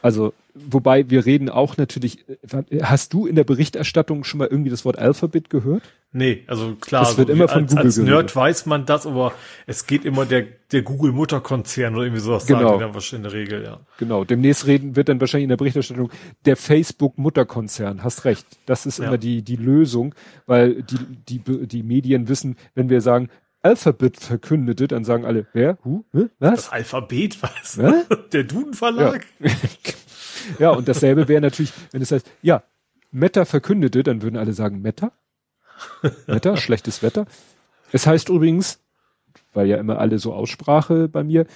Also, 0.00 0.32
wobei 0.54 1.10
wir 1.10 1.26
reden 1.26 1.48
auch 1.48 1.76
natürlich, 1.76 2.24
äh, 2.28 2.82
hast 2.82 3.12
du 3.12 3.26
in 3.26 3.34
der 3.34 3.44
Berichterstattung 3.44 4.22
schon 4.24 4.38
mal 4.38 4.46
irgendwie 4.46 4.70
das 4.70 4.84
Wort 4.84 4.98
Alphabet 4.98 5.50
gehört? 5.50 5.82
Nee, 6.12 6.44
also 6.46 6.76
klar, 6.76 7.02
das 7.02 7.18
wird 7.18 7.28
also 7.28 7.38
immer 7.38 7.48
von 7.48 7.62
als, 7.64 7.70
Google 7.70 7.84
als. 7.84 7.98
Nerd 7.98 8.36
weiß 8.36 8.66
man 8.66 8.86
das, 8.86 9.06
aber 9.06 9.32
es 9.66 9.86
geht 9.86 10.04
immer 10.04 10.24
der, 10.24 10.46
der 10.72 10.82
Google-Mutterkonzern 10.82 11.94
oder 11.94 12.04
irgendwie 12.04 12.22
sowas 12.22 12.46
genau. 12.46 12.78
sagen 12.78 12.92
die 12.98 13.16
in 13.16 13.22
der 13.22 13.32
Regel, 13.32 13.64
ja. 13.64 13.80
Genau, 13.98 14.24
demnächst 14.24 14.66
reden 14.66 14.96
wird 14.96 15.08
dann 15.08 15.20
wahrscheinlich 15.20 15.44
in 15.44 15.50
der 15.50 15.58
Berichterstattung 15.58 16.10
der 16.46 16.56
Facebook-Mutterkonzern, 16.56 18.04
hast 18.04 18.24
recht. 18.24 18.46
Das 18.64 18.86
ist 18.86 19.00
ja. 19.00 19.06
immer 19.06 19.18
die, 19.18 19.42
die 19.42 19.56
Lösung, 19.56 20.14
weil 20.46 20.82
die, 20.82 21.40
die, 21.40 21.66
die 21.66 21.82
Medien 21.82 22.28
wissen, 22.28 22.56
wenn 22.74 22.88
wir 22.88 23.00
sagen, 23.00 23.28
Alphabet 23.62 24.18
verkündete, 24.18 24.88
dann 24.88 25.04
sagen 25.04 25.24
alle, 25.24 25.46
wer? 25.52 25.78
Hu? 25.84 26.04
Hä? 26.12 26.28
Was? 26.38 26.54
Das 26.54 26.68
Alphabet, 26.70 27.42
was? 27.42 27.76
Ja? 27.76 28.04
Der 28.32 28.44
Duden-Verlag? 28.44 29.26
Ja. 29.40 29.50
ja, 30.58 30.70
und 30.70 30.88
dasselbe 30.88 31.28
wäre 31.28 31.40
natürlich, 31.40 31.72
wenn 31.90 32.02
es 32.02 32.12
heißt, 32.12 32.30
ja, 32.42 32.62
Meta 33.10 33.44
verkündete, 33.44 34.02
dann 34.02 34.22
würden 34.22 34.36
alle 34.36 34.52
sagen, 34.52 34.80
Meta? 34.80 35.12
Wetter, 36.26 36.56
schlechtes 36.56 37.02
Wetter. 37.02 37.26
Es 37.92 38.06
heißt 38.06 38.28
übrigens, 38.28 38.80
weil 39.54 39.66
ja 39.66 39.76
immer 39.76 39.98
alle 39.98 40.18
so 40.18 40.34
Aussprache 40.34 41.08
bei 41.08 41.24
mir, 41.24 41.46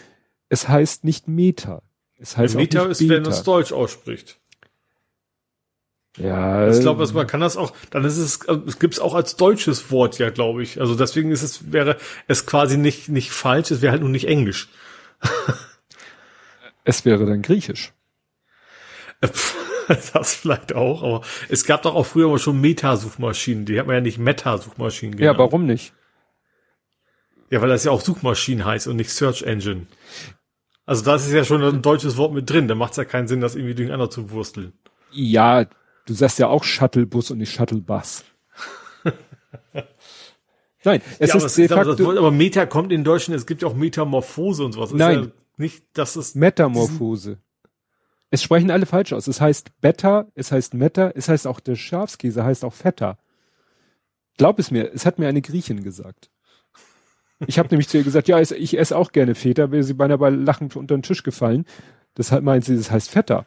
es 0.49 0.69
heißt 0.69 1.05
nicht 1.05 1.29
Meta. 1.29 1.83
Es 2.17 2.37
heißt 2.37 2.57
Meta 2.57 2.87
ist, 2.87 2.99
Beta. 2.99 3.15
wenn 3.15 3.27
es 3.27 3.43
Deutsch 3.43 3.73
ausspricht. 3.73 4.41
Ja. 6.19 6.69
Ich 6.69 6.81
glaube, 6.81 7.07
man 7.13 7.27
kann 7.27 7.41
das 7.41 7.57
auch, 7.57 7.73
dann 7.91 8.05
ist 8.05 8.19
es, 8.19 8.47
also 8.47 8.63
es 8.67 8.79
gibt 8.79 8.95
es 8.95 9.01
auch 9.01 9.15
als 9.15 9.37
deutsches 9.37 9.91
Wort, 9.91 10.19
ja, 10.19 10.31
glaube 10.31 10.63
ich. 10.63 10.81
Also 10.81 10.95
deswegen 10.95 11.31
ist 11.31 11.43
es, 11.43 11.73
wäre 11.73 11.97
es 12.29 12.45
quasi 12.45 12.77
nicht, 12.77 13.09
nicht 13.09 13.31
falsch, 13.31 13.71
es 13.71 13.81
wäre 13.81 13.93
halt 13.93 14.03
nur 14.03 14.11
nicht 14.11 14.29
Englisch. 14.29 14.69
es 16.85 17.05
wäre 17.05 17.25
dann 17.25 17.41
Griechisch. 17.43 17.93
das 20.13 20.35
vielleicht 20.35 20.75
auch, 20.75 21.03
aber 21.03 21.23
es 21.49 21.65
gab 21.65 21.83
doch 21.83 21.95
auch 21.95 22.07
früher 22.07 22.29
mal 22.29 22.39
schon 22.39 22.61
Meta-Suchmaschinen, 22.61 23.65
die 23.65 23.79
hat 23.79 23.87
man 23.87 23.95
ja 23.97 24.01
nicht 24.01 24.19
Meta-Suchmaschinen 24.19 25.17
genannt. 25.17 25.39
Ja, 25.39 25.43
warum 25.43 25.65
nicht? 25.65 25.95
Ja, 27.51 27.61
weil 27.61 27.69
das 27.69 27.85
ja 27.85 27.91
auch 27.91 28.01
Suchmaschinen 28.01 28.65
heißt 28.65 28.87
und 28.87 28.97
nicht 28.97 29.11
Search 29.11 29.43
Engine. 29.43 29.87
Also 30.85 31.05
das 31.05 31.27
ist 31.27 31.33
ja 31.33 31.45
schon 31.45 31.63
ein 31.63 31.83
deutsches 31.83 32.17
Wort 32.17 32.33
mit 32.33 32.51
drin, 32.51 32.69
da 32.69 32.75
macht 32.75 32.93
es 32.93 32.97
ja 32.97 33.05
keinen 33.05 33.29
Sinn, 33.29 33.41
das 33.41 33.55
irgendwie 33.55 33.75
durcheinander 33.75 34.11
zu 34.11 34.31
wursteln. 34.31 34.73
Ja, 35.13 35.67
du 36.07 36.15
sagst 36.15 36.39
ja 36.39 36.49
auch 36.49 36.65
Shuttlebus 36.65 37.31
und 37.31 37.39
nicht 37.39 37.53
Shuttlebus. 37.53 38.25
Nein, 40.85 41.01
es 41.19 41.33
ja, 41.33 41.37
ist 41.37 41.57
de 41.57 41.69
facto, 41.69 41.93
aber, 41.93 42.19
aber 42.19 42.31
Meta 42.31 42.67
kommt 42.67 42.93
in 42.93 43.05
Deutschland, 43.05 43.39
es 43.39 43.47
gibt 43.47 43.63
ja 43.63 43.69
auch 43.69 43.75
Metamorphose 43.75 44.65
und 44.65 44.73
sowas. 44.73 44.93
Nein. 44.93 45.25
Ja 45.25 45.31
nicht, 45.57 45.85
dass 45.95 46.17
es 46.17 46.35
Metamorphose. 46.35 47.39
Es 48.31 48.43
sprechen 48.43 48.71
alle 48.71 48.87
falsch 48.87 49.13
aus. 49.13 49.27
Es 49.27 49.41
heißt 49.41 49.81
Beta, 49.81 50.27
es 50.35 50.53
heißt 50.53 50.75
Meta, 50.75 51.13
es 51.15 51.29
heißt 51.29 51.47
auch 51.47 51.61
der 51.61 51.77
Schafskäse 51.77 52.45
heißt 52.45 52.65
auch 52.65 52.73
Feta. 52.73 53.19
Glaub 54.39 54.59
es 54.59 54.71
mir, 54.71 54.93
es 54.93 55.05
hat 55.05 55.19
mir 55.19 55.29
eine 55.29 55.43
Griechin 55.43 55.83
gesagt. 55.83 56.31
Ich 57.47 57.59
habe 57.59 57.69
nämlich 57.71 57.89
zu 57.89 57.99
ihr 57.99 58.05
gesagt, 58.05 58.29
ja, 58.29 58.41
ich 58.41 58.79
esse 58.79 58.97
auch 58.97 59.13
gerne 59.13 59.35
Feta, 59.35 59.71
wäre 59.71 59.83
sie 59.83 59.95
beinahe 59.95 60.19
bei 60.19 60.31
lachend 60.31 60.77
unter 60.77 60.97
den 60.97 61.03
Tisch 61.03 61.23
gefallen. 61.23 61.67
Deshalb 62.17 62.45
meint 62.45 62.65
sie, 62.65 62.77
das 62.77 62.91
heißt 62.91 63.11
Feta. 63.11 63.47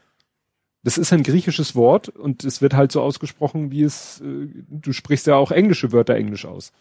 Das 0.86 1.00
ist 1.00 1.12
ein 1.12 1.24
griechisches 1.24 1.76
Wort 1.76 2.10
und 2.10 2.44
es 2.44 2.62
wird 2.62 2.76
halt 2.76 2.92
so 2.92 3.02
ausgesprochen, 3.02 3.72
wie 3.72 3.82
es, 3.82 4.22
äh, 4.22 4.48
du 4.70 4.94
sprichst 4.94 5.26
ja 5.26 5.36
auch 5.36 5.50
englische 5.50 5.92
Wörter 5.92 6.14
englisch 6.14 6.46
aus. 6.46 6.74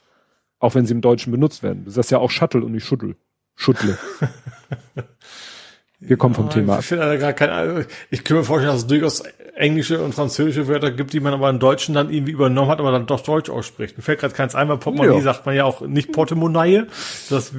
Auch 0.58 0.74
wenn 0.74 0.84
sie 0.84 0.92
im 0.92 1.00
Deutschen 1.00 1.30
benutzt 1.30 1.62
werden. 1.62 1.86
Du 1.86 1.90
sagst 1.90 2.10
ja 2.10 2.18
auch 2.18 2.30
Shuttle 2.30 2.62
und 2.62 2.72
nicht 2.72 2.84
Schuttel. 2.84 3.16
Schuttle. 3.56 3.96
Wir 6.00 6.18
kommen 6.18 6.34
vom 6.34 6.46
ja, 6.46 6.52
Thema 6.52 6.78
ich 6.80 6.84
finde 6.84 7.18
gar 7.18 7.32
kein, 7.32 7.86
ich 8.10 8.24
kann 8.24 8.36
mir 8.36 8.44
vorstellen, 8.44 8.74
dass 8.74 8.82
es 8.82 8.86
durchaus 8.86 9.22
englische 9.54 10.02
und 10.02 10.14
französische 10.14 10.68
Wörter 10.68 10.90
gibt, 10.90 11.14
die 11.14 11.20
man 11.20 11.32
aber 11.32 11.48
im 11.48 11.58
Deutschen 11.58 11.94
dann 11.94 12.10
irgendwie 12.12 12.32
übernommen 12.32 12.70
hat, 12.70 12.80
aber 12.80 12.92
dann 12.92 13.06
doch 13.06 13.20
Deutsch 13.20 13.48
ausspricht. 13.48 13.96
Mir 13.96 14.02
fällt 14.02 14.20
gerade 14.20 14.34
keins 14.34 14.54
ein, 14.54 14.68
weil 14.68 14.76
Portemonnaie 14.76 15.16
ja. 15.16 15.22
sagt 15.22 15.46
man 15.46 15.54
ja 15.54 15.64
auch 15.64 15.80
nicht 15.80 16.12
Portemonnaie. 16.12 16.84
Das 17.30 17.52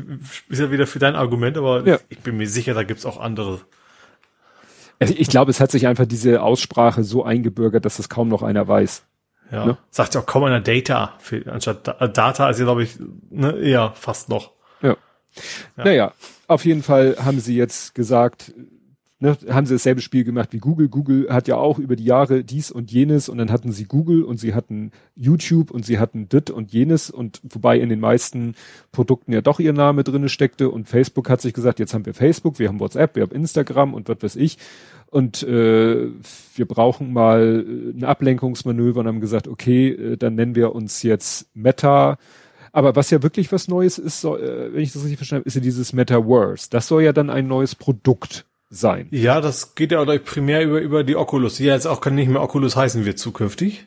ist 0.49 0.59
ja 0.59 0.69
wieder 0.69 0.85
für 0.85 0.99
dein 0.99 1.15
Argument, 1.15 1.57
aber 1.57 1.87
ja. 1.87 1.97
ich 2.09 2.19
bin 2.19 2.37
mir 2.37 2.47
sicher, 2.47 2.75
da 2.75 2.83
gibt's 2.83 3.07
auch 3.07 3.19
andere. 3.19 3.61
Also 4.99 5.13
ich 5.17 5.27
glaube, 5.27 5.51
es 5.51 5.59
hat 5.59 5.71
sich 5.71 5.87
einfach 5.87 6.05
diese 6.05 6.41
Aussprache 6.41 7.03
so 7.03 7.23
eingebürgert, 7.23 7.85
dass 7.85 7.97
das 7.97 8.09
kaum 8.09 8.29
noch 8.29 8.43
einer 8.43 8.67
weiß. 8.67 9.03
Ja. 9.51 9.65
Ne? 9.65 9.77
Sagt 9.91 10.15
ja 10.15 10.21
auch 10.21 10.25
kaum 10.25 10.43
einer 10.43 10.61
Data. 10.61 11.13
Für, 11.19 11.45
anstatt 11.51 11.87
Data 12.17 12.49
ist 12.49 12.59
ja, 12.59 12.65
glaube 12.65 12.83
ich, 12.83 12.97
ne, 13.29 13.51
eher 13.57 13.91
fast 13.95 14.29
noch. 14.29 14.51
Ja. 14.81 14.95
ja. 15.77 15.83
Naja, 15.83 16.13
auf 16.47 16.65
jeden 16.65 16.83
Fall 16.83 17.17
haben 17.23 17.39
sie 17.39 17.55
jetzt 17.55 17.95
gesagt, 17.95 18.53
ne, 19.19 19.37
haben 19.49 19.65
sie 19.65 19.75
dasselbe 19.75 20.01
Spiel 20.01 20.23
gemacht 20.23 20.49
wie 20.51 20.59
Google. 20.59 20.89
Google 20.89 21.27
hat 21.29 21.47
ja 21.47 21.57
auch 21.57 21.79
über 21.79 21.95
die 21.95 22.05
Jahre 22.05 22.43
dies 22.43 22.71
und 22.71 22.91
jenes 22.91 23.29
und 23.29 23.37
dann 23.37 23.51
hatten 23.51 23.71
sie 23.71 23.85
Google 23.85 24.23
und 24.23 24.39
sie 24.39 24.53
hatten 24.53 24.91
YouTube 25.15 25.71
und 25.71 25.85
sie 25.85 25.99
hatten 25.99 26.27
dit 26.29 26.49
und 26.49 26.71
jenes 26.73 27.09
und 27.09 27.41
wobei 27.43 27.79
in 27.79 27.89
den 27.89 27.99
meisten 27.99 28.55
Produkten 28.91 29.31
ja 29.31 29.41
doch 29.41 29.59
ihr 29.59 29.73
Name 29.73 30.03
drinne 30.03 30.29
steckte 30.29 30.69
und 30.69 30.87
Facebook 30.87 31.29
hat 31.29 31.41
sich 31.41 31.53
gesagt, 31.53 31.79
jetzt 31.79 31.93
haben 31.93 32.05
wir 32.05 32.13
Facebook, 32.13 32.59
wir 32.59 32.67
haben 32.67 32.79
WhatsApp, 32.79 33.15
wir 33.15 33.23
haben 33.23 33.35
Instagram 33.35 33.93
und 33.93 34.09
was 34.09 34.21
weiß 34.21 34.35
ich 34.35 34.57
und 35.07 35.43
äh, 35.43 36.07
wir 36.55 36.65
brauchen 36.67 37.13
mal 37.13 37.65
ein 37.95 38.03
Ablenkungsmanöver 38.03 38.99
und 38.99 39.07
haben 39.07 39.21
gesagt, 39.21 39.47
okay, 39.47 39.89
äh, 39.89 40.17
dann 40.17 40.35
nennen 40.35 40.55
wir 40.55 40.75
uns 40.75 41.03
jetzt 41.03 41.49
Meta 41.55 42.17
aber 42.75 42.93
was 42.97 43.09
ja 43.09 43.23
wirklich 43.23 43.53
was 43.53 43.69
Neues 43.69 43.97
ist, 43.97 44.19
soll, 44.19 44.41
äh, 44.41 44.73
wenn 44.73 44.81
ich 44.81 44.91
das 44.91 45.01
richtig 45.01 45.15
verstanden 45.15 45.43
habe, 45.43 45.47
ist 45.47 45.55
ja 45.55 45.61
dieses 45.61 45.93
Metaverse. 45.93 46.67
Das 46.69 46.89
soll 46.89 47.03
ja 47.03 47.13
dann 47.13 47.29
ein 47.29 47.47
neues 47.47 47.73
Produkt 47.73 48.45
sein. 48.69 49.07
Ja, 49.11 49.41
das 49.41 49.75
geht 49.75 49.91
ja 49.91 49.99
auch 49.99 50.23
primär 50.23 50.63
über, 50.63 50.79
über 50.79 51.03
die 51.03 51.15
Oculus, 51.15 51.55
die 51.55 51.65
ja 51.65 51.73
jetzt 51.73 51.85
auch 51.85 52.01
kann 52.01 52.15
nicht 52.15 52.29
mehr 52.29 52.41
Oculus 52.41 52.75
heißen 52.75 53.05
wird 53.05 53.19
zukünftig. 53.19 53.85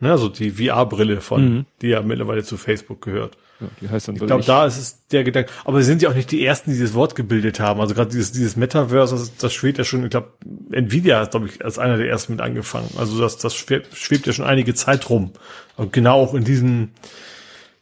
Ne, 0.00 0.10
also 0.10 0.28
die 0.28 0.50
VR-Brille 0.50 1.20
von, 1.20 1.44
mhm. 1.44 1.66
die 1.80 1.88
ja 1.88 2.02
mittlerweile 2.02 2.42
zu 2.42 2.56
Facebook 2.56 3.00
gehört. 3.00 3.38
Ja, 3.60 3.68
die 3.80 3.88
heißt 3.88 4.08
dann 4.08 4.16
ich 4.16 4.26
glaube, 4.26 4.44
da 4.44 4.66
ist 4.66 4.76
es 4.76 5.06
der 5.08 5.22
Gedanke. 5.22 5.50
Aber 5.64 5.80
sie 5.80 5.86
sind 5.86 6.02
ja 6.02 6.10
auch 6.10 6.14
nicht 6.14 6.32
die 6.32 6.44
ersten, 6.44 6.70
die 6.70 6.76
dieses 6.76 6.94
Wort 6.94 7.14
gebildet 7.14 7.60
haben. 7.60 7.80
Also 7.80 7.94
gerade 7.94 8.10
dieses, 8.10 8.32
dieses 8.32 8.56
Metaverse, 8.56 9.14
das, 9.14 9.36
das 9.36 9.54
schwebt 9.54 9.78
ja 9.78 9.84
schon, 9.84 10.02
ich 10.02 10.10
glaube, 10.10 10.32
Nvidia 10.72 11.20
hat, 11.20 11.30
glaube 11.30 11.46
ich, 11.46 11.64
als 11.64 11.78
einer 11.78 11.96
der 11.96 12.08
ersten 12.08 12.32
mit 12.32 12.40
angefangen. 12.40 12.90
Also 12.98 13.20
das, 13.20 13.38
das 13.38 13.54
schwebt, 13.54 13.96
schwebt 13.96 14.26
ja 14.26 14.32
schon 14.32 14.44
einige 14.44 14.74
Zeit 14.74 15.08
rum. 15.08 15.30
Und 15.76 15.92
genau 15.92 16.20
auch 16.20 16.34
in 16.34 16.44
diesem, 16.44 16.90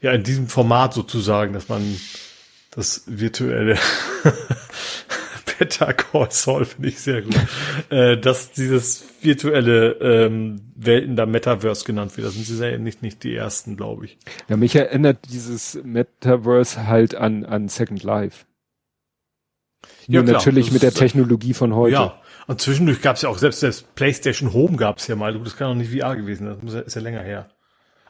ja, 0.02 0.12
in 0.12 0.22
diesem 0.22 0.48
Format 0.48 0.92
sozusagen, 0.92 1.54
dass 1.54 1.68
man 1.68 1.82
das 2.70 3.04
virtuelle 3.06 3.78
Better 5.58 5.92
Call 5.92 6.30
Saul 6.30 6.64
finde 6.64 6.88
ich 6.88 7.00
sehr 7.00 7.22
gut. 7.22 7.34
äh, 7.90 8.16
dass 8.16 8.52
dieses 8.52 9.04
virtuelle 9.20 9.92
ähm, 10.00 10.72
Welten 10.74 11.16
da 11.16 11.26
Metaverse 11.26 11.84
genannt 11.84 12.16
wird. 12.16 12.26
Da 12.26 12.30
sind 12.30 12.44
sie 12.44 12.70
ja 12.70 12.78
nicht, 12.78 13.02
nicht 13.02 13.22
die 13.22 13.34
ersten, 13.34 13.76
glaube 13.76 14.06
ich. 14.06 14.18
Ja, 14.48 14.56
mich 14.56 14.74
erinnert 14.74 15.18
dieses 15.30 15.78
Metaverse 15.82 16.86
halt 16.86 17.14
an, 17.14 17.44
an 17.44 17.68
Second 17.68 18.02
Life. 18.02 18.44
Nur 20.06 20.24
ja, 20.24 20.32
natürlich 20.32 20.72
mit 20.72 20.82
der 20.82 20.92
Technologie 20.92 21.54
von 21.54 21.74
heute. 21.74 21.94
Ja, 21.94 22.20
und 22.46 22.60
zwischendurch 22.60 23.00
gab 23.02 23.16
es 23.16 23.22
ja 23.22 23.28
auch 23.28 23.38
selbst 23.38 23.62
das 23.62 23.82
PlayStation 23.82 24.52
Home 24.52 24.76
gab 24.76 24.98
es 24.98 25.06
ja 25.06 25.16
mal. 25.16 25.38
Das 25.38 25.56
kann 25.56 25.68
doch 25.68 25.74
nicht 25.74 25.92
VR 25.92 26.16
gewesen 26.16 26.46
sein. 26.46 26.58
Das 26.62 26.86
ist 26.86 26.94
ja 26.94 27.00
länger 27.00 27.22
her. 27.22 27.48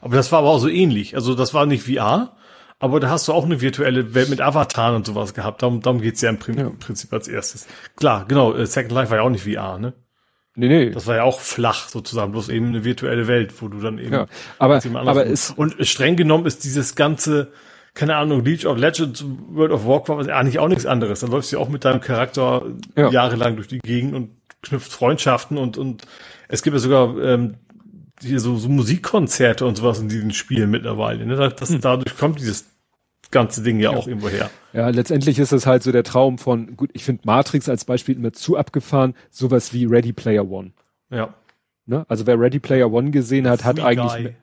Aber 0.01 0.15
das 0.15 0.31
war 0.31 0.39
aber 0.39 0.49
auch 0.49 0.59
so 0.59 0.67
ähnlich. 0.67 1.15
Also 1.15 1.33
das 1.35 1.53
war 1.53 1.65
nicht 1.65 1.83
VR, 1.83 2.35
aber 2.83 2.99
da 2.99 3.09
hast 3.09 3.29
du 3.29 3.31
auch 3.31 3.45
eine 3.45 3.61
virtuelle 3.61 4.13
Welt 4.13 4.29
mit 4.29 4.41
Avataren 4.41 4.97
und 4.97 5.05
sowas 5.05 5.33
gehabt. 5.33 5.61
Darum, 5.61 5.79
darum 5.79 6.01
geht's 6.01 6.19
ja 6.19 6.29
im, 6.29 6.37
Prin 6.37 6.57
ja. 6.57 6.69
Prinzip 6.69 7.13
als 7.13 7.29
erstes. 7.29 7.65
Klar, 7.95 8.25
genau, 8.27 8.53
äh, 8.53 8.65
Second 8.65 8.91
Life 8.91 9.09
war 9.09 9.19
ja 9.19 9.23
auch 9.23 9.29
nicht 9.29 9.45
VR, 9.45 9.77
ne? 9.79 9.93
Nee, 10.55 10.67
nee. 10.67 10.89
Das 10.89 11.07
war 11.07 11.15
ja 11.15 11.23
auch 11.23 11.39
flach 11.39 11.87
sozusagen, 11.87 12.33
bloß 12.33 12.49
eben 12.49 12.67
eine 12.67 12.83
virtuelle 12.83 13.27
Welt, 13.27 13.53
wo 13.61 13.69
du 13.69 13.79
dann 13.79 13.99
eben. 13.99 14.11
Ja, 14.11 14.27
aber, 14.59 14.81
aber 14.95 15.23
ist. 15.23 15.57
Und 15.57 15.75
streng 15.87 16.17
genommen 16.17 16.45
ist 16.45 16.65
dieses 16.65 16.95
ganze, 16.95 17.53
keine 17.93 18.17
Ahnung, 18.17 18.43
League 18.43 18.65
of 18.65 18.77
Legends, 18.77 19.23
World 19.47 19.71
of 19.71 19.87
Warcraft 19.87 20.29
eigentlich 20.29 20.59
auch 20.59 20.67
nichts 20.67 20.85
anderes. 20.85 21.21
Dann 21.21 21.31
läufst 21.31 21.53
du 21.53 21.55
ja 21.55 21.61
auch 21.61 21.69
mit 21.69 21.85
deinem 21.85 22.01
Charakter 22.01 22.63
ja. 22.97 23.09
jahrelang 23.11 23.55
durch 23.55 23.69
die 23.69 23.79
Gegend 23.79 24.13
und 24.13 24.31
knüpft 24.61 24.91
Freundschaften 24.91 25.57
und, 25.57 25.77
und 25.77 26.03
es 26.49 26.63
gibt 26.63 26.73
ja 26.73 26.79
sogar 26.79 27.17
ähm, 27.23 27.55
hier 28.21 28.41
so, 28.41 28.57
so 28.57 28.67
Musikkonzerte 28.67 29.65
und 29.65 29.77
sowas 29.77 29.99
in 29.99 30.09
diesen 30.09 30.33
Spielen 30.33 30.69
mittlerweile. 30.69 31.25
Ne? 31.25 31.35
Das, 31.35 31.69
hm. 31.69 31.81
Dadurch 31.81 32.17
kommt 32.17 32.39
dieses 32.39 32.72
ganze 33.33 33.61
Ding 33.61 33.79
ja, 33.79 33.91
ja, 33.91 33.97
auch 33.97 34.07
irgendwo 34.07 34.29
her. 34.29 34.49
Ja, 34.71 34.87
letztendlich 34.89 35.37
ist 35.39 35.51
es 35.51 35.65
halt 35.65 35.83
so 35.83 35.91
der 35.91 36.03
Traum 36.03 36.37
von, 36.37 36.77
gut, 36.77 36.89
ich 36.93 37.03
finde 37.03 37.23
Matrix 37.25 37.67
als 37.67 37.83
Beispiel 37.83 38.15
immer 38.15 38.31
zu 38.31 38.55
abgefahren, 38.55 39.13
sowas 39.29 39.73
wie 39.73 39.85
Ready 39.85 40.13
Player 40.13 40.49
One. 40.49 40.71
Ja. 41.09 41.33
Ne? 41.85 42.05
Also 42.07 42.25
wer 42.25 42.39
Ready 42.39 42.59
Player 42.59 42.91
One 42.91 43.11
gesehen 43.11 43.47
hat, 43.49 43.65
hat 43.65 43.79
eigentlich, 43.81 44.33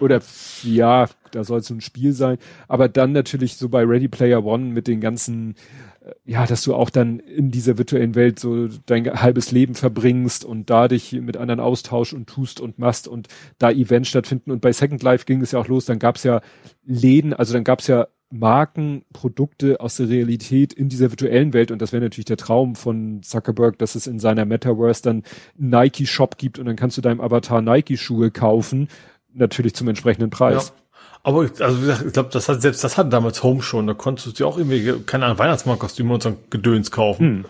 oder 0.00 0.20
ja, 0.62 1.06
da 1.32 1.44
soll 1.44 1.60
es 1.60 1.66
so 1.66 1.74
ein 1.74 1.80
Spiel 1.80 2.12
sein, 2.12 2.38
aber 2.66 2.88
dann 2.88 3.12
natürlich 3.12 3.56
so 3.56 3.68
bei 3.68 3.84
Ready 3.84 4.08
Player 4.08 4.44
One 4.44 4.72
mit 4.72 4.86
den 4.86 5.00
ganzen 5.00 5.54
äh, 6.00 6.12
ja, 6.24 6.46
dass 6.46 6.62
du 6.62 6.74
auch 6.74 6.90
dann 6.90 7.20
in 7.20 7.50
dieser 7.50 7.78
virtuellen 7.78 8.14
Welt 8.14 8.38
so 8.38 8.68
dein 8.86 9.06
halbes 9.20 9.50
Leben 9.52 9.74
verbringst 9.74 10.44
und 10.44 10.70
da 10.70 10.88
dich 10.88 11.12
mit 11.12 11.36
anderen 11.36 11.60
austausch 11.60 12.12
und 12.12 12.28
tust 12.28 12.60
und 12.60 12.78
machst 12.78 13.08
und 13.08 13.28
da 13.58 13.70
Events 13.70 14.08
stattfinden. 14.08 14.50
Und 14.50 14.60
bei 14.60 14.72
Second 14.72 15.02
Life 15.02 15.24
ging 15.24 15.40
es 15.42 15.52
ja 15.52 15.60
auch 15.60 15.68
los, 15.68 15.84
dann 15.84 15.98
gab's 15.98 16.24
ja 16.24 16.40
Läden, 16.84 17.32
also 17.32 17.52
dann 17.52 17.64
gab's 17.64 17.86
ja 17.86 18.08
Marken, 18.30 19.04
Produkte 19.12 19.80
aus 19.80 19.96
der 19.96 20.08
Realität 20.08 20.72
in 20.72 20.88
dieser 20.88 21.10
virtuellen 21.10 21.52
Welt 21.52 21.70
und 21.70 21.80
das 21.80 21.92
wäre 21.92 22.02
natürlich 22.02 22.26
der 22.26 22.36
Traum 22.36 22.74
von 22.74 23.22
Zuckerberg, 23.22 23.78
dass 23.78 23.94
es 23.94 24.06
in 24.06 24.18
seiner 24.18 24.44
Metaverse 24.44 25.02
dann 25.02 25.22
Nike 25.56 26.06
Shop 26.06 26.36
gibt 26.36 26.58
und 26.58 26.66
dann 26.66 26.76
kannst 26.76 26.96
du 26.96 27.00
deinem 27.00 27.20
Avatar 27.20 27.62
Nike 27.62 27.96
Schuhe 27.96 28.30
kaufen, 28.30 28.88
natürlich 29.32 29.74
zum 29.74 29.88
entsprechenden 29.88 30.30
Preis. 30.30 30.72
Ja. 30.76 30.84
Aber 31.22 31.40
also 31.40 31.78
wie 31.78 31.86
gesagt, 31.86 32.06
ich 32.06 32.12
glaube, 32.12 32.30
das 32.32 32.48
hat 32.48 32.62
selbst 32.62 32.84
das 32.84 32.96
hat 32.96 33.12
damals 33.12 33.42
Home 33.42 33.62
schon, 33.62 33.86
da 33.86 33.94
konntest 33.94 34.26
du 34.26 34.32
dir 34.32 34.46
auch 34.46 34.58
irgendwie 34.58 34.94
keine 35.06 35.24
Ahnung 35.24 35.38
Weihnachtsmannkostüme 35.38 36.12
und 36.12 36.22
so 36.22 36.30
ein 36.30 36.36
Gedöns 36.50 36.90
kaufen. 36.90 37.26
Hm. 37.26 37.44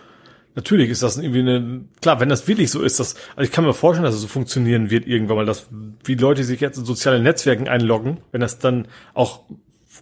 Natürlich 0.55 0.89
ist 0.89 1.03
das 1.03 1.17
irgendwie 1.17 1.39
eine, 1.39 1.81
klar, 2.01 2.19
wenn 2.19 2.27
das 2.27 2.47
wirklich 2.47 2.71
so 2.71 2.81
ist, 2.81 2.99
das, 2.99 3.15
also 3.35 3.43
ich 3.47 3.51
kann 3.51 3.63
mir 3.63 3.73
vorstellen, 3.73 4.03
dass 4.03 4.15
es 4.15 4.21
so 4.21 4.27
funktionieren 4.27 4.89
wird 4.89 5.07
irgendwann 5.07 5.37
mal, 5.37 5.45
dass, 5.45 5.67
wie 6.03 6.15
Leute 6.15 6.43
sich 6.43 6.59
jetzt 6.59 6.77
in 6.77 6.85
sozialen 6.85 7.23
Netzwerken 7.23 7.67
einloggen, 7.67 8.17
wenn 8.31 8.41
das 8.41 8.59
dann 8.59 8.87
auch 9.13 9.43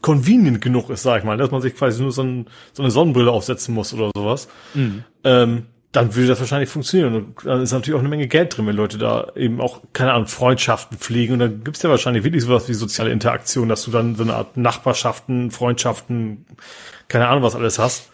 convenient 0.01 0.61
genug 0.61 0.89
ist, 0.89 1.03
sag 1.03 1.19
ich 1.19 1.23
mal, 1.23 1.37
dass 1.37 1.51
man 1.51 1.61
sich 1.61 1.75
quasi 1.75 2.01
nur 2.01 2.11
so, 2.11 2.23
ein, 2.23 2.47
so 2.73 2.83
eine 2.83 2.91
Sonnenbrille 2.91 3.31
aufsetzen 3.31 3.73
muss 3.73 3.93
oder 3.93 4.11
sowas, 4.15 4.47
mhm. 4.73 5.03
ähm, 5.23 5.65
dann 5.91 6.13
würde 6.15 6.27
das 6.27 6.39
wahrscheinlich 6.39 6.69
funktionieren. 6.69 7.15
Und 7.15 7.45
dann 7.45 7.61
ist 7.61 7.71
natürlich 7.71 7.95
auch 7.95 8.01
eine 8.01 8.09
Menge 8.09 8.27
Geld 8.27 8.55
drin, 8.55 8.67
wenn 8.67 8.75
Leute 8.75 8.97
da 8.97 9.31
eben 9.35 9.61
auch, 9.61 9.81
keine 9.93 10.13
Ahnung, 10.13 10.27
Freundschaften 10.27 10.97
pflegen. 10.97 11.33
Und 11.33 11.39
dann 11.39 11.63
gibt's 11.63 11.81
ja 11.81 11.89
wahrscheinlich 11.89 12.23
wirklich 12.23 12.43
sowas 12.43 12.67
wie 12.69 12.73
soziale 12.73 13.11
Interaktion, 13.11 13.69
dass 13.69 13.83
du 13.83 13.91
dann 13.91 14.15
so 14.15 14.23
eine 14.23 14.35
Art 14.35 14.57
Nachbarschaften, 14.57 15.49
Freundschaften, 15.49 16.45
keine 17.07 17.27
Ahnung, 17.27 17.43
was 17.43 17.55
alles 17.55 17.79
hast. 17.79 18.11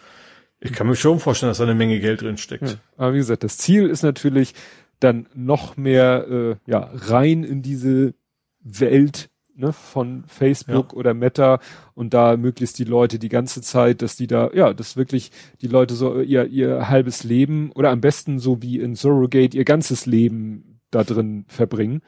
Ich 0.60 0.72
kann 0.72 0.86
mir 0.86 0.96
schon 0.96 1.20
vorstellen, 1.20 1.50
dass 1.50 1.58
da 1.58 1.64
eine 1.64 1.74
Menge 1.74 2.00
Geld 2.00 2.22
drin 2.22 2.38
steckt. 2.38 2.62
Ja, 2.70 2.76
aber 2.96 3.12
wie 3.12 3.18
gesagt, 3.18 3.44
das 3.44 3.58
Ziel 3.58 3.86
ist 3.88 4.02
natürlich 4.02 4.54
dann 5.00 5.26
noch 5.34 5.76
mehr 5.76 6.26
äh, 6.28 6.56
ja, 6.66 6.90
rein 6.94 7.44
in 7.44 7.60
diese 7.60 8.14
Welt 8.60 9.28
ne, 9.56 9.72
von 9.72 10.24
Facebook 10.26 10.92
ja. 10.92 10.98
oder 10.98 11.14
Meta 11.14 11.60
und 11.94 12.14
da 12.14 12.36
möglichst 12.36 12.78
die 12.78 12.84
Leute 12.84 13.18
die 13.18 13.28
ganze 13.28 13.62
Zeit, 13.62 14.02
dass 14.02 14.16
die 14.16 14.26
da, 14.26 14.50
ja, 14.52 14.72
dass 14.72 14.96
wirklich 14.96 15.30
die 15.60 15.68
Leute 15.68 15.94
so 15.94 16.20
ihr, 16.20 16.46
ihr 16.46 16.88
halbes 16.88 17.24
Leben 17.24 17.70
oder 17.72 17.90
am 17.90 18.00
besten 18.00 18.38
so 18.38 18.62
wie 18.62 18.78
in 18.80 18.94
Surrogate 18.94 19.56
ihr 19.56 19.64
ganzes 19.64 20.06
Leben 20.06 20.80
da 20.90 21.04
drin 21.04 21.44
verbringen. 21.48 22.02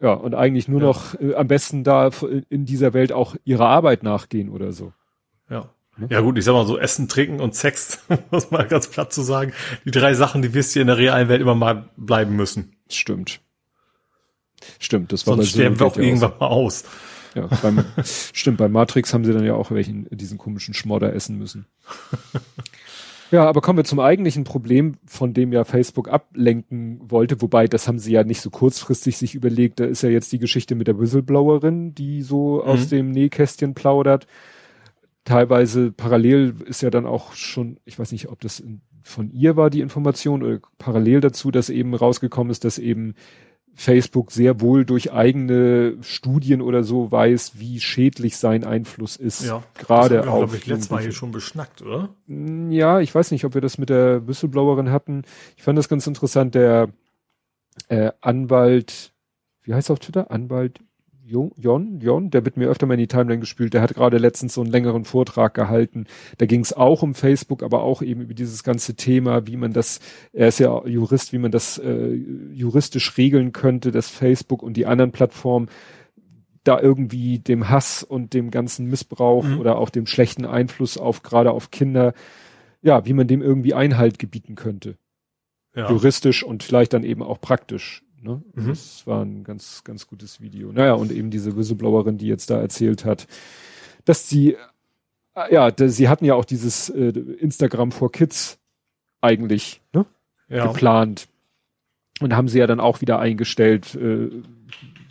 Ja, 0.00 0.14
und 0.14 0.34
eigentlich 0.34 0.66
nur 0.66 0.80
ja. 0.80 0.86
noch 0.86 1.20
äh, 1.20 1.34
am 1.34 1.46
besten 1.46 1.84
da 1.84 2.10
in 2.48 2.64
dieser 2.64 2.92
Welt 2.92 3.12
auch 3.12 3.36
ihrer 3.44 3.68
Arbeit 3.68 4.02
nachgehen 4.02 4.48
oder 4.48 4.72
so. 4.72 4.92
Ja. 5.48 5.70
Ne? 5.96 6.08
Ja 6.10 6.20
gut, 6.20 6.38
ich 6.38 6.44
sag 6.44 6.54
mal 6.54 6.66
so 6.66 6.78
Essen, 6.78 7.06
Trinken 7.06 7.40
und 7.40 7.54
Sex, 7.54 8.04
muss 8.30 8.50
mal 8.50 8.66
ganz 8.66 8.88
platt 8.88 9.12
zu 9.12 9.22
sagen. 9.22 9.52
Die 9.84 9.90
drei 9.90 10.14
Sachen, 10.14 10.42
die 10.42 10.54
wirst 10.54 10.74
du 10.74 10.80
in 10.80 10.86
der 10.86 10.98
realen 10.98 11.28
Welt 11.28 11.40
immer 11.40 11.54
mal 11.54 11.90
bleiben 11.96 12.34
müssen. 12.34 12.76
Stimmt. 12.88 13.41
Stimmt, 14.78 15.12
das 15.12 15.26
war 15.26 15.36
Sonst 15.36 15.52
bei 15.52 15.58
sterben 15.58 15.78
wir 15.78 15.86
auch 15.86 15.96
irgendwann 15.96 16.32
mal 16.38 16.46
aus. 16.46 16.84
Ja, 17.34 17.48
beim, 17.62 17.84
stimmt, 18.04 18.58
bei 18.58 18.68
Matrix 18.68 19.14
haben 19.14 19.24
sie 19.24 19.32
dann 19.32 19.44
ja 19.44 19.54
auch 19.54 19.70
welchen 19.70 20.06
diesen 20.10 20.38
komischen 20.38 20.74
Schmodder 20.74 21.14
essen 21.14 21.38
müssen. 21.38 21.66
Ja, 23.32 23.48
aber 23.48 23.62
kommen 23.62 23.78
wir 23.78 23.84
zum 23.84 23.98
eigentlichen 23.98 24.44
Problem, 24.44 24.96
von 25.06 25.32
dem 25.32 25.54
ja 25.54 25.64
Facebook 25.64 26.10
ablenken 26.10 27.00
wollte, 27.10 27.40
wobei 27.40 27.66
das 27.66 27.88
haben 27.88 27.98
sie 27.98 28.12
ja 28.12 28.24
nicht 28.24 28.42
so 28.42 28.50
kurzfristig 28.50 29.16
sich 29.16 29.34
überlegt. 29.34 29.80
Da 29.80 29.86
ist 29.86 30.02
ja 30.02 30.10
jetzt 30.10 30.32
die 30.32 30.38
Geschichte 30.38 30.74
mit 30.74 30.86
der 30.86 31.00
Whistleblowerin, 31.00 31.94
die 31.94 32.20
so 32.20 32.56
mhm. 32.62 32.68
aus 32.68 32.88
dem 32.88 33.10
Nähkästchen 33.10 33.72
plaudert. 33.72 34.26
Teilweise 35.24 35.92
parallel 35.92 36.56
ist 36.66 36.82
ja 36.82 36.90
dann 36.90 37.06
auch 37.06 37.32
schon, 37.32 37.78
ich 37.86 37.98
weiß 37.98 38.12
nicht, 38.12 38.28
ob 38.28 38.42
das 38.42 38.62
von 39.00 39.32
ihr 39.32 39.56
war, 39.56 39.70
die 39.70 39.80
Information, 39.80 40.42
oder 40.42 40.60
parallel 40.76 41.22
dazu, 41.22 41.50
dass 41.50 41.70
eben 41.70 41.94
rausgekommen 41.94 42.50
ist, 42.50 42.64
dass 42.64 42.76
eben 42.76 43.14
Facebook 43.74 44.30
sehr 44.30 44.60
wohl 44.60 44.84
durch 44.84 45.12
eigene 45.12 45.96
Studien 46.02 46.60
oder 46.60 46.84
so 46.84 47.10
weiß, 47.10 47.52
wie 47.58 47.80
schädlich 47.80 48.36
sein 48.36 48.64
Einfluss 48.64 49.16
ist. 49.16 49.44
Ja, 49.44 49.62
gerade 49.74 50.16
das 50.16 50.26
haben 50.26 50.38
wir, 50.38 50.44
auf. 50.44 50.54
Ich, 50.54 50.66
letztes 50.66 50.90
Mal 50.90 51.02
hier 51.02 51.12
schon 51.12 51.32
beschnackt, 51.32 51.82
oder? 51.82 52.10
Mm, 52.26 52.70
ja, 52.70 53.00
ich 53.00 53.14
weiß 53.14 53.30
nicht, 53.30 53.44
ob 53.44 53.54
wir 53.54 53.60
das 53.60 53.78
mit 53.78 53.88
der 53.88 54.26
Whistleblowerin 54.26 54.90
hatten. 54.90 55.22
Ich 55.56 55.62
fand 55.62 55.78
das 55.78 55.88
ganz 55.88 56.06
interessant. 56.06 56.54
Der 56.54 56.90
äh, 57.88 58.12
Anwalt, 58.20 59.12
wie 59.62 59.74
heißt 59.74 59.90
er 59.90 59.94
auf 59.94 60.00
Twitter? 60.00 60.30
Anwalt 60.30 60.80
Jon, 61.56 61.98
Jon, 62.00 62.30
der 62.30 62.44
wird 62.44 62.56
mir 62.56 62.68
öfter 62.68 62.86
mal 62.86 62.94
in 62.94 63.00
die 63.00 63.06
Timeline 63.06 63.40
gespielt, 63.40 63.72
der 63.72 63.80
hat 63.80 63.94
gerade 63.94 64.18
letztens 64.18 64.54
so 64.54 64.60
einen 64.60 64.70
längeren 64.70 65.04
Vortrag 65.04 65.54
gehalten. 65.54 66.06
Da 66.36 66.46
ging 66.46 66.60
es 66.60 66.72
auch 66.72 67.02
um 67.02 67.14
Facebook, 67.14 67.62
aber 67.62 67.82
auch 67.82 68.02
eben 68.02 68.20
über 68.20 68.34
dieses 68.34 68.62
ganze 68.62 68.94
Thema, 68.94 69.46
wie 69.46 69.56
man 69.56 69.72
das, 69.72 70.00
er 70.32 70.48
ist 70.48 70.60
ja 70.60 70.86
Jurist, 70.86 71.32
wie 71.32 71.38
man 71.38 71.50
das 71.50 71.78
äh, 71.78 72.12
juristisch 72.52 73.16
regeln 73.16 73.52
könnte, 73.52 73.92
dass 73.92 74.08
Facebook 74.08 74.62
und 74.62 74.76
die 74.76 74.86
anderen 74.86 75.12
Plattformen 75.12 75.68
da 76.64 76.80
irgendwie 76.80 77.38
dem 77.38 77.68
Hass 77.70 78.02
und 78.02 78.34
dem 78.34 78.50
ganzen 78.50 78.86
Missbrauch 78.86 79.44
mhm. 79.44 79.58
oder 79.58 79.78
auch 79.78 79.90
dem 79.90 80.06
schlechten 80.06 80.44
Einfluss 80.44 80.98
auf 80.98 81.22
gerade 81.22 81.50
auf 81.50 81.70
Kinder, 81.70 82.12
ja, 82.82 83.04
wie 83.06 83.14
man 83.14 83.26
dem 83.26 83.42
irgendwie 83.42 83.74
Einhalt 83.74 84.18
gebieten 84.18 84.54
könnte. 84.54 84.96
Ja. 85.74 85.88
Juristisch 85.88 86.44
und 86.44 86.62
vielleicht 86.62 86.92
dann 86.92 87.04
eben 87.04 87.22
auch 87.22 87.40
praktisch. 87.40 88.04
Ne? 88.22 88.40
Mhm. 88.54 88.68
Das 88.68 89.06
war 89.06 89.24
ein 89.24 89.42
ganz, 89.42 89.82
ganz 89.84 90.06
gutes 90.06 90.40
Video. 90.40 90.72
Naja, 90.72 90.94
und 90.94 91.10
eben 91.10 91.30
diese 91.30 91.56
Whistleblowerin, 91.56 92.18
die 92.18 92.28
jetzt 92.28 92.50
da 92.50 92.60
erzählt 92.60 93.04
hat, 93.04 93.26
dass 94.04 94.28
sie, 94.28 94.56
äh, 95.34 95.52
ja, 95.52 95.72
sie 95.76 96.08
hatten 96.08 96.24
ja 96.24 96.34
auch 96.34 96.44
dieses 96.44 96.88
äh, 96.88 97.08
Instagram 97.08 97.90
for 97.90 98.12
Kids 98.12 98.58
eigentlich 99.20 99.82
ne? 99.92 100.06
ja. 100.48 100.66
geplant. 100.66 101.28
Und 102.20 102.36
haben 102.36 102.46
sie 102.46 102.60
ja 102.60 102.68
dann 102.68 102.78
auch 102.78 103.00
wieder 103.00 103.18
eingestellt, 103.18 103.96
äh, 103.96 104.30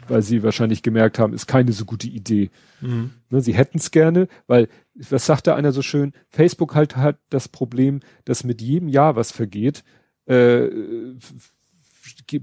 weil 0.07 0.21
sie 0.21 0.43
wahrscheinlich 0.43 0.81
gemerkt 0.81 1.19
haben, 1.19 1.33
ist 1.33 1.47
keine 1.47 1.73
so 1.73 1.83
gute 1.83 2.07
Idee. 2.07 2.49
Mhm. 2.79 3.11
Ne, 3.29 3.41
sie 3.41 3.53
hätten 3.53 3.77
es 3.77 3.91
gerne, 3.91 4.29
weil, 4.47 4.69
was 4.93 5.25
sagte 5.25 5.55
einer 5.55 5.73
so 5.73 5.81
schön, 5.81 6.13
Facebook 6.29 6.75
halt 6.75 6.95
hat 6.95 7.17
das 7.29 7.49
Problem, 7.49 7.99
dass 8.23 8.45
mit 8.45 8.61
jedem 8.61 8.87
Jahr, 8.87 9.17
was 9.17 9.31
vergeht, 9.31 9.83
äh, 10.27 10.69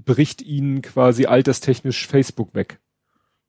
bricht 0.05 0.41
ihnen 0.41 0.81
quasi 0.81 1.25
alterstechnisch 1.25 2.07
Facebook 2.07 2.53
weg. 2.55 2.79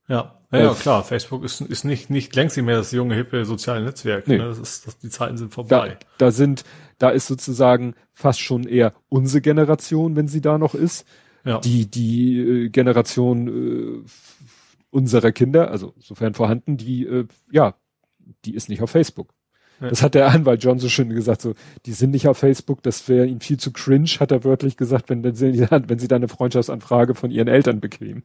Ja, 0.08 0.40
ja, 0.50 0.58
ja 0.58 0.74
klar. 0.74 1.04
Facebook 1.04 1.44
ist, 1.44 1.60
ist 1.60 1.84
nicht, 1.84 2.10
nicht 2.10 2.34
längst 2.34 2.56
nicht 2.56 2.66
mehr 2.66 2.76
das 2.76 2.90
junge, 2.90 3.14
hippe 3.14 3.44
soziale 3.44 3.84
Netzwerk. 3.84 4.26
Nee. 4.26 4.38
Ne? 4.38 4.44
Das 4.48 4.58
ist, 4.58 4.86
das, 4.86 4.98
die 4.98 5.08
Zeiten 5.08 5.36
sind 5.36 5.54
vorbei. 5.54 5.98
Da, 6.00 6.26
da 6.26 6.30
sind, 6.32 6.64
da 6.98 7.10
ist 7.10 7.28
sozusagen 7.28 7.94
fast 8.12 8.40
schon 8.40 8.64
eher 8.64 8.92
unsere 9.08 9.40
Generation, 9.40 10.16
wenn 10.16 10.26
sie 10.26 10.40
da 10.40 10.58
noch 10.58 10.74
ist. 10.74 11.06
Ja. 11.44 11.58
Die, 11.60 11.86
die 11.86 12.38
äh, 12.38 12.68
Generation 12.70 13.48
äh, 13.48 14.04
unserer 14.90 15.32
Kinder, 15.32 15.70
also 15.70 15.94
sofern 15.98 16.34
vorhanden, 16.34 16.76
die, 16.76 17.06
äh, 17.06 17.26
ja, 17.50 17.76
die 18.44 18.54
ist 18.54 18.68
nicht 18.68 18.82
auf 18.82 18.90
Facebook. 18.90 19.32
Das 19.80 20.02
hat 20.02 20.14
der 20.14 20.28
Anwalt 20.28 20.62
John 20.62 20.78
so 20.78 20.88
schön 20.88 21.08
gesagt, 21.08 21.40
so, 21.40 21.54
die 21.86 21.92
sind 21.92 22.10
nicht 22.10 22.28
auf 22.28 22.36
Facebook, 22.36 22.82
das 22.82 23.08
wäre 23.08 23.26
ihm 23.26 23.40
viel 23.40 23.58
zu 23.58 23.72
cringe, 23.72 24.10
hat 24.20 24.30
er 24.30 24.44
wörtlich 24.44 24.76
gesagt, 24.76 25.08
wenn, 25.08 25.24
wenn 25.24 25.34
sie, 25.34 25.66
wenn 25.70 25.98
sie 25.98 26.08
da 26.08 26.16
eine 26.16 26.28
Freundschaftsanfrage 26.28 27.14
von 27.14 27.30
ihren 27.30 27.48
Eltern 27.48 27.80
bekämen. 27.80 28.22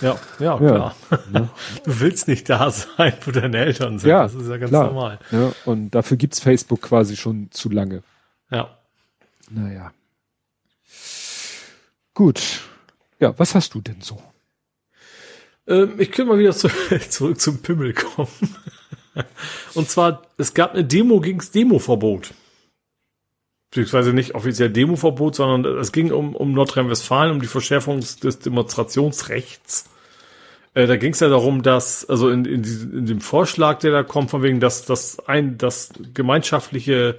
Ja, 0.00 0.18
ja, 0.38 0.56
klar. 0.56 0.96
Ja. 1.32 1.50
Du 1.84 2.00
willst 2.00 2.28
nicht 2.28 2.48
da 2.48 2.70
sein, 2.70 3.12
wo 3.24 3.30
deine 3.30 3.58
Eltern 3.58 3.98
sind. 3.98 4.08
Ja, 4.08 4.22
das 4.22 4.34
ist 4.34 4.48
ja 4.48 4.56
ganz 4.56 4.70
klar. 4.70 4.86
normal. 4.86 5.18
Ja, 5.30 5.52
und 5.64 5.90
dafür 5.90 6.16
gibt's 6.16 6.40
Facebook 6.40 6.82
quasi 6.82 7.16
schon 7.16 7.48
zu 7.50 7.68
lange. 7.68 8.02
Ja. 8.50 8.76
Naja. 9.50 9.92
Gut. 12.14 12.62
Ja, 13.20 13.38
was 13.38 13.54
hast 13.54 13.74
du 13.74 13.80
denn 13.80 14.00
so? 14.00 14.20
Ähm, 15.66 15.94
ich 15.98 16.10
könnte 16.12 16.32
mal 16.32 16.38
wieder 16.38 16.52
zu, 16.52 16.68
zurück 17.08 17.40
zum 17.40 17.62
Pimmel 17.62 17.92
kommen. 17.92 18.28
Und 19.74 19.88
zwar, 19.88 20.22
es 20.36 20.54
gab 20.54 20.74
eine 20.74 20.84
Demo 20.84 21.20
gegens 21.20 21.50
Demoverbot. 21.50 22.34
Beziehungsweise 23.70 24.12
nicht 24.12 24.34
offiziell 24.34 24.70
Demoverbot, 24.70 25.34
sondern 25.34 25.78
es 25.78 25.92
ging 25.92 26.12
um, 26.12 26.34
um 26.36 26.52
Nordrhein-Westfalen, 26.52 27.32
um 27.32 27.40
die 27.40 27.46
Verschärfung 27.46 28.00
des 28.00 28.38
Demonstrationsrechts. 28.38 29.90
Äh, 30.74 30.86
da 30.86 30.96
ging 30.96 31.12
es 31.12 31.20
ja 31.20 31.28
darum, 31.28 31.62
dass, 31.62 32.08
also 32.08 32.28
in, 32.28 32.44
in, 32.44 32.62
in 32.64 33.06
dem 33.06 33.20
Vorschlag, 33.20 33.78
der 33.78 33.92
da 33.92 34.02
kommt, 34.02 34.30
von 34.30 34.42
wegen, 34.42 34.60
dass 34.60 34.84
dass 34.84 35.18
ein, 35.26 35.58
dass 35.58 35.90
gemeinschaftliche 36.14 37.18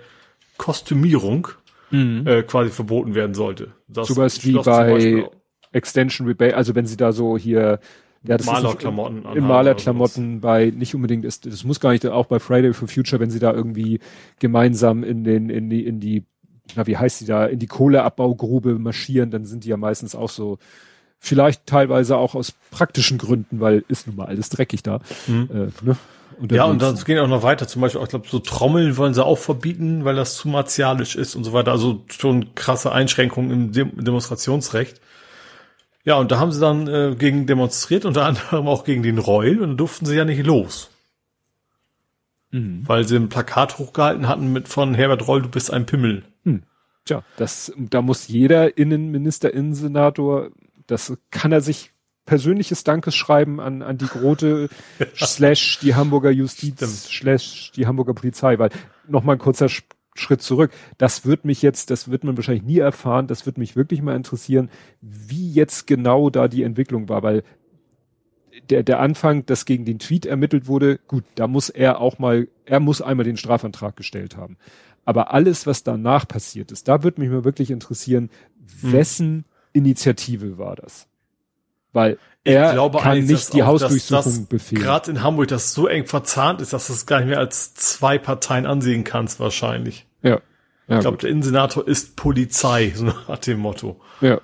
Kostümierung 0.57 1.48
mhm. 1.90 2.26
äh, 2.28 2.44
quasi 2.44 2.69
verboten 2.69 3.15
werden 3.15 3.34
sollte. 3.34 3.74
Das 3.88 4.07
Sowas 4.07 4.45
wie 4.45 4.53
bei 4.53 5.30
Extension 5.72 6.28
Rebate, 6.28 6.56
also 6.56 6.76
wenn 6.76 6.86
sie 6.86 6.98
da 6.98 7.11
so 7.11 7.38
hier 7.38 7.80
ja, 8.23 8.38
das 8.38 8.45
Malerklamotten 8.45 9.26
in, 9.26 9.38
in 9.38 9.44
Malerklamotten 9.48 10.41
bei 10.41 10.72
nicht 10.76 10.95
unbedingt 10.95 11.26
ist 11.26 11.45
das 11.45 11.64
muss 11.64 11.80
gar 11.80 11.91
nicht 11.91 12.06
auch 12.06 12.26
bei 12.26 12.39
Friday 12.39 12.73
for 12.73 12.88
Future 12.88 13.19
wenn 13.19 13.30
sie 13.30 13.39
da 13.39 13.53
irgendwie 13.53 13.99
gemeinsam 14.39 15.03
in 15.03 15.23
den 15.23 15.49
in 15.49 15.69
die 15.69 15.85
in 15.85 15.99
die 15.99 16.23
na 16.76 16.88
wie 16.88 16.98
heißt 16.98 17.22
die 17.22 17.26
da 17.26 17.45
in 17.45 17.60
die 17.60 17.68
Kohleabbaugrube 17.68 18.80
marschieren 18.80 19.31
dann 19.31 19.45
sind 19.45 19.64
die 19.64 19.69
ja 19.69 19.77
meistens 19.77 20.15
auch 20.15 20.30
so 20.30 20.57
vielleicht 21.19 21.65
teilweise 21.65 22.18
auch 22.18 22.35
aus 22.35 22.53
praktischen 22.72 23.18
Gründen 23.18 23.60
weil 23.60 23.84
ist 23.88 24.07
nun 24.07 24.15
mal 24.15 24.26
alles 24.26 24.49
dreckig 24.49 24.84
da 24.84 24.99
mhm. 25.27 25.49
äh, 25.52 25.85
ne? 25.85 25.98
ja, 26.52 26.65
und 26.65 26.81
dann 26.81 26.95
gehen 27.03 27.19
auch 27.19 27.27
noch 27.27 27.44
weiter. 27.44 27.68
Zum 27.68 27.81
Beispiel, 27.81 28.02
ich 28.03 28.10
glaube, 28.10 28.27
so 28.30 28.39
Trommeln 28.39 28.98
wollen 28.98 29.14
sie 29.14 29.26
auch 29.26 29.38
verbieten, 29.38 30.06
weil 30.06 30.15
das 30.15 30.35
zu 30.35 30.48
martialisch 30.48 31.15
ist 31.15 31.35
und 31.35 31.44
so 31.44 31.53
weiter. 31.53 31.72
Also 31.72 32.03
schon 32.10 32.53
krasse 32.53 32.91
Einschränkungen 32.91 33.52
im 33.52 33.72
Dem 33.72 34.03
Demonstrationsrecht. 34.03 35.02
Ja, 36.08 36.16
und 36.16 36.32
da 36.32 36.40
haben 36.40 36.54
sie 36.54 36.62
dann 36.62 36.88
äh, 36.88 37.16
gegen 37.20 37.48
demonstriert, 37.48 38.06
unter 38.06 38.24
anderem 38.24 38.70
auch 38.70 38.86
gegen 38.86 39.04
den 39.04 39.18
Reul, 39.18 39.56
und 39.56 39.68
dann 39.68 39.78
durften 39.78 40.06
sie 40.06 40.16
ja 40.16 40.24
nicht 40.24 40.46
los. 40.46 40.90
Mhm. 42.52 42.84
Weil 42.86 43.06
sie 43.06 43.18
ein 43.18 43.28
Plakat 43.28 43.78
hochgehalten 43.78 44.30
hatten 44.30 44.54
mit 44.54 44.70
von 44.70 44.96
Herbert 44.96 45.28
Reul, 45.28 45.42
du 45.42 45.50
bist 45.50 45.70
ein 45.70 45.86
Pimmel. 45.86 46.24
Mhm. 46.46 46.64
Tja, 47.04 47.24
das, 47.36 47.74
da 47.76 48.02
muss 48.02 48.30
jeder 48.30 48.78
Innenminister, 48.78 49.54
Innensenator, 49.54 50.52
das 50.88 51.12
kann 51.30 51.52
er 51.52 51.60
sich 51.60 51.92
persönliches 52.26 52.86
Dankeschreiben 52.86 53.60
an, 53.60 53.82
an 53.82 53.98
die 53.98 54.08
Grote 54.08 54.70
slash 55.18 55.80
die 55.80 55.96
Hamburger 55.96 56.32
Justiz 56.32 57.10
slash 57.10 57.74
die 57.76 57.86
Hamburger 57.86 58.14
Polizei, 58.14 58.58
weil 58.60 58.70
nochmal 59.10 59.36
ein 59.36 59.40
kurzer 59.40 59.68
Schritt 60.19 60.41
zurück. 60.41 60.72
Das 60.98 61.26
wird 61.26 61.45
mich 61.45 61.61
jetzt, 61.61 61.89
das 61.89 62.10
wird 62.10 62.23
man 62.23 62.38
wahrscheinlich 62.38 62.64
nie 62.64 62.80
erfahren, 62.80 63.27
das 63.27 63.45
wird 63.45 63.57
mich 63.57 63.76
wirklich 63.76 64.02
mal 64.02 64.15
interessieren, 64.15 64.69
wie 65.02 65.52
jetzt 65.52 65.88
genau 65.88 66.30
da 66.30 66.48
die 66.48 66.64
Entwicklung 66.64 67.10
war, 67.10 67.23
weil 67.23 67.44
der, 68.69 68.84
der 68.84 68.99
Anfang, 68.99 69.45
dass 69.45 69.65
gegen 69.65 69.85
den 69.85 69.99
Tweet 69.99 70.26
ermittelt 70.26 70.68
wurde, 70.68 70.99
gut, 71.07 71.23
da 71.35 71.48
muss 71.48 71.69
er 71.69 72.02
auch 72.02 72.19
mal, 72.19 72.48
er 72.65 72.80
muss 72.80 73.02
einmal 73.02 73.23
den 73.23 73.38
Strafantrag 73.38 73.95
gestellt 73.95 74.35
haben. 74.35 74.57
Aber 75.06 75.34
alles, 75.34 75.65
was 75.68 75.84
danach 75.84 76.27
passiert 76.27 76.72
ist, 76.72 76.88
da 76.88 77.03
wird 77.03 77.18
mich 77.18 77.30
mal 77.30 77.44
wirklich 77.44 77.72
interessieren, 77.72 78.30
hm. 78.81 78.91
wessen 78.91 79.45
Initiative 79.73 80.57
war 80.57 80.76
das? 80.76 81.07
Weil 81.94 82.18
er 82.44 82.89
kann 82.91 83.26
nicht 83.26 83.53
die 83.53 83.64
auch, 83.64 83.68
Hausdurchsuchung 83.68 84.48
befehlen. 84.48 84.81
Gerade 84.81 85.11
in 85.11 85.23
Hamburg, 85.23 85.48
das 85.49 85.73
so 85.73 85.88
eng 85.88 86.06
verzahnt 86.06 86.61
ist, 86.61 86.73
dass 86.73 86.88
du 86.88 86.94
es 86.94 87.06
gar 87.06 87.19
nicht 87.19 87.30
mehr 87.30 87.39
als 87.39 87.73
zwei 87.73 88.18
Parteien 88.18 88.65
ansehen 88.65 89.03
kannst, 89.03 89.39
wahrscheinlich. 89.39 90.07
Ja. 90.22 90.41
ja 90.88 90.95
ich 90.95 91.02
glaube, 91.02 91.18
der 91.18 91.30
Innensenator 91.30 91.88
ist 91.88 92.15
Polizei, 92.15 92.91
so 92.95 93.06
nach 93.06 93.39
dem 93.39 93.60
Motto. 93.60 93.99
Ja. 94.22 94.41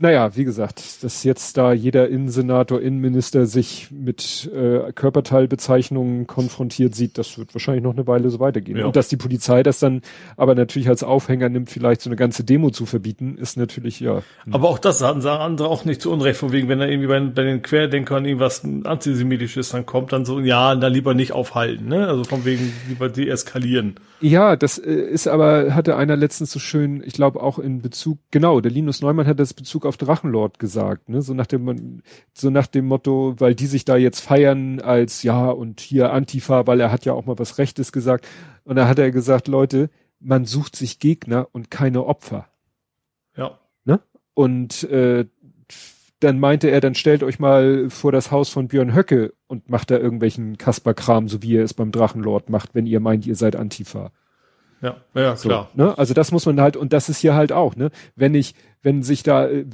Naja, 0.00 0.36
wie 0.36 0.44
gesagt, 0.44 1.02
dass 1.02 1.24
jetzt 1.24 1.56
da 1.56 1.72
jeder 1.72 2.08
Innensenator, 2.08 2.80
Innenminister 2.80 3.46
sich 3.46 3.88
mit 3.90 4.48
äh, 4.54 4.92
Körperteilbezeichnungen 4.92 6.26
konfrontiert 6.26 6.94
sieht, 6.94 7.18
das 7.18 7.36
wird 7.36 7.54
wahrscheinlich 7.54 7.82
noch 7.82 7.94
eine 7.94 8.06
Weile 8.06 8.30
so 8.30 8.38
weitergehen. 8.38 8.78
Ja. 8.78 8.86
Und 8.86 8.94
dass 8.94 9.08
die 9.08 9.16
Polizei 9.16 9.62
das 9.62 9.80
dann 9.80 10.02
aber 10.36 10.54
natürlich 10.54 10.88
als 10.88 11.02
Aufhänger 11.02 11.48
nimmt, 11.48 11.70
vielleicht 11.70 12.02
so 12.02 12.10
eine 12.10 12.16
ganze 12.16 12.44
Demo 12.44 12.70
zu 12.70 12.86
verbieten, 12.86 13.36
ist 13.38 13.56
natürlich 13.56 13.98
ja. 13.98 14.22
Aber 14.50 14.68
auch 14.68 14.78
das 14.78 14.98
sagen 14.98 15.26
andere 15.26 15.68
auch 15.68 15.84
nicht 15.84 16.00
zu 16.00 16.12
Unrecht, 16.12 16.38
von 16.38 16.52
wegen, 16.52 16.68
wenn 16.68 16.78
da 16.78 16.86
irgendwie 16.86 17.08
bei, 17.08 17.20
bei 17.20 17.42
den 17.42 17.62
Querdenkern 17.62 18.24
irgendwas 18.24 18.62
antisemitisches 18.64 19.70
dann 19.70 19.84
kommt, 19.84 20.12
dann 20.12 20.24
so, 20.24 20.38
ja, 20.38 20.74
dann 20.76 20.92
lieber 20.92 21.14
nicht 21.14 21.32
aufhalten, 21.32 21.88
ne? 21.88 22.06
Also 22.06 22.24
von 22.24 22.44
wegen 22.44 22.72
lieber 22.88 23.08
deeskalieren. 23.08 23.96
Ja, 24.20 24.56
das 24.56 24.78
äh, 24.78 24.92
ist 24.92 25.28
aber, 25.28 25.74
hatte 25.74 25.96
einer 25.96 26.16
letztens 26.16 26.52
so 26.52 26.58
schön, 26.58 27.02
ich 27.04 27.14
glaube 27.14 27.42
auch 27.42 27.58
in 27.58 27.82
Bezug, 27.82 28.18
genau, 28.30 28.60
der 28.60 28.70
Linus 28.70 29.00
Neumann 29.00 29.26
hat 29.26 29.38
das 29.40 29.54
Bezug 29.54 29.86
auf 29.88 29.96
Drachenlord 29.96 30.58
gesagt, 30.58 31.08
ne? 31.08 31.22
So 31.22 31.34
nach 31.34 31.46
dem, 31.46 32.02
so 32.32 32.50
nach 32.50 32.66
dem 32.66 32.86
Motto, 32.86 33.34
weil 33.38 33.54
die 33.54 33.66
sich 33.66 33.84
da 33.84 33.96
jetzt 33.96 34.20
feiern 34.20 34.80
als 34.80 35.22
ja 35.22 35.50
und 35.50 35.80
hier 35.80 36.12
Antifa, 36.12 36.66
weil 36.66 36.80
er 36.80 36.92
hat 36.92 37.04
ja 37.04 37.12
auch 37.14 37.26
mal 37.26 37.38
was 37.38 37.58
Rechtes 37.58 37.90
gesagt. 37.90 38.26
Und 38.64 38.76
da 38.76 38.86
hat 38.86 38.98
er 38.98 39.10
gesagt, 39.10 39.48
Leute, 39.48 39.90
man 40.20 40.44
sucht 40.44 40.76
sich 40.76 40.98
Gegner 40.98 41.48
und 41.52 41.70
keine 41.70 42.04
Opfer. 42.04 42.46
Ja. 43.36 43.58
Ne? 43.84 44.00
Und 44.34 44.84
äh, 44.84 45.26
dann 46.20 46.40
meinte 46.40 46.68
er, 46.68 46.80
dann 46.80 46.94
stellt 46.94 47.22
euch 47.22 47.38
mal 47.38 47.90
vor 47.90 48.12
das 48.12 48.30
Haus 48.30 48.48
von 48.48 48.68
Björn 48.68 48.94
Höcke 48.94 49.34
und 49.46 49.68
macht 49.68 49.90
da 49.90 49.98
irgendwelchen 49.98 50.58
Kasper-Kram, 50.58 51.28
so 51.28 51.42
wie 51.42 51.52
ihr 51.52 51.62
es 51.62 51.74
beim 51.74 51.92
Drachenlord 51.92 52.50
macht, 52.50 52.74
wenn 52.74 52.86
ihr 52.86 53.00
meint, 53.00 53.26
ihr 53.26 53.36
seid 53.36 53.54
Antifa. 53.54 54.10
Ja, 54.80 54.96
ja, 55.14 55.34
klar. 55.34 55.70
So, 55.74 55.82
ne? 55.82 55.98
Also 55.98 56.14
das 56.14 56.30
muss 56.32 56.46
man 56.46 56.60
halt, 56.60 56.76
und 56.76 56.92
das 56.92 57.08
ist 57.08 57.18
hier 57.18 57.34
halt 57.34 57.52
auch, 57.52 57.76
ne? 57.76 57.90
Wenn 58.14 58.34
ich, 58.34 58.54
wenn 58.82 59.02
sich 59.02 59.22
da, 59.22 59.48
äh, 59.48 59.66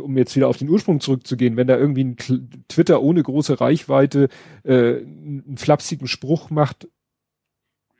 um 0.00 0.16
jetzt 0.16 0.36
wieder 0.36 0.48
auf 0.48 0.58
den 0.58 0.68
Ursprung 0.68 1.00
zurückzugehen, 1.00 1.56
wenn 1.56 1.66
da 1.66 1.76
irgendwie 1.76 2.04
ein 2.04 2.16
Twitter 2.68 3.02
ohne 3.02 3.22
große 3.22 3.60
Reichweite 3.60 4.28
äh, 4.64 4.98
einen 4.98 5.56
flapsigen 5.56 6.06
Spruch 6.06 6.50
macht, 6.50 6.88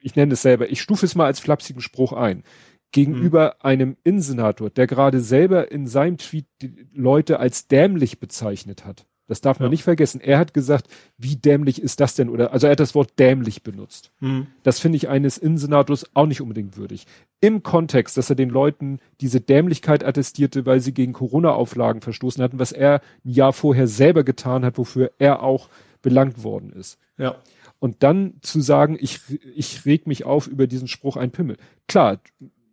ich 0.01 0.17
nenne 0.17 0.35
es 0.35 0.43
selber, 0.43 0.71
ich 0.71 0.81
stufe 0.81 1.07
es 1.07 1.15
mal 1.15 1.27
als 1.27 1.41
flapsigen 1.41 1.81
Spruch 1.81 2.13
ein, 2.13 2.43
gegenüber 2.91 3.57
hm. 3.61 3.67
einem 3.67 3.97
Innensenator, 4.05 4.71
der 4.71 4.87
gerade 4.87 5.21
selber 5.21 5.71
in 5.71 5.87
seinem 5.87 6.19
Tweet 6.19 6.47
die 6.61 6.87
Leute 6.93 7.39
als 7.39 7.69
dämlich 7.69 8.21
bezeichnet 8.21 8.85
hat. 8.85 9.07
Das 9.33 9.41
darf 9.41 9.61
man 9.61 9.69
ja. 9.69 9.71
nicht 9.71 9.83
vergessen. 9.83 10.21
Er 10.21 10.39
hat 10.39 10.53
gesagt, 10.53 10.89
wie 11.17 11.37
dämlich 11.37 11.81
ist 11.81 12.01
das 12.01 12.15
denn? 12.15 12.29
Oder 12.29 12.53
also 12.53 12.67
er 12.67 12.73
hat 12.73 12.81
das 12.81 12.95
Wort 12.95 13.19
dämlich 13.19 13.63
benutzt. 13.63 14.13
Mhm. 14.21 14.49
Das 14.63 14.79
finde 14.79 14.97
ich 14.97 15.09
eines 15.09 15.39
Innensenators 15.39 16.05
auch 16.13 16.27
nicht 16.27 16.43
unbedingt 16.43 16.77
würdig. 16.77 17.07
Im 17.41 17.63
Kontext, 17.63 18.19
dass 18.19 18.29
er 18.29 18.37
den 18.37 18.51
Leuten 18.51 19.01
diese 19.23 19.41
Dämlichkeit 19.41 20.05
attestierte, 20.05 20.67
weil 20.67 20.81
sie 20.81 20.93
gegen 20.93 21.15
Corona-Auflagen 21.15 22.03
verstoßen 22.03 22.45
hatten, 22.45 22.59
was 22.59 22.73
er 22.73 23.01
ein 23.25 23.31
Jahr 23.31 23.55
vorher 23.55 23.89
selber 23.89 24.23
getan 24.23 24.67
hat, 24.67 24.77
wofür 24.77 25.13
er 25.19 25.43
auch 25.43 25.71
belangt 26.03 26.45
worden 26.45 26.71
ist. 26.75 26.99
Ja. 27.17 27.37
Und 27.79 28.03
dann 28.03 28.35
zu 28.43 28.61
sagen, 28.61 28.99
ich, 29.01 29.21
ich 29.57 29.87
reg 29.87 30.07
mich 30.07 30.25
auf 30.25 30.47
über 30.47 30.67
diesen 30.67 30.89
Spruch 30.89 31.17
ein 31.17 31.31
Pimmel. 31.31 31.57
Klar, 31.89 32.21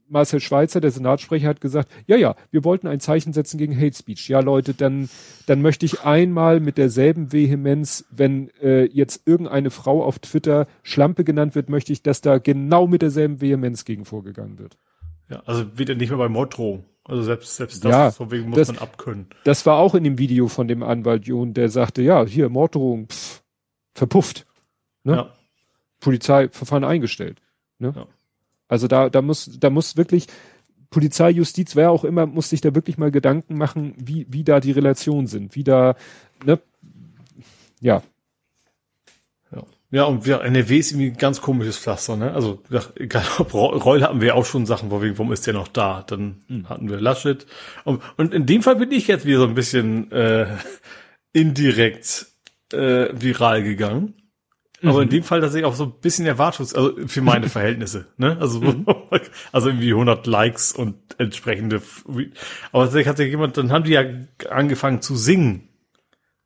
Marcel 0.09 0.39
Schweizer, 0.39 0.81
der 0.81 0.91
Senatssprecher, 0.91 1.47
hat 1.47 1.61
gesagt, 1.61 1.91
ja, 2.07 2.17
ja, 2.17 2.35
wir 2.51 2.63
wollten 2.63 2.87
ein 2.87 2.99
Zeichen 2.99 3.33
setzen 3.33 3.57
gegen 3.57 3.75
Hate 3.75 3.95
Speech. 3.95 4.27
Ja, 4.27 4.39
Leute, 4.39 4.73
dann, 4.73 5.09
dann 5.45 5.61
möchte 5.61 5.85
ich 5.85 6.01
einmal 6.01 6.59
mit 6.59 6.77
derselben 6.77 7.31
Vehemenz, 7.31 8.05
wenn 8.11 8.49
äh, 8.61 8.85
jetzt 8.85 9.27
irgendeine 9.27 9.69
Frau 9.69 10.03
auf 10.03 10.19
Twitter 10.19 10.67
Schlampe 10.83 11.23
genannt 11.23 11.55
wird, 11.55 11.69
möchte 11.69 11.93
ich, 11.93 12.03
dass 12.03 12.21
da 12.21 12.39
genau 12.39 12.87
mit 12.87 13.01
derselben 13.01 13.41
Vehemenz 13.41 13.85
gegen 13.85 14.05
vorgegangen 14.05 14.59
wird. 14.59 14.77
Ja, 15.29 15.43
also 15.45 15.77
wieder 15.77 15.95
nicht 15.95 16.09
mehr 16.09 16.17
bei 16.17 16.29
Morddrohung. 16.29 16.85
Also 17.03 17.23
selbst, 17.23 17.55
selbst 17.55 17.83
das, 17.85 17.91
ja, 17.91 18.11
von 18.11 18.31
wegen 18.31 18.49
muss 18.49 18.57
das, 18.57 18.67
man 18.67 18.77
abkönnen. 18.77 19.27
Das 19.43 19.65
war 19.65 19.77
auch 19.77 19.95
in 19.95 20.03
dem 20.03 20.17
Video 20.17 20.47
von 20.47 20.67
dem 20.67 20.83
Anwalt 20.83 21.25
John, 21.25 21.53
der 21.53 21.69
sagte, 21.69 22.01
ja, 22.01 22.25
hier, 22.25 22.49
Morddrohung, 22.49 23.07
pff, 23.07 23.41
verpufft. 23.95 24.45
Ne? 25.03 25.15
Ja. 25.15 25.33
Polizeiverfahren 25.99 26.83
eingestellt. 26.83 27.41
Ne? 27.79 27.93
Ja. 27.95 28.07
Also 28.69 28.87
da, 28.87 29.09
da 29.09 29.21
muss, 29.21 29.49
da 29.59 29.69
muss 29.69 29.97
wirklich 29.97 30.27
Polizei, 30.91 31.31
Justiz, 31.31 31.75
wer 31.75 31.91
auch 31.91 32.03
immer, 32.03 32.25
muss 32.25 32.49
sich 32.49 32.61
da 32.61 32.73
wirklich 32.73 32.97
mal 32.97 33.11
Gedanken 33.11 33.57
machen, 33.57 33.93
wie, 33.97 34.25
wie 34.29 34.43
da 34.43 34.59
die 34.59 34.71
Relationen 34.71 35.27
sind, 35.27 35.55
wie 35.55 35.63
da, 35.63 35.95
ne, 36.45 36.59
ja. 37.81 38.01
Ja, 39.51 39.63
ja 39.91 40.03
und 40.05 40.25
wir, 40.25 40.41
NRW 40.41 40.77
ist 40.77 40.91
irgendwie 40.91 41.11
ein 41.11 41.17
ganz 41.17 41.41
komisches 41.41 41.77
Pflaster, 41.77 42.15
ne? 42.15 42.33
Also, 42.33 42.61
egal, 42.95 43.23
ob 43.39 43.53
Reul 43.53 44.03
hatten 44.03 44.21
wir 44.21 44.35
auch 44.35 44.45
schon 44.45 44.65
Sachen, 44.65 44.89
wir, 44.89 45.17
warum 45.17 45.31
ist 45.31 45.45
der 45.45 45.53
noch 45.53 45.67
da? 45.67 46.03
Dann 46.07 46.41
mhm. 46.47 46.69
hatten 46.69 46.89
wir 46.89 46.99
Laschet. 46.99 47.45
Und, 47.85 48.01
und 48.17 48.33
in 48.33 48.45
dem 48.45 48.63
Fall 48.63 48.75
bin 48.75 48.91
ich 48.91 49.07
jetzt 49.07 49.25
wieder 49.25 49.39
so 49.39 49.47
ein 49.47 49.55
bisschen 49.55 50.11
äh, 50.11 50.47
indirekt 51.33 52.27
äh, 52.73 53.09
viral 53.13 53.63
gegangen 53.63 54.15
Aber 54.81 54.97
mhm. 54.97 55.03
in 55.03 55.09
dem 55.09 55.23
Fall 55.23 55.41
tatsächlich 55.41 55.65
auch 55.65 55.75
so 55.75 55.85
ein 55.85 55.93
bisschen 56.01 56.25
Erwartungs, 56.25 56.73
also 56.73 56.95
für 57.07 57.21
meine 57.21 57.49
Verhältnisse, 57.49 58.07
ne? 58.17 58.37
Also, 58.39 58.61
mhm. 58.61 58.85
also 59.51 59.69
irgendwie 59.69 59.91
100 59.91 60.25
Likes 60.25 60.71
und 60.71 60.95
entsprechende, 61.17 61.81
aber 62.71 62.83
tatsächlich 62.85 63.07
hat 63.07 63.19
ja 63.19 63.25
jemand, 63.25 63.57
dann 63.57 63.71
haben 63.71 63.83
die 63.83 63.91
ja 63.91 64.03
angefangen 64.49 65.01
zu 65.01 65.15
singen 65.15 65.67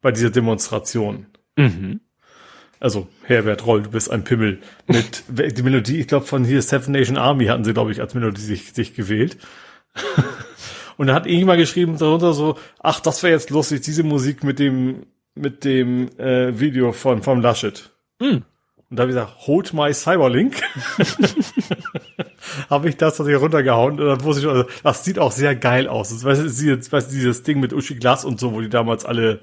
bei 0.01 0.11
dieser 0.11 0.31
Demonstration. 0.31 1.27
Mhm. 1.55 2.01
Also, 2.79 3.07
Herbert 3.23 3.65
Roll, 3.65 3.83
du 3.83 3.91
bist 3.91 4.11
ein 4.11 4.25
Pimmel. 4.25 4.59
Mit, 4.87 5.23
die 5.29 5.63
Melodie, 5.63 6.01
ich 6.01 6.07
glaube, 6.07 6.25
von 6.25 6.43
hier 6.43 6.61
Seven 6.61 6.91
Nation 6.91 7.17
Army 7.17 7.45
hatten 7.45 7.63
sie, 7.63 7.73
glaube 7.73 7.93
ich, 7.93 8.01
als 8.01 8.13
Melodie 8.13 8.41
sich, 8.41 8.73
sich 8.73 8.93
gewählt. 8.93 9.37
und 10.97 11.07
da 11.07 11.13
hat 11.13 11.25
irgendjemand 11.25 11.59
geschrieben 11.59 11.97
darunter 11.97 12.33
so, 12.33 12.57
ach, 12.79 12.99
das 12.99 13.23
wäre 13.23 13.31
jetzt 13.31 13.51
lustig, 13.51 13.81
diese 13.81 14.03
Musik 14.03 14.43
mit 14.43 14.59
dem, 14.59 15.05
mit 15.33 15.63
dem 15.63 16.09
äh, 16.19 16.59
Video 16.59 16.91
von 16.91 17.23
vom 17.23 17.39
Laschet. 17.39 17.92
Mm. 18.23 18.43
Und 18.89 18.97
da 18.97 19.03
habe 19.03 19.11
ich 19.11 19.15
gesagt, 19.15 19.47
hold 19.47 19.73
my 19.73 19.93
Cyberlink. 19.93 20.61
habe 22.69 22.89
ich 22.89 22.97
das 22.97 23.17
tatsächlich 23.17 23.41
runtergehauen. 23.41 23.99
Und 23.99 24.05
dann 24.05 24.23
wusste 24.23 24.43
ich, 24.43 24.47
also, 24.47 24.65
das 24.83 25.03
sieht 25.03 25.17
auch 25.17 25.31
sehr 25.31 25.55
geil 25.55 25.87
aus. 25.87 26.09
Das, 26.09 26.23
weißt 26.23 26.41
du, 26.41 26.45
dieses, 26.45 26.91
weißt 26.91 27.11
dieses 27.11 27.43
Ding 27.43 27.59
mit 27.59 27.73
Uschi 27.73 27.95
Glas 27.95 28.23
und 28.23 28.39
so, 28.39 28.53
wo 28.53 28.61
die 28.61 28.69
damals 28.69 29.03
alle, 29.03 29.39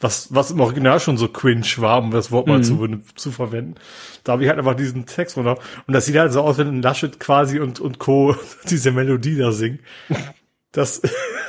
was, 0.00 0.34
was 0.34 0.50
im 0.50 0.60
Original 0.60 0.98
schon 0.98 1.18
so 1.18 1.28
cringe 1.28 1.66
war, 1.76 1.98
um 1.98 2.10
das 2.10 2.30
Wort 2.30 2.46
mal 2.46 2.58
mhm. 2.58 2.62
zu, 2.62 3.00
zu 3.14 3.32
verwenden. 3.32 3.74
Da 4.24 4.32
habe 4.32 4.44
ich 4.44 4.48
halt 4.48 4.58
einfach 4.58 4.76
diesen 4.76 5.04
Text 5.04 5.36
runter. 5.36 5.58
Und 5.86 5.92
das 5.92 6.06
sieht 6.06 6.16
halt 6.16 6.32
so 6.32 6.40
aus, 6.40 6.56
wenn 6.56 6.80
Laschet 6.80 7.20
quasi 7.20 7.60
und, 7.60 7.80
und 7.80 7.98
Co. 7.98 8.34
diese 8.70 8.92
Melodie 8.92 9.36
da 9.36 9.52
singen. 9.52 9.80
Das, 10.76 11.00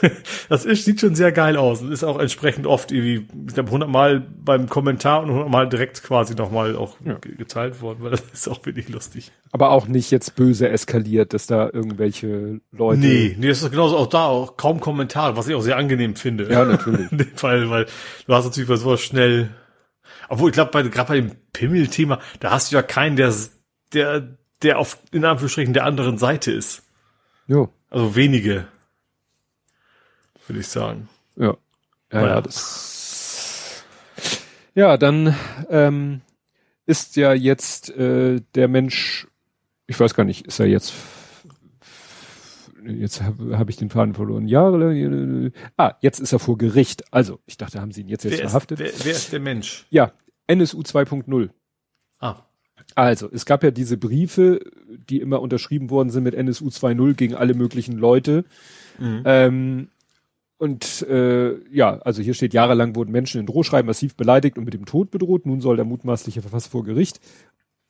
das 0.49 0.64
ist, 0.64 0.86
sieht 0.86 1.02
schon 1.02 1.14
sehr 1.14 1.34
geil 1.34 1.58
aus 1.58 1.82
und 1.82 1.91
ist 1.91 2.06
auch 2.06 2.18
entsprechend 2.18 2.66
oft 2.66 2.94
irgendwie, 2.94 3.28
ich 3.48 3.54
glaube, 3.54 3.72
hundertmal 3.72 4.22
beim 4.22 4.70
Kommentar 4.70 5.22
und 5.22 5.32
hundertmal 5.32 5.68
direkt 5.68 6.02
quasi 6.02 6.34
nochmal 6.34 6.78
auch 6.78 6.95
ja. 7.04 7.16
geteilt 7.16 7.82
worden, 7.82 7.98
weil 8.02 8.12
das 8.12 8.24
ist 8.32 8.48
auch 8.48 8.66
wirklich 8.66 8.88
lustig. 8.88 9.34
Aber 9.52 9.72
auch 9.72 9.88
nicht 9.88 10.12
jetzt 10.12 10.38
böse 10.38 10.70
eskaliert, 10.70 11.34
dass 11.34 11.45
da 11.45 11.70
irgendwelche 11.72 12.62
Leute. 12.72 13.02
Nee, 13.02 13.36
nee, 13.38 13.49
das 13.49 13.62
ist 13.62 13.70
genauso 13.70 13.98
auch 13.98 14.08
da, 14.08 14.28
auch 14.28 14.56
kaum 14.56 14.80
Kommentar, 14.80 15.36
was 15.36 15.49
ich 15.49 15.56
auch 15.56 15.62
sehr 15.62 15.76
angenehm 15.76 16.16
finde. 16.16 16.49
Ja, 16.49 16.64
natürlich. 16.64 17.12
In 17.12 17.18
dem 17.18 17.36
Fall, 17.36 17.70
weil 17.70 17.86
du 18.28 18.34
hast 18.34 18.45
natürlich 18.45 18.70
bei 18.70 18.78
sowas 18.78 19.02
schnell, 19.02 19.49
obwohl 20.30 20.52
ich 20.52 20.54
glaube, 20.54 20.72
bei, 20.72 20.84
gerade 20.84 21.10
bei 21.10 21.16
dem 21.16 21.32
Pimmel-Thema, 21.52 22.20
da 22.40 22.52
hast 22.52 22.72
du 22.72 22.78
ja 22.78 22.82
keinen, 22.82 23.18
der, 23.18 23.34
der, 23.94 24.38
der 24.64 24.80
auf, 24.80 24.98
in 25.12 25.26
Anführungsstrichen, 25.26 25.74
der 25.74 25.84
anderen 25.84 26.18
Seite 26.18 26.54
ist. 26.54 26.84
Jo. 27.48 27.70
Also 27.90 28.16
wenige 28.16 28.68
würde 30.48 30.60
ich 30.60 30.68
sagen. 30.68 31.10
Ja. 31.36 31.57
Ja, 32.11 32.26
ja, 32.26 32.41
das. 32.41 33.84
Ja, 34.76 34.98
dann 34.98 35.36
ähm, 35.69 36.22
ist 36.86 37.15
ja 37.15 37.34
jetzt 37.34 37.90
äh, 37.90 38.41
der 38.56 38.68
Mensch, 38.68 39.28
ich 39.88 39.99
weiß 39.99 40.14
gar 40.14 40.24
nicht, 40.24 40.48
ist 40.48 40.60
er 40.60 40.68
jetzt 40.68 40.94
jetzt 42.95 43.22
habe 43.22 43.57
hab 43.57 43.69
ich 43.69 43.76
den 43.76 43.90
Faden 43.90 44.14
verloren. 44.14 44.48
Jahre. 44.48 44.95
Äh, 44.95 45.52
ah, 45.78 45.95
jetzt 46.02 46.19
ist 46.19 46.34
er 46.34 46.40
vor 46.40 46.57
Gericht. 46.57 47.03
Also, 47.11 47.40
ich 47.45 47.57
dachte, 47.57 47.82
haben 47.82 47.91
Sie 47.91 48.02
ihn 48.02 48.07
jetzt 48.07 48.24
jetzt 48.24 48.40
wer 48.40 48.48
verhaftet? 48.48 48.80
Ist, 48.80 48.99
wer, 48.99 49.06
wer 49.06 49.11
ist 49.11 49.34
der 49.34 49.40
Mensch? 49.40 49.86
Ja, 49.90 50.11
NSU 50.48 50.82
2.0. 50.82 51.49
Ah. 52.19 52.36
Also, 52.95 53.30
es 53.32 53.45
gab 53.45 53.64
ja 53.64 53.72
diese 53.72 53.98
Briefe, 53.98 54.61
die 55.10 55.19
immer 55.19 55.41
unterschrieben 55.41 55.90
worden 55.90 56.10
sind 56.10 56.24
mit 56.24 56.36
NSU 56.36 56.68
2.0 56.68 57.14
gegen 57.15 57.36
alle 57.36 57.53
möglichen 57.53 57.98
Leute. 57.98 58.45
Mhm. 58.98 59.22
Ähm, 59.26 59.90
und 60.57 61.03
äh, 61.03 61.55
ja, 61.69 61.99
also 61.99 62.21
hier 62.21 62.34
steht, 62.34 62.53
jahrelang 62.53 62.95
wurden 62.95 63.11
Menschen 63.11 63.39
in 63.39 63.45
Drohschreiben 63.45 63.85
massiv 63.85 64.15
beleidigt 64.15 64.57
und 64.57 64.65
mit 64.65 64.73
dem 64.73 64.85
Tod 64.85 65.11
bedroht. 65.11 65.45
Nun 65.45 65.61
soll 65.61 65.75
der 65.75 65.85
mutmaßliche 65.85 66.41
Verfasser 66.41 66.71
vor 66.71 66.84
Gericht. 66.84 67.19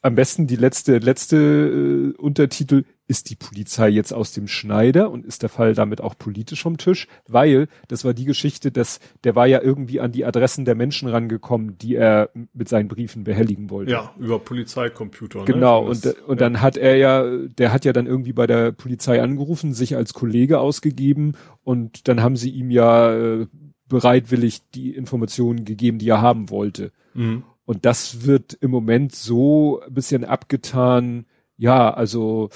Am 0.07 0.15
besten 0.15 0.47
die 0.47 0.55
letzte, 0.55 0.99
letzte 0.99 1.35
äh, 1.37 2.17
Untertitel, 2.17 2.85
ist 3.09 3.29
die 3.29 3.35
Polizei 3.35 3.89
jetzt 3.89 4.13
aus 4.13 4.31
dem 4.31 4.47
Schneider 4.47 5.11
und 5.11 5.25
ist 5.25 5.41
der 5.41 5.49
Fall 5.49 5.73
damit 5.73 5.99
auch 5.99 6.17
politisch 6.17 6.63
vom 6.63 6.77
Tisch? 6.77 7.09
Weil 7.27 7.67
das 7.89 8.05
war 8.05 8.13
die 8.13 8.23
Geschichte, 8.23 8.71
dass 8.71 9.01
der 9.25 9.35
war 9.35 9.47
ja 9.47 9.61
irgendwie 9.61 9.99
an 9.99 10.13
die 10.13 10.23
Adressen 10.23 10.63
der 10.63 10.75
Menschen 10.75 11.09
rangekommen, 11.09 11.77
die 11.77 11.95
er 11.95 12.29
mit 12.53 12.69
seinen 12.69 12.87
Briefen 12.87 13.25
behelligen 13.25 13.69
wollte. 13.69 13.91
Ja, 13.91 14.13
über 14.17 14.39
Polizeicomputer. 14.39 15.39
Ne? 15.39 15.45
Genau, 15.45 15.85
und, 15.85 16.05
und 16.05 16.15
ja. 16.29 16.35
dann 16.35 16.61
hat 16.61 16.77
er 16.77 16.95
ja, 16.95 17.29
der 17.45 17.73
hat 17.73 17.83
ja 17.83 17.91
dann 17.91 18.07
irgendwie 18.07 18.31
bei 18.31 18.47
der 18.47 18.71
Polizei 18.71 19.21
angerufen, 19.21 19.73
sich 19.73 19.97
als 19.97 20.13
Kollege 20.13 20.61
ausgegeben 20.61 21.33
und 21.65 22.07
dann 22.07 22.23
haben 22.23 22.37
sie 22.37 22.51
ihm 22.51 22.71
ja 22.71 23.13
äh, 23.13 23.47
bereitwillig 23.89 24.61
die 24.71 24.95
Informationen 24.95 25.65
gegeben, 25.65 25.99
die 25.99 26.07
er 26.07 26.21
haben 26.21 26.49
wollte. 26.49 26.93
Mhm. 27.13 27.43
Und 27.67 27.83
das 27.83 28.23
wird 28.23 28.53
im 28.53 28.71
Moment 28.71 29.13
so 29.13 29.81
ein 29.81 29.93
bisschen 29.93 30.23
abgetan, 30.23 31.25
ja, 31.57 31.93
also 31.93 32.49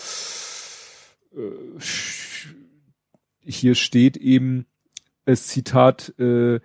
äh, 1.35 1.81
hier 3.43 3.75
steht 3.75 4.15
eben 4.15 4.67
das 5.25 5.47
Zitat, 5.47 6.17
äh, 6.17 6.61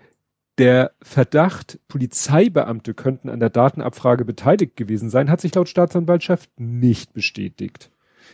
der 0.58 0.92
Verdacht, 1.02 1.80
Polizeibeamte 1.88 2.94
könnten 2.94 3.30
an 3.30 3.40
der 3.40 3.50
Datenabfrage 3.50 4.24
beteiligt 4.24 4.76
gewesen 4.76 5.10
sein, 5.10 5.28
hat 5.28 5.40
sich 5.40 5.52
laut 5.52 5.68
Staatsanwaltschaft 5.68 6.48
nicht 6.56 7.14
bestätigt, 7.14 7.90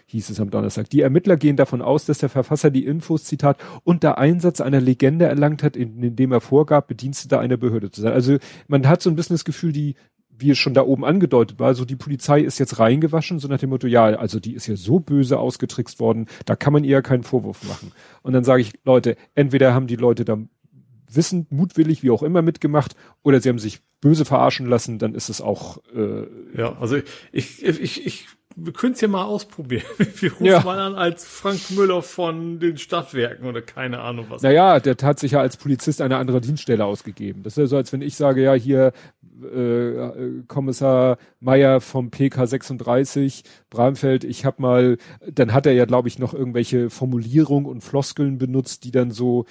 hieß 0.07 0.31
es 0.31 0.41
am 0.41 0.51
Donnerstag. 0.51 0.91
Die 0.91 1.01
Ermittler 1.01 1.37
gehen 1.37 1.57
davon 1.57 1.83
aus, 1.83 2.05
dass 2.05 2.19
der 2.19 2.29
Verfasser 2.29 2.71
die 2.71 2.85
Infos, 2.85 3.25
Zitat, 3.25 3.59
unter 3.85 4.19
Einsatz 4.19 4.61
einer 4.61 4.81
Legende 4.81 5.27
erlangt 5.27 5.63
hat, 5.63 5.77
indem 5.77 6.33
er 6.33 6.41
vorgab, 6.41 6.89
Bediensteter 6.89 7.41
einer 7.41 7.57
Behörde 7.57 7.91
zu 7.91 8.01
sein. 8.01 8.13
Also 8.13 8.39
man 8.69 8.87
hat 8.89 9.03
so 9.03 9.11
ein 9.11 9.17
bisschen 9.17 9.35
das 9.35 9.45
Gefühl, 9.45 9.73
die 9.73 9.95
wie 10.43 10.51
es 10.51 10.59
schon 10.59 10.75
da 10.75 10.83
oben 10.83 11.05
angedeutet 11.05 11.61
war, 11.61 11.75
so 11.75 11.85
die 11.85 11.97
Polizei 11.97 12.41
ist 12.41 12.59
jetzt 12.59 12.79
reingewaschen, 12.79 13.39
so 13.39 13.49
nach 13.49 13.59
dem 13.59 13.71
Motto, 13.71 13.87
ja, 13.87 14.05
also 14.05 14.41
die 14.41 14.55
ist 14.55 14.67
ja 14.67 14.77
so 14.77 14.99
böse 14.99 15.39
ausgetrickst 15.39 16.01
worden, 16.01 16.27
da 16.47 16.57
kann 16.57 16.73
man 16.73 16.85
ihr 16.85 17.01
keinen 17.03 17.23
Vorwurf 17.23 17.63
machen. 17.65 17.93
Und 18.23 18.33
dann 18.33 18.43
sage 18.43 18.63
ich, 18.63 18.73
Leute, 18.85 19.17
entweder 19.35 19.73
haben 19.73 19.87
die 19.87 19.97
Leute 19.97 20.25
da 20.25 20.39
wissend, 21.11 21.53
mutwillig, 21.53 22.03
wie 22.03 22.11
auch 22.11 22.23
immer 22.23 22.43
mitgemacht, 22.43 22.97
oder 23.23 23.41
sie 23.41 23.49
haben 23.49 23.59
sich 23.59 23.81
böse 24.01 24.25
verarschen 24.25 24.67
lassen, 24.67 24.99
dann 24.99 25.15
ist 25.15 25.29
es 25.29 25.41
auch. 25.41 25.79
Äh, 25.95 26.27
ja, 26.59 26.77
also 26.79 26.97
ich, 26.97 27.63
ich, 27.63 27.81
ich, 27.81 28.07
ich 28.07 28.27
wir 28.57 28.73
können 28.73 28.95
es 28.95 29.01
ja 29.01 29.09
mal 29.09 29.25
ausprobieren. 29.25 29.85
Wir 30.17 30.33
rufen 30.33 30.45
ja. 30.45 30.63
mal 30.63 30.79
an 30.79 30.95
als 30.95 31.25
Frank 31.25 31.71
Müller 31.71 32.03
von 32.03 32.59
den 32.61 32.79
Stadtwerken 32.79 33.47
oder 33.47 33.63
keine 33.63 34.01
Ahnung 34.01 34.27
was. 34.29 34.43
Naja, 34.43 34.81
der 34.81 34.97
hat 35.03 35.19
sich 35.19 35.33
ja 35.33 35.41
als 35.41 35.57
Polizist 35.57 36.01
eine 36.01 36.17
andere 36.17 36.41
Dienststelle 36.41 36.85
ausgegeben. 36.85 37.43
Das 37.43 37.55
ist 37.55 37.59
ja 37.59 37.67
so, 37.67 37.77
als 37.77 37.93
wenn 37.93 38.03
ich 38.03 38.17
sage, 38.17 38.43
ja, 38.43 38.55
hier 38.55 38.93
äh, 39.43 40.43
Kommissar 40.47 41.19
Meyer 41.41 41.81
vom 41.81 42.11
PK 42.11 42.47
36 42.47 43.45
Bramfeld, 43.71 44.25
ich 44.25 44.45
habe 44.45 44.63
mal, 44.63 44.99
dann 45.31 45.53
hat 45.53 45.67
er 45.67 45.73
ja, 45.73 45.85
glaube 45.85 46.09
ich, 46.09 46.19
noch 46.19 46.35
irgendwelche 46.35 46.91
Formulierungen 46.91 47.71
und 47.71 47.83
Floskeln 47.83 48.39
benutzt, 48.39 48.85
die 48.85 48.91
dann 48.91 49.11
so, 49.11 49.47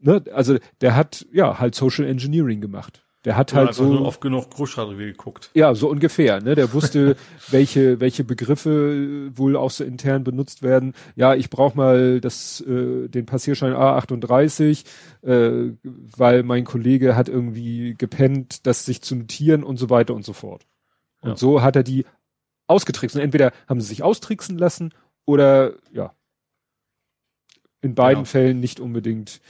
ne, 0.00 0.22
also 0.32 0.56
der 0.80 0.96
hat 0.96 1.26
ja 1.32 1.58
halt 1.58 1.74
Social 1.74 2.06
Engineering 2.06 2.60
gemacht. 2.60 3.04
Der 3.26 3.36
hat 3.36 3.52
halt 3.52 3.74
so 3.74 3.84
nur 3.84 4.06
oft 4.06 4.22
genug 4.22 4.48
Großschadre 4.50 4.96
geguckt. 4.96 5.50
Ja, 5.52 5.74
so 5.74 5.90
ungefähr. 5.90 6.40
Ne? 6.40 6.54
Der 6.54 6.72
wusste, 6.72 7.16
welche 7.48 8.00
welche 8.00 8.24
Begriffe 8.24 9.30
wohl 9.36 9.56
auch 9.56 9.70
so 9.70 9.84
intern 9.84 10.24
benutzt 10.24 10.62
werden. 10.62 10.94
Ja, 11.16 11.34
ich 11.34 11.50
brauche 11.50 11.76
mal 11.76 12.20
das 12.22 12.62
äh, 12.62 13.08
den 13.08 13.26
Passierschein 13.26 13.74
A38, 13.74 14.86
äh, 15.22 15.72
weil 15.82 16.42
mein 16.44 16.64
Kollege 16.64 17.14
hat 17.14 17.28
irgendwie 17.28 17.94
gepennt, 17.94 18.66
das 18.66 18.86
sich 18.86 19.02
zu 19.02 19.16
notieren 19.16 19.64
und 19.64 19.76
so 19.76 19.90
weiter 19.90 20.14
und 20.14 20.24
so 20.24 20.32
fort. 20.32 20.66
Und 21.20 21.30
ja. 21.30 21.36
so 21.36 21.60
hat 21.60 21.76
er 21.76 21.82
die 21.82 22.06
ausgetrickst. 22.68 23.16
Und 23.16 23.22
entweder 23.22 23.52
haben 23.68 23.82
sie 23.82 23.88
sich 23.88 24.02
austricksen 24.02 24.56
lassen 24.56 24.94
oder 25.26 25.74
ja. 25.92 26.14
In 27.82 27.94
beiden 27.94 28.24
ja. 28.24 28.26
Fällen 28.26 28.60
nicht 28.60 28.80
unbedingt. 28.80 29.40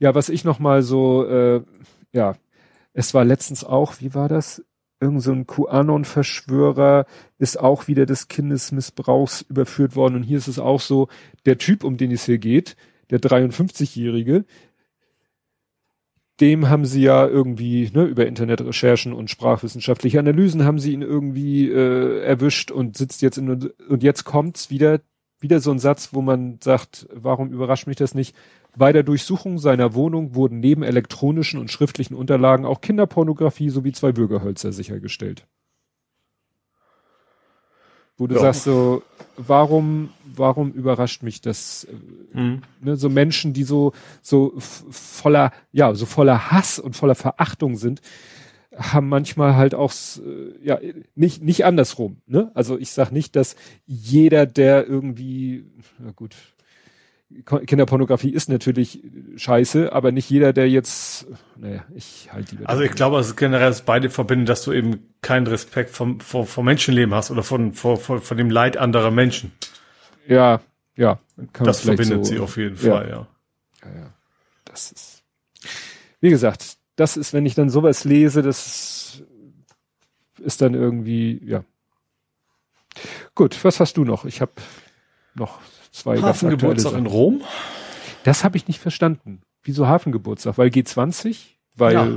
Ja, 0.00 0.14
was 0.14 0.28
ich 0.28 0.44
noch 0.44 0.58
mal 0.58 0.82
so 0.82 1.26
äh, 1.26 1.62
ja 2.12 2.34
es 2.92 3.14
war 3.14 3.24
letztens 3.24 3.64
auch, 3.64 4.00
wie 4.00 4.14
war 4.14 4.28
das? 4.28 4.64
Irgend 5.00 5.22
so 5.22 5.32
ein 5.32 5.46
QAnon-Verschwörer 5.46 7.06
ist 7.38 7.58
auch 7.58 7.88
wieder 7.88 8.04
des 8.04 8.28
Kindesmissbrauchs 8.28 9.42
überführt 9.42 9.96
worden. 9.96 10.16
Und 10.16 10.22
hier 10.22 10.38
ist 10.38 10.48
es 10.48 10.58
auch 10.58 10.80
so, 10.80 11.08
der 11.46 11.56
Typ, 11.56 11.84
um 11.84 11.96
den 11.96 12.10
es 12.10 12.26
hier 12.26 12.38
geht, 12.38 12.76
der 13.10 13.20
53-Jährige, 13.20 14.44
dem 16.40 16.68
haben 16.68 16.84
sie 16.84 17.02
ja 17.02 17.26
irgendwie 17.26 17.90
ne, 17.92 18.04
über 18.04 18.26
Internetrecherchen 18.26 19.12
und 19.12 19.30
sprachwissenschaftliche 19.30 20.18
Analysen 20.18 20.64
haben 20.64 20.78
sie 20.78 20.92
ihn 20.92 21.02
irgendwie 21.02 21.70
äh, 21.70 22.22
erwischt 22.22 22.70
und 22.70 22.96
sitzt 22.96 23.20
jetzt 23.20 23.36
in 23.36 23.70
und 23.88 24.02
jetzt 24.02 24.24
kommt's 24.24 24.70
wieder 24.70 25.00
wieder 25.40 25.60
so 25.60 25.70
ein 25.70 25.78
Satz, 25.78 26.10
wo 26.12 26.22
man 26.22 26.58
sagt, 26.62 27.08
warum 27.12 27.50
überrascht 27.50 27.86
mich 27.86 27.96
das 27.96 28.14
nicht? 28.14 28.36
Bei 28.76 28.92
der 28.92 29.02
Durchsuchung 29.02 29.58
seiner 29.58 29.94
Wohnung 29.94 30.34
wurden 30.34 30.60
neben 30.60 30.82
elektronischen 30.82 31.60
und 31.60 31.70
schriftlichen 31.70 32.14
Unterlagen 32.14 32.64
auch 32.64 32.80
Kinderpornografie 32.80 33.70
sowie 33.70 33.92
zwei 33.92 34.12
Bürgerhölzer 34.12 34.72
sichergestellt. 34.72 35.46
Wo 38.16 38.26
du 38.26 38.34
ja. 38.34 38.42
sagst 38.42 38.64
so, 38.64 39.02
warum, 39.38 40.10
warum 40.24 40.72
überrascht 40.72 41.22
mich 41.22 41.40
das? 41.40 41.86
Mhm. 42.34 42.62
Ne, 42.80 42.96
so 42.96 43.08
Menschen, 43.08 43.54
die 43.54 43.64
so, 43.64 43.92
so 44.20 44.52
voller, 44.58 45.52
ja, 45.72 45.94
so 45.94 46.06
voller 46.06 46.50
Hass 46.50 46.78
und 46.78 46.94
voller 46.96 47.14
Verachtung 47.14 47.76
sind, 47.76 48.02
haben 48.76 49.08
manchmal 49.08 49.56
halt 49.56 49.74
auch 49.74 49.92
äh, 49.92 50.64
ja 50.64 50.78
nicht 51.14 51.42
nicht 51.42 51.64
andersrum. 51.64 52.18
Ne? 52.26 52.50
Also 52.54 52.78
ich 52.78 52.90
sag 52.92 53.10
nicht, 53.10 53.36
dass 53.36 53.56
jeder, 53.86 54.46
der 54.46 54.86
irgendwie, 54.86 55.64
na 55.98 56.12
gut, 56.12 56.36
Kinderpornografie 57.44 58.30
ist 58.30 58.48
natürlich 58.48 59.02
scheiße, 59.36 59.92
aber 59.92 60.10
nicht 60.10 60.28
jeder, 60.28 60.52
der 60.52 60.68
jetzt, 60.68 61.26
naja, 61.56 61.84
ich 61.94 62.28
halte 62.32 62.56
die. 62.56 62.66
Also 62.66 62.82
ich 62.82 62.92
glaube, 62.92 63.18
es 63.18 63.28
ist 63.28 63.36
generell 63.36 63.68
das 63.68 63.82
beide 63.82 64.10
verbinden, 64.10 64.46
dass 64.46 64.64
du 64.64 64.72
eben 64.72 65.14
keinen 65.22 65.46
Respekt 65.46 65.90
vom, 65.90 66.18
vom, 66.20 66.46
vom 66.46 66.64
Menschenleben 66.64 67.14
hast 67.14 67.30
oder 67.30 67.42
von, 67.42 67.72
von, 67.72 67.96
von, 67.96 68.20
von 68.20 68.36
dem 68.36 68.50
Leid 68.50 68.76
anderer 68.76 69.12
Menschen. 69.12 69.52
Ja, 70.26 70.60
ja. 70.96 71.20
das 71.62 71.82
verbindet 71.82 72.26
so, 72.26 72.32
sie 72.32 72.38
auf 72.40 72.56
jeden 72.56 72.76
ja. 72.76 72.96
Fall, 72.96 73.08
ja. 73.08 73.16
ja. 73.16 73.26
Ja, 74.00 74.12
das 74.64 74.92
ist, 74.92 75.22
wie 76.20 76.30
gesagt, 76.30 76.76
das 76.96 77.16
ist, 77.16 77.32
wenn 77.32 77.46
ich 77.46 77.54
dann 77.54 77.70
sowas 77.70 78.04
lese, 78.04 78.42
das 78.42 79.22
ist 80.38 80.60
dann 80.60 80.74
irgendwie, 80.74 81.40
ja. 81.44 81.64
Gut, 83.34 83.62
was 83.64 83.78
hast 83.78 83.96
du 83.96 84.04
noch? 84.04 84.24
Ich 84.24 84.40
habe 84.40 84.52
noch 85.34 85.60
zwei 85.90 86.20
Hafengeburtstag 86.20 86.94
in 86.94 87.06
Rom? 87.06 87.42
Das 88.24 88.44
habe 88.44 88.56
ich 88.56 88.68
nicht 88.68 88.80
verstanden. 88.80 89.42
Wieso 89.62 89.86
Hafengeburtstag? 89.86 90.58
Weil 90.58 90.68
G20? 90.68 91.36
Weil 91.76 91.92
ja, 91.94 92.08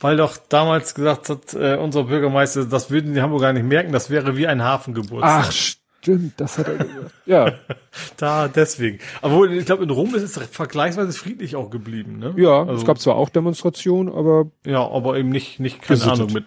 weil 0.00 0.16
doch 0.16 0.38
damals 0.48 0.94
gesagt 0.94 1.28
hat 1.28 1.52
äh, 1.52 1.76
unser 1.76 2.04
Bürgermeister, 2.04 2.64
das 2.64 2.90
würden 2.90 3.14
die 3.14 3.20
Hamburger 3.20 3.52
nicht 3.52 3.66
merken, 3.66 3.92
das 3.92 4.08
wäre 4.08 4.36
wie 4.36 4.46
ein 4.46 4.62
Hafengeburtstag. 4.62 5.44
Ach, 5.46 5.52
stimmt, 5.52 6.40
das 6.40 6.56
hat 6.56 6.68
er 6.68 6.78
gesagt. 6.78 7.10
Ja. 7.26 7.52
da 8.16 8.48
deswegen. 8.48 8.98
Aber 9.20 9.44
ich 9.50 9.66
glaube 9.66 9.84
in 9.84 9.90
Rom 9.90 10.14
ist 10.14 10.22
es 10.22 10.38
vergleichsweise 10.48 11.12
friedlich 11.12 11.54
auch 11.54 11.68
geblieben, 11.68 12.18
ne? 12.18 12.32
Ja, 12.38 12.60
also, 12.60 12.72
es 12.72 12.86
gab 12.86 12.98
zwar 12.98 13.16
auch 13.16 13.28
Demonstrationen, 13.28 14.12
aber 14.12 14.50
ja, 14.64 14.80
aber 14.80 15.18
eben 15.18 15.28
nicht 15.28 15.60
nicht 15.60 15.82
keine. 15.82 16.02
Ahnung 16.02 16.32
mit 16.32 16.46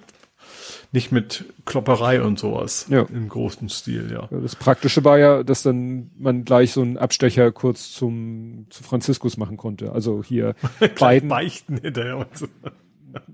nicht 0.93 1.11
mit 1.11 1.45
Klopperei 1.65 2.21
und 2.21 2.37
sowas 2.37 2.85
ja. 2.87 3.01
im 3.11 3.27
großen 3.27 3.67
Stil, 3.67 4.11
ja. 4.13 4.29
Das 4.29 4.55
Praktische 4.55 5.03
war 5.03 5.17
ja, 5.17 5.43
dass 5.43 5.63
dann 5.63 6.11
man 6.17 6.45
gleich 6.45 6.71
so 6.71 6.81
einen 6.81 6.99
Abstecher 6.99 7.51
kurz 7.51 7.91
zum 7.91 8.67
zu 8.69 8.83
Franziskus 8.83 9.35
machen 9.37 9.57
konnte. 9.57 9.91
Also 9.91 10.23
hier 10.23 10.53
beiden 10.99 11.29
Beichten 11.29 11.77
hinterher 11.77 12.17
und 12.17 12.37
so. 12.37 12.47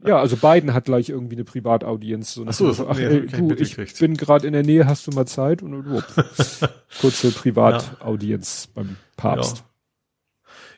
Ja, 0.06 0.20
also 0.20 0.38
Biden 0.38 0.74
hat 0.74 0.86
gleich 0.86 1.10
irgendwie 1.10 1.36
eine 1.36 1.44
Privataudienz. 1.44 2.34
So 2.34 2.46
ach 2.48 2.54
so, 2.54 2.88
ach, 2.90 2.98
nee, 2.98 3.06
ey, 3.06 3.28
du, 3.28 3.54
ich 3.56 3.76
bin 4.00 4.16
gerade 4.16 4.48
in 4.48 4.54
der 4.54 4.64
Nähe, 4.64 4.86
hast 4.86 5.08
du 5.08 5.12
mal 5.12 5.26
Zeit? 5.26 5.62
Und 5.62 5.86
oh, 5.86 6.02
kurze 7.02 7.32
Privataudienz 7.32 8.68
ja. 8.68 8.72
beim 8.82 8.96
Papst. 9.18 9.58
Ja. 9.58 9.64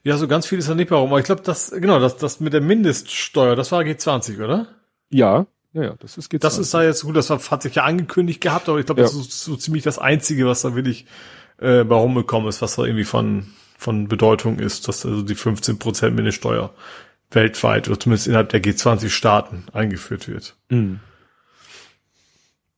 Ja, 0.04 0.18
so 0.18 0.28
ganz 0.28 0.48
viel 0.48 0.58
ist 0.58 0.68
da 0.68 0.74
nicht 0.74 0.90
warum. 0.90 1.10
Aber 1.10 1.20
ich 1.20 1.26
glaube, 1.26 1.44
das, 1.44 1.70
genau, 1.70 2.00
das, 2.00 2.18
das 2.18 2.40
mit 2.40 2.54
der 2.54 2.62
Mindeststeuer, 2.62 3.56
das 3.56 3.72
war 3.72 3.82
G20, 3.82 4.44
oder? 4.44 4.68
Ja, 5.12 5.46
ja, 5.74 5.84
ja, 5.84 5.96
das 6.00 6.18
ist 6.18 6.32
G20. 6.32 6.40
Das 6.40 6.58
ist 6.58 6.74
da 6.74 6.84
jetzt 6.84 7.04
gut, 7.04 7.16
das 7.16 7.30
hat 7.30 7.62
sich 7.62 7.76
ja 7.76 7.84
angekündigt 7.84 8.42
gehabt, 8.42 8.68
aber 8.68 8.80
ich 8.80 8.86
glaube, 8.86 9.02
ja. 9.02 9.08
das 9.08 9.16
ist 9.16 9.44
so 9.44 9.56
ziemlich 9.56 9.84
das 9.84 10.00
Einzige, 10.00 10.46
was 10.46 10.62
da 10.62 10.76
wirklich 10.76 11.06
äh, 11.60 11.84
bei 11.84 11.96
rumgekommen 11.96 12.50
ist, 12.50 12.62
was 12.62 12.76
da 12.76 12.84
irgendwie 12.84 13.06
von, 13.06 13.48
von 13.78 14.08
Bedeutung 14.08 14.60
ist, 14.60 14.88
dass 14.88 15.06
also 15.06 15.22
die 15.22 15.36
15% 15.36 16.12
Mindeststeuer 16.12 16.74
weltweit 17.32 17.88
oder 17.88 18.00
zumindest 18.00 18.28
innerhalb 18.28 18.50
der 18.50 18.62
G20-Staaten 18.62 19.66
eingeführt 19.72 20.28
wird. 20.28 20.58
Mhm. 20.70 21.00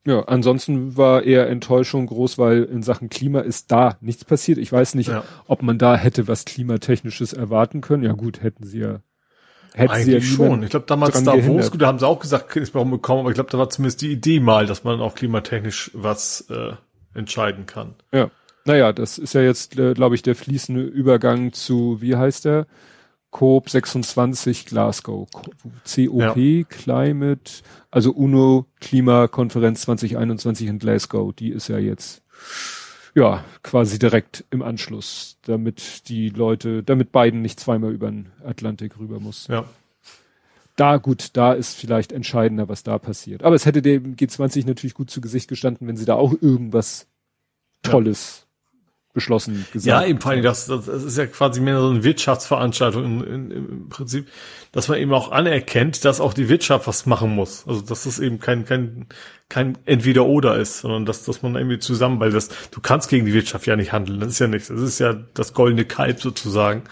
Ja, 0.06 0.24
ansonsten 0.26 0.98
war 0.98 1.24
eher 1.24 1.50
Enttäuschung 1.50 2.08
groß, 2.08 2.38
weil 2.38 2.64
in 2.64 2.84
Sachen 2.84 3.10
Klima 3.10 3.40
ist 3.40 3.72
da 3.72 3.98
nichts 4.02 4.26
passiert. 4.26 4.58
Ich 4.58 4.72
weiß 4.72 4.96
nicht, 4.96 5.10
ja. 5.10 5.24
ob 5.48 5.64
man 5.64 5.78
da 5.78 5.96
hätte 5.96 6.28
was 6.28 6.44
Klimatechnisches 6.44 7.32
erwarten 7.32 7.80
können. 7.80 8.04
Ja 8.04 8.12
gut, 8.12 8.44
hätten 8.44 8.66
sie 8.66 8.80
ja 8.80 9.00
hätten 9.74 9.92
Eigentlich 9.92 10.30
ja 10.30 10.36
schon. 10.36 10.64
Ich 10.64 10.70
glaube, 10.70 10.86
damals 10.88 11.24
Davos, 11.24 11.72
da 11.72 11.88
haben 11.88 12.00
sie 12.00 12.08
auch 12.08 12.20
gesagt, 12.20 12.56
ist 12.56 12.74
warum 12.74 12.92
bekommen, 12.92 13.22
aber 13.22 13.30
ich 13.30 13.36
glaube, 13.36 13.50
da 13.50 13.58
war 13.58 13.70
zumindest 13.70 14.02
die 14.02 14.12
Idee 14.12 14.40
mal, 14.40 14.66
dass 14.66 14.84
man 14.84 15.02
auch 15.02 15.16
klimatechnisch 15.16 15.92
was 15.94 16.48
äh, 16.50 16.74
entscheiden 17.14 17.66
kann. 17.66 17.96
Ja. 18.12 18.30
Naja, 18.66 18.94
das 18.94 19.18
ist 19.18 19.34
ja 19.34 19.42
jetzt, 19.42 19.78
äh, 19.78 19.94
glaube 19.94 20.16
ich, 20.16 20.22
der 20.22 20.36
fließende 20.36 20.82
Übergang 20.82 21.52
zu, 21.52 22.02
wie 22.02 22.16
heißt 22.16 22.46
der? 22.46 22.66
COP 23.32 23.70
26 23.70 24.68
Glasgow. 24.68 25.28
COP 25.86 26.38
ja. 26.38 26.64
Climate, 26.64 27.52
also 27.92 28.12
UNO 28.12 28.68
Klimakonferenz 28.80 29.82
2021 29.82 30.68
in 30.68 30.80
Glasgow, 30.80 31.34
die 31.34 31.50
ist 31.50 31.68
ja 31.68 31.80
jetzt 31.80 32.22
ja, 33.16 33.44
quasi 33.62 34.00
direkt 34.00 34.44
im 34.50 34.62
Anschluss, 34.62 35.38
damit 35.44 36.10
die 36.10 36.30
Leute, 36.30 36.84
damit 36.84 37.12
Biden 37.12 37.42
nicht 37.42 37.60
zweimal 37.60 37.94
über 37.94 38.10
den 38.10 38.32
Atlantik 38.44 38.98
rüber 39.00 39.20
muss. 39.20 39.48
Ja. 39.48 39.66
Da 40.76 40.98
gut, 40.98 41.30
da 41.34 41.54
ist 41.54 41.76
vielleicht 41.76 42.12
entscheidender, 42.12 42.68
was 42.68 42.82
da 42.82 42.98
passiert. 42.98 43.44
Aber 43.44 43.56
es 43.56 43.66
hätte 43.66 43.84
dem 43.84 44.16
G20 44.16 44.66
natürlich 44.66 44.96
gut 44.96 45.12
zu 45.12 45.22
Gesicht 45.22 45.48
gestanden, 45.48 45.88
wenn 45.88 45.98
sie 45.98 46.06
da 46.06 46.16
auch 46.16 46.34
irgendwas 46.42 47.08
Tolles 47.84 48.48
beschlossen 49.14 49.66
gesagt. 49.72 49.86
Ja, 49.86 50.06
eben 50.06 50.20
vor 50.20 50.32
allem, 50.32 50.42
das, 50.42 50.66
das 50.66 50.88
ist 50.88 51.18
ja 51.18 51.28
quasi 51.28 51.62
mehr 51.62 51.80
so 51.80 51.90
eine 51.90 52.04
Wirtschaftsveranstaltung 52.04 53.06
in, 53.06 53.22
in, 53.22 53.52
im 53.52 53.90
Prinzip, 53.90 54.28
dass 54.72 54.88
man 54.88 54.98
eben 54.98 55.14
auch 55.14 55.32
anerkennt, 55.32 56.04
dass 56.04 56.20
auch 56.20 56.34
die 56.34 56.50
Wirtschaft 56.50 56.88
was 56.88 57.06
machen 57.06 57.34
muss. 57.36 57.68
Also 57.68 57.82
dass 57.82 58.04
das 58.04 58.20
eben 58.20 58.40
kein 58.40 58.66
kein 58.66 59.06
kein 59.50 59.78
entweder 59.86 60.26
oder 60.26 60.58
ist, 60.58 60.80
sondern 60.80 61.06
dass 61.06 61.24
dass 61.26 61.44
man 61.44 61.56
irgendwie 61.56 61.80
zusammen, 61.80 62.20
weil 62.20 62.32
das 62.32 62.50
du 62.72 62.82
kannst 62.82 63.10
gegen 63.10 63.26
die 63.26 63.34
Wirtschaft 63.34 63.68
ja 63.68 63.76
nicht 63.76 63.92
handeln. 63.92 64.20
Das 64.20 64.30
ist 64.30 64.40
ja 64.40 64.48
nichts. 64.48 64.68
Das 64.70 64.82
ist 64.82 65.00
ja 65.00 65.14
das 65.36 65.54
goldene 65.54 65.86
Kalb 65.86 66.20
sozusagen. 66.20 66.84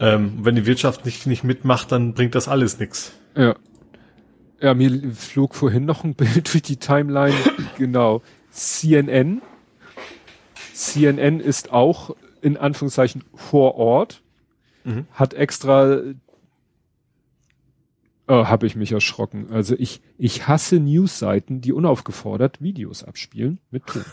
Ähm, 0.00 0.38
wenn 0.42 0.56
die 0.56 0.66
Wirtschaft 0.66 1.04
nicht 1.06 1.26
nicht 1.26 1.44
mitmacht, 1.44 1.92
dann 1.92 2.14
bringt 2.14 2.34
das 2.34 2.48
alles 2.48 2.80
nichts. 2.80 3.12
Ja. 3.36 3.54
Ja, 4.60 4.74
mir 4.74 5.12
flog 5.14 5.54
vorhin 5.54 5.84
noch 5.84 6.02
ein 6.02 6.14
Bild 6.16 6.52
durch 6.52 6.62
die 6.62 6.78
Timeline. 6.78 7.36
genau. 7.78 8.22
CNN 8.50 9.40
CNN 10.78 11.40
ist 11.40 11.72
auch 11.72 12.14
in 12.40 12.56
Anführungszeichen 12.56 13.24
vor 13.34 13.74
Ort, 13.74 14.22
mhm. 14.84 15.06
hat 15.12 15.34
extra 15.34 16.02
Oh, 18.30 18.46
habe 18.46 18.66
ich 18.66 18.76
mich 18.76 18.92
erschrocken. 18.92 19.46
Also 19.50 19.74
ich, 19.78 20.02
ich 20.18 20.46
hasse 20.46 20.78
Newsseiten, 20.78 21.62
die 21.62 21.72
unaufgefordert 21.72 22.60
Videos 22.60 23.02
abspielen 23.02 23.58
mit 23.70 23.86
Ton. 23.86 24.04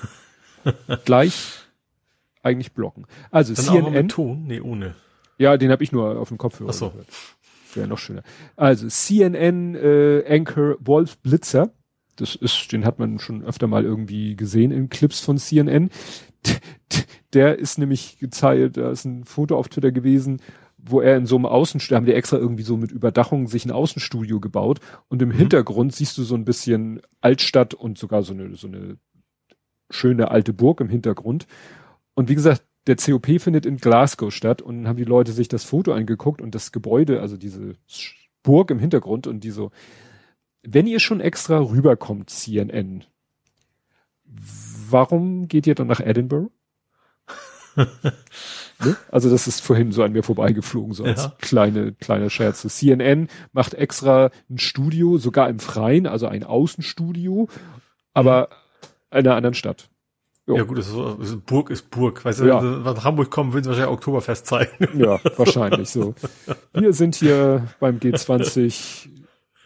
Gleich 1.05 1.51
eigentlich 2.41 2.71
blocken. 2.71 3.07
Also 3.29 3.53
Dann 3.53 3.65
CNN. 3.65 3.91
Mit 3.91 4.11
Ton? 4.11 4.43
Nee, 4.47 4.61
ohne. 4.61 4.95
Ja, 5.37 5.57
den 5.57 5.69
habe 5.69 5.83
ich 5.83 5.91
nur 5.91 6.17
auf 6.17 6.29
dem 6.29 6.37
Kopfhörer 6.37 6.69
Ach 6.69 6.73
so. 6.73 6.89
gehört. 6.91 7.07
Wäre 7.73 7.87
noch 7.89 7.99
schöner. 7.99 8.23
Also 8.55 8.87
CNN 8.87 9.75
äh, 9.75 10.23
Anchor 10.29 10.77
Wolf 10.79 11.17
Blitzer. 11.17 11.71
Das 12.15 12.35
ist, 12.35 12.71
den 12.71 12.85
hat 12.85 12.99
man 12.99 13.19
schon 13.19 13.43
öfter 13.43 13.67
mal 13.67 13.83
irgendwie 13.83 14.37
gesehen 14.37 14.71
in 14.71 14.87
Clips 14.87 15.19
von 15.19 15.37
CNN 15.37 15.89
der 17.33 17.59
ist 17.59 17.77
nämlich 17.77 18.19
gezeigt, 18.19 18.77
da 18.77 18.91
ist 18.91 19.05
ein 19.05 19.25
Foto 19.25 19.57
auf 19.57 19.69
Twitter 19.69 19.91
gewesen, 19.91 20.41
wo 20.77 21.01
er 21.01 21.17
in 21.17 21.25
so 21.25 21.35
einem 21.35 21.45
Außenstudio, 21.45 21.97
haben 21.97 22.05
die 22.05 22.13
extra 22.13 22.37
irgendwie 22.37 22.63
so 22.63 22.77
mit 22.77 22.91
Überdachung 22.91 23.47
sich 23.47 23.65
ein 23.65 23.71
Außenstudio 23.71 24.39
gebaut 24.39 24.79
und 25.07 25.21
im 25.21 25.29
mhm. 25.29 25.33
Hintergrund 25.33 25.93
siehst 25.93 26.17
du 26.17 26.23
so 26.23 26.35
ein 26.35 26.45
bisschen 26.45 27.01
Altstadt 27.21 27.73
und 27.73 27.97
sogar 27.97 28.23
so 28.23 28.33
eine, 28.33 28.55
so 28.55 28.67
eine 28.67 28.97
schöne 29.89 30.31
alte 30.31 30.53
Burg 30.53 30.81
im 30.81 30.89
Hintergrund. 30.89 31.47
Und 32.13 32.29
wie 32.29 32.35
gesagt, 32.35 32.63
der 32.87 32.97
COP 32.97 33.41
findet 33.41 33.65
in 33.65 33.77
Glasgow 33.77 34.31
statt 34.31 34.61
und 34.61 34.77
dann 34.77 34.87
haben 34.87 34.97
die 34.97 35.03
Leute 35.03 35.31
sich 35.31 35.47
das 35.47 35.63
Foto 35.63 35.91
angeguckt 35.93 36.41
und 36.41 36.53
das 36.53 36.71
Gebäude, 36.71 37.19
also 37.19 37.35
diese 37.35 37.75
Burg 38.43 38.69
im 38.69 38.79
Hintergrund 38.79 39.25
und 39.25 39.43
die 39.43 39.49
so, 39.49 39.71
wenn 40.61 40.85
ihr 40.85 40.99
schon 40.99 41.19
extra 41.19 41.59
rüberkommt, 41.59 42.29
CNN, 42.29 43.03
warum 44.91 45.47
geht 45.47 45.67
ihr 45.67 45.75
dann 45.75 45.87
nach 45.87 45.99
Edinburgh? 45.99 46.51
ne? 47.75 48.95
Also 49.11 49.29
das 49.29 49.47
ist 49.47 49.61
vorhin 49.61 49.91
so 49.91 50.03
an 50.03 50.13
mir 50.13 50.23
vorbeigeflogen, 50.23 50.93
so 50.93 51.03
als 51.03 51.25
ja. 51.25 51.33
kleine, 51.41 51.93
kleine 51.93 52.29
Scherze. 52.29 52.69
CNN 52.69 53.27
macht 53.51 53.73
extra 53.73 54.31
ein 54.49 54.57
Studio, 54.57 55.17
sogar 55.17 55.49
im 55.49 55.59
Freien, 55.59 56.07
also 56.07 56.27
ein 56.27 56.43
Außenstudio, 56.43 57.49
aber 58.13 58.49
in 59.11 59.19
einer 59.19 59.35
anderen 59.35 59.55
Stadt. 59.55 59.89
Jo. 60.47 60.57
Ja 60.57 60.63
gut, 60.63 60.77
ist, 60.77 60.93
ist 61.21 61.45
Burg 61.45 61.71
ist 61.71 61.89
Burg. 61.89 62.23
Weißt 62.23 62.39
du, 62.39 62.45
ja. 62.45 62.61
wenn 62.61 62.83
sie 62.83 62.93
nach 62.93 63.03
Hamburg 63.03 63.31
kommen, 63.31 63.53
würden 63.53 63.63
sie 63.63 63.69
wahrscheinlich 63.69 63.93
Oktoberfest 63.93 64.45
zeigen. 64.45 64.99
Ja, 64.99 65.19
wahrscheinlich 65.37 65.89
so. 65.89 66.13
Wir 66.73 66.93
sind 66.93 67.15
hier 67.15 67.67
beim 67.79 67.97
G20 67.97 69.09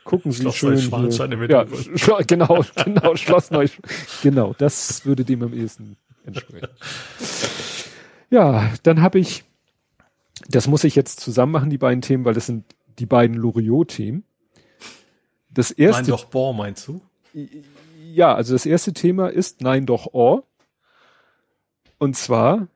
gucken 0.10 0.31
Sie 0.31 0.41
Schloss 0.41 0.56
schön. 0.56 0.77
Hier. 0.80 1.49
Ja, 1.49 1.65
Schlo 1.95 2.18
genau, 2.27 2.65
genau, 2.84 3.15
Schloss 3.15 3.52
Neu. 3.52 3.68
Genau, 4.23 4.56
das 4.57 5.06
würde 5.06 5.23
dem 5.23 5.44
am 5.44 5.53
ehesten 5.53 5.98
entsprechen. 6.26 6.68
Ja, 8.31 8.72
dann 8.84 9.02
habe 9.02 9.18
ich, 9.18 9.44
das 10.49 10.68
muss 10.68 10.84
ich 10.84 10.94
jetzt 10.94 11.19
zusammen 11.19 11.52
machen, 11.52 11.72
die 11.72 11.80
beiden 11.80 12.03
Themen, 12.03 12.26
weil 12.26 12.36
das 12.36 12.45
sind 12.45 12.64
die 12.99 13.07
beiden 13.07 13.36
Loriot-Themen. 13.36 14.23
Das 15.49 15.72
erste. 15.72 16.03
Nein, 16.03 16.11
doch 16.11 16.26
Bohr, 16.26 16.53
meinst 16.53 16.88
du? 16.88 17.02
Ja, 18.03 18.36
also 18.36 18.53
das 18.53 18.68
erste 18.68 18.94
Thema 18.94 19.30
ist 19.30 19.61
Nein, 19.61 19.88
doch 19.88 20.14
Ohr. 20.14 20.44
Und 21.98 22.18
zwar 22.18 22.68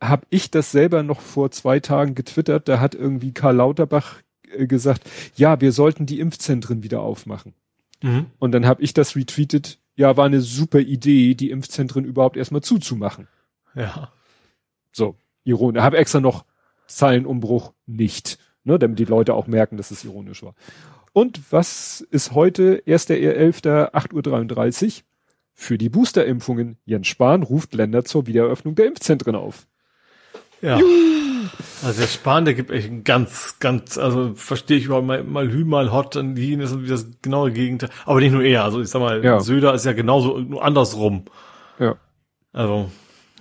habe 0.00 0.28
ich 0.30 0.52
das 0.52 0.70
selber 0.70 1.02
noch 1.02 1.20
vor 1.20 1.50
zwei 1.50 1.80
Tagen 1.80 2.14
getwittert. 2.14 2.68
Da 2.68 2.78
hat 2.78 2.94
irgendwie 2.94 3.32
Karl 3.32 3.56
Lauterbach 3.56 4.22
gesagt, 4.66 5.02
ja, 5.36 5.60
wir 5.60 5.72
sollten 5.72 6.06
die 6.06 6.20
Impfzentren 6.20 6.82
wieder 6.82 7.00
aufmachen. 7.00 7.54
Mhm. 8.02 8.26
Und 8.38 8.52
dann 8.52 8.66
habe 8.66 8.82
ich 8.82 8.94
das 8.94 9.16
retweetet, 9.16 9.78
ja, 9.96 10.16
war 10.16 10.26
eine 10.26 10.40
super 10.40 10.80
Idee, 10.80 11.34
die 11.34 11.50
Impfzentren 11.50 12.04
überhaupt 12.04 12.36
erstmal 12.36 12.62
zuzumachen. 12.62 13.28
Ja. 13.74 14.12
So, 14.92 15.16
ironisch. 15.44 15.82
Habe 15.82 15.98
extra 15.98 16.20
noch 16.20 16.44
Zeilenumbruch 16.86 17.72
nicht, 17.86 18.38
ne, 18.64 18.78
damit 18.78 18.98
die 18.98 19.04
Leute 19.04 19.34
auch 19.34 19.46
merken, 19.46 19.76
dass 19.76 19.90
es 19.90 20.04
ironisch 20.04 20.42
war. 20.42 20.54
Und 21.12 21.52
was 21.52 22.00
ist 22.10 22.32
heute, 22.32 22.82
1.11., 22.86 23.92
8.33 23.92 24.86
Uhr? 24.86 24.92
Für 25.56 25.78
die 25.78 25.88
Boosterimpfungen. 25.88 26.78
Jens 26.84 27.06
Spahn 27.06 27.44
ruft 27.44 27.74
Länder 27.74 28.04
zur 28.04 28.26
Wiedereröffnung 28.26 28.74
der 28.74 28.86
Impfzentren 28.86 29.36
auf. 29.36 29.68
Ja. 30.60 30.78
Juhu. 30.78 31.23
Also 31.82 32.00
der 32.00 32.08
Spahn, 32.08 32.44
der 32.44 32.54
gibt 32.54 32.70
echt 32.70 32.88
ein 32.88 33.04
ganz, 33.04 33.56
ganz, 33.60 33.98
also 33.98 34.34
verstehe 34.34 34.78
ich 34.78 34.86
überhaupt 34.86 35.06
mal, 35.06 35.22
mal 35.22 35.50
Hü, 35.50 35.64
mal 35.64 35.92
Hot, 35.92 36.16
und 36.16 36.36
jenes 36.36 36.72
und 36.72 36.84
wie 36.84 36.88
das 36.88 37.06
genaue 37.22 37.52
Gegenteil. 37.52 37.90
Aber 38.04 38.20
nicht 38.20 38.32
nur 38.32 38.42
er, 38.42 38.64
also 38.64 38.80
ich 38.80 38.88
sag 38.88 39.00
mal, 39.00 39.24
ja. 39.24 39.40
Söder 39.40 39.74
ist 39.74 39.84
ja 39.84 39.92
genauso, 39.92 40.38
nur 40.38 40.64
andersrum. 40.64 41.24
Ja. 41.78 41.96
Also, 42.52 42.90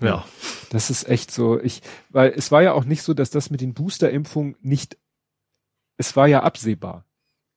ja. 0.01 0.25
Das 0.69 0.89
ist 0.89 1.07
echt 1.07 1.31
so, 1.31 1.59
ich, 1.59 1.81
weil 2.09 2.33
es 2.35 2.51
war 2.51 2.63
ja 2.63 2.73
auch 2.73 2.85
nicht 2.85 3.03
so, 3.03 3.13
dass 3.13 3.29
das 3.29 3.49
mit 3.49 3.61
den 3.61 3.73
Boosterimpfungen 3.73 4.55
nicht, 4.61 4.97
es 5.97 6.15
war 6.15 6.27
ja 6.27 6.43
absehbar. 6.43 7.05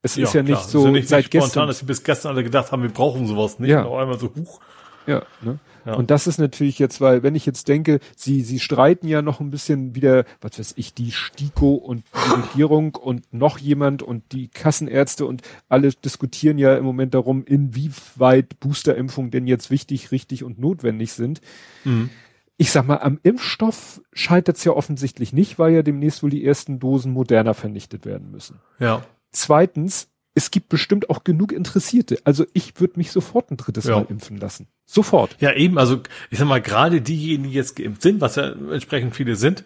Es 0.02 0.16
ja, 0.16 0.24
ist 0.24 0.34
ja 0.34 0.42
klar. 0.42 0.58
nicht 0.58 0.68
so, 0.68 0.84
ja 0.84 0.90
nicht 0.92 1.08
seit 1.08 1.24
spontan, 1.24 1.46
gestern. 1.46 1.66
dass 1.68 1.78
sie 1.80 1.86
bis 1.86 2.04
gestern 2.04 2.32
alle 2.32 2.44
gedacht 2.44 2.70
haben, 2.70 2.82
wir 2.82 2.90
brauchen 2.90 3.26
sowas 3.26 3.58
nicht. 3.58 3.70
Ja. 3.70 3.80
Und 3.80 3.86
auf 3.86 3.98
einmal 3.98 4.18
so, 4.18 4.32
huch. 4.34 4.60
Ja, 5.06 5.22
ne? 5.40 5.58
ja. 5.84 5.94
Und 5.94 6.10
das 6.10 6.26
ist 6.26 6.38
natürlich 6.38 6.78
jetzt, 6.78 7.00
weil, 7.00 7.22
wenn 7.22 7.34
ich 7.34 7.46
jetzt 7.46 7.68
denke, 7.68 8.00
sie, 8.16 8.42
sie 8.42 8.58
streiten 8.58 9.08
ja 9.08 9.22
noch 9.22 9.40
ein 9.40 9.50
bisschen 9.50 9.94
wieder, 9.94 10.24
was 10.40 10.58
weiß 10.58 10.74
ich, 10.76 10.94
die 10.94 11.12
STIKO 11.12 11.74
und 11.74 12.04
die 12.14 12.34
Regierung 12.42 12.94
und 12.94 13.32
noch 13.32 13.58
jemand 13.58 14.02
und 14.02 14.32
die 14.32 14.48
Kassenärzte 14.48 15.26
und 15.26 15.42
alle 15.68 15.90
diskutieren 15.90 16.58
ja 16.58 16.76
im 16.76 16.84
Moment 16.84 17.14
darum, 17.14 17.44
inwieweit 17.44 18.58
Boosterimpfungen 18.60 19.30
denn 19.30 19.46
jetzt 19.46 19.70
wichtig, 19.70 20.10
richtig 20.10 20.44
und 20.44 20.58
notwendig 20.58 21.12
sind. 21.12 21.40
Mhm. 21.84 22.10
Ich 22.58 22.72
sag 22.72 22.86
mal, 22.86 22.98
am 22.98 23.20
Impfstoff 23.22 24.00
scheitert 24.12 24.56
es 24.56 24.64
ja 24.64 24.72
offensichtlich 24.72 25.32
nicht, 25.32 25.58
weil 25.58 25.74
ja 25.74 25.82
demnächst 25.82 26.22
wohl 26.22 26.30
die 26.30 26.44
ersten 26.44 26.78
Dosen 26.78 27.12
moderner 27.12 27.52
vernichtet 27.52 28.06
werden 28.06 28.30
müssen. 28.30 28.60
Ja. 28.78 29.02
Zweitens, 29.30 30.08
es 30.36 30.50
gibt 30.50 30.68
bestimmt 30.68 31.08
auch 31.08 31.24
genug 31.24 31.50
Interessierte. 31.50 32.18
Also 32.24 32.44
ich 32.52 32.78
würde 32.78 32.98
mich 32.98 33.10
sofort 33.10 33.50
ein 33.50 33.56
drittes 33.56 33.86
ja. 33.86 33.96
Mal 33.96 34.06
impfen 34.10 34.36
lassen. 34.36 34.68
Sofort. 34.84 35.34
Ja, 35.40 35.54
eben, 35.54 35.78
also 35.78 36.00
ich 36.30 36.38
sag 36.38 36.46
mal, 36.46 36.60
gerade 36.60 37.00
diejenigen, 37.00 37.44
die 37.50 37.56
jetzt 37.56 37.74
geimpft 37.74 38.02
sind, 38.02 38.20
was 38.20 38.36
ja 38.36 38.52
entsprechend 38.70 39.16
viele 39.16 39.34
sind, 39.36 39.64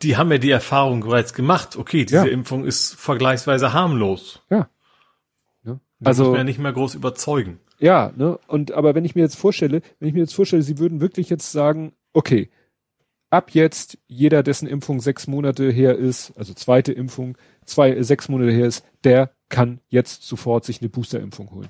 die 0.00 0.16
haben 0.16 0.30
ja 0.30 0.38
die 0.38 0.52
Erfahrung 0.52 1.00
bereits 1.00 1.34
gemacht. 1.34 1.76
Okay, 1.76 2.04
diese 2.04 2.28
ja. 2.28 2.32
Impfung 2.32 2.64
ist 2.64 2.94
vergleichsweise 2.94 3.72
harmlos. 3.72 4.42
Ja. 4.48 4.68
ja. 5.64 5.80
Also 6.04 6.22
muss 6.22 6.30
man 6.30 6.38
ja 6.38 6.44
nicht 6.44 6.60
mehr 6.60 6.72
groß 6.72 6.94
überzeugen. 6.94 7.58
Ja, 7.80 8.12
ne? 8.16 8.38
Und 8.46 8.70
aber 8.70 8.94
wenn 8.94 9.04
ich 9.04 9.16
mir 9.16 9.22
jetzt 9.22 9.36
vorstelle, 9.36 9.82
wenn 9.98 10.08
ich 10.08 10.14
mir 10.14 10.20
jetzt 10.20 10.34
vorstelle, 10.34 10.62
sie 10.62 10.78
würden 10.78 11.00
wirklich 11.00 11.30
jetzt 11.30 11.50
sagen, 11.50 11.94
okay, 12.12 12.48
ab 13.28 13.50
jetzt 13.50 13.98
jeder, 14.06 14.44
dessen 14.44 14.68
Impfung 14.68 15.00
sechs 15.00 15.26
Monate 15.26 15.68
her 15.68 15.98
ist, 15.98 16.32
also 16.36 16.54
zweite 16.54 16.92
Impfung, 16.92 17.36
zwei, 17.64 18.00
sechs 18.02 18.28
Monate 18.28 18.52
her 18.52 18.66
ist, 18.66 18.84
der 19.02 19.32
kann 19.52 19.80
jetzt 19.90 20.24
sofort 20.24 20.64
sich 20.64 20.80
eine 20.80 20.88
Boosterimpfung 20.88 21.50
holen. 21.52 21.68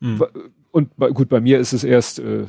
Mhm. 0.00 0.24
Und 0.70 0.96
gut, 0.96 1.28
bei 1.28 1.40
mir 1.40 1.58
ist 1.58 1.72
es 1.72 1.84
erst, 1.84 2.20
äh, 2.20 2.46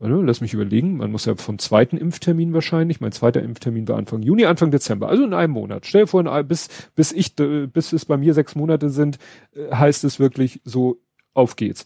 lass 0.00 0.40
mich 0.40 0.54
überlegen, 0.54 0.96
man 0.96 1.12
muss 1.12 1.26
ja 1.26 1.36
vom 1.36 1.58
zweiten 1.58 1.98
Impftermin 1.98 2.54
wahrscheinlich, 2.54 3.00
mein 3.00 3.12
zweiter 3.12 3.42
Impftermin 3.42 3.86
war 3.86 3.98
Anfang 3.98 4.22
Juni, 4.22 4.46
Anfang 4.46 4.70
Dezember, 4.70 5.08
also 5.08 5.24
in 5.24 5.34
einem 5.34 5.52
Monat. 5.52 5.84
Stell 5.86 6.02
dir 6.02 6.06
vor, 6.06 6.42
bis, 6.44 6.68
bis 6.94 7.12
ich, 7.12 7.36
bis 7.36 7.92
es 7.92 8.06
bei 8.06 8.16
mir 8.16 8.32
sechs 8.32 8.54
Monate 8.54 8.90
sind, 8.90 9.18
äh, 9.54 9.74
heißt 9.74 10.04
es 10.04 10.18
wirklich 10.18 10.62
so, 10.64 10.98
auf 11.34 11.56
geht's. 11.56 11.84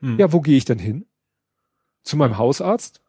Mhm. 0.00 0.18
Ja, 0.18 0.32
wo 0.32 0.40
gehe 0.40 0.56
ich 0.56 0.64
denn 0.64 0.78
hin? 0.78 1.06
Zu 2.02 2.16
meinem 2.16 2.36
Hausarzt? 2.36 2.99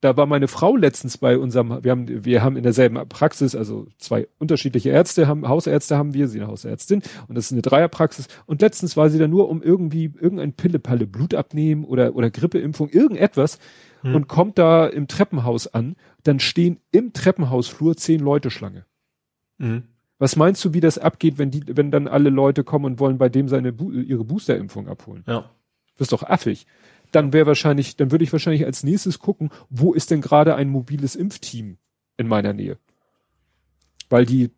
Da 0.00 0.16
war 0.16 0.26
meine 0.26 0.48
Frau 0.48 0.76
letztens 0.76 1.18
bei 1.18 1.36
unserem, 1.36 1.84
wir 1.84 1.90
haben, 1.90 2.24
wir 2.24 2.42
haben 2.42 2.56
in 2.56 2.62
derselben 2.62 3.06
Praxis, 3.08 3.54
also 3.54 3.86
zwei 3.98 4.28
unterschiedliche 4.38 4.88
Ärzte 4.90 5.26
haben, 5.26 5.46
Hausärzte 5.46 5.98
haben 5.98 6.14
wir, 6.14 6.26
sie 6.26 6.40
eine 6.40 6.48
Hausärztin 6.48 7.02
und 7.28 7.34
das 7.36 7.46
ist 7.46 7.52
eine 7.52 7.62
Dreierpraxis 7.62 8.26
und 8.46 8.62
letztens 8.62 8.96
war 8.96 9.10
sie 9.10 9.18
da 9.18 9.28
nur 9.28 9.48
um 9.50 9.62
irgendwie 9.62 10.12
irgendein 10.18 10.54
Pillepalle 10.54 11.06
Blut 11.06 11.34
abnehmen 11.34 11.84
oder, 11.84 12.14
oder 12.14 12.30
Grippeimpfung, 12.30 12.88
irgendetwas 12.88 13.58
hm. 14.00 14.14
und 14.14 14.28
kommt 14.28 14.58
da 14.58 14.86
im 14.86 15.06
Treppenhaus 15.06 15.66
an, 15.66 15.96
dann 16.22 16.40
stehen 16.40 16.78
im 16.92 17.12
Treppenhausflur 17.12 17.96
zehn 17.96 18.20
Leute 18.20 18.50
Schlange. 18.50 18.86
Hm. 19.58 19.82
Was 20.18 20.36
meinst 20.36 20.64
du, 20.64 20.72
wie 20.72 20.80
das 20.80 20.98
abgeht, 20.98 21.38
wenn 21.38 21.50
die, 21.50 21.62
wenn 21.66 21.90
dann 21.90 22.08
alle 22.08 22.30
Leute 22.30 22.64
kommen 22.64 22.84
und 22.86 23.00
wollen 23.00 23.18
bei 23.18 23.28
dem 23.28 23.48
seine, 23.48 23.74
ihre 23.92 24.24
Boosterimpfung 24.24 24.88
abholen? 24.88 25.24
Ja. 25.26 25.50
Das 25.96 26.06
ist 26.06 26.12
doch 26.12 26.22
affig 26.22 26.66
dann 27.10 27.32
wäre 27.32 27.46
wahrscheinlich, 27.46 27.96
dann 27.96 28.10
würde 28.10 28.24
ich 28.24 28.32
wahrscheinlich 28.32 28.64
als 28.66 28.82
nächstes 28.82 29.18
gucken, 29.18 29.50
wo 29.68 29.92
ist 29.92 30.10
denn 30.10 30.20
gerade 30.20 30.54
ein 30.54 30.68
mobiles 30.68 31.16
Impfteam 31.16 31.78
in 32.16 32.28
meiner 32.28 32.52
Nähe? 32.52 32.78
Weil 34.10 34.26
die, 34.26 34.50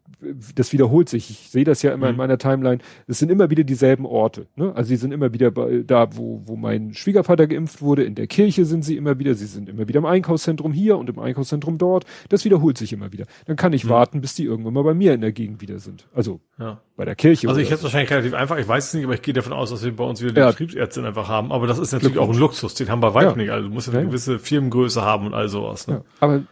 das 0.55 0.73
wiederholt 0.73 1.09
sich. 1.09 1.31
Ich 1.31 1.51
sehe 1.51 1.65
das 1.65 1.83
ja 1.83 1.93
immer 1.93 2.07
mhm. 2.07 2.13
in 2.13 2.17
meiner 2.17 2.39
Timeline. 2.39 2.79
Es 3.07 3.19
sind 3.19 3.31
immer 3.31 3.51
wieder 3.51 3.65
dieselben 3.65 4.07
Orte. 4.07 4.47
Ne? 4.57 4.75
Also 4.75 4.89
sie 4.89 4.97
sind 4.97 5.13
immer 5.13 5.33
wieder 5.33 5.51
bei, 5.51 5.83
da, 5.87 6.17
wo, 6.17 6.43
wo 6.47 6.57
mein 6.57 6.95
Schwiegervater 6.95 7.47
geimpft 7.47 7.83
wurde. 7.83 8.05
In 8.05 8.15
der 8.15 8.27
Kirche 8.27 8.65
sind 8.65 8.83
sie 8.85 8.97
immer 8.97 9.19
wieder. 9.19 9.35
Sie 9.35 9.47
sind 9.47 9.69
immer 9.69 9.89
wieder 9.89 9.99
im 9.99 10.07
Einkaufszentrum 10.07 10.73
hier 10.73 10.97
und 10.97 11.11
im 11.11 11.19
Einkaufszentrum 11.19 11.79
dort. 11.79 12.05
Das 12.29 12.45
wiederholt 12.45 12.79
sich 12.79 12.93
immer 12.93 13.13
wieder. 13.13 13.27
Dann 13.47 13.57
kann 13.57 13.73
ich 13.73 13.85
mhm. 13.85 13.91
warten, 13.91 14.21
bis 14.21 14.35
die 14.35 14.45
irgendwann 14.45 14.75
mal 14.75 14.85
bei 14.85 14.95
mir 14.95 15.15
in 15.15 15.21
der 15.21 15.33
Gegend 15.33 15.61
wieder 15.61 15.79
sind. 15.79 16.07
Also 16.15 16.41
ja. 16.59 16.81
bei 16.97 17.05
der 17.05 17.15
Kirche. 17.15 17.49
Also 17.49 17.61
ich 17.61 17.67
hätte 17.67 17.79
es 17.79 17.83
wahrscheinlich 17.83 18.11
relativ 18.11 18.35
einfach. 18.35 18.59
Ich 18.59 18.69
weiß 18.69 18.89
es 18.89 18.95
nicht, 18.95 19.05
aber 19.05 19.15
ich 19.15 19.23
gehe 19.23 19.35
davon 19.35 19.53
aus, 19.53 19.71
dass 19.71 19.85
wir 19.85 19.95
bei 19.95 20.05
uns 20.05 20.23
wieder 20.23 20.33
die 20.33 20.41
ja. 20.41 20.51
Betriebsärztin 20.51 21.05
einfach 21.05 21.29
haben. 21.29 21.53
Aber 21.53 21.67
das 21.67 21.79
ist 21.79 21.93
natürlich 21.93 22.19
auch 22.19 22.31
ein 22.31 22.39
Luxus. 22.39 22.75
Den 22.75 22.89
haben 22.89 23.03
wir 23.03 23.15
weit 23.15 23.25
ja. 23.25 23.37
nicht. 23.37 23.51
Also 23.51 23.69
du 23.69 23.75
musst 23.75 23.89
ja 23.89 23.95
eine 23.95 24.07
gewisse 24.07 24.39
Firmengröße 24.39 25.03
haben 25.03 25.27
und 25.27 25.35
all 25.35 25.49
sowas. 25.49 25.89
Ne? 25.89 26.05
Aber 26.21 26.43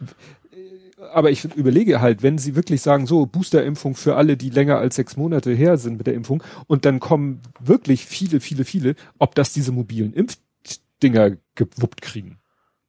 aber 1.13 1.31
ich 1.31 1.43
überlege 1.55 2.01
halt, 2.01 2.23
wenn 2.23 2.37
sie 2.37 2.55
wirklich 2.55 2.81
sagen, 2.81 3.07
so 3.07 3.25
Boosterimpfung 3.25 3.95
für 3.95 4.15
alle, 4.15 4.37
die 4.37 4.49
länger 4.49 4.77
als 4.77 4.95
sechs 4.95 5.17
Monate 5.17 5.51
her 5.51 5.77
sind 5.77 5.97
mit 5.97 6.07
der 6.07 6.13
Impfung, 6.13 6.43
und 6.67 6.85
dann 6.85 6.99
kommen 6.99 7.41
wirklich 7.59 8.05
viele, 8.05 8.39
viele, 8.39 8.65
viele, 8.65 8.95
ob 9.19 9.35
das 9.35 9.53
diese 9.53 9.71
mobilen 9.71 10.13
Impfdinger 10.13 11.37
gewuppt 11.55 12.01
kriegen. 12.01 12.39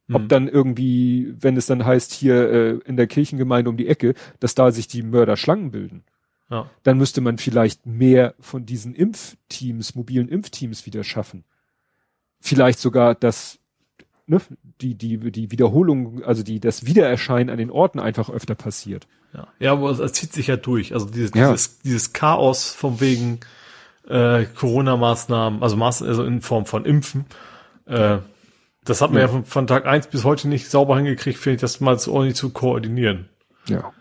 Mhm. 0.08 0.14
Ob 0.14 0.28
dann 0.28 0.48
irgendwie, 0.48 1.34
wenn 1.38 1.56
es 1.56 1.66
dann 1.66 1.84
heißt, 1.84 2.12
hier 2.12 2.50
äh, 2.50 2.70
in 2.84 2.96
der 2.96 3.06
Kirchengemeinde 3.06 3.70
um 3.70 3.76
die 3.76 3.88
Ecke, 3.88 4.14
dass 4.40 4.54
da 4.54 4.70
sich 4.70 4.88
die 4.88 5.02
Mörder 5.02 5.36
Schlangen 5.36 5.70
bilden. 5.70 6.04
Ja. 6.50 6.68
Dann 6.82 6.98
müsste 6.98 7.20
man 7.22 7.38
vielleicht 7.38 7.86
mehr 7.86 8.34
von 8.38 8.66
diesen 8.66 8.94
Impfteams, 8.94 9.94
mobilen 9.94 10.28
Impfteams 10.28 10.84
wieder 10.84 11.02
schaffen. 11.02 11.44
Vielleicht 12.40 12.78
sogar, 12.78 13.14
dass 13.14 13.58
ne, 14.26 14.40
die, 14.80 14.94
die, 14.94 15.18
die 15.30 15.50
Wiederholung, 15.50 16.24
also 16.24 16.42
die, 16.42 16.60
das 16.60 16.86
Wiedererscheinen 16.86 17.50
an 17.50 17.58
den 17.58 17.70
Orten 17.70 17.98
einfach 17.98 18.30
öfter 18.30 18.54
passiert. 18.54 19.06
Ja, 19.34 19.48
ja 19.58 19.72
aber 19.72 19.90
es 19.90 20.12
zieht 20.12 20.32
sich 20.32 20.48
ja 20.48 20.56
durch. 20.56 20.94
Also 20.94 21.06
dieses, 21.06 21.32
ja. 21.34 21.50
dieses, 21.50 21.78
dieses 21.80 22.12
Chaos 22.12 22.70
von 22.70 23.00
wegen 23.00 23.40
äh, 24.08 24.44
Corona-Maßnahmen, 24.44 25.62
also 25.62 25.76
Maß, 25.76 26.02
also 26.02 26.24
in 26.24 26.40
Form 26.40 26.66
von 26.66 26.84
Impfen, 26.84 27.26
äh, 27.86 28.18
das 28.84 29.00
hat 29.00 29.10
man 29.10 29.20
ja, 29.20 29.26
ja 29.26 29.32
von, 29.32 29.44
von, 29.44 29.66
Tag 29.66 29.86
eins 29.86 30.08
bis 30.08 30.24
heute 30.24 30.48
nicht 30.48 30.68
sauber 30.68 30.96
hingekriegt, 30.96 31.38
finde 31.38 31.56
ich, 31.56 31.60
das 31.60 31.80
mal 31.80 31.98
so 31.98 32.12
ordentlich 32.12 32.36
zu 32.36 32.50
koordinieren. 32.50 33.28
Ja. 33.68 33.92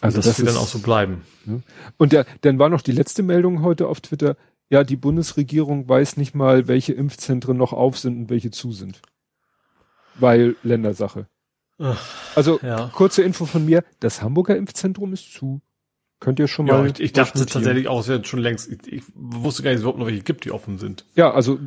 Also 0.00 0.18
das, 0.18 0.26
das 0.26 0.38
wird 0.38 0.48
dann 0.48 0.56
auch 0.56 0.66
so 0.66 0.80
bleiben. 0.80 1.22
Ja. 1.46 1.60
Und 1.98 2.12
der, 2.12 2.26
dann 2.40 2.58
war 2.58 2.68
noch 2.68 2.82
die 2.82 2.92
letzte 2.92 3.22
Meldung 3.22 3.62
heute 3.62 3.86
auf 3.86 4.00
Twitter, 4.00 4.36
ja, 4.70 4.82
die 4.82 4.96
Bundesregierung 4.96 5.88
weiß 5.88 6.16
nicht 6.16 6.34
mal, 6.34 6.66
welche 6.66 6.94
Impfzentren 6.94 7.56
noch 7.56 7.72
auf 7.72 7.98
sind 7.98 8.18
und 8.18 8.30
welche 8.30 8.50
zu 8.50 8.72
sind 8.72 9.02
weil 10.16 10.56
Ländersache. 10.62 11.26
Ach, 11.78 12.00
also 12.36 12.60
ja. 12.62 12.90
kurze 12.94 13.22
Info 13.22 13.46
von 13.46 13.64
mir, 13.64 13.84
das 14.00 14.22
Hamburger 14.22 14.56
Impfzentrum 14.56 15.12
ist 15.12 15.32
zu. 15.32 15.60
Könnt 16.20 16.38
ihr 16.38 16.48
schon 16.48 16.66
mal. 16.66 16.86
Ja, 16.86 16.86
ich, 16.86 17.00
ich 17.00 17.12
dachte 17.12 17.44
tatsächlich 17.44 17.88
auch, 17.88 18.00
es 18.00 18.08
wäre 18.08 18.24
schon 18.24 18.40
längst, 18.40 18.70
ich, 18.70 18.92
ich, 18.92 19.02
wusste 19.14 19.62
gar 19.62 19.72
nicht, 19.72 19.80
überhaupt 19.80 19.98
noch 19.98 20.06
welche 20.06 20.22
gibt, 20.22 20.44
die 20.44 20.52
offen 20.52 20.78
sind. 20.78 21.04
Ja, 21.16 21.32
also 21.32 21.58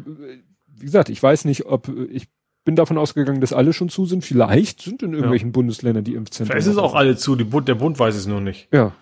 wie 0.65 0.85
gesagt, 0.85 1.09
ich 1.09 1.21
weiß 1.21 1.45
nicht, 1.45 1.65
ob 1.65 1.89
ich 2.09 2.27
bin 2.63 2.75
davon 2.75 2.97
ausgegangen, 2.97 3.39
dass 3.39 3.53
alle 3.53 3.71
schon 3.71 3.87
zu 3.87 4.05
sind. 4.05 4.25
Vielleicht 4.25 4.81
sind 4.81 5.01
in 5.01 5.13
irgendwelchen 5.13 5.49
ja. 5.49 5.53
Bundesländern 5.53 6.03
die 6.03 6.15
Impfzentren. 6.15 6.51
Vielleicht 6.51 6.67
ist 6.67 6.73
es 6.73 6.79
auch 6.79 6.95
alle 6.95 7.15
zu, 7.15 7.35
die 7.35 7.45
Bund, 7.45 7.67
der 7.67 7.75
Bund 7.75 7.97
weiß 7.97 8.13
es 8.15 8.27
nur 8.27 8.41
nicht. 8.41 8.67
Ja. 8.73 8.93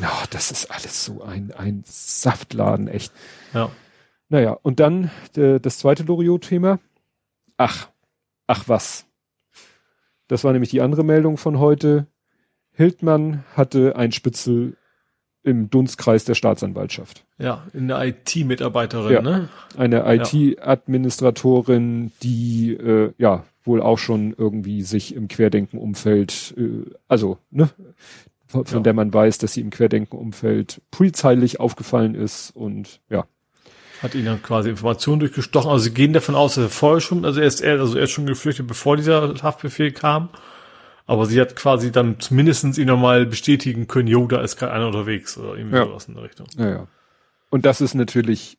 Ja, 0.00 0.12
das 0.30 0.50
ist 0.50 0.70
alles 0.70 1.04
so 1.04 1.22
ein, 1.22 1.52
ein 1.52 1.82
Saftladen, 1.84 2.88
echt. 2.88 3.12
Ja. 3.52 3.70
Naja, 4.28 4.56
und 4.62 4.78
dann 4.78 5.10
äh, 5.36 5.58
das 5.58 5.78
zweite 5.78 6.04
Loriot-Thema. 6.04 6.78
Ach, 7.56 7.88
Ach 8.46 8.68
was. 8.68 9.06
Das 10.28 10.44
war 10.44 10.52
nämlich 10.52 10.70
die 10.70 10.80
andere 10.80 11.04
Meldung 11.04 11.36
von 11.36 11.58
heute. 11.58 12.06
Hildmann 12.72 13.44
hatte 13.54 13.96
ein 13.96 14.12
Spitzel 14.12 14.76
im 15.42 15.70
Dunstkreis 15.70 16.24
der 16.24 16.34
Staatsanwaltschaft. 16.34 17.24
Ja, 17.38 17.66
eine 17.74 18.06
IT-Mitarbeiterin, 18.06 19.12
ja, 19.12 19.22
ne? 19.22 19.48
Eine 19.76 20.04
IT-Administratorin, 20.06 22.12
die 22.22 22.74
äh, 22.74 23.12
ja 23.18 23.44
wohl 23.64 23.82
auch 23.82 23.98
schon 23.98 24.34
irgendwie 24.36 24.82
sich 24.82 25.14
im 25.14 25.28
Querdenken-Umfeld, 25.28 26.54
äh, 26.56 26.90
also 27.08 27.38
ne, 27.50 27.70
von, 28.46 28.66
von 28.66 28.78
ja. 28.78 28.82
der 28.82 28.92
man 28.92 29.12
weiß, 29.12 29.38
dass 29.38 29.54
sie 29.54 29.60
im 29.60 29.70
Querdenken-Umfeld 29.70 30.80
polizeilich 30.90 31.60
aufgefallen 31.60 32.14
ist 32.14 32.50
und 32.50 33.00
ja. 33.08 33.24
Hat 34.02 34.14
ihnen 34.14 34.24
dann 34.26 34.42
quasi 34.42 34.68
Informationen 34.70 35.20
durchgestochen. 35.20 35.70
Also 35.70 35.84
sie 35.84 35.94
gehen 35.94 36.12
davon 36.12 36.34
aus, 36.34 36.56
dass 36.56 36.64
er 36.64 36.70
vorher 36.70 37.00
schon, 37.00 37.24
also 37.24 37.40
er 37.40 37.46
ist, 37.46 37.62
also 37.64 37.96
er 37.96 38.04
ist 38.04 38.10
schon 38.10 38.26
geflüchtet, 38.26 38.66
bevor 38.66 38.96
dieser 38.96 39.34
Haftbefehl 39.42 39.92
kam. 39.92 40.28
Aber 41.06 41.26
sie 41.26 41.40
hat 41.40 41.54
quasi 41.56 41.92
dann 41.92 42.18
zumindestens 42.20 42.78
ihn 42.78 42.86
nochmal 42.88 43.26
bestätigen 43.26 43.86
können, 43.88 44.08
jo, 44.08 44.26
da 44.26 44.40
ist 44.40 44.56
gerade 44.56 44.72
einer 44.72 44.86
unterwegs 44.86 45.36
oder 45.38 45.56
irgendwie 45.56 45.76
Ja. 45.76 45.84
sowas 45.86 46.06
in 46.08 46.14
der 46.14 46.22
Richtung. 46.24 46.46
Ja, 46.56 46.68
ja. 46.68 46.86
Und 47.50 47.64
das 47.66 47.80
ist 47.80 47.94
natürlich 47.94 48.58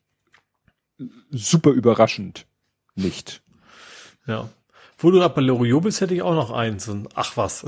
super 1.31 1.71
überraschend 1.71 2.45
nicht. 2.95 3.41
Ja. 4.27 4.49
Wo 4.97 5.11
du 5.11 5.19
gerade 5.19 5.33
bei 5.33 5.41
Loriot 5.41 5.83
bist, 5.83 5.99
hätte 6.01 6.13
ich 6.13 6.21
auch 6.21 6.35
noch 6.35 6.51
eins. 6.51 6.87
Und 6.87 7.09
ach 7.15 7.35
was. 7.35 7.65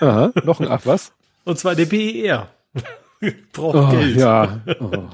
Aha, 0.00 0.32
noch 0.44 0.60
ein 0.60 0.68
Ach 0.68 0.82
was? 0.84 1.12
Und 1.44 1.58
zwar 1.58 1.74
der 1.74 1.86
BER. 1.86 2.48
Braucht 3.52 3.76
Oh, 3.76 3.90
Geld. 3.90 4.16
ja. 4.16 4.60
Oh. 4.80 5.04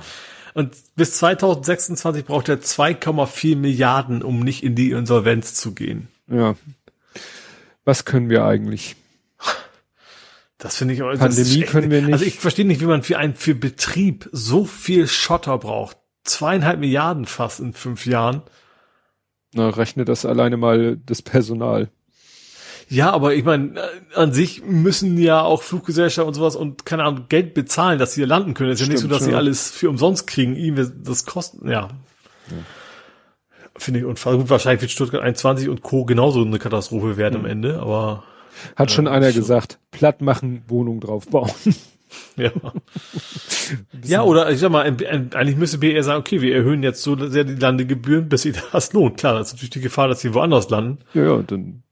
Und 0.55 0.75
bis 0.97 1.19
2026 1.19 2.25
braucht 2.25 2.49
er 2.49 2.61
2,4 2.61 3.57
Milliarden, 3.57 4.23
um 4.23 4.41
nicht 4.41 4.63
in 4.63 4.75
die 4.75 4.91
Insolvenz 4.91 5.55
zu 5.55 5.73
gehen. 5.73 6.09
ja. 6.29 6.55
Was 7.85 8.05
können 8.05 8.31
wir 8.31 8.45
eigentlich? 8.45 8.95
Das 10.59 10.77
finde 10.77 10.95
ich 10.95 11.01
das 11.01 11.19
Pandemie 11.19 11.63
können 11.63 11.91
wir 11.91 12.03
nicht. 12.03 12.13
Also 12.13 12.25
ich 12.25 12.39
verstehe 12.39 12.65
nicht, 12.65 12.81
wie 12.81 12.87
man 12.87 13.03
für 13.03 13.19
einen 13.19 13.35
für 13.35 13.57
Betrieb 13.57 14.29
so 14.31 14.65
viel 14.65 15.09
Schotter 15.09 15.59
braucht. 15.59 15.97
Zweieinhalb 16.23 16.79
Milliarden 16.79 17.27
fast 17.27 17.59
in 17.59 17.73
fünf 17.73 18.07
Jahren. 18.07 18.43
Na, 19.53 19.71
rechne 19.71 20.05
das 20.05 20.25
alleine 20.25 20.57
mal 20.57 20.97
das 21.05 21.21
Personal. 21.23 21.91
Ja, 22.93 23.11
aber 23.11 23.35
ich 23.35 23.43
meine, 23.43 23.81
äh, 23.81 24.17
an 24.17 24.35
sich 24.35 24.63
müssen 24.67 25.17
ja 25.17 25.41
auch 25.41 25.63
Fluggesellschaften 25.63 26.29
und 26.29 26.35
sowas 26.35 26.57
und 26.57 26.85
keine 26.85 27.05
Ahnung 27.05 27.25
Geld 27.31 27.55
bezahlen, 27.55 27.99
dass 27.99 28.13
sie 28.13 28.21
hier 28.21 28.27
landen 28.27 28.53
können. 28.53 28.69
Es 28.69 28.83
ist 28.83 28.87
ja 28.87 28.93
nicht 28.93 29.01
so, 29.01 29.09
dass 29.09 29.25
sie 29.25 29.31
ja. 29.31 29.39
alles 29.39 29.71
für 29.71 29.89
umsonst 29.89 30.27
kriegen. 30.27 30.57
Ihnen 30.57 31.03
das 31.03 31.25
kosten, 31.25 31.71
ja. 31.71 31.89
Finde 33.79 34.01
ich 34.01 34.05
unfassbar. 34.05 34.37
Gut, 34.37 34.51
wahrscheinlich 34.51 34.83
wird 34.83 34.91
Stuttgart 34.91 35.23
21 35.23 35.71
und 35.71 35.81
Co. 35.81 36.05
genauso 36.05 36.43
eine 36.43 36.59
Katastrophe 36.59 37.17
werden 37.17 37.41
am 37.41 37.47
Ende, 37.47 37.81
aber 37.81 38.25
Hat 38.77 38.91
schon 38.91 39.07
Ja, 39.07 39.13
einer 39.13 39.31
schon. 39.31 39.41
gesagt, 39.41 39.79
platt 39.91 40.21
machen, 40.21 40.63
Wohnung 40.69 41.01
drauf 41.01 41.27
bauen. 41.29 41.51
ja. 42.37 42.51
ja, 44.05 44.23
oder 44.23 44.51
ich 44.51 44.61
sag 44.61 44.71
mal, 44.71 44.83
eigentlich 44.83 45.57
müsste 45.57 45.79
BR 45.79 46.03
sagen, 46.03 46.21
okay, 46.21 46.43
wir 46.43 46.55
erhöhen 46.55 46.83
jetzt 46.83 47.03
so 47.03 47.17
sehr 47.27 47.45
die 47.45 47.55
Landegebühren, 47.55 48.29
bis 48.29 48.43
sich 48.43 48.55
das 48.71 48.93
lohnt. 48.93 49.17
Klar, 49.17 49.39
das 49.39 49.47
ist 49.47 49.53
natürlich 49.55 49.71
die 49.71 49.81
Gefahr, 49.81 50.09
dass 50.09 50.21
sie 50.21 50.35
woanders 50.35 50.69
landen. 50.69 50.99
ja, 51.15 51.25
ja, 51.25 51.43
dann, 51.43 51.85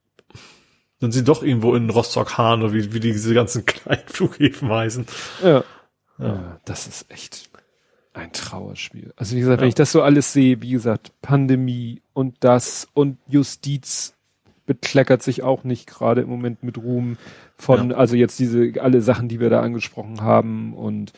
Dann 1.01 1.13
sind 1.13 1.29
doch 1.29 1.43
irgendwo 1.43 1.75
in 1.75 1.89
Rostock-Hahn 1.91 2.63
oder 2.63 2.73
wie, 2.73 2.93
wie 2.93 3.01
diese 3.01 3.33
ganzen 3.35 3.65
kleinen 3.67 4.07
Flughäfen 4.07 4.69
heißen. 4.71 5.07
ja. 5.43 5.65
Ja. 6.19 6.27
ja. 6.27 6.61
Das 6.65 6.87
ist 6.87 7.11
echt 7.11 7.49
ein 8.13 8.33
Trauerspiel. 8.33 9.13
Also 9.17 9.37
wie 9.37 9.41
gesagt, 9.41 9.61
wenn 9.61 9.67
Ja. 9.67 9.69
ich 9.71 9.75
das 9.77 9.93
so 9.93 10.03
alles 10.03 10.33
sehe, 10.33 10.61
wie 10.63 10.71
gesagt, 10.73 11.13
Pandemie 11.23 12.03
und 12.13 12.37
das 12.41 12.89
und 12.93 13.19
Justiz 13.29 14.15
bekleckert 14.67 15.23
sich 15.23 15.43
auch 15.43 15.65
nicht 15.65 15.87
gerade 15.87 16.21
im 16.21 16.29
Moment 16.29 16.63
mit 16.63 16.77
Ruhm 16.79 17.17
von, 17.57 17.91
Ja. 17.91 17.97
also 17.97 18.17
jetzt 18.17 18.39
diese, 18.39 18.73
alle 18.81 19.01
Sachen, 19.01 19.29
die 19.29 19.41
wir 19.41 19.49
da 19.51 19.61
angesprochen 19.63 20.21
haben 20.21 20.75
und 20.75 21.13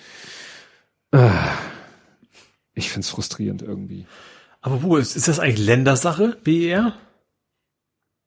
äh, 1.12 1.28
ich 2.74 2.90
find's 2.90 3.10
frustrierend 3.10 3.62
irgendwie. 3.62 4.06
Aber 4.60 4.82
wo 4.82 4.96
ist, 4.96 5.16
ist 5.16 5.28
das 5.28 5.40
eigentlich 5.40 5.66
Ländersache, 5.66 6.38
BER? 6.44 6.94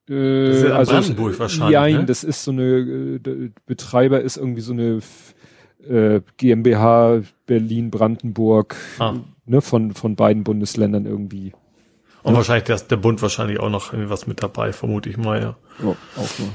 Äh, 0.10 0.48
Das 0.50 0.58
ist 0.58 0.64
ja 0.64 0.80
in 0.80 0.86
Brandenburg 0.86 1.40
wahrscheinlich, 1.40 1.76
Nein, 1.76 1.94
ne? 1.96 2.06
das 2.06 2.24
ist 2.24 2.44
so 2.44 2.52
eine, 2.52 2.64
äh, 2.64 3.50
Betreiber 3.66 4.22
ist 4.22 4.38
irgendwie 4.38 4.62
so 4.62 4.74
eine 4.74 5.00
äh, 5.88 6.22
GmbH 6.38 7.22
Berlin 7.48 7.92
Brandenburg, 7.92 8.76
Ah. 9.00 9.16
ne, 9.46 9.62
von 9.62 9.94
von 9.94 10.16
beiden 10.16 10.44
Bundesländern 10.44 11.06
irgendwie. 11.06 11.54
Und 12.24 12.34
wahrscheinlich 12.36 12.64
der, 12.66 12.78
der 12.78 12.98
Bund 12.98 13.22
wahrscheinlich 13.22 13.60
auch 13.60 13.70
noch 13.70 13.94
was 13.94 14.26
mit 14.26 14.42
dabei, 14.42 14.74
vermute 14.74 15.10
ich 15.10 15.18
mal, 15.18 15.42
ja. 15.42 15.58
Oh, 15.84 15.96
auch 16.18 16.40
nur. 16.40 16.50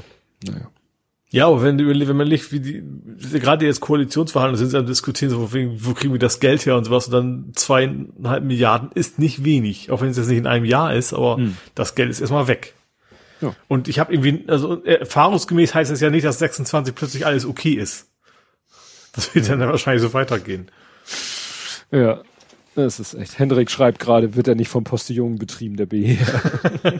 Naja. 0.53 0.67
Ja, 1.29 1.47
aber 1.47 1.63
wenn, 1.63 1.77
wenn 1.79 2.17
man 2.17 2.27
liegt, 2.27 2.51
wie 2.51 2.59
die, 2.59 2.83
gerade 3.39 3.65
jetzt 3.65 3.79
Koalitionsverhandlungen 3.79 4.57
sind, 4.57 4.69
sie 4.71 4.77
am 4.77 4.85
diskutieren, 4.85 5.29
so, 5.31 5.49
wo 5.53 5.93
kriegen 5.93 6.11
wir 6.13 6.19
das 6.19 6.41
Geld 6.41 6.65
her 6.65 6.75
und 6.75 6.83
sowas, 6.83 7.07
und 7.07 7.13
dann 7.13 7.51
zweieinhalb 7.55 8.43
Milliarden 8.43 8.89
ist 8.95 9.17
nicht 9.17 9.45
wenig, 9.45 9.91
auch 9.91 10.01
wenn 10.01 10.09
es 10.09 10.17
jetzt 10.17 10.27
nicht 10.27 10.39
in 10.39 10.47
einem 10.47 10.65
Jahr 10.65 10.93
ist, 10.93 11.13
aber 11.13 11.37
Hm. 11.37 11.55
das 11.73 11.95
Geld 11.95 12.09
ist 12.09 12.19
erstmal 12.19 12.47
weg. 12.49 12.73
Ja. 13.41 13.55
Und 13.67 13.87
ich 13.87 13.99
habe 13.99 14.13
irgendwie, 14.13 14.43
also 14.47 14.83
erfahrungsgemäß 14.83 15.73
heißt 15.73 15.91
es 15.91 15.99
ja 15.99 16.09
nicht, 16.09 16.25
dass 16.25 16.39
26 16.39 16.95
plötzlich 16.95 17.25
alles 17.25 17.45
okay 17.45 17.73
ist. 17.73 18.07
Das 19.13 19.35
wird 19.35 19.49
dann 19.49 19.59
wahrscheinlich 19.59 20.01
so 20.01 20.13
weitergehen. 20.13 20.71
Ja. 21.91 22.21
Das 22.73 23.01
ist 23.01 23.15
echt. 23.15 23.37
Hendrik 23.37 23.69
schreibt 23.69 23.99
gerade, 23.99 24.35
wird 24.35 24.47
er 24.47 24.55
nicht 24.55 24.69
vom 24.69 24.85
Postillon 24.85 25.37
betrieben, 25.37 25.75
der 25.75 25.87
BR. 25.87 26.15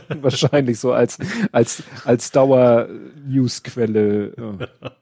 Wahrscheinlich 0.20 0.78
so 0.78 0.92
als, 0.92 1.16
als, 1.50 1.82
als 2.04 2.30
Dauer-Newsquelle. 2.30 4.34
Ja. 4.36 4.90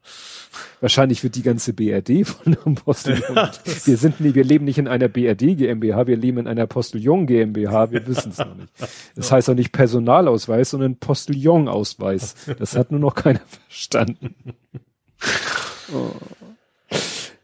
Wahrscheinlich 0.80 1.22
wird 1.22 1.36
die 1.36 1.42
ganze 1.42 1.72
BRD 1.72 2.26
von 2.26 2.56
einem 2.56 2.74
Postillon. 2.74 3.48
wir 3.84 3.96
sind 3.96 4.20
nie, 4.20 4.34
wir 4.34 4.44
leben 4.44 4.64
nicht 4.64 4.78
in 4.78 4.88
einer 4.88 5.08
BRD 5.08 5.56
GmbH, 5.56 6.06
wir 6.06 6.16
leben 6.16 6.38
in 6.38 6.46
einer 6.46 6.66
Postillon 6.66 7.26
GmbH, 7.26 7.90
wir 7.90 8.06
wissen 8.06 8.32
es 8.32 8.38
noch 8.38 8.54
nicht. 8.54 8.72
Das 9.14 9.30
heißt 9.32 9.50
auch 9.50 9.54
nicht 9.54 9.72
Personalausweis, 9.72 10.70
sondern 10.70 10.96
Postillon-Ausweis. 10.96 12.34
Das 12.58 12.76
hat 12.76 12.90
nur 12.90 13.00
noch 13.00 13.14
keiner 13.14 13.40
verstanden. 13.68 14.34
Oh. 15.92 16.12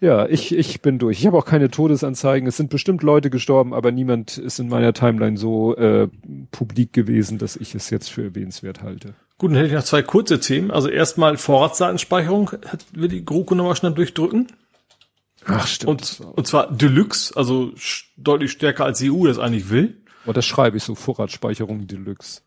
Ja, 0.01 0.27
ich, 0.27 0.55
ich 0.55 0.83
bin 0.83 0.99
durch. 0.99 1.21
Ich 1.21 1.27
habe 1.27 1.39
auch 1.39 1.47
keine 1.47 1.71
Todesanzeigen. 1.71 2.47
Es 2.47 2.57
sind 2.57 2.69
bestimmt 2.69 3.03
Leute 3.03 3.31
gestorben, 3.31 3.73
aber 3.73 3.93
niemand 3.93 4.37
ist 4.37 4.59
in 4.59 4.69
meiner 4.69 4.93
Timeline 4.93 5.39
so 5.39 5.75
äh, 5.77 6.09
publik 6.51 6.93
gewesen, 6.93 7.39
dass 7.39 7.57
ich 7.57 7.75
es 7.75 7.89
jetzt 7.89 8.11
für 8.11 8.25
erwähnenswert 8.25 8.83
halte. 8.83 9.15
Gut, 9.39 9.51
dann 9.51 9.57
hätte 9.57 9.69
ich 9.69 9.75
noch 9.75 9.85
zwei 9.85 10.03
kurze 10.03 10.41
Themen. 10.41 10.71
Also 10.71 10.89
erstmal 10.89 11.37
Vorratsdatenspeicherung 11.37 12.53
will 12.93 13.09
die 13.09 13.25
GroKo 13.25 13.55
nochmal 13.55 13.77
schnell 13.77 13.93
durchdrücken. 13.93 14.49
Ach, 15.45 15.67
stimmt. 15.67 15.91
Und, 15.91 16.21
und 16.21 16.47
zwar 16.47 16.73
Deluxe, 16.73 17.37
also 17.37 17.73
deutlich 18.17 18.53
stärker 18.53 18.85
als 18.85 18.99
die 18.99 19.11
EU 19.11 19.27
das 19.27 19.39
eigentlich 19.39 19.71
will. 19.71 20.03
oh, 20.27 20.33
das 20.33 20.45
schreibe 20.45 20.77
ich 20.77 20.85
so, 20.85 20.95
Vorratsspeicherung 20.95 21.87
Deluxe. 21.87 22.43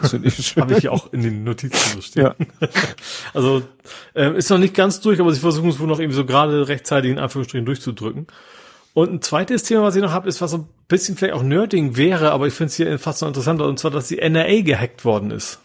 Das 0.00 0.10
finde 0.10 0.28
ich 0.28 0.34
schön. 0.46 0.62
Habe 0.62 0.74
ich 0.74 0.80
hier 0.80 0.92
auch 0.92 1.12
in 1.12 1.22
den 1.22 1.44
Notizen 1.44 1.96
so 1.96 2.00
stehen. 2.00 2.22
Ja. 2.24 2.34
Also 3.34 3.62
ähm, 4.14 4.36
ist 4.36 4.50
noch 4.50 4.58
nicht 4.58 4.74
ganz 4.74 5.00
durch, 5.00 5.20
aber 5.20 5.32
sie 5.32 5.40
versuchen 5.40 5.68
es 5.68 5.78
wohl 5.78 5.86
noch 5.86 6.00
irgendwie 6.00 6.16
so 6.16 6.24
gerade 6.24 6.68
rechtzeitig 6.68 7.10
in 7.10 7.18
Anführungsstrichen 7.18 7.66
durchzudrücken. 7.66 8.26
Und 8.92 9.12
ein 9.12 9.22
zweites 9.22 9.62
Thema, 9.62 9.82
was 9.82 9.94
ich 9.94 10.02
noch 10.02 10.10
habe, 10.10 10.28
ist, 10.28 10.40
was 10.40 10.50
so 10.50 10.58
ein 10.58 10.68
bisschen 10.88 11.16
vielleicht 11.16 11.34
auch 11.34 11.42
Nerding 11.42 11.96
wäre, 11.96 12.32
aber 12.32 12.48
ich 12.48 12.54
finde 12.54 12.70
es 12.70 12.76
hier 12.76 12.98
fast 12.98 13.22
noch 13.22 13.28
interessanter, 13.28 13.66
und 13.66 13.78
zwar, 13.78 13.92
dass 13.92 14.08
die 14.08 14.18
NRA 14.18 14.62
gehackt 14.62 15.04
worden 15.04 15.30
ist. 15.30 15.60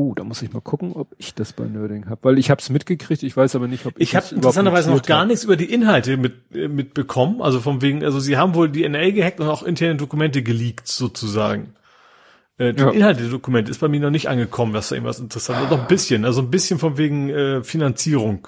Oh, 0.00 0.14
da 0.14 0.22
muss 0.22 0.42
ich 0.42 0.52
mal 0.52 0.60
gucken, 0.60 0.92
ob 0.92 1.08
ich 1.18 1.34
das 1.34 1.52
bei 1.52 1.64
Nerding 1.64 2.08
habe, 2.08 2.20
weil 2.22 2.38
ich 2.38 2.50
habe 2.52 2.60
es 2.60 2.70
mitgekriegt, 2.70 3.24
ich 3.24 3.36
weiß 3.36 3.56
aber 3.56 3.66
nicht, 3.66 3.84
ob 3.84 3.94
Ich 3.98 4.14
habe 4.14 4.24
es 4.24 4.30
überhaupt 4.30 4.44
interessanterweise 4.56 4.90
noch 4.92 5.02
gar 5.02 5.22
hab. 5.22 5.26
nichts 5.26 5.42
über 5.42 5.56
die 5.56 5.72
Inhalte 5.72 6.16
mit, 6.16 6.34
äh, 6.54 6.68
mitbekommen. 6.68 7.42
Also 7.42 7.58
von 7.58 7.82
wegen, 7.82 8.04
also 8.04 8.20
sie 8.20 8.36
haben 8.36 8.54
wohl 8.54 8.68
die 8.70 8.84
NRA 8.88 9.10
gehackt 9.10 9.40
und 9.40 9.48
auch 9.48 9.64
interne 9.64 9.96
Dokumente 9.96 10.44
geleakt 10.44 10.86
sozusagen. 10.86 11.74
Äh, 12.58 12.74
die 12.74 12.80
Ja. 12.82 12.90
Inhalte 12.90 13.22
der 13.22 13.30
Dokumente 13.32 13.72
ist 13.72 13.80
bei 13.80 13.88
mir 13.88 13.98
noch 13.98 14.10
nicht 14.10 14.28
angekommen, 14.28 14.72
was 14.72 14.90
da 14.90 14.94
irgendwas 14.94 15.18
interessant 15.18 15.64
ist. 15.64 15.70
Noch 15.72 15.80
ein 15.80 15.88
bisschen, 15.88 16.24
also 16.24 16.42
ein 16.42 16.50
bisschen 16.50 16.78
von 16.78 16.96
wegen 16.96 17.28
äh, 17.30 17.64
Finanzierung. 17.64 18.46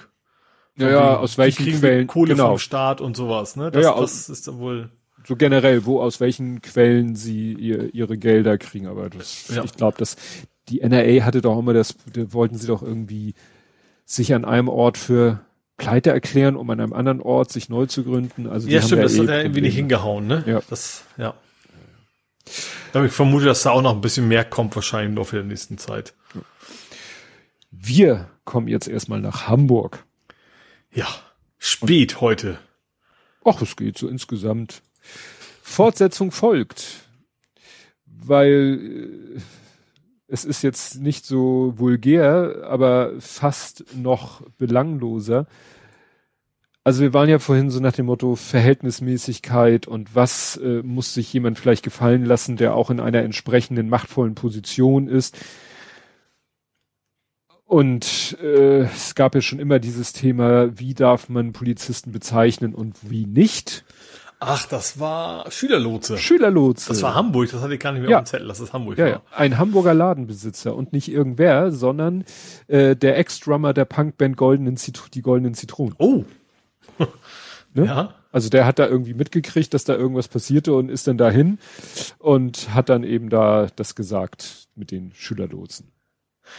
Ja, 0.77 0.85
Von 0.87 0.93
ja, 0.95 1.01
wegen, 1.11 1.17
aus 1.17 1.37
welchen 1.37 1.63
kriegen 1.65 1.81
wir 1.81 1.89
Quellen, 1.89 2.07
Kohle 2.07 2.33
genau, 2.33 2.47
vom 2.51 2.59
Staat 2.59 3.01
und 3.01 3.17
sowas, 3.17 3.57
ne? 3.57 3.71
Das, 3.71 3.83
Ja, 3.83 3.93
ja, 3.93 3.99
das 3.99 4.29
ist 4.29 4.47
dann 4.47 4.57
wohl. 4.59 4.89
so 5.27 5.35
generell, 5.35 5.85
wo, 5.85 5.99
aus 5.99 6.21
welchen 6.21 6.61
Quellen 6.61 7.15
sie 7.17 7.51
ihr, 7.51 7.93
ihre 7.93 8.17
Gelder 8.17 8.57
kriegen, 8.57 8.87
aber 8.87 9.09
das, 9.09 9.49
Ja. 9.53 9.65
ich 9.65 9.73
glaube, 9.73 9.97
dass 9.97 10.15
die 10.69 10.81
NRA 10.81 11.25
hatte 11.25 11.41
doch 11.41 11.57
immer 11.57 11.73
das, 11.73 11.95
da 12.13 12.33
wollten 12.33 12.57
sie 12.57 12.67
doch 12.67 12.83
irgendwie 12.83 13.33
sich 14.05 14.33
an 14.33 14.45
einem 14.45 14.67
Ort 14.69 14.97
für 14.97 15.41
pleite 15.77 16.11
erklären, 16.11 16.55
um 16.55 16.69
an 16.69 16.79
einem 16.79 16.93
anderen 16.93 17.21
Ort 17.21 17.51
sich 17.51 17.69
neu 17.69 17.87
zu 17.87 18.03
gründen. 18.03 18.47
Also 18.47 18.67
Ja, 18.67 18.79
haben 18.81 18.87
stimmt, 18.87 19.03
das 19.03 19.15
eh 19.15 19.19
hat 19.19 19.27
ja 19.29 19.41
irgendwie 19.41 19.61
nicht 19.61 19.75
hingehauen, 19.75 20.27
ne? 20.27 20.43
Ja. 20.45 20.61
Das, 20.69 21.03
ja. 21.17 21.33
Aber 22.93 23.05
ich 23.05 23.11
vermute, 23.11 23.45
dass 23.45 23.63
da 23.63 23.71
auch 23.71 23.81
noch 23.81 23.95
ein 23.95 24.01
bisschen 24.01 24.27
mehr 24.27 24.45
kommt, 24.45 24.75
wahrscheinlich 24.75 25.09
im 25.09 25.17
Laufe 25.17 25.37
der 25.37 25.45
nächsten 25.45 25.77
Zeit. 25.77 26.13
Wir 27.71 28.29
kommen 28.43 28.67
jetzt 28.67 28.87
erstmal 28.87 29.21
nach 29.21 29.47
Hamburg. 29.47 30.05
Ja. 30.93 31.07
Spät 31.57 32.21
heute. 32.21 32.59
Ach, 33.45 33.61
es 33.61 33.75
geht 33.75 33.97
so 33.97 34.07
insgesamt. 34.07 34.81
Fortsetzung 35.63 36.31
folgt. 36.31 37.07
Weil 38.05 39.37
äh, 39.37 39.41
es 40.31 40.45
ist 40.45 40.61
jetzt 40.61 41.01
nicht 41.01 41.25
so 41.25 41.73
vulgär, 41.75 42.63
aber 42.63 43.11
fast 43.19 43.83
noch 43.97 44.41
belangloser. 44.57 45.45
Also 46.85 47.01
wir 47.01 47.13
waren 47.13 47.27
ja 47.27 47.37
vorhin 47.37 47.69
so 47.69 47.81
nach 47.81 47.91
dem 47.91 48.05
Motto 48.05 48.37
Verhältnismäßigkeit 48.37 49.87
und 49.87 50.15
was 50.15 50.55
äh, 50.55 50.81
muss 50.83 51.13
sich 51.13 51.31
jemand 51.33 51.59
vielleicht 51.59 51.83
gefallen 51.83 52.23
lassen, 52.23 52.55
der 52.55 52.75
auch 52.75 52.89
in 52.89 53.01
einer 53.01 53.21
entsprechenden 53.23 53.89
machtvollen 53.89 54.33
Position 54.33 55.09
ist. 55.09 55.37
Und 57.65 58.37
äh, 58.41 58.83
es 58.83 59.15
gab 59.15 59.35
ja 59.35 59.41
schon 59.41 59.59
immer 59.59 59.79
dieses 59.79 60.13
Thema, 60.13 60.79
wie 60.79 60.93
darf 60.93 61.27
man 61.27 61.51
Polizisten 61.51 62.13
bezeichnen 62.13 62.73
und 62.73 63.11
wie 63.11 63.25
nicht. 63.25 63.83
Ach, 64.43 64.65
das 64.65 64.99
war 64.99 65.49
Schülerlotse. 65.51 66.17
Schülerlotse. 66.17 66.87
Das 66.89 67.03
war 67.03 67.13
Hamburg, 67.13 67.51
das 67.51 67.61
hatte 67.61 67.75
ich 67.75 67.79
gar 67.79 67.91
nicht 67.91 68.01
mehr 68.01 68.09
Ja. 68.09 68.17
auf 68.17 68.23
dem 68.23 68.27
Zettel, 68.27 68.47
dass 68.47 68.57
das 68.57 68.73
Hamburg 68.73 68.97
Ja, 68.97 69.05
war. 69.05 69.11
ja, 69.11 69.21
ein 69.35 69.59
Hamburger 69.59 69.93
Ladenbesitzer 69.93 70.75
und 70.75 70.93
nicht 70.93 71.11
irgendwer, 71.11 71.71
sondern 71.71 72.25
äh, 72.67 72.95
der 72.95 73.19
Ex-Drummer 73.19 73.73
der 73.75 73.85
Punkband 73.85 74.37
Goldenen 74.37 74.77
Zitro 74.77 75.05
die 75.13 75.21
Goldenen 75.21 75.53
Zitronen. 75.53 75.95
Oh. 75.99 76.23
Ne? 77.73 77.85
Ja. 77.85 78.13
Also 78.33 78.49
der 78.49 78.65
hat 78.65 78.79
da 78.79 78.87
irgendwie 78.87 79.13
mitgekriegt, 79.13 79.73
dass 79.73 79.85
da 79.85 79.95
irgendwas 79.95 80.27
passierte 80.27 80.73
und 80.73 80.89
ist 80.89 81.07
dann 81.07 81.17
dahin 81.17 81.57
und 82.19 82.73
hat 82.73 82.89
dann 82.89 83.05
eben 83.05 83.29
da 83.29 83.67
das 83.77 83.95
gesagt 83.95 84.67
mit 84.75 84.91
den 84.91 85.13
Schülerlotsen. 85.13 85.89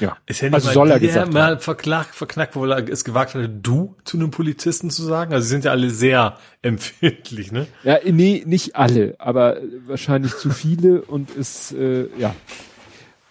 Ja. 0.01 0.17
Ist 0.27 0.41
ja 0.41 0.51
Also 0.51 0.69
mal 0.69 0.75
soll 0.75 0.91
er 0.91 1.01
gesagt 1.01 1.33
mal 1.33 1.59
verklagt, 1.59 2.15
verknackt, 2.15 2.57
wo 2.57 2.65
er 2.65 2.89
es 2.89 3.05
gewagt 3.05 3.35
hatte, 3.35 3.49
du 3.49 3.97
zu 4.05 4.17
einem 4.17 4.31
Polizisten 4.31 4.91
zu 4.91 5.03
sagen? 5.03 5.33
Also 5.33 5.45
sie 5.45 5.51
sind 5.51 5.65
ja 5.65 5.71
alle 5.71 5.91
sehr 5.91 6.39
empfindlich, 6.63 7.53
ne? 7.53 7.67
Ja, 7.85 7.99
nee, 8.05 8.43
nicht 8.47 8.77
alle, 8.77 9.15
aber 9.19 9.59
wahrscheinlich 9.87 10.37
zu 10.37 10.51
viele 10.51 11.03
und 11.03 11.37
es, 11.37 11.73
äh, 11.73 12.07
ja. 12.19 12.35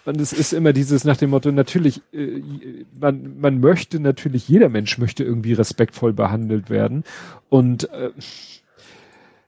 Und 0.04 0.20
es 0.20 0.32
ist 0.32 0.52
immer 0.52 0.72
dieses 0.72 1.04
nach 1.04 1.16
dem 1.16 1.30
Motto, 1.30 1.52
natürlich, 1.52 2.02
äh, 2.12 2.42
man, 2.98 3.38
man 3.38 3.60
möchte 3.60 4.00
natürlich, 4.00 4.48
jeder 4.48 4.68
Mensch 4.68 4.98
möchte 4.98 5.22
irgendwie 5.22 5.52
respektvoll 5.52 6.12
behandelt 6.12 6.70
werden. 6.70 7.04
Und 7.48 7.88
äh, 7.90 8.10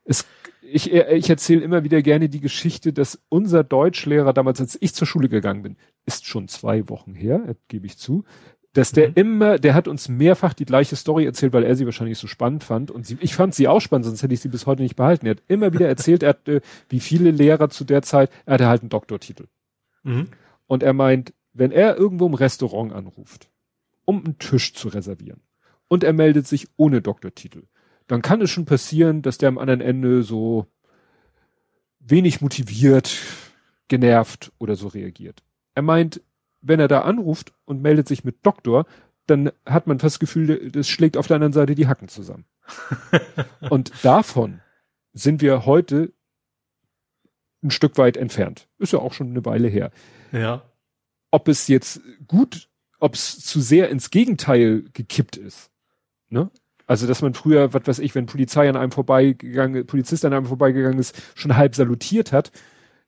es, 0.05 0.27
ich, 0.73 0.93
ich 0.93 1.31
erzähle 1.31 1.63
immer 1.63 1.85
wieder 1.85 2.03
gerne 2.03 2.29
die 2.29 2.41
Geschichte, 2.41 2.93
dass 2.93 3.21
unser 3.29 3.65
Deutschlehrer 3.65 4.33
damals, 4.33 4.61
als 4.61 4.79
ich 4.81 4.95
zur 4.95 5.07
Schule 5.07 5.29
gegangen 5.29 5.63
bin, 5.63 5.77
ist 6.07 6.27
schon 6.27 6.49
zwei 6.49 6.89
Wochen 6.89 7.15
her, 7.15 7.43
äh, 7.49 7.55
gebe 7.69 7.87
ich 7.87 7.99
zu, 7.99 8.25
dass 8.73 8.93
der 8.93 9.09
Mhm. 9.11 9.15
immer, 9.15 9.59
der 9.59 9.75
hat 9.75 9.87
uns 9.87 10.09
mehrfach 10.09 10.53
die 10.53 10.65
gleiche 10.65 10.97
Story 10.97 11.25
erzählt, 11.25 11.53
weil 11.53 11.63
er 11.63 11.77
sie 11.77 11.85
wahrscheinlich 11.85 12.19
so 12.19 12.27
spannend 12.27 12.65
fand. 12.65 12.91
Und 12.91 13.07
sie, 13.07 13.17
ich 13.21 13.35
fand 13.35 13.55
sie 13.55 13.69
auch 13.69 13.81
spannend, 13.81 14.07
sonst 14.07 14.23
hätte 14.23 14.35
ich 14.35 14.41
sie 14.41 14.49
bis 14.49 14.67
heute 14.67 14.83
nicht 14.83 14.97
behalten. 14.97 15.27
Er 15.27 15.33
hat 15.33 15.43
immer 15.47 15.73
wieder 15.73 15.87
erzählt, 15.87 16.23
er 16.23 16.31
hatte, 16.31 16.61
wie 16.89 17.01
viele 17.01 17.31
Lehrer 17.31 17.71
zu 17.71 17.85
der 17.85 18.03
Zeit, 18.03 18.31
er 18.47 18.55
hatte 18.55 18.67
halt 18.67 18.83
einen 18.83 18.91
Doktortitel. 18.91 19.47
Mhm. 20.03 20.29
Und 20.67 20.83
er 20.83 20.93
meint, 20.93 21.33
wenn 21.53 21.71
er 21.71 21.97
irgendwo 21.97 22.27
im 22.27 22.35
Restaurant 22.35 22.93
anruft, 22.93 23.49
um 24.05 24.25
einen 24.25 24.39
Tisch 24.39 24.75
zu 24.75 24.89
reservieren, 24.89 25.41
und 25.87 26.03
er 26.03 26.13
meldet 26.13 26.49
sich 26.49 26.67
ohne 26.77 27.01
Doktortitel, 27.01 27.65
dann 28.07 28.23
kann 28.23 28.41
es 28.41 28.51
schon 28.51 28.65
passieren, 28.65 29.23
dass 29.23 29.39
der 29.39 29.49
am 29.49 29.59
anderen 29.59 29.81
Ende 29.81 30.23
so 30.23 30.67
wenig 32.01 32.41
motiviert, 32.41 33.17
genervt 33.89 34.53
oder 34.59 34.77
so 34.77 34.89
reagiert. 34.89 35.43
Er 35.75 35.83
meint, 35.83 36.21
wenn 36.61 36.81
er 36.81 36.89
da 36.89 37.03
anruft 37.03 37.53
und 37.65 37.83
meldet 37.83 38.09
sich 38.09 38.25
mit 38.25 38.45
Doktor, 38.47 38.87
dann 39.27 39.51
hat 39.67 39.87
man 39.87 39.99
fast 39.99 40.17
das 40.17 40.21
Gefühl, 40.21 40.71
das 40.71 40.89
schlägt 40.89 41.17
auf 41.17 41.27
der 41.27 41.37
anderen 41.37 41.53
Seite 41.53 41.75
die 41.75 41.87
Hacken 41.87 42.09
zusammen. 42.09 42.45
und 43.71 43.93
davon 44.03 44.61
sind 45.13 45.41
wir 45.41 45.65
heute 45.67 46.13
ein 47.63 47.71
Stück 47.71 47.97
weit 47.97 48.17
entfernt. 48.17 48.69
Ist 48.79 48.93
ja 48.93 48.99
auch 48.99 49.13
schon 49.15 49.31
eine 49.31 49.45
Weile 49.45 49.69
her 49.69 49.91
Ja. 50.33 50.63
ob 51.31 51.49
es 51.49 51.69
jetzt 51.69 52.01
gut, 52.27 52.69
ob 53.01 53.15
es 53.15 53.41
zu 53.41 53.61
sehr 53.61 53.89
ins 53.89 54.11
Gegenteil 54.11 54.85
gekippt 54.93 55.37
ist. 55.37 55.71
Ne? 56.29 56.51
Also, 56.87 57.07
dass 57.07 57.23
man 57.23 57.35
früher, 57.35 57.73
was 57.73 57.87
weiß 57.87 57.99
ich, 58.01 58.15
wenn 58.15 58.27
Polizei 58.27 58.69
an 58.69 58.77
einem 58.77 58.93
vorbeigegangen, 58.93 59.87
Polizist 59.87 60.25
an 60.25 60.33
einem 60.33 60.47
vorbeigegangen 60.47 60.99
ist, 60.99 61.17
schon 61.35 61.57
halb 61.57 61.75
salutiert 61.75 62.33
hat, 62.33 62.53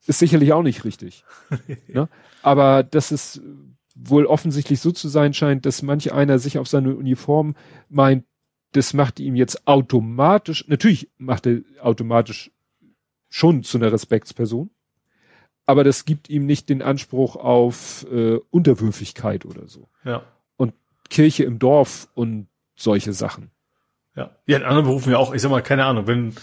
ist 0.06 0.18
sicherlich 0.18 0.52
auch 0.52 0.62
nicht 0.62 0.84
richtig. 0.84 1.24
ne? 1.88 2.08
Aber 2.42 2.82
dass 2.82 3.10
es 3.10 3.40
wohl 3.94 4.26
offensichtlich 4.26 4.80
so 4.80 4.92
zu 4.92 5.08
sein 5.08 5.34
scheint, 5.34 5.66
dass 5.66 5.82
manch 5.82 6.12
einer 6.12 6.38
sich 6.38 6.58
auf 6.58 6.68
seine 6.68 6.94
Uniform 6.94 7.54
meint, 7.88 8.24
das 8.72 8.94
macht 8.94 9.20
ihm 9.20 9.36
jetzt 9.36 9.66
automatisch, 9.66 10.66
natürlich 10.68 11.10
macht 11.18 11.46
er 11.46 11.60
automatisch 11.80 12.50
schon 13.30 13.62
zu 13.62 13.78
einer 13.78 13.92
Respektsperson, 13.92 14.70
aber 15.64 15.82
das 15.82 16.04
gibt 16.04 16.28
ihm 16.28 16.46
nicht 16.46 16.68
den 16.68 16.82
Anspruch 16.82 17.36
auf 17.36 18.06
äh, 18.10 18.36
Unterwürfigkeit 18.50 19.46
oder 19.46 19.66
so. 19.66 19.88
Ja. 20.04 20.22
Kirche 21.08 21.44
im 21.44 21.58
Dorf 21.58 22.08
und 22.14 22.48
solche 22.76 23.12
Sachen. 23.12 23.50
Ja. 24.16 24.30
Ja, 24.46 24.56
in 24.56 24.62
anderen 24.64 24.86
Berufen 24.86 25.12
ja 25.12 25.18
auch, 25.18 25.32
ich 25.34 25.42
sag 25.42 25.50
mal, 25.50 25.62
keine 25.62 25.84
Ahnung, 25.84 26.06
wenn 26.06 26.34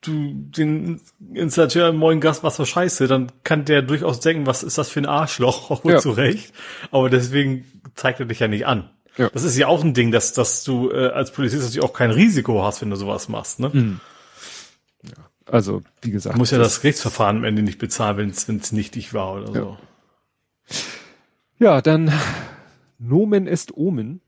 du 0.00 0.32
den 0.34 1.00
Installateur 1.32 1.88
im 1.90 1.98
neuen 2.00 2.20
Gast 2.20 2.42
was 2.42 2.56
für 2.56 2.66
Scheiße, 2.66 3.06
dann 3.06 3.30
kann 3.44 3.64
der 3.64 3.82
durchaus 3.82 4.18
denken, 4.20 4.46
was 4.46 4.64
ist 4.64 4.76
das 4.78 4.88
für 4.88 5.00
ein 5.00 5.06
Arschloch, 5.06 5.70
auch 5.70 5.84
Ja. 5.84 5.98
zu 5.98 6.10
Recht. 6.10 6.52
Aber 6.90 7.08
deswegen 7.08 7.64
zeigt 7.94 8.18
er 8.20 8.26
dich 8.26 8.40
ja 8.40 8.48
nicht 8.48 8.66
an. 8.66 8.90
Ja. 9.16 9.28
Das 9.30 9.44
ist 9.44 9.56
ja 9.56 9.66
auch 9.68 9.84
ein 9.84 9.94
Ding, 9.94 10.10
dass, 10.10 10.32
dass 10.32 10.64
du 10.64 10.90
äh, 10.90 11.08
als 11.08 11.32
Polizist 11.32 11.62
natürlich 11.62 11.84
auch 11.84 11.92
kein 11.92 12.10
Risiko 12.10 12.64
hast, 12.64 12.80
wenn 12.80 12.90
du 12.90 12.96
sowas 12.96 13.28
machst. 13.28 13.60
Ne? 13.60 13.98
Also, 15.44 15.82
wie 16.00 16.10
gesagt. 16.10 16.34
Du 16.34 16.38
musst 16.38 16.50
ja 16.52 16.58
das 16.58 16.80
Gerichtsverfahren 16.80 17.36
am 17.38 17.44
Ende 17.44 17.62
nicht 17.62 17.78
bezahlen, 17.78 18.16
wenn 18.16 18.30
es 18.58 18.72
nichtig 18.72 19.12
war 19.12 19.34
oder 19.34 19.52
so. 19.52 19.76
Ja, 21.58 21.82
dann 21.82 22.10
Nomen 22.98 23.46
est 23.46 23.76
Omen. 23.76 24.21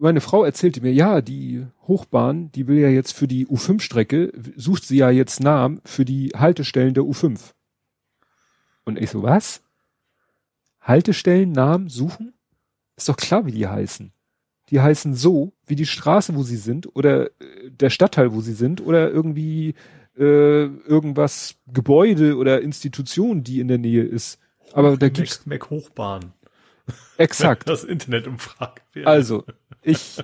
Meine 0.00 0.20
Frau 0.20 0.44
erzählte 0.44 0.80
mir, 0.80 0.92
ja, 0.92 1.20
die 1.20 1.66
Hochbahn, 1.88 2.52
die 2.52 2.68
will 2.68 2.78
ja 2.78 2.88
jetzt 2.88 3.12
für 3.12 3.26
die 3.26 3.46
U5-Strecke, 3.46 4.32
sucht 4.54 4.84
sie 4.84 4.98
ja 4.98 5.10
jetzt 5.10 5.40
Namen 5.40 5.80
für 5.84 6.04
die 6.04 6.30
Haltestellen 6.36 6.94
der 6.94 7.02
U5. 7.02 7.52
Und 8.84 8.98
ich 8.98 9.10
so, 9.10 9.22
was? 9.22 9.62
Haltestellen, 10.80 11.52
Namen 11.52 11.88
suchen? 11.88 12.32
Ist 12.96 13.08
doch 13.08 13.16
klar, 13.16 13.44
wie 13.44 13.52
die 13.52 13.66
heißen. 13.66 14.12
Die 14.70 14.80
heißen 14.80 15.14
so, 15.14 15.52
wie 15.66 15.76
die 15.76 15.86
Straße, 15.86 16.34
wo 16.34 16.42
sie 16.42 16.56
sind, 16.56 16.94
oder 16.94 17.26
äh, 17.40 17.70
der 17.70 17.90
Stadtteil, 17.90 18.32
wo 18.32 18.40
sie 18.40 18.52
sind, 18.52 18.80
oder 18.80 19.10
irgendwie 19.10 19.74
äh, 20.16 20.64
irgendwas, 20.64 21.56
Gebäude 21.72 22.36
oder 22.36 22.60
Institution, 22.60 23.42
die 23.42 23.60
in 23.60 23.68
der 23.68 23.78
Nähe 23.78 24.04
ist. 24.04 24.38
Aber 24.72 24.96
da 24.96 25.08
gibt's 25.08 25.46
Mac, 25.46 25.60
Mac 25.60 25.70
Hochbahn. 25.70 26.32
exakt. 27.16 27.68
Das 27.68 27.84
Internet 27.84 28.26
wird. 28.92 29.06
Also, 29.06 29.44
ich, 29.82 30.18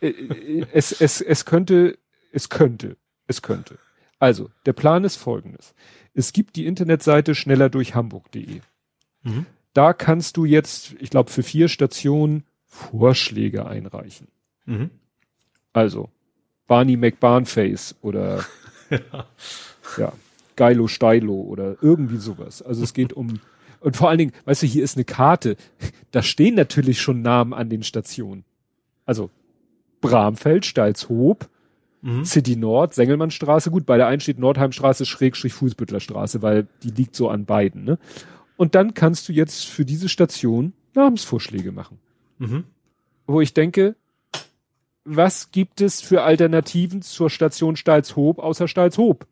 äh, 0.00 0.08
äh, 0.08 0.66
es, 0.72 0.92
es, 0.92 1.20
es 1.20 1.44
könnte, 1.44 1.98
es 2.32 2.48
könnte, 2.48 2.96
es 3.26 3.42
könnte. 3.42 3.78
Also, 4.18 4.50
der 4.66 4.72
Plan 4.72 5.04
ist 5.04 5.16
folgendes. 5.16 5.74
Es 6.14 6.32
gibt 6.32 6.56
die 6.56 6.66
Internetseite 6.66 7.34
schneller 7.34 7.70
durch 7.70 7.94
Hamburg.de. 7.94 8.60
Mhm. 9.22 9.46
Da 9.72 9.92
kannst 9.92 10.36
du 10.36 10.44
jetzt, 10.44 10.94
ich 11.00 11.10
glaube, 11.10 11.30
für 11.30 11.42
vier 11.42 11.68
Stationen 11.68 12.44
Vorschläge 12.66 13.66
einreichen. 13.66 14.28
Mhm. 14.66 14.90
Also, 15.72 16.10
Barney 16.66 16.96
McBarnface 16.96 17.96
oder, 18.00 18.44
ja, 19.96 20.12
Geilo 20.56 20.88
Steilo 20.88 21.34
oder 21.34 21.76
irgendwie 21.80 22.18
sowas. 22.18 22.60
Also 22.60 22.84
es 22.84 22.92
geht 22.92 23.14
um, 23.14 23.40
und 23.80 23.96
vor 23.96 24.10
allen 24.10 24.18
Dingen, 24.18 24.32
weißt 24.44 24.62
du, 24.62 24.66
hier 24.66 24.84
ist 24.84 24.96
eine 24.96 25.04
Karte. 25.04 25.56
Da 26.10 26.22
stehen 26.22 26.54
natürlich 26.54 27.00
schon 27.00 27.22
Namen 27.22 27.54
an 27.54 27.70
den 27.70 27.82
Stationen. 27.82 28.44
Also, 29.10 29.28
Bramfeld, 30.00 30.64
Stalzhoop, 30.64 31.48
Mhm. 32.00 32.24
City 32.24 32.54
Nord, 32.54 32.94
Sengelmannstraße. 32.94 33.72
Gut, 33.72 33.86
bei 33.86 33.96
der 33.96 34.06
einen 34.06 34.20
steht 34.20 34.38
Nordheimstraße, 34.38 35.04
Schrägstrich 35.04 35.52
Fußbüttlerstraße, 35.52 36.42
weil 36.42 36.68
die 36.84 36.92
liegt 36.92 37.16
so 37.16 37.28
an 37.28 37.44
beiden, 37.44 37.82
ne? 37.82 37.98
Und 38.56 38.76
dann 38.76 38.94
kannst 38.94 39.28
du 39.28 39.32
jetzt 39.32 39.66
für 39.66 39.84
diese 39.84 40.08
Station 40.08 40.74
Namensvorschläge 40.94 41.72
machen. 41.72 41.98
Mhm. 42.38 42.64
Wo 43.26 43.40
ich 43.40 43.52
denke, 43.52 43.96
was 45.04 45.50
gibt 45.50 45.80
es 45.80 46.00
für 46.00 46.22
Alternativen 46.22 47.02
zur 47.02 47.30
Station 47.30 47.74
Stalzhoop 47.74 48.38
außer 48.38 48.68
Stalzhoop? 48.68 49.26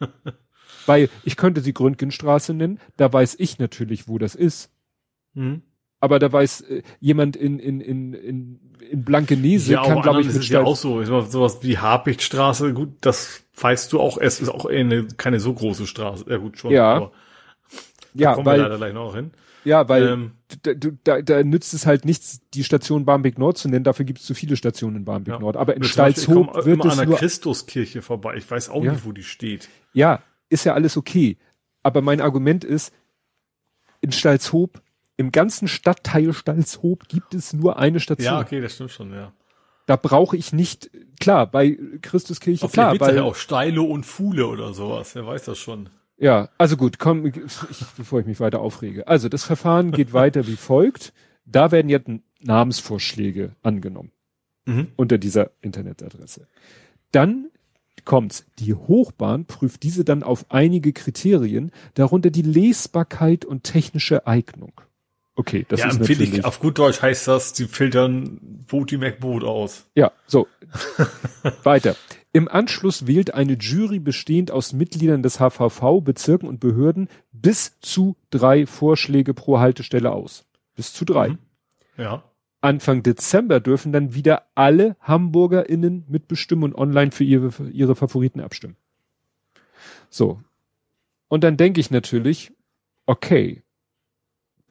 Weil 0.86 1.08
ich 1.24 1.38
könnte 1.38 1.62
sie 1.62 1.72
Gründgenstraße 1.72 2.52
nennen, 2.52 2.78
da 2.98 3.10
weiß 3.10 3.36
ich 3.38 3.58
natürlich, 3.58 4.06
wo 4.06 4.18
das 4.18 4.34
ist. 4.34 4.70
Mhm. 5.32 5.62
Aber 6.02 6.18
da 6.18 6.32
weiß 6.32 6.62
äh, 6.62 6.82
jemand 6.98 7.36
in, 7.36 7.60
in, 7.60 7.80
in, 7.80 8.12
in, 8.12 8.60
in 8.90 9.04
Blankenese 9.04 9.74
Ja, 9.74 9.84
kann, 9.84 10.02
glaube 10.02 10.20
ich, 10.20 10.26
ist 10.26 10.34
mit 10.34 10.42
es 10.42 10.48
ja 10.48 10.60
auch 10.62 10.74
so. 10.74 11.00
Ich 11.00 11.06
sowas 11.06 11.58
wie 11.62 11.78
Habichtstraße, 11.78 12.74
gut, 12.74 12.94
das 13.02 13.44
weißt 13.58 13.92
du 13.92 14.00
auch, 14.00 14.18
es 14.18 14.40
ist 14.40 14.48
auch 14.48 14.66
eine, 14.66 15.06
keine 15.16 15.38
so 15.38 15.54
große 15.54 15.86
Straße. 15.86 16.24
Ja, 16.28 16.38
gut, 16.38 16.58
schon. 16.58 16.72
Ja. 16.72 16.92
aber 16.94 17.12
da 18.14 18.20
ja, 18.20 18.34
kommen 18.34 18.46
wir 18.46 18.50
weil, 18.50 18.60
leider 18.62 18.76
gleich 18.78 18.92
noch 18.94 19.14
hin. 19.14 19.30
ja, 19.62 19.88
weil 19.88 20.08
Ähm, 20.08 20.32
da, 20.62 20.72
da, 21.04 21.22
da 21.22 21.44
nützt 21.44 21.72
es 21.72 21.86
halt 21.86 22.04
nichts, 22.04 22.40
die 22.52 22.64
Station 22.64 23.04
Barmbek 23.04 23.38
Nord 23.38 23.56
zu 23.56 23.68
nennen, 23.68 23.84
dafür 23.84 24.04
gibt 24.04 24.18
es 24.18 24.26
zu 24.26 24.34
viele 24.34 24.56
Stationen 24.56 24.96
in 24.96 25.04
Barmbek 25.04 25.34
Ja. 25.34 25.38
Nord. 25.38 25.56
Aber 25.56 25.76
in 25.76 25.84
komme 25.84 26.52
wird 26.52 26.66
immer 26.66 26.86
es 26.86 26.92
an 26.92 26.98
der 26.98 27.06
nur 27.06 27.16
Christuskirche 27.16 28.02
vorbei. 28.02 28.34
Ich 28.36 28.50
weiß 28.50 28.70
auch 28.70 28.82
Ja. 28.82 28.92
nicht, 28.92 29.04
wo 29.06 29.12
die 29.12 29.22
steht. 29.22 29.68
Ja, 29.92 30.20
ist 30.48 30.64
ja 30.64 30.74
alles 30.74 30.96
okay. 30.96 31.38
Aber 31.84 32.02
mein 32.02 32.20
Argument 32.20 32.64
ist, 32.64 32.92
in 34.00 34.10
Stalzhoop, 34.10 34.82
im 35.22 35.32
ganzen 35.32 35.68
Stadtteil 35.68 36.32
Stalzhoop 36.32 37.08
gibt 37.08 37.32
es 37.34 37.52
nur 37.52 37.78
eine 37.78 38.00
Station. 38.00 38.34
Ja, 38.34 38.40
okay, 38.40 38.60
das 38.60 38.74
stimmt 38.74 38.90
schon, 38.90 39.12
ja. 39.12 39.32
Da 39.86 39.96
brauche 39.96 40.36
ich 40.36 40.52
nicht, 40.52 40.90
klar, 41.20 41.46
bei 41.50 41.78
Christuskirche, 42.02 42.64
Auf 42.64 42.72
klar, 42.72 42.98
weil, 43.00 43.16
ja 43.16 43.22
auch 43.22 43.34
Steile 43.34 43.82
und 43.82 44.04
Fuhle 44.04 44.46
oder 44.46 44.74
sowas. 44.74 45.14
Wer 45.14 45.26
weiß 45.26 45.44
das 45.44 45.58
schon. 45.58 45.88
ja, 46.18 46.48
also 46.58 46.76
gut, 46.76 46.98
komm, 46.98 47.26
ich, 47.26 47.34
bevor 47.96 48.20
ich 48.20 48.26
mich 48.26 48.38
weiter 48.40 48.60
aufrege. 48.60 49.08
Also 49.08 49.28
das 49.28 49.44
Verfahren 49.44 49.90
geht 49.92 50.12
weiter 50.12 50.46
wie 50.46 50.56
folgt. 50.56 51.12
Da 51.44 51.72
werden 51.72 51.88
jetzt 51.88 52.08
Namensvorschläge 52.40 53.52
angenommen 53.62 54.12
Mhm. 54.64 54.88
unter 54.96 55.18
dieser 55.18 55.50
Internetadresse. 55.60 56.46
Dann 57.10 57.46
kommt's. 58.04 58.46
Die 58.60 58.74
Hochbahn 58.74 59.44
prüft 59.46 59.82
diese 59.82 60.04
dann 60.04 60.22
auf 60.22 60.46
einige 60.50 60.92
Kriterien, 60.92 61.72
darunter 61.94 62.30
die 62.30 62.42
Lesbarkeit 62.42 63.44
und 63.44 63.64
technische 63.64 64.26
Eignung. 64.26 64.72
Okay, 65.34 65.64
das 65.68 65.80
ja, 65.80 65.88
ist 65.88 66.00
natürlich. 66.00 66.34
Ich, 66.34 66.44
auf 66.44 66.60
gut 66.60 66.78
Deutsch 66.78 67.00
heißt 67.00 67.26
das, 67.26 67.52
die 67.54 67.64
filtern 67.64 68.38
Booty 68.68 68.98
McBoot 68.98 69.44
aus. 69.44 69.86
Ja, 69.94 70.12
so. 70.26 70.46
Weiter. 71.62 71.96
Im 72.34 72.48
Anschluss 72.48 73.06
wählt 73.06 73.34
eine 73.34 73.54
Jury 73.54 73.98
bestehend 73.98 74.50
aus 74.50 74.72
Mitgliedern 74.72 75.22
des 75.22 75.38
HVV, 75.38 76.00
Bezirken 76.02 76.48
und 76.48 76.60
Behörden 76.60 77.08
bis 77.32 77.78
zu 77.80 78.16
drei 78.30 78.66
Vorschläge 78.66 79.34
pro 79.34 79.58
Haltestelle 79.58 80.12
aus. 80.12 80.46
Bis 80.74 80.92
zu 80.92 81.04
drei. 81.04 81.30
Mhm. 81.30 81.38
Ja. 81.96 82.24
Anfang 82.62 83.02
Dezember 83.02 83.60
dürfen 83.60 83.92
dann 83.92 84.14
wieder 84.14 84.44
alle 84.54 84.96
HamburgerInnen 85.00 86.04
mitbestimmen 86.08 86.64
und 86.64 86.74
online 86.74 87.10
für 87.10 87.24
ihre, 87.24 87.50
für 87.50 87.68
ihre 87.68 87.96
Favoriten 87.96 88.40
abstimmen. 88.40 88.76
So. 90.08 90.40
Und 91.28 91.42
dann 91.42 91.56
denke 91.56 91.80
ich 91.80 91.90
natürlich, 91.90 92.52
okay, 93.04 93.62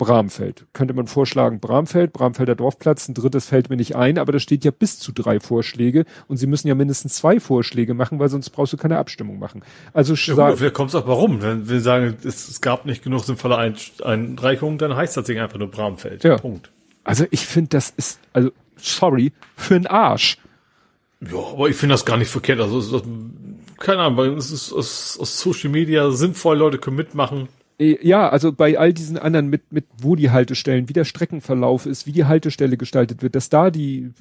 Bramfeld. 0.01 0.65
Könnte 0.73 0.95
man 0.95 1.05
vorschlagen, 1.05 1.59
Bramfeld, 1.59 2.11
Bramfelder 2.11 2.55
Dorfplatz, 2.55 3.07
ein 3.07 3.13
drittes 3.13 3.45
fällt 3.45 3.69
mir 3.69 3.75
nicht 3.75 3.95
ein, 3.95 4.17
aber 4.17 4.31
da 4.31 4.39
steht 4.39 4.65
ja 4.65 4.71
bis 4.71 4.97
zu 4.97 5.11
drei 5.11 5.39
Vorschläge 5.39 6.05
und 6.27 6.37
sie 6.37 6.47
müssen 6.47 6.67
ja 6.67 6.73
mindestens 6.73 7.13
zwei 7.13 7.39
Vorschläge 7.39 7.93
machen, 7.93 8.17
weil 8.17 8.27
sonst 8.27 8.49
brauchst 8.49 8.73
du 8.73 8.77
keine 8.77 8.97
Abstimmung 8.97 9.37
machen. 9.37 9.61
Also 9.93 10.15
ja, 10.15 10.49
gut, 10.49 10.57
vielleicht 10.57 10.73
kommt 10.73 10.89
es 10.89 10.95
auch 10.95 11.05
warum. 11.05 11.43
Wenn 11.43 11.69
wir 11.69 11.81
sagen, 11.81 12.17
es, 12.23 12.49
es 12.49 12.61
gab 12.61 12.87
nicht 12.87 13.03
genug 13.03 13.25
sinnvolle 13.25 13.57
Einreichungen, 13.57 14.79
dann 14.79 14.95
heißt 14.95 15.15
das 15.17 15.25
Ding 15.25 15.37
einfach 15.37 15.59
nur 15.59 15.69
Bramfeld. 15.69 16.23
Ja. 16.23 16.37
Punkt. 16.37 16.71
Also 17.03 17.25
ich 17.29 17.45
finde, 17.45 17.69
das 17.69 17.93
ist, 17.95 18.19
also 18.33 18.49
sorry, 18.77 19.33
für 19.55 19.75
einen 19.75 19.85
Arsch. 19.85 20.39
Ja, 21.21 21.37
aber 21.53 21.69
ich 21.69 21.75
finde 21.75 21.93
das 21.93 22.05
gar 22.05 22.17
nicht 22.17 22.31
verkehrt. 22.31 22.59
Also, 22.59 22.81
das, 22.97 23.07
keine 23.77 24.01
Ahnung, 24.01 24.17
weil 24.17 24.33
es 24.33 24.49
ist 24.49 24.73
aus, 24.73 25.19
aus 25.21 25.39
Social 25.39 25.69
Media 25.69 26.09
sinnvoll, 26.09 26.57
Leute 26.57 26.79
können 26.79 26.97
mitmachen. 26.97 27.49
Äh, 27.81 27.97
ja, 28.07 28.29
also 28.29 28.53
bei 28.53 28.77
all 28.77 28.93
diesen 28.93 29.17
anderen 29.17 29.47
mit, 29.47 29.73
mit 29.73 29.85
wo 29.97 30.15
die 30.15 30.29
Haltestellen, 30.29 30.87
wie 30.87 30.93
der 30.93 31.05
Streckenverlauf 31.05 31.85
ist, 31.85 32.05
wie 32.05 32.11
die 32.11 32.25
Haltestelle 32.25 32.77
gestaltet 32.77 33.23
wird, 33.23 33.35
dass 33.35 33.49
da 33.49 33.71
die 33.71 34.11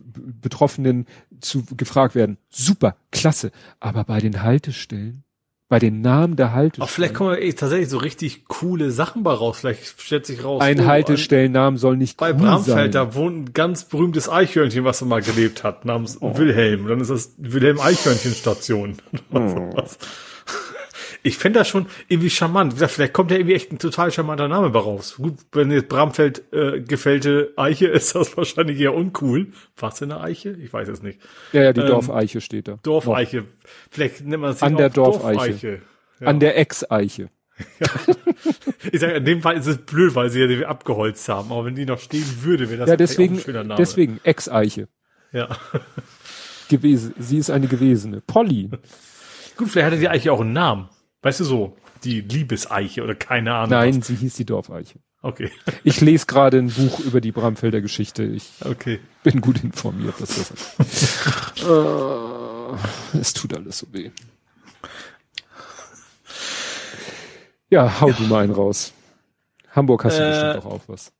Betroffenen 0.40 1.06
zu 1.40 1.64
gefragt 1.76 2.14
werden. 2.14 2.38
Super, 2.48 2.96
klasse. 3.12 3.52
Aber 3.78 4.04
bei 4.04 4.20
den 4.20 4.42
Haltestellen, 4.42 5.24
bei 5.68 5.78
den 5.78 6.00
Namen 6.00 6.34
der 6.34 6.52
Haltestellen. 6.52 6.88
Ach, 6.88 6.92
vielleicht 6.92 7.14
kommen 7.14 7.34
ey, 7.34 7.52
tatsächlich 7.52 7.90
so 7.90 7.98
richtig 7.98 8.46
coole 8.46 8.90
Sachen 8.90 9.22
bei 9.22 9.32
raus. 9.32 9.58
Vielleicht 9.60 10.00
stellt 10.00 10.26
sich 10.26 10.42
raus. 10.42 10.60
Ein 10.62 10.80
oh, 10.80 10.86
Haltestellennamen 10.86 11.78
soll 11.78 11.96
nicht 11.96 12.16
bei 12.16 12.32
cool 12.32 12.38
Bramfeld, 12.38 12.76
sein. 12.76 12.90
da 12.92 13.14
wohnt 13.14 13.36
ein 13.36 13.52
ganz 13.52 13.84
berühmtes 13.84 14.28
Eichhörnchen, 14.28 14.84
was 14.84 15.00
er 15.02 15.06
mal 15.06 15.22
gelebt 15.22 15.62
hat, 15.62 15.84
namens 15.84 16.20
oh. 16.20 16.36
Wilhelm. 16.36 16.88
Dann 16.88 17.00
ist 17.00 17.10
das 17.10 17.34
Wilhelm 17.36 17.78
Eichhörnchen 17.78 18.32
Station. 18.32 18.96
Oh. 19.32 19.70
Ich 21.22 21.36
fände 21.36 21.58
das 21.58 21.68
schon 21.68 21.86
irgendwie 22.08 22.30
charmant. 22.30 22.74
Vielleicht 22.74 23.12
kommt 23.12 23.30
ja 23.30 23.36
irgendwie 23.36 23.54
echt 23.54 23.72
ein 23.72 23.78
total 23.78 24.10
charmanter 24.10 24.48
Name 24.48 24.70
bei 24.70 24.78
raus. 24.78 25.16
Gut, 25.16 25.38
wenn 25.52 25.70
jetzt 25.70 25.88
Bramfeld 25.88 26.42
äh, 26.52 26.80
gefällte 26.80 27.52
Eiche, 27.56 27.86
ist 27.88 28.14
das 28.14 28.36
wahrscheinlich 28.36 28.78
eher 28.80 28.94
uncool. 28.94 29.48
Was 29.76 30.00
in 30.00 30.10
der 30.10 30.20
Eiche? 30.20 30.50
Ich 30.52 30.72
weiß 30.72 30.88
es 30.88 31.02
nicht. 31.02 31.20
Ja, 31.52 31.62
ja, 31.62 31.72
die 31.72 31.80
ähm, 31.80 31.88
Dorfeiche 31.88 32.40
steht 32.40 32.68
da. 32.68 32.78
Dorfeiche. 32.82 33.44
Vielleicht 33.90 34.24
nennt 34.24 34.42
man 34.42 34.52
es 34.52 34.62
An 34.62 34.76
der 34.76 34.90
Dorfeiche. 34.90 35.36
Dorfeiche. 35.36 35.82
Ja. 36.20 36.26
An 36.26 36.40
der 36.40 36.58
Ex-Eiche. 36.58 37.30
Ja. 37.78 37.88
Ich 38.90 39.00
sage, 39.00 39.12
in 39.14 39.24
dem 39.26 39.42
Fall 39.42 39.58
ist 39.58 39.66
es 39.66 39.76
blöd, 39.76 40.14
weil 40.14 40.30
sie 40.30 40.40
ja 40.40 40.46
die 40.46 40.64
abgeholzt 40.64 41.28
haben. 41.28 41.52
Aber 41.52 41.66
wenn 41.66 41.74
die 41.74 41.84
noch 41.84 41.98
stehen 41.98 42.24
würde, 42.40 42.70
wäre 42.70 42.78
das 42.78 42.88
ja, 42.88 42.96
deswegen, 42.96 43.34
ein 43.36 43.40
schöner 43.40 43.64
Name. 43.64 43.76
Deswegen, 43.76 44.18
Ex-Eiche. 44.22 44.88
Ja. 45.32 45.58
Gewesen, 46.70 47.14
sie 47.18 47.36
ist 47.36 47.50
eine 47.50 47.66
gewesene. 47.66 48.22
Polly. 48.22 48.70
Gut, 49.56 49.68
vielleicht 49.68 49.86
hatte 49.88 49.98
die 49.98 50.08
Eiche 50.08 50.32
auch 50.32 50.40
einen 50.40 50.54
Namen. 50.54 50.88
Weißt 51.22 51.40
du 51.40 51.44
so, 51.44 51.76
die 52.04 52.20
Liebeseiche 52.22 53.02
oder 53.02 53.14
keine 53.14 53.54
Ahnung. 53.54 53.70
Nein, 53.70 54.00
was. 54.00 54.06
sie 54.06 54.14
hieß 54.16 54.34
die 54.34 54.46
Dorfeiche. 54.46 54.98
Okay. 55.22 55.50
Ich 55.84 56.00
lese 56.00 56.26
gerade 56.26 56.58
ein 56.58 56.70
Buch 56.70 57.00
über 57.00 57.20
die 57.20 57.32
Bramfelder 57.32 57.80
Geschichte. 57.80 58.22
Ich 58.24 58.50
okay. 58.64 59.00
bin 59.22 59.40
gut 59.40 59.62
informiert, 59.62 60.14
was 60.18 60.36
das 60.36 60.50
ist. 60.50 61.62
äh, 61.64 63.18
es 63.18 63.32
tut 63.32 63.54
alles 63.54 63.78
so 63.78 63.86
weh. 63.92 64.10
Ja, 67.68 68.00
hau 68.00 68.08
ja. 68.08 68.14
du 68.14 68.22
mal 68.24 68.44
einen 68.44 68.52
raus. 68.52 68.92
Hamburg 69.70 70.04
hast 70.04 70.18
du 70.18 70.22
äh, 70.22 70.54
bestimmt 70.54 70.74
auch 70.74 70.82
was. 70.88 71.12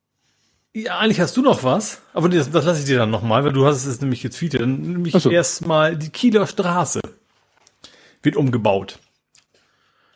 Ja, 0.73 0.99
eigentlich 0.99 1.21
hast 1.21 1.37
du 1.37 1.43
noch 1.43 1.65
was, 1.65 2.01
aber 2.13 2.29
das, 2.29 2.51
das 2.51 2.65
lasse 2.65 2.81
ich 2.81 2.87
dir 2.87 2.99
dann 2.99 3.11
nochmal, 3.11 3.45
weil 3.45 3.53
du 3.53 3.67
hast 3.67 3.85
es 3.85 4.01
nämlich 4.01 4.23
getweetet. 4.23 4.61
Dann 4.61 4.81
nämlich 4.81 5.15
so. 5.15 5.31
erstmal 5.31 5.97
die 5.97 6.11
Kieler 6.11 6.47
Straße 6.47 7.01
wird 8.23 8.37
umgebaut. 8.37 8.99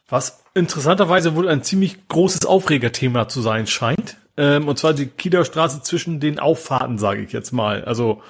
Was 0.09 0.44
interessanterweise 0.55 1.35
wohl 1.35 1.48
ein 1.48 1.62
ziemlich 1.62 2.09
großes 2.09 2.47
Aufregerthema 2.47 3.28
zu 3.28 3.40
sein 3.40 3.66
scheint. 3.66 4.16
Ähm, 4.36 4.68
und 4.68 4.78
zwar 4.78 4.93
die 4.93 5.06
Kieler 5.06 5.44
Straße 5.44 5.82
zwischen 5.82 6.20
den 6.20 6.39
Auffahrten, 6.39 6.98
sage 6.98 7.22
ich 7.22 7.32
jetzt 7.32 7.52
mal. 7.52 7.85
Also 7.85 8.22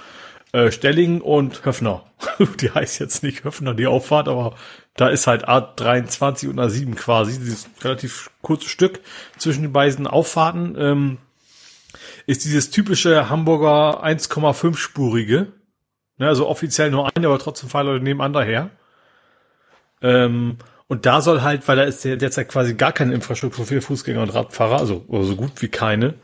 äh, 0.52 0.70
Stelling 0.70 1.20
und 1.20 1.64
Höfner. 1.64 2.04
die 2.60 2.70
heißt 2.70 3.00
jetzt 3.00 3.22
nicht 3.22 3.44
Höfner, 3.44 3.74
die 3.74 3.86
Auffahrt, 3.86 4.28
aber 4.28 4.54
da 4.96 5.08
ist 5.08 5.26
halt 5.26 5.48
A23 5.48 6.48
und 6.48 6.60
A7 6.60 6.94
quasi, 6.94 7.38
dieses 7.38 7.68
relativ 7.82 8.30
kurze 8.40 8.68
Stück 8.68 9.00
zwischen 9.36 9.62
den 9.62 9.72
beiden 9.72 10.06
Auffahrten. 10.06 10.76
Ähm, 10.78 11.18
ist 12.26 12.44
dieses 12.44 12.70
typische 12.70 13.28
Hamburger 13.28 14.04
1,5-spurige. 14.04 15.52
Ne, 16.18 16.28
also 16.28 16.48
offiziell 16.48 16.90
nur 16.90 17.10
eine, 17.14 17.26
aber 17.26 17.38
trotzdem 17.38 17.68
fahren 17.68 17.86
Leute 17.86 18.04
nebeneinander 18.04 18.44
her. 18.44 18.70
Ähm, 20.00 20.58
und 20.94 21.06
da 21.06 21.20
soll 21.20 21.42
halt, 21.42 21.66
weil 21.66 21.74
da 21.74 21.82
ist 21.82 22.04
derzeit 22.04 22.48
quasi 22.48 22.74
gar 22.74 22.92
keine 22.92 23.14
Infrastruktur 23.14 23.66
für 23.66 23.80
Fußgänger 23.80 24.22
und 24.22 24.32
Radfahrer, 24.32 24.78
also 24.78 25.04
so 25.08 25.34
gut 25.34 25.60
wie 25.60 25.66
keine, 25.66 26.14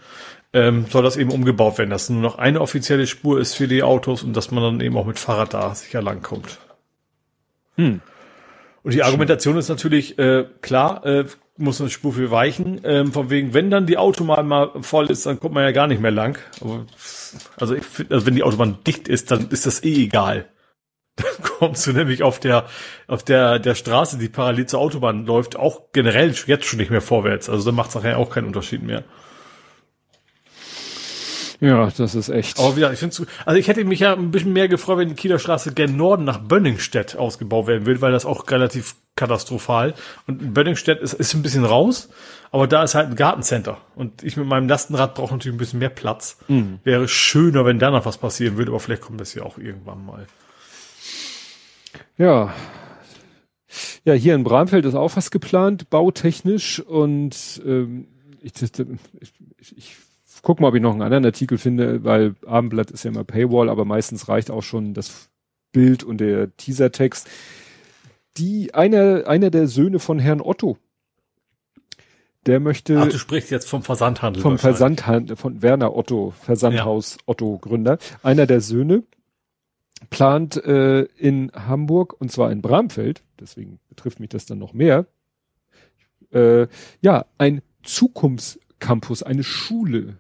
ähm, 0.53 0.87
soll 0.89 1.03
das 1.03 1.17
eben 1.17 1.33
umgebaut 1.33 1.77
werden, 1.79 1.91
dass 1.91 2.09
nur 2.09 2.23
noch 2.23 2.39
eine 2.39 2.61
offizielle 2.61 3.09
Spur 3.09 3.41
ist 3.41 3.55
für 3.55 3.67
die 3.67 3.83
Autos 3.83 4.23
und 4.23 4.37
dass 4.37 4.53
man 4.53 4.63
dann 4.63 4.81
eben 4.81 4.97
auch 4.97 5.07
mit 5.07 5.19
Fahrrad 5.19 5.55
da 5.55 5.75
sicher 5.75 6.03
langkommt. 6.03 6.59
Hm. 7.75 8.01
Und 8.85 8.95
die 8.95 9.03
Argumentation 9.03 9.59
ist 9.59 9.69
natürlich 9.69 10.21
äh, 10.21 10.45
klar, 10.61 11.05
äh, 11.05 11.25
muss 11.57 11.81
eine 11.81 11.91
Spur 11.91 12.13
für 12.13 12.31
weichen. 12.31 12.81
Ähm, 12.85 13.13
von 13.13 13.29
wegen, 13.29 13.53
wenn 13.55 13.73
dann 13.73 13.87
die 13.87 13.99
Autobahn 13.99 14.47
mal 14.47 14.71
voll 14.83 15.11
ist, 15.11 15.27
dann 15.27 15.41
kommt 15.41 15.55
man 15.55 15.65
ja 15.65 15.73
gar 15.73 15.89
nicht 15.89 16.01
mehr 16.01 16.13
lang. 16.13 16.39
Aber, 16.61 16.87
also 17.57 17.75
ich 17.75 17.83
finde, 17.85 18.15
also 18.15 18.25
wenn 18.25 18.37
die 18.37 18.45
Autobahn 18.45 18.79
dicht 18.87 19.09
ist, 19.09 19.33
dann 19.33 19.49
ist 19.49 19.67
das 19.67 19.83
eh 19.83 20.05
egal. 20.05 20.47
Dann 21.17 21.27
kommst 21.43 21.87
du 21.87 21.93
nämlich 21.93 22.23
auf 22.23 22.41
der, 22.41 22.67
auf 23.07 23.23
der, 23.23 23.59
der 23.59 23.75
Straße, 23.75 24.19
die 24.19 24.29
parallel 24.29 24.67
zur 24.67 24.81
Autobahn 24.81 25.27
läuft, 25.27 25.57
auch 25.57 25.93
generell 25.93 26.35
jetzt 26.47 26.65
schon 26.65 26.79
nicht 26.79 26.91
mehr 26.91 27.03
vorwärts. 27.03 27.49
Also 27.49 27.71
da 27.71 27.73
macht 27.75 27.91
es 27.91 27.95
nachher 27.97 28.19
auch 28.19 28.31
keinen 28.31 28.47
Unterschied 28.47 28.83
mehr. 28.83 29.05
Ja, 31.61 31.91
das 31.95 32.15
ist 32.15 32.31
echt. 32.31 32.59
Aber 32.59 32.77
wieder, 32.77 32.91
ich 32.93 32.99
finde 32.99 33.27
also 33.45 33.59
ich 33.59 33.69
hätte 33.69 33.85
mich 33.85 34.01
ja 34.01 34.15
ein 34.15 34.31
bisschen 34.31 34.55
mehr 34.55 34.69
gefreut, 34.69 34.97
wenn 34.99 35.09
die 35.09 35.15
Kieler 35.15 35.39
Straße 35.39 35.75
gen 35.75 35.97
Norden 35.97 36.25
nach 36.25 36.39
Bönningstedt 36.39 37.17
ausgebaut 37.17 37.67
werden 37.67 37.85
würde, 37.85 38.01
weil 38.01 38.13
das 38.13 38.25
auch 38.25 38.51
relativ 38.51 38.97
katastrophal. 39.15 39.95
Und 40.27 40.55
Bönningstedt 40.55 41.01
ist, 41.01 41.13
ist 41.13 41.35
ein 41.35 41.43
bisschen 41.43 41.67
raus, 41.67 42.09
aber 42.51 42.67
da 42.67 42.83
ist 42.83 42.95
halt 42.95 43.11
ein 43.11 43.17
Gartencenter. 43.17 43.77
Und 43.95 44.23
ich 44.23 44.39
mit 44.39 44.47
meinem 44.47 44.69
Lastenrad 44.69 45.15
brauche 45.15 45.35
natürlich 45.35 45.55
ein 45.55 45.59
bisschen 45.59 45.81
mehr 45.81 45.91
Platz. 45.91 46.39
Mhm. 46.49 46.81
Wäre 46.83 47.07
schöner, 47.09 47.67
wenn 47.67 47.79
da 47.79 47.91
noch 47.91 48.07
was 48.07 48.17
passieren 48.17 48.57
würde, 48.57 48.71
aber 48.71 48.81
vielleicht 48.81 49.03
kommt 49.03 49.21
das 49.21 49.35
ja 49.35 49.43
auch 49.43 49.59
irgendwann 49.59 50.05
mal. 50.07 50.27
Ja. 52.21 52.53
Ja, 54.05 54.13
hier 54.13 54.35
in 54.35 54.45
Bramfeld 54.45 54.85
ist 54.85 54.95
auch 54.95 55.17
was 55.17 55.31
geplant, 55.31 55.89
bautechnisch. 55.89 56.79
Und 56.81 57.63
ähm, 57.65 58.09
ich, 58.43 58.53
ich, 58.61 59.33
ich 59.59 59.97
guck 60.43 60.61
mal, 60.61 60.69
ob 60.69 60.75
ich 60.75 60.83
noch 60.83 60.93
einen 60.93 61.01
anderen 61.01 61.25
Artikel 61.25 61.57
finde, 61.57 62.05
weil 62.05 62.35
Abendblatt 62.47 62.91
ist 62.91 63.05
ja 63.05 63.11
immer 63.11 63.25
Paywall, 63.25 63.71
aber 63.71 63.87
meistens 63.87 64.29
reicht 64.29 64.51
auch 64.51 64.63
schon 64.63 64.93
das 64.93 65.31
Bild 65.73 66.05
und 66.05 66.19
der 66.19 66.55
Teasertext. 66.59 67.27
Die, 68.37 68.75
einer, 68.75 69.27
einer 69.27 69.51
der 69.51 69.67
Söhne 69.67 69.99
von 69.99 70.19
Herrn 70.19 70.43
Otto, 70.43 70.77
der 72.45 72.61
möchte. 72.61 72.99
Ach, 73.01 73.09
du 73.09 73.19
sprichst 73.19 73.51
jetzt 73.51 73.69
vom 73.69 73.83
Versandhandel. 73.83 74.43
Vom 74.43 74.59
Versandhandel, 74.59 75.37
von 75.37 75.63
Werner 75.63 75.97
Otto, 75.97 76.35
Versandhaus 76.43 77.15
ja. 77.15 77.23
Otto 77.27 77.59
Gründer. 77.59 77.99
Einer 78.23 78.47
der 78.47 78.61
Söhne 78.61 79.05
plant 80.09 80.57
äh, 80.65 81.03
in 81.17 81.53
Hamburg 81.53 82.19
und 82.19 82.33
zwar 82.33 82.51
in 82.51 82.63
Bramfeld, 82.63 83.23
deswegen 83.39 83.79
betrifft 83.89 84.21
mich 84.21 84.31
das 84.31 84.47
dann 84.47 84.59
noch 84.59 84.73
mehr, 84.73 85.07
äh, 86.33 86.67
ja, 87.01 87.27
ein 87.39 87.61
Zukunftscampus, 87.83 89.23
eine 89.23 89.43
Schule, 89.43 90.19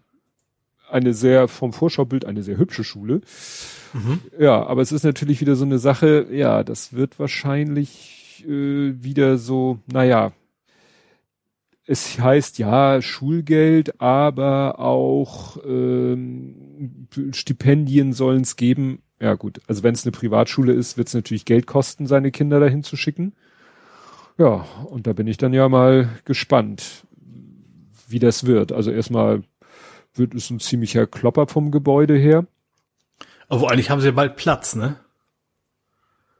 eine 0.90 1.14
sehr 1.14 1.48
vom 1.48 1.72
Vorschaubild 1.72 2.24
eine 2.24 2.42
sehr 2.42 2.58
hübsche 2.58 2.84
Schule. 2.84 3.20
Mhm. 3.92 4.20
Ja, 4.38 4.66
aber 4.66 4.82
es 4.82 4.92
ist 4.92 5.04
natürlich 5.04 5.40
wieder 5.40 5.56
so 5.56 5.64
eine 5.64 5.78
Sache, 5.78 6.26
ja, 6.30 6.64
das 6.64 6.92
wird 6.92 7.18
wahrscheinlich 7.18 8.44
äh, 8.46 9.02
wieder 9.02 9.38
so, 9.38 9.78
naja, 9.86 10.32
es 11.86 12.20
heißt 12.20 12.58
ja 12.58 13.02
Schulgeld, 13.02 14.00
aber 14.00 14.78
auch 14.78 15.56
ähm, 15.64 17.08
Stipendien 17.32 18.12
sollen 18.12 18.42
es 18.42 18.54
geben 18.54 19.02
Ja 19.20 19.34
gut, 19.34 19.60
also 19.66 19.82
wenn 19.82 19.94
es 19.94 20.04
eine 20.04 20.12
Privatschule 20.12 20.72
ist, 20.72 20.96
wird 20.96 21.08
es 21.08 21.14
natürlich 21.14 21.44
Geld 21.44 21.66
kosten, 21.66 22.06
seine 22.06 22.30
Kinder 22.30 22.58
dahin 22.58 22.82
zu 22.82 22.96
schicken. 22.96 23.34
Ja, 24.38 24.64
und 24.86 25.06
da 25.06 25.12
bin 25.12 25.26
ich 25.26 25.36
dann 25.36 25.52
ja 25.52 25.68
mal 25.68 26.08
gespannt, 26.24 27.04
wie 28.08 28.18
das 28.18 28.46
wird. 28.46 28.72
Also 28.72 28.90
erstmal 28.90 29.42
wird 30.14 30.34
es 30.34 30.48
ein 30.48 30.58
ziemlicher 30.58 31.06
Klopper 31.06 31.46
vom 31.46 31.70
Gebäude 31.70 32.16
her. 32.16 32.46
Aber 33.48 33.70
eigentlich 33.70 33.90
haben 33.90 34.00
sie 34.00 34.06
ja 34.06 34.12
bald 34.12 34.36
Platz, 34.36 34.74
ne? 34.74 34.96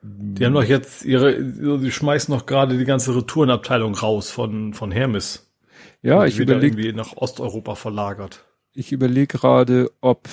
Die 0.03 0.47
haben 0.47 0.55
doch 0.55 0.65
jetzt 0.65 1.05
ihre, 1.05 1.43
die 1.43 1.93
schmeißen 1.93 2.33
noch 2.35 2.47
gerade 2.47 2.79
die 2.79 2.87
ganze 2.87 3.15
Retourenabteilung 3.15 3.95
raus 3.95 4.31
von, 4.31 4.73
von 4.73 4.91
Hermes. 4.91 5.53
Ja, 6.01 6.25
ich 6.25 6.39
überlege. 6.39 6.79
irgendwie 6.79 6.93
nach 6.95 7.17
Osteuropa 7.17 7.75
verlagert. 7.75 8.47
Ich 8.73 8.93
überlege 8.93 9.27
gerade, 9.27 9.91
ob 10.01 10.27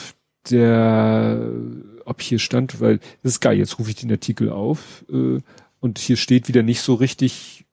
der, 0.51 1.51
ob 2.05 2.21
hier 2.21 2.39
stand, 2.39 2.79
weil, 2.81 2.99
das 3.23 3.33
ist 3.33 3.39
geil, 3.41 3.57
jetzt 3.57 3.79
rufe 3.79 3.89
ich 3.89 3.95
den 3.95 4.11
Artikel 4.11 4.51
auf, 4.51 5.05
äh, 5.11 5.39
und 5.79 5.99
hier 5.99 6.17
steht 6.17 6.47
wieder 6.47 6.63
nicht 6.63 6.81
so 6.81 6.95
richtig, 6.95 7.65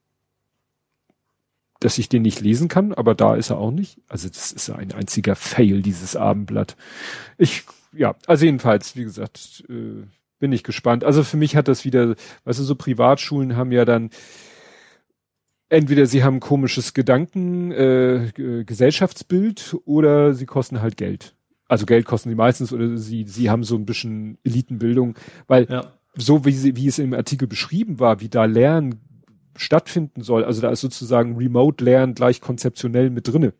dass 1.80 1.98
ich 1.98 2.08
den 2.08 2.22
nicht 2.22 2.40
lesen 2.40 2.68
kann, 2.68 2.92
aber 2.92 3.14
da 3.14 3.34
ist 3.34 3.50
er 3.50 3.58
auch 3.58 3.70
nicht. 3.70 4.00
Also 4.08 4.28
das 4.28 4.52
ist 4.52 4.70
ein 4.70 4.92
einziger 4.92 5.36
Fail, 5.36 5.82
dieses 5.82 6.16
Abendblatt. 6.16 6.76
Ich, 7.38 7.64
ja, 7.92 8.14
also 8.26 8.44
jedenfalls, 8.44 8.96
wie 8.96 9.04
gesagt, 9.04 9.64
äh, 9.68 10.06
bin 10.38 10.52
ich 10.52 10.62
gespannt. 10.62 11.04
Also 11.04 11.22
für 11.22 11.36
mich 11.36 11.56
hat 11.56 11.68
das 11.68 11.84
wieder, 11.84 12.16
weißt 12.44 12.58
du, 12.58 12.64
so 12.64 12.74
Privatschulen 12.74 13.56
haben 13.56 13.72
ja 13.72 13.84
dann 13.84 14.10
entweder 15.68 16.06
sie 16.06 16.22
haben 16.22 16.40
komisches 16.40 16.94
Gedanken, 16.94 17.72
äh, 17.72 18.30
Gesellschaftsbild 18.64 19.76
oder 19.84 20.34
sie 20.34 20.46
kosten 20.46 20.80
halt 20.80 20.96
Geld. 20.96 21.34
Also 21.68 21.86
Geld 21.86 22.04
kosten 22.04 22.28
sie 22.28 22.34
meistens 22.34 22.72
oder 22.72 22.96
sie, 22.96 23.24
sie 23.24 23.50
haben 23.50 23.64
so 23.64 23.76
ein 23.76 23.86
bisschen 23.86 24.38
Elitenbildung, 24.44 25.14
weil 25.46 25.66
ja. 25.70 25.92
so 26.14 26.44
wie, 26.44 26.52
sie, 26.52 26.76
wie 26.76 26.88
es 26.88 26.98
im 26.98 27.14
Artikel 27.14 27.48
beschrieben 27.48 27.98
war, 27.98 28.20
wie 28.20 28.28
da 28.28 28.44
Lernen 28.44 29.00
stattfinden 29.56 30.22
soll, 30.22 30.44
also 30.44 30.60
da 30.60 30.70
ist 30.70 30.80
sozusagen 30.80 31.36
Remote-Lernen 31.36 32.14
gleich 32.14 32.40
konzeptionell 32.40 33.10
mit 33.10 33.28
drinne. 33.28 33.54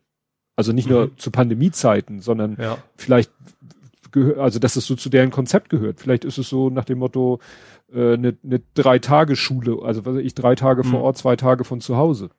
Also 0.55 0.71
nicht 0.71 0.87
mhm. 0.87 0.93
nur 0.93 1.17
zu 1.17 1.31
Pandemiezeiten, 1.31 2.19
sondern 2.19 2.57
ja. 2.59 2.77
vielleicht 2.95 3.31
also 4.37 4.59
dass 4.59 4.75
es 4.75 4.85
so 4.85 4.95
zu 4.95 5.09
deren 5.09 5.31
Konzept 5.31 5.69
gehört. 5.69 5.99
Vielleicht 5.99 6.25
ist 6.25 6.37
es 6.37 6.47
so 6.47 6.69
nach 6.69 6.85
dem 6.85 6.99
Motto 6.99 7.39
äh, 7.93 8.13
eine, 8.13 8.37
eine 8.43 8.61
Drei-Tage-Schule, 8.73 9.79
also 9.83 10.05
was 10.05 10.15
weiß 10.15 10.23
ich, 10.23 10.33
drei 10.35 10.55
Tage 10.55 10.83
mhm. 10.83 10.91
vor 10.91 11.01
Ort, 11.01 11.17
zwei 11.17 11.35
Tage 11.35 11.63
von 11.63 11.81
zu 11.81 11.97
Hause. 11.97 12.29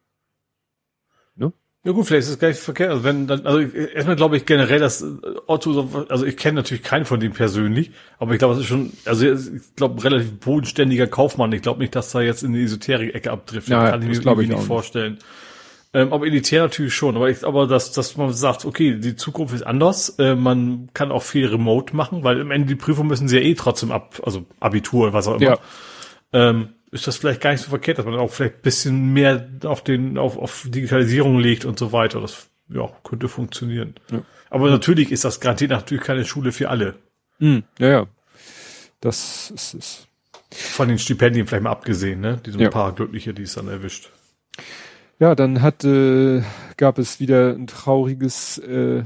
Ja 1.87 1.93
gut, 1.93 2.05
vielleicht 2.09 2.27
ist 2.27 2.31
es 2.31 2.39
gar 2.41 2.49
nicht 2.49 2.59
verkehrt. 2.59 2.91
Also 2.91 3.05
wenn 3.05 3.29
dann, 3.29 3.47
also 3.47 3.61
erstmal 3.61 4.17
glaube 4.17 4.37
ich 4.37 4.45
generell, 4.45 4.81
dass 4.81 5.03
äh, 5.03 5.07
Otto, 5.47 5.89
also 6.09 6.27
ich 6.27 6.37
kenne 6.37 6.57
natürlich 6.57 6.83
keinen 6.83 7.05
von 7.05 7.21
denen 7.21 7.33
persönlich, 7.33 7.93
aber 8.19 8.33
ich 8.33 8.41
glaube, 8.41 8.55
es 8.55 8.61
ist 8.61 8.67
schon, 8.67 8.93
also 9.05 9.25
ich 9.25 9.77
glaube, 9.77 10.03
relativ 10.03 10.33
bodenständiger 10.41 11.07
Kaufmann. 11.07 11.53
Ich 11.53 11.63
glaube 11.63 11.79
nicht, 11.79 11.95
dass 11.95 12.13
er 12.13 12.23
jetzt 12.23 12.43
in 12.43 12.55
die 12.55 12.65
Esoterik-Ecke 12.65 13.31
abtrifft. 13.31 13.69
Ja, 13.69 13.91
kann 13.91 14.03
ich 14.03 14.09
mir 14.09 14.31
irgendwie 14.31 14.49
nicht 14.49 14.65
vorstellen. 14.65 15.19
Ähm, 15.95 16.13
aber 16.13 16.27
elitär 16.27 16.63
natürlich 16.63 16.93
schon. 16.93 17.15
Aber, 17.15 17.31
ich, 17.31 17.47
aber 17.47 17.69
dass, 17.69 17.93
dass 17.93 18.17
man 18.17 18.33
sagt, 18.33 18.65
okay, 18.65 18.97
die 18.99 19.15
Zukunft 19.15 19.55
ist 19.55 19.63
anders. 19.63 20.19
Äh, 20.19 20.35
man 20.35 20.89
kann 20.93 21.13
auch 21.13 21.23
viel 21.23 21.47
remote 21.47 21.95
machen, 21.95 22.25
weil 22.25 22.41
im 22.41 22.51
Ende 22.51 22.67
die 22.67 22.75
Prüfung 22.75 23.07
müssen 23.07 23.29
sie 23.29 23.37
ja 23.37 23.43
eh 23.43 23.55
trotzdem 23.55 23.93
ab, 23.93 24.21
also 24.25 24.45
Abitur, 24.59 25.13
was 25.13 25.29
auch 25.29 25.37
immer. 25.37 25.51
Ja. 25.51 25.59
Ähm, 26.33 26.71
ist 27.01 27.07
das 27.07 27.17
vielleicht 27.17 27.41
gar 27.41 27.53
nicht 27.53 27.63
so 27.63 27.71
verkehrt, 27.71 27.99
dass 27.99 28.05
man 28.05 28.17
auch 28.17 28.31
vielleicht 28.31 28.63
bisschen 28.63 29.13
mehr 29.13 29.49
auf 29.65 29.85
den, 29.85 30.19
auf, 30.19 30.37
auf 30.37 30.67
Digitalisierung 30.69 31.39
legt 31.39 31.65
und 31.65 31.79
so 31.79 31.93
weiter. 31.93 32.21
Das, 32.21 32.49
ja, 32.69 32.89
könnte 33.05 33.29
funktionieren. 33.29 33.95
Ja. 34.11 34.23
Aber 34.51 34.71
natürlich 34.71 35.13
ist 35.13 35.25
das 35.25 35.41
garantiert 35.41 35.71
natürlich 35.71 36.05
keine 36.05 36.25
Schule 36.25 36.53
für 36.53 36.71
alle. 36.71 36.95
Mhm. 37.39 37.65
Ja, 37.79 37.89
ja. 37.89 38.07
Das 39.01 39.51
ist 39.55 39.75
es. 39.75 40.09
Von 40.51 40.89
den 40.89 40.99
Stipendien 40.99 41.47
vielleicht 41.47 41.65
mal 41.65 41.71
abgesehen, 41.71 42.21
ne? 42.21 42.41
Die 42.45 42.51
so 42.51 42.59
ein 42.59 42.63
ja. 42.63 42.71
paar 42.71 42.95
Glückliche, 42.95 43.35
die 43.35 43.43
es 43.43 43.55
dann 43.55 43.69
erwischt. 43.69 44.11
Ja, 45.19 45.35
dann 45.35 45.63
hat, 45.63 45.85
äh, 45.85 46.43
gab 46.77 46.99
es 46.99 47.21
wieder 47.21 47.53
ein 47.53 47.67
trauriges 47.67 48.59
äh, 48.59 49.03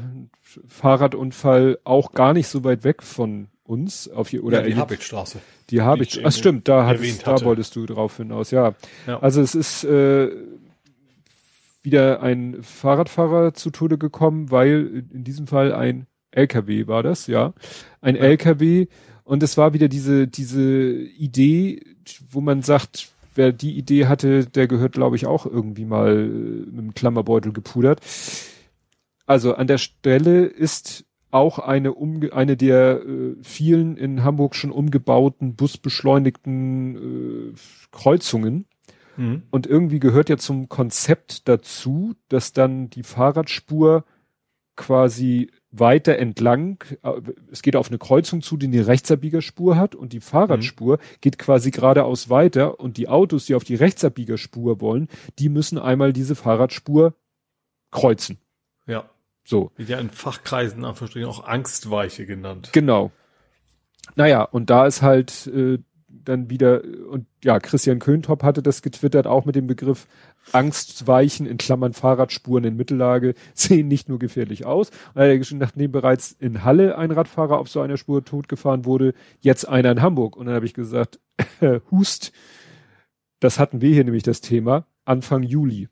Fahrradunfall, 0.68 1.78
auch 1.84 2.12
gar 2.12 2.32
nicht 2.32 2.48
so 2.48 2.64
weit 2.64 2.84
weg 2.84 3.02
von 3.02 3.48
uns 3.70 4.08
auf 4.08 4.28
hier 4.28 4.42
oder 4.42 4.62
ja, 4.62 4.66
die 4.66 4.74
Habichtstraße. 4.74 5.38
Die 5.70 5.80
Habichtstraße. 5.80 6.26
Ach 6.26 6.32
stimmt, 6.32 6.66
da 6.66 6.86
hattest, 6.86 7.26
da 7.26 7.40
wolltest 7.42 7.76
du 7.76 7.86
drauf 7.86 8.16
hinaus. 8.16 8.50
Ja. 8.50 8.74
ja. 9.06 9.20
Also 9.20 9.40
es 9.40 9.54
ist 9.54 9.84
äh, 9.84 10.30
wieder 11.80 12.20
ein 12.20 12.62
Fahrradfahrer 12.62 13.54
zu 13.54 13.70
Tode 13.70 13.96
gekommen, 13.96 14.50
weil 14.50 15.04
in 15.12 15.22
diesem 15.22 15.46
Fall 15.46 15.72
ein 15.72 16.06
LKW 16.32 16.88
war 16.88 17.04
das, 17.04 17.28
ja. 17.28 17.54
Ein 18.00 18.16
ja. 18.16 18.22
LKW 18.22 18.88
und 19.22 19.42
es 19.44 19.56
war 19.56 19.72
wieder 19.72 19.88
diese 19.88 20.26
diese 20.26 20.62
Idee, 20.62 21.80
wo 22.28 22.40
man 22.40 22.62
sagt, 22.62 23.12
wer 23.36 23.52
die 23.52 23.78
Idee 23.78 24.06
hatte, 24.06 24.46
der 24.46 24.66
gehört, 24.66 24.94
glaube 24.94 25.14
ich, 25.14 25.26
auch 25.26 25.46
irgendwie 25.46 25.84
mal 25.84 26.18
äh, 26.18 26.70
mit 26.70 26.78
einem 26.78 26.94
Klammerbeutel 26.94 27.52
gepudert. 27.52 28.00
Also 29.26 29.54
an 29.54 29.68
der 29.68 29.78
Stelle 29.78 30.44
ist 30.44 31.04
auch 31.30 31.58
eine, 31.58 31.94
umge 31.94 32.32
eine 32.32 32.56
der 32.56 33.02
äh, 33.02 33.36
vielen 33.42 33.96
in 33.96 34.24
Hamburg 34.24 34.54
schon 34.54 34.70
umgebauten, 34.70 35.54
busbeschleunigten 35.54 37.52
äh, 37.52 37.58
Kreuzungen. 37.92 38.66
Mhm. 39.16 39.42
Und 39.50 39.66
irgendwie 39.66 40.00
gehört 40.00 40.28
ja 40.28 40.36
zum 40.36 40.68
Konzept 40.68 41.48
dazu, 41.48 42.14
dass 42.28 42.52
dann 42.52 42.90
die 42.90 43.02
Fahrradspur 43.02 44.04
quasi 44.76 45.50
weiter 45.72 46.18
entlang, 46.18 46.82
äh, 47.02 47.20
es 47.50 47.62
geht 47.62 47.76
auf 47.76 47.88
eine 47.88 47.98
Kreuzung 47.98 48.42
zu, 48.42 48.56
die 48.56 48.66
eine 48.66 48.86
Rechtsabbiegerspur 48.86 49.76
hat 49.76 49.94
und 49.94 50.12
die 50.12 50.20
Fahrradspur 50.20 50.96
mhm. 50.96 51.00
geht 51.20 51.38
quasi 51.38 51.70
geradeaus 51.70 52.28
weiter 52.28 52.80
und 52.80 52.96
die 52.96 53.08
Autos, 53.08 53.46
die 53.46 53.54
auf 53.54 53.64
die 53.64 53.76
Rechtsabbiegerspur 53.76 54.80
wollen, 54.80 55.08
die 55.38 55.48
müssen 55.48 55.78
einmal 55.78 56.12
diese 56.12 56.34
Fahrradspur 56.34 57.14
kreuzen. 57.90 58.38
Ja. 58.86 59.08
So. 59.50 59.72
Wird 59.76 59.88
ja 59.88 59.98
in 59.98 60.10
Fachkreisen 60.10 60.84
auch 60.84 61.44
Angstweiche 61.44 62.24
genannt. 62.24 62.70
Genau. 62.72 63.10
Naja, 64.14 64.42
und 64.42 64.70
da 64.70 64.86
ist 64.86 65.02
halt 65.02 65.48
äh, 65.48 65.78
dann 66.08 66.50
wieder, 66.50 66.82
und 67.10 67.26
ja, 67.42 67.58
Christian 67.58 67.98
Köntop 67.98 68.44
hatte 68.44 68.62
das 68.62 68.80
getwittert, 68.80 69.26
auch 69.26 69.44
mit 69.44 69.56
dem 69.56 69.66
Begriff 69.66 70.06
Angstweichen 70.52 71.46
in 71.46 71.56
Klammern 71.58 71.94
Fahrradspuren 71.94 72.62
in 72.62 72.76
Mittellage 72.76 73.34
sehen 73.54 73.88
nicht 73.88 74.08
nur 74.08 74.20
gefährlich 74.20 74.66
aus. 74.66 74.90
Und 75.14 75.20
er 75.20 75.32
hat 75.32 75.38
geschrieben, 75.38 75.60
nachdem 75.60 75.90
bereits 75.90 76.30
in 76.30 76.62
Halle 76.64 76.96
ein 76.96 77.10
Radfahrer 77.10 77.58
auf 77.58 77.68
so 77.68 77.80
einer 77.80 77.96
Spur 77.96 78.24
totgefahren 78.24 78.84
wurde, 78.84 79.14
jetzt 79.40 79.68
einer 79.68 79.90
in 79.90 80.00
Hamburg. 80.00 80.36
Und 80.36 80.46
dann 80.46 80.54
habe 80.54 80.66
ich 80.66 80.74
gesagt, 80.74 81.18
Hust, 81.90 82.30
das 83.40 83.58
hatten 83.58 83.80
wir 83.80 83.92
hier 83.92 84.04
nämlich 84.04 84.22
das 84.22 84.40
Thema, 84.40 84.86
Anfang 85.04 85.42
Juli. 85.42 85.88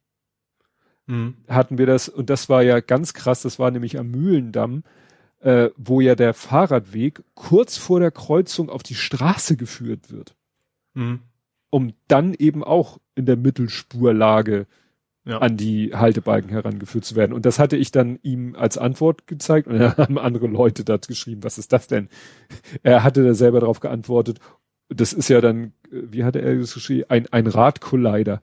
Mhm. 1.09 1.35
Hatten 1.49 1.79
wir 1.79 1.87
das, 1.87 2.09
und 2.09 2.31
das 2.31 2.49
war 2.49 2.63
ja 2.63 2.81
ganz 2.81 3.15
krass, 3.15 3.43
das 3.43 3.59
war 3.59 3.71
nämlich 3.71 3.99
am 3.99 4.11
Mühlendamm, 4.11 4.85
äh, 5.41 5.71
wo 5.77 6.01
ja 6.01 6.15
der 6.15 6.35
Fahrradweg 6.35 7.23
kurz 7.35 7.77
vor 7.77 7.99
der 7.99 8.11
Kreuzung 8.11 8.71
auf 8.71 8.83
die 8.83 8.95
Straße 8.95 9.57
geführt 9.57 10.13
wird. 10.13 10.37
Mhm. 10.95 11.21
Um 11.71 11.95
dann 12.09 12.35
eben 12.35 12.63
auch 12.63 12.99
in 13.15 13.27
der 13.27 13.37
Mittelspurlage 13.37 14.67
ja. 15.25 15.39
an 15.39 15.57
die 15.57 15.95
Haltebalken 15.95 16.51
herangeführt 16.51 17.05
zu 17.05 17.17
werden. 17.17 17.33
Und 17.33 17.47
das 17.47 17.59
hatte 17.59 17.77
ich 17.77 17.91
dann 17.91 18.19
ihm 18.23 18.55
als 18.55 18.79
Antwort 18.79 19.27
gezeigt 19.27 19.67
und 19.67 19.79
dann 19.79 19.97
haben 19.97 20.19
andere 20.19 20.47
Leute 20.47 20.85
da 20.85 20.97
geschrieben, 20.97 21.43
was 21.43 21.59
ist 21.59 21.73
das 21.73 21.87
denn? 21.87 22.09
Er 22.83 23.03
hatte 23.03 23.25
da 23.25 23.35
selber 23.35 23.61
darauf 23.61 23.81
geantwortet. 23.81 24.41
Das 24.91 25.13
ist 25.13 25.29
ja 25.29 25.41
dann, 25.41 25.73
äh, 25.91 26.03
wie 26.11 26.25
hatte 26.25 26.43
er 26.43 26.57
das 26.57 26.75
geschrieben? 26.75 27.05
Ein, 27.09 27.27
ein 27.29 27.47
Radkollider. 27.47 28.43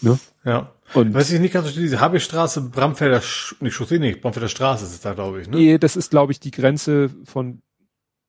Ne? 0.00 0.18
Ja. 0.44 0.72
Und 0.94 1.12
Weiß 1.12 1.30
ich 1.32 1.40
nicht 1.40 1.52
ganz 1.52 1.66
verstehe, 1.66 1.82
diese 1.82 2.00
Habestraße, 2.00 2.62
Bramfelder, 2.62 3.22
nicht 3.60 3.74
Chaussee, 3.74 3.98
nicht, 3.98 4.20
Bramfelder 4.20 4.48
Straße 4.48 4.84
ist 4.84 4.92
es 4.92 5.00
da, 5.00 5.12
glaube 5.12 5.42
ich, 5.42 5.48
ne? 5.48 5.56
Nee, 5.56 5.78
das 5.78 5.96
ist, 5.96 6.10
glaube 6.10 6.32
ich, 6.32 6.40
die 6.40 6.50
Grenze 6.50 7.10
von, 7.24 7.60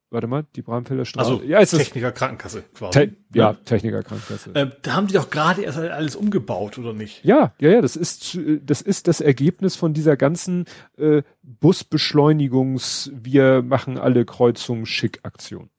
warte 0.09 0.27
mal, 0.27 0.45
die 0.55 0.61
Bramfelder 0.61 1.05
Straße. 1.05 1.31
Also, 1.31 1.43
ja, 1.43 1.59
ist 1.59 1.71
Techniker 1.71 2.11
Krankenkasse 2.11 2.63
quasi. 2.73 2.91
Te 2.91 3.15
ja, 3.33 3.53
Techniker 3.53 4.03
Krankenkasse. 4.03 4.51
Ähm, 4.55 4.73
da 4.81 4.93
haben 4.93 5.07
die 5.07 5.13
doch 5.13 5.29
gerade 5.29 5.61
erst 5.61 5.77
alles 5.77 6.17
umgebaut, 6.17 6.77
oder 6.77 6.93
nicht? 6.93 7.23
Ja, 7.23 7.53
ja, 7.59 7.69
ja, 7.69 7.81
das 7.81 7.95
ist, 7.95 8.37
das 8.65 8.81
ist 8.81 9.07
das 9.07 9.21
Ergebnis 9.21 9.77
von 9.77 9.93
dieser 9.93 10.17
ganzen 10.17 10.65
äh, 10.97 11.21
Busbeschleunigungs, 11.43 13.11
wir 13.13 13.61
machen 13.61 13.97
alle 13.97 14.25
Kreuzungen 14.25 14.85
schick 14.85 15.19
Aktion. 15.23 15.69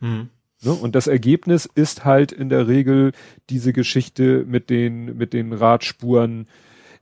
Mhm. 0.00 0.30
Ne? 0.64 0.72
Und 0.72 0.94
das 0.94 1.06
Ergebnis 1.06 1.68
ist 1.74 2.04
halt 2.04 2.32
in 2.32 2.48
der 2.48 2.68
Regel 2.68 3.12
diese 3.50 3.72
Geschichte 3.72 4.44
mit 4.46 4.70
den, 4.70 5.16
mit 5.16 5.32
den 5.32 5.52
Radspuren. 5.52 6.46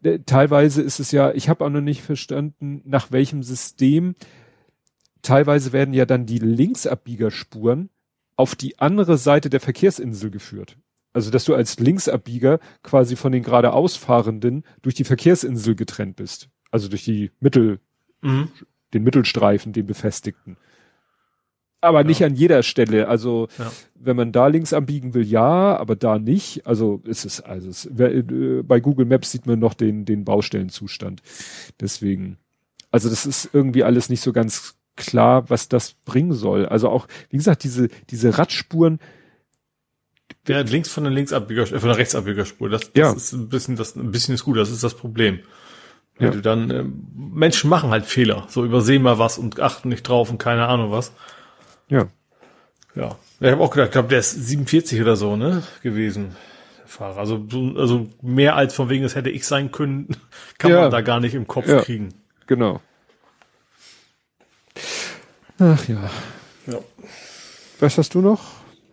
Äh, 0.02 0.20
teilweise 0.26 0.82
ist 0.82 1.01
es 1.01 1.12
ja, 1.12 1.32
ich 1.32 1.48
habe 1.48 1.64
auch 1.64 1.70
noch 1.70 1.80
nicht 1.80 2.02
verstanden, 2.02 2.82
nach 2.84 3.12
welchem 3.12 3.43
System. 3.43 4.14
Teilweise 5.22 5.72
werden 5.72 5.94
ja 5.94 6.05
dann 6.05 6.26
die 6.26 6.39
Linksabbiegerspuren 6.39 7.90
auf 8.36 8.55
die 8.56 8.78
andere 8.78 9.18
Seite 9.18 9.51
der 9.51 9.60
Verkehrsinsel 9.60 10.30
geführt. 10.30 10.76
Also, 11.12 11.30
dass 11.30 11.44
du 11.44 11.55
als 11.55 11.78
Linksabbieger 11.78 12.59
quasi 12.82 13.16
von 13.16 13.32
den 13.32 13.43
geradeausfahrenden 13.43 14.64
durch 14.80 14.94
die 14.94 15.05
Verkehrsinsel 15.05 15.74
getrennt 15.74 16.16
bist. 16.16 16.48
Also 16.70 16.89
durch 16.89 17.05
die 17.05 17.30
Mittel, 17.39 17.80
mhm. 18.22 18.48
den 18.94 19.02
Mittelstreifen, 19.02 19.74
den 19.74 19.86
befestigten. 19.86 20.56
Aber 21.82 22.04
nicht 22.04 22.24
an 22.24 22.34
jeder 22.34 22.62
Stelle. 22.62 23.09
Also 23.09 23.48
ja. 23.59 23.70
wenn 23.94 24.16
man 24.16 24.32
da 24.32 24.46
links 24.46 24.72
abbiegen 24.72 25.14
will, 25.14 25.26
ja, 25.26 25.76
aber 25.76 25.96
da 25.96 26.18
nicht. 26.18 26.66
Also 26.66 27.02
ist 27.04 27.24
es, 27.24 27.40
also 27.40 27.68
es, 27.68 27.86
äh, 27.86 28.62
bei 28.64 28.80
Google 28.80 29.06
Maps 29.06 29.32
sieht 29.32 29.46
man 29.46 29.59
noch 29.59 29.74
den, 29.74 30.04
den 30.04 30.24
Baustellenzustand. 30.24 31.22
Deswegen, 31.80 32.38
also 32.90 33.10
das 33.10 33.26
ist 33.26 33.50
irgendwie 33.52 33.84
alles 33.84 34.09
nicht 34.09 34.20
so 34.20 34.32
ganz 34.32 34.76
klar, 34.96 35.50
was 35.50 35.68
das 35.68 35.94
bringen 36.04 36.32
soll. 36.32 36.66
Also 36.66 36.88
auch, 36.88 37.09
wie 37.30 37.36
gesagt, 37.36 37.64
diese, 37.64 37.88
diese 38.09 38.38
Radspuren, 38.38 38.98
Wer 40.44 40.64
links 40.64 40.90
von 40.90 41.04
der 41.04 41.12
Linksabbieger, 41.12 41.62
äh, 41.62 41.78
von 41.78 41.88
der 41.88 41.98
Rechtsabbiegerspur, 41.98 42.68
das, 42.68 42.92
das 42.92 42.94
ja. 42.94 43.12
ist 43.12 43.32
ein 43.32 43.48
bisschen, 43.48 43.76
das, 43.76 43.96
ein 43.96 44.10
bisschen 44.10 44.34
ist 44.34 44.44
gut, 44.44 44.56
das 44.56 44.70
ist 44.70 44.82
das 44.82 44.94
Problem. 44.94 45.40
Ja. 46.18 46.30
Du 46.30 46.40
dann, 46.40 46.70
äh, 46.70 46.84
Menschen 47.14 47.70
machen 47.70 47.90
halt 47.90 48.06
Fehler, 48.06 48.46
so 48.48 48.64
übersehen 48.64 49.02
mal 49.02 49.18
was 49.18 49.38
und 49.38 49.60
achten 49.60 49.88
nicht 49.88 50.02
drauf 50.02 50.30
und 50.30 50.38
keine 50.38 50.66
Ahnung 50.66 50.90
was. 50.90 51.12
Ja. 51.88 52.09
Ja. 52.94 53.16
Ich 53.40 53.50
habe 53.50 53.62
auch 53.62 53.70
gedacht, 53.70 53.88
ich 53.88 53.92
glaube, 53.92 54.09
der 54.09 54.18
ist 54.18 54.32
47 54.32 55.00
oder 55.00 55.16
so, 55.16 55.36
ne, 55.36 55.62
gewesen. 55.82 56.36
Der 56.78 56.86
Fahrer. 56.86 57.18
Also, 57.18 57.46
also 57.76 58.09
mehr 58.20 58.56
als 58.56 58.74
von 58.74 58.88
wegen, 58.88 59.04
es 59.04 59.14
hätte 59.14 59.30
ich 59.30 59.46
sein 59.46 59.72
können, 59.72 60.09
kann 60.59 60.70
ja. 60.70 60.82
man 60.82 60.90
da 60.90 61.00
gar 61.00 61.20
nicht 61.20 61.34
im 61.34 61.46
Kopf 61.46 61.68
ja. 61.68 61.80
kriegen. 61.80 62.14
Genau. 62.46 62.80
Ach 65.59 65.88
ja. 65.88 66.10
Ja. 66.66 66.78
Was 67.80 67.98
hast 67.98 68.14
du 68.14 68.20
noch? 68.20 68.40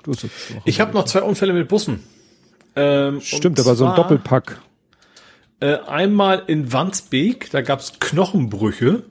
Du 0.03 0.13
hast 0.13 0.27
ich 0.65 0.79
habe 0.79 0.93
noch 0.93 1.05
zwei 1.05 1.21
Unfälle 1.21 1.53
mit 1.53 1.67
Bussen. 1.67 2.03
Ähm, 2.75 3.21
Stimmt, 3.21 3.63
war 3.65 3.75
so 3.75 3.85
ein 3.85 3.95
Doppelpack. 3.95 4.61
Äh, 5.59 5.75
einmal 5.79 6.43
in 6.47 6.71
Wandsbek, 6.71 7.49
da 7.51 7.61
gab's 7.61 7.99
Knochenbrüche. 7.99 9.03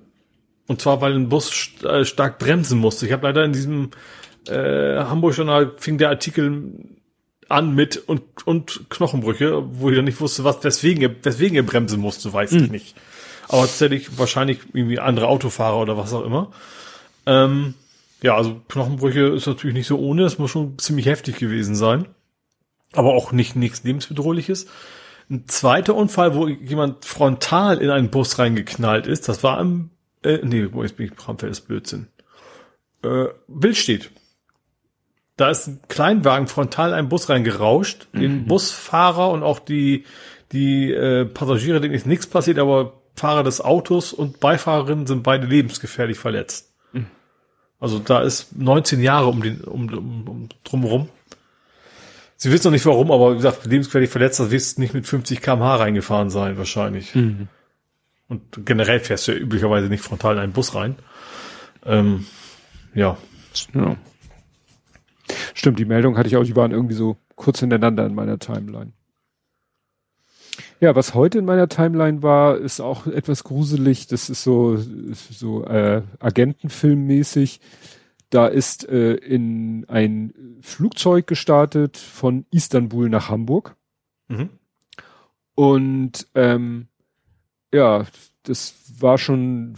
Und 0.68 0.80
zwar, 0.82 1.00
weil 1.00 1.14
ein 1.14 1.28
Bus 1.28 1.50
st 1.50 1.84
äh, 1.84 2.04
stark 2.04 2.38
bremsen 2.38 2.78
musste. 2.78 3.06
Ich 3.06 3.12
habe 3.12 3.26
leider 3.26 3.44
in 3.44 3.52
diesem 3.52 3.90
äh, 4.46 4.98
Hamburg-Journal 4.98 5.72
fing 5.78 5.98
der 5.98 6.10
Artikel 6.10 6.74
an 7.48 7.74
mit 7.74 7.96
und, 7.96 8.22
und 8.46 8.84
Knochenbrüche, 8.90 9.64
wo 9.72 9.88
ich 9.88 9.96
dann 9.96 10.04
nicht 10.04 10.20
wusste, 10.20 10.44
was, 10.44 10.62
weswegen 10.62 11.02
er, 11.02 11.10
weswegen 11.24 11.56
er 11.56 11.62
bremsen 11.62 12.00
musste, 12.00 12.32
weiß 12.32 12.52
mhm. 12.52 12.64
ich 12.64 12.70
nicht. 12.70 12.96
Aber 13.48 13.62
tatsächlich 13.62 14.18
wahrscheinlich 14.18 14.60
irgendwie 14.74 15.00
andere 15.00 15.28
Autofahrer 15.28 15.78
oder 15.78 15.96
was 15.96 16.12
auch 16.12 16.24
immer. 16.24 16.52
Ähm, 17.24 17.74
ja, 18.22 18.36
also 18.36 18.60
Knochenbrüche 18.68 19.20
ist 19.28 19.46
natürlich 19.46 19.74
nicht 19.74 19.86
so 19.86 19.98
ohne, 19.98 20.22
das 20.22 20.38
muss 20.38 20.50
schon 20.50 20.78
ziemlich 20.78 21.06
heftig 21.06 21.36
gewesen 21.36 21.74
sein. 21.74 22.06
Aber 22.92 23.14
auch 23.14 23.32
nicht 23.32 23.56
nichts 23.56 23.84
lebensbedrohliches. 23.84 24.66
Ein 25.30 25.44
zweiter 25.46 25.94
Unfall, 25.94 26.34
wo 26.34 26.48
jemand 26.48 27.04
frontal 27.04 27.78
in 27.78 27.90
einen 27.90 28.10
Bus 28.10 28.38
reingeknallt 28.38 29.06
ist, 29.06 29.28
das 29.28 29.42
war 29.42 29.58
am 29.58 29.90
äh, 30.22 30.38
nee, 30.42 30.68
wo 30.72 30.82
jetzt 30.82 30.96
bin 30.96 31.06
ich 31.06 31.14
Bramfeld 31.14 31.52
ist 31.52 31.62
Blödsinn. 31.62 32.08
Äh, 33.02 33.26
Bild 33.46 33.76
steht. 33.76 34.10
Da 35.36 35.50
ist 35.50 35.68
ein 35.68 35.80
Kleinwagen 35.88 36.48
frontal 36.48 36.90
in 36.90 36.94
einen 36.94 37.08
Bus 37.08 37.28
reingerauscht. 37.28 38.08
Mhm. 38.12 38.20
Den 38.20 38.46
Busfahrer 38.46 39.30
und 39.30 39.42
auch 39.42 39.60
die, 39.60 40.04
die 40.52 40.92
äh, 40.92 41.24
Passagiere, 41.24 41.80
denen 41.80 41.94
ist 41.94 42.06
nichts 42.06 42.26
passiert, 42.26 42.58
aber 42.58 42.94
Fahrer 43.14 43.44
des 43.44 43.60
Autos 43.60 44.12
und 44.12 44.40
Beifahrerin 44.40 45.06
sind 45.06 45.22
beide 45.22 45.46
lebensgefährlich 45.46 46.18
verletzt. 46.18 46.72
Mhm. 46.92 47.06
Also 47.78 47.98
da 48.00 48.20
ist 48.22 48.56
19 48.56 49.00
Jahre 49.00 49.28
um 49.28 49.42
den, 49.42 49.60
um, 49.60 49.88
um, 49.92 50.28
um 50.28 50.48
drumherum. 50.64 51.08
Sie 52.36 52.52
wissen 52.52 52.68
noch 52.68 52.72
nicht 52.72 52.86
warum, 52.86 53.10
aber 53.10 53.32
wie 53.32 53.36
gesagt, 53.36 53.66
lebensgefährlich 53.66 54.10
verletzt, 54.10 54.38
das 54.38 54.50
wirst 54.50 54.78
nicht 54.78 54.94
mit 54.94 55.06
50 55.06 55.40
kmh 55.40 55.76
reingefahren 55.76 56.30
sein, 56.30 56.56
wahrscheinlich. 56.56 57.14
Mhm. 57.14 57.48
Und 58.28 58.66
generell 58.66 59.00
fährst 59.00 59.26
du 59.26 59.32
ja 59.32 59.38
üblicherweise 59.38 59.88
nicht 59.88 60.02
frontal 60.02 60.34
in 60.34 60.40
einen 60.40 60.52
Bus 60.52 60.74
rein. 60.74 60.96
Ähm, 61.84 62.26
ja. 62.94 63.16
ja. 63.74 63.96
Stimmt, 65.55 65.78
die 65.78 65.86
Meldung 65.86 66.16
hatte 66.16 66.28
ich 66.28 66.36
auch, 66.36 66.44
die 66.44 66.56
waren 66.56 66.72
irgendwie 66.72 66.94
so 66.94 67.16
kurz 67.36 67.60
hintereinander 67.60 68.06
in 68.06 68.14
meiner 68.14 68.38
Timeline. 68.38 68.92
Ja, 70.80 70.94
was 70.94 71.14
heute 71.14 71.38
in 71.38 71.44
meiner 71.44 71.68
Timeline 71.68 72.22
war, 72.22 72.56
ist 72.56 72.80
auch 72.80 73.06
etwas 73.06 73.44
gruselig. 73.44 74.06
Das 74.06 74.30
ist 74.30 74.42
so, 74.44 74.76
so 74.76 75.64
äh, 75.64 76.02
Agentenfilmmäßig. 76.20 77.60
Da 78.30 78.46
ist 78.46 78.88
äh, 78.88 79.14
in 79.14 79.86
ein 79.88 80.34
Flugzeug 80.60 81.26
gestartet 81.26 81.96
von 81.96 82.46
Istanbul 82.50 83.09
nach 83.09 83.28
Hamburg. 83.28 83.74
Mhm. 84.28 84.50
Und 85.55 86.28
ähm, 86.34 86.88
ja, 87.72 88.06
das 88.42 88.74
war 88.98 89.18
schon 89.18 89.74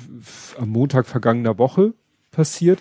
am 0.59 0.69
Montag 0.69 1.07
vergangener 1.07 1.59
Woche 1.59 1.95
passiert. 2.31 2.81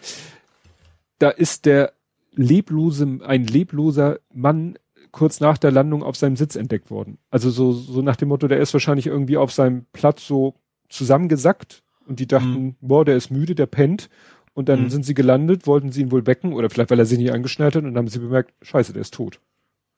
Da 1.18 1.30
ist 1.30 1.66
der 1.66 1.94
leblose, 2.34 3.20
ein 3.24 3.46
lebloser 3.46 4.20
Mann 4.34 4.78
kurz 5.12 5.40
nach 5.40 5.58
der 5.58 5.72
Landung 5.72 6.04
auf 6.04 6.16
seinem 6.16 6.36
Sitz 6.36 6.56
entdeckt 6.56 6.92
worden. 6.92 7.18
Also 7.32 7.50
so, 7.50 7.74
so 7.74 8.02
nach 8.02 8.16
dem 8.16 8.30
Motto, 8.30 8.48
der 8.48 8.60
ist 8.60 8.74
wahrscheinlich 8.74 9.08
irgendwie 9.08 9.38
auf 9.38 9.52
seinem 9.52 9.86
Platz 9.92 10.26
so 10.28 10.56
zusammengesackt 10.88 11.84
und 12.06 12.20
die 12.20 12.28
dachten, 12.28 12.64
mhm. 12.64 12.76
boah, 12.80 13.06
der 13.06 13.16
ist 13.16 13.32
müde, 13.32 13.56
der 13.56 13.66
pennt. 13.66 14.10
Und 14.54 14.68
dann 14.68 14.84
mhm. 14.84 14.90
sind 14.90 15.06
sie 15.06 15.14
gelandet, 15.14 15.68
wollten 15.68 15.92
sie 15.92 16.02
ihn 16.02 16.12
wohl 16.12 16.28
wecken 16.28 16.54
oder 16.54 16.70
vielleicht, 16.70 16.92
weil 16.92 17.00
er 17.00 17.06
sich 17.06 17.18
nicht 17.18 17.32
angeschnallt 17.32 17.76
hat 17.76 17.84
und 17.84 17.94
dann 17.94 17.98
haben 17.98 18.08
sie 18.10 18.20
bemerkt, 18.20 18.54
scheiße, 18.62 18.94
der 18.94 19.02
ist 19.02 19.14
tot. 19.14 19.40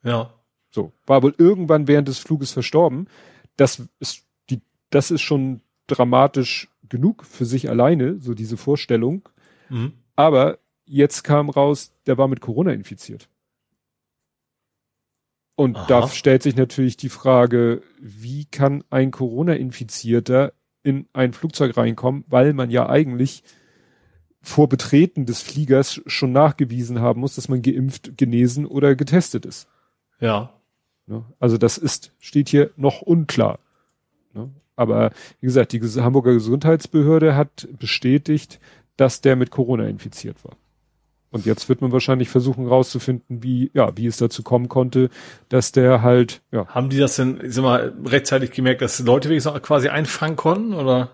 Ja. 0.03 0.33
So. 0.69 0.91
War 1.05 1.23
wohl 1.23 1.33
irgendwann 1.38 1.88
während 1.88 2.07
des 2.07 2.19
Fluges 2.19 2.51
verstorben. 2.51 3.07
Das 3.57 3.81
ist 3.99 4.25
das 4.91 5.11
ist 5.11 5.22
schon 5.22 5.61
dramatisch 5.88 6.69
genug 6.88 7.26
für 7.26 7.45
sich 7.45 7.69
alleine, 7.69 8.19
so 8.19 8.34
diese 8.34 8.57
Vorstellung. 8.57 9.27
Mhm. 9.69 9.93
Aber 10.15 10.59
jetzt 10.85 11.23
kam 11.23 11.49
raus, 11.49 11.93
der 12.05 12.18
war 12.18 12.27
mit 12.27 12.41
Corona 12.41 12.72
infiziert. 12.72 13.27
Und 15.55 15.77
Aha. 15.77 15.85
da 15.88 16.07
stellt 16.07 16.43
sich 16.43 16.55
natürlich 16.55 16.97
die 16.97 17.09
Frage, 17.09 17.81
wie 17.99 18.45
kann 18.45 18.84
ein 18.89 19.11
Corona-Infizierter 19.11 20.53
in 20.84 21.07
ein 21.13 21.34
Flugzeug 21.34 21.77
reinkommen, 21.77 22.26
weil 22.27 22.53
man 22.53 22.72
ja 22.72 22.89
eigentlich 22.89 23.43
vor 24.41 24.68
Betreten 24.68 25.26
des 25.26 25.41
Fliegers 25.41 26.01
schon 26.07 26.31
nachgewiesen 26.31 26.99
haben 26.99 27.22
muss, 27.22 27.35
dass 27.35 27.47
man 27.47 27.61
geimpft, 27.61 28.18
genesen 28.18 28.65
oder 28.65 28.95
getestet 28.95 29.45
ist. 29.45 29.68
Ja. 30.19 30.53
Also 31.39 31.57
das 31.57 31.77
ist, 31.77 32.13
steht 32.19 32.49
hier 32.49 32.72
noch 32.76 33.01
unklar. 33.01 33.59
Aber 34.76 35.11
wie 35.39 35.48
gesagt, 35.48 35.73
die 35.73 35.80
Hamburger 35.80 36.34
Gesundheitsbehörde 36.34 37.35
hat 37.35 37.68
bestätigt, 37.80 38.60
dass 38.98 39.22
der 39.22 39.35
mit 39.35 39.52
Corona 39.52 39.88
infiziert 39.88 40.43
war. 40.43 40.56
Und 41.31 41.45
jetzt 41.45 41.69
wird 41.69 41.81
man 41.81 41.93
wahrscheinlich 41.93 42.30
versuchen 42.30 42.68
rauszufinden, 42.68 43.41
wie, 43.41 43.72
ja, 43.73 43.95
wie 43.95 44.06
es 44.06 44.18
dazu 44.18 44.43
kommen 44.43 44.68
konnte, 44.68 45.10
dass 45.48 45.72
der 45.72 46.02
halt, 46.02 46.41
ja. 46.52 46.68
Haben 46.68 46.89
die 46.89 46.98
das 46.98 47.15
denn, 47.15 47.39
ich 47.41 47.53
sag 47.53 47.64
mal, 47.64 47.93
rechtzeitig 48.06 48.52
gemerkt, 48.52 48.81
dass 48.81 48.99
Leute 48.99 49.30
wenigstens 49.30 49.61
quasi 49.61 49.88
einfangen 49.88 50.35
konnten, 50.35 50.73
oder? 50.73 51.11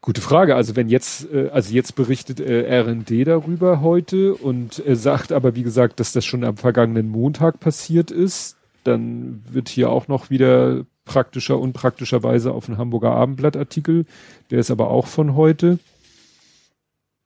Gute 0.00 0.20
Frage. 0.20 0.56
Also 0.56 0.74
wenn 0.76 0.88
jetzt, 0.88 1.32
äh, 1.32 1.50
also 1.52 1.72
jetzt 1.72 1.94
berichtet 1.94 2.40
äh, 2.40 2.80
RND 2.80 3.26
darüber 3.26 3.80
heute 3.80 4.34
und 4.34 4.80
er 4.80 4.96
sagt 4.96 5.32
aber, 5.32 5.54
wie 5.54 5.62
gesagt, 5.62 6.00
dass 6.00 6.12
das 6.12 6.24
schon 6.24 6.44
am 6.44 6.56
vergangenen 6.56 7.08
Montag 7.08 7.60
passiert 7.60 8.10
ist, 8.10 8.56
dann 8.82 9.42
wird 9.50 9.68
hier 9.68 9.90
auch 9.90 10.08
noch 10.08 10.30
wieder 10.30 10.84
praktischer, 11.06 11.58
unpraktischerweise 11.58 12.52
auf 12.52 12.66
den 12.66 12.76
Hamburger 12.76 13.12
Abendblattartikel. 13.12 14.04
Der 14.50 14.58
ist 14.58 14.70
aber 14.70 14.90
auch 14.90 15.06
von 15.06 15.34
heute. 15.34 15.78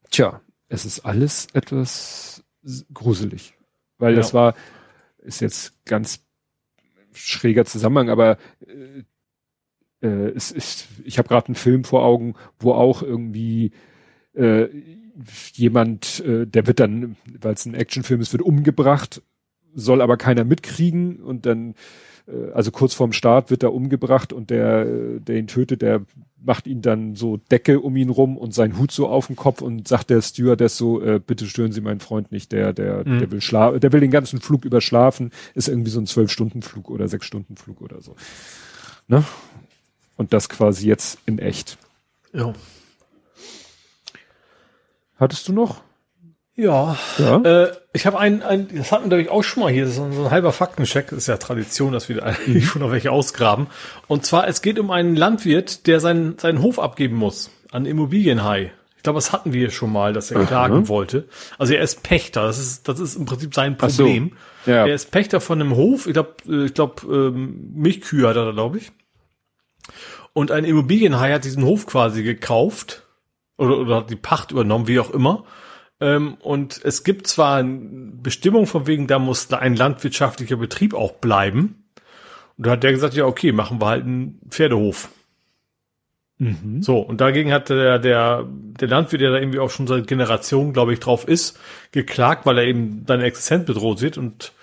Tja, 0.09 0.39
es 0.69 0.85
ist 0.85 1.01
alles 1.01 1.47
etwas 1.51 2.45
gruselig. 2.93 3.53
Weil 3.97 4.13
ja. 4.13 4.17
das 4.17 4.33
war, 4.33 4.55
ist 5.17 5.41
jetzt 5.41 5.73
ganz 5.83 6.23
schräger 7.13 7.65
Zusammenhang, 7.65 8.09
aber 8.09 8.37
äh, 8.65 9.03
äh, 10.01 10.31
es 10.35 10.51
ist, 10.51 10.87
ich 11.03 11.17
habe 11.17 11.27
gerade 11.27 11.47
einen 11.47 11.55
Film 11.55 11.83
vor 11.83 12.03
Augen, 12.03 12.35
wo 12.59 12.73
auch 12.73 13.03
irgendwie 13.03 13.71
äh, 14.33 14.67
jemand, 15.53 16.21
äh, 16.21 16.47
der 16.47 16.67
wird 16.67 16.79
dann, 16.79 17.17
weil 17.39 17.53
es 17.53 17.65
ein 17.65 17.75
Actionfilm 17.75 18.21
ist, 18.21 18.31
wird 18.31 18.43
umgebracht, 18.43 19.21
soll 19.73 20.01
aber 20.01 20.17
keiner 20.17 20.43
mitkriegen 20.43 21.17
und 21.17 21.45
dann 21.45 21.75
also 22.53 22.71
kurz 22.71 22.93
vorm 22.93 23.13
Start 23.13 23.49
wird 23.49 23.63
er 23.63 23.73
umgebracht 23.73 24.33
und 24.33 24.49
der, 24.49 24.85
der 25.19 25.37
ihn 25.37 25.47
tötet, 25.47 25.81
der 25.81 26.01
macht 26.43 26.67
ihn 26.67 26.81
dann 26.81 27.15
so 27.15 27.37
Decke 27.37 27.79
um 27.79 27.95
ihn 27.95 28.09
rum 28.09 28.37
und 28.37 28.53
seinen 28.53 28.77
Hut 28.77 28.91
so 28.91 29.07
auf 29.07 29.27
den 29.27 29.35
Kopf 29.35 29.61
und 29.61 29.87
sagt 29.87 30.09
der 30.09 30.21
Stewardess 30.21 30.77
so, 30.77 31.01
äh, 31.01 31.19
bitte 31.19 31.45
stören 31.45 31.71
Sie 31.71 31.81
meinen 31.81 31.99
Freund 31.99 32.31
nicht, 32.31 32.51
der, 32.51 32.73
der, 32.73 33.07
mhm. 33.07 33.19
der 33.19 33.31
will 33.31 33.41
schlafen, 33.41 33.79
der 33.79 33.91
will 33.93 33.99
den 33.99 34.11
ganzen 34.11 34.41
Flug 34.41 34.65
überschlafen, 34.65 35.31
ist 35.53 35.67
irgendwie 35.67 35.91
so 35.91 35.99
ein 35.99 36.07
Zwölf-Stunden-Flug 36.07 36.89
oder 36.89 37.07
Sechs-Stunden-Flug 37.07 37.81
oder 37.81 38.01
so. 38.01 38.15
Ne? 39.07 39.23
Und 40.17 40.33
das 40.33 40.49
quasi 40.49 40.87
jetzt 40.87 41.19
in 41.25 41.39
echt. 41.39 41.77
Ja. 42.33 42.53
Hattest 45.17 45.47
du 45.47 45.53
noch? 45.53 45.83
Ja, 46.61 46.95
ja. 47.17 47.37
Äh, 47.37 47.71
ich 47.91 48.05
habe 48.05 48.19
ein, 48.19 48.43
ein, 48.43 48.67
das 48.71 48.91
hatten 48.91 49.05
wir 49.05 49.17
glaube 49.17 49.23
ich 49.23 49.29
auch 49.29 49.43
schon 49.43 49.63
mal 49.63 49.71
hier, 49.71 49.87
so, 49.87 50.11
so 50.11 50.25
ein 50.25 50.29
halber 50.29 50.51
Faktencheck, 50.51 51.07
das 51.09 51.17
ist 51.17 51.27
ja 51.27 51.37
Tradition, 51.37 51.91
dass 51.91 52.07
wir 52.07 52.23
eigentlich 52.23 52.65
schon 52.67 52.83
noch 52.83 52.91
welche 52.91 53.11
ausgraben. 53.11 53.65
Und 54.07 54.27
zwar, 54.27 54.47
es 54.47 54.61
geht 54.61 54.77
um 54.77 54.91
einen 54.91 55.15
Landwirt, 55.15 55.87
der 55.87 55.99
seinen, 55.99 56.37
seinen 56.37 56.61
Hof 56.61 56.77
abgeben 56.77 57.15
muss 57.15 57.49
an 57.71 57.87
Immobilienhai. 57.87 58.71
Ich 58.95 59.01
glaube, 59.01 59.17
das 59.17 59.33
hatten 59.33 59.53
wir 59.53 59.71
schon 59.71 59.91
mal, 59.91 60.13
dass 60.13 60.29
er 60.29 60.45
klagen 60.45 60.75
Aha. 60.75 60.87
wollte. 60.87 61.27
Also 61.57 61.73
er 61.73 61.81
ist 61.81 62.03
Pächter. 62.03 62.43
Das 62.43 62.59
ist, 62.59 62.87
das 62.87 62.99
ist 62.99 63.15
im 63.15 63.25
Prinzip 63.25 63.55
sein 63.55 63.75
Problem. 63.75 64.33
so. 64.63 64.71
Ja. 64.71 64.85
Er 64.85 64.93
ist 64.93 65.09
Pächter 65.09 65.41
von 65.41 65.59
einem 65.59 65.75
Hof. 65.75 66.05
Ich 66.05 66.13
glaube, 66.13 66.35
ich 66.45 66.75
glaube, 66.75 67.07
ähm, 67.07 67.71
Milchkühe 67.73 68.27
hat 68.27 68.35
er 68.35 68.45
da, 68.45 68.51
glaube 68.51 68.77
ich. 68.77 68.91
Und 70.33 70.51
ein 70.51 70.65
Immobilienhai 70.65 71.33
hat 71.33 71.45
diesen 71.45 71.65
Hof 71.65 71.87
quasi 71.87 72.21
gekauft 72.21 73.01
oder, 73.57 73.79
oder 73.79 73.95
hat 73.95 74.11
die 74.11 74.15
Pacht 74.15 74.51
übernommen, 74.51 74.87
wie 74.87 74.99
auch 74.99 75.09
immer. 75.09 75.45
Ähm, 76.01 76.35
und 76.41 76.81
es 76.83 77.03
gibt 77.03 77.27
zwar 77.27 77.57
eine 77.57 77.79
Bestimmung 78.21 78.65
von 78.65 78.87
wegen, 78.87 79.07
da 79.07 79.19
muss 79.19 79.51
ein 79.53 79.75
landwirtschaftlicher 79.75 80.57
Betrieb 80.57 80.93
auch 80.93 81.13
bleiben. 81.13 81.85
Und 82.57 82.67
da 82.67 82.71
hat 82.71 82.83
der 82.83 82.91
gesagt, 82.91 83.13
ja, 83.13 83.25
okay, 83.25 83.51
machen 83.51 83.79
wir 83.79 83.87
halt 83.87 84.03
einen 84.03 84.39
Pferdehof. 84.49 85.09
Mhm. 86.39 86.81
So, 86.81 86.97
und 86.97 87.21
dagegen 87.21 87.53
hat 87.53 87.69
der, 87.69 87.99
der, 87.99 88.47
der 88.49 88.87
Landwirt, 88.87 89.21
der 89.21 89.31
da 89.31 89.37
irgendwie 89.37 89.59
auch 89.59 89.69
schon 89.69 89.85
seit 89.85 90.07
Generationen, 90.07 90.73
glaube 90.73 90.91
ich, 90.93 90.99
drauf 90.99 91.27
ist, 91.27 91.59
geklagt, 91.91 92.47
weil 92.47 92.57
er 92.57 92.65
eben 92.65 93.05
seine 93.07 93.25
Existenz 93.25 93.65
bedroht 93.65 93.99
sieht 93.99 94.17
und 94.17 94.53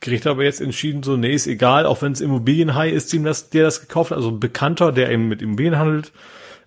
Gericht 0.00 0.26
hat 0.26 0.32
aber 0.32 0.44
jetzt 0.44 0.60
entschieden, 0.60 1.02
so, 1.02 1.16
nee, 1.16 1.32
ist 1.34 1.46
egal, 1.46 1.86
auch 1.86 2.02
wenn 2.02 2.12
es 2.12 2.20
Immobilienhai 2.20 2.90
ist, 2.90 3.12
dem 3.12 3.24
das, 3.24 3.50
der 3.50 3.64
das 3.64 3.80
gekauft 3.80 4.10
hat, 4.10 4.18
also 4.18 4.28
ein 4.28 4.38
Bekannter, 4.38 4.92
der 4.92 5.10
eben 5.10 5.28
mit 5.28 5.42
Immobilien 5.42 5.78
handelt. 5.78 6.12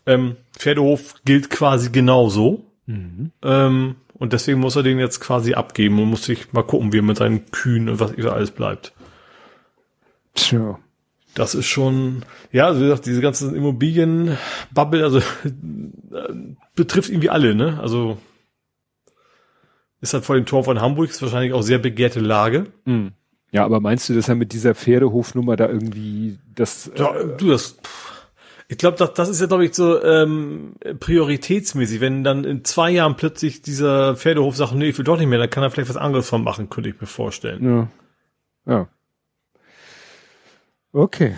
Ähm, 0.05 0.35
Pferdehof 0.57 1.15
gilt 1.23 1.49
quasi 1.49 1.91
genauso. 1.91 2.65
Mhm. 2.87 3.31
Ähm, 3.43 3.95
und 4.19 4.33
deswegen 4.33 4.59
muss 4.59 4.75
er 4.75 4.83
den 4.83 4.99
jetzt 4.99 5.19
quasi 5.19 5.53
abgeben 5.53 5.99
und 5.99 6.09
muss 6.09 6.23
sich 6.23 6.51
mal 6.53 6.63
gucken, 6.63 6.93
wie 6.93 6.99
er 6.99 7.03
mit 7.03 7.17
seinen 7.17 7.49
Kühen 7.51 7.89
und 7.89 7.99
was 7.99 8.13
da 8.15 8.29
alles 8.31 8.51
bleibt. 8.51 8.93
Tja. 10.33 10.79
Das 11.35 11.53
ist 11.53 11.67
schon, 11.67 12.23
ja, 12.51 12.65
also 12.65 12.79
wie 12.79 12.85
gesagt, 12.85 13.05
diese 13.05 13.21
ganzen 13.21 13.55
Immobilienbubble, 13.55 15.03
also 15.03 15.19
äh, 15.45 16.33
betrifft 16.75 17.09
irgendwie 17.09 17.29
alle, 17.29 17.53
ne? 17.53 17.79
Also 17.79 18.17
ist 20.01 20.13
halt 20.13 20.25
vor 20.25 20.35
dem 20.35 20.45
Tor 20.45 20.63
von 20.63 20.81
Hamburg, 20.81 21.09
ist 21.09 21.21
wahrscheinlich 21.21 21.53
auch 21.53 21.61
sehr 21.61 21.79
begehrte 21.79 22.19
Lage. 22.19 22.67
Mhm. 22.85 23.11
Ja, 23.51 23.65
aber 23.65 23.79
meinst 23.79 24.09
du, 24.09 24.13
dass 24.13 24.29
er 24.29 24.35
mit 24.35 24.51
dieser 24.51 24.75
Pferdehofnummer 24.75 25.55
da 25.55 25.69
irgendwie 25.69 26.37
das 26.53 26.91
Ja, 26.95 27.15
äh, 27.15 27.37
du, 27.37 27.49
das, 27.49 27.77
pff, 27.81 28.06
ich 28.69 28.77
glaube, 28.77 28.97
das, 28.97 29.13
das 29.13 29.29
ist 29.29 29.39
ja, 29.39 29.47
glaube 29.47 29.65
ich, 29.65 29.73
so 29.73 30.03
ähm, 30.03 30.75
prioritätsmäßig. 30.99 32.01
Wenn 32.01 32.23
dann 32.23 32.43
in 32.43 32.65
zwei 32.65 32.91
Jahren 32.91 33.15
plötzlich 33.15 33.61
dieser 33.61 34.17
Pferdehof 34.17 34.57
sagt, 34.57 34.73
nee, 34.73 34.89
ich 34.89 34.97
will 34.97 35.05
doch 35.05 35.17
nicht 35.17 35.27
mehr, 35.27 35.39
dann 35.39 35.49
kann 35.49 35.63
er 35.63 35.71
vielleicht 35.71 35.89
was 35.89 35.97
anderes 35.97 36.27
von 36.27 36.43
machen, 36.43 36.69
könnte 36.69 36.89
ich 36.89 36.99
mir 36.99 37.07
vorstellen. 37.07 37.89
Ja. 38.65 38.73
Ja. 38.73 38.87
Okay. 40.91 41.35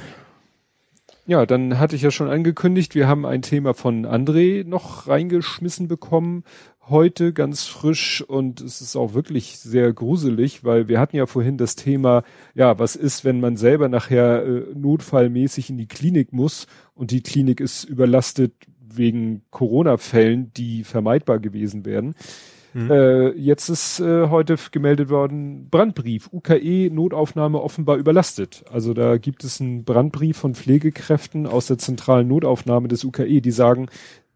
Ja, 1.30 1.46
dann 1.46 1.78
hatte 1.78 1.96
ich 1.96 2.02
ja 2.02 2.10
schon 2.10 2.28
angekündigt, 2.28 2.96
wir 2.96 3.08
haben 3.08 3.24
ein 3.24 3.44
Thema 3.44 3.76
von 3.76 4.08
André 4.08 4.68
noch 4.68 5.08
reingeschmissen 5.08 5.88
bekommen. 5.88 6.44
Heute 6.88 7.34
ganz 7.34 7.66
frisch 7.66 8.24
und 8.24 8.62
es 8.62 8.82
ist 8.82 8.96
auch 8.96 9.14
wirklich 9.14 9.60
sehr 9.60 9.94
gruselig, 9.94 10.64
weil 10.64 10.88
wir 10.88 11.00
hatten 11.00 11.18
ja 11.18 11.28
vorhin 11.28 11.58
das 11.58 11.76
Thema, 11.76 12.24
ja, 12.56 12.80
was 12.80 12.96
ist, 12.96 13.26
wenn 13.26 13.40
man 13.42 13.58
selber 13.58 13.90
nachher 13.90 14.44
äh, 14.44 14.64
notfallmäßig 14.74 15.70
in 15.70 15.78
die 15.78 15.86
Klinik 15.86 16.34
muss 16.34 16.66
und 16.96 17.12
die 17.12 17.22
Klinik 17.22 17.60
ist 17.60 17.84
überlastet 17.84 18.54
wegen 18.82 19.44
Corona-Fällen, 19.52 20.52
die 20.58 20.84
vermeidbar 20.84 21.38
gewesen 21.38 21.86
wären. 21.86 22.16
Äh, 22.76 23.38
jetzt 23.38 23.70
ist 23.70 24.00
äh, 24.00 24.28
heute 24.30 24.58
gemeldet 24.72 25.10
worden, 25.10 25.70
Brandbrief, 25.70 26.30
UKE 26.32 26.90
Notaufnahme 26.92 27.62
offenbar 27.62 27.98
überlastet. 27.98 28.64
Also 28.72 28.94
da 28.94 29.18
gibt 29.18 29.44
es 29.44 29.60
einen 29.60 29.84
Brandbrief 29.84 30.38
von 30.38 30.56
Pflegekräften 30.56 31.48
aus 31.48 31.68
der 31.68 31.78
zentralen 31.78 32.28
Notaufnahme 32.28 32.88
des 32.88 33.04
UKE, 33.04 33.42
die 33.42 33.52
sagen, 33.52 33.88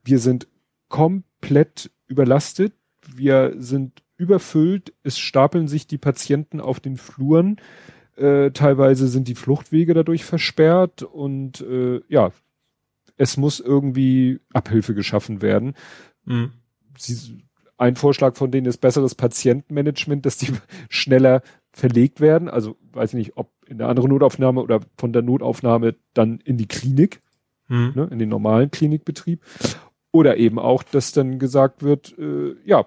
wir 0.03 0.19
sind 0.19 0.47
komplett 0.89 1.91
überlastet, 2.07 2.73
wir 3.15 3.53
sind 3.57 4.03
überfüllt, 4.17 4.93
es 5.03 5.17
stapeln 5.17 5.67
sich 5.67 5.87
die 5.87 5.97
Patienten 5.97 6.59
auf 6.59 6.79
den 6.79 6.97
Fluren, 6.97 7.57
äh, 8.15 8.51
teilweise 8.51 9.07
sind 9.07 9.27
die 9.27 9.35
Fluchtwege 9.35 9.93
dadurch 9.93 10.23
versperrt 10.23 11.03
und 11.03 11.61
äh, 11.61 12.01
ja, 12.09 12.31
es 13.17 13.37
muss 13.37 13.59
irgendwie 13.59 14.39
Abhilfe 14.53 14.93
geschaffen 14.93 15.41
werden 15.41 15.75
Mhm. 16.25 16.51
sie, 16.97 17.43
ein 17.83 17.95
Vorschlag 17.95 18.35
von 18.35 18.49
denen 18.51 18.65
ist 18.67 18.77
besseres 18.81 19.15
Patientenmanagement, 19.15 20.25
dass 20.25 20.37
die 20.37 20.51
schneller 20.89 21.41
verlegt 21.71 22.21
werden. 22.21 22.49
Also 22.49 22.75
weiß 22.93 23.11
ich 23.13 23.17
nicht, 23.17 23.37
ob 23.37 23.51
in 23.67 23.77
der 23.77 23.87
anderen 23.89 24.09
Notaufnahme 24.09 24.61
oder 24.61 24.79
von 24.97 25.13
der 25.13 25.21
Notaufnahme 25.21 25.95
dann 26.13 26.39
in 26.43 26.57
die 26.57 26.67
Klinik, 26.67 27.21
Mhm. 27.69 27.93
ne, 27.95 28.07
in 28.11 28.19
den 28.19 28.27
normalen 28.29 28.71
Klinikbetrieb. 28.71 29.41
Oder 30.11 30.37
eben 30.37 30.59
auch, 30.59 30.83
dass 30.83 31.13
dann 31.13 31.39
gesagt 31.39 31.81
wird, 31.81 32.13
äh, 32.19 32.55
ja, 32.65 32.85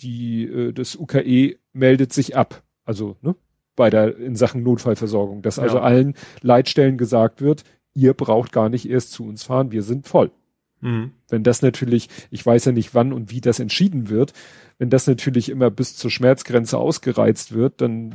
die, 0.00 0.44
äh, 0.44 0.72
das 0.72 0.96
UKE 0.96 1.56
meldet 1.72 2.12
sich 2.12 2.36
ab. 2.36 2.62
Also, 2.84 3.16
ne, 3.22 3.36
bei 3.76 3.90
der, 3.90 4.16
in 4.18 4.34
Sachen 4.34 4.62
Notfallversorgung. 4.64 5.40
Dass 5.42 5.58
also 5.60 5.76
Ja. 5.76 5.82
allen 5.82 6.14
Leitstellen 6.42 6.98
gesagt 6.98 7.40
wird, 7.40 7.62
ihr 7.94 8.12
braucht 8.12 8.50
gar 8.52 8.68
nicht 8.68 8.90
erst 8.90 9.12
zu 9.12 9.24
uns 9.24 9.44
fahren, 9.44 9.70
wir 9.70 9.82
sind 9.82 10.06
voll. 10.08 10.30
Mhm. 10.80 11.12
Wenn 11.28 11.42
das 11.42 11.62
natürlich, 11.62 12.08
ich 12.30 12.44
weiß 12.44 12.66
ja 12.66 12.72
nicht, 12.72 12.94
wann 12.94 13.12
und 13.12 13.30
wie 13.30 13.40
das 13.40 13.58
entschieden 13.58 14.08
wird, 14.10 14.32
wenn 14.78 14.90
das 14.90 15.06
natürlich 15.06 15.48
immer 15.48 15.70
bis 15.70 15.96
zur 15.96 16.10
Schmerzgrenze 16.10 16.78
ausgereizt 16.78 17.52
wird, 17.52 17.80
dann 17.80 18.14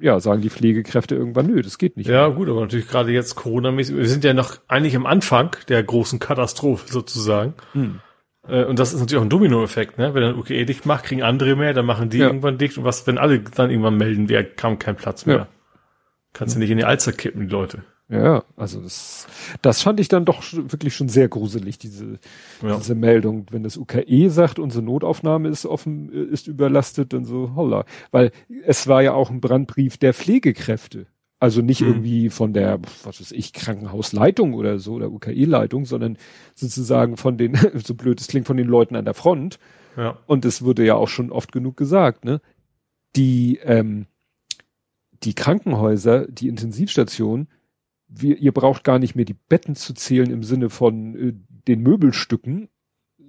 ja, 0.00 0.20
sagen 0.20 0.42
die 0.42 0.50
Pflegekräfte 0.50 1.14
irgendwann, 1.14 1.46
nö, 1.46 1.62
das 1.62 1.78
geht 1.78 1.96
nicht. 1.96 2.08
Ja, 2.08 2.28
gut, 2.28 2.48
aber 2.48 2.60
natürlich 2.60 2.88
gerade 2.88 3.10
jetzt 3.12 3.34
Corona-mäßig, 3.36 3.96
wir 3.96 4.08
sind 4.08 4.22
ja 4.24 4.34
noch 4.34 4.58
eigentlich 4.68 4.96
am 4.96 5.06
Anfang 5.06 5.56
der 5.68 5.82
großen 5.82 6.18
Katastrophe 6.18 6.92
sozusagen. 6.92 7.54
Hm. 7.72 8.00
Äh, 8.46 8.64
Und 8.64 8.78
das 8.78 8.92
ist 8.92 9.00
natürlich 9.00 9.18
auch 9.20 9.24
ein 9.24 9.30
Dominoeffekt, 9.30 9.96
ne? 9.98 10.12
Wenn 10.14 10.22
dann 10.22 10.38
UKE 10.38 10.66
dicht 10.66 10.84
macht, 10.84 11.04
kriegen 11.04 11.22
andere 11.22 11.56
mehr, 11.56 11.72
dann 11.72 11.86
machen 11.86 12.10
die 12.10 12.18
Ja. 12.18 12.26
irgendwann 12.26 12.58
dicht 12.58 12.76
und 12.76 12.84
was, 12.84 13.06
wenn 13.06 13.18
alle 13.18 13.40
dann 13.40 13.70
irgendwann 13.70 13.96
melden, 13.96 14.28
wer 14.28 14.44
kam 14.44 14.78
kein 14.78 14.96
Platz 14.96 15.24
mehr. 15.26 15.36
Ja. 15.36 15.48
Kannst 16.32 16.56
du 16.56 16.58
nicht 16.58 16.70
in 16.70 16.76
die 16.78 16.84
Alster 16.84 17.12
kippen, 17.12 17.42
die 17.48 17.52
Leute. 17.52 17.84
Ja, 18.10 18.44
also 18.56 18.80
das, 18.82 19.26
das 19.62 19.80
fand 19.80 19.98
ich 19.98 20.08
dann 20.08 20.26
doch 20.26 20.42
wirklich 20.52 20.94
schon 20.94 21.08
sehr 21.08 21.28
gruselig, 21.28 21.78
diese, 21.78 22.18
Ja. 22.62 22.76
diese 22.76 22.94
Meldung. 22.94 23.46
Wenn 23.50 23.62
das 23.62 23.78
UKE 23.78 24.28
sagt, 24.28 24.58
unsere 24.58 24.84
Notaufnahme 24.84 25.48
ist 25.48 25.64
offen, 25.64 26.12
äh, 26.12 26.24
ist 26.32 26.46
überlastet, 26.46 27.14
dann 27.14 27.24
so, 27.24 27.52
holla. 27.56 27.86
Weil 28.10 28.30
es 28.66 28.86
war 28.88 29.02
ja 29.02 29.14
auch 29.14 29.30
ein 29.30 29.40
Brandbrief 29.40 29.96
der 29.96 30.12
Pflegekräfte. 30.12 31.06
Also 31.40 31.62
nicht 31.62 31.80
Hm. 31.80 31.88
irgendwie 31.88 32.28
von 32.30 32.52
der, 32.52 32.78
was 33.04 33.20
weiß 33.20 33.32
ich, 33.32 33.52
Krankenhausleitung 33.54 34.52
oder 34.54 34.78
so, 34.78 34.94
oder 34.94 35.10
UKE-Leitung, 35.10 35.86
sondern 35.86 36.18
sozusagen 36.54 37.16
von 37.16 37.38
den, 37.38 37.54
so 37.84 37.94
blöd 37.94 38.20
es 38.20 38.28
klingt, 38.28 38.46
von 38.46 38.56
den 38.58 38.68
Leuten 38.68 38.96
an 38.96 39.04
der 39.06 39.14
Front. 39.14 39.58
Ja. 39.96 40.18
Und 40.26 40.44
es 40.44 40.62
wurde 40.62 40.84
ja 40.84 40.94
auch 40.94 41.08
schon 41.08 41.32
oft 41.32 41.52
genug 41.52 41.76
gesagt, 41.78 42.24
ne? 42.26 42.40
Die, 43.16 43.60
ähm, 43.62 44.06
die 45.22 45.34
Krankenhäuser, 45.34 46.26
die 46.28 46.48
Intensivstationen, 46.48 47.48
wir, 48.16 48.38
ihr 48.38 48.52
braucht 48.52 48.84
gar 48.84 48.98
nicht 48.98 49.14
mehr 49.14 49.24
die 49.24 49.36
Betten 49.48 49.74
zu 49.74 49.94
zählen 49.94 50.30
im 50.30 50.42
Sinne 50.42 50.70
von 50.70 51.14
äh, 51.14 51.32
den 51.68 51.82
Möbelstücken, 51.82 52.68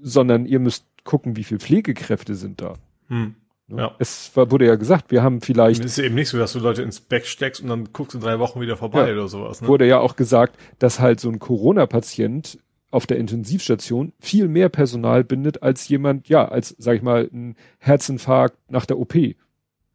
sondern 0.02 0.45
ihr 0.45 0.60
müsst 0.60 0.86
gucken, 1.03 1.36
wie 1.36 1.44
viele 1.44 1.60
Pflegekräfte 1.60 2.36
sind 2.36 2.62
da. 2.62 2.74
Hm. 3.07 3.36
Ne? 3.68 3.82
Ja. 3.82 3.95
Es 3.98 4.36
war, 4.36 4.52
wurde 4.52 4.66
ja 4.68 4.76
gesagt, 4.76 5.12
wir 5.12 5.24
haben 5.24 5.41
vielleicht, 5.41 5.84
Es 5.84 5.98
ist 5.98 6.03
eben 6.03 6.16
nicht 6.16 6.30
so, 6.30 6.38
dass 6.38 6.53
du 6.53 6.60
Leute 6.60 6.84
ins 6.84 6.99
Back 6.99 7.26
steckst 7.26 7.62
und 7.62 7.70
dann 7.70 7.90
guckst 7.94 8.14
du 8.14 8.20
in 8.20 8.24
drei 8.24 8.38
Wochen 8.40 8.62
wieder 8.62 8.78
vorbei 8.78 9.07
Ja. 9.07 9.14
oder 9.14 9.28
sowas. 9.28 9.62
Ne? 9.62 9.68
wurde 9.68 9.88
ja 9.88 9.99
auch 9.99 10.16
gesagt, 10.16 10.57
dass 10.78 10.99
halt 10.99 11.20
so 11.20 11.30
ein 11.30 11.40
Corona-Patient 11.40 12.60
auf 12.91 13.07
der 13.07 13.18
Intensivstation 13.18 14.14
viel 14.20 14.48
mehr 14.48 14.70
Personal 14.70 15.24
bindet 15.24 15.64
als 15.64 15.88
jemand, 15.88 16.30
ja, 16.30 16.48
als, 16.48 16.76
sag 16.78 16.95
ich 16.95 17.02
mal, 17.02 17.30
ein 17.34 17.56
Herzinfarkt 17.80 18.57
nach 18.70 18.86
der 18.86 18.99
OP. 18.99 19.16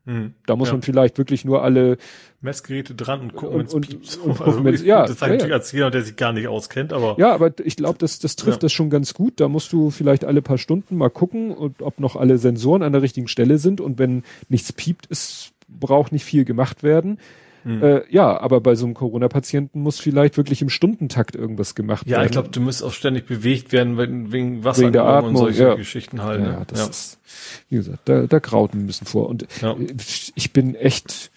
Hm. 0.06 0.32
Da 0.46 0.56
muss 0.56 0.68
Ja. 0.68 0.74
man 0.74 0.82
vielleicht 0.82 1.18
wirklich 1.18 1.44
nur 1.44 1.62
alle 1.62 1.98
Messgeräte 2.40 2.94
dran 2.94 3.20
und 3.20 3.34
gucken, 3.34 3.60
Und- 3.60 3.74
und- 3.74 3.88
piept. 3.88 4.18
und 4.24 4.38
gucken, 4.38 4.64
wenn's- 4.64 4.82
ja, 4.82 5.02
das 5.06 5.18
sagt 5.18 5.22
ja, 5.22 5.28
natürlich 5.34 5.50
ja. 5.50 5.56
als 5.56 5.72
jemand, 5.72 5.94
der 5.94 6.02
sich 6.02 6.16
gar 6.16 6.32
nicht 6.32 6.48
auskennt, 6.48 6.92
aber 6.94 7.16
Ja, 7.18 7.32
aber 7.34 7.52
ich 7.62 7.76
glaube, 7.76 7.98
das, 7.98 8.18
das 8.18 8.34
trifft 8.36 8.58
Ja. 8.58 8.66
das 8.66 8.72
schon 8.72 8.88
ganz 8.88 9.12
gut. 9.12 9.34
Da 9.40 9.48
musst 9.48 9.72
du 9.74 9.90
vielleicht 9.90 10.24
alle 10.24 10.40
paar 10.40 10.56
Stunden 10.58 10.96
mal 10.96 11.10
gucken, 11.10 11.50
und 11.52 11.82
ob 11.82 12.00
noch 12.00 12.16
alle 12.16 12.38
Sensoren 12.38 12.82
an 12.82 12.92
der 12.92 13.02
richtigen 13.02 13.28
Stelle 13.28 13.58
sind. 13.58 13.80
Und 13.82 13.98
wenn 13.98 14.22
nichts 14.48 14.72
piept, 14.72 15.06
es 15.10 15.52
braucht 15.68 16.12
nicht 16.12 16.24
viel 16.24 16.44
gemacht 16.46 16.82
werden. 16.82 17.18
Hm. 17.64 17.82
Äh, 17.82 18.02
ja, 18.08 18.40
aber 18.40 18.60
bei 18.60 18.74
so 18.74 18.86
einem 18.86 18.94
Corona-Patienten 18.94 19.80
muss 19.82 20.00
vielleicht 20.00 20.36
wirklich 20.36 20.62
im 20.62 20.70
Stundentakt 20.70 21.36
irgendwas 21.36 21.74
gemacht 21.74 22.06
ja, 22.06 22.16
werden. 22.16 22.26
ich 22.26 22.32
glaube, 22.32 22.48
du 22.48 22.60
musst 22.60 22.82
auch 22.82 22.92
ständig 22.92 23.26
bewegt 23.26 23.72
werden 23.72 23.98
wegen, 23.98 24.32
wegen 24.32 24.50
Wegen 24.50 24.62
der 24.62 24.64
Wassergaben 24.64 25.28
und 25.28 25.36
Atmung, 25.36 25.36
solche 25.36 25.62
ja. 25.62 25.74
Geschichten 25.74 26.22
halt. 26.22 26.40
ja, 26.40 26.60
ne? 26.60 26.66
das 26.66 26.88
ist, 26.88 27.20
wie 27.68 27.76
gesagt, 27.76 28.08
da, 28.08 28.26
da 28.26 28.38
graut 28.38 28.74
ein 28.74 28.86
bisschen 28.86 29.06
vor. 29.06 29.28
Und 29.28 29.46
Ja. 29.60 29.72
äh, 29.72 29.94
ich 30.34 30.52
bin 30.52 30.74
echt, 30.74 31.30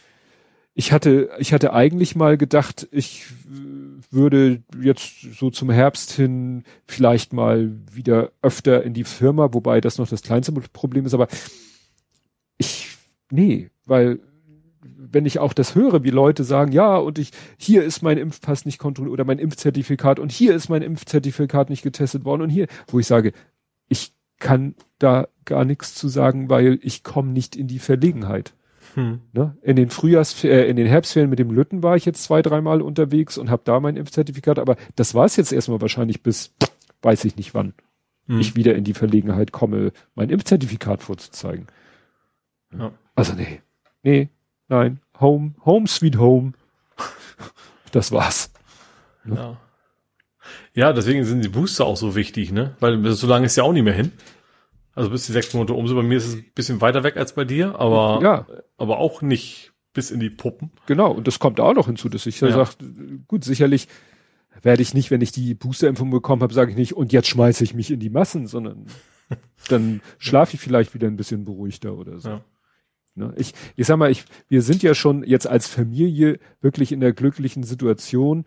ich 0.74 0.92
hatte, 0.92 1.30
ich 1.40 1.54
hatte 1.54 1.74
eigentlich 1.74 2.16
mal 2.16 2.38
gedacht, 2.38 2.88
ich 2.92 3.26
äh, 3.52 4.14
würde 4.14 4.62
jetzt 4.82 5.22
so 5.38 5.50
zum 5.50 5.70
Herbst 5.70 6.12
hin 6.12 6.64
vielleicht 6.86 7.34
mal 7.34 7.72
wieder 7.92 8.32
öfter 8.42 8.84
in 8.84 8.94
die 8.94 9.04
Firma, 9.04 9.54
wobei 9.54 9.82
das 9.82 9.98
noch 9.98 10.08
das 10.08 10.22
kleinste 10.22 10.52
Problem 10.54 11.06
ist, 11.06 11.14
aber 11.14 11.28
ich, 12.58 12.90
nee, 13.32 13.70
weil 13.86 14.20
wenn 15.14 15.26
ich 15.26 15.40
auch 15.40 15.54
das 15.54 15.76
höre, 15.76 16.04
wie 16.04 16.10
Leute 16.10 16.44
sagen, 16.44 16.72
ja, 16.72 16.98
und 16.98 17.20
ich, 17.20 17.32
hier 17.58 17.84
ist 17.84 18.02
mein 18.02 18.18
Impfpass 18.18 18.66
nicht 18.66 18.80
kontrolliert 18.80 19.14
oder 19.14 19.26
mein 19.26 19.40
Impfzertifikat 19.40 20.20
und 20.20 20.32
hier 20.32 20.54
ist 20.54 20.70
mein 20.70 20.82
Impfzertifikat 20.82 21.70
nicht 21.70 21.84
getestet 21.84 22.26
worden 22.26 22.42
und 22.42 22.50
hier, 22.50 22.68
wo 22.88 23.00
ich 23.00 23.08
sage, 23.08 23.34
ich 23.88 24.14
kann 24.40 24.76
da 25.00 25.28
gar 25.46 25.66
nichts 25.66 25.96
zu 25.96 26.08
sagen, 26.08 26.50
weil 26.50 26.80
ich 26.82 27.04
komme 27.04 27.32
nicht 27.32 27.56
in 27.56 27.68
die 27.68 27.80
Verlegenheit. 27.80 28.54
Hm. 28.96 29.22
Ne? 29.32 29.58
In 29.62 29.76
den 29.76 29.90
Frühjahrs, 29.90 30.44
äh, 30.44 30.66
in 30.66 30.76
den 30.76 30.88
Herbstferien 30.88 31.30
mit 31.30 31.40
dem 31.40 31.52
Lütten 31.52 31.82
war 31.84 31.96
ich 31.96 32.06
jetzt 32.06 32.24
zwei, 32.24 32.42
dreimal 32.42 32.82
unterwegs 32.82 33.38
und 33.38 33.50
habe 33.50 33.64
da 33.66 33.80
mein 33.80 33.98
Impfzertifikat, 33.98 34.60
aber 34.60 34.76
das 34.96 35.16
war 35.16 35.26
es 35.26 35.36
jetzt 35.36 35.52
erstmal 35.52 35.82
wahrscheinlich 35.82 36.22
bis, 36.22 36.54
weiß 37.02 37.26
ich 37.26 37.38
nicht 37.38 37.54
wann, 37.54 37.74
hm. 38.28 38.40
ich 38.40 38.56
wieder 38.56 38.76
in 38.76 38.84
die 38.84 38.94
Verlegenheit 38.94 39.52
komme, 39.52 39.92
mein 40.16 40.30
Impfzertifikat 40.30 41.02
vorzuzeigen. 41.02 41.68
Ja. 42.78 42.92
Also 43.16 43.34
nee, 43.34 43.62
nee, 44.04 44.30
nein, 44.68 45.00
home, 45.20 45.56
home 45.66 45.88
sweet 45.88 46.18
home. 46.18 46.54
das 47.92 48.12
war's. 48.12 48.52
Ja. 49.26 49.58
Ja, 50.74 50.92
deswegen 50.92 51.24
sind 51.24 51.44
die 51.44 51.50
Booster 51.50 51.86
auch 51.86 51.98
so 51.98 52.16
wichtig, 52.16 52.52
ne? 52.52 52.76
Weil 52.80 53.06
so 53.12 53.28
lange 53.28 53.46
ist 53.46 53.56
ja 53.56 53.64
auch 53.64 53.74
nicht 53.74 53.84
mehr 53.84 53.94
hin. 53.94 54.12
Also 54.96 55.10
bis 55.10 55.26
die 55.26 55.32
sechs 55.32 55.54
Monate 55.54 55.74
um 55.74 55.88
sind. 55.88 55.96
Bei 55.96 56.04
mir 56.04 56.18
ist 56.18 56.28
es 56.28 56.36
ein 56.36 56.46
bisschen 56.54 56.82
weiter 56.82 57.04
weg 57.04 57.18
als 57.18 57.34
bei 57.34 57.46
dir, 57.46 57.80
aber, 57.80 58.20
ja. 58.22 58.48
aber 58.78 58.98
auch 58.98 59.22
nicht 59.22 59.72
bis 59.94 60.12
in 60.12 60.20
die 60.20 60.30
Puppen. 60.30 60.72
Genau, 60.88 61.12
und 61.12 61.28
das 61.28 61.40
kommt 61.40 61.60
auch 61.60 61.74
noch 61.74 61.88
hinzu, 61.88 62.10
dass 62.10 62.26
ich 62.26 62.40
ja. 62.42 62.52
sage, 62.52 62.72
gut, 63.28 63.44
sicherlich 63.44 63.88
werde 64.62 64.82
ich 64.82 64.94
nicht, 64.94 65.12
wenn 65.12 65.22
ich 65.22 65.32
die 65.32 65.54
Boosterimpfung 65.56 66.10
bekommen 66.10 66.42
habe, 66.42 66.54
sage 66.54 66.72
ich 66.72 66.78
nicht, 66.78 66.94
und 66.94 67.12
jetzt 67.12 67.28
schmeiße 67.28 67.64
ich 67.64 67.74
mich 67.74 67.92
in 67.92 68.00
die 68.00 68.10
Massen, 68.10 68.48
sondern 68.48 68.86
dann 69.70 70.02
schlafe 70.18 70.56
ich 70.56 70.62
vielleicht 70.62 70.94
wieder 70.94 71.08
ein 71.08 71.18
bisschen 71.18 71.46
beruhigter 71.46 71.96
oder 71.96 72.20
so. 72.20 72.30
Ja. 72.30 72.42
Ne? 73.16 73.34
Ich, 73.38 73.54
ich 73.76 73.88
sag 73.88 73.98
mal, 73.98 74.12
ich, 74.12 74.26
wir 74.50 74.62
sind 74.62 74.84
ja 74.84 74.96
schon 74.96 75.24
jetzt 75.24 75.48
als 75.48 75.68
Familie 75.68 76.40
wirklich 76.62 76.92
in 76.92 77.00
der 77.00 77.14
glücklichen 77.14 77.64
Situation, 77.64 78.46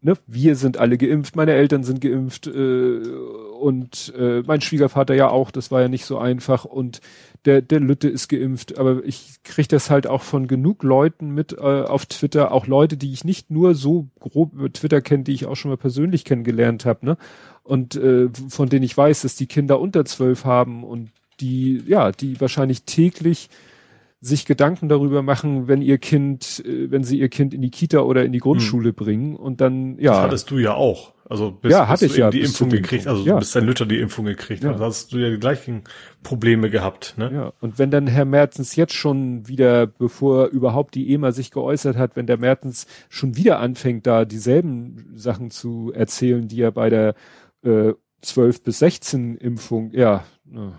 ne, 0.00 0.14
wir 0.26 0.56
sind 0.56 0.78
alle 0.78 0.96
geimpft, 0.96 1.36
meine 1.36 1.52
Eltern 1.52 1.82
sind 1.82 2.00
geimpft 2.00 2.46
äh, 2.46 3.00
und 3.60 4.12
äh, 4.16 4.42
mein 4.46 4.60
Schwiegervater 4.60 5.14
ja 5.14 5.28
auch, 5.28 5.50
das 5.50 5.70
war 5.70 5.80
ja 5.80 5.88
nicht 5.88 6.04
so 6.04 6.18
einfach 6.18 6.64
und 6.64 7.00
der, 7.44 7.62
der 7.62 7.80
Lütte 7.80 8.08
ist 8.08 8.28
geimpft, 8.28 8.78
aber 8.78 9.04
ich 9.04 9.42
kriege 9.42 9.68
das 9.68 9.90
halt 9.90 10.06
auch 10.06 10.22
von 10.22 10.46
genug 10.48 10.82
Leuten 10.82 11.30
mit 11.30 11.52
äh, 11.52 11.56
auf 11.56 12.06
Twitter, 12.06 12.52
auch 12.52 12.66
Leute, 12.66 12.96
die 12.96 13.12
ich 13.12 13.24
nicht 13.24 13.50
nur 13.50 13.74
so 13.74 14.08
grob 14.20 14.54
über 14.54 14.72
Twitter 14.72 15.00
kenne, 15.00 15.24
die 15.24 15.32
ich 15.32 15.46
auch 15.46 15.56
schon 15.56 15.70
mal 15.70 15.76
persönlich 15.76 16.24
kennengelernt 16.24 16.84
habe, 16.84 17.06
ne? 17.06 17.16
Und 17.62 17.96
äh, 17.96 18.28
von 18.48 18.70
denen 18.70 18.84
ich 18.84 18.96
weiß, 18.96 19.22
dass 19.22 19.36
die 19.36 19.46
Kinder 19.46 19.78
unter 19.78 20.06
zwölf 20.06 20.46
haben 20.46 20.84
und 20.84 21.10
die, 21.40 21.82
ja, 21.86 22.12
die 22.12 22.40
wahrscheinlich 22.40 22.84
täglich 22.84 23.50
sich 24.20 24.46
Gedanken 24.46 24.88
darüber 24.88 25.22
machen, 25.22 25.68
wenn 25.68 25.80
ihr 25.80 25.98
Kind, 25.98 26.62
äh, 26.66 26.90
wenn 26.90 27.04
sie 27.04 27.18
ihr 27.18 27.28
Kind 27.28 27.54
in 27.54 27.62
die 27.62 27.70
Kita 27.70 28.00
oder 28.00 28.24
in 28.24 28.32
die 28.32 28.40
Grundschule 28.40 28.90
hm. 28.90 28.94
bringen 28.94 29.36
und 29.36 29.60
dann, 29.60 29.98
ja. 29.98 30.12
Das 30.12 30.22
hattest 30.22 30.50
du 30.50 30.58
ja 30.58 30.74
auch. 30.74 31.14
Also 31.30 31.50
bis, 31.50 31.72
ja, 31.72 31.88
hatte 31.88 32.06
ich 32.06 32.16
ja 32.16 32.30
die 32.30 32.40
Impfung 32.40 32.70
gekriegt, 32.70 33.06
also 33.06 33.22
ja. 33.22 33.38
bis 33.38 33.52
dein 33.52 33.66
Lütter 33.66 33.84
die 33.84 34.00
Impfung 34.00 34.24
gekriegt 34.24 34.64
ja. 34.64 34.72
Also 34.72 34.84
hast 34.84 35.12
du 35.12 35.18
ja 35.18 35.28
die 35.28 35.38
gleichen 35.38 35.84
Probleme 36.22 36.70
gehabt, 36.70 37.14
ne? 37.18 37.30
Ja. 37.30 37.52
Und 37.60 37.78
wenn 37.78 37.90
dann 37.90 38.06
Herr 38.06 38.24
Mertens 38.24 38.76
jetzt 38.76 38.94
schon 38.94 39.46
wieder, 39.46 39.86
bevor 39.86 40.46
überhaupt 40.46 40.94
die 40.94 41.12
EMA 41.12 41.32
sich 41.32 41.50
geäußert 41.50 41.98
hat, 41.98 42.16
wenn 42.16 42.26
der 42.26 42.38
Mertens 42.38 42.86
schon 43.10 43.36
wieder 43.36 43.60
anfängt, 43.60 44.06
da 44.06 44.24
dieselben 44.24 45.12
Sachen 45.16 45.50
zu 45.50 45.92
erzählen, 45.94 46.48
die 46.48 46.62
er 46.62 46.72
bei 46.72 46.88
der 46.88 47.14
äh, 47.62 47.92
12 48.22 48.62
bis 48.62 48.78
16 48.78 49.36
Impfung, 49.36 49.92
ja, 49.92 50.24
ne, 50.46 50.78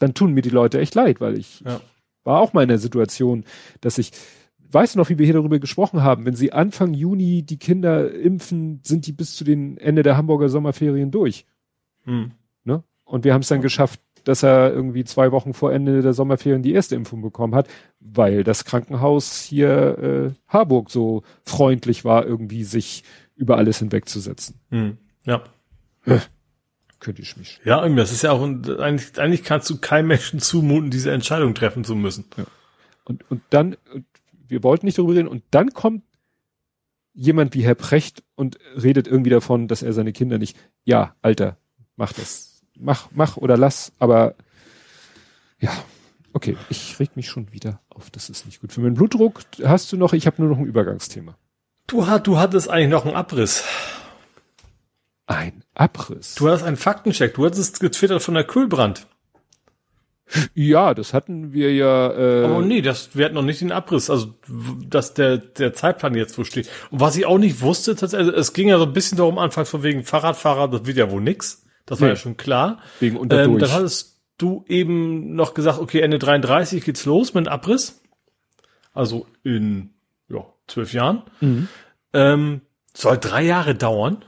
dann 0.00 0.12
tun 0.12 0.32
mir 0.32 0.42
die 0.42 0.50
Leute 0.50 0.80
echt 0.80 0.96
leid, 0.96 1.20
weil 1.20 1.38
ich, 1.38 1.60
ja 1.60 1.80
war 2.26 2.40
auch 2.40 2.52
mal 2.52 2.62
in 2.62 2.68
der 2.68 2.78
Situation, 2.78 3.44
dass 3.80 3.98
ich, 3.98 4.10
weißt 4.70 4.94
du 4.94 4.98
noch, 4.98 5.08
wie 5.08 5.18
wir 5.18 5.24
hier 5.24 5.34
darüber 5.34 5.58
gesprochen 5.58 6.02
haben, 6.02 6.26
wenn 6.26 6.34
sie 6.34 6.52
Anfang 6.52 6.92
Juni 6.94 7.42
die 7.42 7.58
Kinder 7.58 8.12
impfen, 8.12 8.80
sind 8.82 9.06
die 9.06 9.12
bis 9.12 9.36
zu 9.36 9.44
den 9.44 9.78
Ende 9.78 10.02
der 10.02 10.16
Hamburger 10.16 10.48
Sommerferien 10.48 11.10
durch. 11.10 11.46
Hm. 12.04 12.32
Ne? 12.64 12.82
Und 13.04 13.24
wir 13.24 13.32
haben 13.32 13.42
es 13.42 13.48
dann 13.48 13.62
geschafft, 13.62 14.00
dass 14.24 14.42
er 14.42 14.72
irgendwie 14.72 15.04
zwei 15.04 15.30
Wochen 15.30 15.54
vor 15.54 15.72
Ende 15.72 16.02
der 16.02 16.12
Sommerferien 16.12 16.62
die 16.62 16.72
erste 16.72 16.96
Impfung 16.96 17.22
bekommen 17.22 17.54
hat, 17.54 17.68
weil 18.00 18.42
das 18.42 18.64
Krankenhaus 18.64 19.42
hier 19.42 19.98
äh, 19.98 20.30
Harburg 20.48 20.90
so 20.90 21.22
freundlich 21.44 22.04
war, 22.04 22.26
irgendwie 22.26 22.64
sich 22.64 23.04
über 23.36 23.56
alles 23.56 23.78
hinwegzusetzen. 23.78 24.56
Hm. 24.70 24.96
Ja 25.24 25.42
könnte 27.06 27.22
ich 27.22 27.36
mich. 27.36 27.60
Ja, 27.64 27.88
das 27.88 28.10
ist 28.10 28.22
ja 28.22 28.32
auch, 28.32 28.42
eigentlich, 28.42 29.16
eigentlich 29.16 29.44
kannst 29.44 29.70
du 29.70 29.78
keinem 29.78 30.08
Menschen 30.08 30.40
zumuten, 30.40 30.90
diese 30.90 31.12
Entscheidung 31.12 31.54
treffen 31.54 31.84
zu 31.84 31.94
müssen. 31.94 32.24
Ja. 32.36 32.44
Und, 33.04 33.30
und 33.30 33.42
dann, 33.50 33.76
wir 34.48 34.64
wollten 34.64 34.86
nicht 34.86 34.98
darüber 34.98 35.14
reden, 35.14 35.28
und 35.28 35.44
dann 35.52 35.72
kommt 35.72 36.02
jemand 37.14 37.54
wie 37.54 37.62
Herr 37.62 37.76
Precht 37.76 38.24
und 38.34 38.58
redet 38.74 39.06
irgendwie 39.06 39.30
davon, 39.30 39.68
dass 39.68 39.82
er 39.82 39.92
seine 39.92 40.12
Kinder 40.12 40.38
nicht, 40.38 40.56
ja, 40.82 41.14
Alter, 41.22 41.56
mach 41.94 42.12
das, 42.12 42.62
mach, 42.76 43.08
mach 43.12 43.36
oder 43.36 43.56
lass, 43.56 43.92
aber 44.00 44.34
ja, 45.60 45.70
okay, 46.32 46.56
ich 46.70 46.98
reg 46.98 47.14
mich 47.14 47.28
schon 47.28 47.52
wieder 47.52 47.80
auf, 47.88 48.10
das 48.10 48.28
ist 48.30 48.46
nicht 48.46 48.60
gut. 48.60 48.72
Für 48.72 48.80
meinen 48.80 48.94
Blutdruck 48.94 49.42
hast 49.62 49.92
du 49.92 49.96
noch, 49.96 50.12
ich 50.12 50.26
habe 50.26 50.42
nur 50.42 50.50
noch 50.50 50.58
ein 50.58 50.66
Übergangsthema. 50.66 51.36
Du, 51.86 52.04
du 52.18 52.36
hattest 52.36 52.68
eigentlich 52.68 52.90
noch 52.90 53.06
einen 53.06 53.14
Abriss. 53.14 53.62
Ein 55.26 55.62
Abriss. 55.76 56.34
Du 56.36 56.48
hast 56.48 56.62
einen 56.62 56.76
Faktencheck. 56.76 57.34
Du 57.34 57.44
hattest 57.44 57.80
getwittert 57.80 58.22
von 58.22 58.34
der 58.34 58.44
Kühlbrand. 58.44 59.06
Ja, 60.54 60.92
das 60.94 61.14
hatten 61.14 61.52
wir 61.52 61.72
ja. 61.72 62.10
Äh 62.10 62.44
Aber 62.44 62.62
nee, 62.62 62.82
das, 62.82 63.10
wir 63.14 63.24
hatten 63.24 63.36
noch 63.36 63.42
nicht 63.42 63.60
den 63.60 63.70
Abriss, 63.70 64.10
also 64.10 64.34
dass 64.88 65.14
der 65.14 65.38
der 65.38 65.72
Zeitplan 65.72 66.16
jetzt 66.16 66.36
wo 66.36 66.42
steht. 66.42 66.68
Und 66.90 67.00
was 67.00 67.16
ich 67.16 67.26
auch 67.26 67.38
nicht 67.38 67.60
wusste, 67.60 67.94
tatsächlich, 67.94 68.34
es 68.34 68.52
ging 68.52 68.68
ja 68.68 68.78
so 68.78 68.86
ein 68.86 68.92
bisschen 68.92 69.18
darum, 69.18 69.38
anfangs 69.38 69.68
von 69.68 69.84
wegen 69.84 70.02
Fahrradfahrer, 70.02 70.68
das 70.68 70.84
wird 70.84 70.96
ja 70.96 71.10
wohl 71.12 71.20
nix. 71.20 71.64
Das 71.84 72.00
war 72.00 72.08
nee. 72.08 72.14
ja 72.14 72.16
schon 72.16 72.36
klar. 72.36 72.80
Wegen 72.98 73.16
unterdurch. 73.16 73.54
Ähm, 73.54 73.58
dann 73.60 73.72
hattest 73.72 74.20
du 74.38 74.64
eben 74.66 75.36
noch 75.36 75.54
gesagt, 75.54 75.78
okay, 75.78 76.00
Ende 76.00 76.18
33 76.18 76.84
geht's 76.84 77.04
los 77.04 77.32
mit 77.34 77.46
dem 77.46 77.52
Abriss. 77.52 78.02
Also 78.92 79.26
in 79.44 79.90
ja, 80.28 80.44
zwölf 80.66 80.92
Jahren. 80.92 81.22
Mhm. 81.40 81.68
Ähm, 82.12 82.60
soll 82.94 83.18
drei 83.18 83.42
Jahre 83.42 83.76
dauern. 83.76 84.24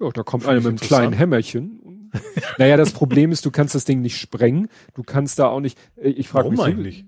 Ja, 0.00 0.10
da 0.10 0.22
kommt 0.22 0.46
einer 0.46 0.60
mit 0.60 0.66
einem 0.66 0.78
kleinen 0.78 1.12
Hämmerchen. 1.12 2.10
naja, 2.58 2.76
das 2.76 2.92
Problem 2.92 3.32
ist, 3.32 3.44
du 3.44 3.50
kannst 3.50 3.74
das 3.74 3.84
Ding 3.84 4.00
nicht 4.00 4.18
sprengen. 4.18 4.68
Du 4.94 5.02
kannst 5.02 5.38
da 5.38 5.48
auch 5.48 5.60
nicht, 5.60 5.78
äh, 5.96 6.08
ich 6.08 6.28
frage 6.28 6.50
mich. 6.50 6.58
Warum 6.58 6.72
eigentlich? 6.72 7.04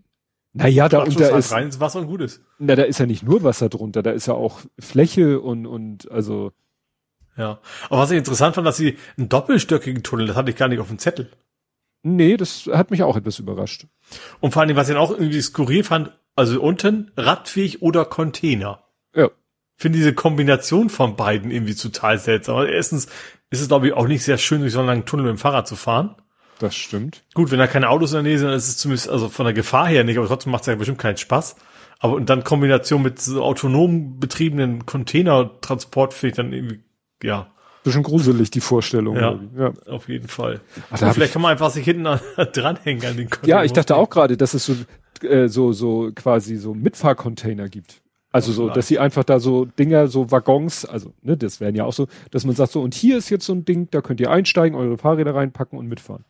Naja, 0.52 0.89
da 0.89 1.05
unter 1.05 1.36
ist, 1.36 1.52
rein 1.52 1.67
ins 1.67 1.78
Wasser 1.78 2.01
und 2.01 2.09
gut 2.09 2.20
ist. 2.23 2.43
Na, 2.59 2.75
da 2.75 2.83
ist 2.83 2.99
ja 2.99 3.07
nicht 3.07 3.23
nur 3.23 3.44
Wasser 3.44 3.69
drunter, 3.69 4.02
da 4.02 4.10
ist 4.10 4.27
ja 4.27 4.35
auch 4.35 4.60
Fläche 4.81 5.41
und, 5.41 5.65
und, 5.67 6.10
also. 6.10 6.52
Ja. 7.36 7.60
Aber 7.89 8.01
was 8.01 8.10
ich 8.10 8.19
interessant 8.19 8.57
fand, 8.57 8.67
dass 8.67 8.77
sie 8.77 8.99
einen 9.17 9.28
doppelstöckigen 9.28 10.02
Tunnel, 10.02 10.27
das 10.27 10.36
hatte 10.36 10.51
ich 10.51 10.57
gar 10.57 10.67
nicht 10.67 10.81
auf 10.81 10.89
dem 10.89 10.99
Zettel. 10.99 11.31
Nee, 12.02 12.36
das 12.36 12.69
hat 12.73 12.91
mich 12.91 13.05
auch 13.05 13.17
etwas 13.17 13.39
überrascht. 13.39 13.86
Und 14.41 14.52
vor 14.52 14.62
allem, 14.62 14.75
was 14.75 14.89
ich 14.89 14.94
dann 14.94 15.02
auch 15.02 15.12
irgendwie 15.12 15.41
skurril 15.41 15.85
fand, 15.85 16.10
also 16.35 16.60
unten 16.60 17.12
radfähig 17.17 17.83
oder 17.83 18.05
Container. 18.05 18.83
Ja 19.15 19.31
finde 19.81 19.99
diese 19.99 20.12
Kombination 20.12 20.91
von 20.91 21.17
beiden 21.17 21.50
irgendwie 21.50 21.75
total 21.75 22.18
seltsam. 22.18 22.57
Aber 22.57 22.68
erstens 22.68 23.07
ist 23.49 23.62
es, 23.62 23.68
glaube 23.68 23.89
ich, 23.89 23.94
auch 23.94 24.07
nicht 24.07 24.23
sehr 24.23 24.36
schön, 24.36 24.60
durch 24.60 24.75
so 24.75 24.81
einen 24.81 24.89
langen 24.89 25.07
Tunnel 25.07 25.25
mit 25.25 25.31
dem 25.31 25.39
Fahrrad 25.39 25.67
zu 25.67 25.75
fahren. 25.75 26.17
Das 26.59 26.76
stimmt. 26.76 27.23
Gut, 27.33 27.50
wenn 27.50 27.59
da 27.59 27.67
keine 27.67 27.89
Autos 27.89 28.12
in 28.12 28.17
der 28.17 28.23
Nähe 28.25 28.39
sind, 28.39 28.49
dann 28.49 28.57
ist 28.57 28.68
es 28.68 28.76
zumindest, 28.76 29.09
also 29.09 29.31
von 29.31 29.47
der 29.47 29.55
Gefahr 29.55 29.89
her 29.89 30.05
nicht, 30.05 30.18
aber 30.18 30.28
trotzdem 30.28 30.52
macht 30.52 30.62
es 30.62 30.67
ja 30.67 30.75
bestimmt 30.75 30.99
keinen 30.99 31.17
Spaß. 31.17 31.57
Aber 31.99 32.15
und 32.15 32.28
dann 32.28 32.44
Kombination 32.44 33.00
mit 33.00 33.20
so 33.20 33.42
autonom 33.42 34.20
betriebenen 34.20 34.84
Containertransport 34.84 36.12
finde 36.12 36.31
ich 36.31 36.36
dann 36.36 36.52
irgendwie, 36.52 36.81
ja. 37.23 37.50
Bisschen 37.83 38.02
gruselig, 38.02 38.50
die 38.50 38.60
Vorstellung. 38.60 39.17
Ja, 39.17 39.41
ja. 39.57 39.73
auf 39.86 40.10
jeden 40.10 40.28
Fall. 40.28 40.60
Ach, 40.91 41.15
vielleicht 41.15 41.33
kann 41.33 41.41
man 41.41 41.52
einfach 41.52 41.70
sich 41.70 41.86
hinten 41.86 42.05
dranhängen 42.52 43.07
an 43.07 43.17
den 43.17 43.31
Container. 43.31 43.57
Ja, 43.57 43.65
ich 43.65 43.73
dachte 43.73 43.97
auch 43.97 44.10
gerade, 44.10 44.36
dass 44.36 44.52
es 44.52 44.67
so, 44.67 44.76
äh, 45.26 45.49
so, 45.49 45.73
so 45.73 46.12
quasi 46.15 46.57
so 46.57 46.75
Mitfahrcontainer 46.75 47.70
gibt. 47.70 48.02
Also 48.33 48.52
so, 48.52 48.68
dass 48.68 48.86
sie 48.86 49.00
einfach 49.00 49.25
da 49.25 49.41
so 49.41 49.65
Dinger, 49.65 50.07
so 50.07 50.31
Waggons, 50.31 50.84
also 50.84 51.12
ne, 51.23 51.36
das 51.36 51.60
wären 51.60 51.75
ja 51.75 51.84
auch 51.84 51.92
so, 51.92 52.07
dass 52.31 52.44
man 52.44 52.55
sagt 52.55 52.70
so, 52.70 52.81
und 52.81 52.94
hier 52.94 53.18
ist 53.18 53.28
jetzt 53.28 53.44
so 53.44 53.52
ein 53.52 53.65
Ding, 53.65 53.89
da 53.91 54.02
könnt 54.02 54.20
ihr 54.20 54.31
einsteigen, 54.31 54.78
eure 54.78 54.99
Fahrräder 54.99 55.34
reinpacken 55.34 55.76
und 55.76 55.89
mitfahren. 55.89 56.25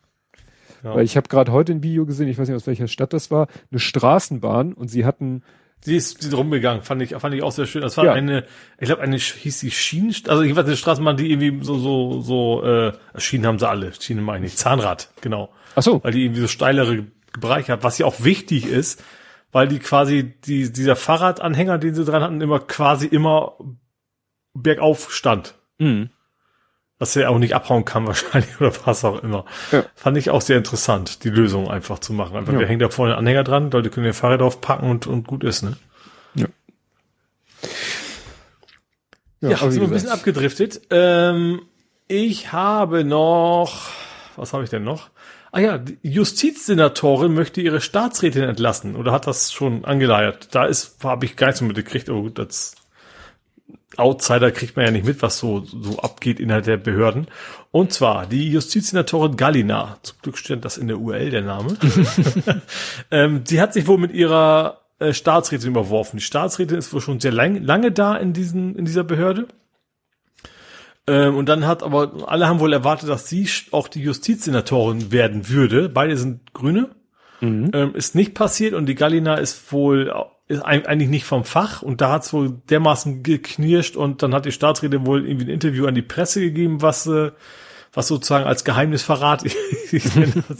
Ja. 0.83 0.95
Weil 0.95 1.05
ich 1.05 1.15
habe 1.15 1.29
gerade 1.29 1.51
heute 1.51 1.73
ein 1.73 1.83
Video 1.83 2.07
gesehen, 2.07 2.27
ich 2.27 2.39
weiß 2.39 2.47
nicht 2.47 2.55
aus 2.55 2.65
welcher 2.65 2.87
Stadt 2.87 3.13
das 3.13 3.29
war, 3.29 3.47
eine 3.69 3.79
Straßenbahn 3.79 4.73
und 4.73 4.87
sie 4.87 5.05
hatten 5.05 5.43
Sie 5.83 5.95
ist, 5.95 6.21
sie 6.21 6.27
ist 6.27 6.37
rumgegangen, 6.37 6.83
fand 6.83 7.01
ich, 7.01 7.15
fand 7.15 7.33
ich 7.33 7.41
auch 7.41 7.51
sehr 7.51 7.65
schön. 7.65 7.81
Das 7.81 7.97
war 7.97 8.05
ja. 8.05 8.13
eine, 8.13 8.45
ich 8.79 8.85
glaube, 8.85 9.01
eine 9.01 9.17
hieß 9.17 9.61
die 9.61 9.71
Schienen, 9.71 10.13
also 10.27 10.43
ich 10.43 10.55
weiß 10.55 10.65
eine 10.65 10.77
Straßenbahn, 10.77 11.17
die 11.17 11.31
irgendwie 11.31 11.63
so, 11.63 11.79
so, 11.79 12.21
so, 12.21 12.63
äh, 12.63 12.93
Schienen 13.17 13.47
haben 13.47 13.57
sie 13.57 13.67
alle, 13.67 13.91
Schienen 13.99 14.23
meine 14.23 14.45
ich, 14.45 14.57
Zahnrad, 14.57 15.09
genau. 15.21 15.49
Ach 15.75 15.81
so. 15.81 16.03
Weil 16.03 16.11
die 16.11 16.25
irgendwie 16.25 16.41
so 16.41 16.47
steilere 16.47 17.05
Bereiche 17.39 17.71
hat, 17.71 17.83
was 17.83 17.97
ja 17.97 18.05
auch 18.05 18.23
wichtig 18.23 18.67
ist, 18.67 19.03
weil 19.51 19.67
die 19.67 19.79
quasi, 19.79 20.33
die, 20.45 20.71
dieser 20.71 20.95
Fahrradanhänger, 20.95 21.77
den 21.77 21.93
sie 21.93 22.05
dran 22.05 22.23
hatten, 22.23 22.41
immer 22.41 22.59
quasi 22.59 23.07
immer 23.07 23.57
bergauf 24.53 25.11
stand. 25.11 25.55
Mhm. 25.77 26.09
Was 26.99 27.15
er 27.15 27.31
auch 27.31 27.39
nicht 27.39 27.55
abhauen 27.55 27.83
kann 27.83 28.05
wahrscheinlich 28.07 28.59
oder 28.61 28.73
was 28.85 29.03
auch 29.03 29.23
immer. 29.23 29.45
Ja. 29.71 29.83
Fand 29.95 30.17
ich 30.17 30.29
auch 30.29 30.41
sehr 30.41 30.57
interessant, 30.57 31.23
die 31.23 31.29
Lösung 31.29 31.69
einfach 31.69 31.99
zu 31.99 32.13
machen. 32.13 32.35
Einfach, 32.37 32.53
ja. 32.53 32.59
wir 32.59 32.67
hängen 32.67 32.79
da 32.79 32.89
vorne 32.89 33.13
einen 33.13 33.19
Anhänger 33.19 33.43
dran, 33.43 33.71
Leute 33.71 33.89
können 33.89 34.05
ihr 34.05 34.13
Fahrrad 34.13 34.41
draufpacken 34.41 34.89
und, 34.89 35.07
und 35.07 35.27
gut 35.27 35.43
ist, 35.43 35.63
ne? 35.63 35.77
Ja. 36.35 36.47
Ja, 39.41 39.49
ja 39.49 39.57
sind 39.57 39.81
wir 39.81 39.87
ein 39.87 39.89
bisschen 39.89 40.09
abgedriftet. 40.09 40.81
Ähm, 40.91 41.61
ich 42.07 42.51
habe 42.51 43.03
noch, 43.03 43.89
Was 44.35 44.53
habe 44.53 44.63
ich 44.63 44.69
denn 44.69 44.83
noch? 44.83 45.09
Ah 45.53 45.59
ja, 45.59 45.77
die 45.77 45.97
Justizsenatorin 46.01 47.33
möchte 47.33 47.59
ihre 47.61 47.81
Staatsrätin 47.81 48.43
entlassen 48.43 48.95
oder 48.95 49.11
hat 49.11 49.27
das 49.27 49.51
schon 49.51 49.83
angeleiert. 49.83 50.47
Da 50.51 50.65
ist, 50.65 51.03
habe 51.03 51.25
ich 51.25 51.35
gar 51.35 51.47
nichts 51.47 51.61
mitgekriegt, 51.61 52.09
aber 52.09 52.21
gut, 52.21 52.39
als 52.39 52.75
Outsider 53.97 54.51
kriegt 54.51 54.77
man 54.77 54.85
ja 54.85 54.91
nicht 54.91 55.05
mit, 55.05 55.21
was 55.21 55.37
so, 55.37 55.65
so 55.65 55.99
abgeht 55.99 56.39
innerhalb 56.39 56.63
der 56.63 56.77
Behörden. 56.77 57.27
Und 57.71 57.91
zwar 57.91 58.25
die 58.25 58.49
Justizsenatorin 58.49 59.35
Galina, 59.35 59.97
zum 60.03 60.17
Glück 60.21 60.37
steht 60.37 60.63
das 60.63 60.77
in 60.77 60.87
der 60.87 60.99
UL, 60.99 61.29
der 61.29 61.41
Name. 61.41 61.75
ähm, 63.11 63.43
die 63.43 63.59
hat 63.59 63.73
sich 63.73 63.87
wohl 63.87 63.97
mit 63.97 64.13
ihrer 64.13 64.79
äh, 64.99 65.13
Staatsrätin 65.13 65.71
überworfen. 65.71 66.19
Die 66.19 66.23
Staatsrätin 66.23 66.77
ist 66.77 66.93
wohl 66.93 67.01
schon 67.01 67.19
sehr 67.19 67.33
lang, 67.33 67.61
lange 67.61 67.91
da 67.91 68.15
in, 68.15 68.31
diesen, 68.31 68.77
in 68.77 68.85
dieser 68.85 69.03
Behörde. 69.03 69.47
Ähm, 71.07 71.35
und 71.35 71.49
dann 71.49 71.65
hat 71.65 71.83
aber, 71.83 72.29
alle 72.29 72.47
haben 72.47 72.59
wohl 72.59 72.73
erwartet, 72.73 73.09
dass 73.09 73.27
sie 73.27 73.47
auch 73.71 73.87
die 73.87 74.01
Justizsenatorin 74.01 75.11
werden 75.11 75.49
würde. 75.49 75.89
Beide 75.89 76.15
sind 76.17 76.53
Grüne. 76.53 76.89
Mhm. 77.39 77.71
Ähm, 77.73 77.95
ist 77.95 78.13
nicht 78.13 78.35
passiert 78.35 78.73
und 78.73 78.85
die 78.85 78.95
Galina 78.95 79.35
ist 79.35 79.71
wohl 79.71 80.13
ist 80.47 80.61
eigentlich 80.61 81.09
nicht 81.09 81.23
vom 81.23 81.45
Fach 81.45 81.81
und 81.81 82.01
da 82.01 82.11
hat 82.11 82.23
es 82.23 82.33
wohl 82.33 82.61
dermaßen 82.69 83.23
geknirscht 83.23 83.95
und 83.95 84.21
dann 84.21 84.33
hat 84.33 84.45
die 84.45 84.51
Staatsrede 84.51 85.05
wohl 85.05 85.25
irgendwie 85.25 85.45
ein 85.45 85.51
Interview 85.51 85.85
an 85.87 85.95
die 85.95 86.01
Presse 86.01 86.41
gegeben, 86.41 86.81
was 86.81 87.07
äh, 87.07 87.31
was 87.93 88.07
sozusagen 88.07 88.45
als 88.45 88.63
Geheimnisverrat, 88.63 89.43
ich 89.91 90.05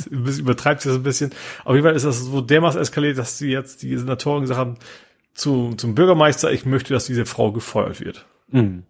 übertreibt 0.09 0.81
sich 0.81 0.91
das 0.91 0.99
ein 0.99 1.03
bisschen. 1.03 1.31
Auf 1.63 1.75
jeden 1.75 1.85
Fall 1.85 1.95
ist 1.95 2.05
das 2.05 2.19
so 2.19 2.41
dermaßen 2.41 2.81
eskaliert, 2.81 3.17
dass 3.17 3.37
die 3.37 3.47
jetzt 3.47 3.83
die 3.83 3.95
Senatoren 3.97 4.41
gesagt 4.41 4.59
haben, 4.59 4.75
zu, 5.33 5.73
zum 5.75 5.95
Bürgermeister, 5.95 6.51
ich 6.51 6.65
möchte, 6.65 6.93
dass 6.93 7.05
diese 7.05 7.25
Frau 7.25 7.51
gefeuert 7.51 8.01
wird. 8.01 8.25
Mhm. 8.49 8.83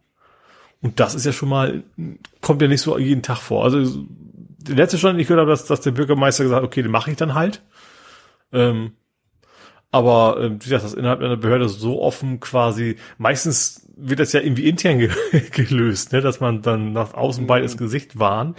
Und 0.81 0.99
das 0.99 1.15
ist 1.15 1.25
ja 1.25 1.31
schon 1.31 1.49
mal, 1.49 1.83
kommt 2.41 2.61
ja 2.61 2.67
nicht 2.67 2.81
so 2.81 2.97
jeden 2.97 3.21
Tag 3.21 3.37
vor. 3.37 3.63
Also 3.63 4.05
der 4.59 4.75
letzte 4.75 4.97
Stand, 4.97 5.19
ich 5.19 5.27
gehört 5.27 5.41
habe, 5.41 5.51
dass, 5.51 5.65
dass 5.65 5.81
der 5.81 5.91
Bürgermeister 5.91 6.43
gesagt 6.43 6.61
hat, 6.61 6.67
okay, 6.67 6.81
den 6.81 6.91
mache 6.91 7.11
ich 7.11 7.17
dann 7.17 7.33
halt. 7.33 7.61
Ähm, 8.51 8.93
aber 9.91 10.39
äh, 10.39 10.51
wie 10.51 10.57
gesagt, 10.57 10.83
das 10.83 10.93
innerhalb 10.93 11.19
einer 11.19 11.37
Behörde 11.37 11.67
so 11.67 12.01
offen 12.01 12.39
quasi, 12.39 12.95
meistens 13.17 13.87
wird 13.97 14.19
das 14.19 14.31
ja 14.33 14.39
irgendwie 14.39 14.67
intern 14.67 14.99
ge 14.99 15.09
gelöst, 15.51 16.13
ne, 16.13 16.21
dass 16.21 16.39
man 16.39 16.61
dann 16.61 16.93
nach 16.93 17.13
außen 17.13 17.45
beides 17.45 17.77
Gesicht 17.77 18.17
wahren. 18.17 18.55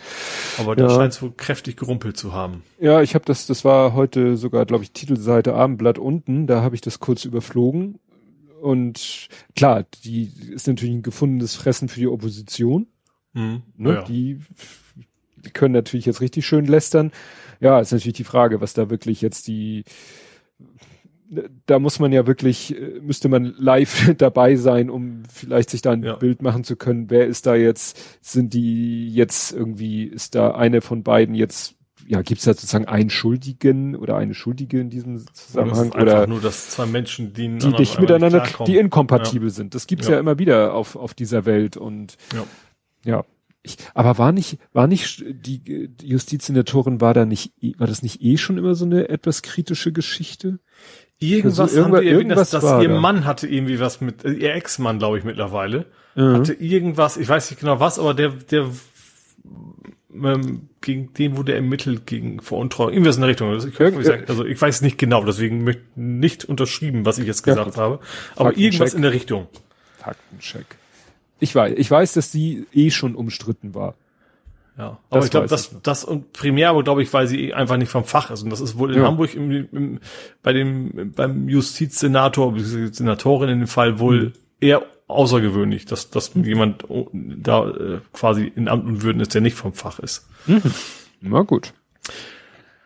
Aber 0.59 0.77
da 0.77 0.85
ja. 0.85 0.91
scheint 0.91 1.15
es 1.15 1.23
wohl 1.23 1.33
kräftig 1.37 1.77
gerumpelt 1.77 2.17
zu 2.17 2.33
haben. 2.33 2.63
Ja, 2.79 3.01
ich 3.01 3.15
habe 3.15 3.25
das, 3.25 3.47
das 3.47 3.65
war 3.65 3.95
heute 3.95 4.37
sogar, 4.37 4.67
glaube 4.67 4.85
ich, 4.85 4.93
Titelseite 4.93 5.55
Abendblatt 5.55 5.99
unten, 5.99 6.47
da 6.47 6.63
habe 6.63 6.75
ich 6.75 6.81
das 6.81 7.01
kurz 7.01 7.25
überflogen. 7.25 7.99
Und 8.63 9.29
klar, 9.57 9.85
die 10.05 10.31
ist 10.51 10.69
natürlich 10.69 10.95
ein 10.95 11.03
gefundenes 11.03 11.57
Fressen 11.57 11.89
für 11.89 12.01
die 12.01 12.07
Opposition. 12.07 12.87
Mhm. 13.33 13.63
Ne, 13.77 13.95
ja. 13.95 14.03
die, 14.05 14.39
die 15.45 15.51
können 15.51 15.75
natürlich 15.75 16.07
jetzt 16.07 16.21
richtig 16.21 16.47
schön 16.47 16.67
lästern. 16.67 17.11
Ja, 17.61 17.81
ist 17.81 17.93
natürlich 17.93 18.17
die 18.17 18.25
Frage, 18.25 18.61
was 18.61 18.75
da 18.75 18.89
wirklich 18.89 19.21
jetzt 19.21 19.49
die 19.49 19.85
da 21.67 21.79
muss 21.79 21.99
man 21.99 22.13
ja 22.13 22.27
wirklich, 22.27 22.77
äh, 22.77 23.01
müsste 23.01 23.29
man 23.29 23.55
live 23.57 24.15
dabei 24.19 24.57
sein, 24.57 24.91
um 24.91 25.23
vielleicht 25.33 25.71
sich 25.71 25.83
da 25.83 25.93
ein 25.93 26.03
ja. 26.03 26.17
Bild 26.17 26.43
machen 26.43 26.65
zu 26.65 26.77
können. 26.77 27.11
Wer 27.11 27.27
ist 27.27 27.47
da 27.47 27.55
jetzt? 27.55 27.99
Sind 28.21 28.55
die 28.55 29.13
jetzt 29.13 29.53
irgendwie, 29.53 30.05
ist 30.05 30.35
da 30.35 30.53
eine 30.53 30.81
von 30.81 31.03
beiden 31.03 31.35
jetzt, 31.35 31.75
ja, 32.07 32.23
gibt 32.23 32.41
es 32.41 32.45
da 32.45 32.55
sozusagen 32.55 32.87
einen 32.87 33.11
Schuldigen 33.11 33.97
oder 33.97 34.17
eine 34.17 34.35
Schuldige 34.35 34.81
in 34.81 34.91
diesem 34.91 35.25
Zusammenhang? 35.33 35.93
Oder, 35.93 36.03
oder 36.03 36.27
nur, 36.27 36.41
dass 36.41 36.71
zwei 36.71 36.87
Menschen, 36.87 37.33
die, 37.33 37.59
die 37.59 37.69
nicht 37.69 38.01
miteinander, 38.01 38.45
die 38.67 38.77
inkompatibel 38.77 39.49
ja. 39.49 39.55
sind. 39.55 39.75
Das 39.75 39.87
gibt's 39.87 40.07
ja. 40.07 40.15
ja 40.15 40.21
immer 40.21 40.39
wieder 40.39 40.75
auf, 40.75 40.97
auf 40.97 41.15
dieser 41.15 41.45
Welt 41.47 41.77
und 41.77 42.17
ja. 42.35 42.45
ja. 43.05 43.25
Ich, 43.65 43.77
aber 43.95 44.19
war 44.19 44.33
nicht, 44.33 44.59
war 44.73 44.89
nicht, 44.89 45.23
die, 45.25 45.61
die 45.61 46.07
Justizsenatorin 46.07 47.01
war 47.01 47.15
da 47.15 47.25
nicht, 47.25 47.53
war 47.79 47.87
das 47.87 48.03
nicht 48.03 48.21
eh 48.21 48.37
schon 48.37 48.59
immer 48.59 48.75
so 48.75 48.85
eine 48.85 49.09
etwas 49.09 49.43
kritische 49.43 49.93
Geschichte? 49.93 50.59
Irgendwas, 51.21 51.61
also 51.61 51.77
irgendwas, 51.77 52.03
irgendwas 52.03 52.51
dass, 52.51 52.63
dass 52.63 52.83
ihr 52.83 52.89
da. 52.89 53.01
Mann 53.01 53.25
hatte 53.25 53.47
irgendwie 53.47 53.79
was 53.79 54.01
mit, 54.01 54.25
ihr 54.25 54.53
Ex-Mann, 54.55 54.99
glaube 54.99 55.19
ich, 55.19 55.25
mittlerweile, 55.25 55.87
mhm. 56.17 56.35
hatte 56.35 56.55
irgendwas, 56.55 57.17
ich 57.17 57.29
weiß 57.29 57.51
nicht 57.51 57.61
genau 57.61 57.79
was, 57.79 58.01
aber 58.01 58.15
der, 58.15 58.31
der, 58.31 58.67
ähm, 60.15 60.69
gegen 60.81 61.13
den 61.15 61.37
wurde 61.37 61.55
ermittelt 61.55 62.07
gegen 62.07 62.41
Veruntreuung. 62.41 62.93
Irgendwas 62.93 63.17
in 63.17 63.23
der 63.23 63.31
Richtung. 63.31 63.51
Also 63.51 63.69
ich, 63.69 63.77
sagen, 63.77 64.25
also 64.29 64.45
ich 64.45 64.61
weiß 64.61 64.83
nicht 64.83 64.99
genau, 64.99 65.25
deswegen 65.25 65.65
möchte 65.65 65.83
nicht 65.97 66.45
unterschrieben, 66.45 67.05
was 67.05 67.19
ich 67.19 67.27
jetzt 67.27 67.43
gesagt 67.43 67.77
ja, 67.77 67.83
habe. 67.83 68.01
Aber 68.37 68.57
irgendwas 68.57 68.95
in 68.95 69.03
der 69.03 69.13
Richtung. 69.13 69.47
Faktencheck. 69.99 70.67
Ich 71.41 71.55
weiß, 71.55 71.75
ich 71.77 71.91
weiß, 71.91 72.13
dass 72.15 72.31
sie 72.31 72.67
eh 72.73 72.91
schon 72.91 73.15
umstritten 73.15 73.75
war. 73.75 73.95
Ja, 74.79 74.99
aber 75.11 75.19
das 75.19 75.25
ich 75.27 75.31
glaube, 75.31 75.49
das, 75.49 75.77
das 75.83 76.05
und 76.05 76.33
primär, 76.33 76.71
aber 76.71 76.83
glaube 76.83 77.03
ich, 77.03 77.13
weil 77.13 77.27
sie 77.27 77.53
einfach 77.53 77.77
nicht 77.77 77.91
vom 77.91 78.05
Fach 78.05 78.31
ist. 78.31 78.43
Und 78.43 78.51
das 78.51 78.61
ist 78.61 78.79
wohl 78.79 78.93
in 78.93 79.01
ja. 79.01 79.07
Hamburg 79.07 79.35
im, 79.35 79.69
im, 79.71 80.01
bei 80.43 80.53
dem, 80.53 81.13
beim 81.15 81.49
Justizsenator, 81.49 82.55
Senatorin 82.59 83.51
in 83.51 83.59
dem 83.61 83.69
Fall 83.69 83.99
wohl 83.99 84.21
mhm. 84.21 84.33
eher 84.61 84.83
außergewöhnlich, 85.13 85.85
dass, 85.87 86.11
dass 86.11 86.35
mhm. 86.35 86.45
jemand 86.45 86.85
da 87.13 87.69
äh, 87.69 88.01
quasi 88.13 88.51
in 88.55 88.69
Amt 88.69 88.87
und 88.87 89.03
Würden 89.03 89.21
ist, 89.21 89.35
der 89.35 89.41
nicht 89.41 89.57
vom 89.57 89.73
Fach 89.73 89.99
ist. 89.99 90.29
Mhm. 90.47 90.63
Na 91.21 91.43
gut. 91.43 91.73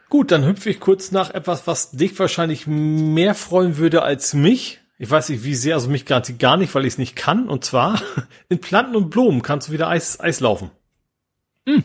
Gut, 0.09 0.31
dann 0.31 0.45
hüpfe 0.45 0.71
ich 0.71 0.79
kurz 0.79 1.11
nach 1.11 1.31
etwas, 1.31 1.67
was 1.67 1.91
dich 1.91 2.19
wahrscheinlich 2.19 2.67
mehr 2.67 3.35
freuen 3.35 3.77
würde 3.77 4.03
als 4.03 4.35
mich. 4.35 4.81
Ich 4.99 5.11
weiß 5.11 5.29
nicht, 5.29 5.45
wie 5.45 5.55
sehr, 5.55 5.75
also 5.75 5.91
mich 5.91 6.07
garantiert 6.07 6.39
gar 6.39 6.57
nicht, 6.57 6.75
weil 6.75 6.87
ich 6.87 6.95
es 6.95 6.99
nicht 6.99 7.17
kann. 7.17 7.49
Und 7.49 7.65
zwar, 7.65 8.01
in 8.49 8.61
Planten 8.61 8.97
und 8.97 9.11
Blumen 9.11 9.43
kannst 9.43 9.69
du 9.69 9.73
wieder 9.73 9.89
Eis, 9.89 10.21
Eis 10.21 10.41
laufen. 10.41 10.71
Hm. 11.67 11.85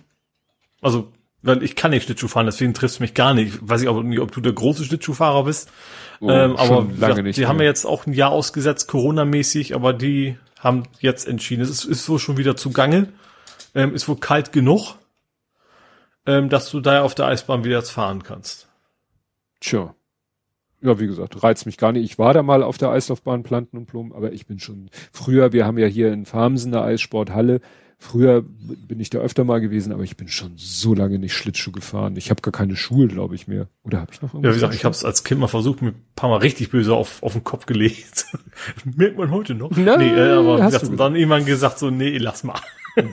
Also, 0.81 1.11
weil 1.41 1.63
ich 1.63 1.75
kann 1.75 1.91
nicht 1.91 2.03
Schlittschuh 2.03 2.27
fahren, 2.27 2.45
deswegen 2.45 2.73
triffst 2.73 2.99
du 2.99 3.03
mich 3.03 3.15
gar 3.15 3.33
nicht. 3.33 3.57
Weiß 3.61 3.81
ich 3.81 3.87
auch 3.87 4.01
nicht, 4.03 4.19
ob 4.19 4.31
du 4.31 4.41
der 4.41 4.53
große 4.53 4.85
Schlittschuhfahrer 4.85 5.43
bist. 5.43 5.71
Oh, 6.21 6.29
ähm, 6.29 6.55
aber 6.55 6.87
lange 6.99 7.23
nicht, 7.23 7.37
die 7.37 7.47
haben 7.47 7.57
ja 7.57 7.65
jetzt 7.65 7.83
auch 7.83 8.05
ein 8.05 8.13
Jahr 8.13 8.31
ausgesetzt, 8.31 8.87
Corona-mäßig, 8.87 9.73
aber 9.73 9.91
die 9.91 10.37
haben 10.59 10.83
jetzt 10.99 11.27
entschieden, 11.27 11.61
es 11.61 11.71
ist, 11.71 11.85
ist 11.85 12.07
wohl 12.07 12.19
schon 12.19 12.37
wieder 12.37 12.55
zugange, 12.55 13.07
ähm, 13.73 13.95
ist 13.95 14.07
wohl 14.07 14.17
kalt 14.17 14.51
genug, 14.51 14.97
ähm, 16.27 16.49
dass 16.49 16.69
du 16.69 16.79
da 16.79 17.01
auf 17.01 17.15
der 17.15 17.25
Eisbahn 17.25 17.63
wieder 17.63 17.77
jetzt 17.77 17.89
fahren 17.89 18.21
kannst. 18.21 18.69
Tja. 19.59 19.95
Ja, 20.83 20.99
wie 20.99 21.07
gesagt, 21.07 21.41
reizt 21.41 21.65
mich 21.65 21.77
gar 21.77 21.91
nicht. 21.91 22.03
Ich 22.05 22.19
war 22.19 22.33
da 22.33 22.43
mal 22.43 22.61
auf 22.61 22.77
der 22.77 22.89
Eislaufbahn 22.89 23.41
Planten 23.41 23.77
und 23.77 23.87
Blumen, 23.87 24.13
aber 24.13 24.31
ich 24.31 24.45
bin 24.45 24.59
schon 24.59 24.91
früher, 25.11 25.53
wir 25.53 25.65
haben 25.65 25.79
ja 25.79 25.87
hier 25.87 26.13
in 26.13 26.25
Farmsen 26.25 26.73
eine 26.73 26.83
Eissporthalle, 26.83 27.61
Früher 28.03 28.41
bin 28.41 28.99
ich 28.99 29.11
da 29.11 29.19
öfter 29.19 29.43
mal 29.43 29.61
gewesen, 29.61 29.93
aber 29.93 30.01
ich 30.01 30.17
bin 30.17 30.27
schon 30.27 30.53
so 30.55 30.95
lange 30.95 31.19
nicht 31.19 31.35
Schlittschuh 31.35 31.71
gefahren. 31.71 32.17
Ich 32.17 32.31
habe 32.31 32.41
gar 32.41 32.51
keine 32.51 32.75
Schuhe, 32.75 33.07
glaube 33.07 33.35
ich, 33.35 33.47
mehr. 33.47 33.67
Oder 33.83 34.01
habe 34.01 34.11
ich 34.11 34.23
noch 34.23 34.33
irgendwas? 34.33 34.49
Ja, 34.49 34.49
wie 34.49 34.55
gesagt, 34.55 34.73
ich 34.73 34.85
habe 34.85 34.95
es 34.95 35.05
als 35.05 35.23
Kind 35.23 35.39
mal 35.39 35.47
versucht, 35.47 35.83
mir 35.83 35.89
ein 35.89 36.05
paar 36.15 36.31
Mal 36.31 36.37
richtig 36.37 36.71
böse 36.71 36.95
auf, 36.95 37.21
auf 37.21 37.33
den 37.33 37.43
Kopf 37.43 37.67
gelegt. 37.67 38.25
Merkt 38.97 39.19
man 39.19 39.29
heute 39.29 39.53
noch. 39.53 39.69
Na, 39.75 39.97
nee, 39.97 40.09
äh, 40.09 40.31
aber 40.31 40.57
wie 40.57 40.65
gesagt, 40.65 40.99
dann 40.99 41.15
irgendwann 41.15 41.45
gesagt 41.45 41.77
so, 41.77 41.91
nee, 41.91 42.17
lass 42.17 42.43
mal. 42.43 42.59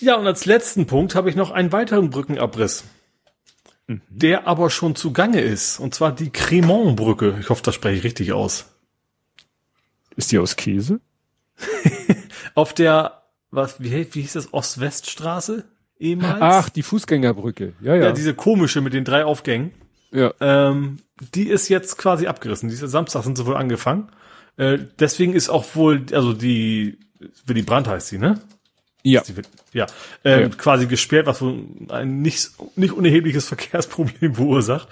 Ja, 0.00 0.16
und 0.16 0.26
als 0.26 0.44
letzten 0.44 0.86
Punkt 0.86 1.14
habe 1.14 1.30
ich 1.30 1.36
noch 1.36 1.50
einen 1.50 1.72
weiteren 1.72 2.10
Brückenabriss. 2.10 2.84
Mhm. 3.86 4.02
Der 4.10 4.46
aber 4.46 4.68
schon 4.68 4.96
zugange 4.96 5.40
ist. 5.40 5.78
Und 5.78 5.94
zwar 5.94 6.12
die 6.12 6.28
Cremont-Brücke. 6.28 7.38
Ich 7.40 7.48
hoffe, 7.48 7.62
das 7.62 7.74
spreche 7.74 7.98
ich 7.98 8.04
richtig 8.04 8.34
aus. 8.34 8.66
Ist 10.16 10.30
die 10.30 10.38
aus 10.38 10.56
Käse? 10.56 11.00
auf 12.54 12.72
der, 12.72 13.22
was, 13.50 13.82
wie, 13.82 13.92
wie 14.14 14.20
hieß 14.20 14.34
das, 14.34 14.52
Ost-West-Straße 14.52 15.64
ehemals? 15.98 16.38
Ach, 16.40 16.68
die 16.68 16.82
Fußgängerbrücke. 16.82 17.74
Ja, 17.80 17.94
ja. 17.94 18.04
Ja, 18.04 18.12
diese 18.12 18.34
komische 18.34 18.80
mit 18.80 18.94
den 18.94 19.04
drei 19.04 19.24
Aufgängen. 19.24 19.72
Ja. 20.12 20.32
Ähm, 20.40 20.98
die 21.34 21.48
ist 21.48 21.68
jetzt 21.68 21.98
quasi 21.98 22.26
abgerissen. 22.26 22.68
Diese 22.68 22.88
Samstag 22.88 23.24
sind 23.24 23.36
sie 23.36 23.46
wohl 23.46 23.56
angefangen. 23.56 24.10
Äh, 24.56 24.78
deswegen 24.98 25.34
ist 25.34 25.48
auch 25.48 25.64
wohl, 25.74 26.06
also 26.12 26.32
die, 26.32 26.98
Willy 27.46 27.62
Brandt 27.62 27.88
heißt 27.88 28.08
sie, 28.08 28.18
ne? 28.18 28.40
Ja. 29.02 29.22
Die, 29.22 29.34
ja, 29.72 29.86
äh, 30.24 30.42
ja. 30.42 30.48
quasi 30.48 30.86
gesperrt, 30.86 31.26
was 31.26 31.42
wohl 31.42 31.64
ein 31.88 32.22
nicht, 32.22 32.52
nicht 32.76 32.92
unerhebliches 32.92 33.48
Verkehrsproblem 33.48 34.36
verursacht. 34.36 34.88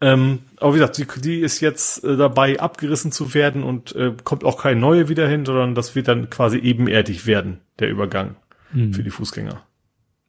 Ähm, 0.00 0.40
aber 0.58 0.74
wie 0.74 0.78
gesagt, 0.78 0.98
die, 0.98 1.20
die 1.20 1.40
ist 1.40 1.60
jetzt 1.60 2.04
äh, 2.04 2.16
dabei, 2.16 2.60
abgerissen 2.60 3.10
zu 3.10 3.34
werden 3.34 3.64
und 3.64 3.94
äh, 3.96 4.14
kommt 4.22 4.44
auch 4.44 4.60
kein 4.62 4.78
neue 4.78 5.08
wieder 5.08 5.28
hin, 5.28 5.44
sondern 5.44 5.74
das 5.74 5.94
wird 5.96 6.06
dann 6.06 6.30
quasi 6.30 6.58
ebenerdig 6.58 7.26
werden, 7.26 7.60
der 7.80 7.88
Übergang 7.88 8.36
mhm. 8.72 8.94
für 8.94 9.02
die 9.02 9.10
Fußgänger. 9.10 9.62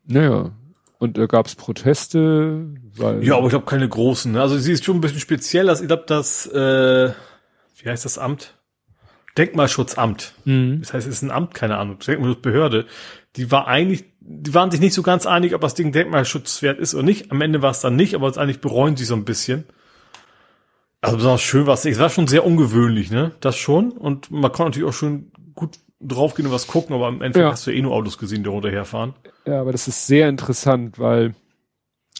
Naja. 0.05 0.51
Und 0.97 1.17
da 1.17 1.27
gab 1.27 1.45
es 1.45 1.55
Proteste, 1.55 2.65
weil. 2.97 3.23
Ja, 3.23 3.37
aber 3.37 3.45
ich 3.45 3.51
glaube 3.51 3.65
keine 3.65 3.87
großen. 3.87 4.33
Ne? 4.33 4.41
Also 4.41 4.57
sie 4.57 4.73
ist 4.73 4.83
schon 4.83 4.97
ein 4.97 5.01
bisschen 5.01 5.21
speziell. 5.21 5.69
Also 5.69 5.83
ich 5.83 5.87
glaube, 5.87 6.03
das, 6.07 6.45
äh, 6.47 7.11
wie 7.77 7.89
heißt 7.89 8.03
das 8.03 8.17
Amt? 8.17 8.55
Denkmalschutzamt. 9.37 10.33
Mhm. 10.43 10.79
Das 10.81 10.93
heißt, 10.93 11.07
es 11.07 11.15
ist 11.15 11.21
ein 11.21 11.31
Amt, 11.31 11.53
keine 11.53 11.77
Ahnung, 11.77 11.99
Denkmalschutzbehörde. 11.99 12.85
Die 13.37 13.49
war 13.49 13.67
eigentlich 13.67 14.08
die 14.21 14.53
waren 14.53 14.71
sich 14.71 14.79
nicht 14.79 14.93
so 14.93 15.01
ganz 15.01 15.25
einig, 15.25 15.55
ob 15.55 15.61
das 15.61 15.73
Ding 15.73 15.91
denkmalschutzwert 15.91 16.79
ist 16.79 16.93
oder 16.93 17.03
nicht. 17.03 17.31
Am 17.31 17.41
Ende 17.41 17.61
war 17.61 17.71
es 17.71 17.79
dann 17.79 17.95
nicht, 17.95 18.15
aber 18.15 18.35
eigentlich 18.37 18.61
bereuen 18.61 18.97
sie 18.97 19.05
so 19.05 19.15
ein 19.15 19.25
bisschen. 19.25 19.65
Also 21.01 21.17
besonders 21.17 21.41
schön 21.41 21.65
war 21.65 21.75
es. 21.75 21.85
Es 21.85 21.99
war 21.99 22.09
schon 22.09 22.27
sehr 22.27 22.45
ungewöhnlich, 22.45 23.09
ne? 23.09 23.31
Das 23.39 23.55
schon. 23.55 23.91
Und 23.91 24.31
man 24.31 24.51
konnte 24.51 24.71
natürlich 24.71 24.89
auch 24.89 24.97
schon 24.97 25.31
gut 25.55 25.79
draufgehen 26.01 26.47
und 26.47 26.53
was 26.53 26.67
gucken, 26.67 26.95
aber 26.95 27.07
am 27.07 27.21
Endeffekt 27.21 27.45
ja. 27.45 27.51
hast 27.51 27.67
du 27.67 27.71
eh 27.71 27.81
nur 27.81 27.93
Autos 27.93 28.17
gesehen, 28.17 28.43
die 28.43 28.49
runterherfahren. 28.49 29.13
Ja, 29.45 29.61
aber 29.61 29.71
das 29.71 29.87
ist 29.87 30.07
sehr 30.07 30.29
interessant, 30.29 30.99
weil 30.99 31.33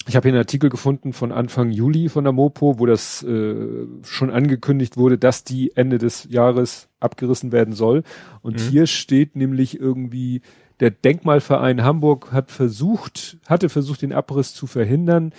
ich 0.08 0.16
habe 0.16 0.28
hier 0.28 0.34
einen 0.34 0.42
Artikel 0.42 0.69
gefunden 0.69 1.14
von 1.14 1.32
Anfang 1.32 1.72
Juli 1.72 2.10
von 2.10 2.24
der 2.24 2.34
Mopo, 2.34 2.80
wo 2.80 2.86
das 2.86 3.22
äh, 3.24 3.86
schon 4.03 4.32
angekündigt 4.32 4.98
wurde, 4.98 5.18
dass 5.18 5.44
die 5.44 5.76
Ende 5.76 5.98
des 5.98 6.28
Jahres 6.30 6.90
abgerissen 7.00 7.52
werden 7.52 7.74
soll. 7.74 8.03
Und 8.42 8.56
mhm. 8.56 8.69
hier 8.69 8.88
steht 8.88 9.36
nämlich 9.36 9.80
irgendwie, 9.80 10.42
der 10.80 10.91
Denkmalverein 10.91 11.83
Hamburg 11.83 12.32
hat 12.32 12.51
versucht, 12.51 13.38
hatte 13.48 13.69
versucht, 13.69 14.01
den 14.01 14.14
Abriss 14.14 14.53
zu 14.53 14.66
verhindern, 14.66 15.33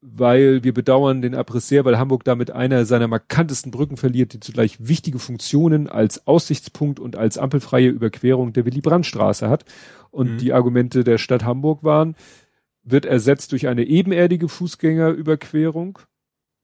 weil 0.00 0.62
wir 0.62 0.74
bedauern 0.74 1.22
den 1.22 1.34
Abriss 1.34 1.68
sehr, 1.68 1.84
weil 1.84 1.98
Hamburg 1.98 2.24
damit 2.24 2.50
einer 2.50 2.84
seiner 2.84 3.08
markantesten 3.08 3.70
Brücken 3.72 3.96
verliert, 3.96 4.32
die 4.32 4.40
zugleich 4.40 4.76
wichtige 4.78 5.18
Funktionen 5.18 5.88
als 5.88 6.26
Aussichtspunkt 6.26 7.00
und 7.00 7.16
als 7.16 7.38
ampelfreie 7.38 7.88
Überquerung 7.88 8.52
der 8.52 8.64
Willy-Brandt-Straße 8.64 9.48
hat. 9.48 9.64
Und 10.10 10.34
mhm. 10.34 10.38
die 10.38 10.52
Argumente 10.52 11.04
der 11.04 11.18
Stadt 11.18 11.44
Hamburg 11.44 11.82
waren, 11.82 12.14
wird 12.82 13.04
ersetzt 13.04 13.52
durch 13.52 13.68
eine 13.68 13.84
ebenerdige 13.84 14.48
Fußgängerüberquerung. 14.48 15.98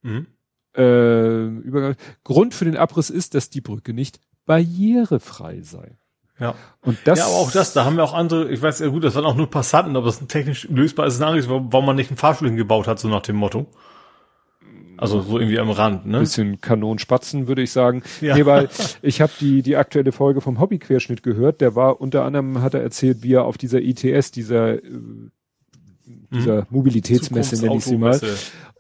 Mhm. 0.02 0.26
Äh. 0.74 1.94
Grund 2.24 2.54
für 2.54 2.64
den 2.64 2.76
Abriss 2.76 3.10
ist, 3.10 3.34
dass 3.34 3.50
die 3.50 3.60
Brücke 3.60 3.92
nicht 3.92 4.20
barrierefrei 4.46 5.62
sei. 5.62 5.98
Ja. 6.42 6.54
Und 6.82 6.98
das. 7.04 7.20
Ja, 7.20 7.26
aber 7.26 7.36
auch 7.36 7.52
das, 7.52 7.72
da 7.72 7.84
haben 7.84 7.96
wir 7.96 8.02
auch 8.02 8.14
andere, 8.14 8.50
ich 8.50 8.60
weiß 8.60 8.80
ja 8.80 8.88
gut, 8.88 9.04
das 9.04 9.14
waren 9.14 9.24
auch 9.24 9.36
nur 9.36 9.48
Passanten, 9.48 9.96
aber 9.96 10.06
das 10.06 10.20
ist 10.20 10.28
technisch 10.28 10.68
lösbar 10.68 11.06
ist, 11.06 11.22
ein 11.22 11.44
warum 11.48 11.86
man 11.86 11.96
nicht 11.96 12.10
einen 12.10 12.16
Fahrstuhl 12.16 12.48
hingebaut 12.48 12.88
hat, 12.88 12.98
so 12.98 13.08
nach 13.08 13.22
dem 13.22 13.36
Motto. 13.36 13.66
Also 14.96 15.20
so 15.20 15.38
irgendwie 15.38 15.58
am 15.58 15.70
Rand, 15.70 16.06
ne? 16.06 16.20
Bisschen 16.20 16.60
Kanonspatzen, 16.60 17.48
würde 17.48 17.62
ich 17.62 17.72
sagen. 17.72 18.02
Ja. 18.20 18.36
Nee, 18.36 18.46
weil 18.46 18.68
ich 19.02 19.20
habe 19.20 19.32
die, 19.40 19.62
die 19.62 19.76
aktuelle 19.76 20.12
Folge 20.12 20.40
vom 20.40 20.60
Hobbyquerschnitt 20.60 21.22
gehört. 21.22 21.60
Der 21.60 21.74
war 21.74 22.00
unter 22.00 22.24
anderem, 22.24 22.62
hat 22.62 22.74
er 22.74 22.82
erzählt, 22.82 23.22
wie 23.22 23.34
er 23.34 23.44
auf 23.44 23.58
dieser 23.58 23.80
ITS, 23.80 24.30
dieser 24.30 24.74
äh, 24.74 24.80
dieser 26.04 26.62
mhm. 26.62 26.66
Mobilitätsmesse, 26.70 27.64
nenne 27.64 27.76
ich 27.76 27.84
sie 27.84 27.96
mal. 27.96 28.18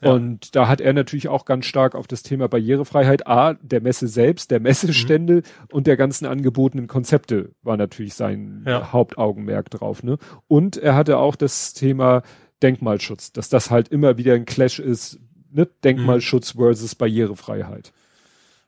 Ja. 0.00 0.12
Und 0.12 0.56
da 0.56 0.68
hat 0.68 0.80
er 0.80 0.92
natürlich 0.92 1.28
auch 1.28 1.44
ganz 1.44 1.66
stark 1.66 1.94
auf 1.94 2.06
das 2.06 2.22
Thema 2.22 2.48
Barrierefreiheit, 2.48 3.26
A, 3.26 3.54
der 3.54 3.80
Messe 3.80 4.08
selbst, 4.08 4.50
der 4.50 4.60
Messestände 4.60 5.36
mhm. 5.36 5.42
und 5.70 5.86
der 5.86 5.96
ganzen 5.96 6.26
angebotenen 6.26 6.88
Konzepte 6.88 7.52
war 7.62 7.76
natürlich 7.76 8.14
sein 8.14 8.64
ja. 8.66 8.92
Hauptaugenmerk 8.92 9.70
drauf. 9.70 10.02
Ne? 10.02 10.18
Und 10.48 10.76
er 10.76 10.94
hatte 10.96 11.18
auch 11.18 11.36
das 11.36 11.72
Thema 11.72 12.22
Denkmalschutz, 12.62 13.32
dass 13.32 13.48
das 13.48 13.70
halt 13.70 13.88
immer 13.88 14.16
wieder 14.18 14.34
ein 14.34 14.44
Clash 14.44 14.78
ist, 14.78 15.18
ne? 15.50 15.68
Denkmalschutz 15.84 16.54
mhm. 16.54 16.58
versus 16.58 16.94
Barrierefreiheit. 16.94 17.92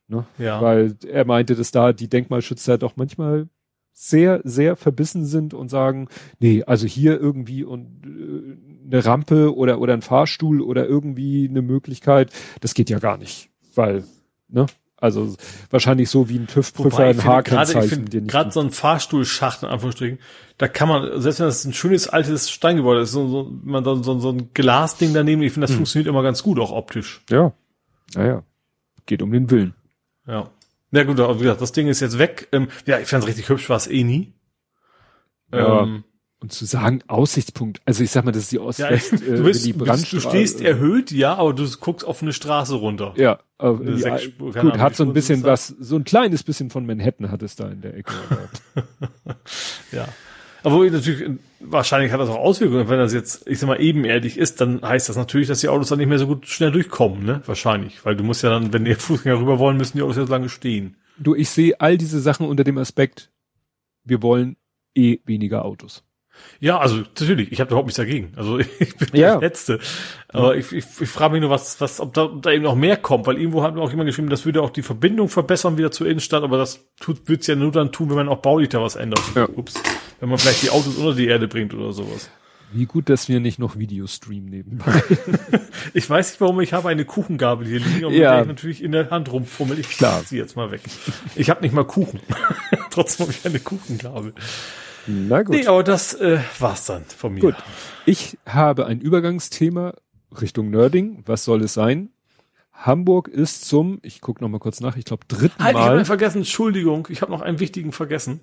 Ne? 0.08 0.26
Ja. 0.38 0.60
Weil 0.60 0.96
er 1.06 1.24
meinte, 1.24 1.54
dass 1.54 1.70
da 1.70 1.92
die 1.92 2.08
Denkmalschützer 2.08 2.78
doch 2.78 2.96
manchmal 2.96 3.48
sehr, 3.94 4.40
sehr 4.42 4.76
verbissen 4.76 5.24
sind 5.24 5.54
und 5.54 5.68
sagen, 5.68 6.08
nee, 6.40 6.64
also 6.64 6.86
hier 6.86 7.18
irgendwie 7.18 7.62
und 7.62 8.04
äh, 8.04 8.86
eine 8.86 9.04
Rampe 9.04 9.54
oder, 9.56 9.80
oder 9.80 9.94
ein 9.94 10.02
Fahrstuhl 10.02 10.60
oder 10.60 10.86
irgendwie 10.86 11.48
eine 11.48 11.62
Möglichkeit, 11.62 12.32
das 12.60 12.74
geht 12.74 12.90
ja 12.90 12.98
gar 12.98 13.16
nicht. 13.16 13.50
Weil, 13.74 14.04
ne? 14.48 14.66
Also 14.96 15.36
wahrscheinlich 15.70 16.08
so 16.08 16.28
wie 16.28 16.38
ein 16.38 16.46
TÜV-Prüfer 16.46 17.04
ein 17.04 17.24
H-Kennzeichen. 17.24 18.26
Gerade 18.26 18.50
so 18.52 18.60
ein 18.60 18.70
Fahrstuhlschacht 18.70 19.62
in 19.62 19.68
Anführungsstrichen, 19.68 20.18
da 20.56 20.66
kann 20.66 20.88
man, 20.88 21.20
selbst 21.20 21.40
wenn 21.40 21.46
das 21.46 21.64
ein 21.64 21.72
schönes 21.72 22.08
altes 22.08 22.50
Steingebäude 22.50 23.02
ist, 23.02 23.12
so, 23.12 23.28
so, 23.28 23.52
man 23.62 23.84
so, 23.84 24.02
so, 24.02 24.18
so 24.18 24.30
ein 24.30 24.50
Glasding 24.54 25.12
daneben, 25.12 25.42
ich 25.42 25.52
finde, 25.52 25.66
das 25.66 25.72
hm. 25.72 25.78
funktioniert 25.78 26.08
immer 26.08 26.22
ganz 26.22 26.42
gut, 26.42 26.58
auch 26.58 26.72
optisch. 26.72 27.22
Ja. 27.28 27.52
Naja. 28.14 28.44
Geht 29.06 29.20
um 29.20 29.30
den 29.30 29.50
Willen. 29.50 29.74
Ja. 30.26 30.50
Na 30.94 31.00
ja, 31.00 31.06
gut, 31.06 31.18
aber 31.18 31.34
wie 31.40 31.42
gesagt, 31.42 31.60
das 31.60 31.72
Ding 31.72 31.88
ist 31.88 31.98
jetzt 31.98 32.20
weg. 32.20 32.46
Ähm, 32.52 32.68
ja, 32.86 33.00
ich 33.00 33.08
fand's 33.08 33.26
richtig 33.26 33.48
hübsch, 33.48 33.68
war 33.68 33.78
es 33.78 33.88
eh 33.88 34.04
nie. 34.04 34.32
Ja. 35.52 35.82
Ähm, 35.82 36.04
und 36.38 36.52
zu 36.52 36.66
sagen, 36.66 37.02
Aussichtspunkt, 37.08 37.80
also 37.84 38.04
ich 38.04 38.12
sag 38.12 38.24
mal, 38.24 38.30
das 38.30 38.44
ist 38.44 38.52
die 38.52 38.60
Ost-West, 38.60 39.12
ja, 39.12 39.34
du, 39.34 39.42
bist, 39.42 39.66
die 39.66 39.72
du, 39.72 39.84
du 39.86 40.20
stehst 40.20 40.60
erhöht, 40.60 41.10
ja, 41.10 41.34
aber 41.34 41.52
du 41.52 41.68
guckst 41.80 42.06
auf 42.06 42.22
eine 42.22 42.32
Straße 42.32 42.76
runter. 42.76 43.12
Ja, 43.16 43.40
aber 43.58 43.82
die, 43.84 44.30
gut, 44.38 44.56
Ahnung, 44.56 44.78
hat 44.78 44.94
so 44.94 45.02
ein 45.02 45.12
bisschen 45.12 45.42
was, 45.42 45.66
so 45.66 45.96
ein 45.96 46.04
kleines 46.04 46.44
bisschen 46.44 46.70
von 46.70 46.86
Manhattan 46.86 47.28
hat 47.32 47.42
es 47.42 47.56
da 47.56 47.68
in 47.68 47.80
der 47.80 47.96
Ecke. 47.96 48.14
ja. 49.90 50.06
Aber 50.64 50.84
natürlich, 50.90 51.38
wahrscheinlich 51.60 52.10
hat 52.10 52.20
das 52.20 52.30
auch 52.30 52.38
Auswirkungen. 52.38 52.88
Wenn 52.88 52.98
das 52.98 53.12
jetzt, 53.12 53.46
ich 53.46 53.58
sag 53.58 53.68
mal, 53.68 53.80
ebenerdig 53.80 54.38
ist, 54.38 54.60
dann 54.60 54.80
heißt 54.82 55.08
das 55.08 55.16
natürlich, 55.16 55.46
dass 55.46 55.60
die 55.60 55.68
Autos 55.68 55.90
dann 55.90 55.98
nicht 55.98 56.08
mehr 56.08 56.18
so 56.18 56.26
gut 56.26 56.46
schnell 56.46 56.72
durchkommen, 56.72 57.24
ne? 57.24 57.42
Wahrscheinlich. 57.44 58.04
Weil 58.04 58.16
du 58.16 58.24
musst 58.24 58.42
ja 58.42 58.50
dann, 58.50 58.72
wenn 58.72 58.84
die 58.84 58.94
Fußgänger 58.94 59.38
rüber 59.38 59.58
wollen, 59.58 59.76
müssen 59.76 59.98
die 59.98 60.02
Autos 60.02 60.16
ja 60.16 60.24
lange 60.24 60.48
stehen. 60.48 60.96
Du, 61.18 61.34
ich 61.34 61.50
sehe 61.50 61.80
all 61.80 61.98
diese 61.98 62.18
Sachen 62.18 62.46
unter 62.48 62.64
dem 62.64 62.78
Aspekt, 62.78 63.30
wir 64.04 64.22
wollen 64.22 64.56
eh 64.94 65.18
weniger 65.26 65.64
Autos. 65.64 66.02
Ja, 66.60 66.78
also 66.78 66.96
natürlich, 66.96 67.52
ich 67.52 67.60
habe 67.60 67.68
überhaupt 67.68 67.86
nichts 67.86 67.98
dagegen. 67.98 68.32
Also 68.36 68.58
ich 68.78 68.96
bin 68.96 69.08
ja. 69.12 69.32
der 69.32 69.40
Letzte. 69.40 69.78
Aber 70.28 70.56
ich, 70.56 70.72
ich, 70.72 70.84
ich 71.00 71.08
frage 71.08 71.32
mich 71.32 71.40
nur, 71.40 71.50
was, 71.50 71.80
was, 71.80 72.00
ob 72.00 72.14
da, 72.14 72.24
ob 72.24 72.42
da 72.42 72.50
eben 72.50 72.64
noch 72.64 72.74
mehr 72.74 72.96
kommt, 72.96 73.26
weil 73.26 73.38
irgendwo 73.38 73.62
hat 73.62 73.74
mir 73.74 73.80
auch 73.80 73.90
jemand 73.90 74.08
geschrieben, 74.08 74.30
das 74.30 74.44
würde 74.44 74.62
auch 74.62 74.70
die 74.70 74.82
Verbindung 74.82 75.28
verbessern 75.28 75.78
wieder 75.78 75.90
zur 75.90 76.06
Innenstadt, 76.06 76.42
aber 76.42 76.58
das 76.58 76.86
tut 77.00 77.28
wird's 77.28 77.46
ja 77.46 77.54
nur 77.54 77.70
dann 77.70 77.92
tun, 77.92 78.08
wenn 78.10 78.16
man 78.16 78.28
auch 78.28 78.38
baulich 78.38 78.68
da 78.70 78.80
was 78.80 78.96
ändert. 78.96 79.22
Ja. 79.34 79.48
Ups. 79.48 79.74
Wenn 80.20 80.28
man 80.28 80.38
vielleicht 80.38 80.62
die 80.62 80.70
Autos 80.70 80.96
unter 80.96 81.14
die 81.14 81.26
Erde 81.26 81.48
bringt 81.48 81.74
oder 81.74 81.92
sowas. 81.92 82.30
Wie 82.72 82.86
gut, 82.86 83.08
dass 83.08 83.28
wir 83.28 83.38
nicht 83.38 83.60
noch 83.60 83.78
Video 83.78 84.08
streamen 84.08 84.46
nebenbei. 84.46 85.00
ich 85.94 86.10
weiß 86.10 86.30
nicht, 86.30 86.40
warum 86.40 86.60
ich 86.60 86.72
habe 86.72 86.88
eine 86.88 87.04
Kuchengabel 87.04 87.68
hier 87.68 87.78
liegen 87.78 88.06
und 88.06 88.14
ja. 88.14 88.30
mit 88.30 88.34
der 88.34 88.40
ich 88.40 88.48
natürlich 88.48 88.82
in 88.82 88.90
der 88.90 89.10
Hand 89.10 89.30
rumfummel. 89.30 89.78
Ich 89.78 89.90
Klar. 89.90 90.22
sie 90.24 90.38
jetzt 90.38 90.56
mal 90.56 90.72
weg. 90.72 90.80
Ich 91.36 91.50
habe 91.50 91.60
nicht 91.60 91.72
mal 91.72 91.84
Kuchen. 91.84 92.18
Trotzdem 92.90 93.26
habe 93.26 93.32
ich 93.32 93.46
eine 93.46 93.60
Kuchengabel. 93.60 94.34
Na 95.06 95.42
gut. 95.42 95.54
Nee, 95.54 95.66
aber 95.66 95.82
das 95.82 96.14
äh, 96.14 96.38
war's 96.58 96.86
dann 96.86 97.04
von 97.04 97.34
mir. 97.34 97.40
Gut. 97.40 97.54
Ich 98.06 98.38
habe 98.46 98.86
ein 98.86 99.00
Übergangsthema 99.00 99.94
Richtung 100.40 100.70
Nerding. 100.70 101.22
Was 101.26 101.44
soll 101.44 101.62
es 101.62 101.74
sein? 101.74 102.10
Hamburg 102.72 103.28
ist 103.28 103.66
zum, 103.66 104.00
ich 104.02 104.20
gucke 104.20 104.42
noch 104.42 104.48
mal 104.48 104.58
kurz 104.58 104.80
nach, 104.80 104.96
ich 104.96 105.04
glaube 105.04 105.24
dritten 105.28 105.62
halt, 105.62 105.74
Mal. 105.74 105.80
Ich 105.80 105.88
habe 105.88 106.04
vergessen, 106.04 106.38
Entschuldigung, 106.38 107.06
ich 107.10 107.22
habe 107.22 107.30
noch 107.30 107.40
einen 107.40 107.60
wichtigen 107.60 107.92
vergessen. 107.92 108.40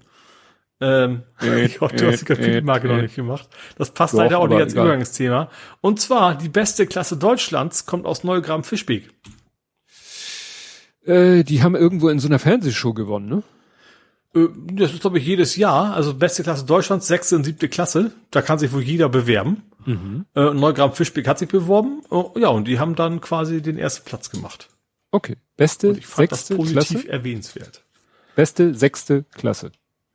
Ähm, 0.80 1.24
äh, 1.42 1.66
ich 1.66 1.82
hoffe, 1.82 1.96
du 1.96 2.08
hast 2.08 2.22
die 2.22 2.26
Kapitelmarke 2.26 2.88
äh, 2.88 2.96
noch 2.96 3.02
nicht 3.02 3.16
gemacht. 3.16 3.50
Das 3.78 3.92
passt 3.92 4.14
leider 4.14 4.40
auch 4.40 4.48
nicht 4.48 4.60
als 4.60 4.74
egal. 4.74 4.86
Übergangsthema. 4.86 5.50
Und 5.82 6.00
zwar, 6.00 6.36
die 6.36 6.50
beste 6.50 6.88
Klasse 6.88 7.18
Deutschlands 7.18 7.86
kommt 7.86 8.06
aus 8.06 8.24
Neugraben 8.24 8.64
Fischbeek. 8.64 9.10
Äh, 11.06 11.44
die 11.44 11.62
haben 11.62 11.76
irgendwo 11.76 12.10
in 12.10 12.20
so 12.20 12.28
einer 12.28 12.40
Fernsehshow 12.40 12.94
gewonnen, 12.94 13.28
ne? 13.28 13.44
Äh, 14.36 14.48
das 14.74 14.94
ist, 14.94 15.02
glaube 15.02 15.20
ich, 15.20 15.26
jedes 15.26 15.56
Jahr. 15.56 15.94
Also 15.94 16.14
beste 16.14 16.44
Klasse 16.44 16.66
Deutschlands, 16.66 17.08
sechste 17.08 17.36
und 17.36 17.44
siebte 17.44 17.70
Klasse. 17.70 18.12
Da 18.32 18.42
kann 18.42 18.60
sich 18.60 18.72
wohl 18.72 18.82
jeder 18.82 19.10
bewerben. 19.10 19.64
Mhm. 19.86 20.26
Äh, 20.36 20.90
Fischbeck 20.92 21.28
hat 21.28 21.40
sich 21.40 21.50
beworben. 21.50 22.02
Oh, 22.10 22.32
ja, 22.38 22.50
und 22.50 22.68
die 22.68 22.80
haben 22.80 22.96
dann 22.96 23.22
quasi 23.22 23.62
den 23.62 23.78
ersten 23.78 24.06
Platz 24.06 24.30
gemacht. 24.30 24.70
Okay. 25.12 25.38
Beste, 25.58 25.90
und 25.90 25.98
ich 25.98 26.08
fand 26.08 26.30
sechste 26.30 26.56
das 26.56 26.58
positiv 26.58 27.02
Klasse? 27.02 27.10
erwähnenswert. 27.10 27.84
Beste, 28.36 28.74
sechste 28.74 29.26
Klasse. 29.32 29.72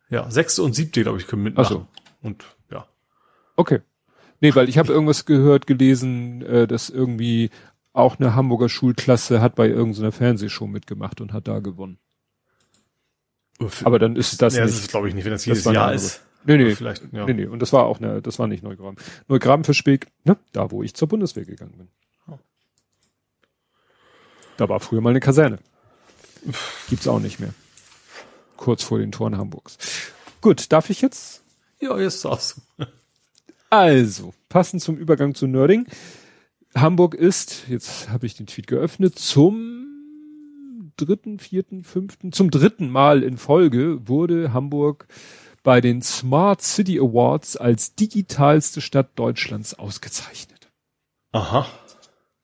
Ja, 0.09 0.31
sechste 0.31 0.63
und 0.63 0.75
siebte, 0.75 1.03
glaube 1.03 1.19
ich, 1.19 1.27
können 1.27 1.43
mitmachen. 1.43 1.67
Ach 1.67 1.71
so. 1.71 1.87
Und 2.23 2.45
ja. 2.71 2.87
Okay. 3.57 3.81
Nee, 4.41 4.55
weil 4.55 4.69
ich 4.69 4.79
habe 4.79 4.93
irgendwas 4.93 5.25
gehört, 5.25 5.67
gelesen, 5.67 6.43
äh, 6.43 6.67
dass 6.67 6.91
irgendwie 6.91 7.51
auch 7.93 8.19
eine 8.19 8.35
Hamburger 8.35 8.69
Schulklasse 8.69 9.41
hat 9.41 9.55
bei 9.55 9.69
irgendeiner 9.69 10.13
Fernsehshow 10.13 10.67
mitgemacht 10.67 11.21
und 11.21 11.33
hat 11.33 11.49
da 11.49 11.61
gewonnen. 11.61 11.99
Aber 13.85 13.99
dann 13.99 14.17
ist 14.17 14.43
das 14.43 14.55
ja, 14.55 14.65
nicht. 14.65 14.75
Das 14.75 14.83
ist, 14.83 14.91
glaube 14.91 15.09
ich, 15.09 15.15
nicht, 15.15 15.25
wenn 15.25 15.33
das 15.33 15.45
jedes 15.45 15.65
das 15.65 15.73
Jahr 15.75 15.95
ist. 15.95 16.23
Nee, 16.45 16.59
nee, 16.59 16.75
vielleicht, 16.75 17.03
ja. 17.13 17.25
nee, 17.27 17.33
nee. 17.33 17.47
Und 17.47 17.61
das 17.61 17.73
war 17.73 17.85
auch 17.87 17.99
eine, 17.99 18.23
das 18.23 18.39
war 18.39 18.47
nicht 18.47 18.63
Neugraben. 18.63 18.97
Neugraben 19.27 19.65
für 19.65 19.75
Speck, 19.75 20.07
ne? 20.25 20.37
Da, 20.53 20.71
wo 20.71 20.83
ich 20.83 20.95
zur 20.95 21.09
Bundeswehr 21.09 21.45
gegangen 21.45 21.75
bin. 21.77 21.89
Da 24.57 24.69
war 24.69 24.81
früher 24.81 25.01
mal 25.01 25.11
eine 25.11 25.21
Kaserne. 25.21 25.59
Gibt's 26.89 27.09
auch 27.09 27.19
nicht 27.19 27.41
mehr. 27.41 27.53
Kurz 28.57 28.83
vor 28.83 28.99
den 28.99 29.13
Toren 29.13 29.37
Hamburgs. 29.37 29.77
Gut, 30.41 30.73
darf 30.73 30.89
ich 30.89 31.03
jetzt? 31.03 31.43
Ja, 31.81 31.99
jetzt 31.99 32.25
darfst 32.25 32.57
du. 32.79 32.87
Also, 33.69 34.33
passend 34.49 34.83
zum 34.83 34.97
Übergang 34.97 35.35
zu 35.35 35.47
Nerding. 35.47 35.87
Hamburg 36.75 37.15
ist, 37.15 37.65
jetzt 37.69 38.09
habe 38.09 38.27
ich 38.27 38.37
den 38.37 38.47
Tweet 38.47 38.67
geöffnet, 38.67 39.19
zum 39.19 39.76
dritten, 40.97 41.39
vierten, 41.39 41.85
fünften, 41.85 42.33
zum 42.33 42.51
dritten 42.51 42.91
Mal 42.91 43.23
in 43.23 43.37
Folge 43.37 44.07
wurde 44.09 44.53
Hamburg 44.53 45.07
bei 45.63 45.81
den 45.81 46.01
Smart 46.03 46.63
City 46.63 46.99
Awards 46.99 47.57
als 47.57 47.95
digitalste 47.95 48.81
Stadt 48.81 49.11
Deutschlands 49.17 49.75
ausgezeichnet. 49.75 50.71
Aha. 51.33 51.67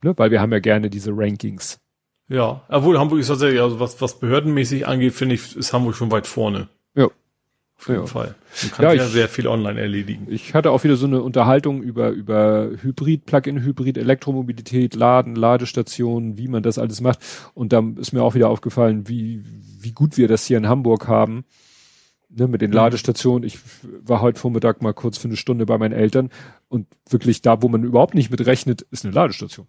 Ne, 0.03 0.13
weil 0.17 0.31
wir 0.31 0.41
haben 0.41 0.53
ja 0.53 0.59
gerne 0.59 0.91
diese 0.91 1.13
Rankings. 1.15 1.79
Ja, 2.29 2.63
obwohl 2.69 2.99
Hamburg 2.99 3.21
ist 3.21 3.29
tatsächlich, 3.29 3.61
also 3.61 3.79
was, 3.79 4.01
was 4.01 4.19
behördenmäßig 4.19 4.87
angeht, 4.87 5.15
finde 5.15 5.35
ich, 5.35 5.57
ist 5.57 5.73
Hamburg 5.73 5.95
schon 5.95 6.11
weit 6.11 6.27
vorne. 6.27 6.69
Ja. 6.95 7.09
Auf 7.83 7.89
jeden 7.89 8.01
ja. 8.03 8.07
Fall. 8.07 8.35
Man 8.63 8.71
kann 8.71 8.85
ja, 8.85 8.93
ja 8.93 9.05
ich, 9.05 9.11
sehr 9.11 9.29
viel 9.29 9.49
online 9.49 9.81
erledigen. 9.81 10.29
Ich 10.31 10.55
hatte 10.55 10.71
auch 10.71 10.85
wieder 10.85 10.97
so 10.97 11.07
eine 11.07 11.21
Unterhaltung 11.21 11.83
über, 11.83 12.11
über 12.11 12.71
Hybrid, 12.81 13.27
Plug-in 13.27 13.63
Hybrid, 13.63 13.99
Elektromobilität, 13.99 14.95
Laden, 14.95 15.35
Ladestationen, 15.35 16.39
wie 16.39 16.47
man 16.47 16.63
das 16.63 16.79
alles 16.79 17.01
macht. 17.01 17.19
Und 17.55 17.73
da 17.73 17.83
ist 17.97 18.13
mir 18.13 18.23
auch 18.23 18.35
wieder 18.37 18.51
aufgefallen, 18.51 19.09
wie, 19.09 19.43
wie 19.81 19.93
gut 19.93 20.17
wir 20.17 20.29
das 20.29 20.47
hier 20.47 20.59
in 20.59 20.69
Hamburg 20.69 21.09
haben. 21.09 21.45
ne, 22.29 22.49
mit 22.49 22.63
den 22.63 22.71
mhm. 22.71 22.77
Ladestationen. 22.77 23.47
Ich 23.47 23.59
war 23.83 24.21
heute 24.21 24.39
Vormittag 24.39 24.83
mal 24.83 24.95
kurz 24.95 25.19
für 25.19 25.29
eine 25.29 25.37
Stunde 25.37 25.67
bei 25.67 25.79
meinen 25.79 25.93
Eltern 25.93 26.31
und 26.69 26.87
wirklich 27.09 27.43
da, 27.43 27.63
wo 27.63 27.69
man 27.69 27.85
überhaupt 27.85 28.15
nicht 28.15 28.31
mit 28.31 28.45
rechnet, 28.47 28.83
ist 28.91 29.05
eine 29.05 29.15
Ladestation. 29.15 29.67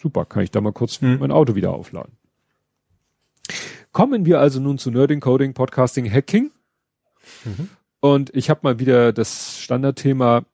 Super, 0.00 0.24
kann 0.24 0.42
ich 0.42 0.50
da 0.50 0.60
mal 0.60 0.72
kurz 0.72 1.00
mhm. 1.00 1.18
mein 1.20 1.30
Auto 1.30 1.54
wieder 1.54 1.72
aufladen. 1.72 2.16
Kommen 3.92 4.26
wir 4.26 4.40
also 4.40 4.60
nun 4.60 4.78
zu 4.78 4.90
Nerding, 4.90 5.20
Coding, 5.20 5.54
Podcasting, 5.54 6.10
Hacking. 6.10 6.50
Mhm. 7.44 7.68
Und 8.00 8.34
ich 8.34 8.50
habe 8.50 8.60
mal 8.62 8.78
wieder 8.78 9.12
das 9.12 9.60
Standardthema 9.60 10.44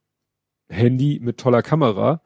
Handy 0.69 1.19
mit 1.23 1.39
toller 1.39 1.63
Kamera. 1.63 2.21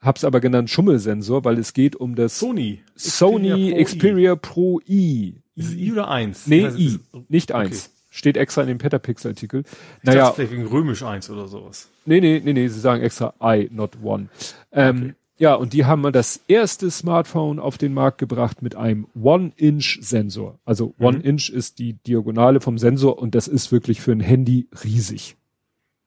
Hab's 0.00 0.24
aber 0.24 0.40
genannt 0.40 0.70
Schummelsensor, 0.70 1.44
weil 1.44 1.58
es 1.58 1.74
geht 1.74 1.94
um 1.94 2.14
das 2.14 2.38
Sony 2.38 2.82
Sony 2.94 3.84
Xperia 3.84 4.34
Pro, 4.34 4.80
I. 4.88 5.42
Ist 5.56 5.68
es 5.68 5.74
I 5.74 5.92
oder 5.92 6.08
1? 6.08 6.46
Nee, 6.46 6.64
also, 6.64 6.78
I, 6.78 7.00
nicht 7.28 7.52
1. 7.52 7.68
Okay. 7.68 7.94
Steht 8.12 8.36
extra 8.38 8.62
in 8.62 8.68
dem 8.68 8.78
Petapixel-Artikel. 8.78 9.62
Naja. 10.02 10.32
Vielleicht 10.32 10.52
wegen 10.52 10.66
römisch 10.66 11.02
1 11.02 11.28
oder 11.30 11.46
sowas. 11.46 11.88
Nee, 12.06 12.20
nee, 12.20 12.40
nee, 12.42 12.54
nee, 12.54 12.66
sie 12.68 12.80
sagen 12.80 13.02
extra 13.02 13.34
I, 13.42 13.68
not 13.70 13.98
one. 14.02 14.30
Ähm, 14.72 14.96
okay. 14.96 15.14
Ja, 15.40 15.54
und 15.54 15.72
die 15.72 15.86
haben 15.86 16.02
mal 16.02 16.12
das 16.12 16.42
erste 16.48 16.90
Smartphone 16.90 17.60
auf 17.60 17.78
den 17.78 17.94
Markt 17.94 18.18
gebracht 18.18 18.60
mit 18.60 18.76
einem 18.76 19.06
One-Inch-Sensor. 19.14 20.58
Also 20.66 20.94
mhm. 20.98 21.04
One-Inch 21.06 21.48
ist 21.48 21.78
die 21.78 21.94
Diagonale 21.94 22.60
vom 22.60 22.76
Sensor 22.76 23.18
und 23.18 23.34
das 23.34 23.48
ist 23.48 23.72
wirklich 23.72 24.02
für 24.02 24.12
ein 24.12 24.20
Handy 24.20 24.68
riesig. 24.84 25.38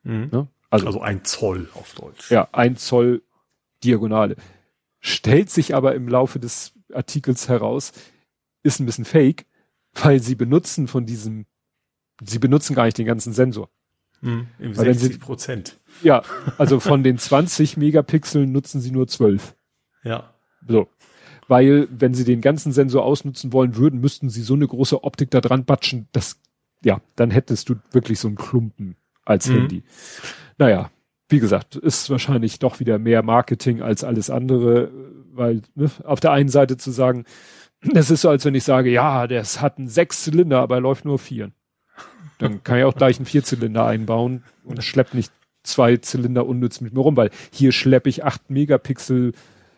Mhm. 0.03 0.29
Ja? 0.31 0.47
Also, 0.69 0.85
also 0.85 1.01
ein 1.01 1.23
Zoll 1.23 1.67
auf 1.73 1.95
Deutsch. 1.95 2.29
Ja, 2.29 2.47
ein 2.51 2.75
Zoll 2.75 3.23
Diagonale. 3.83 4.35
Stellt 4.99 5.49
sich 5.49 5.73
aber 5.73 5.95
im 5.95 6.07
Laufe 6.07 6.39
des 6.39 6.73
Artikels 6.93 7.49
heraus, 7.49 7.91
ist 8.61 8.79
ein 8.79 8.85
bisschen 8.85 9.05
fake, 9.05 9.47
weil 9.95 10.21
sie 10.21 10.35
benutzen 10.35 10.87
von 10.87 11.07
diesem, 11.07 11.47
sie 12.23 12.37
benutzen 12.37 12.75
gar 12.75 12.85
nicht 12.85 12.99
den 12.99 13.07
ganzen 13.07 13.33
Sensor. 13.33 13.71
Hm, 14.21 14.45
60 14.59 15.19
Prozent. 15.19 15.79
Ja, 16.01 16.23
also 16.57 16.79
von 16.79 17.03
den 17.03 17.17
20 17.17 17.77
Megapixeln 17.77 18.51
nutzen 18.51 18.81
sie 18.81 18.91
nur 18.91 19.07
12. 19.07 19.55
Ja. 20.03 20.33
So. 20.67 20.87
Weil, 21.47 21.87
wenn 21.91 22.13
sie 22.13 22.23
den 22.23 22.41
ganzen 22.41 22.71
Sensor 22.71 23.03
ausnutzen 23.03 23.53
wollen 23.53 23.75
würden, 23.75 23.99
müssten 23.99 24.29
sie 24.29 24.41
so 24.41 24.53
eine 24.53 24.67
große 24.67 25.03
Optik 25.03 25.31
da 25.31 25.41
dran 25.41 25.65
batschen, 25.65 26.07
dass, 26.11 26.39
ja, 26.83 27.01
dann 27.15 27.31
hättest 27.31 27.69
du 27.69 27.75
wirklich 27.91 28.19
so 28.19 28.27
einen 28.27 28.37
Klumpen 28.37 28.95
als 29.25 29.47
mhm. 29.47 29.53
Handy. 29.53 29.83
Naja, 30.57 30.89
wie 31.29 31.39
gesagt, 31.39 31.75
ist 31.75 32.09
wahrscheinlich 32.09 32.59
doch 32.59 32.79
wieder 32.79 32.99
mehr 32.99 33.23
Marketing 33.23 33.81
als 33.81 34.03
alles 34.03 34.29
andere, 34.29 34.91
weil 35.31 35.61
ne, 35.75 35.89
auf 36.03 36.19
der 36.19 36.31
einen 36.31 36.49
Seite 36.49 36.77
zu 36.77 36.91
sagen, 36.91 37.25
das 37.81 38.11
ist 38.11 38.21
so, 38.21 38.29
als 38.29 38.45
wenn 38.45 38.55
ich 38.55 38.63
sage, 38.63 38.89
ja, 38.89 39.27
das 39.27 39.61
hat 39.61 39.77
einen 39.77 39.89
Sechszylinder, 39.89 40.59
aber 40.59 40.75
er 40.75 40.81
läuft 40.81 41.05
nur 41.05 41.19
vier. 41.19 41.51
Dann 42.39 42.63
kann 42.63 42.77
ich 42.77 42.83
auch 42.83 42.95
gleich 42.95 43.17
einen 43.17 43.25
Vierzylinder 43.25 43.85
einbauen 43.85 44.43
und 44.63 44.83
schlepp 44.83 45.13
nicht 45.13 45.31
zwei 45.63 45.97
Zylinder 45.97 46.45
unnütz 46.45 46.81
mit 46.81 46.93
mir 46.93 46.99
rum, 46.99 47.17
weil 47.17 47.31
hier 47.51 47.71
schleppe 47.71 48.09
ich 48.09 48.23
acht 48.23 48.49
Megapixel 48.49 49.33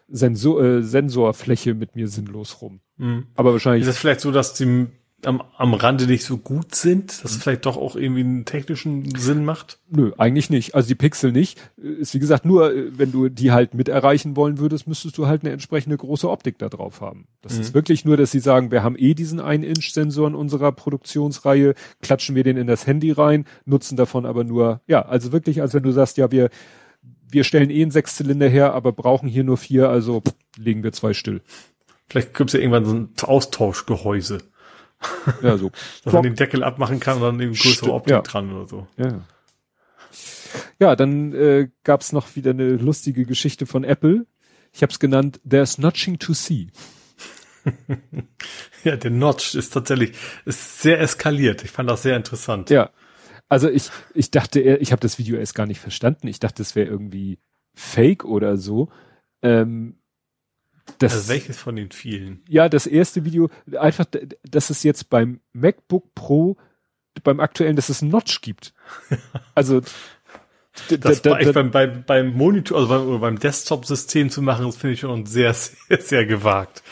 Sensor, 0.08 0.64
äh, 0.64 0.84
Sensorfläche 0.84 1.74
mit 1.74 1.96
mir 1.96 2.08
sinnlos 2.08 2.62
rum. 2.62 2.80
Mhm. 2.98 3.28
Aber 3.36 3.54
wahrscheinlich. 3.54 3.84
Ist 3.84 3.90
es 3.90 3.98
vielleicht 3.98 4.22
so, 4.22 4.32
dass 4.32 4.54
die 4.54 4.88
am, 5.28 5.44
am 5.58 5.74
Rande 5.74 6.08
nicht 6.08 6.24
so 6.24 6.38
gut 6.38 6.76
sind, 6.76 7.24
dass 7.24 7.32
es 7.32 7.44
vielleicht 7.44 7.66
doch 7.66 7.78
auch 7.78 7.96
irgendwie 7.96 8.22
einen 8.22 8.46
technischen 8.46 9.16
Sinn 9.18 9.46
macht? 9.46 9.80
Nö, 9.90 10.12
eigentlich 10.18 10.50
nicht. 10.50 10.76
Also 10.76 10.88
die 10.88 10.96
Pixel 10.96 11.32
nicht. 11.32 11.60
Ist 11.78 12.14
wie 12.14 12.20
gesagt 12.20 12.46
nur, 12.46 12.74
äh, 12.74 12.98
wenn 12.98 13.12
du 13.12 13.30
die 13.30 13.52
halt 13.52 13.74
mit 13.74 13.90
erreichen 13.90 14.36
wollen 14.36 14.60
würdest, 14.60 14.88
müsstest 14.88 15.18
du 15.18 15.28
halt 15.28 15.44
eine 15.44 15.52
entsprechende 15.52 15.98
große 15.98 16.30
Optik 16.30 16.58
da 16.60 16.70
drauf 16.70 17.02
haben. 17.02 17.28
Das 17.42 17.56
mhm. 17.56 17.62
ist 17.62 17.74
wirklich 17.74 18.06
nur, 18.06 18.18
dass 18.18 18.32
sie 18.32 18.40
sagen, 18.40 18.72
wir 18.72 18.84
haben 18.84 18.96
eh 18.98 19.14
diesen 19.14 19.42
1-Inch-Sensor 19.42 20.28
in 20.28 20.36
unserer 20.36 20.72
Produktionsreihe, 20.72 21.76
klatschen 22.02 22.36
wir 22.36 22.44
den 22.44 22.58
in 22.58 22.68
das 22.68 22.88
Handy 22.88 23.12
rein, 23.12 23.46
nutzen 23.66 23.98
davon 23.98 24.26
aber 24.26 24.44
nur, 24.44 24.82
ja, 24.88 25.04
also 25.04 25.32
wirklich, 25.32 25.62
als 25.62 25.74
wenn 25.74 25.84
du 25.84 25.92
sagst, 25.92 26.18
ja, 26.18 26.32
wir, 26.32 26.50
wir 27.30 27.44
stellen 27.44 27.70
eh 27.70 27.82
einen 27.82 27.92
Sechszylinder 27.92 28.48
her, 28.48 28.74
aber 28.74 28.92
brauchen 28.92 29.28
hier 29.28 29.44
nur 29.44 29.58
vier, 29.58 29.90
also 29.90 30.22
pff, 30.22 30.34
legen 30.58 30.84
wir 30.84 30.92
zwei 30.92 31.14
still. 31.14 31.42
Vielleicht 32.08 32.34
gibt 32.36 32.50
es 32.50 32.54
ja 32.54 32.60
irgendwann 32.60 32.86
so 32.86 32.94
ein 32.94 33.10
Austauschgehäuse. 33.22 34.38
Ja, 35.42 35.58
so. 35.58 35.72
Dass 36.04 36.14
man 36.14 36.24
den 36.24 36.36
Deckel 36.36 36.64
abmachen 36.64 37.00
kann 37.00 37.18
und 37.18 37.24
dann 37.24 37.40
eben 37.40 37.54
größere 37.54 37.94
Optik 37.94 38.12
ja. 38.12 38.22
dran 38.22 38.52
oder 38.54 38.68
so. 38.68 38.88
Ja. 38.98 39.22
Ja, 40.80 40.96
dann 40.96 41.34
äh, 41.34 41.70
gab 41.84 42.02
es 42.02 42.12
noch 42.14 42.36
wieder 42.36 42.52
eine 42.52 42.76
lustige 42.76 43.26
Geschichte 43.26 43.66
von 43.66 43.84
Apple. 43.84 44.26
Ich 44.72 44.82
habe 44.82 44.92
es 44.92 45.00
genannt, 45.00 45.40
There's 45.50 45.78
Notching 45.78 46.20
to 46.20 46.34
See. 46.34 46.68
ja, 48.84 48.96
der 48.96 49.12
Notch 49.12 49.56
ist 49.56 49.74
tatsächlich 49.74 50.16
ist 50.46 50.82
sehr 50.82 51.00
eskaliert. 51.00 51.64
Ich 51.64 51.72
fand 51.72 51.90
das 51.90 52.04
sehr 52.04 52.16
interessant. 52.16 52.70
Ja. 52.70 52.92
Also 53.48 53.70
ich 53.70 53.90
ich 54.14 54.32
dachte, 54.32 54.60
ich 54.60 54.92
habe 54.92 55.00
das 55.00 55.18
Video 55.18 55.38
erst 55.38 55.56
gar 55.56 55.66
nicht 55.66 55.80
verstanden. 55.80 56.28
Ich 56.28 56.40
dachte, 56.40 56.62
es 56.62 56.76
wäre 56.76 56.88
irgendwie 56.88 57.40
Fake 57.74 58.26
oder 58.26 58.58
so. 58.58 58.90
Ähm, 59.42 59.98
das, 61.00 61.14
also 61.14 61.30
welches 61.30 61.58
von 61.58 61.76
den 61.76 61.92
vielen? 61.92 62.44
Ja, 62.48 62.70
das 62.70 62.88
erste 62.88 63.26
Video, 63.26 63.50
einfach, 63.78 64.06
dass 64.44 64.70
es 64.70 64.84
jetzt 64.84 65.10
beim 65.10 65.40
MacBook 65.54 66.14
Pro, 66.16 66.58
beim 67.24 67.40
aktuellen, 67.40 67.76
dass 67.76 67.90
es 67.90 68.02
Notch 68.02 68.42
gibt. 68.42 68.74
Also, 69.56 69.82
das 70.90 71.22
da, 71.22 71.36
da, 71.36 71.52
beim, 71.54 71.72
beim, 71.72 72.04
beim 72.06 72.34
Monitor, 72.34 72.78
also 72.78 72.90
beim, 72.90 73.22
beim 73.22 73.40
Desktop-System 73.40 74.30
zu 74.30 74.42
machen, 74.42 74.66
das 74.66 74.76
finde 74.76 74.96
ich 74.96 75.00
schon 75.00 75.26
sehr, 75.26 75.54
sehr, 75.54 76.02
sehr 76.02 76.26
gewagt. 76.26 76.84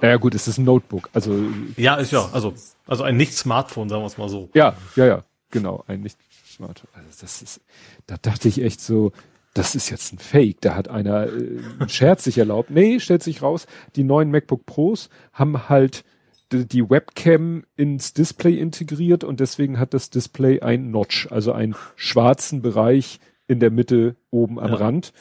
Ja, 0.00 0.16
gut, 0.16 0.34
es 0.34 0.48
ist 0.48 0.58
ein 0.58 0.64
Notebook, 0.64 1.10
also. 1.12 1.38
Ja, 1.76 1.96
ist 1.96 2.12
ja, 2.12 2.28
also, 2.32 2.54
also 2.86 3.04
ein 3.04 3.16
Nicht-Smartphone, 3.18 3.90
sagen 3.90 4.02
wir 4.02 4.06
es 4.06 4.16
mal 4.16 4.30
so. 4.30 4.48
Ja, 4.54 4.76
ja, 4.94 5.06
ja, 5.06 5.24
genau, 5.50 5.84
ein 5.86 6.00
Nicht-Smartphone. 6.00 6.88
Also 6.94 7.08
das 7.20 7.42
ist, 7.42 7.60
da 8.06 8.16
dachte 8.16 8.48
ich 8.48 8.62
echt 8.62 8.80
so, 8.80 9.12
das 9.56 9.74
ist 9.74 9.90
jetzt 9.90 10.12
ein 10.12 10.18
Fake. 10.18 10.60
Da 10.60 10.74
hat 10.74 10.88
einer 10.88 11.26
äh, 11.26 11.60
einen 11.78 11.88
Scherz 11.88 12.24
sich 12.24 12.38
erlaubt. 12.38 12.70
Nee, 12.70 13.00
stellt 13.00 13.22
sich 13.22 13.42
raus, 13.42 13.66
die 13.96 14.04
neuen 14.04 14.30
MacBook 14.30 14.66
Pros 14.66 15.08
haben 15.32 15.68
halt 15.68 16.04
die 16.52 16.88
Webcam 16.88 17.64
ins 17.74 18.12
Display 18.12 18.54
integriert 18.58 19.24
und 19.24 19.40
deswegen 19.40 19.80
hat 19.80 19.94
das 19.94 20.10
Display 20.10 20.60
ein 20.60 20.92
Notch, 20.92 21.26
also 21.30 21.52
einen 21.52 21.74
schwarzen 21.96 22.62
Bereich 22.62 23.18
in 23.48 23.58
der 23.58 23.70
Mitte 23.70 24.14
oben 24.30 24.60
am 24.60 24.70
ja. 24.70 24.76
Rand. 24.76 25.12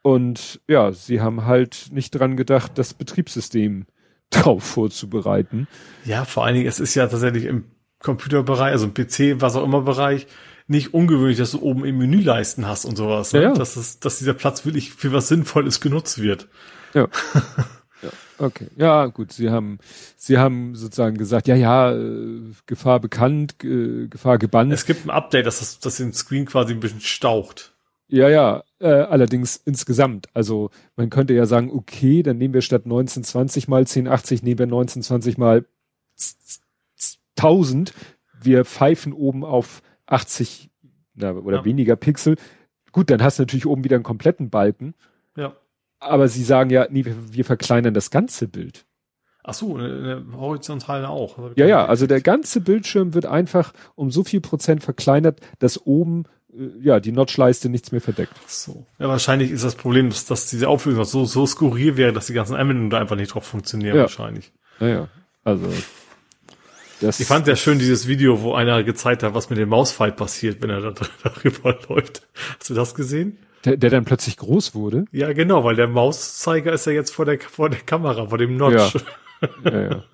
Und 0.00 0.60
ja, 0.68 0.92
sie 0.92 1.20
haben 1.20 1.44
halt 1.44 1.88
nicht 1.92 2.10
dran 2.12 2.36
gedacht, 2.36 2.72
das 2.76 2.94
Betriebssystem 2.94 3.86
drauf 4.30 4.64
vorzubereiten. 4.64 5.68
Ja, 6.04 6.24
vor 6.24 6.46
allen 6.46 6.54
Dingen, 6.54 6.68
es 6.68 6.80
ist 6.80 6.94
ja 6.94 7.06
tatsächlich 7.06 7.44
im 7.44 7.64
Computerbereich, 7.98 8.72
also 8.72 8.86
im 8.86 8.94
PC, 8.94 9.40
was 9.40 9.56
auch 9.56 9.64
immer 9.64 9.82
Bereich, 9.82 10.26
nicht 10.72 10.92
ungewöhnlich, 10.92 11.38
dass 11.38 11.52
du 11.52 11.60
oben 11.62 11.84
im 11.84 11.98
Menüleisten 11.98 12.66
hast 12.66 12.84
und 12.84 12.96
sowas. 12.96 13.32
Ne? 13.32 13.42
Ja, 13.42 13.48
ja. 13.50 13.54
Dass, 13.54 13.76
es, 13.76 14.00
dass 14.00 14.18
dieser 14.18 14.34
Platz 14.34 14.64
wirklich 14.64 14.92
für 14.92 15.12
was 15.12 15.28
Sinnvolles 15.28 15.80
genutzt 15.80 16.20
wird. 16.20 16.48
Ja. 16.94 17.06
ja. 18.02 18.08
Okay. 18.38 18.66
Ja, 18.76 19.06
gut. 19.06 19.32
Sie 19.32 19.50
haben, 19.50 19.78
Sie 20.16 20.38
haben 20.38 20.74
sozusagen 20.74 21.16
gesagt, 21.16 21.46
ja, 21.46 21.54
ja, 21.54 21.92
äh, 21.92 22.40
Gefahr 22.66 22.98
bekannt, 22.98 23.54
äh, 23.62 24.08
Gefahr 24.08 24.38
gebannt. 24.38 24.72
Es 24.72 24.86
gibt 24.86 25.06
ein 25.06 25.10
Update, 25.10 25.46
dass 25.46 25.60
das, 25.60 25.78
dass 25.78 25.98
den 25.98 26.12
Screen 26.12 26.46
quasi 26.46 26.72
ein 26.72 26.80
bisschen 26.80 27.00
staucht. 27.00 27.72
Ja, 28.08 28.28
ja, 28.28 28.62
äh, 28.78 28.88
allerdings 28.88 29.56
insgesamt. 29.64 30.28
Also 30.34 30.70
man 30.96 31.08
könnte 31.08 31.32
ja 31.32 31.46
sagen, 31.46 31.70
okay, 31.70 32.22
dann 32.22 32.36
nehmen 32.36 32.52
wir 32.52 32.60
statt 32.60 32.82
1920 32.84 33.68
mal 33.68 33.78
1080, 33.78 34.42
nehmen 34.42 34.58
wir 34.58 34.66
1920 34.66 35.38
mal 35.38 35.64
1000. 37.38 37.94
Wir 38.42 38.64
pfeifen 38.64 39.12
oben 39.12 39.44
auf 39.44 39.82
80 40.12 40.70
na, 41.14 41.32
oder 41.32 41.58
ja. 41.58 41.64
weniger 41.64 41.96
Pixel. 41.96 42.36
Gut, 42.92 43.10
dann 43.10 43.22
hast 43.22 43.38
du 43.38 43.42
natürlich 43.42 43.66
oben 43.66 43.84
wieder 43.84 43.96
einen 43.96 44.04
kompletten 44.04 44.50
Balken. 44.50 44.94
Ja. 45.36 45.54
Aber 45.98 46.28
sie 46.28 46.44
sagen 46.44 46.70
ja, 46.70 46.86
nee, 46.90 47.04
wir, 47.04 47.14
wir 47.32 47.44
verkleinern 47.44 47.94
das 47.94 48.10
ganze 48.10 48.48
Bild. 48.48 48.84
Ach 49.44 49.54
so, 49.54 49.76
eine 49.76 50.24
horizontale 50.36 51.08
auch. 51.08 51.36
Ja, 51.56 51.66
ja, 51.66 51.84
also 51.86 52.06
der 52.06 52.20
ganze 52.20 52.60
Bildschirm 52.60 53.12
wird 53.12 53.26
einfach 53.26 53.72
um 53.96 54.10
so 54.10 54.22
viel 54.22 54.40
Prozent 54.40 54.84
verkleinert, 54.84 55.40
dass 55.58 55.84
oben 55.84 56.24
äh, 56.52 56.68
ja 56.80 57.00
die 57.00 57.10
Notchleiste 57.10 57.68
nichts 57.68 57.90
mehr 57.90 58.00
verdeckt. 58.00 58.34
Ach 58.44 58.48
so. 58.48 58.86
Ja, 59.00 59.08
wahrscheinlich 59.08 59.50
ist 59.50 59.64
das 59.64 59.74
Problem, 59.74 60.10
dass, 60.10 60.26
dass 60.26 60.48
diese 60.48 60.68
Auflösung 60.68 61.04
so, 61.04 61.24
so 61.24 61.46
skurril 61.46 61.96
wäre, 61.96 62.12
dass 62.12 62.26
die 62.26 62.34
ganzen 62.34 62.54
Anwendungen 62.54 62.90
da 62.90 62.98
einfach 62.98 63.16
nicht 63.16 63.34
drauf 63.34 63.44
funktionieren, 63.44 63.96
ja. 63.96 64.02
wahrscheinlich. 64.02 64.52
Ja, 64.78 64.88
ja. 64.88 65.08
Also 65.42 65.66
das 67.02 67.20
ich 67.20 67.26
fand 67.26 67.46
sehr 67.46 67.56
schön 67.56 67.78
dieses 67.78 68.06
Video, 68.06 68.42
wo 68.42 68.54
einer 68.54 68.82
gezeigt 68.84 69.22
hat, 69.22 69.34
was 69.34 69.50
mit 69.50 69.58
dem 69.58 69.68
Mausfight 69.68 70.16
passiert, 70.16 70.62
wenn 70.62 70.70
er 70.70 70.80
da 70.80 70.94
darüber 71.24 71.78
läuft. 71.88 72.26
Hast 72.58 72.70
du 72.70 72.74
das 72.74 72.94
gesehen? 72.94 73.38
Der, 73.64 73.76
der 73.76 73.90
dann 73.90 74.04
plötzlich 74.04 74.36
groß 74.36 74.74
wurde? 74.74 75.04
Ja, 75.12 75.32
genau, 75.32 75.64
weil 75.64 75.76
der 75.76 75.88
Mauszeiger 75.88 76.72
ist 76.72 76.86
ja 76.86 76.92
jetzt 76.92 77.12
vor 77.14 77.24
der, 77.24 77.38
vor 77.40 77.70
der 77.70 77.80
Kamera, 77.80 78.26
vor 78.28 78.38
dem 78.38 78.56
Notch. 78.56 78.94
Ja, 79.64 79.70
ja. 79.70 79.80
ja. 79.82 80.04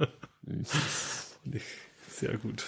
sehr 2.08 2.36
gut. 2.38 2.64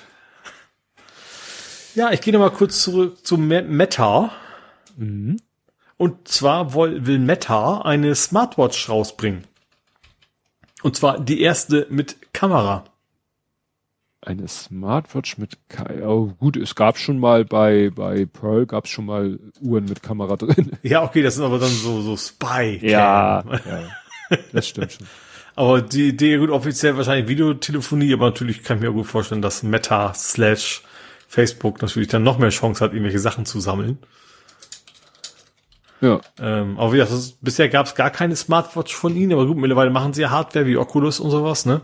Ja, 1.94 2.12
ich 2.12 2.20
gehe 2.20 2.32
nochmal 2.32 2.52
kurz 2.52 2.82
zurück 2.82 3.26
zu 3.26 3.36
Meta. 3.36 4.32
Mhm. 4.97 5.39
Und 5.97 6.28
zwar 6.28 6.74
will 6.74 7.18
Meta 7.18 7.82
eine 7.82 8.15
Smartwatch 8.15 8.89
rausbringen. 8.89 9.44
Und 10.82 10.97
zwar 10.97 11.20
die 11.20 11.42
erste 11.42 11.86
mit 11.90 12.32
Kamera. 12.32 12.84
Eine 14.23 14.49
Smartwatch 14.49 15.39
mit, 15.39 15.57
oh, 16.05 16.26
gut, 16.39 16.58
es 16.58 16.74
gab 16.74 16.99
schon 16.99 17.18
mal 17.18 17.47
bei, 17.47 17.90
bei 17.94 18.26
Pearl 18.26 18.66
gab 18.66 18.84
es 18.84 18.90
schon 18.90 19.07
mal 19.07 19.39
Uhren 19.62 19.86
mit 19.86 20.02
Kamera 20.02 20.36
drin. 20.36 20.73
Ja, 20.82 21.02
okay, 21.02 21.23
das 21.23 21.36
sind 21.36 21.44
aber 21.44 21.58
dann 21.58 21.70
so, 21.70 22.02
so 22.02 22.16
Spy. 22.18 22.78
-Cam. 22.78 22.86
Ja, 22.86 23.42
ja, 23.49 24.39
das 24.52 24.68
stimmt 24.68 24.92
schon. 24.92 25.07
Aber 25.57 25.82
die 25.82 26.08
Idee, 26.08 26.39
gut, 26.39 26.49
offiziell 26.49 26.97
wahrscheinlich 26.97 27.28
Videotelefonie, 27.28 28.15
aber 28.15 28.26
natürlich 28.26 28.62
kann 28.62 28.78
ich 28.78 28.82
mir 28.82 28.92
gut 28.92 29.07
vorstellen, 29.07 29.42
dass 29.42 29.62
Meta 29.62 30.15
slash 30.15 30.82
Facebook 31.28 31.82
natürlich 31.82 32.08
dann 32.08 32.23
noch 32.23 32.39
mehr 32.39 32.49
Chance 32.50 32.82
hat, 32.82 32.92
irgendwelche 32.92 33.18
Sachen 33.18 33.44
zu 33.44 33.60
sammeln. 33.60 33.99
Ja. 36.00 36.20
Ähm, 36.39 36.78
aber 36.78 36.92
wie 36.92 36.97
gesagt, 36.97 37.12
das 37.12 37.18
ist, 37.26 37.44
bisher 37.44 37.68
gab 37.68 37.86
es 37.86 37.94
gar 37.94 38.10
keine 38.10 38.36
Smartwatch 38.36 38.94
von 38.94 39.15
ihnen, 39.15 39.32
aber 39.32 39.47
gut, 39.47 39.58
mittlerweile 39.58 39.90
machen 39.90 40.15
sie 40.15 40.23
ja 40.23 40.31
Hardware 40.31 40.66
wie 40.66 40.76
Oculus 40.76 41.20
und 41.20 41.31
sowas, 41.31 41.66
ne? 41.66 41.82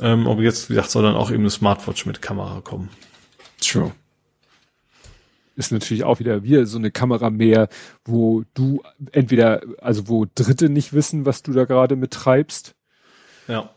Ähm, 0.00 0.26
aber 0.26 0.42
jetzt, 0.42 0.68
wie 0.68 0.74
gesagt, 0.74 0.90
soll 0.90 1.02
dann 1.02 1.16
auch 1.16 1.30
eben 1.30 1.40
eine 1.40 1.50
Smartwatch 1.50 2.06
mit 2.06 2.22
Kamera 2.22 2.60
kommen. 2.60 2.88
Sure. 3.60 3.92
Ist 5.56 5.72
natürlich 5.72 6.04
auch 6.04 6.20
wieder 6.20 6.44
wieder 6.44 6.66
so 6.66 6.78
eine 6.78 6.92
Kamera 6.92 7.30
mehr, 7.30 7.68
wo 8.04 8.44
du 8.54 8.80
entweder, 9.10 9.62
also 9.78 10.08
wo 10.08 10.24
Dritte 10.32 10.68
nicht 10.68 10.92
wissen, 10.92 11.26
was 11.26 11.42
du 11.42 11.52
da 11.52 11.64
gerade 11.64 11.96
mittreibst. 11.96 12.76
Ja. 13.48 13.70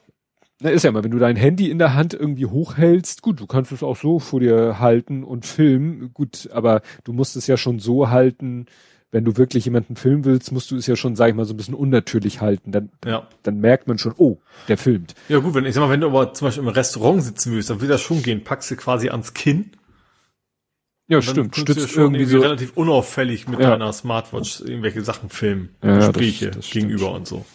Na, 0.59 0.69
ist 0.69 0.83
ja 0.83 0.91
mal, 0.91 1.03
wenn 1.03 1.09
du 1.09 1.17
dein 1.17 1.37
Handy 1.37 1.71
in 1.71 1.79
der 1.79 1.95
Hand 1.95 2.13
irgendwie 2.13 2.45
hochhältst, 2.45 3.23
gut, 3.23 3.39
du 3.39 3.47
kannst 3.47 3.71
es 3.71 3.81
auch 3.81 3.97
so 3.97 4.19
vor 4.19 4.39
dir 4.39 4.79
halten 4.79 5.23
und 5.23 5.47
filmen, 5.47 6.13
gut, 6.13 6.49
aber 6.53 6.83
du 7.03 7.13
musst 7.13 7.35
es 7.35 7.47
ja 7.47 7.57
schon 7.57 7.79
so 7.79 8.11
halten, 8.11 8.67
wenn 9.11 9.25
du 9.25 9.35
wirklich 9.37 9.65
jemanden 9.65 9.95
filmen 9.97 10.23
willst, 10.25 10.51
musst 10.51 10.71
du 10.71 10.77
es 10.77 10.87
ja 10.87 10.95
schon, 10.95 11.15
sag 11.15 11.29
ich 11.29 11.35
mal, 11.35 11.45
so 11.45 11.53
ein 11.53 11.57
bisschen 11.57 11.73
unnatürlich 11.73 12.39
halten. 12.41 12.71
Dann, 12.71 12.89
Ja. 13.05 13.27
dann 13.43 13.59
merkt 13.59 13.87
man 13.87 13.97
schon, 13.97 14.13
oh, 14.17 14.37
der 14.69 14.77
filmt. 14.77 15.15
Ja 15.27 15.39
gut, 15.39 15.53
wenn 15.53 15.65
ich 15.65 15.73
sag 15.75 15.81
mal, 15.81 15.89
wenn 15.89 16.01
du 16.01 16.07
aber 16.07 16.33
zum 16.33 16.47
Beispiel 16.47 16.63
im 16.63 16.69
Restaurant 16.69 17.21
sitzen 17.23 17.51
willst, 17.53 17.69
dann 17.69 17.81
will 17.81 17.89
das 17.89 18.01
schon 18.01 18.23
gehen. 18.23 18.43
Packst 18.43 18.71
du 18.71 18.75
quasi 18.77 19.09
ans 19.09 19.33
Kinn. 19.33 19.71
Ja, 21.09 21.21
stimmt. 21.21 21.57
du 21.57 21.61
ja 21.61 21.65
Stützt 21.73 21.89
schon 21.89 22.15
irgendwie 22.15 22.31
so. 22.31 22.39
relativ 22.39 22.71
unauffällig 22.77 23.45
mit 23.49 23.59
Ja. 23.59 23.71
deiner 23.71 23.91
Smartwatch 23.91 24.61
irgendwelche 24.61 25.01
Sachen 25.03 25.29
filmen, 25.29 25.75
Ja, 25.83 25.97
das- 25.97 26.07
Gespräche 26.07 26.51
das 26.51 26.65
stimmt 26.67 26.85
gegenüber 26.85 27.07
schon. 27.07 27.15
und 27.17 27.27
so. 27.27 27.45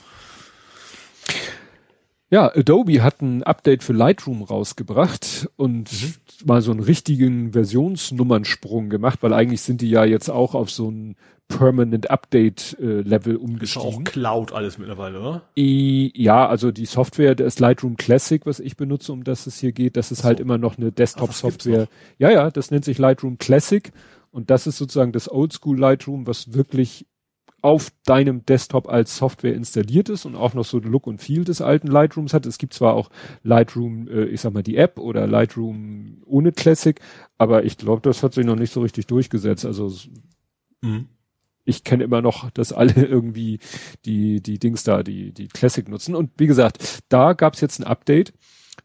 Ja, 2.29 2.51
Adobe 2.55 3.03
hat 3.05 3.23
ein 3.23 3.45
Update 3.45 3.85
für 3.85 3.93
Lightroom 3.93 4.43
rausgebracht 4.43 5.49
und 5.57 5.91
Mhm. 5.93 6.15
mal 6.45 6.61
so 6.61 6.73
einen 6.73 6.81
richtigen 6.81 7.53
Versionsnummernsprung 7.53 8.91
gemacht, 8.91 9.21
weil 9.23 9.33
eigentlich 9.33 9.61
sind 9.63 9.81
die 9.81 9.89
ja 9.91 10.05
jetzt 10.05 10.29
auch 10.29 10.55
auf 10.55 10.71
so 10.71 10.91
ein 10.91 11.17
Permanent 11.49 12.11
Update 12.11 12.77
äh, 12.81 13.01
Level 13.03 13.35
Ist 13.35 13.41
auch 13.41 13.45
umgestiegen. 13.45 14.05
Cloud 14.05 14.53
alles 14.53 14.79
mittlerweile, 14.79 15.21
oder? 15.21 15.43
I, 15.57 16.13
ja, 16.15 16.47
also 16.47 16.73
die 16.73 16.87
Software, 16.87 17.35
das 17.35 17.59
Lightroom 17.59 17.97
Classic, 17.97 18.45
was 18.47 18.61
ich 18.61 18.77
benutze, 18.77 19.13
um 19.13 19.25
das 19.25 19.47
es 19.47 19.59
hier 19.59 19.73
geht, 19.73 19.97
das 19.97 20.11
ist 20.11 20.25
halt 20.25 20.41
immer 20.41 20.59
noch 20.59 20.77
eine 20.77 20.87
Ach, 20.87 20.91
das 20.91 21.13
Desktop-Software. 21.13 21.81
gibt's 21.81 21.97
Ja, 22.19 22.31
ja, 22.31 22.51
das 22.51 22.71
nennt 22.71 22.85
sich 22.85 22.99
Lightroom 22.99 23.39
Classic 23.39 23.93
und 24.31 24.51
das 24.51 24.67
ist 24.67 24.77
sozusagen 24.77 25.13
das 25.13 25.31
Oldschool 25.31 25.79
Lightroom, 25.79 26.27
was 26.27 26.53
wirklich 26.53 27.07
auf 27.63 27.91
deinem 28.05 28.45
Desktop 28.45 28.89
als 28.89 29.17
Software 29.17 29.55
installiert 29.55 30.09
ist 30.09 30.25
und 30.25 30.37
auch 30.37 30.55
noch 30.55 30.65
so 30.65 30.79
den 30.79 30.91
Look 30.93 31.07
und 31.07 31.23
Feel 31.23 31.45
des 31.45 31.61
alten 31.61 31.89
Lightrooms 31.89 32.35
hat. 32.35 32.47
Es 32.47 32.59
gibt 32.59 32.75
zwar 32.75 32.95
auch 32.95 33.09
Lightroom, 33.43 34.09
äh, 34.09 34.25
ich 34.27 34.41
sag 34.41 34.53
mal 34.53 34.63
die 34.63 34.77
App 34.77 34.99
oder 34.99 35.27
Lightroom 35.27 36.23
ohne 36.27 36.53
Classic, 36.53 37.01
aber 37.39 37.65
ich 37.65 37.77
glaube, 37.77 38.03
das 38.03 38.23
hat 38.23 38.35
sich 38.35 38.45
noch 38.45 38.57
nicht 38.57 38.73
so 38.73 38.83
richtig 38.83 39.07
durchgesetzt. 39.07 39.65
Also 39.65 39.91
Mhm. 40.83 41.07
Ich 41.67 41.85
kenne 41.85 42.05
immer 42.05 42.23
noch, 42.23 42.51
dass 42.53 42.73
alle 42.73 42.93
irgendwie 43.07 43.59
die, 44.07 44.41
die 44.41 44.59
Dings 44.59 44.85
da, 44.85 45.03
die, 45.03 45.33
die 45.33 45.49
Classic 45.49 45.87
nutzen. 45.89 46.15
Und 46.15 46.31
wie 46.39 46.47
gesagt, 46.47 47.01
da 47.11 47.35
gab's 47.35 47.61
jetzt 47.61 47.81
ein 47.81 47.85
Update 47.85 48.33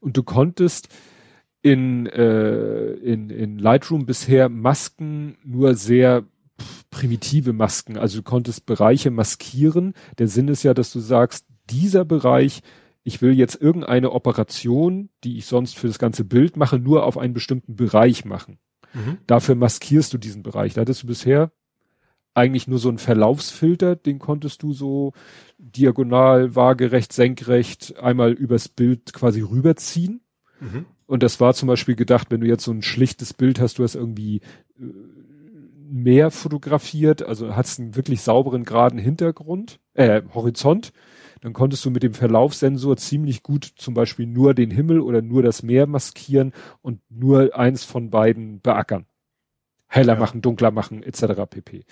und 0.01 0.17
du 0.17 0.23
konntest 0.23 0.89
in, 1.61 2.07
äh, 2.07 2.93
in, 2.93 3.29
in 3.29 3.57
Lightroom 3.59 4.05
bisher 4.05 4.49
Masken 4.49 5.37
nur 5.43 5.75
sehr 5.75 6.25
primitive 6.89 7.53
Masken. 7.53 7.97
Also 7.97 8.17
du 8.17 8.23
konntest 8.23 8.65
Bereiche 8.65 9.11
maskieren. 9.11 9.93
Der 10.17 10.27
Sinn 10.27 10.47
ist 10.47 10.63
ja, 10.63 10.73
dass 10.73 10.91
du 10.91 10.99
sagst, 10.99 11.45
dieser 11.69 12.03
Bereich, 12.03 12.61
ich 13.03 13.21
will 13.21 13.33
jetzt 13.33 13.61
irgendeine 13.61 14.11
Operation, 14.11 15.09
die 15.23 15.37
ich 15.37 15.45
sonst 15.45 15.77
für 15.77 15.87
das 15.87 15.99
ganze 15.99 16.23
Bild 16.25 16.57
mache, 16.57 16.79
nur 16.79 17.05
auf 17.05 17.17
einen 17.17 17.33
bestimmten 17.33 17.75
Bereich 17.75 18.25
machen. 18.25 18.57
Mhm. 18.93 19.19
Dafür 19.27 19.55
maskierst 19.55 20.13
du 20.13 20.17
diesen 20.17 20.43
Bereich. 20.43 20.73
Da 20.73 20.81
hattest 20.81 21.03
du 21.03 21.07
bisher 21.07 21.51
eigentlich 22.33 22.67
nur 22.67 22.79
so 22.79 22.89
einen 22.89 22.97
Verlaufsfilter, 22.97 23.95
den 23.95 24.19
konntest 24.19 24.63
du 24.63 24.73
so 24.73 25.13
diagonal, 25.57 26.55
waagerecht, 26.55 27.13
senkrecht 27.13 27.95
einmal 28.01 28.31
übers 28.31 28.69
Bild 28.69 29.13
quasi 29.13 29.41
rüberziehen. 29.41 30.21
Mhm. 30.59 30.85
Und 31.07 31.23
das 31.23 31.39
war 31.41 31.53
zum 31.53 31.67
Beispiel 31.67 31.95
gedacht, 31.95 32.31
wenn 32.31 32.41
du 32.41 32.47
jetzt 32.47 32.63
so 32.63 32.71
ein 32.71 32.83
schlichtes 32.83 33.33
Bild 33.33 33.59
hast, 33.59 33.79
du 33.79 33.83
hast 33.83 33.95
irgendwie 33.95 34.37
äh, 34.79 34.83
mehr 35.89 36.31
fotografiert, 36.31 37.21
also 37.21 37.55
hast 37.55 37.79
einen 37.79 37.95
wirklich 37.95 38.21
sauberen, 38.21 38.63
geraden 38.63 38.97
Hintergrund, 38.97 39.79
äh, 39.93 40.21
Horizont, 40.33 40.93
dann 41.41 41.53
konntest 41.53 41.83
du 41.83 41.89
mit 41.89 42.03
dem 42.03 42.13
Verlaufssensor 42.13 42.95
ziemlich 42.97 43.43
gut 43.43 43.65
zum 43.75 43.93
Beispiel 43.93 44.25
nur 44.27 44.53
den 44.53 44.71
Himmel 44.71 45.01
oder 45.01 45.21
nur 45.21 45.43
das 45.43 45.63
Meer 45.63 45.87
maskieren 45.87 46.53
und 46.81 47.01
nur 47.09 47.57
eins 47.57 47.83
von 47.83 48.09
beiden 48.09 48.61
beackern. 48.61 49.05
Heller 49.87 50.13
Ja. 50.13 50.19
machen, 50.19 50.41
dunkler 50.41 50.71
machen, 50.71 51.03
etc. 51.03 51.45
pp. 51.49 51.83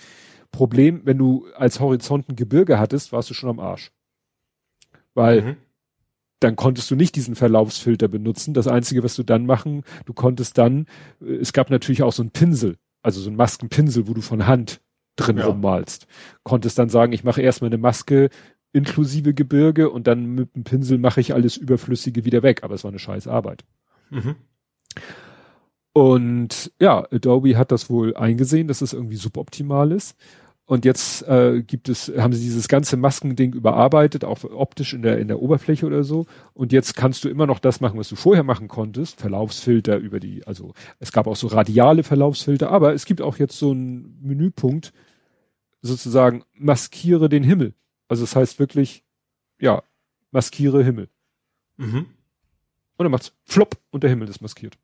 Problem, 0.52 1.02
wenn 1.04 1.18
du 1.18 1.46
als 1.56 1.80
Horizont 1.80 2.28
ein 2.28 2.36
Gebirge 2.36 2.78
hattest, 2.78 3.12
warst 3.12 3.30
du 3.30 3.34
schon 3.34 3.50
am 3.50 3.60
Arsch. 3.60 3.92
Weil 5.14 5.42
Mhm. 5.42 5.56
dann 6.40 6.56
konntest 6.56 6.90
du 6.90 6.96
nicht 6.96 7.14
diesen 7.16 7.34
Verlaufsfilter 7.34 8.08
benutzen. 8.08 8.54
Das 8.54 8.66
Einzige, 8.66 9.02
was 9.02 9.14
du 9.14 9.22
dann 9.22 9.46
machen, 9.46 9.82
du 10.06 10.12
konntest 10.12 10.56
dann, 10.58 10.86
äh, 11.20 11.34
es 11.36 11.52
gab 11.52 11.70
natürlich 11.70 12.02
auch 12.02 12.12
so 12.12 12.22
einen 12.22 12.30
Pinsel, 12.30 12.76
also 13.02 13.20
so 13.20 13.28
einen 13.28 13.36
Maskenpinsel, 13.36 14.08
wo 14.08 14.14
du 14.14 14.20
von 14.22 14.46
Hand 14.46 14.80
drin 15.16 15.38
Ja. 15.38 15.46
rummalst. 15.46 16.06
Konntest 16.44 16.78
dann 16.78 16.88
sagen, 16.88 17.12
ich 17.12 17.24
mache 17.24 17.42
erstmal 17.42 17.68
eine 17.68 17.78
Maske 17.78 18.30
inklusive 18.72 19.34
Gebirge 19.34 19.90
und 19.90 20.06
dann 20.06 20.26
mit 20.26 20.54
dem 20.54 20.64
Pinsel 20.64 20.98
mache 20.98 21.20
ich 21.20 21.34
alles 21.34 21.56
Überflüssige 21.56 22.24
wieder 22.24 22.42
weg. 22.42 22.62
Aber 22.62 22.74
es 22.74 22.84
war 22.84 22.90
eine 22.90 23.00
scheiß 23.00 23.26
Arbeit. 23.26 23.64
Mhm. 24.10 24.36
Und 26.00 26.72
ja, 26.80 27.06
Adobe 27.12 27.58
hat 27.58 27.70
das 27.70 27.90
wohl 27.90 28.16
eingesehen, 28.16 28.68
dass 28.68 28.80
es 28.80 28.94
irgendwie 28.94 29.16
suboptimal 29.16 29.92
ist. 29.92 30.16
Und 30.64 30.86
jetzt 30.86 31.28
äh, 31.28 31.62
gibt 31.62 31.90
es, 31.90 32.10
haben 32.16 32.32
sie 32.32 32.42
dieses 32.42 32.68
ganze 32.68 32.96
Maskending 32.96 33.52
überarbeitet, 33.52 34.24
auch 34.24 34.42
optisch 34.44 34.94
in 34.94 35.02
der, 35.02 35.18
in 35.18 35.28
der 35.28 35.42
Oberfläche 35.42 35.84
oder 35.84 36.02
so. 36.02 36.24
Und 36.54 36.72
jetzt 36.72 36.96
kannst 36.96 37.22
du 37.22 37.28
immer 37.28 37.46
noch 37.46 37.58
das 37.58 37.82
machen, 37.82 37.98
was 37.98 38.08
du 38.08 38.16
vorher 38.16 38.44
machen 38.44 38.66
konntest. 38.66 39.20
Verlaufsfilter 39.20 39.98
über 39.98 40.20
die, 40.20 40.42
also 40.46 40.72
es 41.00 41.12
gab 41.12 41.26
auch 41.26 41.36
so 41.36 41.48
radiale 41.48 42.02
Verlaufsfilter, 42.02 42.70
aber 42.70 42.94
es 42.94 43.04
gibt 43.04 43.20
auch 43.20 43.36
jetzt 43.36 43.58
so 43.58 43.72
einen 43.72 44.18
Menüpunkt, 44.22 44.94
sozusagen 45.82 46.44
maskiere 46.54 47.28
den 47.28 47.42
Himmel. 47.42 47.74
Also 48.08 48.24
es 48.24 48.34
heißt 48.34 48.58
wirklich, 48.58 49.04
ja, 49.60 49.82
maskiere 50.30 50.82
Himmel. 50.82 51.10
Mhm. 51.76 52.06
Und 52.96 53.04
dann 53.04 53.10
macht's 53.10 53.34
flop 53.44 53.76
und 53.90 54.02
der 54.02 54.08
Himmel 54.08 54.30
ist 54.30 54.40
maskiert. 54.40 54.78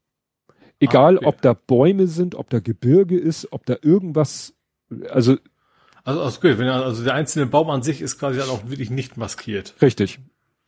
Egal, 0.79 1.15
Ah, 1.15 1.19
okay. 1.19 1.27
ob 1.27 1.43
da 1.43 1.53
Bäume 1.55 2.07
sind, 2.07 2.35
ob 2.35 2.51
da 2.51 2.61
Gebirge 2.61 3.19
ist, 3.19 3.49
ob 3.53 3.65
da 3.67 3.77
irgendwas, 3.83 4.55
also 5.11 5.37
Also, 6.05 6.21
also 6.23 6.41
gut, 6.41 6.59
wenn 6.59 6.69
also 6.69 7.03
der 7.05 7.15
einzelne 7.15 7.47
Baum 7.47 7.71
an 7.71 7.83
sich 7.83 8.01
ist 8.03 8.19
quasi 8.19 8.39
dann 8.39 8.49
auch 8.51 8.69
wirklich 8.69 8.91
nicht 8.91 9.17
maskiert. 9.17 9.75
richtig. 9.81 10.19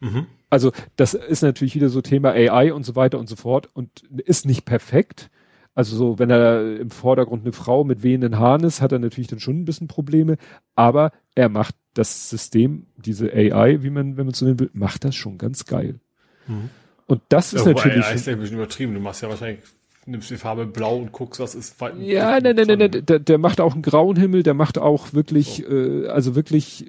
Mhm. 0.01 0.27
Also 0.51 0.73
das 0.97 1.15
ist 1.15 1.43
natürlich 1.43 1.75
wieder 1.75 1.89
so 1.91 2.01
Thema 2.01 2.31
AI 2.31 2.73
und 2.73 2.85
so 2.85 2.97
weiter 2.97 3.19
und 3.19 3.29
so 3.29 3.37
fort 3.37 3.69
und 3.75 4.03
ist 4.25 4.47
nicht 4.47 4.65
perfekt. 4.65 5.29
Also 5.75 5.97
so, 5.97 6.19
wenn 6.19 6.31
er 6.31 6.81
im 6.81 6.91
Vordergrund 6.91 7.43
eine 7.45 7.53
Frau 7.53 7.85
mit 7.85 8.03
wehenden 8.03 8.39
Haaren 8.39 8.65
ist, 8.65 8.81
hat 8.81 8.91
er 8.93 8.99
natürlich 8.99 9.29
dann 9.29 9.39
schon 9.41 9.61
ein 9.61 9.65
bisschen 9.65 9.87
Probleme, 9.89 10.37
aber 10.75 11.13
er 11.37 11.49
macht 11.49 11.75
das 11.95 12.31
System, 12.31 12.87
diese 12.97 13.33
AI, 13.33 13.83
wie 13.83 13.91
man, 13.91 14.17
wenn 14.17 14.27
man 14.27 14.35
so 14.35 14.45
nennen 14.45 14.59
will, 14.59 14.71
macht 14.73 15.05
das 15.05 15.15
schon 15.15 15.37
ganz 15.39 15.67
geil. 15.67 16.01
Mhm. 16.49 16.71
Und 17.07 17.21
das 17.29 17.53
ist 17.53 17.61
Ja, 17.65 17.71
wobei, 17.71 17.85
natürlich. 17.85 18.07
ja, 18.07 18.13
ist 18.13 18.27
ja 18.27 18.33
ein 18.33 18.41
bisschen 18.41 18.57
übertrieben. 18.57 18.95
Du 18.95 19.01
machst 19.01 19.23
ja 19.23 19.29
wahrscheinlich, 19.29 19.63
nimmst 20.09 20.31
die 20.31 20.37
Farbe 20.37 20.67
blau 20.67 20.97
und 20.97 21.13
guckst, 21.13 21.41
was 21.41 21.55
ist. 21.55 21.77
Ja, 21.99 22.41
nein, 22.41 22.57
nein, 22.57 22.67
nein, 22.67 22.79
nein, 22.79 23.07
der, 23.07 23.19
der 23.19 23.39
macht 23.39 23.61
auch 23.61 23.75
einen 23.75 23.83
grauen 23.83 24.17
Himmel, 24.17 24.43
der 24.43 24.55
macht 24.55 24.79
auch 24.79 25.13
wirklich, 25.13 25.69
äh, 25.69 26.07
also 26.09 26.35
wirklich, 26.35 26.87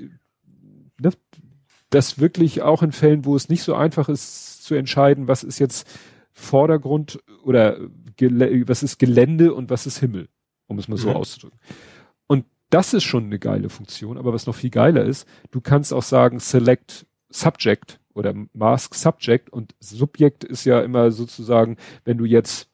ne, 0.99 1.11
das 1.89 2.19
wirklich 2.19 2.61
auch 2.61 2.83
in 2.83 2.91
Fällen, 2.91 3.25
wo 3.25 3.35
es 3.35 3.49
nicht 3.49 3.63
so 3.63 3.75
einfach 3.75 4.09
ist 4.09 4.63
zu 4.63 4.75
entscheiden, 4.75 5.27
was 5.27 5.43
ist 5.43 5.59
jetzt 5.59 5.87
Vordergrund 6.33 7.19
oder 7.43 7.77
was 8.21 8.83
ist 8.83 8.99
Gelände 8.99 9.53
und 9.53 9.69
was 9.69 9.85
ist 9.87 9.99
Himmel, 9.99 10.27
um 10.67 10.77
es 10.77 10.87
mal 10.87 10.97
so 10.97 11.09
Mhm. 11.09 11.15
auszudrücken. 11.15 11.59
Und 12.27 12.45
das 12.69 12.93
ist 12.93 13.03
schon 13.03 13.25
eine 13.25 13.39
geile 13.39 13.69
Funktion, 13.69 14.17
aber 14.17 14.33
was 14.33 14.45
noch 14.45 14.55
viel 14.55 14.69
geiler 14.69 15.03
ist, 15.03 15.27
du 15.51 15.61
kannst 15.61 15.93
auch 15.93 16.03
sagen, 16.03 16.39
select 16.39 17.05
Subject 17.29 17.99
oder 18.13 18.33
Mask 18.53 18.95
Subject 18.95 19.49
und 19.49 19.73
Subjekt 19.79 20.43
ist 20.43 20.65
ja 20.65 20.81
immer 20.81 21.11
sozusagen, 21.11 21.77
wenn 22.05 22.17
du 22.17 22.25
jetzt 22.25 22.68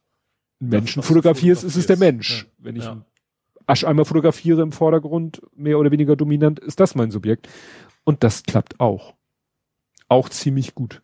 Menschen 0.60 1.04
fotografierst, 1.04 1.64
ist 1.64 1.76
es 1.76 1.88
der. 1.88 1.98
Mensch. 1.98 2.44
Ja. 2.44 2.50
Wenn 2.58 2.76
ich 2.76 2.84
Ja. 2.84 3.06
Ascheimer 3.68 4.06
fotografiere 4.06 4.62
im 4.62 4.72
Vordergrund, 4.72 5.42
mehr 5.56 5.80
oder 5.80 5.92
weniger 5.92 6.16
dominant, 6.16 6.60
ist 6.60 6.80
das 6.80 6.96
mein 6.96 7.12
Subjekt. 7.12 7.50
Und 8.04 8.24
das 8.24 8.44
klappt 8.44 8.80
auch. 8.80 9.16
Auch 10.08 10.30
ziemlich 10.30 10.76
gut. 10.76 11.02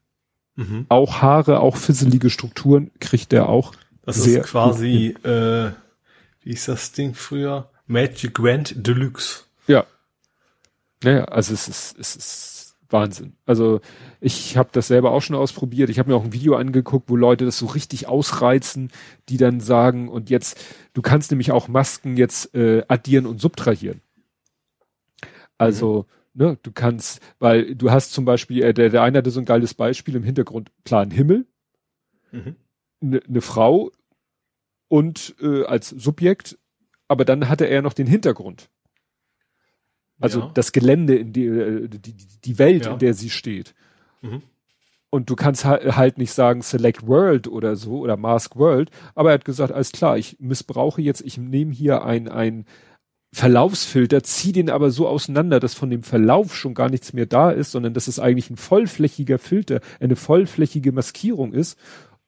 Mhm. 0.55 0.85
Auch 0.89 1.21
Haare, 1.21 1.59
auch 1.59 1.75
fisselige 1.75 2.29
Strukturen 2.29 2.91
kriegt 2.99 3.31
der 3.31 3.49
auch. 3.49 3.73
Das 4.03 4.17
ist 4.25 4.43
quasi, 4.43 5.15
äh, 5.23 5.71
wie 6.41 6.51
ist 6.51 6.67
das 6.67 6.91
Ding 6.91 7.13
früher? 7.13 7.69
Magic 7.87 8.35
Grand 8.35 8.85
Deluxe. 8.85 9.43
Ja. 9.67 9.85
Naja, 11.03 11.25
also 11.25 11.53
es 11.53 11.67
ist, 11.67 11.97
es 11.97 12.15
ist 12.15 12.60
Wahnsinn. 12.91 13.33
Also 13.45 13.81
ich 14.19 14.57
habe 14.57 14.69
das 14.71 14.87
selber 14.87 15.11
auch 15.11 15.21
schon 15.21 15.35
ausprobiert. 15.35 15.89
Ich 15.89 15.99
habe 15.99 16.09
mir 16.09 16.15
auch 16.15 16.23
ein 16.23 16.33
Video 16.33 16.55
angeguckt, 16.55 17.09
wo 17.09 17.15
Leute 17.15 17.45
das 17.45 17.57
so 17.57 17.65
richtig 17.65 18.07
ausreizen, 18.07 18.91
die 19.29 19.37
dann 19.37 19.59
sagen, 19.59 20.09
und 20.09 20.29
jetzt, 20.29 20.63
du 20.93 21.01
kannst 21.01 21.31
nämlich 21.31 21.51
auch 21.51 21.67
Masken 21.67 22.17
jetzt 22.17 22.53
äh, 22.55 22.83
addieren 22.87 23.25
und 23.25 23.41
subtrahieren. 23.41 24.01
Also, 25.57 26.07
mhm. 26.33 26.43
ne, 26.43 26.57
du 26.61 26.71
kannst, 26.71 27.21
weil 27.39 27.75
du 27.75 27.91
hast 27.91 28.13
zum 28.13 28.25
Beispiel, 28.25 28.63
äh, 28.63 28.73
der, 28.73 28.89
der 28.89 29.03
eine 29.03 29.19
hatte 29.19 29.31
so 29.31 29.39
ein 29.39 29.45
geiles 29.45 29.73
Beispiel 29.73 30.15
im 30.15 30.23
Hintergrund, 30.23 30.71
klaren 30.85 31.11
Himmel, 31.11 31.45
mhm. 32.31 32.55
ne 32.99 33.21
eine 33.27 33.41
Frau 33.41 33.91
und 34.87 35.35
äh, 35.41 35.63
als 35.65 35.89
Subjekt, 35.89 36.57
aber 37.07 37.25
dann 37.25 37.47
hatte 37.47 37.65
er 37.65 37.81
noch 37.81 37.93
den 37.93 38.07
Hintergrund. 38.07 38.69
Also 40.21 40.39
ja. 40.41 40.51
das 40.53 40.71
Gelände, 40.71 41.15
in 41.15 41.33
die, 41.33 41.45
äh, 41.45 41.87
die, 41.87 42.15
die 42.43 42.59
Welt, 42.59 42.85
ja. 42.85 42.93
in 42.93 42.99
der 42.99 43.13
sie 43.13 43.29
steht. 43.29 43.73
Mhm. 44.21 44.43
Und 45.09 45.29
du 45.29 45.35
kannst 45.35 45.65
halt 45.65 46.17
nicht 46.17 46.31
sagen 46.31 46.61
Select 46.61 47.05
World 47.05 47.49
oder 47.49 47.75
so 47.75 47.99
oder 47.99 48.15
Mask 48.15 48.55
World, 48.55 48.89
aber 49.13 49.31
er 49.31 49.33
hat 49.33 49.45
gesagt, 49.45 49.73
alles 49.73 49.91
klar, 49.91 50.17
ich 50.17 50.37
missbrauche 50.39 51.01
jetzt, 51.01 51.19
ich 51.21 51.37
nehme 51.37 51.73
hier 51.73 52.05
ein, 52.05 52.29
ein 52.29 52.65
Verlaufsfilter, 53.33 54.23
ziehe 54.23 54.53
den 54.53 54.69
aber 54.69 54.89
so 54.89 55.07
auseinander, 55.09 55.59
dass 55.59 55.73
von 55.73 55.89
dem 55.89 56.03
Verlauf 56.03 56.55
schon 56.55 56.73
gar 56.73 56.89
nichts 56.89 57.11
mehr 57.11 57.25
da 57.25 57.51
ist, 57.51 57.71
sondern 57.71 57.93
dass 57.93 58.07
es 58.07 58.19
eigentlich 58.19 58.49
ein 58.49 58.57
vollflächiger 58.57 59.37
Filter, 59.37 59.81
eine 59.99 60.15
vollflächige 60.15 60.93
Maskierung 60.93 61.53
ist. 61.53 61.77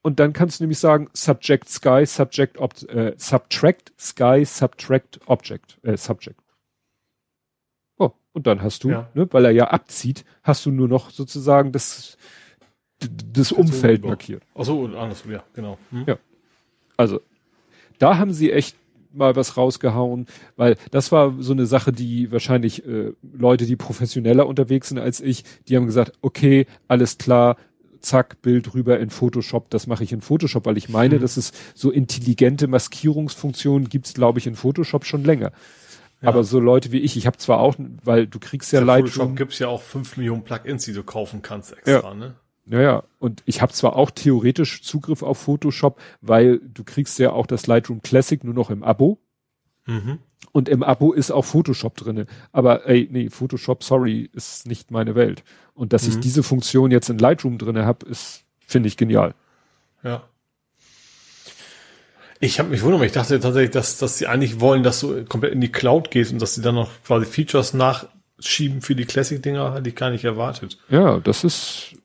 Und 0.02 0.20
dann 0.20 0.34
kannst 0.34 0.60
du 0.60 0.64
nämlich 0.64 0.78
sagen, 0.78 1.08
Subject 1.14 1.68
Sky, 1.68 2.04
Subject 2.04 2.58
Ob 2.58 2.74
äh, 2.90 3.14
Subtract 3.16 3.92
Sky, 3.98 4.44
Subtract 4.44 5.20
Object, 5.26 5.78
äh, 5.82 5.96
Subject. 5.96 6.43
Und 8.34 8.48
dann 8.48 8.62
hast 8.62 8.82
du, 8.82 8.90
ja. 8.90 9.08
ne, 9.14 9.28
weil 9.30 9.44
er 9.44 9.52
ja 9.52 9.68
abzieht, 9.68 10.24
hast 10.42 10.66
du 10.66 10.72
nur 10.72 10.88
noch 10.88 11.10
sozusagen 11.10 11.70
das, 11.70 12.18
das 13.32 13.52
Umfeld 13.52 14.02
so, 14.02 14.08
markiert. 14.08 14.42
Ach 14.56 14.64
so, 14.64 14.86
andersrum, 14.86 15.30
ja, 15.30 15.44
genau. 15.54 15.78
Hm. 15.90 16.04
Ja. 16.06 16.18
Also, 16.96 17.20
da 17.98 18.18
haben 18.18 18.32
sie 18.32 18.50
echt 18.50 18.76
mal 19.12 19.36
was 19.36 19.56
rausgehauen, 19.56 20.26
weil 20.56 20.76
das 20.90 21.12
war 21.12 21.34
so 21.38 21.52
eine 21.52 21.66
Sache, 21.66 21.92
die 21.92 22.32
wahrscheinlich 22.32 22.84
äh, 22.84 23.12
Leute, 23.22 23.66
die 23.66 23.76
professioneller 23.76 24.48
unterwegs 24.48 24.88
sind 24.88 24.98
als 24.98 25.20
ich, 25.20 25.44
die 25.68 25.76
haben 25.76 25.86
gesagt, 25.86 26.14
okay, 26.20 26.66
alles 26.88 27.18
klar, 27.18 27.56
zack, 28.00 28.42
Bild 28.42 28.74
rüber 28.74 28.98
in 28.98 29.10
Photoshop, 29.10 29.70
das 29.70 29.86
mache 29.86 30.02
ich 30.02 30.12
in 30.12 30.20
Photoshop, 30.20 30.66
weil 30.66 30.76
ich 30.76 30.88
meine, 30.88 31.14
hm. 31.14 31.22
dass 31.22 31.36
es 31.36 31.52
so 31.74 31.92
intelligente 31.92 32.66
Maskierungsfunktionen 32.66 33.88
gibt's, 33.88 34.14
glaube 34.14 34.40
ich, 34.40 34.48
in 34.48 34.56
Photoshop 34.56 35.04
schon 35.04 35.22
länger. 35.22 35.52
Aber 36.26 36.44
so 36.44 36.60
Leute 36.60 36.92
wie 36.92 36.98
ich, 36.98 37.16
ich 37.16 37.26
habe 37.26 37.36
zwar 37.36 37.60
auch, 37.60 37.74
weil 38.04 38.26
du 38.26 38.38
kriegst 38.38 38.72
ja, 38.72 38.80
ja 38.80 38.86
Lightroom. 38.86 39.10
Photoshop 39.10 39.36
gibt's 39.36 39.58
ja 39.58 39.68
auch 39.68 39.82
fünf 39.82 40.16
Millionen 40.16 40.42
Plugins, 40.42 40.84
die 40.84 40.92
du 40.92 41.02
kaufen 41.02 41.42
kannst 41.42 41.72
extra, 41.72 42.08
ja. 42.08 42.14
ne? 42.14 42.34
Ja, 42.66 42.80
ja. 42.80 43.02
Und 43.18 43.42
ich 43.44 43.60
habe 43.60 43.72
zwar 43.72 43.96
auch 43.96 44.10
theoretisch 44.10 44.82
Zugriff 44.82 45.22
auf 45.22 45.38
Photoshop, 45.38 46.00
weil 46.20 46.58
du 46.58 46.82
kriegst 46.84 47.18
ja 47.18 47.32
auch 47.32 47.46
das 47.46 47.66
Lightroom 47.66 48.00
Classic 48.02 48.42
nur 48.42 48.54
noch 48.54 48.70
im 48.70 48.82
Abo. 48.82 49.18
Mhm. 49.86 50.18
Und 50.52 50.68
im 50.68 50.82
Abo 50.82 51.12
ist 51.12 51.30
auch 51.30 51.44
Photoshop 51.44 51.96
drinne. 51.96 52.26
Aber 52.52 52.86
ey, 52.86 53.08
nee, 53.10 53.28
Photoshop, 53.28 53.82
sorry, 53.82 54.30
ist 54.32 54.66
nicht 54.66 54.90
meine 54.90 55.14
Welt. 55.14 55.44
Und 55.74 55.92
dass 55.92 56.04
mhm. 56.04 56.10
ich 56.10 56.20
diese 56.20 56.42
Funktion 56.42 56.90
jetzt 56.90 57.10
in 57.10 57.18
Lightroom 57.18 57.58
drinne 57.58 57.84
habe, 57.84 58.06
ist, 58.06 58.44
finde 58.60 58.86
ich 58.86 58.96
genial. 58.96 59.34
Ja. 60.02 60.22
Ich 62.40 62.58
habe 62.58 62.68
mich 62.68 62.82
wundert, 62.82 63.02
ich 63.02 63.12
dachte 63.12 63.38
tatsächlich, 63.40 63.70
dass, 63.70 63.98
dass 63.98 64.18
sie 64.18 64.26
eigentlich 64.26 64.60
wollen, 64.60 64.82
dass 64.82 65.00
du 65.00 65.24
komplett 65.24 65.52
in 65.52 65.60
die 65.60 65.72
Cloud 65.72 66.10
gehst 66.10 66.32
und 66.32 66.42
dass 66.42 66.54
sie 66.54 66.62
dann 66.62 66.74
noch 66.74 66.90
quasi 67.04 67.26
Features 67.26 67.74
nachschieben 67.74 68.82
für 68.82 68.94
die 68.94 69.04
Classic-Dinger, 69.04 69.72
hatte 69.72 69.88
ich 69.88 69.96
gar 69.96 70.10
nicht 70.10 70.24
erwartet. 70.24 70.78
Ja, 70.88 71.20
das 71.20 71.44
ist, 71.44 71.96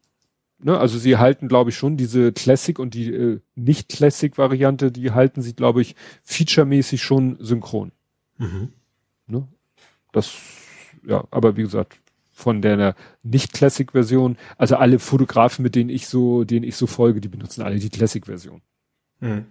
ne, 0.60 0.78
also 0.78 0.98
sie 0.98 1.18
halten, 1.18 1.48
glaube 1.48 1.72
ich, 1.72 1.78
schon 1.78 1.98
diese 1.98 2.32
Classic 2.32 2.78
und 2.80 2.94
die 2.94 3.14
äh, 3.14 3.40
Nicht-Classic-Variante, 3.56 4.92
die 4.92 5.12
halten 5.12 5.42
sie, 5.42 5.54
glaube 5.54 5.82
ich, 5.82 5.96
featuremäßig 6.24 7.02
schon 7.02 7.38
synchron. 7.40 7.92
Mhm. 8.38 8.70
Ne? 9.28 9.48
Das, 10.12 10.34
ja, 11.06 11.24
aber 11.32 11.58
wie 11.58 11.64
gesagt, 11.64 12.00
von 12.32 12.62
der 12.62 12.96
Nicht-Classic-Version, 13.24 14.38
also 14.58 14.78
alle 14.78 15.00
Fotografen, 15.00 15.62
mit 15.64 15.76
denen 15.76 15.90
ich 15.90 16.08
so, 16.08 16.46
denen 16.46 16.64
ich 16.64 16.78
so 16.78 16.88
folge, 16.88 17.20
die 17.20 17.28
benutzen 17.28 17.62
alle 17.62 17.80
die 17.80 17.90
Classic-Version. 17.90 18.62
Mhm. 19.20 19.46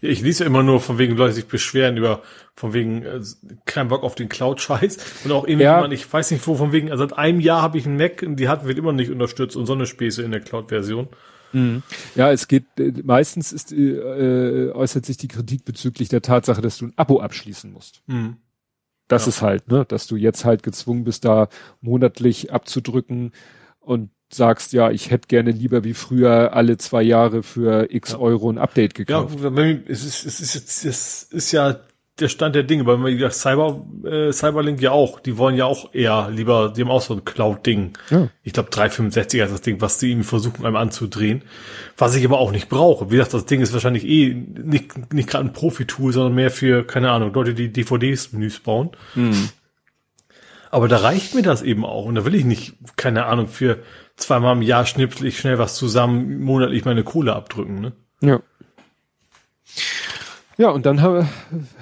Ich 0.00 0.22
lese 0.22 0.44
ja 0.44 0.46
immer 0.46 0.62
nur 0.62 0.80
von 0.80 0.98
wegen 0.98 1.16
Leute 1.16 1.34
sich 1.34 1.46
beschweren 1.46 1.96
über 1.96 2.22
von 2.54 2.72
wegen 2.72 3.02
äh, 3.02 3.20
kein 3.64 3.88
Bock 3.88 4.02
auf 4.02 4.14
den 4.14 4.28
Cloud-Scheiß 4.28 5.24
und 5.24 5.32
auch 5.32 5.46
irgendwie 5.46 5.64
ja. 5.64 5.90
ich 5.90 6.10
weiß 6.10 6.30
nicht 6.30 6.46
wo 6.46 6.54
von 6.54 6.72
wegen 6.72 6.90
also 6.90 7.04
seit 7.04 7.18
einem 7.18 7.40
Jahr 7.40 7.62
habe 7.62 7.78
ich 7.78 7.86
einen 7.86 7.96
Mac 7.96 8.22
und 8.22 8.36
die 8.36 8.48
hat 8.48 8.66
wird 8.66 8.78
immer 8.78 8.92
nicht 8.92 9.10
unterstützt 9.10 9.56
und 9.56 9.66
so 9.66 9.72
eine 9.72 9.86
Späße 9.86 10.22
in 10.22 10.30
der 10.30 10.40
Cloud-Version. 10.40 11.08
Mhm. 11.52 11.82
Ja, 12.14 12.32
es 12.32 12.48
geht 12.48 12.64
äh, 12.78 12.92
meistens 13.04 13.52
ist 13.52 13.72
äh, 13.72 13.76
äh, 13.76 14.72
äußert 14.72 15.06
sich 15.06 15.16
die 15.16 15.28
Kritik 15.28 15.64
bezüglich 15.64 16.08
der 16.08 16.22
Tatsache, 16.22 16.62
dass 16.62 16.78
du 16.78 16.86
ein 16.86 16.94
Abo 16.96 17.20
abschließen 17.20 17.70
musst. 17.72 18.02
Mhm. 18.06 18.38
Das 19.08 19.26
ja. 19.26 19.30
ist 19.30 19.42
halt, 19.42 19.68
ne, 19.68 19.84
dass 19.84 20.06
du 20.06 20.16
jetzt 20.16 20.44
halt 20.44 20.62
gezwungen 20.62 21.04
bist, 21.04 21.24
da 21.24 21.48
monatlich 21.80 22.52
abzudrücken 22.52 23.32
und 23.80 24.10
sagst, 24.34 24.72
ja, 24.72 24.90
ich 24.90 25.10
hätte 25.10 25.28
gerne 25.28 25.50
lieber 25.50 25.84
wie 25.84 25.94
früher 25.94 26.54
alle 26.54 26.78
zwei 26.78 27.02
Jahre 27.02 27.42
für 27.42 27.92
x 27.92 28.12
ja. 28.12 28.18
Euro 28.18 28.50
ein 28.50 28.58
Update 28.58 28.94
gekauft. 28.94 29.38
Ja, 29.42 29.50
es 29.86 30.04
ist, 30.04 30.26
es 30.26 30.40
ist 30.40 30.54
jetzt, 30.54 30.84
es 30.84 31.22
ist 31.24 31.52
ja 31.52 31.80
der 32.20 32.28
Stand 32.28 32.54
der 32.54 32.62
Dinge, 32.62 32.84
weil 32.84 32.98
man 32.98 33.12
gesagt, 33.12 33.34
Cyber, 33.34 33.84
äh, 34.04 34.32
Cyberlink 34.32 34.80
ja 34.82 34.90
auch, 34.90 35.18
die 35.18 35.38
wollen 35.38 35.56
ja 35.56 35.64
auch 35.64 35.94
eher 35.94 36.30
lieber, 36.30 36.72
die 36.74 36.82
haben 36.82 36.90
auch 36.90 37.00
so 37.00 37.14
ein 37.14 37.24
Cloud-Ding. 37.24 37.92
Ja. 38.10 38.28
Ich 38.42 38.52
glaube 38.52 38.70
365 38.70 39.40
ist 39.40 39.52
das 39.52 39.62
Ding, 39.62 39.80
was 39.80 39.98
die 39.98 40.10
irgendwie 40.10 40.28
versuchen, 40.28 40.66
einem 40.66 40.76
anzudrehen. 40.76 41.42
Was 41.96 42.14
ich 42.14 42.24
aber 42.24 42.38
auch 42.38 42.52
nicht 42.52 42.68
brauche. 42.68 43.10
Wie 43.10 43.16
gesagt, 43.16 43.32
das 43.32 43.46
Ding 43.46 43.62
ist 43.62 43.72
wahrscheinlich 43.72 44.06
eh 44.06 44.34
nicht, 44.34 45.12
nicht 45.12 45.28
gerade 45.28 45.46
ein 45.46 45.52
Profi-Tool, 45.54 46.12
sondern 46.12 46.34
mehr 46.34 46.50
für, 46.50 46.84
keine 46.84 47.10
Ahnung, 47.10 47.32
Leute, 47.32 47.54
die 47.54 47.72
DVDs-Menüs 47.72 48.60
bauen. 48.60 48.90
Mhm. 49.14 49.48
Aber 50.72 50.88
da 50.88 50.96
reicht 50.96 51.34
mir 51.34 51.42
das 51.42 51.60
eben 51.60 51.84
auch. 51.84 52.06
Und 52.06 52.14
da 52.14 52.24
will 52.24 52.34
ich 52.34 52.46
nicht, 52.46 52.74
keine 52.96 53.26
Ahnung, 53.26 53.46
für 53.46 53.82
zweimal 54.16 54.56
im 54.56 54.62
Jahr 54.62 54.86
schnipsel 54.86 55.26
ich 55.26 55.38
schnell 55.38 55.58
was 55.58 55.76
zusammen, 55.76 56.40
monatlich 56.40 56.86
meine 56.86 57.04
Kohle 57.04 57.36
abdrücken, 57.36 57.80
ne? 57.80 57.92
Ja. 58.22 58.40
Ja, 60.56 60.70
und 60.70 60.86
dann 60.86 61.02
habe 61.02 61.28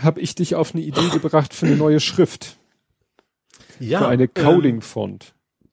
hab 0.03 0.19
ich 0.19 0.35
dich 0.35 0.57
auf 0.57 0.75
eine 0.75 0.83
Idee 0.83 1.09
gebracht 1.13 1.55
für 1.55 1.67
eine 1.67 1.77
neue 1.77 2.01
Schrift. 2.01 2.57
Ja. 3.79 4.01
Für 4.01 4.09
eine 4.09 4.25
ähm, 4.25 4.35
Coding-Font. 4.35 5.35
Ähm, 5.35 5.71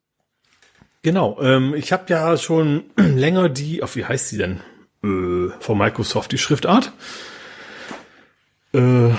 genau, 1.02 1.42
ähm, 1.42 1.74
ich 1.74 1.92
habe 1.92 2.04
ja 2.10 2.38
schon 2.38 2.84
länger 2.98 3.50
die, 3.50 3.82
auf 3.82 3.96
wie 3.96 4.06
heißt 4.06 4.30
sie 4.30 4.38
denn? 4.38 4.62
Äh, 5.04 5.50
von 5.60 5.78
Microsoft, 5.78 6.32
die 6.32 6.38
Schriftart. 6.38 6.92
Äh, 8.74 9.10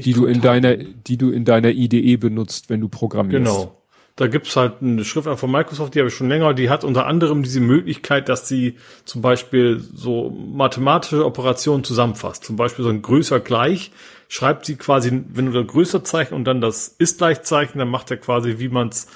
die 0.00 0.12
du 0.12 0.26
in 0.26 0.40
deiner, 0.40 0.76
die 0.76 1.18
du 1.18 1.30
in 1.30 1.44
deiner 1.44 1.70
IDE 1.70 2.16
benutzt, 2.16 2.70
wenn 2.70 2.80
du 2.80 2.88
programmierst. 2.88 3.44
Genau. 3.44 3.78
Da 4.16 4.26
gibt's 4.26 4.56
halt 4.56 4.82
eine 4.82 5.04
Schriftart 5.04 5.38
von 5.38 5.50
Microsoft, 5.50 5.94
die 5.94 5.98
habe 5.98 6.08
ich 6.08 6.14
schon 6.14 6.28
länger, 6.28 6.52
die 6.52 6.68
hat 6.68 6.84
unter 6.84 7.06
anderem 7.06 7.42
diese 7.42 7.60
Möglichkeit, 7.60 8.28
dass 8.28 8.46
sie 8.46 8.76
zum 9.06 9.22
Beispiel 9.22 9.80
so 9.94 10.28
mathematische 10.30 11.24
Operationen 11.24 11.82
zusammenfasst. 11.82 12.44
Zum 12.44 12.56
Beispiel 12.56 12.84
so 12.84 12.90
ein 12.90 13.00
größer 13.00 13.40
gleich, 13.40 13.90
schreibt 14.28 14.66
sie 14.66 14.76
quasi, 14.76 15.22
wenn 15.28 15.46
du 15.46 15.52
da 15.52 15.62
größer 15.62 16.04
Zeichen 16.04 16.34
und 16.34 16.44
dann 16.44 16.60
das 16.60 16.88
ist 16.88 17.18
gleichzeichen, 17.18 17.78
dann 17.78 17.88
macht 17.88 18.10
er 18.10 18.18
quasi, 18.18 18.58
wie 18.58 18.68
man 18.68 18.88
es, 18.88 19.06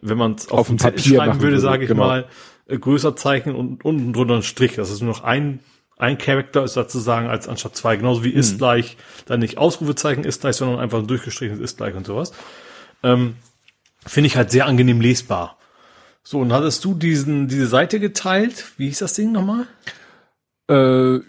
wenn 0.00 0.18
man 0.18 0.34
es 0.34 0.48
auf, 0.48 0.60
auf 0.60 0.66
dem 0.66 0.76
Papier 0.76 1.18
schreiben 1.18 1.40
würde, 1.40 1.60
sage 1.60 1.84
ich 1.84 1.88
genau. 1.88 2.04
mal, 2.04 2.26
äh, 2.66 2.78
größer 2.78 3.14
Zeichen 3.14 3.54
und 3.54 3.84
unten 3.84 4.12
drunter 4.12 4.36
ein 4.36 4.42
Strich. 4.42 4.74
Das 4.74 4.90
ist 4.90 5.02
nur 5.02 5.12
noch 5.12 5.22
ein 5.22 5.60
ein 5.98 6.18
Charakter 6.18 6.64
ist 6.64 6.74
sozusagen 6.74 7.28
als 7.28 7.48
anstatt 7.48 7.76
zwei, 7.76 7.96
genauso 7.96 8.24
wie 8.24 8.32
mhm. 8.32 8.38
ist 8.38 8.58
gleich, 8.58 8.96
dann 9.26 9.40
nicht 9.40 9.58
Ausrufezeichen 9.58 10.24
ist 10.24 10.40
gleich, 10.40 10.56
sondern 10.56 10.80
einfach 10.80 10.98
ein 10.98 11.06
durchgestrichenes 11.06 11.60
ist 11.60 11.76
gleich 11.76 11.94
und 11.94 12.06
sowas. 12.06 12.32
Ähm, 13.02 13.36
Finde 14.04 14.26
ich 14.26 14.36
halt 14.36 14.50
sehr 14.50 14.66
angenehm 14.66 15.00
lesbar. 15.00 15.58
So, 16.24 16.40
und 16.40 16.52
hattest 16.52 16.84
du 16.84 16.94
diesen, 16.94 17.48
diese 17.48 17.66
Seite 17.66 18.00
geteilt? 18.00 18.72
Wie 18.76 18.86
hieß 18.86 18.98
das 18.98 19.14
Ding 19.14 19.32
nochmal? 19.32 19.66
Äh, 20.68 21.20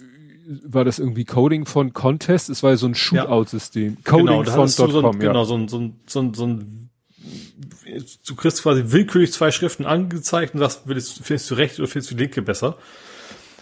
war 0.65 0.85
das 0.85 0.99
irgendwie 0.99 1.25
Coding 1.25 1.65
von 1.65 1.93
Contest? 1.93 2.49
Es 2.49 2.63
war 2.63 2.71
ja 2.71 2.77
so 2.77 2.87
ein 2.87 2.95
Shootout-System. 2.95 3.93
Ja. 3.93 4.11
Coding 4.11 4.25
genau, 4.25 4.43
von 4.43 4.67
so 4.67 4.85
ein, 4.85 5.21
ja. 5.21 5.27
Genau, 5.27 5.45
so 5.45 5.55
ein, 5.55 5.67
so 5.67 5.79
ein, 5.79 5.99
so 6.07 6.19
ein, 6.19 6.33
so 6.33 6.45
ein 6.45 6.89
du 8.25 8.35
kriegst 8.35 8.61
quasi 8.63 8.83
willkürlich 8.87 9.31
zwei 9.33 9.51
Schriften 9.51 9.85
angezeigt 9.85 10.53
und 10.53 10.59
sagst, 10.59 10.83
findest 10.85 11.51
du 11.51 11.55
recht 11.55 11.79
oder 11.79 11.87
findest 11.87 12.11
du 12.11 12.15
linke 12.15 12.41
besser? 12.41 12.77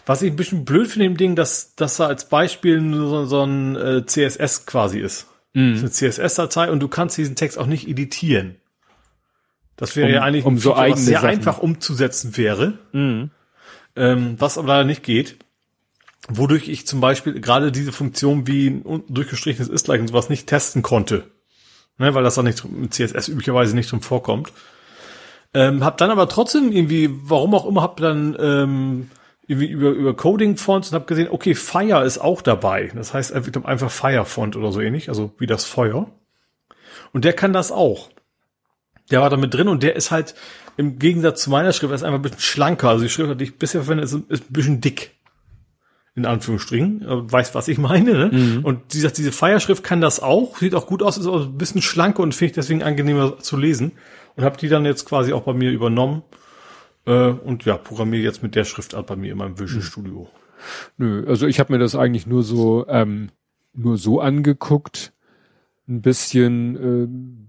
Was 0.06 0.22
ich 0.22 0.32
ein 0.32 0.36
bisschen 0.36 0.66
blöd 0.66 0.88
finde 0.88 1.06
im 1.06 1.18
Ding, 1.18 1.36
dass, 1.36 1.76
dass 1.76 2.00
er 2.00 2.08
als 2.08 2.28
Beispiel 2.28 2.82
so, 2.94 3.26
so 3.26 3.44
ein 3.44 3.76
äh, 3.76 4.06
CSS 4.06 4.66
quasi 4.66 5.00
ist. 5.00 5.28
Mhm. 5.54 5.74
Das 5.82 5.84
ist 5.84 6.02
eine 6.04 6.12
CSS-Datei 6.12 6.72
und 6.72 6.80
du 6.80 6.88
kannst 6.88 7.18
diesen 7.18 7.36
Text 7.36 7.58
auch 7.58 7.68
nicht 7.68 7.88
editieren. 7.88 8.56
Das 9.78 9.96
wäre 9.96 10.08
um, 10.08 10.14
ja 10.14 10.22
eigentlich 10.22 10.46
um 10.46 10.58
so 10.58 10.74
Feature, 10.74 10.92
was 10.92 11.06
sehr 11.06 11.16
Sachen. 11.20 11.30
einfach 11.30 11.58
umzusetzen 11.60 12.38
wäre, 12.38 12.78
Mhm. 12.92 13.32
ähm, 13.96 14.36
was 14.40 14.58
aber 14.58 14.70
leider 14.70 14.84
nicht 14.86 15.04
geht. 15.04 15.38
Wodurch 16.30 16.68
ich 16.70 16.86
zum 16.86 17.02
Beispiel 17.02 17.40
gerade 17.42 17.72
diese 17.72 17.92
Funktion 17.92 18.46
wie 18.48 18.68
ein 18.68 19.04
durchgestrichenes 19.10 19.70
Ist-Like 19.70 20.02
und 20.02 20.08
sowas 20.08 20.30
nicht 20.30 20.48
testen 20.48 20.82
konnte. 20.84 21.24
Ne, 21.98 22.14
weil 22.16 22.24
das 22.24 22.36
dann 22.36 22.46
nicht 22.46 22.64
mit 22.70 22.94
CSS 22.94 23.28
üblicherweise 23.28 23.76
nicht 23.76 23.92
drin 23.92 24.02
vorkommt. 24.02 24.52
Ähm, 25.54 25.84
hab 25.84 25.98
dann 25.98 26.10
aber 26.10 26.30
trotzdem 26.30 26.72
irgendwie, 26.72 27.10
warum 27.12 27.54
auch 27.54 27.66
immer, 27.66 27.82
hab 27.82 27.98
dann 27.98 28.36
ähm, 28.40 29.10
über, 29.48 29.90
über 29.90 30.16
Coding-Fonts 30.16 30.90
und 30.92 30.96
hab 30.96 31.08
gesehen, 31.08 31.28
okay, 31.30 31.56
Fire 31.56 32.06
ist 32.06 32.20
auch 32.20 32.42
dabei. 32.42 32.92
Das 32.96 33.14
heißt, 33.14 33.34
einfach 33.34 33.92
Fire-Font 33.92 34.56
oder 34.56 34.72
so 34.72 34.82
ähnlich, 34.82 35.10
also 35.10 35.34
wie 35.40 35.48
das 35.48 35.66
Feuer. 35.66 36.10
Und 37.12 37.26
der 37.26 37.34
kann 37.34 37.54
das 37.54 37.72
auch. 37.72 38.10
Der 39.10 39.22
war 39.22 39.30
da 39.30 39.38
mit 39.38 39.54
drin 39.54 39.68
und 39.68 39.84
der 39.84 39.96
ist 39.96 40.12
halt 40.12 40.36
im 40.78 41.00
Gegensatz 41.00 41.44
zu 41.44 41.50
meiner 41.50 41.74
Schrift 41.74 41.94
ist 41.94 42.04
einfach 42.04 42.20
ein 42.20 42.22
bisschen 42.22 42.40
schlanker. 42.40 42.90
Also 42.90 43.04
die 43.04 43.10
Schrift, 43.10 43.40
die 43.40 43.44
ich 43.44 43.58
bisher 43.58 43.82
verwende, 43.82 44.04
ist, 44.04 44.14
ist 44.30 44.50
ein 44.50 44.54
bisschen 44.54 44.82
dick. 44.82 45.12
In 46.14 46.26
Anführungsstrichen. 46.26 47.02
Äh, 47.04 47.32
Weißt, 47.32 47.56
was 47.56 47.68
ich 47.68 47.78
meine, 47.78 48.14
ne? 48.14 48.30
Mhm. 48.32 48.66
Und 48.66 48.94
diese, 48.94 49.12
diese 49.12 49.32
Feierschrift 49.32 49.84
kann 49.84 50.02
das 50.02 50.20
auch, 50.20 50.58
sieht 50.58 50.76
auch 50.76 50.86
gut 50.86 51.04
aus, 51.04 51.18
ist 51.18 51.28
auch 51.28 51.46
ein 51.46 51.58
bisschen 51.58 51.82
schlanker 51.82 52.22
und 52.22 52.36
finde 52.36 52.52
ich 52.52 52.56
deswegen 52.56 52.84
angenehmer 52.84 53.40
zu 53.40 53.58
lesen. 53.58 53.94
Und 54.36 54.44
habe 54.44 54.58
die 54.58 54.70
dann 54.70 54.86
jetzt 54.86 55.06
quasi 55.06 55.34
auch 55.34 55.44
bei 55.44 55.54
mir 55.54 55.72
übernommen. 55.72 56.24
Äh, 57.06 57.30
und 57.30 57.66
ja, 57.66 57.78
programmiere 57.78 58.24
jetzt 58.24 58.44
mit 58.44 58.56
der 58.56 58.64
Schriftart 58.64 59.08
bei 59.08 59.16
mir 59.16 59.32
in 59.32 59.38
meinem 59.38 59.54
Mhm. 59.54 59.60
Visual 59.60 59.82
Studio. 59.82 60.30
Nö, 60.98 61.26
also 61.28 61.48
ich 61.48 61.60
habe 61.60 61.74
mir 61.74 61.80
das 61.80 61.96
eigentlich 61.96 62.28
nur 62.28 62.44
so 62.44 62.86
ähm, 62.88 63.30
nur 63.74 63.98
so 63.98 64.20
angeguckt, 64.20 65.14
ein 65.88 66.02
bisschen. 66.02 66.76
ähm, 66.76 67.48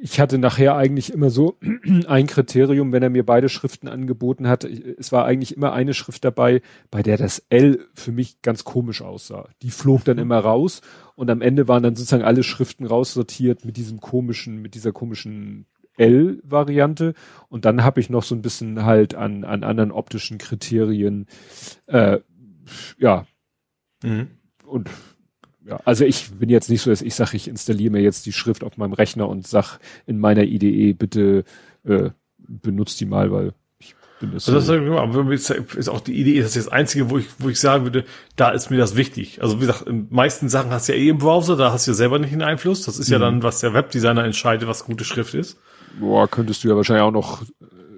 ich 0.00 0.20
hatte 0.20 0.38
nachher 0.38 0.76
eigentlich 0.76 1.12
immer 1.12 1.28
so 1.28 1.58
ein 2.06 2.26
Kriterium, 2.28 2.92
wenn 2.92 3.02
er 3.02 3.10
mir 3.10 3.26
beide 3.26 3.48
Schriften 3.48 3.88
angeboten 3.88 4.46
hat. 4.48 4.62
Es 4.64 5.10
war 5.10 5.24
eigentlich 5.24 5.56
immer 5.56 5.72
eine 5.72 5.92
Schrift 5.92 6.24
dabei, 6.24 6.62
bei 6.90 7.02
der 7.02 7.16
das 7.16 7.44
L 7.48 7.84
für 7.94 8.12
mich 8.12 8.40
ganz 8.40 8.62
komisch 8.64 9.02
aussah. 9.02 9.48
Die 9.62 9.70
flog 9.70 10.04
dann 10.04 10.18
immer 10.18 10.38
raus 10.38 10.82
und 11.16 11.30
am 11.30 11.40
Ende 11.42 11.66
waren 11.66 11.82
dann 11.82 11.96
sozusagen 11.96 12.22
alle 12.22 12.44
Schriften 12.44 12.86
raussortiert 12.86 13.64
mit 13.64 13.76
diesem 13.76 14.00
komischen, 14.00 14.62
mit 14.62 14.74
dieser 14.76 14.92
komischen 14.92 15.66
L-Variante. 15.98 17.14
Und 17.48 17.64
dann 17.64 17.84
habe 17.84 18.00
ich 18.00 18.08
noch 18.10 18.22
so 18.22 18.34
ein 18.34 18.42
bisschen 18.42 18.84
halt 18.84 19.14
an, 19.14 19.44
an 19.44 19.62
anderen 19.64 19.92
optischen 19.92 20.38
Kriterien 20.38 21.26
äh, 21.86 22.18
ja, 22.98 23.26
Mhm. 24.02 24.28
und 24.64 24.88
ja, 25.66 25.80
also 25.84 26.04
ich 26.04 26.30
bin 26.30 26.48
jetzt 26.50 26.70
nicht 26.70 26.82
so, 26.82 26.90
dass 26.90 27.02
ich 27.02 27.14
sage, 27.14 27.36
ich 27.36 27.48
installiere 27.48 27.90
mir 27.90 28.00
jetzt 28.00 28.26
die 28.26 28.32
Schrift 28.32 28.62
auf 28.62 28.76
meinem 28.76 28.92
Rechner 28.92 29.28
und 29.28 29.46
sag 29.46 29.78
in 30.06 30.18
meiner 30.18 30.44
IDE 30.44 30.92
bitte 30.94 31.44
äh, 31.84 32.10
benutzt 32.38 33.00
die 33.00 33.06
mal, 33.06 33.30
weil 33.32 33.52
ich 33.80 33.94
bin 34.20 34.32
das, 34.32 34.48
Also 34.48 34.58
das 34.58 34.66
so, 35.46 35.54
ist, 35.54 35.88
auch 35.88 36.00
die 36.00 36.14
Idee, 36.14 36.40
das 36.40 36.56
ist 36.56 36.66
das 36.66 36.72
Einzige, 36.72 37.10
wo 37.10 37.18
ich, 37.18 37.26
wo 37.38 37.48
ich 37.48 37.58
sagen 37.60 37.84
würde, 37.84 38.04
da 38.36 38.50
ist 38.50 38.70
mir 38.70 38.78
das 38.78 38.96
wichtig. 38.96 39.42
Also 39.42 39.56
wie 39.56 39.66
gesagt, 39.66 39.86
in 39.86 40.06
meisten 40.10 40.48
Sachen 40.48 40.70
hast 40.70 40.88
du 40.88 40.92
ja 40.94 40.98
eh 40.98 41.08
im 41.08 41.18
Browser, 41.18 41.56
da 41.56 41.72
hast 41.72 41.86
du 41.86 41.90
ja 41.90 41.94
selber 41.96 42.18
nicht 42.18 42.32
den 42.32 42.42
Einfluss. 42.42 42.84
Das 42.84 42.98
ist 42.98 43.08
ja 43.10 43.18
dann, 43.18 43.42
was 43.42 43.60
der 43.60 43.74
Webdesigner 43.74 44.24
entscheidet, 44.24 44.68
was 44.68 44.84
gute 44.84 45.04
Schrift 45.04 45.34
ist. 45.34 45.58
Boah, 46.00 46.28
könntest 46.28 46.64
du 46.64 46.68
ja 46.68 46.76
wahrscheinlich 46.76 47.02
auch 47.02 47.12
noch 47.12 47.42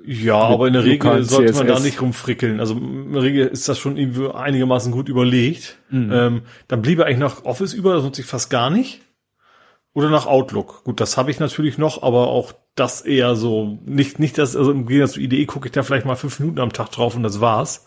Ja, 0.04 0.36
aber 0.36 0.66
in 0.66 0.72
der 0.72 0.84
Regel 0.84 1.22
sollte 1.24 1.52
man 1.54 1.66
da 1.66 1.78
nicht 1.78 2.00
rumfrickeln. 2.00 2.58
Also 2.60 2.74
in 2.74 3.12
der 3.12 3.22
Regel 3.22 3.46
ist 3.46 3.68
das 3.68 3.78
schon 3.78 3.96
irgendwie 3.96 4.28
einigermaßen 4.28 4.92
gut 4.92 5.08
überlegt. 5.08 5.78
Ähm, 6.12 6.42
dann 6.68 6.82
bliebe 6.82 7.04
eigentlich 7.04 7.18
noch 7.18 7.44
Office 7.44 7.74
über, 7.74 7.94
das 7.94 8.02
nutze 8.02 8.22
ich 8.22 8.26
fast 8.26 8.50
gar 8.50 8.70
nicht. 8.70 9.02
Oder 9.92 10.08
nach 10.08 10.26
Outlook. 10.26 10.84
Gut, 10.84 11.00
das 11.00 11.16
habe 11.16 11.32
ich 11.32 11.40
natürlich 11.40 11.76
noch, 11.76 12.02
aber 12.04 12.28
auch 12.28 12.52
das 12.76 13.00
eher 13.00 13.34
so, 13.34 13.80
nicht, 13.84 14.20
nicht 14.20 14.38
das, 14.38 14.54
also 14.54 14.70
im 14.70 14.86
Gegensatz 14.86 15.14
zu 15.14 15.20
IDE 15.20 15.46
gucke 15.46 15.66
ich 15.66 15.72
da 15.72 15.82
vielleicht 15.82 16.06
mal 16.06 16.14
fünf 16.14 16.38
Minuten 16.38 16.60
am 16.60 16.72
Tag 16.72 16.92
drauf 16.92 17.16
und 17.16 17.24
das 17.24 17.40
war's. 17.40 17.86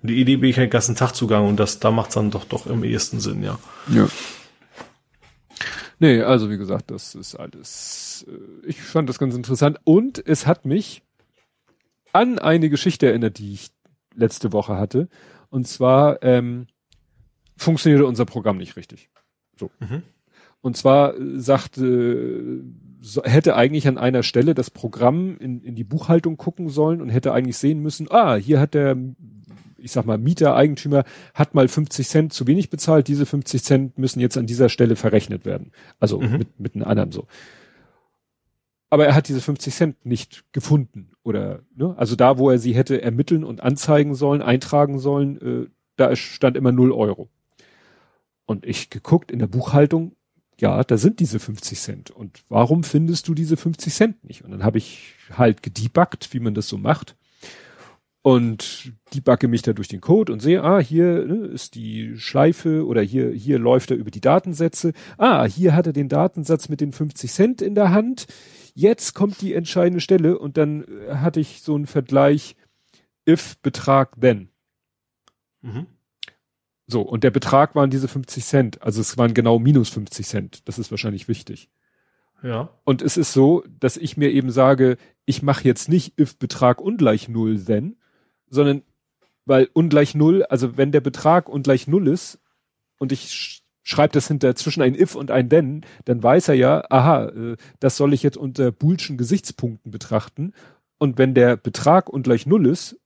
Und 0.00 0.08
die 0.08 0.18
Idee 0.18 0.36
bin 0.36 0.48
ich 0.48 0.56
halt 0.56 0.68
den 0.68 0.72
ganzen 0.72 0.96
Tag 0.96 1.12
zugange 1.12 1.46
und 1.46 1.60
das, 1.60 1.78
da 1.78 1.90
macht's 1.90 2.14
dann 2.14 2.30
doch, 2.30 2.44
doch 2.46 2.66
im 2.66 2.84
ehesten 2.84 3.20
Sinn, 3.20 3.42
ja. 3.42 3.58
Ja. 3.94 4.08
Nee, 6.02 6.20
also 6.20 6.50
wie 6.50 6.58
gesagt, 6.58 6.90
das 6.90 7.14
ist 7.14 7.36
alles, 7.36 8.26
äh, 8.28 8.66
ich 8.66 8.82
fand 8.82 9.08
das 9.08 9.20
ganz 9.20 9.36
interessant 9.36 9.78
und 9.84 10.20
es 10.26 10.48
hat 10.48 10.64
mich 10.66 11.04
an 12.12 12.40
eine 12.40 12.70
Geschichte 12.70 13.06
erinnert, 13.06 13.38
die 13.38 13.52
ich 13.52 13.70
letzte 14.12 14.52
Woche 14.52 14.76
hatte. 14.76 15.08
Und 15.48 15.68
zwar 15.68 16.20
ähm, 16.24 16.66
funktionierte 17.56 18.04
unser 18.04 18.24
Programm 18.24 18.56
nicht 18.56 18.74
richtig. 18.76 19.10
So. 19.56 19.70
Mhm. 19.78 20.02
Und 20.60 20.76
zwar 20.76 21.16
äh, 21.16 21.38
sagte, 21.38 22.64
hätte 23.22 23.54
eigentlich 23.54 23.86
an 23.86 23.96
einer 23.96 24.24
Stelle 24.24 24.54
das 24.54 24.70
Programm 24.70 25.36
in, 25.38 25.62
in 25.62 25.76
die 25.76 25.84
Buchhaltung 25.84 26.36
gucken 26.36 26.68
sollen 26.68 27.00
und 27.00 27.10
hätte 27.10 27.32
eigentlich 27.32 27.58
sehen 27.58 27.78
müssen, 27.78 28.08
ah, 28.10 28.34
hier 28.34 28.58
hat 28.58 28.74
der, 28.74 28.96
ich 29.82 29.92
sag 29.92 30.06
mal, 30.06 30.18
Mieter, 30.18 30.54
Eigentümer, 30.56 31.04
hat 31.34 31.54
mal 31.54 31.68
50 31.68 32.08
Cent 32.08 32.32
zu 32.32 32.46
wenig 32.46 32.70
bezahlt, 32.70 33.08
diese 33.08 33.26
50 33.26 33.62
Cent 33.62 33.98
müssen 33.98 34.20
jetzt 34.20 34.38
an 34.38 34.46
dieser 34.46 34.68
Stelle 34.68 34.96
verrechnet 34.96 35.44
werden. 35.44 35.72
Also 36.00 36.20
Mhm. 36.20 36.38
mit, 36.38 36.60
mit 36.60 36.74
einem 36.74 36.84
anderen 36.84 37.12
so. 37.12 37.26
Aber 38.90 39.06
er 39.06 39.14
hat 39.14 39.28
diese 39.28 39.40
50 39.40 39.74
Cent 39.74 40.04
nicht 40.06 40.44
gefunden 40.52 41.12
oder, 41.22 41.60
ne? 41.74 41.94
Also 41.96 42.14
da, 42.14 42.36
wo 42.36 42.50
er 42.50 42.58
sie 42.58 42.74
hätte 42.74 43.00
ermitteln 43.00 43.42
und 43.42 43.62
anzeigen 43.62 44.14
sollen, 44.14 44.42
eintragen 44.42 44.98
sollen, 44.98 45.40
äh, 45.40 45.70
da 45.96 46.14
stand 46.14 46.56
immer 46.56 46.72
0 46.72 46.92
Euro. 46.92 47.28
Und 48.44 48.66
ich 48.66 48.90
geguckt 48.90 49.30
in 49.30 49.38
der 49.38 49.46
Buchhaltung, 49.46 50.14
ja, 50.60 50.84
da 50.84 50.98
sind 50.98 51.20
diese 51.20 51.38
50 51.38 51.80
Cent. 51.80 52.10
Und 52.10 52.42
warum 52.48 52.84
findest 52.84 53.28
du 53.28 53.34
diese 53.34 53.56
50 53.56 53.94
Cent 53.94 54.24
nicht? 54.24 54.44
Und 54.44 54.50
dann 54.50 54.62
habe 54.62 54.78
ich 54.78 55.14
halt 55.36 55.62
gedebuggt, 55.62 56.32
wie 56.34 56.40
man 56.40 56.52
das 56.54 56.68
so 56.68 56.76
macht. 56.76 57.16
Und 58.24 58.92
debugge 59.12 59.48
mich 59.48 59.62
da 59.62 59.72
durch 59.72 59.88
den 59.88 60.00
Code 60.00 60.32
und 60.32 60.40
sehe, 60.40 60.62
ah, 60.62 60.78
hier 60.78 61.24
ne, 61.26 61.46
ist 61.46 61.74
die 61.74 62.16
Schleife 62.16 62.86
oder 62.86 63.02
hier, 63.02 63.30
hier 63.30 63.58
läuft 63.58 63.90
er 63.90 63.96
über 63.96 64.12
die 64.12 64.20
Datensätze. 64.20 64.92
Ah, 65.18 65.44
hier 65.44 65.74
hat 65.74 65.88
er 65.88 65.92
den 65.92 66.08
Datensatz 66.08 66.68
mit 66.68 66.80
den 66.80 66.92
50 66.92 67.32
Cent 67.32 67.62
in 67.62 67.74
der 67.74 67.90
Hand. 67.90 68.26
Jetzt 68.74 69.14
kommt 69.14 69.40
die 69.40 69.54
entscheidende 69.54 70.00
Stelle 70.00 70.38
und 70.38 70.56
dann 70.56 70.84
äh, 70.84 71.16
hatte 71.16 71.40
ich 71.40 71.62
so 71.62 71.74
einen 71.74 71.86
Vergleich, 71.86 72.54
if 73.28 73.58
Betrag 73.58 74.20
then. 74.20 74.50
Mhm. 75.62 75.86
So, 76.86 77.02
und 77.02 77.24
der 77.24 77.30
Betrag 77.30 77.74
waren 77.74 77.90
diese 77.90 78.06
50 78.06 78.44
Cent. 78.44 78.82
Also 78.82 79.00
es 79.00 79.18
waren 79.18 79.34
genau 79.34 79.58
minus 79.58 79.88
50 79.88 80.26
Cent. 80.26 80.68
Das 80.68 80.78
ist 80.78 80.90
wahrscheinlich 80.90 81.26
wichtig. 81.26 81.70
Ja. 82.42 82.70
Und 82.84 83.02
es 83.02 83.16
ist 83.16 83.32
so, 83.32 83.64
dass 83.80 83.96
ich 83.96 84.16
mir 84.16 84.30
eben 84.30 84.50
sage, 84.50 84.96
ich 85.24 85.42
mache 85.42 85.64
jetzt 85.64 85.88
nicht 85.88 86.18
if 86.20 86.36
Betrag 86.36 86.80
ungleich 86.80 87.28
null 87.28 87.64
then, 87.64 87.96
sondern 88.52 88.82
weil 89.44 89.68
ungleich 89.72 90.14
null, 90.14 90.44
also 90.44 90.76
wenn 90.76 90.92
der 90.92 91.00
Betrag 91.00 91.48
ungleich 91.48 91.88
null 91.88 92.06
ist 92.06 92.38
und 92.98 93.10
ich 93.10 93.32
sch 93.32 93.62
schreibe 93.84 94.12
das 94.12 94.28
hinter 94.28 94.54
zwischen 94.54 94.80
ein 94.80 94.94
if 94.94 95.16
und 95.16 95.32
ein 95.32 95.48
then, 95.48 95.84
dann 96.04 96.22
weiß 96.22 96.46
er 96.50 96.54
ja, 96.54 96.84
aha, 96.88 97.24
äh, 97.30 97.56
das 97.80 97.96
soll 97.96 98.14
ich 98.14 98.22
jetzt 98.22 98.36
unter 98.36 98.70
boolschen 98.70 99.18
Gesichtspunkten 99.18 99.90
betrachten. 99.90 100.52
Und 100.98 101.18
wenn 101.18 101.34
der 101.34 101.56
Betrag 101.56 102.08
ungleich 102.08 102.46
null 102.46 102.68
ist, 102.68 102.96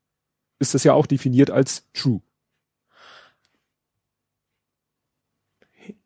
ist 0.58 0.74
das 0.74 0.84
ja 0.84 0.92
auch 0.92 1.06
definiert 1.06 1.50
als 1.50 1.86
true. 1.94 2.20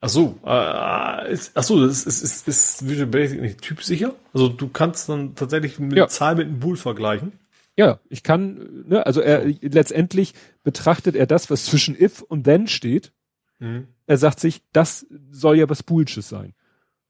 Ach 0.01 0.09
so, 0.09 0.39
äh, 0.47 1.33
ist, 1.33 1.51
ach 1.57 1.65
so, 1.65 1.85
das 1.85 2.05
ist, 2.05 2.23
ist, 2.23 2.47
ist 2.47 2.89
Visual 2.89 3.09
Basic 3.09 3.41
nicht 3.41 3.61
typsicher? 3.63 4.15
Also 4.33 4.49
du 4.49 4.69
kannst 4.69 5.09
dann 5.09 5.35
tatsächlich 5.35 5.81
eine 5.81 5.97
Ja. 5.97 6.07
Zahl 6.07 6.37
mit 6.37 6.47
einem 6.47 6.61
Bool 6.61 6.77
vergleichen. 6.77 7.40
Ja, 7.81 7.99
ich 8.11 8.23
kann, 8.23 8.85
ne, 8.89 9.07
also 9.07 9.23
er 9.23 9.47
letztendlich 9.63 10.35
betrachtet 10.63 11.17
er 11.17 11.27
das, 11.27 11.49
was 11.49 11.65
zwischen 11.65 11.99
if 11.99 12.21
und 12.21 12.45
then 12.45 12.67
steht. 12.67 13.15
Mhm. 13.59 13.89
Er 14.07 14.19
sagt 14.19 14.39
sich, 14.39 14.61
das 14.75 15.07
soll 15.31 15.57
ja 15.57 15.67
was 15.71 15.83
Boolsches 15.83 16.29
sein. 16.29 16.53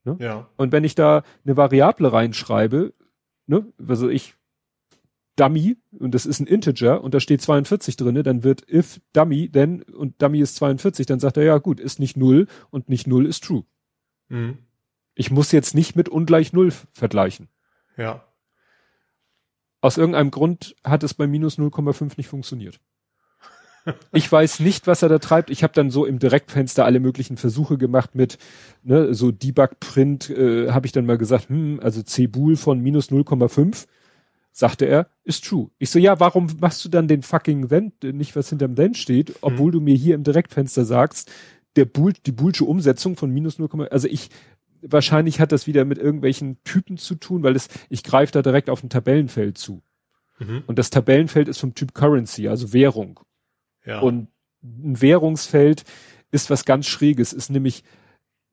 Ja. 0.04 0.48
Und 0.56 0.70
wenn 0.70 0.84
ich 0.84 0.94
da 0.94 1.24
eine 1.44 1.56
Variable 1.56 2.12
reinschreibe, 2.12 2.94
ne, 3.48 3.66
also 3.84 4.08
ich 4.08 4.36
Dummy 5.34 5.76
und 5.98 6.14
das 6.14 6.24
ist 6.24 6.38
ein 6.38 6.46
Integer 6.46 7.02
und 7.02 7.14
da 7.14 7.20
steht 7.20 7.42
42 7.42 7.96
drinne, 7.96 8.22
dann 8.22 8.44
wird 8.44 8.70
if 8.70 9.00
Dummy 9.12 9.50
then 9.50 9.82
und 9.82 10.22
Dummy 10.22 10.38
ist 10.38 10.54
42, 10.54 11.04
dann 11.04 11.18
sagt 11.18 11.36
er 11.36 11.42
ja 11.42 11.58
gut, 11.58 11.80
ist 11.80 11.98
nicht 11.98 12.16
null 12.16 12.46
und 12.70 12.88
nicht 12.88 13.08
null 13.08 13.26
ist 13.26 13.42
true. 13.42 13.64
Mhm. 14.28 14.58
Ich 15.16 15.32
muss 15.32 15.50
jetzt 15.50 15.74
nicht 15.74 15.96
mit 15.96 16.08
ungleich 16.08 16.52
null 16.52 16.70
vergleichen. 16.92 17.48
Ja. 17.96 18.24
Aus 19.80 19.96
irgendeinem 19.96 20.30
Grund 20.30 20.76
hat 20.84 21.02
es 21.02 21.14
bei 21.14 21.26
minus 21.26 21.58
0,5 21.58 22.12
nicht 22.16 22.28
funktioniert. 22.28 22.80
Ich 24.12 24.30
weiß 24.30 24.60
nicht, 24.60 24.86
was 24.86 25.02
er 25.02 25.08
da 25.08 25.18
treibt. 25.18 25.50
Ich 25.50 25.62
habe 25.62 25.72
dann 25.72 25.90
so 25.90 26.04
im 26.04 26.18
Direktfenster 26.18 26.84
alle 26.84 27.00
möglichen 27.00 27.38
Versuche 27.38 27.78
gemacht 27.78 28.14
mit 28.14 28.38
ne, 28.82 29.14
so 29.14 29.30
Debug-Print, 29.30 30.30
äh, 30.30 30.70
habe 30.70 30.86
ich 30.86 30.92
dann 30.92 31.06
mal 31.06 31.18
gesagt, 31.18 31.48
hm, 31.48 31.80
also 31.82 32.02
C-Bool 32.02 32.56
von 32.56 32.80
minus 32.80 33.10
0,5, 33.10 33.86
sagte 34.52 34.84
er, 34.84 35.08
ist 35.24 35.44
true. 35.44 35.70
Ich 35.78 35.90
so, 35.90 35.98
ja, 35.98 36.20
warum 36.20 36.48
machst 36.60 36.84
du 36.84 36.88
dann 36.88 37.08
den 37.08 37.22
fucking 37.22 37.68
then, 37.68 37.92
nicht 38.02 38.36
was 38.36 38.50
hinterm 38.50 38.74
then 38.74 38.94
steht, 38.94 39.34
obwohl 39.40 39.72
du 39.72 39.80
mir 39.80 39.94
hier 39.94 40.14
im 40.14 40.24
Direktfenster 40.24 40.84
sagst, 40.84 41.30
der 41.76 41.84
Bool, 41.84 42.12
die 42.26 42.32
Boolsche 42.32 42.64
Umsetzung 42.64 43.16
von 43.16 43.30
minus 43.30 43.58
0,5, 43.58 43.88
also 43.88 44.08
ich 44.08 44.28
wahrscheinlich 44.82 45.40
hat 45.40 45.52
das 45.52 45.66
wieder 45.66 45.84
mit 45.84 45.98
irgendwelchen 45.98 46.62
Typen 46.64 46.96
zu 46.96 47.14
tun, 47.14 47.42
weil 47.42 47.56
es, 47.56 47.68
ich 47.88 48.02
greife 48.02 48.32
da 48.32 48.42
direkt 48.42 48.70
auf 48.70 48.82
ein 48.82 48.90
Tabellenfeld 48.90 49.58
zu. 49.58 49.82
Mhm. 50.38 50.64
Und 50.66 50.78
das 50.78 50.90
Tabellenfeld 50.90 51.48
ist 51.48 51.58
vom 51.58 51.74
Typ 51.74 51.94
Currency, 51.94 52.48
also 52.48 52.72
Währung. 52.72 53.20
Ja. 53.84 54.00
Und 54.00 54.28
ein 54.62 55.00
Währungsfeld 55.00 55.84
ist 56.30 56.50
was 56.50 56.64
ganz 56.64 56.86
Schräges, 56.86 57.32
ist 57.32 57.50
nämlich 57.50 57.84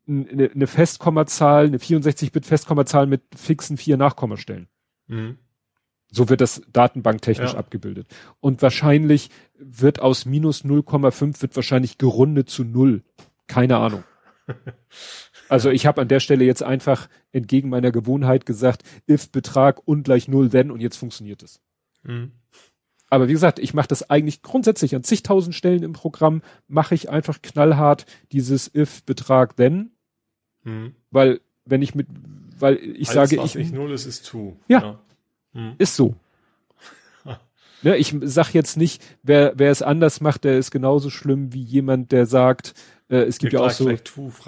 eine, 0.08 0.50
eine 0.50 0.68
Festkommazahl, 0.68 1.66
eine 1.66 1.78
64-Bit-Festkommazahl 1.78 3.08
mit 3.08 3.24
fixen 3.36 3.78
vier 3.78 3.98
Nachkommastellen. 3.98 4.68
Mhm. 5.08 5.38
So 6.10 6.30
wird 6.30 6.40
das 6.40 6.62
datenbanktechnisch 6.72 7.54
ja. 7.54 7.60
abgebildet. 7.60 8.08
Und 8.40 8.62
wahrscheinlich 8.62 9.30
wird 9.58 10.00
aus 10.00 10.26
minus 10.26 10.64
0,5 10.64 11.42
wird 11.42 11.56
wahrscheinlich 11.56 11.98
gerundet 11.98 12.50
zu 12.50 12.64
null. 12.64 13.04
Keine 13.48 13.78
Ahnung. 13.78 14.04
Also 15.50 15.70
ich 15.70 15.86
habe 15.86 16.02
an 16.02 16.08
der 16.08 16.20
Stelle 16.20 16.46
jetzt 16.46 16.64
einfach 16.64 17.10
entgegen 17.32 17.70
meiner 17.70 17.92
Gewohnheit 17.92 18.46
gesagt, 18.46 18.84
if 19.10 19.30
Betrag 19.32 19.82
ungleich 19.86 20.28
null, 20.28 20.50
then 20.50 20.72
und 20.72 20.82
jetzt 20.82 20.98
funktioniert 20.98 21.44
es. 21.44 21.62
Mhm. 22.04 22.32
Aber 23.10 23.28
wie 23.28 23.34
gesagt, 23.34 23.60
ich 23.60 23.74
mache 23.74 23.88
das 23.88 24.10
eigentlich 24.10 24.42
grundsätzlich 24.42 24.96
an 24.96 25.04
zigtausend 25.04 25.56
Stellen 25.56 25.84
im 25.84 25.94
Programm, 25.94 26.42
mache 26.68 26.96
ich 26.96 27.10
einfach 27.10 27.42
knallhart 27.42 28.06
dieses 28.32 28.74
if 28.76 29.04
Betrag 29.04 29.56
then, 29.56 29.92
mhm. 30.64 30.94
weil 31.10 31.40
wenn 31.66 31.82
ich 31.82 31.96
mit, 31.96 32.08
weil 32.60 32.76
ich 32.78 33.10
Alles, 33.10 33.30
sage, 33.30 33.42
was 33.42 33.56
ich 33.56 33.72
null 33.72 33.92
ist, 33.92 34.06
ist 34.06 34.26
two. 34.26 34.58
Ja, 34.68 34.82
ja. 34.82 35.00
Mhm. 35.54 35.76
ist 35.78 35.96
so. 35.96 36.16
ne, 37.82 37.96
ich 37.96 38.14
sag 38.24 38.54
jetzt 38.54 38.76
nicht, 38.76 39.02
wer 39.24 39.54
wer 39.56 39.72
es 39.72 39.82
anders 39.82 40.20
macht, 40.20 40.44
der 40.44 40.58
ist 40.58 40.72
genauso 40.72 41.10
schlimm 41.10 41.54
wie 41.54 41.64
jemand, 41.64 42.12
der 42.12 42.26
sagt, 42.26 42.74
äh, 43.10 43.18
es 43.24 43.38
gibt 43.38 43.54
ja 43.54 43.62
auch 43.62 43.70
so, 43.70 43.90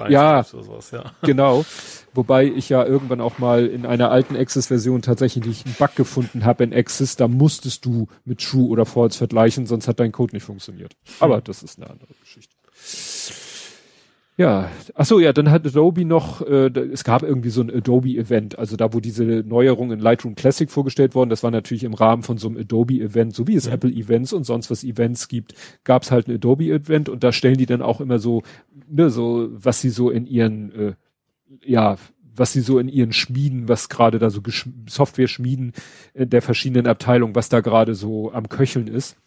ja, 0.10 0.44
sowas, 0.44 0.92
ja, 0.92 1.14
genau. 1.22 1.66
Wobei 2.14 2.46
ich 2.46 2.70
ja 2.70 2.84
irgendwann 2.86 3.22
auch 3.22 3.38
mal 3.38 3.68
in 3.68 3.86
einer 3.86 4.12
alten 4.12 4.36
Access-Version 4.36 5.02
tatsächlich 5.02 5.66
einen 5.66 5.76
Bug 5.76 5.96
gefunden 5.96 6.44
habe 6.44 6.64
in 6.64 6.74
Access, 6.74 7.16
da 7.16 7.28
musstest 7.28 7.86
du 7.86 8.08
mit 8.26 8.42
True 8.42 8.68
oder 8.68 8.86
False 8.86 9.18
vergleichen, 9.18 9.68
sonst 9.68 9.88
hat 9.88 10.00
dein 10.00 10.12
Code 10.12 10.36
nicht 10.36 10.44
funktioniert. 10.44 10.96
Aber 11.20 11.38
hm. 11.38 11.44
das 11.46 11.64
ist 11.64 11.80
eine 11.80 11.90
andere 11.90 12.14
Geschichte. 12.22 12.56
Ja, 14.40 14.72
ach 14.96 15.06
so, 15.06 15.20
ja, 15.20 15.34
dann 15.34 15.52
hat 15.52 15.68
Adobe 15.68 16.06
noch, 16.06 16.42
äh, 16.42 16.70
es 16.94 17.04
gab 17.04 17.24
irgendwie 17.24 17.50
so 17.50 17.60
ein 17.60 17.70
Adobe-Event, 17.70 18.58
also 18.58 18.78
da, 18.78 18.94
wo 18.94 19.02
diese 19.02 19.26
Neuerungen 19.26 20.00
in 20.00 20.00
Lightroom 20.00 20.36
Classic 20.36 20.72
vorgestellt 20.72 21.14
wurden, 21.14 21.30
das 21.30 21.44
war 21.44 21.52
natürlich 21.52 21.84
im 21.84 21.94
Rahmen 21.94 22.24
von 22.24 22.38
so 22.38 22.48
einem 22.48 22.56
Adobe-Event, 22.56 23.36
so 23.36 23.48
wie 23.48 23.56
es 23.56 23.66
ja. 23.66 23.74
Apple-Events 23.74 24.32
und 24.32 24.46
sonst 24.46 24.72
was 24.72 24.86
Events 24.86 25.28
gibt, 25.28 25.56
gab 25.84 26.04
es 26.04 26.12
halt 26.12 26.30
ein 26.30 26.36
Adobe-Event 26.36 27.10
und 27.10 27.22
da 27.22 27.34
stellen 27.34 27.58
die 27.58 27.66
dann 27.66 27.82
auch 27.82 28.00
immer 28.00 28.18
so, 28.18 28.44
ne, 28.88 29.10
so, 29.10 29.50
was 29.52 29.82
sie 29.82 29.90
so 29.90 30.10
in 30.10 30.26
ihren, 30.26 30.72
äh, 30.72 30.94
ja, 31.66 31.98
was 32.34 32.54
sie 32.54 32.62
so 32.62 32.80
in 32.80 32.88
ihren 32.88 33.12
Schmieden, 33.12 33.68
was 33.68 33.90
gerade 33.90 34.20
da 34.20 34.30
so 34.30 34.40
Software-Schmieden 34.88 35.74
der 36.16 36.42
verschiedenen 36.42 36.88
Abteilungen, 36.88 37.36
was 37.36 37.50
da 37.50 37.60
gerade 37.60 37.94
so 37.94 38.32
am 38.32 38.48
Köcheln 38.48 38.88
ist. 38.88 39.18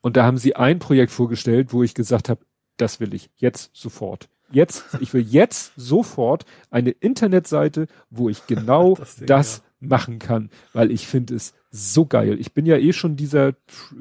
Und 0.00 0.16
da 0.16 0.24
haben 0.24 0.38
sie 0.38 0.56
ein 0.56 0.78
Projekt 0.78 1.12
vorgestellt, 1.12 1.74
wo 1.74 1.82
ich 1.82 1.92
gesagt 1.92 2.30
habe, 2.30 2.40
das 2.76 3.00
will 3.00 3.14
ich 3.14 3.30
jetzt 3.36 3.70
sofort. 3.74 4.28
Jetzt, 4.50 4.84
ich 5.00 5.12
will 5.14 5.22
jetzt 5.22 5.72
sofort 5.76 6.44
eine 6.70 6.90
Internetseite, 6.90 7.86
wo 8.10 8.28
ich 8.28 8.46
genau 8.46 8.94
das, 8.94 9.16
Ding, 9.16 9.26
das 9.26 9.62
ja. 9.80 9.88
machen 9.88 10.18
kann, 10.18 10.50
weil 10.72 10.90
ich 10.90 11.06
finde 11.06 11.34
es 11.34 11.54
so 11.70 12.06
geil. 12.06 12.38
Ich 12.38 12.52
bin 12.52 12.66
ja 12.66 12.76
eh 12.76 12.92
schon 12.92 13.16
dieser 13.16 13.54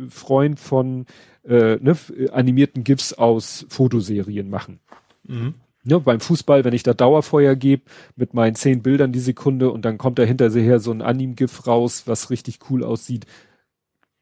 Freund 0.10 0.60
von 0.60 1.06
äh, 1.44 1.78
ne, 1.78 1.96
animierten 2.32 2.84
GIFs 2.84 3.14
aus 3.14 3.66
Fotoserien 3.70 4.50
machen. 4.50 4.80
Mhm. 5.24 5.56
Ja, 5.86 5.98
beim 6.00 6.22
Fußball, 6.22 6.64
wenn 6.64 6.74
ich 6.74 6.84
da 6.84 6.94
Dauerfeuer 6.94 7.56
gebe 7.56 7.84
mit 8.16 8.34
meinen 8.34 8.56
zehn 8.56 8.82
Bildern 8.82 9.12
die 9.12 9.20
Sekunde 9.20 9.70
und 9.70 9.84
dann 9.84 9.98
kommt 9.98 10.18
da 10.18 10.24
hinterher 10.24 10.80
so 10.80 10.92
ein 10.92 11.02
Anim-GIF 11.02 11.68
raus, 11.68 12.04
was 12.06 12.30
richtig 12.30 12.60
cool 12.70 12.84
aussieht, 12.84 13.26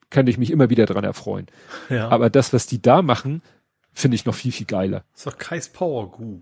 kann 0.10 0.28
ich 0.28 0.40
mich 0.40 0.50
immer 0.50 0.70
wieder 0.70 0.88
dran 0.88 1.04
erfreuen. 1.04 1.48
Ja. 1.90 2.10
Aber 2.10 2.30
das, 2.30 2.52
was 2.52 2.66
die 2.66 2.82
da 2.82 3.04
machen, 3.04 3.44
finde 3.92 4.16
ich 4.16 4.26
noch 4.26 4.36
viel, 4.36 4.52
viel 4.52 4.66
geiler. 4.66 5.04
Das 5.12 5.22
ist 5.22 5.28
doch 5.28 5.38
Kais 5.38 5.70
Power 5.70 6.12
Goo. 6.12 6.42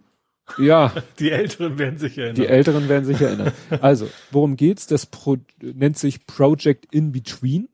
Ja. 0.57 0.93
Die 1.19 1.31
Älteren 1.31 1.77
werden 1.77 1.99
sich 1.99 2.17
erinnern. 2.17 2.35
Die 2.35 2.47
Älteren 2.47 2.89
werden 2.89 3.05
sich 3.05 3.21
erinnern. 3.21 3.51
Also, 3.81 4.09
worum 4.31 4.55
geht's? 4.55 4.87
Das 4.87 5.05
Pro 5.05 5.37
nennt 5.61 5.97
sich 5.97 6.25
Project 6.25 6.87
In 6.93 7.11
Between. 7.11 7.69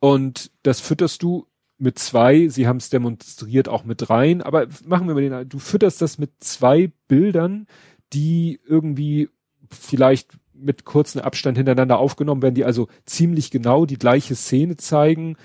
Und 0.00 0.50
das 0.62 0.80
fütterst 0.80 1.22
du 1.22 1.46
mit 1.78 1.98
zwei, 1.98 2.48
sie 2.48 2.66
haben 2.66 2.78
es 2.78 2.90
demonstriert 2.90 3.68
auch 3.68 3.84
mit 3.84 4.10
rein, 4.10 4.42
aber 4.42 4.66
machen 4.84 5.06
wir 5.06 5.14
mal 5.14 5.20
den, 5.20 5.48
du 5.48 5.58
fütterst 5.58 6.02
das 6.02 6.18
mit 6.18 6.32
zwei 6.40 6.90
Bildern, 7.06 7.66
die 8.12 8.60
irgendwie 8.66 9.28
vielleicht 9.70 10.32
mit 10.52 10.84
kurzen 10.84 11.20
Abstand 11.20 11.56
hintereinander 11.56 11.98
aufgenommen 11.98 12.42
werden, 12.42 12.56
die 12.56 12.64
also 12.64 12.88
ziemlich 13.06 13.50
genau 13.50 13.86
die 13.86 13.98
gleiche 13.98 14.34
Szene 14.34 14.76
zeigen, 14.76 15.36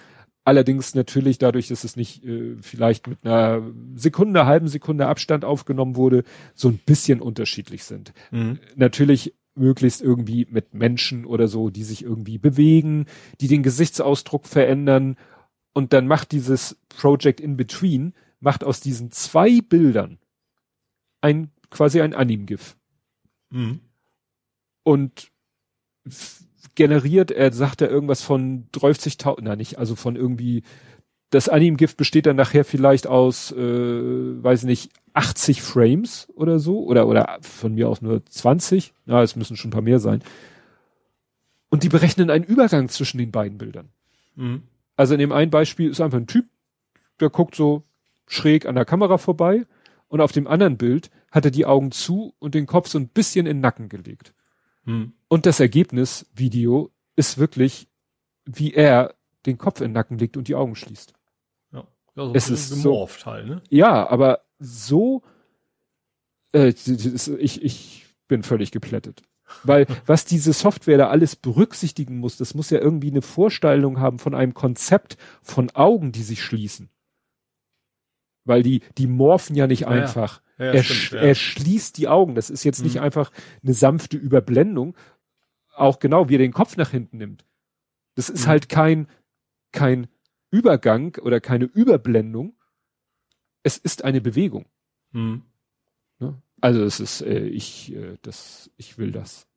Allerdings 0.45 0.93
natürlich 0.93 1.37
dadurch, 1.37 1.69
dass 1.69 1.83
es 1.85 1.95
nicht 1.95 2.23
äh, 2.25 2.57
vielleicht 2.61 3.07
mit 3.07 3.19
einer 3.23 3.61
Sekunde, 3.95 4.45
halben 4.45 4.67
Sekunde 4.67 5.07
Abstand 5.07 5.45
aufgenommen 5.45 5.95
wurde, 5.95 6.23
so 6.53 6.67
ein 6.67 6.79
bisschen 6.79 7.21
unterschiedlich 7.21 7.85
sind. 7.85 8.13
Mhm. 8.31 8.59
Natürlich 8.75 9.33
möglichst 9.55 10.01
irgendwie 10.01 10.47
mit 10.49 10.73
Menschen 10.73 11.25
oder 11.25 11.47
so, 11.47 11.69
die 11.69 11.83
sich 11.83 12.03
irgendwie 12.03 12.37
bewegen, 12.37 13.05
die 13.39 13.47
den 13.47 13.63
Gesichtsausdruck 13.63 14.45
verändern. 14.45 15.15
Und 15.73 15.93
dann 15.93 16.07
macht 16.07 16.31
dieses 16.31 16.77
Project 16.89 17.39
in 17.39 17.55
Between, 17.55 18.13
macht 18.39 18.63
aus 18.63 18.81
diesen 18.81 19.11
zwei 19.11 19.61
Bildern 19.61 20.19
ein, 21.21 21.51
quasi 21.69 22.01
ein 22.01 22.13
Anim-GIF. 22.13 22.75
Mhm. 23.49 23.79
Und 24.83 25.31
generiert, 26.75 27.31
er 27.31 27.51
sagt 27.51 27.81
ja 27.81 27.87
irgendwas 27.87 28.21
von 28.21 28.67
30.000, 28.73 29.39
na 29.41 29.55
nicht, 29.55 29.77
also 29.77 29.95
von 29.95 30.15
irgendwie, 30.15 30.63
das 31.29 31.49
Anim-Gift 31.49 31.97
besteht 31.97 32.25
dann 32.25 32.35
nachher 32.35 32.65
vielleicht 32.65 33.07
aus, 33.07 33.51
äh, 33.51 33.55
weiß 34.43 34.63
nicht, 34.63 34.91
80 35.13 35.61
Frames 35.61 36.27
oder 36.35 36.59
so, 36.59 36.83
oder, 36.83 37.07
oder 37.07 37.37
von 37.41 37.73
mir 37.73 37.89
aus 37.89 38.01
nur 38.01 38.25
20, 38.25 38.93
na, 39.05 39.21
es 39.21 39.35
müssen 39.35 39.57
schon 39.57 39.69
ein 39.69 39.73
paar 39.73 39.81
mehr 39.81 39.99
sein. 39.99 40.23
Und 41.69 41.83
die 41.83 41.89
berechnen 41.89 42.29
einen 42.29 42.43
Übergang 42.43 42.89
zwischen 42.89 43.17
den 43.17 43.31
beiden 43.31 43.57
Bildern. 43.57 43.89
Mhm. 44.35 44.63
Also 44.95 45.15
in 45.15 45.19
dem 45.19 45.31
einen 45.31 45.51
Beispiel 45.51 45.89
ist 45.89 46.01
einfach 46.01 46.19
ein 46.19 46.27
Typ, 46.27 46.45
der 47.19 47.29
guckt 47.29 47.55
so 47.55 47.83
schräg 48.27 48.65
an 48.65 48.75
der 48.75 48.85
Kamera 48.85 49.17
vorbei 49.17 49.65
und 50.07 50.21
auf 50.21 50.31
dem 50.31 50.47
anderen 50.47 50.77
Bild 50.77 51.09
hat 51.31 51.45
er 51.45 51.51
die 51.51 51.65
Augen 51.65 51.91
zu 51.91 52.35
und 52.39 52.53
den 52.53 52.67
Kopf 52.67 52.87
so 52.87 52.99
ein 52.99 53.07
bisschen 53.07 53.47
in 53.47 53.57
den 53.57 53.61
Nacken 53.61 53.89
gelegt. 53.89 54.33
Hm. 54.85 55.13
Und 55.33 55.47
das 55.47 55.59
Ergebnis, 55.59 56.27
Video, 56.35 56.91
ist 57.15 57.39
wirklich, 57.39 57.87
wie 58.45 58.71
er 58.71 59.15
den 59.47 59.57
Kopf 59.57 59.81
in 59.81 59.87
den 59.87 59.93
Nacken 59.93 60.19
legt 60.19 60.37
und 60.37 60.47
die 60.47 60.53
Augen 60.53 60.75
schließt. 60.75 61.11
Ja, 61.71 61.87
ja 62.15 62.25
so 62.27 62.33
es 62.35 62.49
ist 62.51 62.69
so, 62.69 63.09
halt, 63.25 63.47
ne? 63.47 63.63
Ja, 63.71 64.07
aber 64.07 64.41
so, 64.59 65.23
äh, 66.53 66.67
ich, 66.67 67.63
ich 67.63 68.05
bin 68.27 68.43
völlig 68.43 68.69
geplättet. 68.69 69.23
Weil 69.63 69.87
was 70.05 70.25
diese 70.25 70.53
Software 70.53 70.99
da 70.99 71.07
alles 71.07 71.35
berücksichtigen 71.35 72.19
muss, 72.19 72.37
das 72.37 72.53
muss 72.53 72.69
ja 72.69 72.77
irgendwie 72.77 73.09
eine 73.09 73.23
Vorstellung 73.23 73.99
haben 73.99 74.19
von 74.19 74.35
einem 74.35 74.53
Konzept 74.53 75.17
von 75.41 75.71
Augen, 75.71 76.11
die 76.11 76.21
sich 76.21 76.43
schließen. 76.43 76.91
Weil 78.45 78.61
die, 78.61 78.81
die 78.99 79.07
morphen 79.07 79.55
ja 79.55 79.65
nicht 79.65 79.81
ja, 79.81 79.87
einfach. 79.87 80.43
Ja, 80.59 80.65
er, 80.65 80.83
stimmt, 80.83 81.11
ja. 81.21 81.27
er 81.27 81.35
schließt 81.35 81.97
die 81.97 82.07
Augen. 82.07 82.35
Das 82.35 82.49
ist 82.49 82.63
jetzt 82.63 82.79
mhm. 82.79 82.85
nicht 82.85 83.01
einfach 83.01 83.31
eine 83.63 83.73
sanfte 83.73 84.17
Überblendung. 84.17 84.95
Auch 85.75 85.99
genau, 85.99 86.29
wie 86.29 86.35
er 86.35 86.39
den 86.39 86.53
Kopf 86.53 86.77
nach 86.77 86.91
hinten 86.91 87.17
nimmt. 87.17 87.45
Das 88.15 88.29
ist 88.29 88.45
mhm. 88.45 88.49
halt 88.49 88.69
kein, 88.69 89.07
kein 89.71 90.07
Übergang 90.51 91.17
oder 91.21 91.39
keine 91.39 91.65
Überblendung. 91.65 92.55
Es 93.63 93.77
ist 93.77 94.03
eine 94.03 94.21
Bewegung. 94.21 94.65
Mhm. 95.11 95.43
Ne? 96.19 96.41
Also 96.61 96.83
es 96.83 96.99
ist, 96.99 97.21
äh, 97.21 97.47
ich, 97.47 97.93
äh, 97.95 98.17
das, 98.21 98.69
ich 98.77 98.97
will 98.97 99.11
das. 99.11 99.47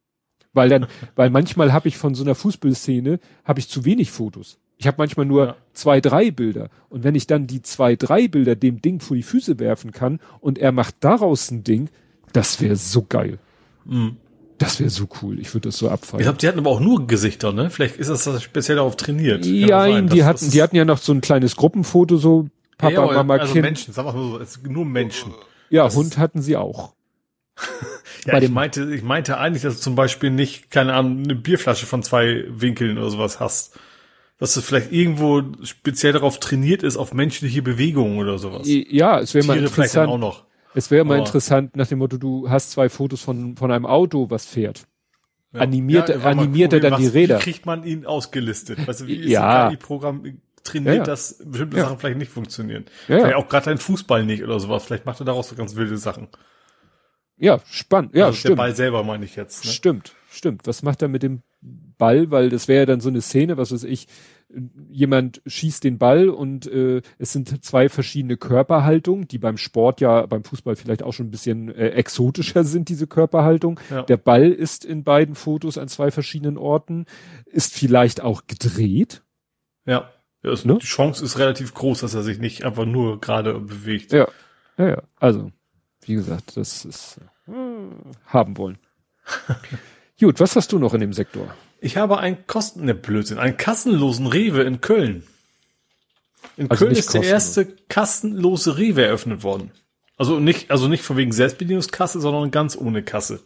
Weil 0.53 0.69
dann, 0.69 0.87
weil 1.17 1.31
manchmal 1.31 1.73
habe 1.73 1.89
ich 1.89 1.99
von 1.99 2.15
so 2.15 2.25
einer 2.25 2.35
Fußballszene 2.35 3.21
habe 3.45 3.61
ich 3.61 3.69
zu 3.69 3.85
wenig 3.85 4.11
Fotos. 4.11 4.59
Ich 4.79 4.87
habe 4.87 4.97
manchmal 4.99 5.27
nur 5.27 5.47
ja. 5.47 5.57
zwei, 5.73 6.01
drei 6.01 6.31
Bilder. 6.31 6.71
Und 6.89 7.05
wenn 7.05 7.15
ich 7.15 7.27
dann 7.27 7.47
die 7.47 7.63
zwei, 7.63 7.97
drei 7.97 8.29
Bilder 8.29 8.57
dem 8.57 8.83
Ding 8.83 9.01
vor 9.01 9.17
die 9.17 9.23
Füße 9.23 9.59
werfen 9.59 9.93
kann 9.93 10.21
und 10.41 10.59
er 10.59 10.73
macht 10.73 10.97
daraus 11.01 11.51
ein 11.51 11.65
Ding, 11.65 11.89
das 12.33 12.61
wäre 12.61 12.77
so 12.77 13.03
geil. 13.03 13.39
Mhm. 13.85 14.19
Das 14.59 14.81
wäre 14.81 14.91
so 14.91 15.07
cool. 15.23 15.39
Ich 15.39 15.53
würde 15.55 15.69
das 15.69 15.79
so 15.79 15.89
abfallen. 15.89 16.21
Ich 16.21 16.25
glaube, 16.25 16.39
die 16.39 16.49
hatten 16.49 16.59
aber 16.59 16.71
auch 16.71 16.81
nur 16.81 17.07
Gesichter, 17.07 17.53
ne? 17.53 17.71
Vielleicht 17.71 17.97
ist 17.97 18.09
das 18.09 18.43
speziell 18.43 18.77
darauf 18.77 18.97
trainiert. 18.97 19.45
Ja, 19.45 19.83
sein, 19.83 20.09
die 20.09 20.25
hatten, 20.25 20.51
die 20.51 20.63
hatten 20.63 20.77
ja 20.77 20.85
noch 20.85 20.99
so 20.99 21.13
ein 21.13 21.21
kleines 21.21 21.57
Gruppenfoto, 21.57 22.17
so 22.17 22.49
Papa, 22.79 22.93
ja, 22.93 23.07
Mama, 23.07 23.37
also 23.37 23.53
Kind. 23.53 23.65
Menschen, 23.65 23.93
sagen 23.93 24.09
wir 24.09 24.13
mal 24.15 24.47
so, 24.47 24.69
nur 24.69 24.85
Menschen. 24.85 25.35
Ja, 25.71 25.85
das 25.85 25.97
Hund 25.97 26.19
hatten 26.19 26.43
sie 26.43 26.57
auch. 26.57 26.95
ja, 28.27 28.33
Bei 28.33 28.43
ich 28.43 28.51
meinte, 28.51 28.95
ich 28.95 29.03
meinte 29.03 29.39
eigentlich, 29.39 29.63
dass 29.63 29.77
du 29.77 29.81
zum 29.81 29.95
Beispiel 29.95 30.31
nicht, 30.31 30.71
keine 30.71 30.95
Ahnung, 30.95 31.25
eine 31.25 31.35
Bierflasche 31.35 31.87
von 31.87 32.03
zwei 32.03 32.45
Winkeln 32.49 32.99
oder 32.99 33.11
sowas 33.11 33.41
hast 33.41 33.79
dass 34.39 34.57
es 34.57 34.65
vielleicht 34.65 34.93
irgendwo 34.93 35.43
speziell 35.63 36.13
darauf 36.13 36.39
trainiert 36.41 36.83
ist, 36.83 36.97
auf 36.97 37.15
menschliche 37.15 37.63
Bewegungen 37.63 38.19
oder 38.19 38.39
sowas. 38.39 38.67
Ja, 38.67 39.21
es 39.21 39.35
wäre 39.35 39.47
mal 39.47 39.59
interessant. 39.59 40.11
auch 40.11 40.19
noch. 40.19 40.45
Es 40.77 40.91
wäre 40.91 41.05
mal 41.05 41.15
Aber- 41.15 41.27
interessant 41.27 41.75
nach 41.77 41.87
dem 41.89 41.99
Motto, 41.99 42.17
du 42.19 42.49
hast 42.49 42.71
zwei 42.71 42.89
Fotos 42.89 43.23
von, 43.23 43.57
von 43.57 43.71
einem 43.73 43.87
Auto, 43.87 44.31
was 44.31 44.47
fährt. 44.47 44.87
Ja. 45.53 45.61
Animiert- 45.61 46.09
mal 46.23 46.27
animiert 46.33 46.73
er 46.73 46.81
dann 46.81 46.93
was, 46.93 47.01
die 47.01 47.07
Räder? 47.07 47.39
Wie 47.39 47.43
kriegt 47.43 47.67
man 47.67 47.83
ihn 47.85 48.05
ausgelistet? 48.07 48.79
Du, 48.87 49.07
wie 49.07 49.17
ist 49.17 49.31
Ja. 49.31 49.67
ein 49.69 49.71
KI-Programm 49.79 50.39
trainiert, 50.65 50.87
Ja, 50.95 50.99
ja. 50.99 51.05
dass 51.05 51.39
bestimmte 51.45 51.77
Ja. 51.79 51.85
Sachen 51.85 51.99
vielleicht 51.99 52.19
nicht 52.19 52.31
funktionieren? 52.31 52.85
Ja, 53.09 53.17
Vielleicht 53.19 53.31
ja. 53.31 53.37
auch 53.37 53.49
gerade 53.49 53.71
ein 53.71 53.79
Fußball 53.79 54.25
nicht 54.27 54.43
oder 54.45 54.61
sowas. 54.61 54.85
Vielleicht 54.85 55.07
macht 55.07 55.21
er 55.21 55.25
daraus 55.25 55.49
so 55.49 55.57
ganz 55.57 55.75
wilde 55.77 55.97
Sachen. 55.97 56.29
ja 57.39 57.61
spannend. 57.71 58.15
Ja, 58.15 58.27
also 58.27 58.35
Der 58.35 58.41
stimmt. 58.41 58.57
Ball 58.57 58.75
selber 58.75 59.03
meine 59.05 59.25
ich 59.25 59.37
jetzt. 59.37 59.65
Ne? 59.65 59.71
Stimmt, 59.73 60.15
stimmt. 60.31 60.67
Was 60.67 60.83
macht 60.83 61.03
er 61.03 61.09
mit 61.09 61.23
dem 61.23 61.43
Ball? 61.63 62.31
Weil 62.31 62.49
das 62.51 62.67
wäre 62.69 62.81
ja 62.81 62.87
dann 62.87 63.01
so 63.01 63.09
eine 63.09 63.21
Szene, 63.23 63.57
was 63.57 63.73
weiß 63.73 63.85
ich, 63.85 64.09
jemand 64.89 65.43
schießt 65.47 65.83
den 65.85 65.99
Ball 65.99 66.29
und 66.29 66.67
äh, 66.67 67.03
es 67.19 67.33
sind 67.33 67.65
zwei 67.65 67.89
verschiedene 67.89 68.37
Körperhaltungen, 68.37 69.27
die 69.27 69.39
beim 69.39 69.57
Sport 69.57 70.01
ja, 70.01 70.27
beim 70.27 70.45
Fußball 70.45 70.77
vielleicht 70.77 71.03
auch 71.03 71.13
schon 71.13 71.27
ein 71.27 71.31
bisschen 71.31 71.69
äh, 71.75 71.89
exotischer 71.91 72.65
sind, 72.65 72.89
diese 72.89 73.07
Körperhaltung. 73.07 73.81
Ja. 73.91 74.03
Der 74.03 74.17
Ball 74.17 74.51
ist 74.51 74.85
in 74.85 75.05
beiden 75.05 75.35
Fotos 75.35 75.79
an 75.79 75.89
zwei 75.89 76.11
verschiedenen 76.11 76.59
Orten, 76.59 77.07
ist 77.47 77.75
vielleicht 77.75 78.23
auch 78.23 78.47
gedreht. 78.47 79.23
Ja. 79.85 80.11
ja 80.43 80.51
es, 80.53 80.65
Ne? 80.65 80.79
Die 80.81 80.87
Chance 80.87 81.25
ist 81.25 81.39
relativ 81.39 81.75
groß, 81.75 82.01
dass 82.01 82.15
er 82.15 82.23
sich 82.23 82.39
nicht 82.39 82.65
einfach 82.65 82.87
nur 82.87 83.21
gerade 83.21 83.59
bewegt. 83.59 84.13
Ja, 84.13 84.29
ja, 84.79 84.89
ja. 84.89 85.03
Also, 85.17 85.51
wie 86.03 86.15
gesagt, 86.15 86.57
das 86.57 86.85
ist 86.85 87.21
äh, 87.49 87.53
haben 88.27 88.57
wollen. 88.57 88.79
Gut, 90.21 90.41
was 90.41 90.57
hast 90.57 90.73
du 90.73 90.79
noch 90.79 90.95
in 90.95 91.01
dem 91.01 91.13
Sektor? 91.13 91.53
Ich 91.81 91.97
habe 91.97 92.19
einen 92.19 92.47
Kosten, 92.47 92.85
ne 92.85 92.95
Blödsinn, 92.95 93.39
einen 93.39 93.57
kassenlosen 93.57 94.27
Rewe 94.27 94.63
in 94.63 94.81
Köln. 94.81 95.25
In 96.57 96.71
Also 96.71 96.85
Köln 96.87 96.97
ist 96.97 97.13
der 97.13 97.21
kostenlos. 97.21 97.27
erste 97.27 97.67
kassenlose 97.89 98.79
Rewe 98.79 99.05
eröffnet 99.05 99.43
worden. 99.43 99.71
Also 100.17 100.41
nicht, 100.41 100.71
also 100.71 100.89
nicht 100.89 101.03
von 101.03 101.17
wegen 101.19 101.33
Selbstbedienungskasse, 101.33 102.21
sondern 102.21 102.51
ganz 102.51 102.77
ohne 102.77 103.03
Kasse. 103.03 103.41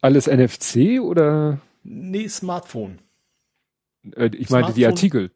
Alles 0.00 0.26
NFC 0.28 1.00
oder 1.00 1.60
Nee, 1.82 2.28
Smartphone. 2.28 2.98
äh, 4.14 4.26
ich 4.26 4.50
meine 4.50 4.72
die 4.72 4.82
Smartphone? 4.82 4.84
Artikel? 4.86 5.30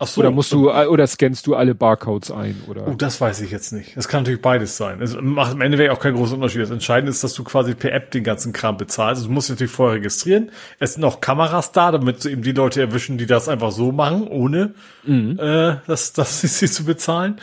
Ach 0.00 0.06
so. 0.06 0.20
Oder 0.20 0.30
musst 0.30 0.52
du 0.52 0.70
oder 0.70 1.06
scannst 1.08 1.48
du 1.48 1.56
alle 1.56 1.74
Barcodes 1.74 2.30
ein 2.30 2.62
oder? 2.68 2.86
Oh, 2.86 2.94
das 2.94 3.20
weiß 3.20 3.40
ich 3.40 3.50
jetzt 3.50 3.72
nicht. 3.72 3.96
Das 3.96 4.06
kann 4.06 4.20
natürlich 4.22 4.40
beides 4.40 4.76
sein. 4.76 5.02
Es 5.02 5.16
macht 5.20 5.54
im 5.54 5.60
Endeffekt 5.60 5.90
auch 5.90 5.98
keinen 5.98 6.14
großen 6.14 6.36
Unterschied. 6.36 6.62
Das 6.62 6.70
Entscheidende 6.70 7.10
ist, 7.10 7.24
dass 7.24 7.34
du 7.34 7.42
quasi 7.42 7.74
per 7.74 7.92
App 7.92 8.12
den 8.12 8.22
ganzen 8.22 8.52
Kram 8.52 8.76
bezahlst. 8.76 9.24
Du 9.24 9.30
musst 9.30 9.50
natürlich 9.50 9.72
vorher 9.72 9.96
registrieren. 9.96 10.52
Es 10.78 10.94
sind 10.94 11.02
auch 11.02 11.20
Kameras 11.20 11.72
da, 11.72 11.90
damit 11.90 12.24
du 12.24 12.28
eben 12.28 12.42
die 12.42 12.52
Leute 12.52 12.80
erwischen, 12.80 13.18
die 13.18 13.26
das 13.26 13.48
einfach 13.48 13.72
so 13.72 13.90
machen, 13.90 14.28
ohne 14.28 14.74
äh, 15.04 15.76
das, 15.88 16.12
das 16.12 16.40
sie 16.58 16.70
zu 16.70 16.84
bezahlen. 16.84 17.40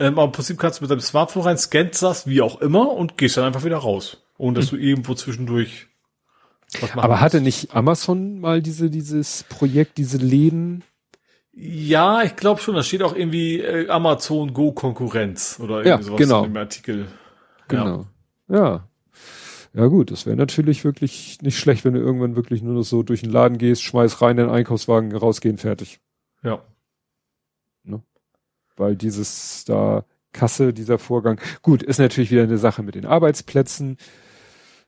Ähm, 0.00 0.14
aber 0.14 0.24
im 0.24 0.32
Prinzip 0.32 0.58
kannst 0.58 0.80
du 0.80 0.84
mit 0.84 0.90
deinem 0.90 1.00
Smartphone 1.00 1.42
rein, 1.44 1.58
scannst 1.58 2.02
das, 2.02 2.26
wie 2.26 2.42
auch 2.42 2.60
immer, 2.60 2.90
und 2.90 3.16
gehst 3.16 3.36
dann 3.36 3.44
einfach 3.44 3.62
wieder 3.64 3.76
raus. 3.76 4.16
Ohne 4.38 4.58
dass 4.58 4.70
du 4.70 4.76
irgendwo 4.76 5.14
zwischendurch 5.14 5.86
was 6.80 6.94
machen 6.96 7.00
Aber 7.04 7.20
hatte 7.20 7.36
musst. 7.36 7.44
nicht 7.44 7.76
Amazon 7.76 8.40
mal 8.40 8.60
diese 8.60 8.90
dieses 8.90 9.44
Projekt, 9.44 9.98
diese 9.98 10.16
Läden? 10.16 10.82
Ja, 11.54 12.22
ich 12.22 12.36
glaube 12.36 12.60
schon. 12.60 12.74
Da 12.74 12.82
steht 12.82 13.02
auch 13.02 13.14
irgendwie 13.14 13.60
äh, 13.60 13.88
Amazon 13.88 14.54
Go 14.54 14.72
Konkurrenz 14.72 15.58
oder 15.60 15.78
irgendwie 15.84 15.88
Ja, 15.88 16.02
sowas 16.02 16.18
genau. 16.18 16.44
in 16.44 16.52
dem 16.52 16.56
Artikel. 16.56 16.98
Ja. 17.00 17.06
Genau. 17.68 18.06
Ja. 18.48 18.88
Ja 19.74 19.86
gut, 19.86 20.10
das 20.10 20.26
wäre 20.26 20.36
natürlich 20.36 20.84
wirklich 20.84 21.40
nicht 21.40 21.58
schlecht, 21.58 21.86
wenn 21.86 21.94
du 21.94 22.00
irgendwann 22.00 22.36
wirklich 22.36 22.62
nur 22.62 22.74
noch 22.74 22.82
so 22.82 23.02
durch 23.02 23.22
den 23.22 23.30
Laden 23.30 23.56
gehst, 23.56 23.82
schmeiß 23.82 24.20
rein 24.20 24.36
in 24.36 24.46
den 24.46 24.50
Einkaufswagen, 24.50 25.16
rausgehen, 25.16 25.56
fertig. 25.56 26.00
Ja. 26.42 26.62
Weil 28.76 28.96
dieses 28.96 29.64
da 29.64 30.04
Kasse, 30.32 30.72
dieser 30.72 30.98
Vorgang, 30.98 31.40
gut, 31.62 31.82
ist 31.82 31.98
natürlich 31.98 32.30
wieder 32.30 32.42
eine 32.42 32.58
Sache 32.58 32.82
mit 32.82 32.94
den 32.94 33.04
Arbeitsplätzen. 33.04 33.98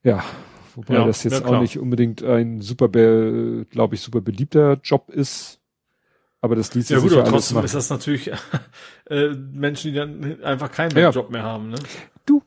Ja, 0.02 0.24
wobei 0.74 0.94
Ja, 0.94 1.06
das 1.06 1.22
jetzt 1.22 1.40
ja, 1.40 1.46
auch 1.46 1.60
nicht 1.60 1.78
unbedingt 1.78 2.22
ein 2.22 2.60
super, 2.60 2.88
glaube 2.88 3.94
ich, 3.94 4.00
super 4.00 4.20
beliebter 4.20 4.80
Job 4.82 5.10
ist. 5.10 5.60
Aber 6.44 6.56
das 6.56 6.74
ließ 6.74 6.90
Ja 6.90 6.98
gut, 6.98 7.10
ja 7.12 7.18
aber 7.18 7.22
alles 7.28 7.32
trotzdem 7.32 7.54
machen. 7.54 7.64
ist 7.64 7.74
das 7.74 7.88
natürlich 7.88 8.30
äh, 9.08 9.28
Menschen, 9.30 9.92
die 9.92 9.96
dann 9.96 10.42
einfach 10.44 10.70
keinen 10.70 10.94
Ja. 10.98 11.08
Job 11.08 11.30
mehr 11.30 11.42
haben. 11.42 11.70
Ne? 11.70 11.78
Du, 12.26 12.42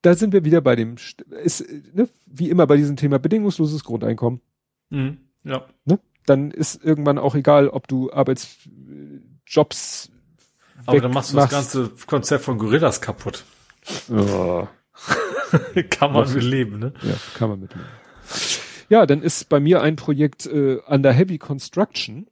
da 0.00 0.14
sind 0.14 0.32
wir 0.32 0.42
wieder 0.44 0.62
bei 0.62 0.74
dem, 0.74 0.94
St- 0.96 1.30
ist, 1.34 1.62
ne, 1.92 2.08
wie 2.24 2.48
immer 2.48 2.66
bei 2.66 2.78
diesem 2.78 2.96
Thema 2.96 3.18
bedingungsloses 3.18 3.84
Grundeinkommen. 3.84 4.40
Mhm. 4.88 5.18
Ja. 5.44 5.66
Ne? 5.84 5.98
Dann 6.24 6.50
ist 6.50 6.82
irgendwann 6.82 7.18
auch 7.18 7.34
egal, 7.34 7.68
ob 7.68 7.88
du 7.88 8.10
Arbeitsjobs 8.10 10.10
Aber 10.86 11.00
dann 11.00 11.12
machst 11.12 11.32
du 11.32 11.36
das 11.36 11.50
ganze 11.50 11.90
Konzept 12.06 12.42
von 12.44 12.56
Gorillas 12.56 13.02
kaputt. 13.02 13.44
Ja, 14.08 14.68
Kann 15.90 16.12
man 16.14 16.32
mit 16.32 16.42
leben, 16.42 16.78
ne? 16.78 16.94
ja, 17.02 17.14
kann 17.36 17.50
man 17.50 17.60
mitleben. 17.60 17.84
Ja, 18.88 19.04
dann 19.04 19.20
ist 19.20 19.48
bei 19.50 19.60
mir 19.60 19.82
ein 19.82 19.96
Projekt 19.96 20.46
äh, 20.46 20.78
under 20.86 21.12
heavy 21.12 21.36
construction. 21.38 22.28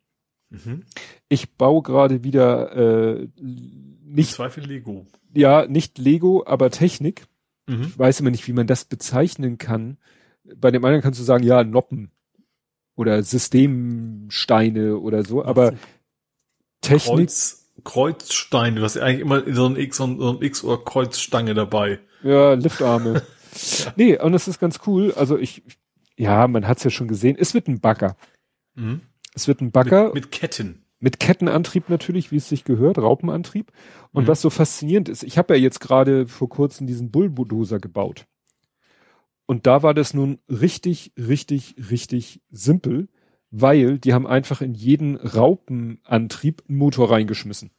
Mhm. 0.64 0.84
Ich 1.28 1.54
baue 1.56 1.82
gerade 1.82 2.22
wieder 2.24 2.76
äh, 2.76 3.22
Im 3.38 3.98
nicht, 4.04 4.32
Zweifel 4.32 4.64
Lego. 4.64 5.06
ja, 5.34 5.66
nicht 5.66 5.98
Lego, 5.98 6.44
aber 6.46 6.70
Technik. 6.70 7.26
Mhm. 7.66 7.82
Ich 7.82 7.98
weiß 7.98 8.20
immer 8.20 8.30
nicht, 8.30 8.46
wie 8.46 8.52
man 8.52 8.66
das 8.66 8.84
bezeichnen 8.84 9.58
kann. 9.58 9.98
Bei 10.56 10.70
dem 10.70 10.84
anderen 10.84 11.02
kannst 11.02 11.18
du 11.18 11.24
sagen, 11.24 11.44
ja, 11.44 11.64
Noppen 11.64 12.10
oder 12.96 13.22
Systemsteine 13.22 14.98
oder 14.98 15.24
so, 15.24 15.44
aber 15.44 15.74
Technik, 16.80 17.16
Kreuz, 17.16 17.70
Kreuzstein. 17.82 18.76
Du 18.76 18.82
hast 18.82 18.96
ja 18.96 19.02
eigentlich 19.02 19.20
immer 19.20 19.42
so 19.54 19.66
ein 19.66 19.76
X 19.76 20.00
und 20.00 20.18
so 20.20 20.30
ein 20.36 20.42
X 20.42 20.62
oder 20.62 20.78
Kreuzstange 20.84 21.54
dabei. 21.54 21.98
ja, 22.22 22.54
Liftarme. 22.54 23.22
Nee, 23.94 24.18
und 24.18 24.32
das 24.32 24.48
ist 24.48 24.58
ganz 24.58 24.80
cool. 24.84 25.12
Also 25.14 25.38
ich, 25.38 25.62
ja, 26.16 26.48
man 26.48 26.66
hat's 26.66 26.82
ja 26.82 26.90
schon 26.90 27.06
gesehen. 27.06 27.36
Es 27.38 27.54
wird 27.54 27.68
ein 27.68 27.78
Bagger. 27.78 28.16
Mhm. 28.74 29.02
Es 29.34 29.46
wird 29.48 29.60
ein 29.60 29.70
Bagger 29.72 30.06
Mit, 30.06 30.14
mit 30.14 30.30
Ketten. 30.32 30.84
mit 31.00 31.20
Kettenantrieb 31.20 31.88
natürlich, 31.90 32.30
wie 32.32 32.36
es 32.36 32.48
sich 32.48 32.64
gehört, 32.64 32.98
Raupenantrieb. 32.98 33.72
Und 34.12 34.24
Mhm. 34.24 34.28
was 34.28 34.40
so 34.40 34.48
faszinierend 34.50 35.08
ist, 35.08 35.22
ich 35.24 35.36
habe 35.38 35.54
ja 35.56 35.60
jetzt 35.60 35.80
gerade 35.80 36.26
vor 36.26 36.48
kurzem 36.48 36.86
diesen 36.86 37.10
Bulldozer 37.10 37.78
gebaut. 37.80 38.26
Und 39.46 39.66
da 39.66 39.82
war 39.82 39.92
das 39.92 40.14
nun 40.14 40.38
richtig, 40.48 41.12
richtig, 41.18 41.74
richtig 41.90 42.40
simpel, 42.50 43.08
weil 43.50 43.98
die 43.98 44.14
haben 44.14 44.26
einfach 44.26 44.62
in 44.62 44.72
jeden 44.74 45.16
Raupenantrieb 45.16 46.62
einen 46.68 46.78
Motor 46.78 47.10
reingeschmissen 47.10 47.70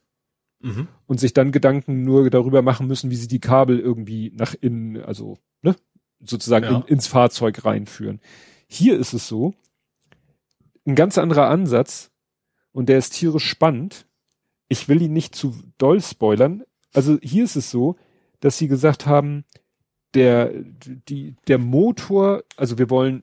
Mhm. 0.60 0.88
und 1.06 1.18
sich 1.20 1.32
dann 1.34 1.52
Gedanken 1.52 2.04
nur 2.04 2.30
darüber 2.30 2.62
machen 2.62 2.86
müssen, 2.86 3.10
wie 3.10 3.16
sie 3.16 3.28
die 3.28 3.40
Kabel 3.40 3.78
irgendwie 3.80 4.30
nach 4.34 4.54
innen, 4.54 5.02
also 5.02 5.38
ne, 5.62 5.74
sozusagen 6.20 6.64
Ja. 6.66 6.76
in, 6.78 6.82
ins 6.84 7.06
Fahrzeug 7.08 7.64
reinführen. 7.64 8.20
Hier 8.68 8.96
ist 8.98 9.12
es 9.12 9.26
so, 9.28 9.54
ein 10.86 10.94
ganz 10.94 11.18
anderer 11.18 11.48
Ansatz 11.48 12.10
und 12.72 12.88
der 12.88 12.98
ist 12.98 13.10
tierisch 13.10 13.46
spannend. 13.48 14.06
Ich 14.68 14.88
will 14.88 15.02
ihn 15.02 15.12
nicht 15.12 15.34
zu 15.34 15.54
doll 15.78 16.00
spoilern. 16.00 16.64
Also 16.94 17.18
hier 17.22 17.44
ist 17.44 17.56
es 17.56 17.70
so, 17.70 17.96
dass 18.40 18.58
sie 18.58 18.68
gesagt 18.68 19.06
haben, 19.06 19.44
der, 20.14 20.52
die, 21.08 21.36
der 21.46 21.58
Motor, 21.58 22.42
also 22.56 22.78
wir 22.78 22.88
wollen, 22.90 23.22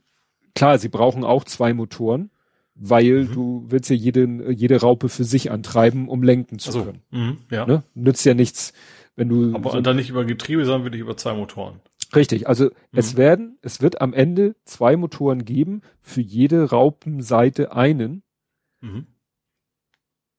klar, 0.55 0.77
sie 0.77 0.89
brauchen 0.89 1.23
auch 1.23 1.43
zwei 1.43 1.73
Motoren, 1.73 2.29
weil 2.75 3.25
Mhm. 3.25 3.33
du 3.33 3.65
willst 3.67 3.89
ja 3.89 3.95
jede, 3.95 4.51
jede 4.51 4.79
Raupe 4.81 5.09
für 5.09 5.23
sich 5.23 5.51
antreiben, 5.51 6.07
um 6.07 6.23
lenken 6.23 6.59
zu 6.59 6.69
Also, 6.69 6.83
können. 6.85 7.01
mhm. 7.11 7.37
ja. 7.51 7.65
Ne? 7.65 7.83
Nützt 7.95 8.25
ja 8.25 8.33
nichts, 8.33 8.73
wenn 9.15 9.29
du 9.29 9.55
Aber 9.55 9.71
so, 9.71 9.81
dann 9.81 9.95
nicht 9.95 10.09
über 10.09 10.25
Getriebe, 10.25 10.65
sondern 10.65 10.83
wirklich 10.85 11.01
über 11.01 11.15
zwei 11.17 11.33
Motoren. 11.33 11.79
Richtig. 12.15 12.47
Also 12.47 12.65
Mhm. 12.65 12.71
es 12.93 13.17
werden, 13.17 13.57
es 13.61 13.81
wird 13.81 14.01
am 14.01 14.13
Ende 14.13 14.55
zwei 14.65 14.95
Motoren 14.97 15.45
geben, 15.45 15.81
für 16.01 16.21
jede 16.21 16.69
Raupenseite 16.69 17.73
einen, 17.75 18.23
Mhm. 18.81 19.07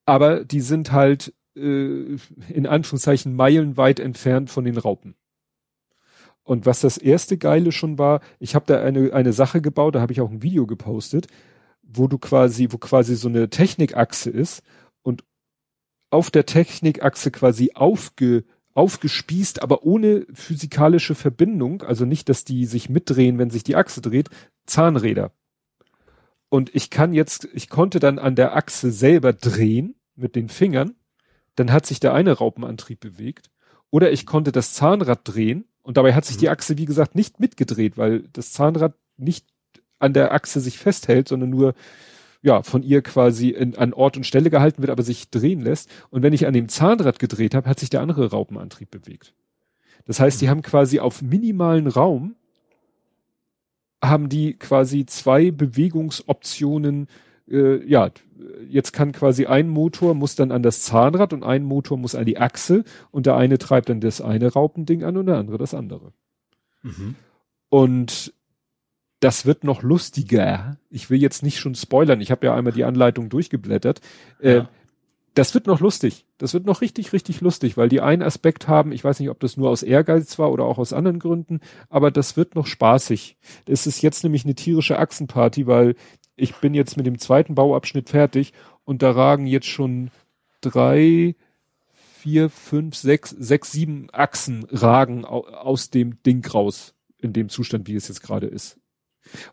aber 0.05 0.43
die 0.45 0.61
sind 0.61 0.91
halt 0.91 1.33
äh, 1.57 2.17
in 2.49 2.67
Anführungszeichen 2.67 3.33
meilenweit 3.33 3.99
entfernt 4.01 4.49
von 4.49 4.65
den 4.65 4.77
Raupen. 4.77 5.15
Und 6.43 6.65
was 6.65 6.81
das 6.81 6.97
erste 6.97 7.37
Geile 7.37 7.71
schon 7.71 7.97
war, 7.97 8.19
ich 8.39 8.53
habe 8.55 8.65
da 8.67 8.81
eine, 8.83 9.13
eine 9.13 9.33
Sache 9.33 9.61
gebaut, 9.61 9.95
da 9.95 10.01
habe 10.01 10.11
ich 10.13 10.19
auch 10.21 10.29
ein 10.29 10.43
Video 10.43 10.67
gepostet, 10.67 11.27
wo 11.81 12.07
du 12.07 12.17
quasi, 12.19 12.67
wo 12.71 12.77
quasi 12.77 13.15
so 13.15 13.29
eine 13.29 13.49
Technikachse 13.49 14.29
ist 14.29 14.63
und 15.01 15.23
auf 16.11 16.29
der 16.29 16.45
Technikachse 16.45 17.31
quasi 17.31 17.71
aufge, 17.73 18.43
aufgespießt, 18.75 19.63
aber 19.63 19.83
ohne 19.83 20.27
physikalische 20.33 21.15
Verbindung, 21.15 21.81
also 21.81 22.05
nicht, 22.05 22.29
dass 22.29 22.43
die 22.43 22.65
sich 22.65 22.89
mitdrehen, 22.89 23.39
wenn 23.39 23.49
sich 23.49 23.63
die 23.63 23.75
Achse 23.75 24.01
dreht, 24.01 24.29
Zahnräder. 24.67 25.31
Und 26.49 26.75
ich 26.75 26.89
kann 26.89 27.13
jetzt, 27.13 27.47
ich 27.53 27.69
konnte 27.69 27.99
dann 27.99 28.19
an 28.19 28.35
der 28.35 28.55
Achse 28.55 28.91
selber 28.91 29.33
drehen 29.33 29.95
mit 30.15 30.35
den 30.35 30.49
Fingern, 30.49 30.95
dann 31.55 31.71
hat 31.71 31.85
sich 31.85 31.99
der 31.99 32.13
eine 32.13 32.33
Raupenantrieb 32.33 32.99
bewegt, 32.99 33.49
oder 33.91 34.11
ich 34.11 34.25
konnte 34.25 34.51
das 34.51 34.73
Zahnrad 34.73 35.21
drehen 35.23 35.65
und 35.81 35.95
dabei 35.97 36.13
hat 36.13 36.25
sich 36.25 36.35
Mhm. 36.35 36.39
die 36.41 36.49
Achse, 36.49 36.77
wie 36.77 36.85
gesagt, 36.85 37.15
nicht 37.15 37.39
mitgedreht, 37.39 37.97
weil 37.97 38.27
das 38.33 38.51
Zahnrad 38.51 38.93
nicht 39.17 39.47
an 39.99 40.11
der 40.13 40.33
Achse 40.33 40.59
sich 40.59 40.77
festhält, 40.77 41.29
sondern 41.29 41.49
nur 41.49 41.75
ja 42.45 42.61
von 42.61 42.83
ihr 42.83 43.01
quasi 43.01 43.49
in, 43.49 43.75
an 43.75 43.93
Ort 43.93 44.15
und 44.17 44.25
Stelle 44.25 44.49
gehalten 44.49 44.81
wird, 44.81 44.91
aber 44.91 45.03
sich 45.03 45.29
drehen 45.29 45.61
lässt. 45.61 45.89
Und 46.11 46.21
wenn 46.21 46.31
ich 46.31 46.45
an 46.45 46.53
dem 46.53 46.69
Zahnrad 46.69 47.19
gedreht 47.19 47.55
habe, 47.55 47.67
hat 47.67 47.79
sich 47.79 47.89
der 47.89 48.01
andere 48.01 48.29
Raupenantrieb 48.29 48.91
bewegt. 48.91 49.33
Das 50.05 50.19
heißt, 50.19 50.39
die 50.41 50.49
haben 50.49 50.61
quasi 50.61 50.99
auf 50.99 51.21
minimalen 51.21 51.87
Raum 51.87 52.35
haben 54.03 54.29
die 54.29 54.53
quasi 54.53 55.07
zwei 55.07 55.49
Bewegungsoptionen. 55.49 57.07
Äh, 57.49 57.83
ja, 57.87 58.11
jetzt 58.69 58.91
kann 58.91 59.11
quasi 59.11 59.47
ein 59.47 59.67
Motor 59.67 60.13
muss 60.13 60.35
dann 60.35 60.51
an 60.51 60.61
das 60.61 60.81
Zahnrad 60.81 61.33
und 61.33 61.43
ein 61.43 61.63
Motor 61.63 61.97
muss 61.97 62.13
an 62.13 62.25
die 62.25 62.37
Achse 62.37 62.83
und 63.09 63.25
der 63.25 63.35
eine 63.35 63.57
treibt 63.57 63.89
dann 63.89 64.01
das 64.01 64.21
eine 64.21 64.53
Raupending 64.53 65.03
an 65.03 65.17
und 65.17 65.25
der 65.25 65.37
andere 65.37 65.57
das 65.57 65.73
andere. 65.73 66.13
Mhm. 66.83 67.15
Und 67.69 68.34
das 69.25 69.47
wird 69.47 69.63
noch 69.63 69.81
lustiger. 69.81 70.77
Ich 70.91 71.09
will 71.09 71.19
jetzt 71.19 71.41
nicht 71.41 71.57
schon 71.57 71.73
spoilern. 71.73 72.21
Ich 72.21 72.29
habe 72.29 72.45
ja 72.45 72.53
einmal 72.53 72.73
die 72.73 72.83
Anleitung 72.83 73.29
durchgeblättert. 73.29 74.01
Äh, 74.39 74.55
ja 74.55 74.69
das 75.35 75.53
wird 75.53 75.67
noch 75.67 75.81
lustig. 75.81 76.25
Das 76.37 76.53
wird 76.53 76.65
noch 76.65 76.81
richtig, 76.81 77.11
richtig 77.11 77.41
lustig, 77.41 77.75
weil 77.75 77.89
die 77.89 77.99
einen 77.99 78.21
Aspekt 78.21 78.67
haben, 78.67 78.93
ich 78.93 79.03
weiß 79.03 79.19
nicht, 79.19 79.29
ob 79.29 79.39
das 79.41 79.57
nur 79.57 79.69
aus 79.69 79.83
Ehrgeiz 79.83 80.39
war 80.39 80.51
oder 80.51 80.63
auch 80.63 80.77
aus 80.77 80.93
anderen 80.93 81.19
Gründen, 81.19 81.59
aber 81.89 82.09
das 82.09 82.37
wird 82.37 82.55
noch 82.55 82.65
spaßig. 82.65 83.37
Es 83.67 83.85
ist 83.85 84.01
jetzt 84.01 84.23
nämlich 84.23 84.45
eine 84.45 84.55
tierische 84.55 84.97
Achsenparty, 84.97 85.67
weil 85.67 85.95
ich 86.37 86.55
bin 86.55 86.73
jetzt 86.73 86.95
mit 86.95 87.05
dem 87.05 87.19
zweiten 87.19 87.53
Bauabschnitt 87.53 88.09
fertig 88.09 88.53
und 88.85 89.01
da 89.01 89.11
ragen 89.11 89.45
jetzt 89.45 89.67
schon 89.67 90.09
drei, 90.61 91.35
vier, 91.93 92.49
fünf, 92.49 92.95
sechs, 92.95 93.31
sechs, 93.31 93.73
sieben 93.73 94.07
Achsen 94.13 94.65
ragen 94.71 95.25
aus 95.25 95.89
dem 95.89 96.23
Ding 96.23 96.45
raus, 96.45 96.95
in 97.17 97.33
dem 97.33 97.49
Zustand, 97.49 97.87
wie 97.87 97.95
es 97.95 98.07
jetzt 98.07 98.21
gerade 98.21 98.47
ist. 98.47 98.77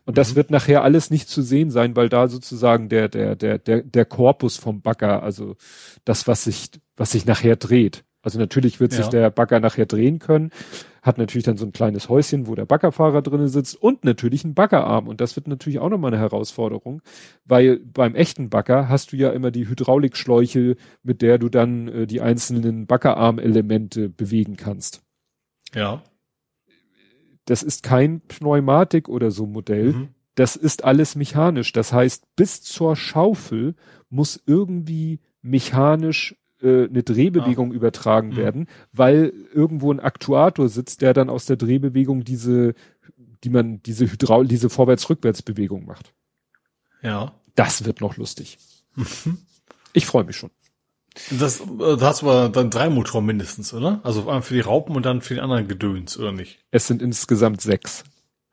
Und 0.05 0.17
das 0.17 0.31
mhm. 0.31 0.35
wird 0.35 0.51
nachher 0.51 0.83
alles 0.83 1.09
nicht 1.09 1.29
zu 1.29 1.41
sehen 1.41 1.71
sein, 1.71 1.95
weil 1.95 2.09
da 2.09 2.27
sozusagen 2.27 2.89
der, 2.89 3.09
der, 3.09 3.35
der, 3.35 3.57
der, 3.57 3.81
der 3.81 4.05
Korpus 4.05 4.57
vom 4.57 4.81
Bagger, 4.81 5.23
also 5.23 5.55
das, 6.05 6.27
was 6.27 6.43
sich, 6.43 6.69
was 6.95 7.11
sich 7.11 7.25
nachher 7.25 7.55
dreht. 7.55 8.03
Also 8.21 8.39
natürlich 8.39 8.79
wird 8.79 8.93
ja. 8.93 8.99
sich 8.99 9.07
der 9.07 9.29
Bagger 9.29 9.59
nachher 9.59 9.85
drehen 9.85 10.19
können, 10.19 10.51
hat 11.01 11.17
natürlich 11.17 11.43
dann 11.43 11.57
so 11.57 11.65
ein 11.65 11.73
kleines 11.73 12.07
Häuschen, 12.07 12.47
wo 12.47 12.55
der 12.55 12.65
Baggerfahrer 12.65 13.21
drinnen 13.21 13.49
sitzt 13.49 13.75
und 13.75 14.05
natürlich 14.05 14.45
ein 14.45 14.53
Baggerarm. 14.53 15.09
Und 15.09 15.19
das 15.19 15.35
wird 15.35 15.49
natürlich 15.49 15.79
auch 15.79 15.89
nochmal 15.89 16.13
eine 16.13 16.21
Herausforderung, 16.21 17.01
weil 17.43 17.79
beim 17.79 18.15
echten 18.15 18.49
Bagger 18.49 18.87
hast 18.87 19.11
du 19.11 19.17
ja 19.17 19.31
immer 19.31 19.51
die 19.51 19.67
Hydraulikschläuche, 19.67 20.77
mit 21.03 21.21
der 21.21 21.37
du 21.37 21.49
dann 21.49 21.89
äh, 21.89 22.07
die 22.07 22.21
einzelnen 22.21 22.87
Baggerarmelemente 22.87 24.07
bewegen 24.07 24.55
kannst. 24.55 25.01
Ja 25.75 26.01
das 27.45 27.63
ist 27.63 27.83
kein 27.83 28.21
Pneumatik 28.21 29.09
oder 29.09 29.31
so 29.31 29.45
Modell. 29.45 29.93
Mhm. 29.93 30.09
Das 30.35 30.55
ist 30.55 30.83
alles 30.83 31.15
mechanisch. 31.15 31.71
Das 31.73 31.93
heißt, 31.93 32.35
bis 32.35 32.61
zur 32.61 32.95
Schaufel 32.95 33.75
muss 34.09 34.41
irgendwie 34.45 35.19
mechanisch 35.41 36.35
äh, 36.61 36.85
eine 36.85 37.03
Drehbewegung 37.03 37.71
ah. 37.71 37.75
übertragen 37.75 38.29
mhm. 38.29 38.37
werden, 38.37 38.67
weil 38.91 39.33
irgendwo 39.53 39.91
ein 39.91 39.99
Aktuator 39.99 40.69
sitzt, 40.69 41.01
der 41.01 41.13
dann 41.13 41.29
aus 41.29 41.45
der 41.45 41.57
Drehbewegung 41.57 42.23
diese, 42.23 42.73
die 43.43 43.49
man, 43.49 43.83
diese 43.83 44.09
Hydraul, 44.09 44.47
diese 44.47 44.69
Vorwärts-Rückwärts-Bewegung 44.69 45.85
macht. 45.85 46.13
Ja. 47.01 47.33
Das 47.55 47.85
wird 47.85 48.01
noch 48.01 48.17
lustig. 48.17 48.57
Mhm. 48.95 49.37
Ich 49.91 50.05
freue 50.05 50.23
mich 50.23 50.37
schon. 50.37 50.49
Das, 51.31 51.61
äh, 51.61 51.97
da 51.97 52.01
hast 52.01 52.21
du 52.21 52.29
aber 52.29 52.49
dann 52.49 52.69
drei 52.69 52.89
Motoren 52.89 53.25
mindestens, 53.25 53.73
oder? 53.73 54.01
Also 54.03 54.21
einmal 54.21 54.41
für 54.41 54.55
die 54.55 54.61
Raupen 54.61 54.95
und 54.95 55.05
dann 55.05 55.21
für 55.21 55.35
die 55.35 55.41
anderen 55.41 55.67
Gedöns, 55.67 56.17
oder 56.17 56.31
nicht? 56.31 56.59
Es 56.71 56.87
sind 56.87 57.01
insgesamt 57.01 57.61
sechs. 57.61 58.03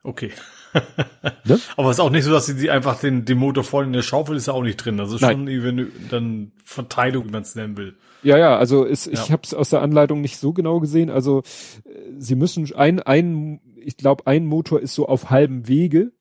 Okay. 0.03 0.31
ne? 1.43 1.59
Aber 1.75 1.89
es 1.89 1.97
ist 1.97 1.99
auch 1.99 2.09
nicht 2.09 2.23
so, 2.23 2.31
dass 2.31 2.45
sie 2.45 2.55
die 2.55 2.71
einfach 2.71 2.99
den, 2.99 3.25
den 3.25 3.37
Motor 3.37 3.63
voll 3.63 3.85
in 3.85 3.93
der 3.93 4.03
Schaufel 4.03 4.37
ist 4.37 4.47
ja 4.47 4.53
auch 4.53 4.63
nicht 4.63 4.77
drin. 4.77 4.99
Also 4.99 5.17
schon 5.17 5.47
irgendwie 5.47 5.87
dann 6.09 6.51
Verteilung, 6.63 7.27
wie 7.27 7.31
man 7.31 7.41
es 7.41 7.55
nennen 7.55 7.77
will. 7.77 7.97
Ja, 8.23 8.37
ja, 8.37 8.57
also 8.57 8.83
ist, 8.83 9.07
ja. 9.07 9.13
ich 9.13 9.31
habe 9.31 9.41
es 9.43 9.53
aus 9.53 9.71
der 9.71 9.81
Anleitung 9.81 10.21
nicht 10.21 10.37
so 10.37 10.53
genau 10.53 10.79
gesehen. 10.79 11.09
Also 11.09 11.39
äh, 11.83 11.89
sie 12.17 12.35
müssen 12.35 12.71
ein, 12.75 12.99
ein, 12.99 13.59
ich 13.75 13.97
glaube, 13.97 14.27
ein 14.27 14.45
Motor 14.45 14.79
ist 14.79 14.93
so 14.93 15.07
auf 15.07 15.29
halbem 15.29 15.67
Wege 15.67 16.11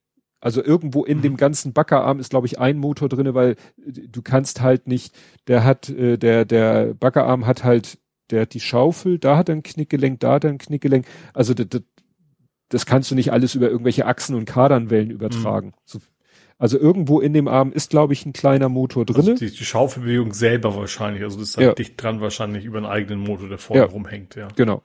also 0.40 0.64
irgendwo 0.64 1.04
in 1.04 1.18
mhm. 1.18 1.22
dem 1.22 1.36
ganzen 1.36 1.72
Backerarm 1.72 2.18
ist, 2.18 2.30
glaube 2.30 2.46
ich, 2.46 2.58
ein 2.58 2.78
Motor 2.78 3.08
drinne, 3.08 3.34
weil 3.34 3.52
äh, 3.52 4.08
du 4.08 4.22
kannst 4.22 4.60
halt 4.60 4.86
nicht, 4.86 5.14
der 5.46 5.64
hat, 5.64 5.88
äh, 5.90 6.16
der, 6.16 6.44
der 6.44 6.94
Backerarm 6.94 7.46
hat 7.46 7.62
halt, 7.64 7.98
der 8.30 8.42
hat 8.42 8.54
die 8.54 8.60
Schaufel, 8.60 9.18
da 9.18 9.36
hat 9.36 9.48
er 9.48 9.56
ein 9.56 9.62
Knickgelenk, 9.62 10.20
da 10.20 10.34
hat 10.34 10.44
er 10.44 10.50
ein 10.50 10.58
Knickgelenk. 10.58 11.06
Also 11.34 11.52
das, 11.52 11.68
das, 11.68 11.82
das 12.68 12.86
kannst 12.86 13.10
du 13.10 13.14
nicht 13.14 13.32
alles 13.32 13.54
über 13.54 13.68
irgendwelche 13.68 14.06
Achsen 14.06 14.34
und 14.34 14.46
Kadernwellen 14.46 15.10
übertragen. 15.10 15.68
Mhm. 15.68 15.82
So, 15.84 15.98
also 16.56 16.78
irgendwo 16.78 17.20
in 17.20 17.32
dem 17.32 17.48
Arm 17.48 17.72
ist, 17.72 17.90
glaube 17.90 18.12
ich, 18.12 18.24
ein 18.26 18.32
kleiner 18.32 18.68
Motor 18.68 19.04
drinne. 19.04 19.30
Also 19.30 19.34
die, 19.34 19.50
die 19.50 19.64
Schaufelbewegung 19.64 20.32
selber 20.32 20.76
wahrscheinlich, 20.76 21.22
also 21.22 21.38
das 21.38 21.50
ist 21.50 21.56
halt 21.56 21.66
ja. 21.66 21.74
dicht 21.74 22.02
dran 22.02 22.20
wahrscheinlich 22.20 22.64
über 22.64 22.78
einen 22.78 22.86
eigenen 22.86 23.20
Motor, 23.20 23.48
der 23.48 23.58
vorne 23.58 23.82
ja. 23.82 23.88
rumhängt, 23.88 24.36
ja. 24.36 24.48
Genau. 24.56 24.82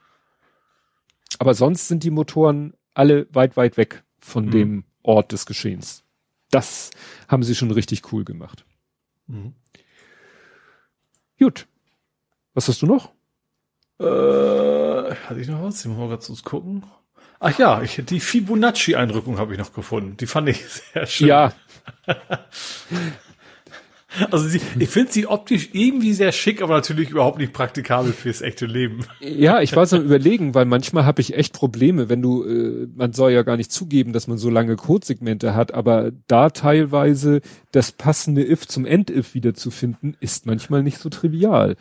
Aber 1.37 1.53
sonst 1.53 1.87
sind 1.87 2.03
die 2.03 2.11
Motoren 2.11 2.73
alle 2.93 3.27
weit, 3.31 3.57
weit 3.57 3.77
weg 3.77 4.03
von 4.19 4.45
mhm. 4.45 4.51
dem 4.51 4.83
Ort 5.05 5.31
des 5.31 5.45
Geschehens. 5.45 6.03
Das 6.51 6.91
haben 7.27 7.43
sie 7.43 7.55
schon 7.55 7.71
richtig 7.71 8.11
cool 8.11 8.23
gemacht. 8.23 8.65
Mhm. 9.27 9.53
Gut. 11.39 11.67
Was 12.53 12.67
hast 12.67 12.81
du 12.81 12.85
noch? 12.85 13.11
Äh, 13.99 15.15
hatte 15.15 15.39
ich 15.39 15.47
noch 15.47 15.61
was? 15.63 15.81
Ich 15.81 15.87
muss 15.87 15.97
mal 15.97 16.09
ganz 16.09 16.27
kurz 16.27 16.43
gucken. 16.43 16.83
Ach 17.39 17.57
ja, 17.59 17.81
ich, 17.81 18.01
die 18.05 18.19
Fibonacci-Einrückung 18.19 19.37
habe 19.37 19.53
ich 19.53 19.59
noch 19.59 19.73
gefunden. 19.73 20.17
Die 20.17 20.27
fand 20.27 20.49
ich 20.49 20.65
sehr 20.93 21.05
schön. 21.05 21.27
Ja. 21.27 21.53
Also 24.31 24.47
sie, 24.47 24.61
ich 24.79 24.89
finde 24.89 25.11
sie 25.11 25.27
optisch 25.27 25.69
irgendwie 25.73 26.13
sehr 26.13 26.31
schick, 26.31 26.61
aber 26.61 26.75
natürlich 26.75 27.09
überhaupt 27.09 27.37
nicht 27.37 27.53
praktikabel 27.53 28.13
fürs 28.13 28.41
echte 28.41 28.65
Leben. 28.65 29.05
Ja, 29.19 29.61
ich 29.61 29.75
war 29.75 29.85
so 29.85 29.97
überlegen, 29.97 30.53
weil 30.53 30.65
manchmal 30.65 31.05
habe 31.05 31.21
ich 31.21 31.35
echt 31.35 31.53
Probleme, 31.53 32.09
wenn 32.09 32.21
du, 32.21 32.43
äh, 32.43 32.87
man 32.95 33.13
soll 33.13 33.31
ja 33.31 33.43
gar 33.43 33.57
nicht 33.57 33.71
zugeben, 33.71 34.13
dass 34.13 34.27
man 34.27 34.37
so 34.37 34.49
lange 34.49 34.75
Codesegmente 34.75 35.55
hat, 35.55 35.73
aber 35.73 36.11
da 36.27 36.49
teilweise 36.49 37.41
das 37.71 37.91
passende 37.91 38.47
if 38.47 38.67
zum 38.67 38.85
End-if 38.85 39.33
wiederzufinden, 39.33 40.15
ist 40.19 40.45
manchmal 40.45 40.83
nicht 40.83 40.99
so 40.99 41.09
trivial. 41.09 41.75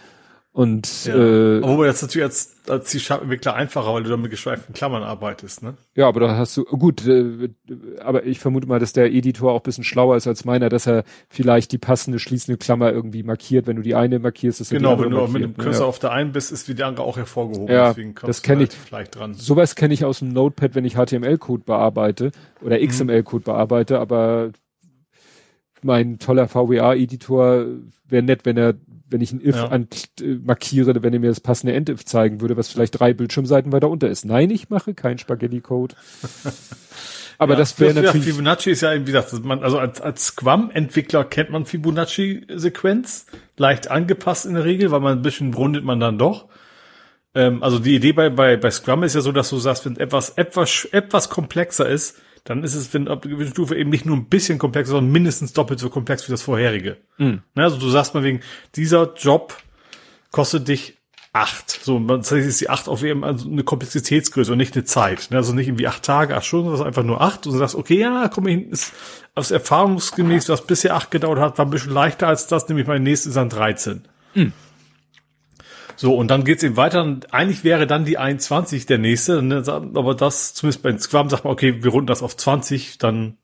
Und 0.55 1.07
ja. 1.07 1.16
äh, 1.16 1.65
aber 1.65 1.84
jetzt 1.84 2.02
natürlich 2.02 2.26
als, 2.26 2.55
als 2.68 2.86
C-Sharp-Entwickler 2.86 3.55
einfacher, 3.55 3.92
weil 3.92 4.05
du 4.05 4.10
da 4.10 4.16
mit 4.16 4.31
geschweiften 4.31 4.73
Klammern 4.73 5.02
arbeitest, 5.02 5.65
ne? 5.65 5.74
Ja, 5.97 6.07
aber 6.07 6.20
da 6.20 6.36
hast 6.36 6.57
du 6.57 6.62
gut, 6.62 7.05
äh, 7.08 7.49
aber 7.99 8.24
ich 8.24 8.39
vermute 8.39 8.68
mal, 8.68 8.78
dass 8.78 8.92
der 8.92 9.12
Editor 9.12 9.50
auch 9.50 9.62
bisschen 9.62 9.83
schlauer 9.83 10.16
ist 10.16 10.28
als 10.28 10.44
meiner, 10.44 10.68
dass 10.68 10.86
er 10.86 11.02
vielleicht 11.28 11.73
die 11.73 11.78
passende 11.78 12.20
schließende 12.20 12.57
Klammer 12.57 12.92
irgendwie 12.92 13.24
markiert, 13.24 13.66
wenn 13.66 13.74
du 13.74 13.83
die 13.83 13.97
eine 13.97 14.20
markierst, 14.20 14.60
ist 14.60 14.70
genau, 14.70 15.00
wenn 15.00 15.10
du 15.10 15.16
markiert. 15.16 15.33
mit 15.33 15.42
dem 15.42 15.57
Cursor 15.57 15.86
ja. 15.86 15.89
auf 15.89 15.99
der 15.99 16.12
einen 16.12 16.31
bist, 16.31 16.52
ist 16.52 16.68
wie 16.68 16.74
die 16.76 16.84
andere 16.84 17.05
auch 17.05 17.16
hervorgehoben. 17.16 17.74
Ja, 17.74 17.92
das 18.23 18.42
kenne 18.42 18.60
halt 18.60 18.74
ich 18.74 18.78
vielleicht 18.78 19.16
dran. 19.16 19.34
Sowas 19.34 19.74
kenne 19.74 19.92
ich 19.92 20.05
aus 20.05 20.20
dem 20.20 20.28
Notepad, 20.28 20.76
wenn 20.76 20.84
ich 20.84 20.94
HTML-Code 20.94 21.65
bearbeite 21.66 22.31
oder 22.62 22.78
mhm. 22.78 22.86
XML-Code 22.86 23.42
bearbeite, 23.42 23.99
aber 23.99 24.52
mein 25.84 26.18
toller 26.18 26.48
VWA-Editor 26.48 27.66
wäre 28.08 28.22
nett, 28.22 28.44
wenn 28.44 28.56
er 28.56 28.74
wenn 29.06 29.20
ich 29.20 29.32
ein 29.32 29.40
if 29.46 29.54
ja. 29.54 29.68
an, 29.68 29.86
äh, 30.20 30.38
markiere, 30.42 31.02
wenn 31.02 31.12
er 31.12 31.20
mir 31.20 31.28
das 31.28 31.40
passende 31.40 31.72
End-if 31.72 32.04
zeigen 32.04 32.40
würde, 32.40 32.56
was 32.56 32.68
vielleicht 32.68 32.98
drei 32.98 33.12
Bildschirmseiten 33.12 33.70
weiter 33.70 33.88
unter 33.88 34.08
ist. 34.08 34.24
Nein, 34.24 34.50
ich 34.50 34.70
mache 34.70 34.92
kein 34.92 35.18
Spaghetti-Code. 35.18 35.94
Aber 37.38 37.52
ja, 37.52 37.58
das 37.58 37.78
wäre 37.78 37.94
natürlich. 37.94 38.26
Fibonacci 38.26 38.70
ist 38.70 38.80
ja, 38.80 38.92
wie 38.94 39.04
gesagt, 39.04 39.32
man, 39.44 39.62
also 39.62 39.78
als, 39.78 40.00
als 40.00 40.26
Scrum-Entwickler 40.26 41.24
kennt 41.24 41.50
man 41.50 41.64
Fibonacci-Sequenz, 41.64 43.26
leicht 43.56 43.90
angepasst 43.90 44.46
in 44.46 44.54
der 44.54 44.64
Regel, 44.64 44.90
weil 44.90 45.00
man 45.00 45.18
ein 45.18 45.22
bisschen 45.22 45.54
rundet 45.54 45.84
man 45.84 46.00
dann 46.00 46.18
doch. 46.18 46.46
Ähm, 47.34 47.62
also 47.62 47.78
die 47.78 47.96
Idee 47.96 48.12
bei, 48.12 48.30
bei, 48.30 48.56
bei 48.56 48.70
Scrum 48.70 49.02
ist 49.02 49.14
ja 49.14 49.20
so, 49.20 49.32
dass 49.32 49.50
du 49.50 49.58
sagst, 49.58 49.84
wenn 49.84 49.96
etwas, 49.96 50.30
etwas, 50.30 50.86
etwas 50.86 51.28
komplexer 51.28 51.88
ist, 51.88 52.20
dann 52.44 52.62
ist 52.62 52.74
es, 52.74 52.92
wenn 52.92 53.08
ab 53.08 53.24
einer 53.24 53.34
gewissen 53.34 53.52
Stufe 53.52 53.76
eben 53.76 53.90
nicht 53.90 54.05
nur 54.05 54.16
ein 54.16 54.28
bisschen 54.28 54.58
komplexer, 54.58 54.92
sondern 54.92 55.12
mindestens 55.12 55.55
doppelt 55.55 55.81
so 55.81 55.89
komplex 55.90 56.28
wie 56.28 56.32
das 56.32 56.42
vorherige. 56.42 56.98
Mhm. 57.16 57.42
Also 57.55 57.78
du 57.78 57.89
sagst 57.89 58.14
mal 58.14 58.23
wegen, 58.23 58.40
dieser 58.76 59.14
Job 59.14 59.56
kostet 60.31 60.68
dich 60.68 60.98
acht. 61.32 61.70
So, 61.82 61.98
das 61.98 62.31
heißt, 62.31 62.47
ist 62.47 62.60
die 62.60 62.70
acht 62.70 62.89
auf 62.89 63.02
eben 63.02 63.24
also 63.24 63.50
eine 63.50 63.64
Komplexitätsgröße 63.64 64.52
und 64.52 64.58
nicht 64.58 64.74
eine 64.74 64.84
Zeit. 64.84 65.28
Also 65.32 65.52
nicht 65.52 65.68
irgendwie 65.68 65.89
acht 65.89 66.02
Tage, 66.02 66.36
acht 66.36 66.44
Stunden, 66.44 66.68
sondern 66.70 66.86
einfach 66.86 67.02
nur 67.02 67.20
acht. 67.20 67.47
Und 67.47 67.52
du 67.52 67.58
sagst, 67.58 67.74
okay, 67.74 67.98
ja, 67.98 68.28
komm 68.28 68.47
hin, 68.47 68.70
ist 68.70 68.92
aus 69.34 69.50
erfahrungsgemäß, 69.50 70.48
was 70.48 70.66
bisher 70.66 70.94
acht 70.94 71.10
gedauert 71.10 71.40
hat, 71.40 71.58
war 71.58 71.66
ein 71.66 71.70
bisschen 71.70 71.92
leichter 71.92 72.28
als 72.28 72.47
das, 72.47 72.68
nämlich 72.68 72.86
mein 72.86 73.02
nächstes 73.02 73.31
ist 73.31 73.36
dann 73.36 73.48
13. 73.48 74.02
Mhm. 74.34 74.52
So, 75.97 76.14
und 76.16 76.28
dann 76.28 76.44
geht's 76.44 76.62
eben 76.62 76.76
weiter. 76.76 77.20
Eigentlich 77.31 77.64
wäre 77.64 77.86
dann 77.86 78.05
die 78.05 78.18
21 78.18 78.86
der 78.86 78.98
nächste, 78.98 79.39
aber 79.39 80.14
das, 80.14 80.55
zumindest 80.55 80.82
bei 80.82 80.97
Scrum 80.98 81.31
sagt 81.31 81.44
man, 81.44 81.52
okay, 81.52 81.82
wir 81.82 81.90
runden 81.90 82.06
das 82.06 82.23
auf 82.23 82.36
20, 82.36 82.98
dann, 82.98 83.39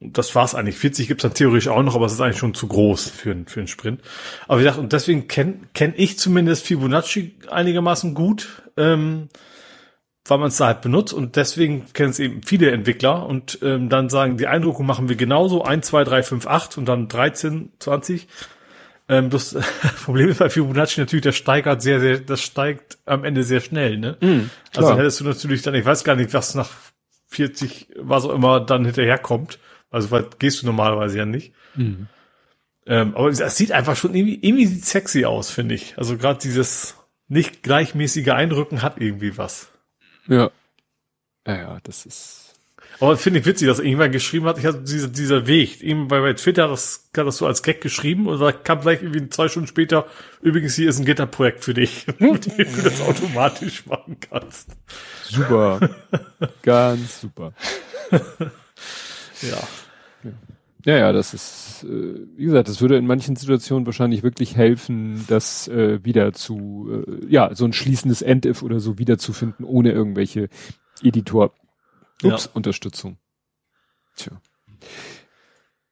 das 0.00 0.34
war's 0.34 0.54
eigentlich. 0.54 0.78
40 0.78 1.08
gibt's 1.08 1.22
dann 1.22 1.34
theoretisch 1.34 1.68
auch 1.68 1.82
noch, 1.82 1.94
aber 1.94 2.06
es 2.06 2.12
ist 2.12 2.20
eigentlich 2.20 2.38
schon 2.38 2.54
zu 2.54 2.68
groß 2.68 3.08
für, 3.08 3.36
für 3.46 3.60
einen 3.60 3.68
Sprint. 3.68 4.02
Aber 4.48 4.58
wie 4.58 4.64
gesagt, 4.64 4.78
und 4.78 4.92
deswegen 4.92 5.28
kenne 5.28 5.60
kenn 5.74 5.94
ich 5.96 6.18
zumindest 6.18 6.66
Fibonacci 6.66 7.36
einigermaßen 7.50 8.14
gut, 8.14 8.62
ähm, 8.76 9.28
weil 10.26 10.38
man 10.38 10.48
es 10.48 10.58
da 10.58 10.66
halt 10.66 10.82
benutzt 10.82 11.12
und 11.12 11.36
deswegen 11.36 11.86
kennen 11.92 12.10
es 12.10 12.18
eben 12.18 12.42
viele 12.42 12.70
Entwickler 12.70 13.26
und 13.26 13.58
ähm, 13.62 13.88
dann 13.88 14.10
sagen, 14.10 14.36
die 14.36 14.46
Eindruckung 14.46 14.86
machen 14.86 15.08
wir 15.08 15.16
genauso, 15.16 15.62
1, 15.62 15.86
2, 15.86 16.04
3, 16.04 16.22
5, 16.22 16.46
8 16.46 16.78
und 16.78 16.86
dann 16.86 17.08
13, 17.08 17.72
20 17.78 18.28
Ähm, 19.10 19.28
das 19.28 19.56
Problem 20.04 20.28
ist 20.28 20.38
bei 20.38 20.48
Fibonacci 20.48 21.00
natürlich, 21.00 21.24
das 21.24 21.34
steigert 21.34 21.82
sehr, 21.82 21.98
sehr, 21.98 22.20
das 22.20 22.40
steigt 22.40 22.98
am 23.06 23.24
Ende 23.24 23.42
sehr 23.42 23.60
schnell, 23.60 23.98
ne? 23.98 24.16
Mm, 24.20 24.50
also 24.76 24.96
hättest 24.96 25.18
du 25.18 25.24
natürlich 25.24 25.62
dann, 25.62 25.74
ich 25.74 25.84
weiß 25.84 26.04
gar 26.04 26.14
nicht, 26.14 26.32
was 26.32 26.54
nach 26.54 26.70
40, 27.26 27.88
was 27.96 28.24
auch 28.24 28.30
immer 28.30 28.60
dann 28.60 28.84
hinterherkommt. 28.84 29.58
Also 29.90 30.12
weit 30.12 30.38
gehst 30.38 30.62
du 30.62 30.66
normalerweise 30.66 31.18
ja 31.18 31.26
nicht. 31.26 31.52
Mm. 31.74 32.04
Ähm, 32.86 33.16
aber 33.16 33.28
es 33.28 33.56
sieht 33.56 33.72
einfach 33.72 33.96
schon 33.96 34.14
irgendwie, 34.14 34.38
irgendwie 34.42 34.66
sieht 34.66 34.84
sexy 34.84 35.24
aus, 35.24 35.50
finde 35.50 35.74
ich. 35.74 35.98
Also 35.98 36.16
gerade 36.16 36.38
dieses 36.38 36.94
nicht 37.26 37.64
gleichmäßige 37.64 38.28
Einrücken 38.28 38.80
hat 38.80 39.00
irgendwie 39.00 39.36
was. 39.36 39.72
Ja. 40.28 40.52
Ja, 41.48 41.56
ja, 41.56 41.78
das 41.82 42.06
ist 42.06 42.39
aber 43.00 43.16
finde 43.16 43.40
ich 43.40 43.46
witzig, 43.46 43.66
dass 43.66 43.78
irgendwann 43.78 44.12
geschrieben 44.12 44.46
hat, 44.46 44.58
ich 44.58 44.66
hatte 44.66 44.82
dieser, 44.82 45.08
dieser 45.08 45.46
Weg, 45.46 45.82
eben 45.82 46.08
bei, 46.08 46.20
bei 46.20 46.34
Twitter, 46.34 46.68
das 46.68 47.08
hat 47.16 47.26
das 47.26 47.38
so 47.38 47.46
als 47.46 47.62
Gag 47.62 47.80
geschrieben 47.80 48.26
und 48.28 48.38
da 48.40 48.52
kam 48.52 48.80
gleich 48.80 49.02
irgendwie 49.02 49.28
zwei 49.30 49.48
Stunden 49.48 49.66
später, 49.66 50.06
übrigens 50.42 50.74
hier 50.74 50.88
ist 50.88 50.98
ein 50.98 51.06
Gitterprojekt 51.06 51.64
für 51.64 51.74
dich, 51.74 52.06
mit 52.18 52.46
dem 52.46 52.74
du 52.74 52.82
das 52.82 53.00
automatisch 53.00 53.86
machen 53.86 54.16
kannst. 54.20 54.68
Super. 55.24 55.80
Ganz 56.62 57.22
super. 57.22 57.54
ja. 58.10 59.58
Ja, 60.86 60.96
ja, 60.96 61.12
das 61.12 61.34
ist, 61.34 61.84
äh, 61.84 62.26
wie 62.36 62.44
gesagt, 62.44 62.68
das 62.68 62.80
würde 62.80 62.96
in 62.96 63.06
manchen 63.06 63.36
Situationen 63.36 63.84
wahrscheinlich 63.84 64.22
wirklich 64.22 64.56
helfen, 64.56 65.24
das 65.28 65.68
äh, 65.68 66.02
wieder 66.04 66.32
zu, 66.32 67.04
äh, 67.06 67.26
ja, 67.28 67.54
so 67.54 67.66
ein 67.66 67.74
schließendes 67.74 68.22
End-If 68.22 68.62
oder 68.62 68.80
so 68.80 68.98
wiederzufinden, 68.98 69.66
ohne 69.66 69.92
irgendwelche 69.92 70.48
Editor 71.02 71.52
Ups, 72.22 72.46
ja. 72.46 72.50
Unterstützung. 72.54 73.16
Tja. 74.16 74.40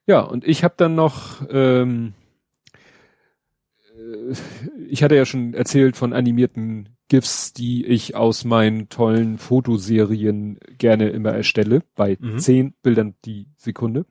Ja, 0.06 0.20
und 0.20 0.46
ich 0.46 0.64
habe 0.64 0.74
dann 0.76 0.94
noch, 0.94 1.42
ähm, 1.50 2.14
äh, 3.94 4.34
ich 4.88 5.02
hatte 5.02 5.16
ja 5.16 5.26
schon 5.26 5.54
erzählt 5.54 5.96
von 5.96 6.12
animierten 6.12 6.88
GIFs, 7.08 7.52
die 7.52 7.84
ich 7.84 8.14
aus 8.14 8.44
meinen 8.44 8.88
tollen 8.88 9.38
Fotoserien 9.38 10.58
gerne 10.76 11.10
immer 11.10 11.32
erstelle, 11.32 11.82
bei 11.94 12.16
mhm. 12.20 12.38
zehn 12.38 12.74
Bildern 12.82 13.14
die 13.24 13.48
Sekunde. 13.56 14.06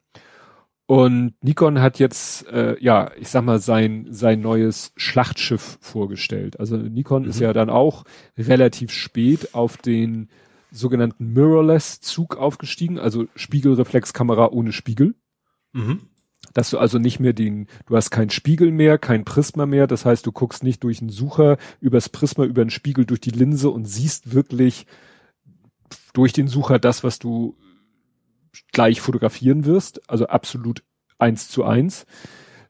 Und 0.88 1.34
Nikon 1.42 1.82
hat 1.82 2.00
jetzt, 2.00 2.48
äh, 2.48 2.78
ja, 2.80 3.12
ich 3.20 3.28
sag 3.28 3.44
mal, 3.44 3.60
sein, 3.60 4.08
sein 4.10 4.40
neues 4.40 4.94
Schlachtschiff 4.96 5.78
vorgestellt. 5.82 6.60
Also 6.60 6.78
Nikon 6.78 7.24
mhm. 7.24 7.30
ist 7.30 7.40
ja 7.42 7.52
dann 7.54 7.70
auch 7.70 8.06
relativ 8.38 8.92
spät 8.92 9.54
auf 9.54 9.78
den 9.78 10.30
sogenannten 10.72 11.34
Mirrorless-Zug 11.34 12.38
aufgestiegen, 12.38 13.00
also 13.00 13.28
Spiegelreflexkamera 13.36 14.50
ohne 14.50 14.72
Spiegel. 14.72 15.16
Mhm. 15.74 16.02
Dass 16.54 16.70
du 16.70 16.78
also 16.78 16.98
nicht 16.98 17.20
mehr 17.20 17.34
den, 17.34 17.68
du 17.86 17.96
hast 17.96 18.10
keinen 18.10 18.30
Spiegel 18.30 18.72
mehr, 18.72 18.98
kein 18.98 19.26
Prisma 19.26 19.66
mehr, 19.66 19.88
das 19.88 20.06
heißt, 20.06 20.26
du 20.26 20.32
guckst 20.32 20.64
nicht 20.64 20.84
durch 20.84 21.02
einen 21.02 21.10
Sucher, 21.10 21.58
übers 21.82 22.10
Prisma, 22.10 22.46
über 22.46 22.64
den 22.64 22.70
Spiegel, 22.70 23.06
durch 23.06 23.22
die 23.22 23.32
Linse 23.32 23.70
und 23.70 23.86
siehst 23.86 24.34
wirklich 24.34 24.86
durch 26.14 26.34
den 26.34 26.48
Sucher 26.48 26.80
das, 26.80 27.04
was 27.04 27.20
du 27.20 27.56
gleich 28.72 29.02
fotografieren 29.02 29.66
wirst, 29.66 30.10
also 30.10 30.28
absolut 30.28 30.84
eins 31.20 31.50
zu 31.50 31.64
eins. 31.64 32.06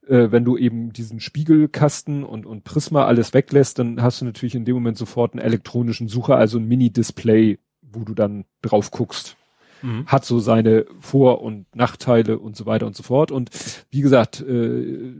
Äh, 0.07 0.31
wenn 0.31 0.45
du 0.45 0.57
eben 0.57 0.93
diesen 0.93 1.19
Spiegelkasten 1.19 2.23
und, 2.23 2.45
und 2.45 2.63
Prisma 2.63 3.05
alles 3.05 3.33
weglässt, 3.33 3.79
dann 3.79 4.01
hast 4.01 4.21
du 4.21 4.25
natürlich 4.25 4.55
in 4.55 4.65
dem 4.65 4.75
Moment 4.75 4.97
sofort 4.97 5.33
einen 5.33 5.41
elektronischen 5.41 6.07
Sucher, 6.07 6.37
also 6.37 6.57
ein 6.57 6.67
Mini-Display 6.67 7.59
wo 7.91 8.03
du 8.03 8.13
dann 8.13 8.45
drauf 8.61 8.91
guckst. 8.91 9.37
Mhm. 9.81 10.05
Hat 10.07 10.25
so 10.25 10.39
seine 10.39 10.85
Vor- 10.99 11.41
und 11.41 11.73
Nachteile 11.75 12.39
und 12.39 12.55
so 12.55 12.65
weiter 12.65 12.87
und 12.87 12.95
so 12.95 13.03
fort. 13.03 13.31
Und 13.31 13.49
wie 13.89 14.01
gesagt, 14.01 14.41
äh, 14.41 15.13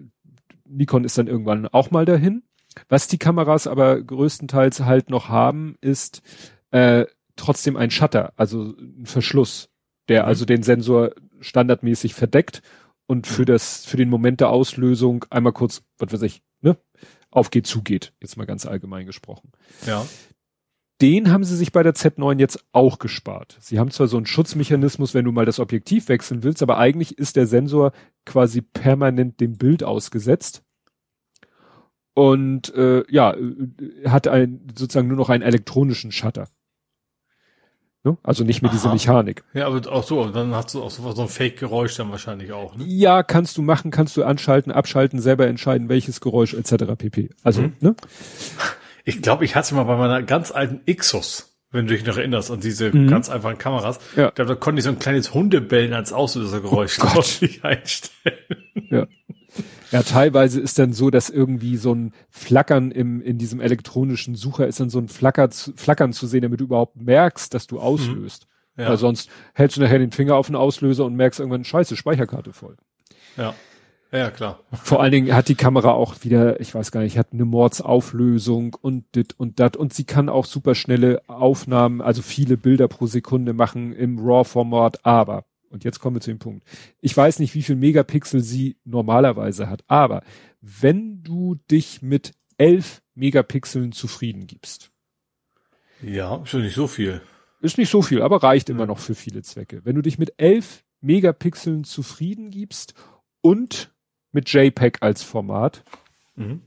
Nikon 0.65 1.03
ist 1.03 1.17
dann 1.17 1.27
irgendwann 1.27 1.67
auch 1.67 1.91
mal 1.91 2.05
dahin. 2.05 2.43
Was 2.89 3.07
die 3.07 3.17
Kameras 3.17 3.67
aber 3.67 4.01
größtenteils 4.01 4.81
halt 4.81 5.09
noch 5.09 5.29
haben, 5.29 5.77
ist 5.81 6.21
äh, 6.71 7.05
trotzdem 7.35 7.75
ein 7.75 7.91
Shutter, 7.91 8.33
also 8.35 8.75
ein 8.77 9.05
Verschluss, 9.05 9.69
der 10.09 10.23
mhm. 10.23 10.27
also 10.27 10.45
den 10.45 10.63
Sensor 10.63 11.11
standardmäßig 11.39 12.13
verdeckt 12.13 12.61
und 13.05 13.27
für 13.27 13.45
das, 13.45 13.85
für 13.85 13.97
den 13.97 14.09
Moment 14.09 14.41
der 14.41 14.49
Auslösung 14.49 15.25
einmal 15.29 15.53
kurz, 15.53 15.83
was 15.97 16.11
weiß 16.11 16.23
ich, 16.23 16.43
ne, 16.61 16.77
aufgeht, 17.29 17.67
zugeht. 17.67 18.13
Jetzt 18.21 18.37
mal 18.37 18.45
ganz 18.45 18.65
allgemein 18.65 19.05
gesprochen. 19.05 19.51
Ja 19.85 20.05
den 21.01 21.32
haben 21.32 21.43
sie 21.43 21.56
sich 21.56 21.72
bei 21.72 21.84
der 21.84 21.93
Z9 21.93 22.40
jetzt 22.40 22.66
auch 22.72 22.98
gespart. 22.98 23.58
Sie 23.59 23.80
haben 23.80 23.92
zwar 23.92 24.08
so 24.08 24.17
einen 24.17 24.26
Schutzmechanismus, 24.26 25.14
wenn 25.14 25.26
du 25.26 25.32
mal 25.32 25.45
das 25.45 25.59
Objektiv 25.59 26.09
wechseln 26.09 26.43
willst, 26.43 26.64
aber 26.64 26.77
eigentlich 26.77 27.17
ist 27.17 27.35
der 27.35 27.45
Sensor 27.45 27.92
quasi 28.26 28.61
permanent 28.61 29.40
dem 29.40 29.58
Bild 29.58 29.84
ausgesetzt. 29.84 30.64
Und 32.14 32.74
äh, 32.74 33.03
ja, 33.09 33.34
äh, 33.34 34.09
hat 34.09 34.27
ein 34.27 34.67
sozusagen 34.76 35.08
nur 35.08 35.17
noch 35.17 35.30
einen 35.30 35.43
elektronischen 35.43 36.11
Shutter. 36.11 36.48
Ne? 38.03 38.17
Also 38.24 38.43
nicht 38.43 38.64
mehr 38.64 38.72
Aha. 38.72 38.77
diese 38.77 38.90
Mechanik. 38.90 39.43
Ja, 39.53 39.67
aber 39.67 39.92
auch 39.92 40.03
so, 40.03 40.27
dann 40.30 40.56
hast 40.56 40.74
du 40.74 40.82
auch 40.82 40.90
so, 40.90 41.11
so 41.11 41.22
ein 41.22 41.27
Fake-Geräusch 41.27 41.95
dann 41.95 42.09
wahrscheinlich 42.09 42.51
auch. 42.53 42.76
Ne? 42.76 42.85
Ja, 42.85 43.22
kannst 43.22 43.58
du 43.58 43.61
machen, 43.61 43.92
kannst 43.92 44.17
du 44.17 44.24
anschalten, 44.24 44.72
abschalten, 44.72 45.19
selber 45.19 45.45
entscheiden, 45.45 45.90
welches 45.90 46.22
Geräusch 46.22 46.56
etc. 46.56 46.95
pp. 46.98 47.30
Also, 47.43 47.61
mhm. 47.61 47.76
ne? 47.82 47.95
Ich 49.08 49.22
glaube, 49.22 49.45
ich 49.45 49.56
hatte 49.56 49.74
mal 49.74 49.86
bei 49.86 49.95
meiner 49.95 50.22
ganz 50.22 50.52
alten 50.52 50.82
Ixus, 50.86 51.58
wenn 51.72 51.88
du 51.88 51.94
dich 51.94 52.06
noch 52.06 52.18
erinnerst 52.18 52.52
an 52.52 52.60
diese 52.60 52.94
mhm. 52.94 53.08
ganz 53.08 53.30
einfachen 53.30 53.58
Kameras. 53.58 54.00
Ja. 54.18 54.32
Da, 54.32 54.44
da 54.44 54.53
konnte 54.53 54.80
ich 54.80 54.84
so 54.84 54.90
ein 54.90 55.00
kleines 55.00 55.34
Hundebellen 55.34 55.94
als 55.94 56.11
Auslösergeräusch 56.11 57.00
oh 57.00 57.24
einstellen. 57.64 58.38
Ja. 58.90 59.08
Ja, 59.92 60.03
teilweise 60.03 60.60
ist 60.60 60.77
dann 60.77 60.92
so, 60.92 61.10
dass 61.10 61.30
irgendwie 61.30 61.77
so 61.77 61.95
ein 61.95 62.11
Flackern 62.30 62.92
im, 62.92 63.22
in 63.22 63.38
diesem 63.38 63.61
elektronischen 63.61 64.36
Sucher 64.36 64.68
ist 64.68 64.82
dann 64.82 64.90
so 64.90 65.00
ein 65.00 65.08
Flacker, 65.08 65.50
Flackern 65.52 66.11
zu 66.11 66.27
sehen, 66.27 66.42
damit 66.42 66.60
du 66.60 66.66
überhaupt 66.66 66.98
merkst, 66.98 67.53
dass 67.53 67.66
du 67.66 67.80
auslöst. 67.80 68.48
Mhm. 68.76 68.84
Ja. 68.84 68.90
Weil 68.90 68.98
sonst 68.98 69.30
hältst 69.53 69.77
du 69.77 69.82
nachher 69.82 70.00
den 70.00 70.11
Finger 70.11 70.36
auf 70.36 70.48
den 70.48 70.58
Auslöser 70.58 71.06
und 71.06 71.16
merkst 71.16 71.40
irgendwann, 71.40 71.64
scheiße, 71.64 71.95
Speicherkarte 71.95 72.52
voll. 72.52 72.76
Ja. 73.38 73.56
Ja, 74.11 74.32
klar. 74.32 74.64
Vor 74.72 75.02
allen 75.02 75.11
Dingen 75.11 75.36
hat 75.36 75.50
die 75.50 75.56
Kamera 75.56 75.92
auch 75.92 76.24
wieder, 76.24 76.61
ich 76.61 76.74
weiß 76.74 76.92
gar 76.92 77.02
nicht, 77.02 77.18
hat 77.18 77.34
eine 77.34 77.44
Mordsauflösung 77.44 78.76
und 78.82 79.03
dit 79.16 79.38
und 79.38 79.60
dat 79.60 79.76
und 79.76 79.94
sie 79.94 80.06
kann 80.06 80.30
auch 80.30 80.45
super 80.45 80.76
schnelle 80.76 81.22
Aufnahmen, 81.27 82.02
also 82.02 82.22
viele 82.22 82.56
Bilder 82.56 82.88
pro 82.88 83.06
Sekunde 83.06 83.53
machen 83.53 83.94
im 83.94 84.18
RAW-Format, 84.19 85.06
aber, 85.06 85.45
und 85.69 85.84
jetzt 85.84 86.00
kommen 86.00 86.16
wir 86.16 86.22
zu 86.22 86.32
dem 86.32 86.40
Punkt, 86.40 86.66
ich 87.02 87.16
weiß 87.16 87.40
nicht, 87.40 87.53
wie 87.53 87.64
viel 87.64 87.76
Megapixel 87.76 88.40
sie 88.40 88.77
normalerweise 88.86 89.69
hat, 89.69 89.84
aber 89.88 90.24
wenn 90.61 91.22
du 91.24 91.56
dich 91.69 92.02
mit 92.02 92.32
elf 92.58 93.02
Megapixeln 93.14 93.92
zufrieden 93.92 94.48
gibst. 94.48 94.92
Ja, 96.02 96.38
ist 96.44 96.53
ja 96.53 96.60
nicht 96.60 96.76
so 96.76 96.88
viel. 96.88 97.22
Ist 97.60 97.77
nicht 97.77 97.90
so 97.90 98.02
viel, 98.02 98.22
aber 98.22 98.44
reicht 98.44 98.69
immer 98.69 98.86
noch 98.86 99.00
für 99.00 99.16
viele 99.16 99.42
Zwecke. 99.42 99.82
Wenn 99.84 99.95
du 99.95 100.02
dich 100.02 100.18
mit 100.18 100.34
elf 100.38 100.84
Megapixeln 101.02 101.84
zufrieden 101.84 102.52
gibst 102.52 102.94
und 103.42 103.92
mit 104.31 104.51
JPEG 104.51 104.97
als 105.01 105.23
Format, 105.23 105.83
mhm. 106.35 106.61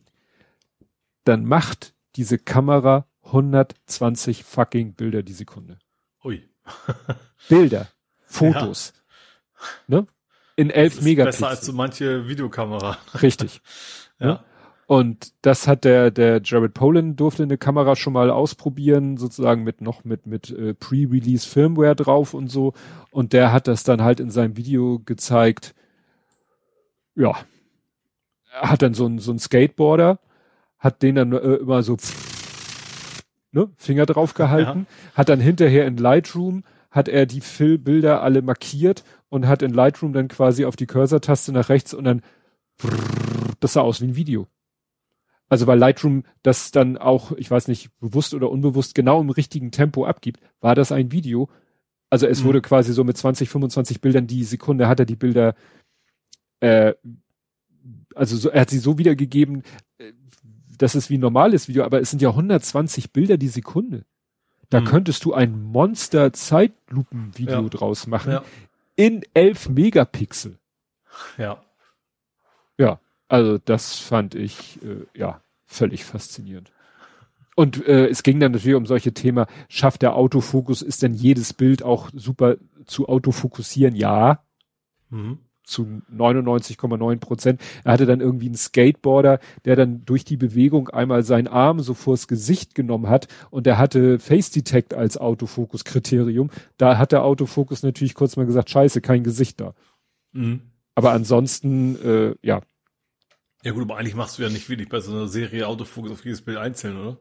dann 1.25 1.45
macht 1.45 1.95
diese 2.17 2.39
Kamera 2.39 3.07
120 3.25 4.45
fucking 4.45 4.95
Bilder 4.95 5.23
die 5.23 5.33
Sekunde. 5.33 5.79
Ui. 6.25 6.49
Bilder, 7.49 7.89
Fotos. 8.27 8.93
Ja. 9.89 10.01
Ne? 10.01 10.07
In 10.57 10.71
11 10.71 11.03
Megapixel. 11.03 11.25
Besser 11.25 11.49
als 11.49 11.67
so 11.67 11.73
manche 11.73 12.29
Videokamera. 12.29 12.99
Richtig. 13.23 13.61
ja. 14.19 14.27
Ne? 14.27 14.45
Und 14.91 15.35
das 15.43 15.69
hat 15.69 15.85
der, 15.85 16.11
der 16.11 16.41
Jared 16.43 16.75
Polin 16.75 17.15
durfte 17.15 17.45
eine 17.45 17.57
Kamera 17.57 17.95
schon 17.95 18.13
mal 18.13 18.29
ausprobieren, 18.29 19.19
sozusagen 19.19 19.63
mit 19.63 19.81
noch 19.81 20.03
mit, 20.03 20.27
mit 20.27 20.51
äh, 20.51 20.75
Pre-Release 20.75 21.49
Firmware 21.49 21.95
drauf 21.95 22.35
und 22.35 22.49
so. 22.49 22.73
Und 23.13 23.33
der 23.33 23.53
hat 23.53 23.69
das 23.69 23.85
dann 23.85 24.03
halt 24.03 24.19
in 24.19 24.31
seinem 24.31 24.57
Video 24.57 24.99
gezeigt. 24.99 25.77
Ja, 27.21 27.37
hat 28.53 28.83
dann 28.83 28.95
so 28.95 29.07
ein, 29.07 29.19
so 29.19 29.33
ein 29.33 29.39
Skateboarder, 29.39 30.19
hat 30.79 31.03
den 31.03 31.17
dann 31.17 31.33
äh, 31.33 31.37
immer 31.37 31.83
so 31.83 31.97
ne, 33.53 33.69
Finger 33.77 34.07
drauf 34.07 34.35
gehalten, 34.35 34.87
ja. 34.89 35.15
hat 35.15 35.29
dann 35.29 35.41
hinterher 35.41 35.87
in 35.87 35.97
Lightroom, 35.97 36.65
hat 36.91 37.09
er 37.09 37.27
die 37.27 37.43
Bilder 37.79 38.23
alle 38.23 38.43
markiert 38.43 39.05
und 39.29 39.47
hat 39.47 39.63
in 39.63 39.73
Lightroom 39.73 40.13
dann 40.13 40.29
quasi 40.29 40.65
auf 40.65 40.77
die 40.77 40.87
Cursor-Taste 40.87 41.53
nach 41.53 41.69
rechts 41.69 41.95
und 41.95 42.05
dann 42.05 42.23
das 43.61 43.75
sah 43.75 43.83
aus 43.83 44.01
wie 44.01 44.07
ein 44.07 44.17
Video. 44.17 44.49
Also 45.49 45.67
weil 45.67 45.79
Lightroom 45.79 46.25
das 46.43 46.71
dann 46.71 46.97
auch, 46.97 47.33
ich 47.33 47.51
weiß 47.51 47.69
nicht, 47.69 47.91
bewusst 47.99 48.35
oder 48.35 48.51
unbewusst 48.51 48.95
genau 48.95 49.21
im 49.21 49.31
richtigen 49.31 49.73
Tempo 49.73 50.07
abgibt, 50.07 50.41
war 50.61 50.75
das 50.75 50.93
ein 50.93 51.13
Video. 51.13 51.49
Also 52.09 52.27
es 52.27 52.43
mhm. 52.43 52.47
wurde 52.47 52.63
quasi 52.63 52.93
so 52.93 53.05
mit 53.05 53.17
20, 53.17 53.51
25 53.51 54.01
Bildern 54.01 54.27
die 54.27 54.45
Sekunde 54.45 54.89
hat 54.89 55.01
er 55.01 55.07
die 55.07 55.17
Bilder 55.17 55.55
äh, 56.61 56.95
also 58.15 58.37
so, 58.37 58.51
er 58.51 58.63
hat 58.63 58.71
sie 58.71 58.79
so 58.79 58.99
wiedergegeben, 58.99 59.63
äh, 59.99 60.13
dass 60.79 60.95
es 60.95 61.11
wie 61.11 61.19
ein 61.19 61.21
normales 61.21 61.69
Video, 61.69 61.85
aber 61.85 62.01
es 62.01 62.11
sind 62.11 62.23
ja 62.23 62.31
120 62.31 63.13
Bilder 63.13 63.37
die 63.37 63.49
Sekunde. 63.49 64.05
Da 64.71 64.81
mhm. 64.81 64.85
könntest 64.85 65.25
du 65.25 65.35
ein 65.35 65.63
Monster 65.63 66.33
Zeitlupenvideo 66.33 67.63
ja. 67.63 67.69
draus 67.69 68.07
machen 68.07 68.33
ja. 68.33 68.45
in 68.97 69.23
11 69.35 69.69
Megapixel. 69.71 70.59
Ja. 71.37 71.63
Ja. 72.79 73.01
Also 73.29 73.59
das 73.59 73.99
fand 73.99 74.35
ich 74.35 74.83
äh, 74.83 75.07
ja 75.15 75.41
völlig 75.67 76.05
faszinierend. 76.05 76.73
Und 77.57 77.87
äh, 77.87 78.07
es 78.09 78.23
ging 78.23 78.41
dann 78.41 78.53
natürlich 78.53 78.77
um 78.77 78.87
solche 78.87 79.13
Themen, 79.13 79.47
schafft 79.69 80.03
der 80.03 80.17
Autofokus, 80.17 80.83
ist 80.83 81.03
denn 81.03 81.15
jedes 81.15 81.53
Bild 81.53 81.83
auch 81.83 82.11
super 82.15 82.57
zu 82.87 83.09
autofokussieren? 83.09 83.95
Ja. 83.95 84.43
Mhm. 85.11 85.39
Zu 85.63 86.03
99,9 86.13 87.19
Prozent. 87.19 87.61
Er 87.85 87.93
hatte 87.93 88.07
dann 88.07 88.21
irgendwie 88.21 88.47
einen 88.47 88.57
Skateboarder, 88.57 89.39
der 89.65 89.77
dann 89.77 90.05
durch 90.05 90.25
die 90.25 90.37
Bewegung 90.37 90.89
einmal 90.89 91.23
seinen 91.23 91.49
Arm 91.49 91.81
so 91.81 91.95
vors 91.95 92.29
Gesicht 92.29 92.75
genommen 92.75 93.09
hat 93.09 93.29
und 93.51 93.67
der 93.67 93.79
hatte 93.79 94.19
Face 94.19 94.51
Detect 94.51 94.95
als 94.95 95.17
Autofokus-Kriterium. 95.17 96.51
Da 96.77 96.99
hat 96.99 97.13
der 97.13 97.23
Autofokus 97.25 97.83
natürlich 97.83 98.15
kurz 98.15 98.37
mal 98.37 98.47
gesagt, 98.47 98.71
scheiße, 98.71 99.01
kein 99.01 99.23
Gesicht 99.23 99.61
da. 99.61 99.75
Mhm. 100.33 100.63
Aber 100.95 101.13
ansonsten, 101.13 101.97
äh, 102.03 102.35
ja. 102.43 102.63
Ja 103.63 103.73
gut, 103.73 103.83
aber 103.83 103.97
eigentlich 103.97 104.15
machst 104.15 104.39
du 104.39 104.43
ja 104.43 104.49
nicht 104.49 104.69
wirklich 104.69 104.89
bei 104.89 105.01
so 105.01 105.13
einer 105.13 105.29
Serie 105.29 105.69
Autofokus 105.69 106.11
auf 106.11 106.25
jedes 106.25 106.43
Bild 106.43 106.57
einzeln, 106.57 106.97
oder? 106.97 107.19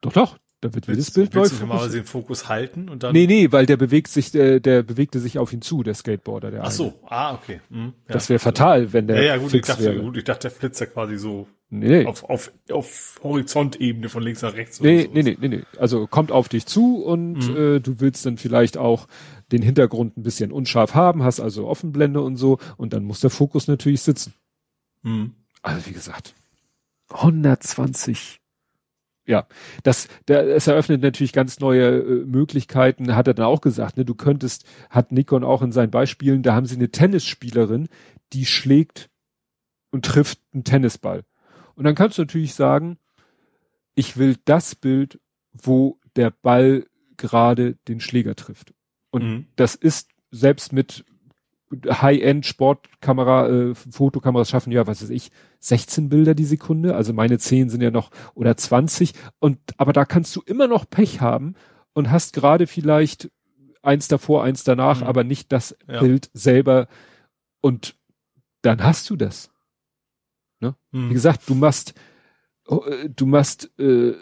Doch, 0.00 0.12
doch. 0.12 0.38
Da 0.62 0.72
wird 0.72 0.86
jedes 0.86 1.10
Bild 1.10 1.34
neu 1.34 1.48
normalerweise 1.60 1.98
den 1.98 2.04
Fokus 2.04 2.48
halten 2.48 2.88
und 2.88 3.02
dann. 3.02 3.12
Nee, 3.12 3.26
nee, 3.26 3.50
weil 3.50 3.66
der 3.66 3.76
bewegt 3.76 4.06
sich, 4.06 4.30
der, 4.30 4.60
der 4.60 4.84
bewegte 4.84 5.18
sich 5.18 5.40
auf 5.40 5.52
ihn 5.52 5.60
zu, 5.60 5.82
der 5.82 5.94
Skateboarder. 5.94 6.52
Der 6.52 6.62
Ach 6.62 6.70
so, 6.70 6.94
eine. 7.02 7.10
ah, 7.10 7.34
okay. 7.34 7.60
Hm, 7.68 7.92
ja. 8.06 8.12
Das 8.12 8.28
wäre 8.28 8.38
fatal, 8.38 8.92
wenn 8.92 9.08
der. 9.08 9.16
Ja, 9.16 9.22
ja, 9.34 9.36
gut, 9.38 9.52
ich 9.52 9.62
dachte, 9.62 9.82
wäre. 9.82 10.00
gut, 10.00 10.16
ich 10.16 10.22
dachte, 10.22 10.42
der 10.42 10.50
flitzt 10.52 10.78
ja 10.78 10.86
quasi 10.86 11.18
so 11.18 11.48
nee. 11.68 12.06
auf, 12.06 12.22
auf, 12.30 12.52
auf 12.70 13.18
Horizontebene 13.24 14.08
von 14.08 14.22
links 14.22 14.42
nach 14.42 14.54
rechts. 14.54 14.80
Nee, 14.80 15.10
nee, 15.12 15.24
nee, 15.24 15.36
nee, 15.40 15.48
nee. 15.48 15.62
Also 15.80 16.06
kommt 16.06 16.30
auf 16.30 16.48
dich 16.48 16.64
zu 16.64 17.02
und 17.02 17.48
mhm. 17.48 17.56
äh, 17.56 17.80
du 17.80 17.98
willst 17.98 18.24
dann 18.24 18.38
vielleicht 18.38 18.78
auch 18.78 19.08
den 19.50 19.62
Hintergrund 19.62 20.16
ein 20.16 20.22
bisschen 20.22 20.52
unscharf 20.52 20.94
haben, 20.94 21.24
hast 21.24 21.40
also 21.40 21.66
Offenblende 21.66 22.20
und 22.20 22.36
so 22.36 22.58
und 22.76 22.92
dann 22.92 23.02
muss 23.02 23.18
der 23.18 23.30
Fokus 23.30 23.66
natürlich 23.66 24.02
sitzen. 24.02 24.32
Mhm. 25.02 25.32
Also 25.60 25.86
wie 25.86 25.92
gesagt, 25.92 26.34
120 27.10 28.41
ja, 29.26 29.46
das, 29.82 30.08
der, 30.28 30.48
es 30.48 30.66
eröffnet 30.66 31.02
natürlich 31.02 31.32
ganz 31.32 31.60
neue 31.60 32.00
äh, 32.00 32.24
Möglichkeiten, 32.24 33.14
hat 33.14 33.28
er 33.28 33.34
dann 33.34 33.46
auch 33.46 33.60
gesagt, 33.60 33.96
ne, 33.96 34.04
du 34.04 34.14
könntest, 34.14 34.66
hat 34.90 35.12
Nikon 35.12 35.44
auch 35.44 35.62
in 35.62 35.72
seinen 35.72 35.90
Beispielen, 35.90 36.42
da 36.42 36.54
haben 36.54 36.66
sie 36.66 36.76
eine 36.76 36.90
Tennisspielerin, 36.90 37.88
die 38.32 38.46
schlägt 38.46 39.10
und 39.90 40.04
trifft 40.04 40.40
einen 40.52 40.64
Tennisball. 40.64 41.24
Und 41.74 41.84
dann 41.84 41.94
kannst 41.94 42.18
du 42.18 42.22
natürlich 42.22 42.54
sagen, 42.54 42.98
ich 43.94 44.16
will 44.16 44.36
das 44.44 44.74
Bild, 44.74 45.20
wo 45.52 45.98
der 46.16 46.30
Ball 46.30 46.86
gerade 47.16 47.76
den 47.88 48.00
Schläger 48.00 48.34
trifft. 48.34 48.74
Und 49.10 49.22
mhm. 49.22 49.46
das 49.56 49.74
ist 49.74 50.10
selbst 50.30 50.72
mit 50.72 51.04
High-End-Sportkamera, 51.86 53.48
äh, 53.48 53.74
Fotokameras 53.74 54.50
schaffen 54.50 54.72
ja, 54.72 54.86
was 54.86 55.02
weiß 55.02 55.10
ich, 55.10 55.30
16 55.60 56.08
Bilder 56.08 56.34
die 56.34 56.44
Sekunde. 56.44 56.94
Also 56.94 57.12
meine 57.12 57.38
10 57.38 57.70
sind 57.70 57.80
ja 57.80 57.90
noch 57.90 58.10
oder 58.34 58.56
20. 58.56 59.12
Und 59.38 59.58
aber 59.76 59.92
da 59.92 60.04
kannst 60.04 60.34
du 60.36 60.42
immer 60.42 60.68
noch 60.68 60.88
Pech 60.88 61.20
haben 61.20 61.54
und 61.92 62.10
hast 62.10 62.34
gerade 62.34 62.66
vielleicht 62.66 63.30
eins 63.82 64.08
davor, 64.08 64.44
eins 64.44 64.64
danach, 64.64 65.00
mhm. 65.00 65.06
aber 65.06 65.24
nicht 65.24 65.52
das 65.52 65.76
ja. 65.88 66.00
Bild 66.00 66.30
selber. 66.34 66.88
Und 67.60 67.96
dann 68.62 68.82
hast 68.82 69.08
du 69.10 69.16
das. 69.16 69.50
Ne? 70.60 70.76
Mhm. 70.90 71.10
Wie 71.10 71.14
gesagt, 71.14 71.48
du 71.48 71.54
machst, 71.54 71.94
oh, 72.66 72.84
äh, 72.84 73.08
du 73.08 73.26
machst, 73.26 73.70
äh, 73.78 74.14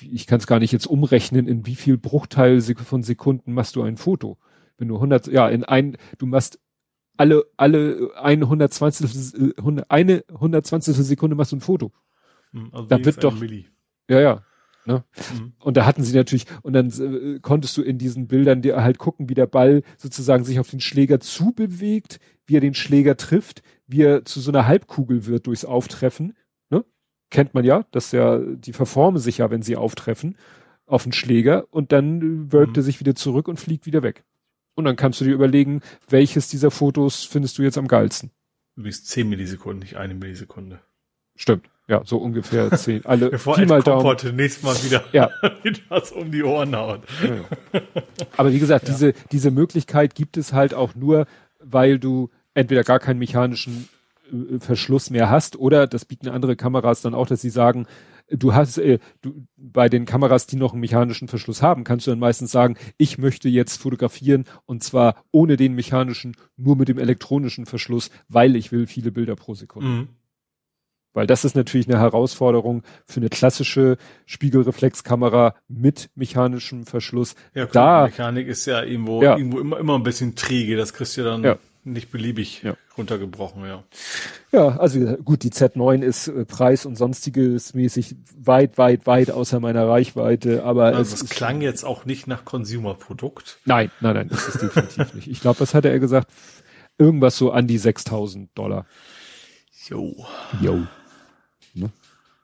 ich 0.00 0.26
kann 0.26 0.38
es 0.38 0.46
gar 0.46 0.58
nicht 0.58 0.72
jetzt 0.72 0.86
umrechnen, 0.86 1.46
in 1.46 1.66
wie 1.66 1.76
viel 1.76 1.98
Bruchteil 1.98 2.60
von 2.60 3.02
Sekunden 3.02 3.52
machst 3.52 3.76
du 3.76 3.82
ein 3.82 3.96
Foto 3.96 4.38
wenn 4.78 4.88
du 4.88 4.94
100, 4.94 5.26
ja, 5.28 5.48
in 5.48 5.64
ein, 5.64 5.96
du 6.18 6.26
machst 6.26 6.60
alle, 7.16 7.44
alle, 7.56 8.10
eine 8.16 8.44
120, 8.44 9.54
eine 9.88 10.24
120. 10.28 10.96
Sekunde 10.96 11.36
machst 11.36 11.52
du 11.52 11.56
ein 11.56 11.60
Foto. 11.60 11.92
Hm, 12.52 12.70
also 12.72 12.86
da 12.86 13.04
wird 13.04 13.22
doch, 13.22 13.38
Milli. 13.38 13.66
ja, 14.08 14.20
ja. 14.20 14.44
Ne? 14.86 15.04
Mhm. 15.34 15.52
Und 15.58 15.76
da 15.76 15.84
hatten 15.84 16.02
sie 16.02 16.16
natürlich, 16.16 16.46
und 16.62 16.72
dann 16.72 16.88
äh, 16.88 17.40
konntest 17.40 17.76
du 17.76 17.82
in 17.82 17.98
diesen 17.98 18.26
Bildern 18.26 18.62
dir 18.62 18.82
halt 18.82 18.96
gucken, 18.96 19.28
wie 19.28 19.34
der 19.34 19.46
Ball 19.46 19.82
sozusagen 19.98 20.44
sich 20.44 20.58
auf 20.60 20.70
den 20.70 20.80
Schläger 20.80 21.20
zubewegt, 21.20 22.20
wie 22.46 22.56
er 22.56 22.62
den 22.62 22.72
Schläger 22.72 23.18
trifft, 23.18 23.62
wie 23.86 24.02
er 24.02 24.24
zu 24.24 24.40
so 24.40 24.50
einer 24.50 24.66
Halbkugel 24.66 25.26
wird 25.26 25.46
durchs 25.46 25.66
Auftreffen. 25.66 26.34
Ne? 26.70 26.86
Kennt 27.30 27.52
man 27.52 27.64
ja, 27.64 27.84
dass 27.90 28.12
ja, 28.12 28.38
die 28.38 28.72
verformen 28.72 29.20
sich 29.20 29.38
ja, 29.38 29.50
wenn 29.50 29.60
sie 29.60 29.76
auftreffen, 29.76 30.38
auf 30.86 31.02
den 31.02 31.12
Schläger 31.12 31.66
und 31.70 31.92
dann 31.92 32.50
wölbt 32.50 32.76
mhm. 32.76 32.80
er 32.80 32.82
sich 32.82 32.98
wieder 32.98 33.14
zurück 33.14 33.46
und 33.46 33.60
fliegt 33.60 33.84
wieder 33.84 34.02
weg. 34.02 34.24
Und 34.78 34.84
dann 34.84 34.94
kannst 34.94 35.20
du 35.20 35.24
dir 35.24 35.32
überlegen, 35.32 35.82
welches 36.08 36.46
dieser 36.46 36.70
Fotos 36.70 37.24
findest 37.24 37.58
du 37.58 37.62
jetzt 37.62 37.76
am 37.78 37.88
geilsten. 37.88 38.30
Übrigens 38.76 39.02
10 39.06 39.28
Millisekunden, 39.28 39.80
nicht 39.80 39.96
eine 39.96 40.14
Millisekunde. 40.14 40.78
Stimmt. 41.34 41.68
Ja, 41.88 42.02
so 42.04 42.18
ungefähr 42.18 42.70
10. 42.78 43.04
Alle 43.04 43.28
Bevor 43.28 43.56
Pi 43.56 43.66
mal 43.66 43.82
Daumen. 43.82 44.36
nächstes 44.36 44.62
Mal 44.62 44.76
wieder 44.84 45.02
ja. 45.10 45.30
was 45.88 46.12
um 46.12 46.30
die 46.30 46.44
Ohren 46.44 46.76
haut. 46.76 47.00
Ja. 47.24 47.80
Aber 48.36 48.52
wie 48.52 48.60
gesagt, 48.60 48.86
ja. 48.86 48.94
diese, 48.94 49.14
diese 49.32 49.50
Möglichkeit 49.50 50.14
gibt 50.14 50.36
es 50.36 50.52
halt 50.52 50.74
auch 50.74 50.94
nur, 50.94 51.26
weil 51.58 51.98
du 51.98 52.30
entweder 52.54 52.84
gar 52.84 53.00
keinen 53.00 53.18
mechanischen 53.18 53.88
äh, 54.30 54.60
Verschluss 54.60 55.10
mehr 55.10 55.28
hast 55.28 55.56
oder 55.56 55.88
das 55.88 56.04
bieten 56.04 56.28
andere 56.28 56.54
Kameras 56.54 57.02
dann 57.02 57.14
auch, 57.14 57.26
dass 57.26 57.40
sie 57.40 57.50
sagen, 57.50 57.88
du 58.30 58.54
hast, 58.54 58.78
äh, 58.78 58.98
du, 59.22 59.46
bei 59.56 59.88
den 59.88 60.04
Kameras, 60.04 60.46
die 60.46 60.56
noch 60.56 60.72
einen 60.72 60.80
mechanischen 60.80 61.28
Verschluss 61.28 61.62
haben, 61.62 61.84
kannst 61.84 62.06
du 62.06 62.10
dann 62.10 62.18
meistens 62.18 62.50
sagen, 62.50 62.76
ich 62.96 63.18
möchte 63.18 63.48
jetzt 63.48 63.80
fotografieren 63.80 64.44
und 64.66 64.82
zwar 64.82 65.22
ohne 65.30 65.56
den 65.56 65.74
mechanischen, 65.74 66.36
nur 66.56 66.76
mit 66.76 66.88
dem 66.88 66.98
elektronischen 66.98 67.66
Verschluss, 67.66 68.10
weil 68.28 68.56
ich 68.56 68.72
will 68.72 68.86
viele 68.86 69.12
Bilder 69.12 69.36
pro 69.36 69.54
Sekunde. 69.54 69.88
Mhm. 69.88 70.08
Weil 71.14 71.26
das 71.26 71.44
ist 71.44 71.56
natürlich 71.56 71.88
eine 71.88 71.98
Herausforderung 71.98 72.82
für 73.06 73.20
eine 73.20 73.30
klassische 73.30 73.96
Spiegelreflexkamera 74.26 75.54
mit 75.66 76.10
mechanischem 76.14 76.84
Verschluss. 76.86 77.34
Ja, 77.54 77.66
klar, 77.66 78.02
da, 78.02 78.06
Mechanik 78.06 78.46
ist 78.46 78.66
ja 78.66 78.82
irgendwo, 78.82 79.22
ja. 79.22 79.36
irgendwo 79.36 79.58
immer, 79.58 79.78
immer 79.78 79.94
ein 79.94 80.02
bisschen 80.02 80.36
träge. 80.36 80.76
Das 80.76 80.92
kriegst 80.92 81.16
du 81.16 81.24
dann 81.24 81.42
ja 81.42 81.58
nicht 81.92 82.10
beliebig 82.10 82.62
ja. 82.62 82.76
runtergebrochen, 82.96 83.64
ja. 83.64 83.84
Ja, 84.52 84.78
also 84.78 84.98
gut, 85.16 85.42
die 85.42 85.50
Z9 85.50 86.02
ist 86.02 86.28
äh, 86.28 86.44
Preis 86.44 86.86
und 86.86 86.96
sonstiges 86.96 87.74
mäßig 87.74 88.16
weit, 88.36 88.78
weit, 88.78 89.06
weit 89.06 89.30
außer 89.30 89.60
meiner 89.60 89.88
Reichweite, 89.88 90.64
aber 90.64 90.86
also 90.86 91.14
es, 91.14 91.22
es 91.22 91.30
klang 91.30 91.60
jetzt 91.60 91.84
auch 91.84 92.04
nicht 92.04 92.26
nach 92.26 92.44
Consumer-Produkt. 92.44 93.58
Nein, 93.64 93.90
nein, 94.00 94.14
nein, 94.14 94.28
das 94.28 94.48
ist 94.48 94.62
definitiv 94.62 95.14
nicht. 95.14 95.28
Ich 95.28 95.40
glaube, 95.40 95.60
was 95.60 95.74
hatte 95.74 95.90
er 95.90 95.98
gesagt? 95.98 96.30
Irgendwas 96.98 97.36
so 97.36 97.52
an 97.52 97.66
die 97.66 97.78
6000 97.78 98.56
Dollar. 98.56 98.86
Jo. 99.88 100.26
Jo. 100.60 100.86
Ne? 101.74 101.90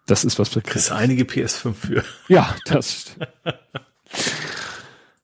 Das 0.07 0.25
ist 0.25 0.39
was 0.39 0.49
für 0.49 0.61
Kriegst 0.61 0.93
einige 0.93 1.25
PS5 1.25 1.75
für. 1.75 2.05
Ja, 2.29 2.55
das. 2.67 3.17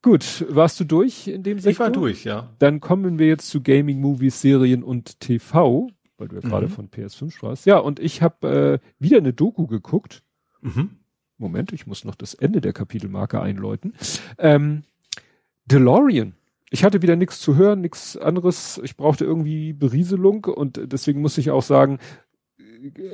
Gut, 0.03 0.47
warst 0.49 0.81
du 0.81 0.85
durch 0.85 1.29
in 1.29 1.43
dem 1.43 1.59
Sektor? 1.59 1.70
Ich 1.70 1.79
war 1.79 1.91
durch, 1.91 2.25
ja. 2.25 2.49
Dann 2.59 2.81
kommen 2.81 3.19
wir 3.19 3.27
jetzt 3.27 3.49
zu 3.49 3.62
Gaming, 3.62 4.01
Movies, 4.01 4.41
Serien 4.41 4.83
und 4.83 5.20
TV, 5.20 5.91
weil 6.17 6.29
du 6.29 6.37
ja 6.37 6.41
gerade 6.41 6.67
mhm. 6.67 6.70
von 6.70 6.89
PS5 6.89 7.31
sprachst. 7.31 7.67
Ja, 7.67 7.79
und 7.79 8.01
ich 8.01 8.23
habe 8.23 8.81
äh, 8.83 9.03
wieder 9.03 9.19
eine 9.19 9.35
Doku 9.35 9.67
geguckt. 9.67 10.23
Mhm. 10.62 10.91
Moment, 11.37 11.73
ich 11.73 11.87
muss 11.87 12.05
noch 12.05 12.15
das 12.15 12.35
Ende 12.35 12.61
der 12.61 12.73
Kapitelmarke 12.73 13.41
einläuten. 13.41 13.95
Ähm, 14.39 14.85
DeLorean. 15.67 16.35
Ich 16.70 16.85
hatte 16.85 17.03
wieder 17.03 17.17
nichts 17.17 17.41
zu 17.41 17.57
hören, 17.57 17.81
nichts 17.81 18.17
anderes. 18.17 18.81
Ich 18.85 18.97
brauchte 18.97 19.25
irgendwie 19.25 19.73
Berieselung 19.73 20.45
und 20.45 20.81
deswegen 20.85 21.20
muss 21.20 21.37
ich 21.37 21.51
auch 21.51 21.62
sagen, 21.62 21.99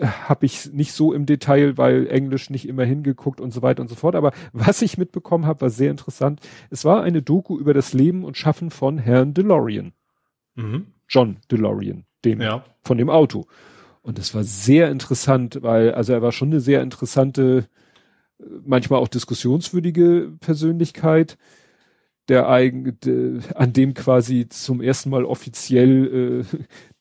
habe 0.02 0.46
ich 0.46 0.72
nicht 0.72 0.92
so 0.92 1.12
im 1.12 1.26
Detail, 1.26 1.76
weil 1.76 2.06
Englisch 2.06 2.50
nicht 2.50 2.68
immer 2.68 2.84
hingeguckt 2.84 3.40
und 3.40 3.52
so 3.52 3.62
weiter 3.62 3.82
und 3.82 3.88
so 3.88 3.94
fort. 3.94 4.14
Aber 4.14 4.32
was 4.52 4.82
ich 4.82 4.98
mitbekommen 4.98 5.46
habe, 5.46 5.62
war 5.62 5.70
sehr 5.70 5.90
interessant. 5.90 6.40
Es 6.70 6.84
war 6.84 7.02
eine 7.02 7.22
Doku 7.22 7.58
über 7.58 7.74
das 7.74 7.92
Leben 7.92 8.24
und 8.24 8.36
Schaffen 8.36 8.70
von 8.70 8.98
Herrn 8.98 9.34
DeLorean. 9.34 9.92
Mhm. 10.54 10.86
John 11.08 11.36
DeLorean, 11.50 12.04
dem, 12.24 12.40
ja. 12.40 12.64
von 12.82 12.98
dem 12.98 13.10
Auto. 13.10 13.46
Und 14.02 14.18
es 14.18 14.34
war 14.34 14.44
sehr 14.44 14.90
interessant, 14.90 15.58
weil, 15.62 15.92
also 15.92 16.12
er 16.12 16.22
war 16.22 16.32
schon 16.32 16.48
eine 16.50 16.60
sehr 16.60 16.82
interessante, 16.82 17.68
manchmal 18.64 19.00
auch 19.00 19.08
diskussionswürdige 19.08 20.32
Persönlichkeit 20.40 21.36
der 22.28 22.48
eigen, 22.48 22.98
de, 23.00 23.40
an 23.54 23.72
dem 23.72 23.94
quasi 23.94 24.48
zum 24.48 24.80
ersten 24.80 25.10
Mal 25.10 25.24
offiziell 25.24 26.44
äh, 26.52 26.56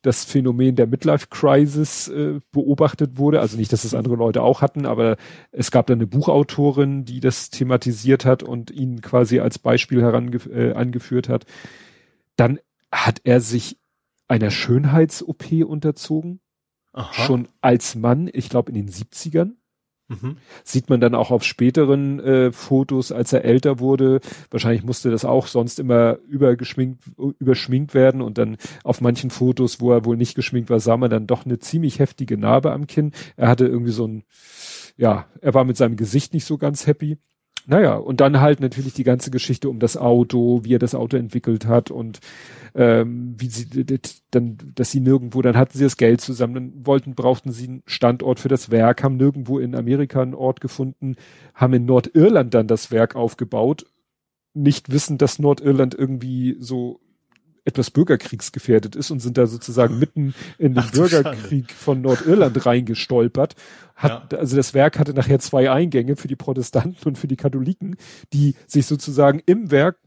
das 0.05 0.23
Phänomen 0.23 0.75
der 0.75 0.87
Midlife 0.87 1.27
Crisis 1.29 2.07
äh, 2.07 2.39
beobachtet 2.51 3.17
wurde. 3.17 3.39
Also 3.39 3.57
nicht, 3.57 3.73
dass 3.73 3.81
das 3.81 3.93
andere 3.93 4.15
Leute 4.15 4.43
auch 4.43 4.61
hatten, 4.61 4.85
aber 4.85 5.17
es 5.51 5.71
gab 5.71 5.87
dann 5.87 5.97
eine 5.97 6.07
Buchautorin, 6.07 7.05
die 7.05 7.19
das 7.19 7.49
thematisiert 7.49 8.25
hat 8.25 8.43
und 8.43 8.71
ihn 8.71 9.01
quasi 9.01 9.39
als 9.39 9.57
Beispiel 9.57 10.01
herange 10.01 10.37
äh, 10.49 10.73
angeführt 10.73 11.27
hat. 11.29 11.45
Dann 12.35 12.59
hat 12.91 13.21
er 13.23 13.41
sich 13.41 13.79
einer 14.27 14.51
Schönheits-OP 14.51 15.63
unterzogen. 15.65 16.39
Aha. 16.93 17.25
Schon 17.25 17.47
als 17.61 17.95
Mann, 17.95 18.29
ich 18.31 18.49
glaube 18.49 18.71
in 18.71 18.75
den 18.75 18.89
70ern. 18.89 19.53
Mhm. 20.07 20.37
Sieht 20.63 20.89
man 20.89 21.01
dann 21.01 21.15
auch 21.15 21.31
auf 21.31 21.43
späteren 21.43 22.19
äh, 22.19 22.51
Fotos, 22.51 23.11
als 23.11 23.33
er 23.33 23.43
älter 23.43 23.79
wurde. 23.79 24.19
Wahrscheinlich 24.51 24.83
musste 24.83 25.09
das 25.09 25.25
auch 25.25 25.47
sonst 25.47 25.79
immer 25.79 26.17
übergeschminkt, 26.27 27.03
überschminkt 27.39 27.95
werden 27.95 28.21
und 28.21 28.37
dann 28.37 28.57
auf 28.83 29.01
manchen 29.01 29.31
Fotos, 29.31 29.81
wo 29.81 29.91
er 29.91 30.05
wohl 30.05 30.17
nicht 30.17 30.35
geschminkt 30.35 30.69
war, 30.69 30.79
sah 30.79 30.97
man 30.97 31.09
dann 31.09 31.25
doch 31.25 31.45
eine 31.45 31.57
ziemlich 31.57 31.97
heftige 31.99 32.37
Narbe 32.37 32.71
am 32.71 32.85
Kinn. 32.85 33.13
Er 33.35 33.47
hatte 33.47 33.65
irgendwie 33.65 33.91
so 33.91 34.07
ein, 34.07 34.23
ja, 34.95 35.25
er 35.41 35.53
war 35.55 35.63
mit 35.63 35.77
seinem 35.77 35.95
Gesicht 35.95 36.33
nicht 36.33 36.45
so 36.45 36.57
ganz 36.59 36.85
happy. 36.85 37.17
Naja, 37.67 37.95
und 37.95 38.21
dann 38.21 38.41
halt 38.41 38.59
natürlich 38.59 38.93
die 38.93 39.03
ganze 39.03 39.31
Geschichte 39.31 39.69
um 39.69 39.79
das 39.79 39.97
Auto, 39.97 40.63
wie 40.63 40.75
er 40.75 40.79
das 40.79 40.93
Auto 40.93 41.17
entwickelt 41.17 41.65
hat 41.65 41.89
und 41.89 42.19
ähm, 42.75 43.35
wie 43.37 43.47
sie 43.47 43.85
dann, 44.29 44.57
dass 44.75 44.91
sie 44.91 44.99
nirgendwo, 44.99 45.41
dann 45.41 45.57
hatten 45.57 45.75
sie 45.77 45.83
das 45.83 45.97
Geld 45.97 46.21
zusammen, 46.21 46.53
dann 46.53 46.85
wollten, 46.85 47.15
brauchten 47.15 47.51
sie 47.51 47.67
einen 47.67 47.83
Standort 47.87 48.39
für 48.39 48.49
das 48.49 48.69
Werk, 48.69 49.03
haben 49.03 49.17
nirgendwo 49.17 49.57
in 49.57 49.73
Amerika 49.73 50.21
einen 50.21 50.35
Ort 50.35 50.61
gefunden, 50.61 51.15
haben 51.55 51.73
in 51.73 51.85
Nordirland 51.85 52.53
dann 52.53 52.67
das 52.67 52.91
Werk 52.91 53.15
aufgebaut, 53.15 53.85
nicht 54.53 54.91
wissen, 54.91 55.17
dass 55.17 55.39
Nordirland 55.39 55.95
irgendwie 55.95 56.57
so 56.59 56.99
etwas 57.65 57.91
bürgerkriegsgefährdet 57.91 58.95
ist 58.95 59.11
und 59.11 59.19
sind 59.19 59.37
da 59.37 59.47
sozusagen 59.47 59.99
mitten 59.99 60.33
in 60.57 60.73
den 60.73 60.79
Ach, 60.79 60.91
Bürgerkrieg 60.91 61.71
von 61.71 62.01
Nordirland 62.01 62.65
reingestolpert. 62.65 63.55
Hat, 63.95 64.31
ja. 64.31 64.37
Also 64.39 64.55
das 64.55 64.73
Werk 64.73 64.99
hatte 64.99 65.13
nachher 65.13 65.39
zwei 65.39 65.71
Eingänge 65.71 66.15
für 66.15 66.27
die 66.27 66.35
Protestanten 66.35 67.07
und 67.07 67.17
für 67.17 67.27
die 67.27 67.37
Katholiken, 67.37 67.97
die 68.33 68.55
sich 68.67 68.85
sozusagen 68.85 69.41
im 69.45 69.71
Werk 69.71 69.97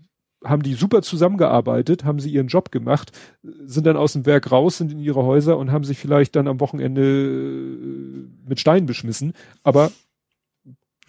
haben 0.45 0.63
die 0.63 0.75
super 0.75 1.03
zusammengearbeitet, 1.03 2.05
haben 2.05 2.21
sie 2.21 2.31
ihren 2.31 2.47
Job 2.47 2.71
gemacht, 2.71 3.11
sind 3.43 3.87
dann 3.87 3.97
aus 3.97 4.13
dem 4.13 4.25
Werk 4.25 4.53
raus, 4.53 4.79
sind 4.79 4.93
in 4.93 5.01
ihre 5.01 5.25
Häuser 5.25 5.59
und 5.59 5.73
haben 5.73 5.83
sich 5.83 5.99
vielleicht 5.99 6.37
dann 6.37 6.47
am 6.47 6.61
Wochenende 6.61 7.03
äh, 7.03 8.49
mit 8.49 8.61
Steinen 8.61 8.87
beschmissen. 8.87 9.33
Aber 9.65 9.91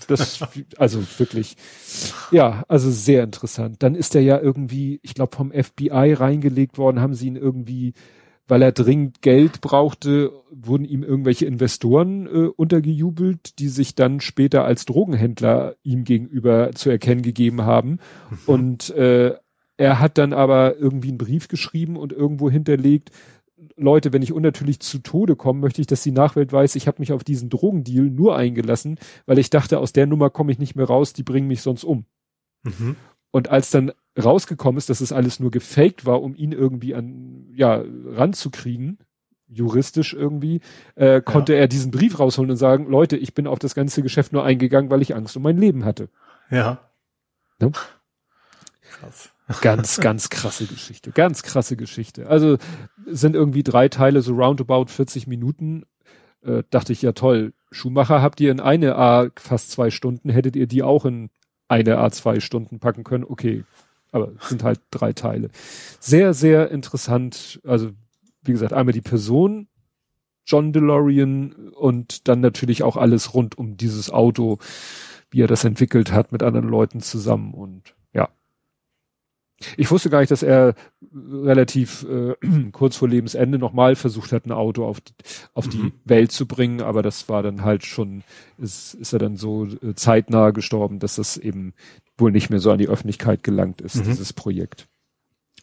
das, 0.08 0.40
also 0.78 1.04
wirklich, 1.18 1.56
ja, 2.32 2.64
also 2.68 2.90
sehr 2.92 3.24
interessant. 3.24 3.84
Dann 3.84 3.96
ist 3.96 4.16
er 4.16 4.22
ja 4.22 4.40
irgendwie, 4.40 5.00
ich 5.04 5.14
glaube, 5.14 5.36
vom 5.36 5.52
FBI 5.52 6.14
reingelegt 6.14 6.78
worden, 6.78 7.00
haben 7.02 7.14
sie 7.14 7.28
ihn 7.28 7.36
irgendwie, 7.36 7.94
weil 8.48 8.62
er 8.62 8.72
dringend 8.72 9.22
Geld 9.22 9.62
brauchte, 9.62 10.32
wurden 10.52 10.86
ihm 10.86 11.04
irgendwelche 11.04 11.46
Investoren 11.46 12.28
äh, 12.28 12.48
untergejubelt, 12.48 13.60
die 13.60 13.70
sich 13.70 13.96
dann 13.96 14.20
später 14.22 14.66
als 14.66 14.86
Drogenhändler 14.86 15.76
ihm 15.84 16.04
gegenüber 16.04 16.72
zu 16.74 16.90
erkennen 16.90 17.22
gegeben 17.22 17.64
haben. 17.64 18.00
Mhm. 18.30 18.38
Und 18.48 18.90
äh, 18.92 19.36
er 19.78 20.00
hat 20.00 20.18
dann 20.18 20.34
aber 20.34 20.78
irgendwie 20.78 21.08
einen 21.08 21.18
Brief 21.18 21.48
geschrieben 21.48 21.96
und 21.96 22.12
irgendwo 22.12 22.50
hinterlegt, 22.50 23.12
Leute, 23.76 24.14
wenn 24.14 24.22
ich 24.22 24.34
unnatürlich 24.34 24.80
zu 24.80 25.00
Tode 25.00 25.36
komme, 25.36 25.60
möchte 25.60 25.82
ich, 25.82 25.88
dass 25.88 26.04
die 26.04 26.12
Nachwelt 26.12 26.52
weiß, 26.52 26.76
ich 26.76 26.88
habe 26.88 27.00
mich 27.00 27.12
auf 27.12 27.24
diesen 27.24 27.50
Drogendeal 27.50 28.06
nur 28.06 28.36
eingelassen, 28.36 29.00
weil 29.26 29.40
ich 29.40 29.50
dachte, 29.50 29.80
aus 29.80 29.94
der 29.94 30.08
Nummer 30.08 30.30
komme 30.30 30.52
ich 30.52 30.60
nicht 30.60 30.76
mehr 30.76 30.86
raus, 30.86 31.14
die 31.14 31.24
bringen 31.24 31.48
mich 31.48 31.62
sonst 31.62 31.84
um. 31.84 32.06
Mhm. 32.64 32.96
Und 33.32 33.50
als 33.50 33.72
dann 33.72 33.92
rausgekommen 34.22 34.78
ist, 34.78 34.90
dass 34.90 35.02
es 35.02 35.12
alles 35.12 35.40
nur 35.40 35.52
gefaked 35.52 36.06
war, 36.06 36.22
um 36.22 36.36
ihn 36.36 36.52
irgendwie 36.52 36.96
an, 36.96 37.48
ja, 37.54 37.84
ranzukriegen, 38.06 39.00
juristisch 39.48 40.14
irgendwie, 40.14 40.62
äh, 40.96 41.22
konnte 41.22 41.54
ja. 41.54 41.60
er 41.60 41.68
diesen 41.68 41.92
Brief 41.92 42.20
rausholen 42.20 42.52
und 42.52 42.58
sagen, 42.58 42.88
Leute, 42.88 43.18
ich 43.18 43.34
bin 43.34 43.48
auf 43.48 43.60
das 43.60 43.76
ganze 43.76 44.02
Geschäft 44.04 44.34
nur 44.34 44.44
eingegangen, 44.44 44.90
weil 44.90 45.02
ich 45.02 45.16
Angst 45.16 45.36
um 45.38 45.44
mein 45.44 45.58
Leben 45.58 45.86
hatte. 45.86 46.10
Ja. 46.50 46.90
No? 47.60 47.72
Krass. 48.82 49.32
Ganz, 49.62 50.00
ganz 50.00 50.30
krasse 50.30 50.66
Geschichte. 50.66 51.12
Ganz 51.12 51.42
krasse 51.44 51.76
Geschichte. 51.76 52.28
Also 52.28 52.58
sind 53.06 53.36
irgendwie 53.36 53.64
drei 53.64 53.90
Teile, 53.90 54.22
so 54.22 54.34
roundabout 54.34 54.86
40 54.88 55.28
Minuten. 55.28 55.84
Äh, 56.42 56.64
dachte 56.70 56.94
ich, 56.94 57.02
ja 57.02 57.14
toll. 57.14 57.54
Schumacher 57.72 58.22
habt 58.22 58.40
ihr 58.40 58.52
in 58.52 58.60
eine 58.60 58.96
A 58.96 59.30
fast 59.38 59.72
zwei 59.72 59.90
Stunden, 59.90 60.30
hättet 60.30 60.56
ihr 60.56 60.68
die 60.68 60.84
auch 60.84 61.06
in 61.06 61.30
eine 61.68 61.98
A 61.98 62.12
zwei 62.12 62.40
Stunden 62.40 62.80
packen 62.80 63.04
können. 63.04 63.24
Okay. 63.24 63.64
Aber 64.12 64.32
sind 64.40 64.64
halt 64.64 64.82
drei 64.92 65.14
Teile. 65.14 65.50
Sehr, 66.00 66.34
sehr 66.34 66.72
interessant. 66.72 67.60
Also, 67.66 67.92
wie 68.44 68.52
gesagt, 68.52 68.74
einmal 68.74 68.94
die 68.94 69.02
Person, 69.02 69.68
John 70.46 70.74
DeLorean 70.74 71.54
und 71.76 72.28
dann 72.28 72.40
natürlich 72.40 72.82
auch 72.82 72.98
alles 72.98 73.36
rund 73.36 73.58
um 73.58 73.78
dieses 73.78 74.10
Auto, 74.10 74.58
wie 75.30 75.42
er 75.42 75.48
das 75.48 75.64
entwickelt 75.64 76.12
hat 76.12 76.32
mit 76.32 76.42
anderen 76.42 76.68
Leuten 76.68 77.02
zusammen 77.02 77.54
und 77.54 77.94
ich 79.78 79.92
wusste 79.92 80.10
gar 80.10 80.20
nicht, 80.20 80.32
dass 80.32 80.44
er 80.44 80.76
relativ 81.14 82.06
äh, 82.10 82.36
kurz 82.72 82.96
vor 82.96 83.10
Lebensende 83.10 83.58
nochmal 83.58 83.96
versucht 83.96 84.32
hat, 84.32 84.46
ein 84.46 84.52
Auto 84.52 84.86
auf, 84.86 85.00
auf 85.54 85.68
mhm. 85.68 85.70
die 85.72 85.94
Welt 86.06 86.32
zu 86.32 86.48
bringen, 86.48 86.82
aber 86.82 87.02
das 87.02 87.28
war 87.30 87.44
dann 87.44 87.64
halt 87.64 87.86
schon, 87.86 88.24
ist, 88.58 88.94
ist 88.94 89.14
er 89.14 89.20
dann 89.20 89.36
so 89.36 89.66
äh, 89.66 89.96
zeitnah 89.96 90.52
gestorben, 90.52 91.00
dass 91.00 91.16
das 91.16 91.38
eben 91.38 91.74
wohl 92.18 92.32
nicht 92.32 92.50
mehr 92.50 92.60
so 92.60 92.72
an 92.72 92.78
die 92.78 92.88
Öffentlichkeit 92.88 93.44
gelangt 93.44 93.82
ist, 93.82 93.98
mhm. 93.98 94.04
dieses 94.04 94.34
Projekt. 94.34 94.88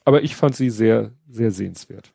Aber 0.05 0.23
ich 0.23 0.37
fand 0.37 0.55
sie 0.55 0.71
sehr, 0.71 1.13
sehr 1.29 1.51
sehenswert. 1.51 2.13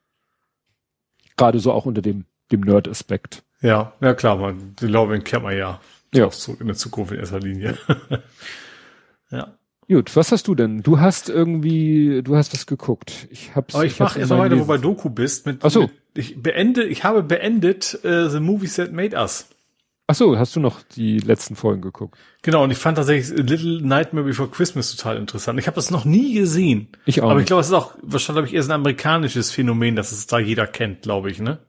Gerade 1.35 1.59
so 1.59 1.71
auch 1.71 1.85
unter 1.85 2.01
dem, 2.01 2.25
dem 2.51 2.61
Nerd-Aspekt. 2.61 3.43
Ja, 3.61 3.93
ja 4.01 4.13
klar, 4.13 4.37
man, 4.37 4.75
die 4.75 4.87
Lorbeeren 4.87 5.23
kennt 5.23 5.43
man 5.43 5.57
ja. 5.57 5.79
Ja. 6.13 6.25
Auch 6.25 6.33
zurück 6.33 6.61
in 6.61 6.67
der 6.67 6.75
Zukunft 6.75 7.13
in 7.13 7.19
erster 7.19 7.39
Linie. 7.39 7.77
ja. 9.31 9.57
Gut, 9.91 10.15
was 10.15 10.31
hast 10.31 10.47
du 10.47 10.55
denn? 10.55 10.83
Du 10.83 11.01
hast 11.01 11.27
irgendwie, 11.27 12.21
du 12.23 12.37
hast 12.37 12.53
was 12.53 12.65
geguckt. 12.65 13.27
Ich 13.29 13.55
hab's. 13.55 13.75
Aber 13.75 13.83
ich, 13.83 13.91
ich 13.93 13.99
mach 13.99 14.15
erst 14.15 14.29
mal 14.29 14.39
weiter, 14.39 14.57
wo 14.57 14.63
bei 14.63 14.77
Doku 14.77 15.09
bist. 15.09 15.45
Mit, 15.45 15.57
Ach 15.65 15.69
so. 15.69 15.81
Mit, 15.81 15.91
ich 16.13 16.41
beende, 16.41 16.85
ich 16.85 17.03
habe 17.03 17.23
beendet 17.23 17.99
uh, 18.05 18.29
The 18.29 18.39
Movies 18.39 18.75
That 18.75 18.93
Made 18.93 19.17
Us. 19.17 19.49
Ach 20.07 20.15
so, 20.15 20.37
hast 20.37 20.55
du 20.55 20.61
noch 20.61 20.81
die 20.81 21.19
letzten 21.19 21.57
Folgen 21.57 21.81
geguckt? 21.81 22.17
Genau, 22.41 22.63
und 22.63 22.71
ich 22.71 22.77
fand 22.77 22.97
tatsächlich 22.97 23.37
Little 23.37 23.81
Nightmare 23.81 24.25
Before 24.25 24.49
Christmas 24.49 24.95
total 24.95 25.17
interessant. 25.17 25.59
Ich 25.59 25.67
habe 25.67 25.75
das 25.75 25.91
noch 25.91 26.05
nie 26.05 26.35
gesehen. 26.35 26.87
Ich 27.05 27.21
auch. 27.21 27.29
Aber 27.29 27.41
ich 27.41 27.45
glaube, 27.45 27.59
es 27.59 27.67
ist 27.67 27.73
auch 27.73 27.93
wahrscheinlich 28.01 28.53
eher 28.53 28.63
so 28.63 28.69
ein 28.71 28.75
amerikanisches 28.75 29.51
Phänomen, 29.51 29.97
dass 29.97 30.13
es 30.13 30.25
da 30.25 30.39
jeder 30.39 30.67
kennt, 30.67 31.01
glaube 31.01 31.29
ich, 31.31 31.39
ne? 31.41 31.59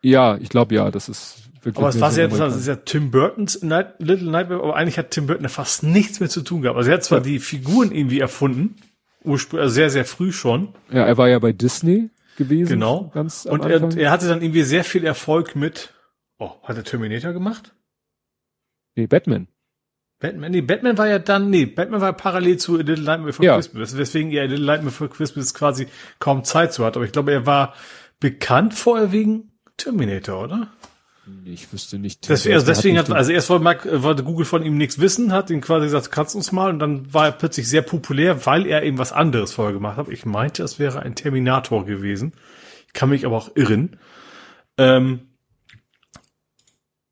Ja, 0.00 0.38
ich 0.38 0.48
glaube 0.48 0.74
ja, 0.74 0.90
das 0.90 1.10
ist 1.10 1.43
wirklich. 1.64 1.78
Aber 1.78 1.88
es 1.88 2.00
war 2.00 2.10
sehr 2.10 2.24
interessant. 2.24 2.52
Es 2.52 2.60
ist 2.60 2.66
ja 2.66 2.76
Tim 2.76 3.10
Burtons 3.10 3.62
Night, 3.62 3.94
Little 3.98 4.30
Nightmare, 4.30 4.62
aber 4.62 4.76
eigentlich 4.76 4.98
hat 4.98 5.10
Tim 5.10 5.26
Burton 5.26 5.44
ja 5.44 5.48
fast 5.48 5.82
nichts 5.82 6.20
mehr 6.20 6.28
zu 6.28 6.42
tun 6.42 6.62
gehabt. 6.62 6.76
Also 6.76 6.90
er 6.90 6.96
hat 6.96 7.04
zwar 7.04 7.18
ja. 7.18 7.24
die 7.24 7.38
Figuren 7.38 7.92
irgendwie 7.92 8.20
erfunden, 8.20 8.76
ursprünglich, 9.22 9.64
also 9.64 9.74
sehr, 9.74 9.90
sehr 9.90 10.04
früh 10.04 10.32
schon. 10.32 10.74
Ja, 10.90 11.04
er 11.04 11.16
war 11.16 11.28
ja 11.28 11.38
bei 11.38 11.52
Disney 11.52 12.10
gewesen. 12.36 12.68
Genau. 12.68 13.10
Ganz 13.14 13.46
Und 13.46 13.64
er, 13.64 13.96
er 13.96 14.10
hatte 14.10 14.28
dann 14.28 14.42
irgendwie 14.42 14.62
sehr 14.62 14.84
viel 14.84 15.04
Erfolg 15.04 15.56
mit, 15.56 15.94
oh, 16.38 16.50
hat 16.62 16.76
er 16.76 16.84
Terminator 16.84 17.32
gemacht? 17.32 17.74
Nee, 18.96 19.06
Batman. 19.06 19.48
Batman, 20.20 20.52
nee, 20.52 20.62
Batman 20.62 20.96
war 20.96 21.08
ja 21.08 21.18
dann, 21.18 21.50
nee, 21.50 21.66
Batman 21.66 22.00
war 22.00 22.12
parallel 22.12 22.56
zu 22.56 22.76
A 22.76 22.78
Little 22.78 23.04
Nightmare 23.04 23.32
for 23.32 23.44
ja. 23.44 23.56
Christmas, 23.56 23.98
weswegen 23.98 24.30
er 24.30 24.44
A 24.44 24.46
Little 24.46 24.64
Nightmare 24.64 24.92
for 24.92 25.10
Christmas 25.10 25.52
quasi 25.52 25.86
kaum 26.18 26.44
Zeit 26.44 26.72
zu 26.72 26.84
hat. 26.84 26.96
Aber 26.96 27.04
ich 27.04 27.12
glaube, 27.12 27.32
er 27.32 27.46
war 27.46 27.74
bekannt 28.20 28.74
vorher 28.74 29.12
wegen 29.12 29.52
Terminator, 29.76 30.44
oder? 30.44 30.68
Ich 31.44 31.72
wüsste 31.72 31.98
nicht. 31.98 32.28
Deswegen, 32.28 32.54
also 32.54 32.66
deswegen 32.66 32.98
hat, 32.98 33.10
also 33.10 33.32
erst 33.32 33.48
wollte, 33.48 34.02
wollte 34.02 34.24
Google 34.24 34.44
von 34.44 34.62
ihm 34.62 34.76
nichts 34.76 34.98
wissen, 34.98 35.32
hat 35.32 35.50
ihn 35.50 35.60
quasi 35.60 35.86
gesagt, 35.86 36.10
kannst 36.10 36.34
uns 36.34 36.52
mal, 36.52 36.70
und 36.70 36.78
dann 36.78 37.12
war 37.14 37.26
er 37.26 37.32
plötzlich 37.32 37.68
sehr 37.68 37.82
populär, 37.82 38.44
weil 38.46 38.66
er 38.66 38.82
eben 38.82 38.98
was 38.98 39.12
anderes 39.12 39.52
vorher 39.52 39.72
gemacht 39.72 39.96
hat. 39.96 40.08
Ich 40.08 40.26
meinte, 40.26 40.62
es 40.62 40.78
wäre 40.78 41.00
ein 41.00 41.14
Terminator 41.14 41.86
gewesen. 41.86 42.32
Ich 42.86 42.92
kann 42.92 43.08
mich 43.08 43.24
aber 43.24 43.36
auch 43.36 43.56
irren. 43.56 43.96
Ähm, 44.76 45.20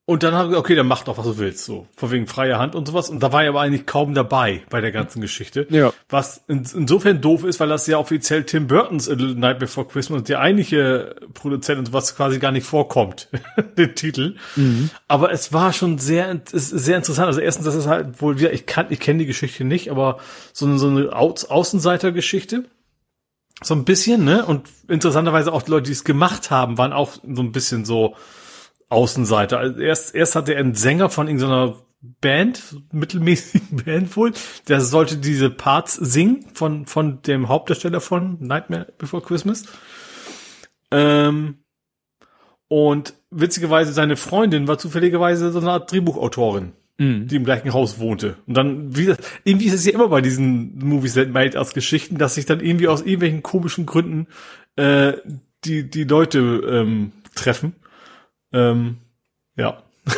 und 0.05 0.25
dann 0.25 0.35
haben 0.35 0.51
wir, 0.51 0.59
okay, 0.59 0.75
dann 0.75 0.89
mach 0.89 1.05
doch, 1.05 1.17
was 1.17 1.25
du 1.25 1.39
willst, 1.39 1.65
so. 1.65 1.87
Vor 1.97 2.11
wegen 2.11 2.27
freier 2.27 2.59
Hand 2.59 2.75
und 2.75 2.89
sowas. 2.89 3.09
Und 3.09 3.23
da 3.23 3.33
war 3.33 3.45
er 3.45 3.51
aber 3.51 3.61
eigentlich 3.61 3.87
kaum 3.87 4.15
dabei 4.15 4.63
bei 4.69 4.81
der 4.81 4.91
ganzen 4.91 5.21
Geschichte. 5.21 5.65
Ja. 5.71 5.93
Was 6.09 6.43
in, 6.49 6.67
insofern 6.75 7.21
doof 7.21 7.45
ist, 7.45 7.61
weil 7.61 7.69
das 7.69 7.87
ja 7.87 7.99
offiziell 7.99 8.43
Tim 8.43 8.67
Burtons 8.67 9.09
A 9.09 9.13
Little 9.13 9.37
Night 9.37 9.61
Before 9.61 9.87
Christmas 9.87 10.25
der 10.25 10.41
eigentliche 10.41 11.15
Produzent 11.35 11.79
und 11.79 11.87
sowas 11.87 12.17
quasi 12.17 12.41
gar 12.41 12.51
nicht 12.51 12.67
vorkommt, 12.67 13.29
den 13.79 13.95
Titel. 13.95 14.35
Mhm. 14.57 14.91
Aber 15.07 15.31
es 15.31 15.53
war 15.53 15.73
schon 15.73 15.99
sehr, 15.99 16.43
sehr 16.51 16.97
interessant. 16.97 17.29
Also 17.29 17.41
erstens, 17.41 17.67
das 17.67 17.77
ist 17.77 17.87
halt 17.87 18.21
wohl 18.21 18.41
wieder, 18.41 18.53
ich 18.53 18.67
kann, 18.67 18.87
ich 18.91 18.99
kenne 18.99 19.21
die 19.21 19.27
Geschichte 19.27 19.63
nicht, 19.63 19.89
aber 19.89 20.19
so 20.53 20.67
eine, 20.67 20.79
so 20.79 20.89
eine 20.89 21.15
Außenseiter-Geschichte. 21.15 22.65
So 23.63 23.75
ein 23.75 23.85
bisschen, 23.85 24.25
ne? 24.25 24.45
Und 24.45 24.69
interessanterweise 24.89 25.53
auch 25.53 25.63
die 25.63 25.71
Leute, 25.71 25.85
die 25.85 25.93
es 25.93 26.03
gemacht 26.03 26.51
haben, 26.51 26.77
waren 26.77 26.93
auch 26.93 27.13
so 27.13 27.43
ein 27.43 27.53
bisschen 27.53 27.85
so, 27.85 28.17
Außenseiter. 28.93 29.59
Also 29.59 29.81
erst, 29.81 30.15
erst 30.15 30.37
hatte 30.37 30.55
er 30.55 30.61
einen 30.61 30.75
Sänger 30.75 31.11
von 31.11 31.27
irgendeiner 31.27 31.77
Band, 32.21 32.77
mittelmäßigen 32.93 33.83
Band 33.85 34.17
wohl, 34.17 34.33
der 34.69 34.81
sollte 34.81 35.17
diese 35.17 35.51
Parts 35.51 35.95
singen 35.95 36.45
von, 36.53 36.87
von 36.87 37.23
dem 37.23 37.49
Hauptdarsteller 37.49 38.01
von 38.01 38.37
Nightmare 38.41 38.93
Before 38.99 39.23
Christmas. 39.23 39.65
Ähm, 40.91 41.59
und 42.69 43.15
witzigerweise 43.31 43.93
seine 43.93 44.17
Freundin 44.17 44.67
war 44.67 44.79
zufälligerweise 44.79 45.53
so 45.53 45.61
eine 45.61 45.71
Art 45.71 45.93
Drehbuchautorin, 45.93 46.73
mhm. 46.99 47.29
die 47.29 47.37
im 47.37 47.45
gleichen 47.45 47.73
Haus 47.73 47.99
wohnte. 47.99 48.37
Und 48.47 48.55
dann, 48.57 48.97
wie, 48.97 49.15
irgendwie 49.45 49.67
ist 49.67 49.75
es 49.75 49.87
ja 49.87 49.93
immer 49.93 50.09
bei 50.09 50.21
diesen 50.21 50.79
Movies 50.79 51.15
that 51.15 51.31
made 51.31 51.57
als 51.59 51.73
Geschichten, 51.73 52.19
dass 52.19 52.35
sich 52.35 52.47
dann 52.47 52.61
irgendwie 52.61 52.89
aus 52.89 53.01
irgendwelchen 53.01 53.43
komischen 53.43 53.87
Gründen 53.87 54.27
äh, 54.77 55.13
die, 55.65 55.89
die 55.89 56.05
Leute 56.05 56.39
ähm, 56.39 57.13
treffen 57.35 57.77
ähm, 58.53 58.99
ja. 59.57 59.83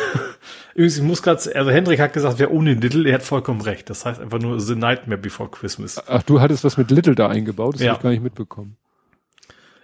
Übrigens, 0.73 0.97
ich 0.97 1.03
muss 1.03 1.21
gerade, 1.21 1.55
also 1.55 1.71
Hendrik 1.71 1.99
hat 1.99 2.13
gesagt, 2.13 2.39
wer 2.39 2.51
ohne 2.51 2.73
Little, 2.73 3.07
er 3.07 3.15
hat 3.15 3.23
vollkommen 3.23 3.61
recht. 3.61 3.89
Das 3.89 4.05
heißt 4.05 4.19
einfach 4.19 4.39
nur 4.39 4.59
The 4.59 4.75
Nightmare 4.75 5.19
Before 5.19 5.49
Christmas. 5.49 6.01
Ach, 6.07 6.23
du 6.23 6.41
hattest 6.41 6.63
was 6.63 6.77
mit 6.77 6.91
Little 6.91 7.15
da 7.15 7.29
eingebaut, 7.29 7.75
das 7.75 7.81
ja. 7.81 7.89
habe 7.89 7.97
ich 7.97 8.03
gar 8.03 8.09
nicht 8.09 8.23
mitbekommen. 8.23 8.77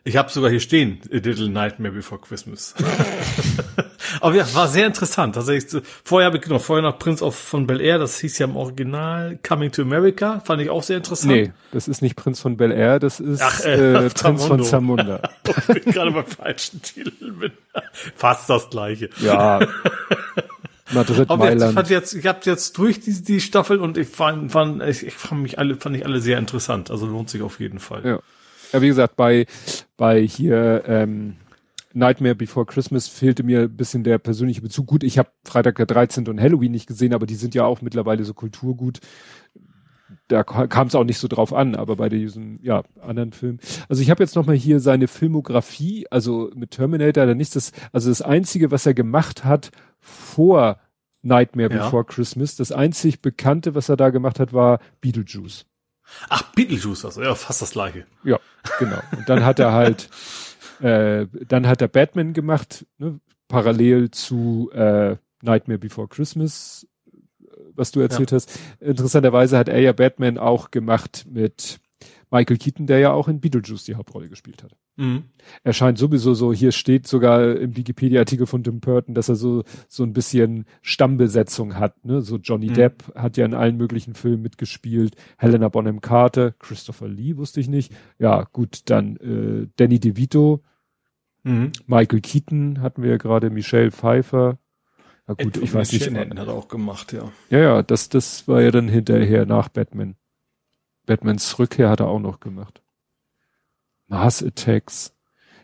Ich 0.03 0.17
habe 0.17 0.31
sogar 0.31 0.49
hier 0.49 0.59
stehen, 0.59 0.99
A 1.11 1.17
Little 1.17 1.49
Nightmare 1.49 1.93
Before 1.93 2.19
Christmas. 2.19 2.73
Aber 4.21 4.35
ja, 4.35 4.51
war 4.55 4.67
sehr 4.67 4.88
interessant. 4.88 5.35
Tatsächlich, 5.35 5.83
vorher 6.03 6.25
habe 6.25 6.38
ich 6.38 6.43
genau, 6.43 6.57
vorher 6.57 6.81
noch 6.81 6.97
Prince 6.97 7.23
of 7.23 7.35
von 7.35 7.67
Bel 7.67 7.80
Air, 7.80 7.99
das 7.99 8.19
hieß 8.19 8.39
ja 8.39 8.47
im 8.47 8.55
Original 8.55 9.38
Coming 9.47 9.71
to 9.71 9.83
America, 9.83 10.39
fand 10.39 10.61
ich 10.61 10.71
auch 10.71 10.81
sehr 10.81 10.97
interessant. 10.97 11.31
Nee, 11.31 11.53
das 11.71 11.88
ist 11.88 12.01
nicht 12.01 12.15
Prinz 12.15 12.39
von 12.39 12.57
Bel 12.57 12.71
Air, 12.71 12.99
das 12.99 13.19
ist 13.19 13.41
Ach, 13.41 13.63
äh, 13.63 14.05
äh, 14.05 14.09
Prinz 14.13 14.43
von 14.43 14.63
Zamunda. 14.63 15.21
ich 15.67 15.83
bin 15.83 15.93
gerade 15.93 16.11
beim 16.11 16.25
falschen 16.25 16.81
Titel. 16.81 17.11
Bin. 17.31 17.51
Fast 18.15 18.49
das 18.49 18.71
gleiche. 18.71 19.09
Ja. 19.19 19.59
Madrid, 20.91 21.30
Aber 21.30 21.45
Mailand. 21.45 21.71
Ich 21.71 21.75
fand 21.75 21.89
jetzt, 21.91 22.13
ich 22.13 22.25
habe 22.25 22.39
jetzt 22.43 22.77
durch 22.77 22.99
die, 22.99 23.21
die 23.21 23.39
Staffel 23.39 23.80
und 23.80 23.97
ich 23.97 24.07
fand, 24.07 24.51
fand 24.51 24.81
ich, 24.81 25.05
ich 25.05 25.13
fand 25.13 25.43
mich 25.43 25.59
alle, 25.59 25.75
fand 25.75 25.95
ich 25.95 26.05
alle 26.05 26.19
sehr 26.21 26.39
interessant. 26.39 26.89
Also 26.89 27.05
lohnt 27.05 27.30
sich 27.30 27.43
auf 27.43 27.59
jeden 27.59 27.80
Fall. 27.80 28.03
Ja. 28.03 28.19
Ja, 28.72 28.82
wie 28.82 28.88
gesagt, 28.88 29.16
bei, 29.16 29.45
bei 29.98 30.22
hier 30.22 30.83
ähm, 30.88 31.35
Nightmare 31.93 32.35
Before 32.35 32.66
Christmas 32.66 33.08
fehlte 33.08 33.43
mir 33.43 33.61
ein 33.61 33.75
bisschen 33.75 34.03
der 34.03 34.17
persönliche 34.17 34.61
Bezug. 34.61 34.88
Gut, 34.88 35.03
ich 35.03 35.17
habe 35.17 35.30
Freitag 35.43 35.75
der 35.75 35.85
13. 35.85 36.27
und 36.27 36.40
Halloween 36.40 36.72
nicht 36.72 36.88
gesehen, 36.88 37.14
aber 37.14 37.25
die 37.25 37.35
sind 37.35 37.56
ja 37.56 37.66
auch 37.66 37.82
mittlerweile 37.82 38.24
so 38.24 38.33
Kulturgut. 38.33 39.00
Da 40.27 40.43
kam 40.43 40.88
es 40.88 40.95
auch 40.95 41.03
nicht 41.03 41.17
so 41.17 41.27
drauf 41.27 41.53
an, 41.53 41.75
aber 41.75 41.98
bei 41.98 42.08
diesen 42.08 42.59
ja, 42.64 42.83
anderen 43.01 43.33
Filmen. 43.33 43.59
Also 43.90 44.01
ich 44.01 44.09
habe 44.09 44.24
jetzt 44.24 44.35
nochmal 44.35 44.56
hier 44.56 44.80
seine 44.80 45.08
Filmografie, 45.08 46.06
also 46.09 46.51
mit 46.56 46.72
Terminator, 46.72 47.25
da 47.25 47.33
nicht 47.33 47.56
das, 47.56 47.72
also 47.91 48.09
das 48.09 48.22
Einzige, 48.22 48.72
was 48.72 48.85
er 48.85 48.93
gemacht 48.93 49.43
hat 49.43 49.72
vor 50.00 50.80
Nightmare 51.22 51.74
ja. 51.74 51.83
Before 51.83 52.06
Christmas, 52.06 52.56
das 52.56 52.72
einzig 52.72 53.22
Bekannte, 53.22 53.75
was 53.75 53.90
er 53.90 53.98
da 53.98 54.09
gemacht 54.09 54.40
hat, 54.40 54.53
war 54.53 54.80
Beetlejuice. 55.01 55.66
Ach, 56.30 56.43
Beetlejuice, 56.53 57.06
also 57.06 57.22
ja, 57.22 57.35
fast 57.35 57.61
das 57.61 57.72
gleiche. 57.72 58.06
Ja, 58.23 58.40
genau. 58.80 58.99
Und 59.15 59.27
dann 59.27 59.45
hat 59.45 59.59
er 59.59 59.72
halt, 59.72 60.09
äh, 60.81 61.27
dann 61.48 61.67
hat 61.67 61.81
er 61.81 61.88
Batman 61.88 62.33
gemacht, 62.33 62.85
ne, 62.98 63.19
parallel 63.48 64.11
zu 64.11 64.69
äh, 64.73 65.17
Nightmare 65.41 65.80
Before 65.80 66.07
Christmas, 66.07 66.88
was 67.73 67.91
du 67.91 67.99
erzählt 67.99 68.31
ja. 68.31 68.35
hast. 68.35 68.59
Interessanterweise 68.80 69.57
hat 69.57 69.69
er 69.69 69.80
ja 69.80 69.91
Batman 69.91 70.38
auch 70.38 70.72
gemacht 70.72 71.25
mit 71.30 71.80
Michael 72.32 72.58
Keaton, 72.58 72.88
der 72.88 73.00
ja 73.00 73.11
auch 73.11 73.27
in 73.27 73.42
Beetlejuice 73.42 73.84
die 73.84 73.95
Hauptrolle 73.95 74.30
gespielt 74.30 74.64
hat. 74.64 74.76
Mhm. 74.95 75.24
Er 75.64 75.74
scheint 75.74 75.98
sowieso 75.98 76.34
so, 76.34 76.53
hier 76.53 76.72
steht 76.72 77.06
sogar 77.06 77.58
im 77.58 77.76
Wikipedia-Artikel 77.76 78.48
von 78.48 78.64
Tim 78.64 78.80
Burton, 78.80 79.14
dass 79.14 79.27
er 79.27 79.35
so, 79.35 79.64
so 79.90 80.03
ein 80.03 80.14
bisschen 80.14 80.66
Stammbesetzung 80.82 81.76
hat, 81.76 82.06
ne? 82.06 82.22
So 82.22 82.38
Johnny 82.38 82.69
mhm. 82.69 82.74
Depp 82.74 83.16
hat 83.16 83.35
ja 83.35 83.45
in 83.45 83.53
allen 83.53 83.76
möglichen 83.76 84.14
Filmen 84.14 84.42
mitgespielt, 84.42 85.16
Helena 85.38 85.68
Bonham 85.68 86.00
Carter, 86.00 86.51
Christopher 86.51 87.10
Lee 87.10 87.35
wusste 87.35 87.60
ich 87.60 87.68
nicht. 87.68 87.93
Ja, 88.18 88.48
gut, 88.51 88.90
dann 88.90 89.18
äh, 89.18 89.68
Danny 89.76 90.00
DeVito, 90.00 90.64
mhm. 91.43 91.74
Michael 91.85 92.22
Keaton 92.22 92.82
hatten 92.82 93.03
wir 93.03 93.11
ja 93.11 93.18
gerade, 93.18 93.50
Michelle 93.50 93.92
Pfeiffer. 93.92 94.58
Ja 95.27 95.34
gut, 95.34 95.58
Ed 95.58 95.64
ich 95.64 95.74
weiß 95.74 95.92
nicht. 95.92 96.10
Hat 96.10 96.38
er 96.38 96.48
auch 96.50 96.69
gemacht, 96.69 97.11
ja. 97.11 97.32
Ja, 97.50 97.60
ja, 97.60 97.84
das, 97.84 98.08
das 98.08 98.48
war 98.48 98.61
ja 98.61 98.72
dann 98.72 98.88
hinterher 98.88 99.45
nach 99.45 99.68
Batman. 99.68 100.16
Batmans 101.05 101.57
Rückkehr 101.59 101.89
hat 101.89 101.99
er 101.99 102.07
auch 102.07 102.19
noch 102.19 102.39
gemacht. 102.39 102.81
Mars 104.07 104.43
Attacks. 104.43 105.15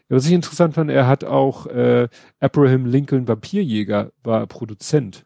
Ja, 0.09 0.15
was 0.15 0.25
ich 0.25 0.31
interessant 0.31 0.73
fand, 0.73 0.89
er 0.89 1.07
hat 1.07 1.23
auch 1.23 1.67
äh, 1.67 2.07
Abraham 2.39 2.85
Lincoln 2.85 3.27
Vampirjäger 3.27 4.11
war 4.23 4.47
Produzent. 4.47 5.25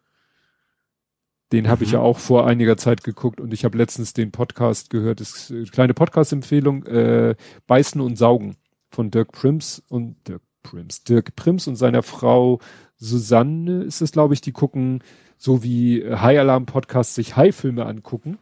Den 1.51 1.67
habe 1.67 1.83
ich 1.83 1.91
ja 1.91 1.99
mhm. 1.99 2.05
auch 2.05 2.17
vor 2.17 2.47
einiger 2.47 2.77
Zeit 2.77 3.03
geguckt 3.03 3.39
und 3.39 3.53
ich 3.53 3.65
habe 3.65 3.77
letztens 3.77 4.13
den 4.13 4.31
Podcast 4.31 4.89
gehört, 4.89 5.19
das 5.19 5.33
ist 5.33 5.51
eine 5.51 5.65
kleine 5.65 5.93
Podcast-Empfehlung, 5.93 6.85
äh, 6.85 7.35
Beißen 7.67 8.01
und 8.01 8.15
Saugen 8.15 8.55
von 8.89 9.11
Dirk 9.11 9.33
Prims 9.33 9.83
und 9.87 10.15
Dirk 10.27 10.41
Prims, 10.63 11.03
Dirk 11.03 11.35
Prims 11.35 11.67
und 11.67 11.75
seiner 11.75 12.03
Frau 12.03 12.59
Susanne 12.95 13.83
ist 13.83 14.01
es, 14.01 14.11
glaube 14.11 14.33
ich, 14.33 14.41
die 14.41 14.51
gucken, 14.51 15.03
so 15.37 15.63
wie 15.63 16.03
High 16.05 16.39
Alarm 16.39 16.65
Podcast 16.65 17.15
sich 17.15 17.35
High-Filme 17.35 17.85
angucken 17.85 18.37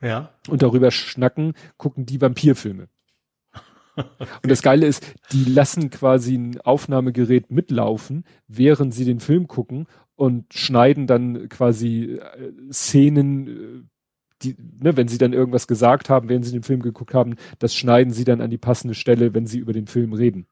ja. 0.00 0.30
Und 0.48 0.62
darüber 0.62 0.90
schnacken, 0.90 1.54
gucken 1.76 2.06
die 2.06 2.20
Vampirfilme. 2.20 2.88
Und 3.96 4.50
das 4.50 4.62
Geile 4.62 4.86
ist, 4.86 5.04
die 5.32 5.44
lassen 5.44 5.90
quasi 5.90 6.36
ein 6.36 6.60
Aufnahmegerät 6.60 7.50
mitlaufen, 7.50 8.24
während 8.46 8.94
sie 8.94 9.04
den 9.04 9.18
Film 9.18 9.48
gucken 9.48 9.86
und 10.14 10.52
schneiden 10.54 11.06
dann 11.06 11.48
quasi 11.48 12.20
äh, 12.20 12.52
Szenen, 12.72 13.48
äh, 13.48 13.82
die, 14.42 14.56
ne, 14.80 14.96
wenn 14.96 15.08
sie 15.08 15.18
dann 15.18 15.32
irgendwas 15.32 15.66
gesagt 15.66 16.10
haben, 16.10 16.28
während 16.28 16.44
sie 16.44 16.52
den 16.52 16.62
Film 16.62 16.80
geguckt 16.80 17.14
haben, 17.14 17.34
das 17.58 17.74
schneiden 17.74 18.12
sie 18.12 18.24
dann 18.24 18.40
an 18.40 18.50
die 18.50 18.58
passende 18.58 18.94
Stelle, 18.94 19.34
wenn 19.34 19.46
sie 19.46 19.58
über 19.58 19.72
den 19.72 19.86
Film 19.86 20.12
reden. 20.12 20.46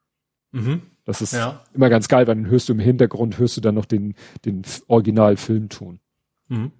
Mhm. 0.51 0.81
Das 1.05 1.21
ist 1.21 1.33
ja. 1.33 1.63
immer 1.73 1.89
ganz 1.89 2.09
geil, 2.09 2.27
weil 2.27 2.35
dann 2.35 2.47
hörst 2.47 2.67
du 2.67 2.73
im 2.73 2.79
Hintergrund, 2.79 3.39
hörst 3.39 3.55
du 3.55 3.61
dann 3.61 3.75
noch 3.75 3.85
den, 3.85 4.15
den 4.43 4.63
Original-Filmton. 4.87 5.99
Mhm. 6.49 6.71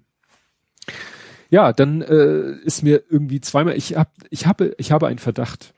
Ja, 1.50 1.72
dann 1.72 2.02
äh, 2.02 2.52
ist 2.64 2.82
mir 2.82 3.02
irgendwie 3.08 3.40
zweimal, 3.40 3.76
ich 3.76 3.96
hab, 3.96 4.12
ich 4.30 4.46
habe, 4.46 4.74
ich 4.78 4.92
habe 4.92 5.06
einen 5.06 5.18
Verdacht. 5.18 5.74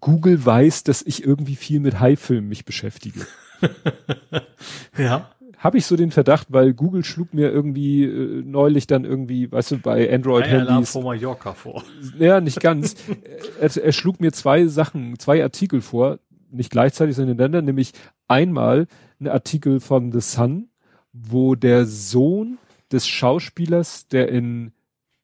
Google 0.00 0.44
weiß, 0.44 0.84
dass 0.84 1.02
ich 1.02 1.24
irgendwie 1.24 1.56
viel 1.56 1.80
mit 1.80 2.00
High-Filmen 2.00 2.48
mich 2.48 2.64
beschäftige. 2.64 3.26
ja. 4.98 5.30
Habe 5.58 5.78
ich 5.78 5.86
so 5.86 5.96
den 5.96 6.10
Verdacht, 6.10 6.48
weil 6.50 6.74
Google 6.74 7.02
schlug 7.02 7.34
mir 7.34 7.50
irgendwie 7.50 8.04
äh, 8.04 8.42
neulich 8.44 8.86
dann 8.86 9.04
irgendwie, 9.04 9.50
weißt 9.50 9.72
du, 9.72 9.78
bei 9.78 10.12
Android-Handys. 10.12 10.92
vor 10.92 11.02
Mallorca 11.02 11.54
vor. 11.54 11.82
Ja, 12.18 12.40
nicht 12.40 12.60
ganz. 12.60 12.94
er, 13.60 13.76
er 13.76 13.92
schlug 13.92 14.20
mir 14.20 14.32
zwei 14.32 14.66
Sachen, 14.66 15.18
zwei 15.18 15.42
Artikel 15.42 15.80
vor, 15.80 16.18
nicht 16.50 16.70
gleichzeitig, 16.70 17.16
sondern 17.16 17.30
hintereinander, 17.30 17.62
nämlich 17.62 17.92
einmal 18.28 18.86
ein 19.18 19.28
Artikel 19.28 19.80
von 19.80 20.12
The 20.12 20.20
Sun, 20.20 20.68
wo 21.12 21.54
der 21.54 21.86
Sohn 21.86 22.58
des 22.92 23.06
Schauspielers, 23.06 24.08
der 24.08 24.28
in 24.28 24.72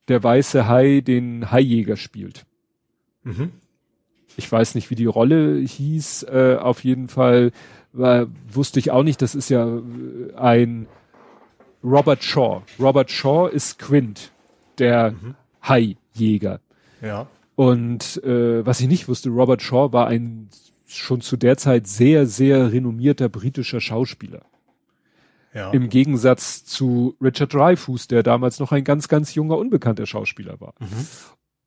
Der 0.08 0.22
Weiße 0.22 0.66
Hai 0.66 1.00
den 1.00 1.50
Haijäger 1.50 1.96
spielt. 1.96 2.44
Mhm. 3.22 3.52
Ich 4.36 4.50
weiß 4.50 4.74
nicht, 4.74 4.90
wie 4.90 4.94
die 4.94 5.06
Rolle 5.06 5.58
hieß. 5.58 6.24
Äh, 6.24 6.56
auf 6.60 6.82
jeden 6.84 7.08
Fall 7.08 7.52
war, 7.92 8.26
wusste 8.50 8.78
ich 8.78 8.90
auch 8.90 9.02
nicht. 9.02 9.22
Das 9.22 9.34
ist 9.34 9.48
ja 9.48 9.66
äh, 9.66 10.34
ein 10.36 10.86
Robert 11.84 12.24
Shaw. 12.24 12.62
Robert 12.78 13.10
Shaw 13.10 13.48
ist 13.48 13.78
Quint, 13.78 14.32
der 14.78 15.12
mhm. 15.12 15.34
Haijäger. 15.62 16.60
Ja. 17.00 17.26
Und 17.54 18.22
äh, 18.24 18.64
was 18.64 18.80
ich 18.80 18.88
nicht 18.88 19.08
wusste, 19.08 19.30
Robert 19.30 19.62
Shaw 19.62 19.92
war 19.92 20.06
ein 20.06 20.48
schon 20.86 21.20
zu 21.20 21.36
der 21.36 21.56
Zeit 21.56 21.86
sehr, 21.86 22.26
sehr 22.26 22.72
renommierter 22.72 23.28
britischer 23.28 23.80
Schauspieler. 23.80 24.42
Ja. 25.54 25.70
Im 25.70 25.88
Gegensatz 25.88 26.64
zu 26.64 27.14
Richard 27.20 27.52
Dreyfuss, 27.52 28.08
der 28.08 28.22
damals 28.22 28.58
noch 28.58 28.72
ein 28.72 28.84
ganz, 28.84 29.08
ganz 29.08 29.34
junger, 29.34 29.58
unbekannter 29.58 30.06
Schauspieler 30.06 30.60
war. 30.60 30.74
Mhm. 30.80 31.06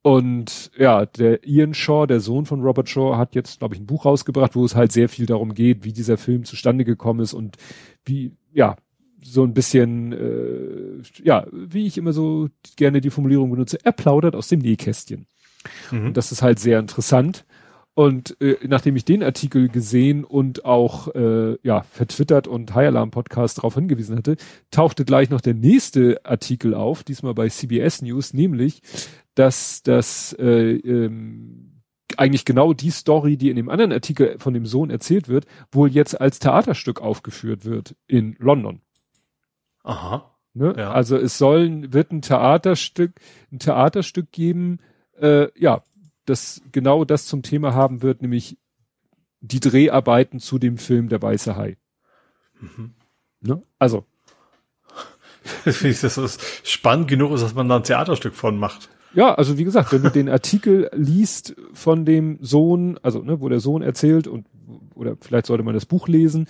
Und 0.01 0.71
ja, 0.77 1.05
der 1.05 1.47
Ian 1.47 1.73
Shaw, 1.73 2.05
der 2.05 2.19
Sohn 2.19 2.45
von 2.45 2.61
Robert 2.61 2.89
Shaw, 2.89 3.17
hat 3.17 3.33
jetzt, 3.33 3.59
glaube 3.59 3.75
ich, 3.75 3.81
ein 3.81 3.87
Buch 3.87 4.05
rausgebracht, 4.05 4.55
wo 4.55 4.63
es 4.63 4.75
halt 4.75 4.91
sehr 4.91 5.09
viel 5.09 5.25
darum 5.25 5.55
geht, 5.55 5.83
wie 5.83 5.93
dieser 5.93 6.17
Film 6.17 6.45
zustande 6.45 6.85
gekommen 6.85 7.21
ist 7.21 7.33
und 7.33 7.57
wie, 8.05 8.31
ja, 8.53 8.75
so 9.23 9.43
ein 9.43 9.53
bisschen, 9.53 10.13
äh, 10.13 11.01
ja, 11.23 11.47
wie 11.51 11.87
ich 11.87 11.97
immer 11.97 12.13
so 12.13 12.49
gerne 12.75 13.01
die 13.01 13.09
Formulierung 13.09 13.49
benutze, 13.49 13.79
er 13.83 13.91
plaudert 13.91 14.35
aus 14.35 14.47
dem 14.47 14.59
Nähkästchen. 14.59 15.25
Mhm. 15.91 16.07
Und 16.07 16.17
das 16.17 16.31
ist 16.31 16.43
halt 16.43 16.59
sehr 16.59 16.79
interessant. 16.79 17.45
Und 17.95 18.39
äh, 18.41 18.57
nachdem 18.67 18.97
ich 18.97 19.05
den 19.05 19.23
Artikel 19.23 19.69
gesehen 19.69 20.25
und 20.25 20.65
auch 20.65 21.15
äh, 21.15 21.57
ja 21.63 21.83
vertwittert 21.83 22.45
und 22.45 22.75
High 22.75 22.87
Alarm 22.87 23.09
Podcast 23.09 23.57
darauf 23.57 23.75
hingewiesen 23.75 24.17
hatte, 24.17 24.35
tauchte 24.69 25.05
gleich 25.05 25.29
noch 25.29 25.39
der 25.39 25.53
nächste 25.53 26.19
Artikel 26.25 26.73
auf, 26.73 27.05
diesmal 27.05 27.33
bei 27.33 27.47
CBS 27.47 28.01
News, 28.01 28.33
nämlich, 28.33 28.81
dass 29.33 29.81
das 29.81 30.35
äh, 30.37 30.73
ähm, 30.73 31.83
eigentlich 32.17 32.43
genau 32.43 32.73
die 32.73 32.91
Story, 32.91 33.37
die 33.37 33.49
in 33.49 33.55
dem 33.55 33.69
anderen 33.69 33.93
Artikel 33.93 34.37
von 34.39 34.53
dem 34.53 34.65
Sohn 34.65 34.89
erzählt 34.89 35.29
wird, 35.29 35.45
wohl 35.71 35.89
jetzt 35.89 36.19
als 36.19 36.39
Theaterstück 36.39 37.01
aufgeführt 37.01 37.63
wird 37.63 37.95
in 38.07 38.35
London. 38.39 38.81
Aha. 39.83 40.35
Ne? 40.53 40.73
Ja. 40.77 40.91
Also 40.91 41.15
es 41.15 41.37
soll 41.37 41.93
wird 41.93 42.11
ein 42.11 42.21
Theaterstück, 42.21 43.13
ein 43.53 43.59
Theaterstück 43.59 44.33
geben, 44.33 44.79
äh, 45.17 45.47
ja, 45.57 45.81
das 46.25 46.61
genau 46.71 47.05
das 47.05 47.25
zum 47.25 47.43
Thema 47.43 47.73
haben 47.73 48.01
wird, 48.01 48.21
nämlich 48.21 48.57
die 49.41 49.59
Dreharbeiten 49.59 50.39
zu 50.39 50.57
dem 50.57 50.77
Film 50.77 51.09
Der 51.09 51.21
Weiße 51.21 51.55
Hai. 51.55 51.77
Mhm. 52.59 52.95
Ne? 53.41 53.61
Also. 53.79 54.05
das 55.65 55.83
ist 55.83 56.41
spannend 56.63 57.07
genug 57.07 57.33
ist, 57.33 57.41
dass 57.41 57.53
man 57.53 57.69
da 57.69 57.77
ein 57.77 57.83
Theaterstück 57.83 58.33
von 58.33 58.57
macht. 58.57 58.89
Ja, 59.13 59.33
also 59.33 59.57
wie 59.57 59.63
gesagt, 59.63 59.93
wenn 59.93 60.03
du 60.03 60.09
den 60.09 60.27
Artikel 60.27 60.89
liest 60.93 61.55
von 61.73 62.03
dem 62.03 62.37
Sohn, 62.41 62.99
also 63.01 63.21
ne, 63.21 63.39
wo 63.39 63.47
der 63.47 63.61
Sohn 63.61 63.81
erzählt 63.81 64.27
und 64.27 64.45
oder 64.95 65.15
vielleicht 65.19 65.45
sollte 65.45 65.63
man 65.63 65.73
das 65.73 65.85
Buch 65.85 66.07
lesen. 66.07 66.47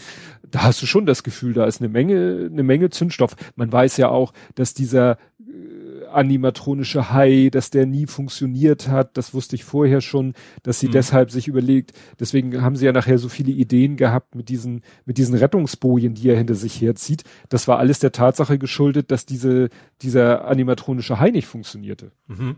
Da 0.50 0.64
hast 0.64 0.82
du 0.82 0.86
schon 0.86 1.06
das 1.06 1.24
Gefühl, 1.24 1.54
da 1.54 1.66
ist 1.66 1.82
eine 1.82 1.90
Menge, 1.90 2.50
eine 2.52 2.64
Menge 2.64 2.90
Zündstoff. 2.90 3.36
Man 3.56 3.72
weiß 3.72 3.98
ja 3.98 4.10
auch, 4.10 4.34
dass 4.56 4.74
dieser 4.74 5.18
äh, 5.40 5.85
animatronische 6.16 7.12
Hai, 7.12 7.50
dass 7.52 7.70
der 7.70 7.86
nie 7.86 8.06
funktioniert 8.06 8.88
hat. 8.88 9.18
Das 9.18 9.34
wusste 9.34 9.56
ich 9.56 9.64
vorher 9.64 10.02
schon, 10.02 10.34
dass 10.64 10.80
sie 10.80 10.88
mhm. 10.88 10.94
deshalb 10.94 11.32
sich 11.32 11.48
überlegt. 11.48 11.94
Deswegen 12.20 12.62
haben 12.62 12.76
sie 12.76 12.86
ja 12.86 12.92
nachher 12.92 13.18
so 13.18 13.30
viele 13.30 13.52
Ideen 13.52 13.98
gehabt 13.98 14.36
mit 14.36 14.50
diesen, 14.50 14.82
mit 15.06 15.18
diesen 15.18 15.36
Rettungsbojen, 15.36 16.14
die 16.14 16.30
er 16.30 16.38
hinter 16.38 16.56
sich 16.56 16.82
herzieht. 16.82 17.24
Das 17.50 17.68
war 17.68 17.80
alles 17.80 18.00
der 18.00 18.12
Tatsache 18.12 18.58
geschuldet, 18.58 19.12
dass 19.12 19.26
diese, 19.26 19.70
dieser 20.02 20.46
animatronische 20.46 21.20
Hai 21.20 21.32
nicht 21.32 21.48
funktionierte. 21.48 22.12
Mhm 22.28 22.56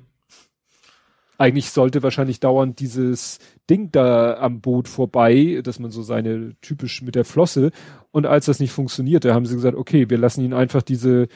eigentlich 1.38 1.70
sollte 1.70 2.04
wahrscheinlich 2.04 2.40
dauernd 2.40 2.80
dieses 2.80 3.40
Ding 3.70 3.92
da 3.92 4.38
am 4.38 4.62
Boot 4.62 4.88
vorbei, 4.88 5.62
dass 5.64 5.80
man 5.80 5.92
so 5.92 6.02
seine 6.02 6.56
typisch 6.62 7.02
mit 7.02 7.16
der 7.16 7.26
Flosse. 7.26 7.72
Und 8.12 8.26
als 8.26 8.46
das 8.46 8.60
nicht 8.60 8.72
funktionierte, 8.72 9.34
haben 9.34 9.46
sie 9.46 9.56
gesagt, 9.56 9.78
okay, 9.78 10.10
wir 10.10 10.18
lassen 10.18 10.44
ihn 10.44 10.54
einfach 10.54 10.82
diese 10.82 11.28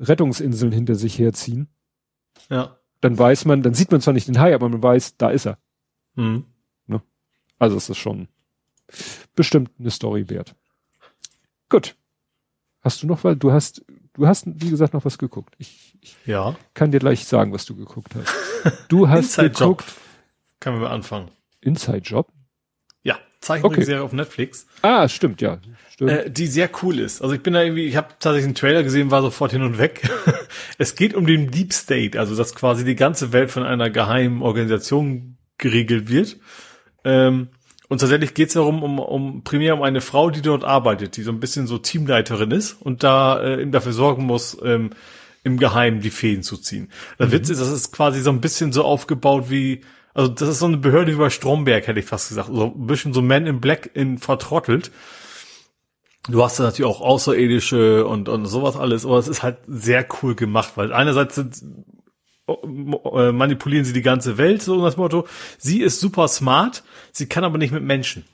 Rettungsinseln 0.00 0.72
hinter 0.72 0.94
sich 0.94 1.18
herziehen. 1.18 1.68
Ja. 2.48 2.78
Dann 3.00 3.18
weiß 3.18 3.44
man, 3.44 3.62
dann 3.62 3.74
sieht 3.74 3.92
man 3.92 4.00
zwar 4.00 4.14
nicht 4.14 4.28
den 4.28 4.40
Hai, 4.40 4.54
aber 4.54 4.68
man 4.68 4.82
weiß, 4.82 5.16
da 5.16 5.30
ist 5.30 5.46
er. 5.46 5.58
Mhm. 6.14 6.44
Ne? 6.86 7.02
Also 7.58 7.76
es 7.76 7.88
ist 7.88 7.98
schon 7.98 8.28
bestimmt 9.34 9.70
eine 9.78 9.90
Story 9.90 10.28
wert. 10.28 10.54
Gut. 11.68 11.96
Hast 12.82 13.02
du 13.02 13.06
noch 13.06 13.24
was? 13.24 13.38
Du 13.38 13.52
hast, 13.52 13.84
du 14.14 14.26
hast, 14.26 14.46
wie 14.46 14.70
gesagt, 14.70 14.94
noch 14.94 15.04
was 15.04 15.18
geguckt. 15.18 15.54
Ich, 15.58 15.98
ich 16.00 16.16
ja. 16.26 16.56
kann 16.74 16.90
dir 16.90 16.98
gleich 16.98 17.26
sagen, 17.26 17.52
was 17.52 17.66
du 17.66 17.76
geguckt 17.76 18.14
hast. 18.14 18.88
Du 18.88 19.08
hast 19.08 19.38
Inside 19.38 19.50
geguckt. 19.50 19.86
Job. 19.86 19.96
Können 20.60 20.76
wir 20.76 20.88
mal 20.88 20.94
anfangen. 20.94 21.30
Inside 21.60 21.98
Job? 21.98 22.32
Zeichentrickserie 23.40 24.00
okay. 24.00 24.04
auf 24.04 24.12
Netflix. 24.12 24.66
Ah, 24.82 25.08
stimmt, 25.08 25.40
ja. 25.40 25.58
Stimmt. 25.92 26.10
Äh, 26.10 26.30
die 26.30 26.46
sehr 26.46 26.70
cool 26.82 26.98
ist. 26.98 27.22
Also 27.22 27.34
ich 27.34 27.42
bin 27.42 27.54
da 27.54 27.62
irgendwie, 27.62 27.86
ich 27.86 27.96
habe 27.96 28.08
tatsächlich 28.18 28.44
einen 28.44 28.54
Trailer 28.54 28.82
gesehen, 28.82 29.10
war 29.10 29.22
sofort 29.22 29.52
hin 29.52 29.62
und 29.62 29.78
weg. 29.78 30.08
es 30.78 30.94
geht 30.94 31.14
um 31.14 31.26
den 31.26 31.50
Deep 31.50 31.72
State, 31.72 32.18
also 32.18 32.36
dass 32.36 32.54
quasi 32.54 32.84
die 32.84 32.96
ganze 32.96 33.32
Welt 33.32 33.50
von 33.50 33.62
einer 33.62 33.90
geheimen 33.90 34.42
Organisation 34.42 35.36
geregelt 35.58 36.08
wird. 36.08 36.38
Ähm, 37.04 37.48
und 37.88 37.98
tatsächlich 37.98 38.34
geht 38.34 38.48
es 38.48 38.54
darum, 38.54 38.82
um, 38.82 38.98
um 38.98 39.42
primär 39.42 39.74
um 39.74 39.82
eine 39.82 40.00
Frau, 40.00 40.30
die 40.30 40.42
dort 40.42 40.62
arbeitet, 40.62 41.16
die 41.16 41.22
so 41.22 41.32
ein 41.32 41.40
bisschen 41.40 41.66
so 41.66 41.78
Teamleiterin 41.78 42.50
ist 42.50 42.74
und 42.74 43.02
da 43.02 43.42
äh, 43.42 43.62
eben 43.62 43.72
dafür 43.72 43.92
sorgen 43.92 44.26
muss, 44.26 44.56
ähm, 44.62 44.90
im 45.42 45.58
Geheimen 45.58 46.00
die 46.00 46.10
Fäden 46.10 46.42
zu 46.42 46.56
ziehen. 46.56 46.90
Der 47.18 47.28
mhm. 47.28 47.32
Witz 47.32 47.48
ist, 47.48 47.60
das 47.60 47.70
ist 47.70 47.92
quasi 47.92 48.20
so 48.20 48.30
ein 48.30 48.40
bisschen 48.40 48.72
so 48.72 48.84
aufgebaut 48.84 49.50
wie, 49.50 49.80
also 50.14 50.30
das 50.30 50.48
ist 50.48 50.58
so 50.58 50.66
eine 50.66 50.76
Behörde 50.76 51.12
wie 51.12 51.18
bei 51.18 51.30
Stromberg, 51.30 51.86
hätte 51.86 52.00
ich 52.00 52.06
fast 52.06 52.28
gesagt. 52.28 52.48
So 52.52 52.66
ein 52.66 52.86
bisschen 52.86 53.12
so 53.12 53.22
Man 53.22 53.46
in 53.46 53.60
Black 53.60 53.90
in 53.94 54.18
vertrottelt. 54.18 54.90
Du 56.28 56.44
hast 56.44 56.58
da 56.58 56.64
natürlich 56.64 56.90
auch 56.90 57.00
Außerirdische 57.00 58.06
und, 58.06 58.28
und 58.28 58.44
sowas 58.46 58.76
alles, 58.76 59.06
aber 59.06 59.18
es 59.18 59.28
ist 59.28 59.42
halt 59.42 59.58
sehr 59.66 60.06
cool 60.22 60.34
gemacht, 60.34 60.72
weil 60.74 60.92
einerseits 60.92 61.36
sind, 61.36 61.62
äh, 62.48 63.32
manipulieren 63.32 63.84
sie 63.84 63.92
die 63.92 64.02
ganze 64.02 64.36
Welt, 64.36 64.62
so 64.62 64.82
das 64.84 64.96
Motto. 64.96 65.26
Sie 65.58 65.80
ist 65.80 66.00
super 66.00 66.28
smart, 66.28 66.82
sie 67.12 67.26
kann 67.26 67.44
aber 67.44 67.58
nicht 67.58 67.72
mit 67.72 67.82
Menschen. 67.82 68.24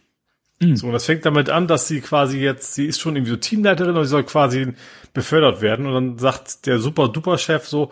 Mhm. 0.61 0.77
So, 0.77 0.87
und 0.87 0.93
das 0.95 1.05
fängt 1.05 1.27
damit 1.27 1.51
an, 1.51 1.69
dass 1.69 1.87
sie 1.87 2.01
quasi 2.01 2.39
jetzt, 2.41 2.75
sie 2.75 2.87
ist 2.87 3.01
schon 3.01 3.15
irgendwie 3.15 3.33
so 3.33 3.37
Teamleiterin 3.37 3.97
und 3.97 4.05
sie 4.05 4.11
soll 4.11 4.25
quasi 4.25 4.73
befördert 5.13 5.61
werden. 5.61 5.87
Und 5.87 5.95
dann 5.95 6.19
sagt 6.19 6.67
der 6.67 6.79
super 6.79 7.09
duper 7.09 7.39
Chef 7.39 7.67
so, 7.67 7.91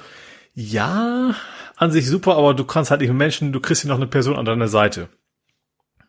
ja, 0.54 1.34
an 1.76 1.90
sich 1.90 2.08
super, 2.08 2.36
aber 2.36 2.54
du 2.54 2.64
kannst 2.64 2.90
halt 2.90 3.00
nicht 3.00 3.10
mit 3.10 3.18
Menschen, 3.18 3.52
du 3.52 3.60
kriegst 3.60 3.82
hier 3.82 3.90
noch 3.90 3.96
eine 3.96 4.06
Person 4.06 4.36
an 4.36 4.44
deiner 4.44 4.68
Seite, 4.68 5.08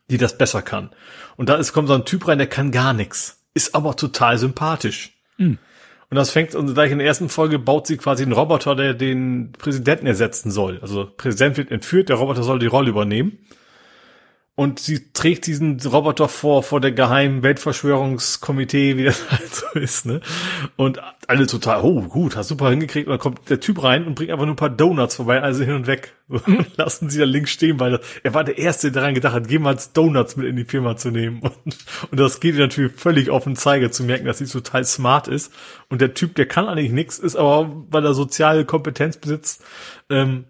die 0.09 0.17
das 0.17 0.37
besser 0.37 0.61
kann. 0.61 0.91
Und 1.37 1.49
da 1.49 1.55
ist, 1.55 1.73
kommt 1.73 1.87
so 1.87 1.93
ein 1.93 2.05
Typ 2.05 2.27
rein, 2.27 2.37
der 2.37 2.47
kann 2.47 2.71
gar 2.71 2.93
nichts, 2.93 3.43
ist 3.53 3.75
aber 3.75 3.95
total 3.95 4.37
sympathisch. 4.37 5.17
Mhm. 5.37 5.57
Und 6.09 6.17
das 6.17 6.29
fängt, 6.29 6.53
und 6.53 6.73
gleich 6.73 6.91
in 6.91 6.99
der 6.99 7.07
ersten 7.07 7.29
Folge 7.29 7.57
baut 7.57 7.87
sie 7.87 7.97
quasi 7.97 8.23
einen 8.23 8.31
Roboter, 8.31 8.75
der 8.75 8.93
den 8.93 9.53
Präsidenten 9.53 10.05
ersetzen 10.05 10.51
soll. 10.51 10.79
Also 10.81 11.09
Präsident 11.17 11.57
wird 11.57 11.71
entführt, 11.71 12.09
der 12.09 12.17
Roboter 12.17 12.43
soll 12.43 12.59
die 12.59 12.67
Rolle 12.67 12.89
übernehmen 12.89 13.39
und 14.57 14.79
sie 14.79 15.11
trägt 15.11 15.47
diesen 15.47 15.81
Roboter 15.81 16.29
vor, 16.29 16.63
vor 16.63 16.79
der 16.79 16.93
geheimen 16.93 17.43
Weltverschwörungskomitee, 17.43 18.95
wie 18.95 19.03
das 19.03 19.29
halt 19.31 19.53
so 19.53 19.67
ist, 19.77 20.05
ne? 20.05 20.21
Und 20.77 21.01
alle 21.27 21.45
total, 21.45 21.81
oh, 21.81 22.03
gut, 22.03 22.37
hast 22.37 22.47
super 22.47 22.69
hingekriegt. 22.69 23.07
Und 23.07 23.11
dann 23.11 23.19
kommt 23.19 23.49
der 23.49 23.59
Typ 23.59 23.83
rein 23.83 24.05
und 24.05 24.15
bringt 24.15 24.31
einfach 24.31 24.45
nur 24.45 24.53
ein 24.53 24.57
paar 24.57 24.69
Donuts 24.69 25.15
vorbei, 25.15 25.41
also 25.41 25.65
hin 25.65 25.75
und 25.75 25.87
weg. 25.87 26.13
Mhm. 26.29 26.65
Lassen 26.77 27.09
sie 27.09 27.19
da 27.19 27.25
links 27.25 27.51
stehen, 27.51 27.81
weil 27.81 27.99
er 28.23 28.33
war 28.33 28.45
der 28.45 28.57
Erste, 28.57 28.93
der 28.93 29.01
daran 29.01 29.13
gedacht 29.13 29.33
hat, 29.33 29.51
jemals 29.51 29.91
Donuts 29.91 30.37
mit 30.37 30.47
in 30.47 30.55
die 30.55 30.63
Firma 30.63 30.95
zu 30.95 31.11
nehmen. 31.11 31.41
Und, 31.41 31.77
und 32.11 32.19
das 32.19 32.39
geht 32.39 32.55
ihr 32.55 32.61
natürlich 32.61 32.93
völlig 32.93 33.29
auf 33.31 33.43
den 33.43 33.57
Zeiger 33.57 33.91
zu 33.91 34.03
merken, 34.03 34.25
dass 34.25 34.37
sie 34.37 34.45
total 34.45 34.85
smart 34.85 35.27
ist. 35.27 35.51
Und 35.89 35.99
der 35.99 36.13
Typ, 36.13 36.33
der 36.35 36.45
kann 36.45 36.67
eigentlich 36.67 36.93
nichts, 36.93 37.19
ist 37.19 37.35
aber, 37.35 37.83
weil 37.89 38.05
er 38.05 38.13
soziale 38.13 38.63
Kompetenz 38.63 39.17
besitzt, 39.17 39.61
ähm, 40.09 40.45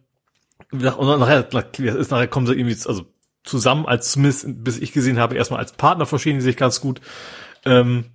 und 0.72 0.82
nachher, 0.82 1.48
ist 1.80 2.12
nachher 2.12 2.28
kommen 2.28 2.48
sie 2.48 2.54
irgendwie, 2.54 2.78
also 2.88 3.06
zusammen 3.46 3.86
als 3.86 4.12
zumindest, 4.12 4.46
bis 4.64 4.78
ich 4.78 4.92
gesehen 4.92 5.20
habe, 5.20 5.36
erstmal 5.36 5.60
als 5.60 5.74
Partner 5.74 6.06
verstehen 6.06 6.36
die 6.36 6.42
sich 6.42 6.58
ganz 6.58 6.82
gut. 6.82 7.00
Ähm, 7.64 8.06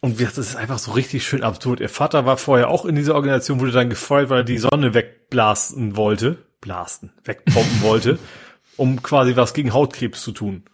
und 0.00 0.20
das 0.20 0.38
ist 0.38 0.56
einfach 0.56 0.78
so 0.78 0.92
richtig 0.92 1.24
schön 1.24 1.42
absurd. 1.42 1.80
Ihr 1.80 1.88
Vater 1.88 2.24
war 2.24 2.36
vorher 2.36 2.68
auch 2.68 2.84
in 2.86 2.94
dieser 2.94 3.14
Organisation, 3.14 3.60
wurde 3.60 3.72
dann 3.72 3.90
gefeuert, 3.90 4.30
weil 4.30 4.40
er 4.40 4.44
die 4.44 4.58
Sonne 4.58 4.94
wegblasten 4.94 5.96
wollte. 5.96 6.38
Blasten, 6.60 7.12
wegpompen 7.24 7.82
wollte, 7.82 8.18
um 8.76 9.02
quasi 9.02 9.36
was 9.36 9.54
gegen 9.54 9.72
Hautkrebs 9.72 10.22
zu 10.22 10.32
tun. 10.32 10.64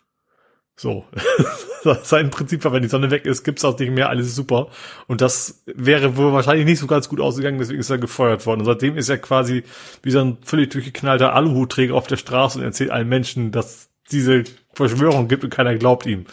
So. 0.77 1.07
Sein 2.03 2.31
Prinzip 2.31 2.65
war, 2.65 2.73
wenn 2.73 2.83
die 2.83 2.89
Sonne 2.89 3.11
weg 3.11 3.25
ist, 3.25 3.45
gibt's 3.45 3.65
auch 3.65 3.79
nicht 3.79 3.93
mehr, 3.93 4.11
alles 4.11 4.35
super. 4.35 4.69
Und 5.07 5.21
das 5.21 5.63
wäre 5.67 6.17
wohl 6.17 6.33
wahrscheinlich 6.33 6.67
nicht 6.67 6.81
so 6.81 6.87
ganz 6.87 7.09
gut 7.09 7.21
ausgegangen, 7.21 7.59
deswegen 7.59 7.81
ist 7.81 7.91
er 7.91 7.99
gefeuert 7.99 8.45
worden. 8.45 8.61
Und 8.61 8.67
seitdem 8.67 8.97
ist 8.97 9.09
er 9.09 9.19
quasi 9.19 9.63
wie 10.03 10.11
so 10.11 10.21
ein 10.21 10.39
völlig 10.43 10.71
durchgeknallter 10.71 11.35
Aluhutträger 11.35 11.95
auf 11.95 12.07
der 12.07 12.17
Straße 12.17 12.59
und 12.59 12.65
erzählt 12.65 12.91
allen 12.91 13.09
Menschen, 13.09 13.53
dass 13.53 13.89
diese 14.11 14.45
Verschwörung 14.75 15.29
gibt 15.29 15.45
und 15.45 15.51
keiner 15.51 15.75
glaubt 15.77 16.07
ihm. 16.07 16.27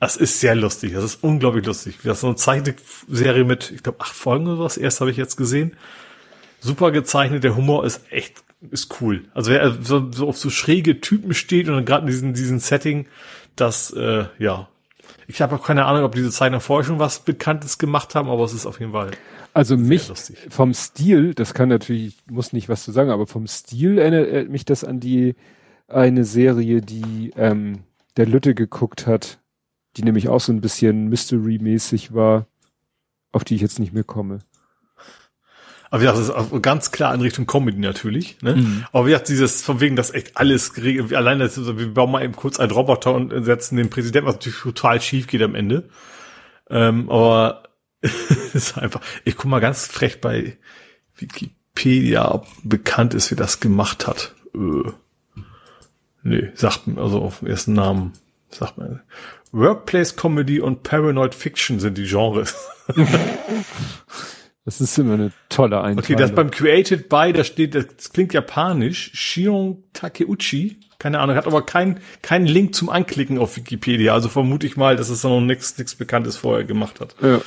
Das 0.00 0.16
ist 0.16 0.40
sehr 0.40 0.54
lustig. 0.54 0.92
Das 0.94 1.04
ist 1.04 1.22
unglaublich 1.22 1.64
lustig. 1.64 1.96
Das 2.04 2.18
ist 2.18 2.20
so 2.22 2.26
eine 2.28 2.36
Zeichenserie 2.36 3.44
mit, 3.44 3.70
ich 3.70 3.82
glaube, 3.82 4.00
acht 4.00 4.14
Folgen 4.14 4.46
oder 4.46 4.58
was. 4.58 4.76
Erst 4.76 5.00
habe 5.00 5.10
ich 5.10 5.16
jetzt 5.16 5.36
gesehen. 5.36 5.76
Super 6.60 6.90
gezeichnet. 6.90 7.44
Der 7.44 7.56
Humor 7.56 7.84
ist 7.84 8.02
echt, 8.10 8.42
ist 8.70 9.00
cool. 9.00 9.24
Also 9.34 9.50
wer 9.50 9.78
so, 9.82 10.10
so 10.12 10.28
auf 10.28 10.38
so 10.38 10.50
schräge 10.50 11.00
Typen 11.00 11.34
steht 11.34 11.68
und 11.68 11.84
gerade 11.84 12.02
in 12.02 12.08
diesem, 12.08 12.34
diesem 12.34 12.58
Setting, 12.58 13.06
das, 13.56 13.90
äh, 13.92 14.24
ja. 14.38 14.68
Ich 15.26 15.40
habe 15.40 15.56
auch 15.56 15.66
keine 15.66 15.86
Ahnung, 15.86 16.04
ob 16.04 16.14
diese 16.14 16.30
Zeichner 16.30 16.60
vorher 16.60 16.84
schon 16.84 16.98
was 16.98 17.20
Bekanntes 17.20 17.78
gemacht 17.78 18.14
haben, 18.14 18.28
aber 18.28 18.44
es 18.44 18.52
ist 18.52 18.66
auf 18.66 18.80
jeden 18.80 18.92
Fall. 18.92 19.10
Also 19.54 19.76
mich 19.76 20.08
lustig. 20.08 20.36
vom 20.50 20.74
Stil, 20.74 21.34
das 21.34 21.54
kann 21.54 21.68
natürlich, 21.68 22.16
muss 22.28 22.52
nicht 22.52 22.68
was 22.68 22.84
zu 22.84 22.92
sagen, 22.92 23.10
aber 23.10 23.26
vom 23.26 23.46
Stil 23.46 23.98
erinnert 23.98 24.50
mich 24.50 24.64
das 24.64 24.84
an 24.84 25.00
die 25.00 25.36
eine 25.86 26.24
Serie, 26.24 26.80
die 26.80 27.32
ähm, 27.36 27.84
der 28.16 28.26
Lütte 28.26 28.54
geguckt 28.54 29.06
hat, 29.06 29.38
die 29.96 30.02
nämlich 30.02 30.28
auch 30.28 30.40
so 30.40 30.52
ein 30.52 30.60
bisschen 30.60 31.08
Mystery-mäßig 31.08 32.14
war, 32.14 32.46
auf 33.32 33.44
die 33.44 33.54
ich 33.54 33.60
jetzt 33.60 33.78
nicht 33.78 33.92
mehr 33.92 34.04
komme. 34.04 34.40
Aber 35.94 36.02
wie 36.02 36.06
gesagt, 36.06 36.36
das 36.36 36.50
ist 36.50 36.62
ganz 36.62 36.90
klar 36.90 37.14
in 37.14 37.20
Richtung 37.20 37.46
Comedy 37.46 37.78
natürlich. 37.78 38.42
Ne? 38.42 38.56
Mhm. 38.56 38.84
Aber 38.90 39.06
wie 39.06 39.10
gesagt, 39.10 39.28
dieses 39.28 39.62
von 39.62 39.78
wegen, 39.78 39.94
dass 39.94 40.12
echt 40.12 40.36
alles 40.36 40.74
geregelt, 40.74 41.14
allein 41.14 41.38
das, 41.38 41.56
wir 41.56 41.94
bauen 41.94 42.10
mal 42.10 42.24
eben 42.24 42.34
kurz 42.34 42.58
einen 42.58 42.72
Roboter 42.72 43.14
und 43.14 43.44
setzen 43.44 43.76
den 43.76 43.90
Präsidenten, 43.90 44.26
was 44.26 44.34
natürlich 44.34 44.58
total 44.58 45.00
schief 45.00 45.28
geht 45.28 45.40
am 45.40 45.54
Ende. 45.54 45.88
Ähm, 46.68 47.08
aber 47.08 47.62
ist 48.54 48.76
einfach, 48.76 49.02
ich 49.24 49.36
guck 49.36 49.44
mal 49.44 49.60
ganz 49.60 49.86
frech 49.86 50.20
bei 50.20 50.56
Wikipedia, 51.14 52.28
ob 52.28 52.48
bekannt 52.64 53.14
ist, 53.14 53.30
wie 53.30 53.36
das 53.36 53.60
gemacht 53.60 54.08
hat. 54.08 54.34
Öh. 54.52 54.90
Nee, 56.24 56.50
sagt 56.54 56.88
mir, 56.88 57.00
also 57.00 57.22
auf 57.22 57.38
den 57.38 57.50
ersten 57.50 57.72
Namen, 57.72 58.14
sagt 58.50 58.78
man. 58.78 59.00
Workplace 59.52 60.16
Comedy 60.16 60.58
und 60.58 60.82
Paranoid 60.82 61.36
Fiction 61.36 61.78
sind 61.78 61.96
die 61.98 62.08
Genres. 62.08 62.56
Das 64.64 64.80
ist 64.80 64.96
immer 64.98 65.14
eine 65.14 65.32
tolle 65.50 65.78
Einteilung. 65.78 65.98
Okay, 65.98 66.16
das 66.16 66.34
beim 66.34 66.50
Created 66.50 67.10
by, 67.10 67.32
da 67.34 67.44
steht, 67.44 67.74
das 67.74 68.12
klingt 68.12 68.32
japanisch, 68.32 69.10
Shion 69.12 69.84
Takeuchi, 69.92 70.78
keine 70.98 71.20
Ahnung, 71.20 71.36
hat 71.36 71.46
aber 71.46 71.66
keinen 71.66 72.00
keinen 72.22 72.46
Link 72.46 72.74
zum 72.74 72.88
Anklicken 72.88 73.36
auf 73.36 73.56
Wikipedia, 73.58 74.14
also 74.14 74.30
vermute 74.30 74.66
ich 74.66 74.78
mal, 74.78 74.96
dass 74.96 75.10
es 75.10 75.20
da 75.20 75.28
noch 75.28 75.42
nichts 75.42 75.76
nichts 75.76 75.94
Bekanntes 75.94 76.38
vorher 76.38 76.64
gemacht 76.64 77.00
hat. 77.00 77.14
Ja. 77.20 77.42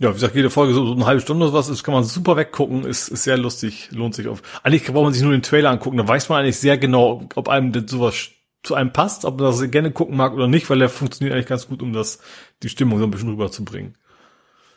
Ja, 0.00 0.08
wie 0.08 0.14
gesagt, 0.14 0.34
jede 0.34 0.50
Folge 0.50 0.72
so, 0.72 0.86
so 0.86 0.94
eine 0.94 1.06
halbe 1.06 1.20
Stunde 1.20 1.44
oder 1.44 1.54
was, 1.54 1.68
das 1.68 1.84
kann 1.84 1.94
man 1.94 2.02
super 2.02 2.36
weggucken, 2.36 2.84
ist, 2.84 3.08
ist 3.08 3.22
sehr 3.24 3.36
lustig, 3.36 3.90
lohnt 3.92 4.14
sich 4.14 4.26
auf. 4.26 4.42
Eigentlich 4.62 4.84
braucht 4.86 5.04
man 5.04 5.12
sich 5.12 5.22
nur 5.22 5.30
den 5.30 5.42
Trailer 5.42 5.70
angucken, 5.70 5.98
da 5.98 6.08
weiß 6.08 6.28
man 6.30 6.40
eigentlich 6.40 6.58
sehr 6.58 6.78
genau, 6.78 7.28
ob 7.34 7.48
einem 7.48 7.70
das 7.70 7.84
sowas 7.88 8.30
zu 8.62 8.74
einem 8.74 8.92
passt, 8.92 9.24
ob 9.26 9.38
man 9.38 9.50
das 9.50 9.70
gerne 9.70 9.92
gucken 9.92 10.16
mag 10.16 10.32
oder 10.32 10.48
nicht, 10.48 10.68
weil 10.70 10.78
der 10.78 10.88
funktioniert 10.88 11.34
eigentlich 11.34 11.46
ganz 11.46 11.68
gut, 11.68 11.82
um 11.82 11.92
das, 11.92 12.18
die 12.62 12.68
Stimmung 12.68 12.98
so 12.98 13.04
ein 13.04 13.10
bisschen 13.10 13.28
rüberzubringen. 13.28 13.94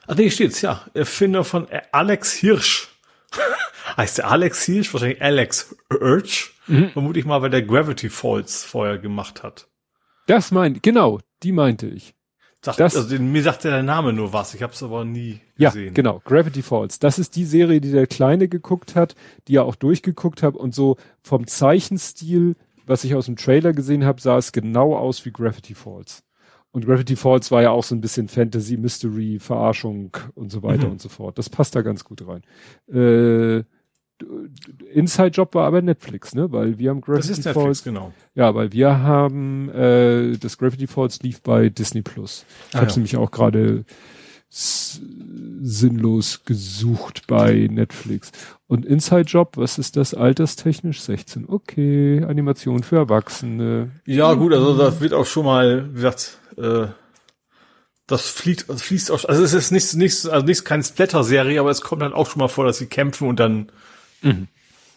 Ach 0.07 0.15
nee, 0.15 0.29
steht's, 0.29 0.61
ja. 0.61 0.85
Erfinder 0.93 1.43
von 1.43 1.67
Alex 1.91 2.33
Hirsch. 2.33 2.89
heißt 3.97 4.19
der 4.19 4.29
Alex 4.29 4.63
Hirsch? 4.63 4.93
Wahrscheinlich 4.93 5.21
Alex 5.21 5.75
Hirsch. 5.91 6.53
Mhm. 6.67 6.89
Vermute 6.91 7.19
ich 7.19 7.25
mal, 7.25 7.41
weil 7.41 7.49
der 7.49 7.61
Gravity 7.61 8.09
Falls 8.09 8.63
vorher 8.63 8.97
gemacht 8.97 9.43
hat. 9.43 9.67
Das 10.27 10.51
meinte, 10.51 10.79
genau, 10.79 11.19
die 11.43 11.51
meinte 11.51 11.87
ich. 11.87 12.15
Sagt, 12.65 12.79
das, 12.79 12.95
also 12.95 13.19
mir 13.19 13.43
sagt 13.43 13.63
ja 13.63 13.69
der 13.69 13.83
Name 13.83 14.11
nur 14.11 14.33
was, 14.33 14.55
ich 14.55 14.63
habe 14.63 14.73
es 14.73 14.81
aber 14.81 15.05
nie 15.05 15.39
gesehen. 15.55 15.85
Ja, 15.85 15.91
genau, 15.93 16.19
Gravity 16.25 16.63
Falls. 16.63 16.97
Das 16.97 17.19
ist 17.19 17.35
die 17.35 17.45
Serie, 17.45 17.79
die 17.79 17.91
der 17.91 18.07
Kleine 18.07 18.47
geguckt 18.47 18.95
hat, 18.95 19.15
die 19.47 19.57
er 19.57 19.65
auch 19.65 19.75
durchgeguckt 19.75 20.41
hat 20.41 20.55
und 20.55 20.73
so 20.73 20.97
vom 21.21 21.45
Zeichenstil, 21.45 22.55
was 22.87 23.03
ich 23.03 23.13
aus 23.13 23.27
dem 23.27 23.35
Trailer 23.35 23.71
gesehen 23.73 24.03
habe, 24.03 24.19
sah 24.19 24.37
es 24.37 24.51
genau 24.51 24.95
aus 24.95 25.23
wie 25.25 25.31
Gravity 25.31 25.75
Falls. 25.75 26.23
Und 26.75 26.85
Gravity 26.85 27.15
Falls 27.15 27.51
war 27.51 27.61
ja 27.61 27.69
auch 27.69 27.85
so 27.85 27.95
ein 27.95 28.01
bisschen 28.01 28.27
Fantasy, 28.27 28.75
Mystery, 28.75 29.39
Verarschung 29.39 30.17
und 30.33 30.51
so 30.51 30.61
weiter 30.61 30.87
mhm. 30.87 30.91
und 30.91 31.01
so 31.01 31.07
fort. 31.07 31.37
Das 31.37 31.49
passt 31.49 31.73
da 31.73 31.81
ganz 31.81 32.03
gut 32.03 32.27
rein. 32.27 32.41
Äh, 32.93 33.63
Inside 34.93 35.29
Job 35.29 35.55
war 35.55 35.67
aber 35.67 35.81
Netflix, 35.81 36.35
ne? 36.35 36.51
Weil 36.51 36.77
wir 36.77 36.89
haben 36.89 36.99
Gravity 36.99 37.29
das 37.29 37.37
ist 37.37 37.45
Netflix, 37.45 37.63
Falls. 37.63 37.83
genau. 37.85 38.11
Ja, 38.33 38.55
weil 38.55 38.73
wir 38.73 38.99
haben 38.99 39.69
äh, 39.69 40.35
das 40.37 40.57
Gravity 40.57 40.87
Falls 40.87 41.21
lief 41.21 41.41
bei 41.41 41.69
Disney 41.69 42.01
Plus. 42.01 42.43
Ich 42.67 42.75
ah, 42.75 42.79
habe 42.79 42.87
es 42.87 42.95
ja. 42.95 42.97
nämlich 42.97 43.15
auch 43.15 43.31
gerade 43.31 43.85
sinnlos 44.49 46.43
gesucht 46.43 47.27
bei 47.27 47.67
Netflix. 47.71 48.33
Und 48.67 48.85
Inside 48.85 49.23
Job, 49.23 49.53
was 49.55 49.77
ist 49.77 49.95
das 49.95 50.13
alterstechnisch? 50.13 51.01
16. 51.01 51.45
Okay, 51.47 52.23
Animation 52.23 52.83
für 52.83 52.97
Erwachsene. 52.97 53.91
Ja, 54.05 54.33
gut, 54.33 54.53
also 54.53 54.77
das 54.77 54.99
wird 55.01 55.13
auch 55.13 55.25
schon 55.25 55.45
mal, 55.45 55.89
wie 55.91 55.95
gesagt, 55.95 56.39
äh, 56.57 56.87
das 58.07 58.29
fließt, 58.29 58.69
das 58.69 58.83
fließt 58.83 59.11
auch, 59.11 59.25
also 59.25 59.43
es 59.43 59.53
ist 59.53 59.71
nicht, 59.71 59.95
nicht, 59.95 60.27
also 60.27 60.45
nicht 60.45 60.63
keine 60.63 60.83
Splatter-Serie, 60.83 61.59
aber 61.59 61.71
es 61.71 61.81
kommt 61.81 62.01
dann 62.01 62.13
auch 62.13 62.29
schon 62.29 62.39
mal 62.39 62.47
vor, 62.47 62.65
dass 62.65 62.77
sie 62.77 62.85
kämpfen 62.85 63.27
und 63.27 63.39
dann 63.39 63.71
Mhm. 64.25 64.47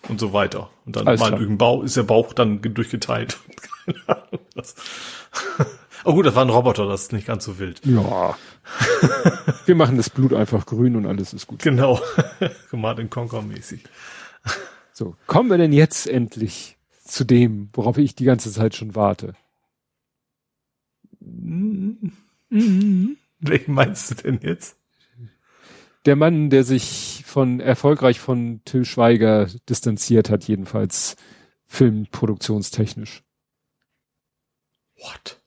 Und 0.08 0.20
so 0.20 0.32
weiter. 0.32 0.70
Und 0.86 0.96
dann 0.96 1.06
Alles 1.06 1.20
mal 1.20 1.30
durch 1.30 1.46
den 1.46 1.58
Bauch, 1.58 1.82
ist 1.82 1.96
der 1.96 2.02
Bauch 2.04 2.32
dann 2.32 2.62
durchgeteilt. 2.62 3.38
oh 6.04 6.14
gut, 6.14 6.26
das 6.26 6.34
war 6.34 6.44
ein 6.44 6.50
Roboter, 6.50 6.86
das 6.86 7.02
ist 7.02 7.12
nicht 7.12 7.26
ganz 7.26 7.44
so 7.44 7.58
wild. 7.58 7.80
Ja. 7.84 8.36
Wir 9.66 9.74
machen 9.74 9.96
das 9.96 10.10
Blut 10.10 10.32
einfach 10.32 10.66
grün 10.66 10.96
und 10.96 11.06
alles 11.06 11.32
ist 11.32 11.46
gut. 11.46 11.62
Genau. 11.62 12.00
Command 12.70 13.10
Conquer 13.10 13.42
mäßig. 13.42 13.82
So, 14.92 15.16
kommen 15.26 15.50
wir 15.50 15.58
denn 15.58 15.72
jetzt 15.72 16.06
endlich 16.06 16.78
zu 17.04 17.24
dem, 17.24 17.70
worauf 17.72 17.98
ich 17.98 18.14
die 18.14 18.24
ganze 18.24 18.52
Zeit 18.52 18.74
schon 18.74 18.94
warte? 18.94 19.34
Welchen 23.40 23.74
meinst 23.74 24.10
du 24.10 24.14
denn 24.14 24.40
jetzt? 24.42 24.78
der 26.08 26.16
Mann, 26.16 26.48
der 26.48 26.64
sich 26.64 27.22
von 27.26 27.60
erfolgreich 27.60 28.18
von 28.18 28.62
Till 28.64 28.86
Schweiger 28.86 29.46
distanziert 29.68 30.30
hat, 30.30 30.44
jedenfalls 30.44 31.16
filmproduktionstechnisch. 31.66 33.22
What? 34.96 35.38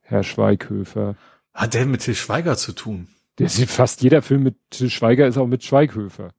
Herr 0.00 0.22
Schweighöfer. 0.22 1.16
Hat 1.52 1.74
der 1.74 1.86
mit 1.86 2.02
Till 2.02 2.14
Schweiger 2.14 2.56
zu 2.56 2.72
tun? 2.72 3.08
Der 3.38 3.46
ist 3.46 3.60
fast 3.70 4.02
jeder 4.02 4.22
Film 4.22 4.44
mit 4.44 4.54
Till 4.70 4.88
Schweiger 4.88 5.26
ist 5.26 5.36
auch 5.36 5.48
mit 5.48 5.64
Schweighöfer. 5.64 6.32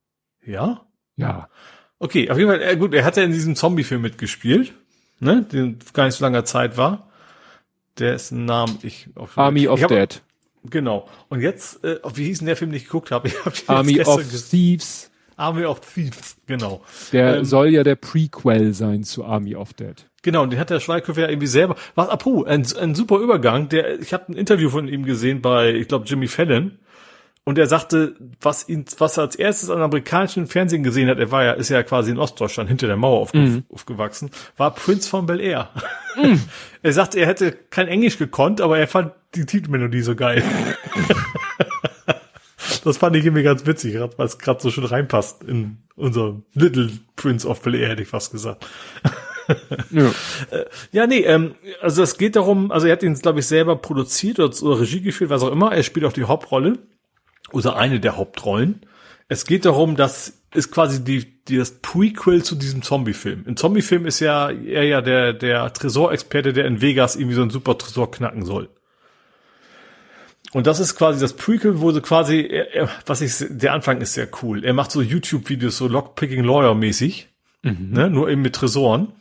Ja? 0.45 0.85
Ja. 1.17 1.49
Okay, 1.99 2.29
auf 2.29 2.37
jeden 2.37 2.49
Fall, 2.49 2.61
äh, 2.61 2.77
gut, 2.77 2.93
er 2.93 3.03
hat 3.03 3.17
ja 3.17 3.23
in 3.23 3.33
diesem 3.33 3.57
Zombie-Film 3.57 4.01
mitgespielt, 4.01 4.73
ne, 5.19 5.43
den 5.43 5.79
gar 5.91 6.05
nicht 6.05 6.15
so 6.15 6.23
langer 6.23 6.45
Zeit 6.45 6.77
war. 6.77 7.09
Der 7.99 8.15
ist 8.15 8.31
ein 8.31 8.45
Name, 8.45 8.77
ich, 8.81 9.07
Army 9.35 9.67
of 9.67 9.81
hab, 9.81 9.89
Dead. 9.89 10.21
Genau. 10.69 11.07
Und 11.29 11.41
jetzt, 11.41 11.83
äh, 11.83 11.99
wie 12.15 12.25
hieß 12.25 12.39
denn 12.39 12.47
der 12.47 12.55
Film, 12.55 12.71
den 12.71 12.77
ich 12.77 12.85
geguckt 12.85 13.11
habe? 13.11 13.27
Ich 13.33 13.45
hab 13.45 13.53
Army 13.67 14.01
of 14.01 14.23
Thieves. 14.49 15.11
Army 15.35 15.65
of 15.65 15.81
Thieves, 15.81 16.37
genau. 16.45 16.83
Der 17.11 17.37
ähm, 17.37 17.45
soll 17.45 17.69
ja 17.69 17.83
der 17.83 17.95
Prequel 17.95 18.73
sein 18.73 19.03
zu 19.03 19.25
Army 19.25 19.55
of 19.55 19.73
Dead. 19.73 19.95
Genau, 20.21 20.43
und 20.43 20.51
den 20.51 20.59
hat 20.59 20.69
der 20.69 20.79
Schweighöfer 20.79 21.21
ja 21.21 21.29
irgendwie 21.29 21.47
selber. 21.47 21.75
Was, 21.95 22.07
apropos, 22.09 22.47
ein, 22.47 22.65
ein 22.79 22.95
super 22.95 23.17
Übergang. 23.19 23.67
Der, 23.69 23.99
ich 23.99 24.13
habe 24.13 24.31
ein 24.31 24.35
Interview 24.35 24.69
von 24.69 24.87
ihm 24.87 25.03
gesehen 25.03 25.41
bei, 25.41 25.73
ich 25.73 25.87
glaube, 25.87 26.05
Jimmy 26.05 26.27
Fallon. 26.27 26.79
Und 27.45 27.57
er 27.57 27.67
sagte, 27.67 28.15
was 28.39 28.69
ihn, 28.69 28.85
was 28.99 29.17
er 29.17 29.23
als 29.23 29.35
erstes 29.35 29.69
an 29.69 29.81
amerikanischen 29.81 30.47
Fernsehen 30.47 30.81
gesehen 30.81 31.09
hat, 31.09 31.19
er 31.19 31.29
war 31.29 31.43
ja, 31.43 31.51
ist 31.51 31.69
ja 31.69 31.83
quasi 31.83 32.11
in 32.11 32.17
Ostdeutschland 32.17 32.69
hinter 32.69 32.87
der 32.87 32.95
Mauer 32.95 33.19
aufge 33.19 33.37
mm. 33.37 33.63
aufgewachsen, 33.69 34.31
war 34.55 34.73
Prince 34.73 35.09
von 35.09 35.25
Bel 35.25 35.41
Air. 35.41 35.69
Mm. 36.15 36.35
er 36.83 36.93
sagte, 36.93 37.19
er 37.19 37.27
hätte 37.27 37.51
kein 37.69 37.89
Englisch 37.89 38.17
gekonnt, 38.17 38.61
aber 38.61 38.79
er 38.79 38.87
fand 38.87 39.11
die 39.35 39.45
Titelmelodie 39.45 40.03
so 40.03 40.15
geil. 40.15 40.41
das 42.85 42.97
fand 42.97 43.17
ich 43.17 43.25
irgendwie 43.25 43.43
ganz 43.43 43.65
witzig, 43.65 43.99
weil 43.99 44.25
es 44.25 44.37
gerade 44.37 44.61
so 44.61 44.71
schön 44.71 44.85
reinpasst 44.85 45.43
in 45.43 45.79
unser 45.97 46.41
Little 46.53 46.91
Prince 47.17 47.45
of 47.45 47.61
Bel 47.61 47.75
Air, 47.75 47.89
hätte 47.89 48.03
ich 48.03 48.07
fast 48.07 48.31
gesagt. 48.31 48.65
ja. 49.91 50.05
Äh, 50.51 50.65
ja, 50.93 51.07
nee, 51.07 51.19
ähm, 51.19 51.55
also 51.81 52.03
es 52.03 52.17
geht 52.17 52.37
darum, 52.37 52.71
also 52.71 52.87
er 52.87 52.93
hat 52.93 53.03
ihn, 53.03 53.15
glaube 53.15 53.39
ich, 53.39 53.47
selber 53.47 53.75
produziert 53.75 54.39
oder, 54.39 54.63
oder 54.63 54.79
Regie 54.79 55.01
geführt, 55.01 55.29
was 55.29 55.43
auch 55.43 55.51
immer. 55.51 55.73
Er 55.73 55.83
spielt 55.83 56.05
auch 56.05 56.13
die 56.13 56.23
Hauptrolle 56.23 56.79
oder 57.53 57.75
eine 57.75 57.99
der 57.99 58.17
Hauptrollen. 58.17 58.81
Es 59.29 59.45
geht 59.45 59.65
darum, 59.65 59.95
dass 59.95 60.41
ist 60.53 60.71
quasi 60.71 61.03
die, 61.03 61.41
die 61.45 61.57
das 61.57 61.79
Prequel 61.81 62.43
zu 62.43 62.55
diesem 62.55 62.83
Zombie-Film. 62.83 63.45
Im 63.47 63.57
Zombie-Film 63.57 64.05
ist 64.05 64.19
ja 64.19 64.51
er 64.51 64.83
ja 64.83 65.01
der 65.01 65.33
der 65.33 65.73
Tresorexperte, 65.73 66.53
der 66.53 66.65
in 66.65 66.81
Vegas 66.81 67.15
irgendwie 67.15 67.35
so 67.35 67.41
einen 67.41 67.49
super 67.49 67.77
Tresor 67.77 68.11
knacken 68.11 68.45
soll. 68.45 68.69
Und 70.53 70.67
das 70.67 70.79
ist 70.79 70.95
quasi 70.95 71.19
das 71.19 71.33
Prequel, 71.33 71.81
wo 71.81 71.91
so 71.91 71.99
quasi, 72.01 72.41
er, 72.41 72.73
er, 72.75 72.89
was 73.07 73.21
ich, 73.21 73.33
der 73.49 73.73
Anfang 73.73 74.01
ist 74.01 74.13
sehr 74.13 74.27
cool. 74.43 74.63
Er 74.63 74.73
macht 74.73 74.91
so 74.91 75.01
YouTube-Videos, 75.01 75.77
so 75.77 75.87
Lockpicking 75.87 76.43
Lawyer-mäßig, 76.43 77.29
mhm. 77.63 77.89
ne, 77.91 78.09
nur 78.09 78.29
eben 78.29 78.43
mit 78.43 78.53
Tresoren. 78.53 79.13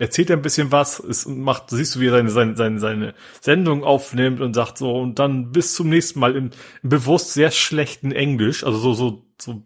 Erzählt 0.00 0.30
er 0.30 0.36
ein 0.36 0.42
bisschen 0.42 0.70
was, 0.70 1.00
es 1.00 1.26
macht, 1.26 1.70
siehst 1.70 1.96
du, 1.96 2.00
wie 2.00 2.06
er 2.06 2.12
seine, 2.12 2.30
seine, 2.30 2.56
seine, 2.56 2.78
seine 2.78 3.14
Sendung 3.40 3.82
aufnimmt 3.82 4.40
und 4.40 4.54
sagt 4.54 4.78
so, 4.78 4.96
und 4.96 5.18
dann 5.18 5.50
bis 5.50 5.74
zum 5.74 5.88
nächsten 5.88 6.20
Mal 6.20 6.36
im, 6.36 6.50
im 6.84 6.88
bewusst 6.88 7.34
sehr 7.34 7.50
schlechten 7.50 8.12
Englisch, 8.12 8.62
also 8.62 8.78
so, 8.78 8.94
so, 8.94 9.26
so, 9.40 9.62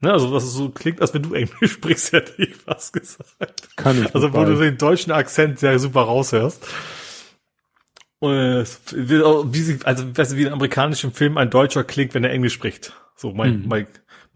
ne, 0.00 0.12
also 0.12 0.32
was 0.32 0.52
so 0.52 0.70
klingt, 0.70 1.00
als 1.00 1.14
wenn 1.14 1.22
du 1.22 1.32
Englisch 1.32 1.72
sprichst, 1.74 2.12
hätte 2.12 2.42
ich 2.42 2.54
was 2.66 2.90
gesagt. 2.90 3.76
Kann 3.76 4.02
ich. 4.02 4.12
Also 4.14 4.34
wo 4.34 4.44
du 4.44 4.56
den 4.56 4.78
deutschen 4.78 5.12
Akzent 5.12 5.60
sehr 5.60 5.78
super 5.78 6.02
raushörst. 6.02 6.66
Und 8.18 8.66
wie 8.92 9.60
sie, 9.60 9.78
also 9.84 10.04
weißt 10.16 10.32
du, 10.32 10.36
wie 10.36 10.42
in 10.42 10.52
amerikanischem 10.52 11.12
Film 11.12 11.38
ein 11.38 11.50
Deutscher 11.50 11.84
klingt, 11.84 12.14
wenn 12.14 12.24
er 12.24 12.32
Englisch 12.32 12.54
spricht. 12.54 12.92
So 13.14 13.32
mein, 13.32 13.62
mhm. 13.62 13.68
my, 13.68 13.86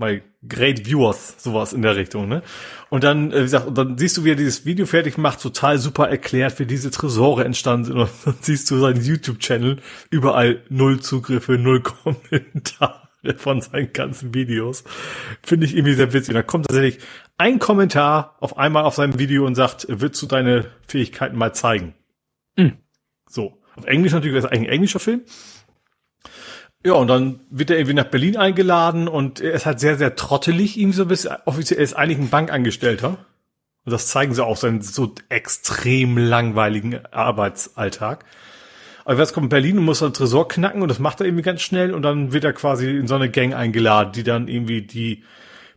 my 0.02 0.22
great 0.46 0.84
viewers, 0.86 1.36
sowas 1.38 1.72
in 1.72 1.82
der 1.82 1.96
Richtung, 1.96 2.28
ne? 2.28 2.42
Und 2.90 3.04
dann, 3.04 3.30
äh, 3.30 3.38
wie 3.38 3.42
gesagt, 3.42 3.68
und 3.68 3.78
dann 3.78 3.96
siehst 3.96 4.16
du, 4.16 4.24
wie 4.24 4.30
er 4.30 4.36
dieses 4.36 4.66
Video 4.66 4.86
fertig 4.86 5.16
macht, 5.16 5.40
total 5.40 5.78
super 5.78 6.08
erklärt, 6.08 6.58
wie 6.58 6.66
diese 6.66 6.90
Tresore 6.90 7.44
entstanden 7.44 7.84
sind. 7.84 7.96
Und 7.98 8.10
dann 8.24 8.34
siehst 8.40 8.70
du 8.70 8.78
seinen 8.78 9.02
YouTube-Channel, 9.02 9.78
überall 10.10 10.62
null 10.68 11.00
Zugriffe, 11.00 11.52
null 11.52 11.82
Kommentare 11.82 13.00
von 13.36 13.60
seinen 13.60 13.92
ganzen 13.92 14.34
Videos. 14.34 14.84
Finde 15.42 15.66
ich 15.66 15.76
irgendwie 15.76 15.94
sehr 15.94 16.12
witzig. 16.12 16.34
Da 16.34 16.42
kommt 16.42 16.66
tatsächlich 16.66 17.02
ein 17.38 17.60
Kommentar 17.60 18.36
auf 18.40 18.58
einmal 18.58 18.84
auf 18.84 18.94
seinem 18.94 19.18
Video 19.18 19.46
und 19.46 19.54
sagt, 19.54 19.86
willst 19.88 20.20
du 20.20 20.26
deine 20.26 20.66
Fähigkeiten 20.86 21.36
mal 21.36 21.54
zeigen? 21.54 21.94
Mhm. 22.56 22.78
So. 23.28 23.58
Auf 23.74 23.86
Englisch 23.86 24.12
natürlich, 24.12 24.34
das 24.34 24.44
ist 24.44 24.50
eigentlich 24.50 24.68
ein 24.68 24.74
englischer 24.74 24.98
Film. 24.98 25.22
Ja, 26.84 26.94
und 26.94 27.08
dann 27.08 27.40
wird 27.50 27.70
er 27.70 27.76
irgendwie 27.76 27.94
nach 27.94 28.04
Berlin 28.04 28.36
eingeladen 28.36 29.06
und 29.06 29.40
er 29.40 29.52
ist 29.52 29.66
halt 29.66 29.78
sehr, 29.78 29.96
sehr 29.96 30.16
trottelig, 30.16 30.78
irgendwie 30.78 30.96
so 30.96 31.06
bisschen. 31.06 31.36
Offiziell 31.44 31.78
er 31.78 31.84
ist 31.84 31.94
eigentlich 31.94 32.18
ein 32.18 32.30
Bankangestellter. 32.30 33.18
Und 33.84 33.92
das 33.92 34.08
zeigen 34.08 34.34
sie 34.34 34.44
auch 34.44 34.56
seinen 34.56 34.80
so 34.80 35.14
extrem 35.28 36.16
langweiligen 36.16 37.04
Arbeitsalltag. 37.06 38.24
Aber 39.04 39.18
jetzt 39.18 39.32
kommt 39.32 39.46
in 39.46 39.50
Berlin 39.50 39.78
und 39.78 39.84
muss 39.84 40.02
einen 40.02 40.12
Tresor 40.12 40.46
knacken 40.46 40.82
und 40.82 40.88
das 40.88 41.00
macht 41.00 41.20
er 41.20 41.26
irgendwie 41.26 41.42
ganz 41.42 41.62
schnell 41.62 41.92
und 41.92 42.02
dann 42.02 42.32
wird 42.32 42.44
er 42.44 42.52
quasi 42.52 42.88
in 42.90 43.08
so 43.08 43.16
eine 43.16 43.30
Gang 43.30 43.54
eingeladen, 43.54 44.12
die 44.12 44.22
dann 44.22 44.46
irgendwie 44.46 44.82
die 44.82 45.24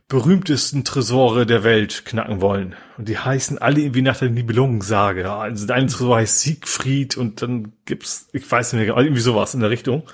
berühmtesten 0.08 0.84
Tresore 0.84 1.46
der 1.46 1.64
Welt 1.64 2.04
knacken 2.04 2.40
wollen. 2.40 2.76
Und 2.96 3.08
die 3.08 3.18
heißen 3.18 3.58
alle 3.58 3.80
irgendwie 3.80 4.02
nach 4.02 4.16
der 4.16 4.30
Nibelungensage. 4.30 5.32
Also 5.32 5.66
der 5.66 5.74
eine 5.74 5.88
Tresor 5.88 6.18
heißt 6.18 6.40
Siegfried 6.40 7.16
und 7.16 7.42
dann 7.42 7.72
gibt's, 7.84 8.28
ich 8.32 8.48
weiß 8.48 8.74
nicht 8.74 8.86
mehr, 8.86 8.96
irgendwie 8.96 9.20
sowas 9.20 9.54
in 9.54 9.60
der 9.60 9.70
Richtung. 9.70 10.04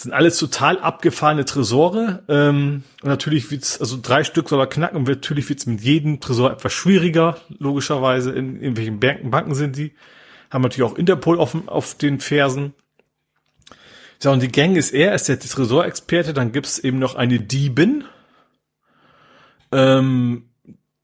Sind 0.00 0.12
alles 0.12 0.38
total 0.38 0.78
abgefahrene 0.78 1.44
Tresore. 1.44 2.22
Ähm, 2.28 2.84
und 3.02 3.08
natürlich 3.08 3.50
wird's, 3.50 3.80
also 3.80 3.98
drei 4.00 4.24
Stück 4.24 4.48
soll 4.48 4.60
er 4.60 4.66
knacken 4.66 4.96
und 4.96 5.08
natürlich 5.08 5.48
wird's 5.48 5.66
mit 5.66 5.80
jedem 5.80 6.20
Tresor 6.20 6.52
etwas 6.52 6.72
schwieriger, 6.72 7.36
logischerweise. 7.58 8.30
In, 8.30 8.60
in 8.60 8.76
welchen 8.76 8.98
Banken, 9.00 9.30
Banken 9.30 9.54
sind 9.54 9.76
die? 9.76 9.92
Haben 10.50 10.62
natürlich 10.62 10.90
auch 10.90 10.96
Interpol 10.96 11.38
auf, 11.38 11.56
auf 11.66 11.94
den 11.94 12.20
Fersen. 12.20 12.72
Ja, 14.22 14.32
und 14.32 14.42
die 14.42 14.52
Gang 14.52 14.76
ist 14.76 14.92
er, 14.92 15.14
ist 15.14 15.28
der 15.28 15.38
Tresorexperte. 15.38 16.32
Dann 16.32 16.52
gibt's 16.52 16.78
eben 16.78 16.98
noch 16.98 17.14
eine 17.14 17.40
Diebin, 17.40 18.04
ähm, 19.72 20.48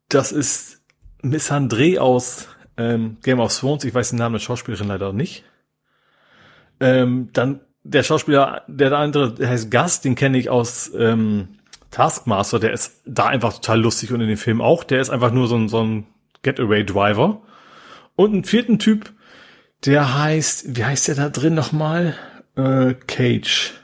das 0.08 0.32
ist 0.32 0.82
Miss 1.22 1.50
André 1.50 1.98
aus 1.98 2.48
ähm, 2.76 3.18
Game 3.22 3.40
of 3.40 3.56
Thrones. 3.56 3.84
Ich 3.84 3.94
weiß 3.94 4.10
den 4.10 4.18
Namen 4.18 4.34
der 4.34 4.40
Schauspielerin 4.40 4.88
leider 4.88 5.12
nicht. 5.12 5.44
Ähm, 6.78 7.30
dann 7.32 7.60
der 7.90 8.02
Schauspieler, 8.02 8.62
der 8.66 8.92
andere, 8.92 9.32
der 9.32 9.48
heißt 9.48 9.70
Gus, 9.70 10.00
den 10.00 10.14
kenne 10.14 10.38
ich 10.38 10.50
aus 10.50 10.90
ähm, 10.96 11.48
Taskmaster. 11.90 12.58
Der 12.58 12.72
ist 12.72 13.02
da 13.06 13.26
einfach 13.26 13.54
total 13.54 13.80
lustig 13.80 14.12
und 14.12 14.20
in 14.20 14.28
dem 14.28 14.36
Film 14.36 14.60
auch. 14.60 14.84
Der 14.84 15.00
ist 15.00 15.10
einfach 15.10 15.32
nur 15.32 15.46
so 15.46 15.56
ein, 15.56 15.68
so 15.68 15.82
ein 15.82 16.06
Getaway 16.42 16.84
Driver. 16.84 17.42
Und 18.16 18.32
einen 18.32 18.44
vierten 18.44 18.78
Typ, 18.78 19.12
der 19.84 20.18
heißt, 20.18 20.76
wie 20.76 20.84
heißt 20.84 21.08
der 21.08 21.14
da 21.14 21.28
drin 21.28 21.54
nochmal? 21.54 22.14
Äh, 22.56 22.94
Cage. 23.06 23.74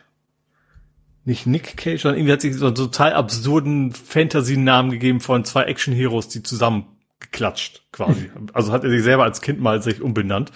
Nicht 1.25 1.47
Nick 1.47 1.77
Cage, 1.77 2.03
sondern 2.03 2.19
irgendwie 2.19 2.33
hat 2.33 2.41
sich 2.41 2.57
so 2.57 2.67
einen 2.67 2.75
total 2.75 3.13
absurden 3.13 3.93
Fantasy-Namen 3.93 4.91
gegeben 4.91 5.21
von 5.21 5.45
zwei 5.45 5.65
Action-Heroes, 5.65 6.29
die 6.29 6.43
zusammen 6.43 6.87
geklatscht, 7.21 7.83
quasi. 7.93 8.31
also 8.53 8.73
hat 8.73 8.83
er 8.83 8.91
sich 8.91 9.03
selber 9.03 9.23
als 9.23 9.41
Kind 9.41 9.61
mal 9.61 9.81
sich 9.83 10.03
umbenannt. 10.03 10.51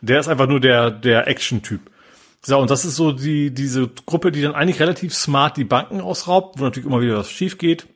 Der 0.00 0.20
ist 0.20 0.28
einfach 0.28 0.46
nur 0.46 0.60
der, 0.60 0.90
der 0.90 1.26
Action-Typ. 1.26 1.80
So, 2.44 2.58
und 2.58 2.70
das 2.70 2.84
ist 2.84 2.96
so 2.96 3.12
die, 3.12 3.52
diese 3.52 3.88
Gruppe, 4.06 4.30
die 4.32 4.42
dann 4.42 4.54
eigentlich 4.54 4.80
relativ 4.80 5.14
smart 5.14 5.56
die 5.56 5.64
Banken 5.64 6.00
ausraubt, 6.00 6.58
wo 6.58 6.64
natürlich 6.64 6.86
immer 6.86 7.00
wieder 7.00 7.18
was 7.18 7.30
schief 7.30 7.58
geht. 7.58 7.86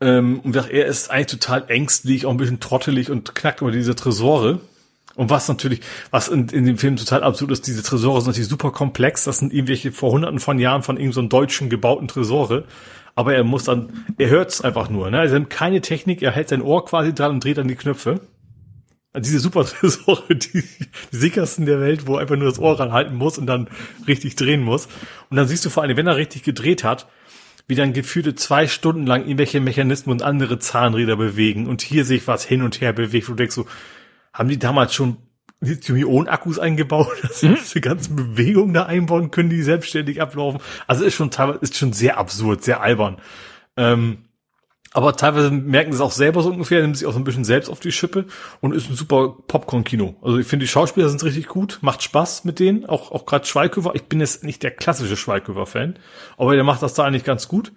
Ähm, 0.00 0.40
und 0.40 0.56
er 0.56 0.86
ist 0.86 1.10
eigentlich 1.10 1.26
total 1.26 1.64
ängstlich, 1.68 2.26
auch 2.26 2.30
ein 2.30 2.36
bisschen 2.36 2.60
trottelig 2.60 3.10
und 3.10 3.34
knackt 3.34 3.60
über 3.60 3.70
diese 3.70 3.94
Tresore. 3.94 4.60
Und 5.14 5.30
was 5.30 5.48
natürlich, 5.48 5.80
was 6.10 6.28
in, 6.28 6.48
in 6.48 6.66
dem 6.66 6.76
Film 6.76 6.96
total 6.96 7.24
absurd 7.24 7.50
ist, 7.50 7.66
diese 7.66 7.82
Tresore 7.82 8.20
sind 8.20 8.28
natürlich 8.28 8.50
super 8.50 8.70
komplex. 8.70 9.24
Das 9.24 9.38
sind 9.38 9.52
irgendwelche 9.52 9.90
vor 9.90 10.12
hunderten 10.12 10.40
von 10.40 10.58
Jahren 10.58 10.82
von 10.82 10.96
irgendeinem 10.96 11.24
so 11.24 11.28
deutschen 11.28 11.70
gebauten 11.70 12.06
Tresore. 12.06 12.64
Aber 13.14 13.34
er 13.34 13.44
muss 13.44 13.64
dann, 13.64 14.04
er 14.18 14.28
hört's 14.28 14.60
einfach 14.60 14.90
nur. 14.90 15.10
Ne? 15.10 15.18
Also 15.18 15.42
keine 15.48 15.80
Technik, 15.80 16.20
er 16.20 16.32
hält 16.32 16.50
sein 16.50 16.60
Ohr 16.60 16.84
quasi 16.84 17.14
dran 17.14 17.32
und 17.32 17.44
dreht 17.44 17.56
dann 17.56 17.68
die 17.68 17.76
Knöpfe. 17.76 18.20
Diese 19.18 19.40
super 19.40 19.64
Tresore, 19.64 20.34
die, 20.34 20.62
die 20.62 21.16
sichersten 21.16 21.66
der 21.66 21.80
Welt, 21.80 22.06
wo 22.06 22.16
einfach 22.16 22.36
nur 22.36 22.48
das 22.48 22.58
Ohr 22.58 22.78
ranhalten 22.78 23.16
muss 23.16 23.38
und 23.38 23.46
dann 23.46 23.68
richtig 24.06 24.36
drehen 24.36 24.62
muss. 24.62 24.86
Und 25.30 25.36
dann 25.36 25.48
siehst 25.48 25.64
du 25.64 25.70
vor 25.70 25.82
allem, 25.82 25.96
wenn 25.96 26.06
er 26.06 26.16
richtig 26.16 26.42
gedreht 26.42 26.84
hat, 26.84 27.06
wie 27.68 27.74
dann 27.74 27.92
gefühlte 27.92 28.34
zwei 28.34 28.68
Stunden 28.68 29.06
lang 29.06 29.22
irgendwelche 29.22 29.60
Mechanismen 29.60 30.12
und 30.12 30.22
andere 30.22 30.58
Zahnräder 30.58 31.16
bewegen 31.16 31.66
und 31.66 31.82
hier 31.82 32.04
sich 32.04 32.26
was 32.28 32.44
hin 32.44 32.62
und 32.62 32.80
her 32.80 32.92
bewegt. 32.92 33.28
Und 33.28 33.34
du 33.34 33.42
denkst 33.42 33.54
so, 33.54 33.66
haben 34.32 34.48
die 34.48 34.58
damals 34.58 34.94
schon 34.94 35.16
Lithium-Ionen-Akkus 35.60 36.58
eingebaut, 36.58 37.12
dass 37.22 37.40
sie 37.40 37.48
mhm. 37.48 37.56
diese 37.56 37.80
ganzen 37.80 38.16
Bewegungen 38.16 38.74
da 38.74 38.84
einbauen 38.84 39.30
können, 39.30 39.50
die 39.50 39.62
selbstständig 39.62 40.20
ablaufen. 40.20 40.60
Also 40.86 41.04
ist 41.04 41.14
schon 41.14 41.30
teilweise, 41.30 41.58
ist 41.60 41.76
schon 41.76 41.92
sehr 41.92 42.18
absurd, 42.18 42.62
sehr 42.62 42.80
albern. 42.80 43.16
Ähm, 43.76 44.18
aber 44.96 45.14
teilweise 45.14 45.50
merken 45.50 45.92
sie 45.92 45.96
es 45.96 46.00
auch 46.00 46.10
selber 46.10 46.40
so 46.40 46.48
ungefähr, 46.48 46.80
nehmen 46.80 46.94
sich 46.94 47.06
auch 47.06 47.12
so 47.12 47.18
ein 47.18 47.24
bisschen 47.24 47.44
selbst 47.44 47.68
auf 47.68 47.80
die 47.80 47.92
Schippe 47.92 48.24
und 48.62 48.74
ist 48.74 48.88
ein 48.88 48.96
super 48.96 49.36
Popcorn-Kino. 49.46 50.16
Also 50.22 50.38
ich 50.38 50.46
finde, 50.46 50.64
die 50.64 50.70
Schauspieler 50.70 51.10
sind 51.10 51.22
richtig 51.22 51.48
gut, 51.48 51.80
macht 51.82 52.02
Spaß 52.02 52.44
mit 52.44 52.58
denen, 52.60 52.86
auch, 52.86 53.12
auch 53.12 53.26
gerade 53.26 53.44
Schweighöfer. 53.44 53.94
Ich 53.94 54.04
bin 54.04 54.20
jetzt 54.20 54.42
nicht 54.42 54.62
der 54.62 54.70
klassische 54.70 55.18
Schweighöfer-Fan, 55.18 55.98
aber 56.38 56.54
der 56.54 56.64
macht 56.64 56.82
das 56.82 56.94
da 56.94 57.04
eigentlich 57.04 57.24
ganz 57.24 57.46
gut. 57.46 57.74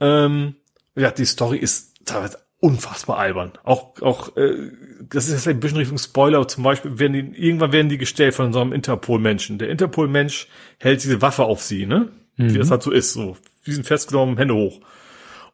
Ähm, 0.00 0.56
ja, 0.94 1.10
die 1.12 1.24
Story 1.24 1.56
ist 1.56 2.04
teilweise 2.04 2.40
unfassbar 2.60 3.16
albern. 3.16 3.52
Auch, 3.64 3.98
auch, 4.02 4.36
äh, 4.36 4.70
das 5.08 5.28
ist 5.28 5.32
jetzt 5.32 5.48
ein 5.48 5.60
bisschen 5.60 5.78
Richtung 5.78 5.96
Spoiler, 5.96 6.46
zum 6.46 6.62
Beispiel 6.62 6.98
werden 6.98 7.14
die, 7.14 7.42
irgendwann 7.42 7.72
werden 7.72 7.88
die 7.88 7.96
gestellt 7.96 8.34
von 8.34 8.52
so 8.52 8.60
einem 8.60 8.74
Interpol-Menschen. 8.74 9.56
Der 9.56 9.70
Interpol-Mensch 9.70 10.46
hält 10.76 11.02
diese 11.02 11.22
Waffe 11.22 11.44
auf 11.44 11.62
sie, 11.62 11.86
ne? 11.86 12.10
Mhm. 12.36 12.52
Wie 12.52 12.58
das 12.58 12.70
halt 12.70 12.82
so 12.82 12.90
ist, 12.90 13.14
so. 13.14 13.38
Die 13.64 13.72
sind 13.72 13.86
festgenommen, 13.86 14.36
Hände 14.36 14.54
hoch. 14.54 14.82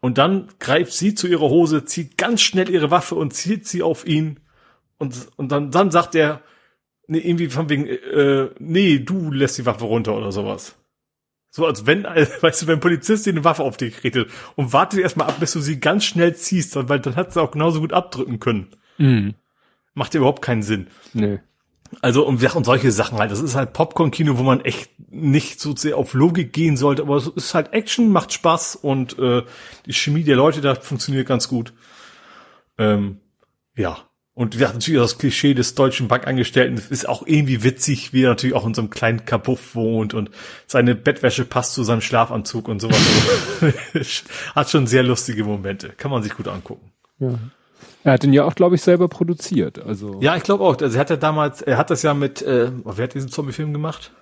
Und 0.05 0.19
dann 0.19 0.49
greift 0.59 0.93
sie 0.93 1.15
zu 1.15 1.27
ihrer 1.27 1.49
Hose, 1.49 1.87
zieht 1.87 2.19
ganz 2.19 2.43
schnell 2.43 2.69
ihre 2.69 2.91
Waffe 2.91 3.15
und 3.15 3.33
zielt 3.33 3.67
sie 3.67 3.83
auf 3.83 4.07
ihn. 4.07 4.39
Und, 4.99 5.29
und 5.37 5.51
dann, 5.51 5.71
dann 5.71 5.91
sagt 5.91 6.15
er, 6.15 6.43
nee, 7.07 7.21
irgendwie 7.21 7.49
von 7.49 7.71
wegen, 7.71 7.87
äh, 7.87 8.51
nee, 8.59 8.99
du 8.99 9.31
lässt 9.33 9.57
die 9.57 9.65
Waffe 9.65 9.87
runter 9.87 10.15
oder 10.15 10.31
sowas. 10.31 10.77
So 11.49 11.65
als 11.65 11.87
wenn, 11.87 12.05
weißt 12.41 12.61
du, 12.61 12.67
wenn 12.67 12.75
ein 12.75 12.81
Polizist 12.81 13.25
dir 13.25 13.31
eine 13.31 13.45
Waffe 13.45 13.63
auf 13.63 13.79
dich 13.79 14.05
richtet 14.05 14.31
und 14.57 14.75
wartet 14.75 15.01
erstmal 15.01 15.29
ab, 15.29 15.41
bis 15.41 15.53
du 15.53 15.61
sie 15.61 15.81
ganz 15.81 16.05
schnell 16.05 16.37
ziehst, 16.37 16.77
weil 16.87 17.01
dann 17.01 17.17
hat 17.17 17.33
sie 17.33 17.41
auch 17.41 17.53
genauso 17.53 17.81
gut 17.81 17.95
abdrücken 17.95 18.41
können. 18.41 18.67
Mhm. 18.99 19.37
Macht 19.95 20.13
ja 20.13 20.19
überhaupt 20.19 20.43
keinen 20.43 20.63
Sinn. 20.63 20.89
Nee. 21.15 21.39
Also 22.01 22.27
und, 22.27 22.43
und 22.43 22.65
solche 22.65 22.93
Sachen 22.93 23.19
halt. 23.19 23.31
Das 23.31 23.41
ist 23.41 23.55
halt 23.55 23.73
Popcorn-Kino, 23.73 24.39
wo 24.39 24.43
man 24.43 24.61
echt 24.61 24.91
nicht 25.11 25.61
so 25.61 25.75
sehr 25.77 25.97
auf 25.97 26.15
Logik 26.15 26.53
gehen 26.53 26.77
sollte, 26.77 27.03
aber 27.03 27.17
es 27.17 27.27
ist 27.27 27.55
halt 27.55 27.73
Action, 27.73 28.11
macht 28.11 28.33
Spaß 28.33 28.77
und 28.77 29.19
äh, 29.19 29.43
die 29.87 29.93
Chemie 29.93 30.25
der 30.25 30.37
Leute 30.37 30.61
da 30.61 30.75
funktioniert 30.75 31.27
ganz 31.27 31.49
gut. 31.49 31.73
Ähm, 32.79 33.21
ja. 33.77 33.99
Und 34.37 34.57
ja, 34.57 34.73
natürlich 34.73 35.01
das 35.01 35.19
Klischee 35.19 35.55
des 35.55 35.77
deutschen 35.77 36.09
Bankangestellten 36.09 36.83
ist 36.91 37.09
auch 37.09 37.25
irgendwie 37.25 37.63
witzig, 37.63 38.13
wie 38.13 38.25
er 38.25 38.31
natürlich 38.31 38.57
auch 38.57 38.67
in 38.67 38.75
so 38.75 38.83
einem 38.83 38.91
kleinen 38.91 39.25
Kapuff 39.25 39.77
wohnt 39.77 40.13
und 40.13 40.31
seine 40.67 40.97
Bettwäsche 40.97 41.45
passt 41.45 41.75
zu 41.75 41.85
seinem 41.85 42.01
Schlafanzug 42.01 42.67
und 42.67 42.81
sowas. 42.81 42.99
Hat 44.57 44.71
schon 44.71 44.89
sehr 44.89 45.05
lustige 45.05 45.45
Momente. 45.45 45.91
Kann 45.91 46.11
man 46.11 46.25
sich 46.25 46.35
gut 46.35 46.49
angucken. 46.49 46.91
Ja. 47.21 47.39
Er 48.05 48.13
hat 48.13 48.25
ihn 48.25 48.33
ja 48.33 48.45
auch, 48.45 48.55
glaube 48.55 48.75
ich, 48.75 48.83
selber 48.83 49.09
produziert. 49.09 49.79
Also 49.79 50.21
ja, 50.21 50.37
ich 50.37 50.43
glaube 50.43 50.65
auch. 50.65 50.81
Also 50.81 50.97
er 50.97 51.01
hat 51.01 51.11
ja 51.11 51.17
damals, 51.17 51.63
er 51.63 51.77
hat 51.79 51.91
das 51.91 52.03
ja 52.03 52.15
mit, 52.15 52.43
äh, 52.43 52.71
oh, 52.85 52.93
wer 52.97 53.05
hat 53.05 53.15
diesen 53.15 53.31
Zombie-Film 53.31 53.73
gemacht? 53.73 54.13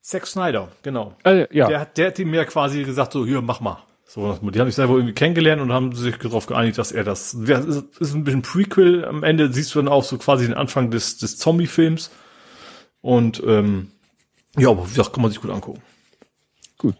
Zack 0.00 0.26
Snyder, 0.26 0.68
genau. 0.82 1.14
Äh, 1.24 1.54
ja. 1.54 1.68
Der, 1.68 1.84
der 1.84 2.06
hat 2.06 2.18
ihm 2.18 2.32
ja 2.32 2.44
quasi 2.44 2.82
gesagt, 2.84 3.12
so, 3.12 3.26
hier, 3.26 3.42
mach 3.42 3.60
mal. 3.60 3.82
So, 4.06 4.32
die 4.40 4.58
haben 4.58 4.68
sich 4.68 4.76
selber 4.76 4.94
irgendwie 4.94 5.12
kennengelernt 5.12 5.60
und 5.60 5.70
haben 5.70 5.94
sich 5.94 6.16
darauf 6.16 6.46
geeinigt, 6.46 6.78
dass 6.78 6.92
er 6.92 7.04
das, 7.04 7.36
das 7.38 7.66
ist 7.66 8.14
ein 8.14 8.24
bisschen 8.24 8.40
Prequel. 8.40 9.04
Am 9.04 9.22
Ende 9.22 9.52
siehst 9.52 9.74
du 9.74 9.80
dann 9.80 9.88
auch 9.88 10.02
so 10.02 10.16
quasi 10.16 10.46
den 10.46 10.54
Anfang 10.54 10.90
des, 10.90 11.18
des 11.18 11.36
Zombie-Films. 11.36 12.10
Und, 13.02 13.42
ähm, 13.46 13.90
ja, 14.56 14.70
aber 14.70 14.86
wie 14.86 14.94
gesagt, 14.94 15.12
kann 15.12 15.20
man 15.20 15.30
sich 15.30 15.42
gut 15.42 15.50
angucken. 15.50 15.82
Gut. 16.78 16.94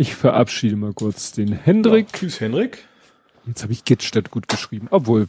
Ich 0.00 0.14
verabschiede 0.14 0.76
mal 0.76 0.92
kurz 0.92 1.32
den 1.32 1.52
Hendrik. 1.52 2.06
Ja, 2.12 2.18
tschüss, 2.20 2.40
Hendrik. 2.40 2.86
Jetzt 3.46 3.64
habe 3.64 3.72
ich 3.72 3.84
Git 3.84 4.04
statt 4.04 4.30
gut 4.30 4.46
geschrieben, 4.46 4.86
obwohl 4.92 5.26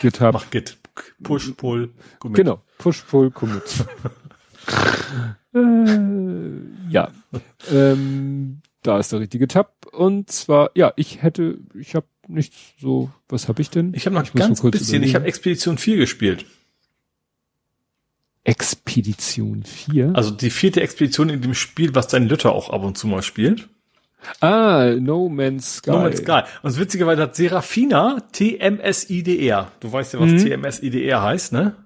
Git 0.00 0.20
hab. 0.20 0.34
Mach 0.34 0.50
Git. 0.50 0.76
Push, 1.22 1.52
Pull, 1.52 1.90
Commit. 2.18 2.36
Genau. 2.36 2.60
Push, 2.78 3.02
Pull, 3.02 3.30
Commit. 3.30 3.62
äh, 5.54 6.90
ja. 6.90 7.12
ähm, 7.70 8.60
da 8.82 8.98
ist 8.98 9.12
der 9.12 9.20
richtige 9.20 9.46
Tab. 9.46 9.86
Und 9.92 10.32
zwar, 10.32 10.72
ja, 10.74 10.92
ich 10.96 11.22
hätte, 11.22 11.58
ich 11.72 11.94
habe 11.94 12.06
nicht 12.26 12.54
so, 12.80 13.08
was 13.28 13.46
habe 13.46 13.62
ich 13.62 13.70
denn? 13.70 13.94
Ich 13.94 14.06
habe 14.06 14.16
noch 14.16 14.24
ich 14.24 14.32
ganz 14.32 14.60
bisschen, 14.62 14.96
überlegen. 14.96 15.04
ich 15.04 15.14
habe 15.14 15.26
Expedition 15.26 15.78
4 15.78 15.96
gespielt. 15.96 16.44
Expedition 18.42 19.62
4? 19.62 20.10
Also 20.16 20.32
die 20.32 20.50
vierte 20.50 20.80
Expedition 20.80 21.28
in 21.28 21.40
dem 21.40 21.54
Spiel, 21.54 21.94
was 21.94 22.08
dein 22.08 22.26
Lütter 22.26 22.52
auch 22.52 22.70
ab 22.70 22.82
und 22.82 22.98
zu 22.98 23.06
mal 23.06 23.22
spielt. 23.22 23.68
Ah, 24.40 24.94
No 24.98 25.28
Man's 25.28 25.76
Sky. 25.76 25.90
No 25.90 25.98
Man's 25.98 26.18
Sky. 26.18 26.42
Und 26.62 26.78
witzigerweise 26.78 27.22
hat 27.22 27.36
Serafina 27.36 28.22
TMSIDR. 28.32 29.72
Du 29.80 29.92
weißt 29.92 30.14
ja, 30.14 30.20
was 30.20 30.30
mhm. 30.30 30.38
TMSIDR 30.38 31.22
heißt, 31.22 31.52
ne? 31.52 31.76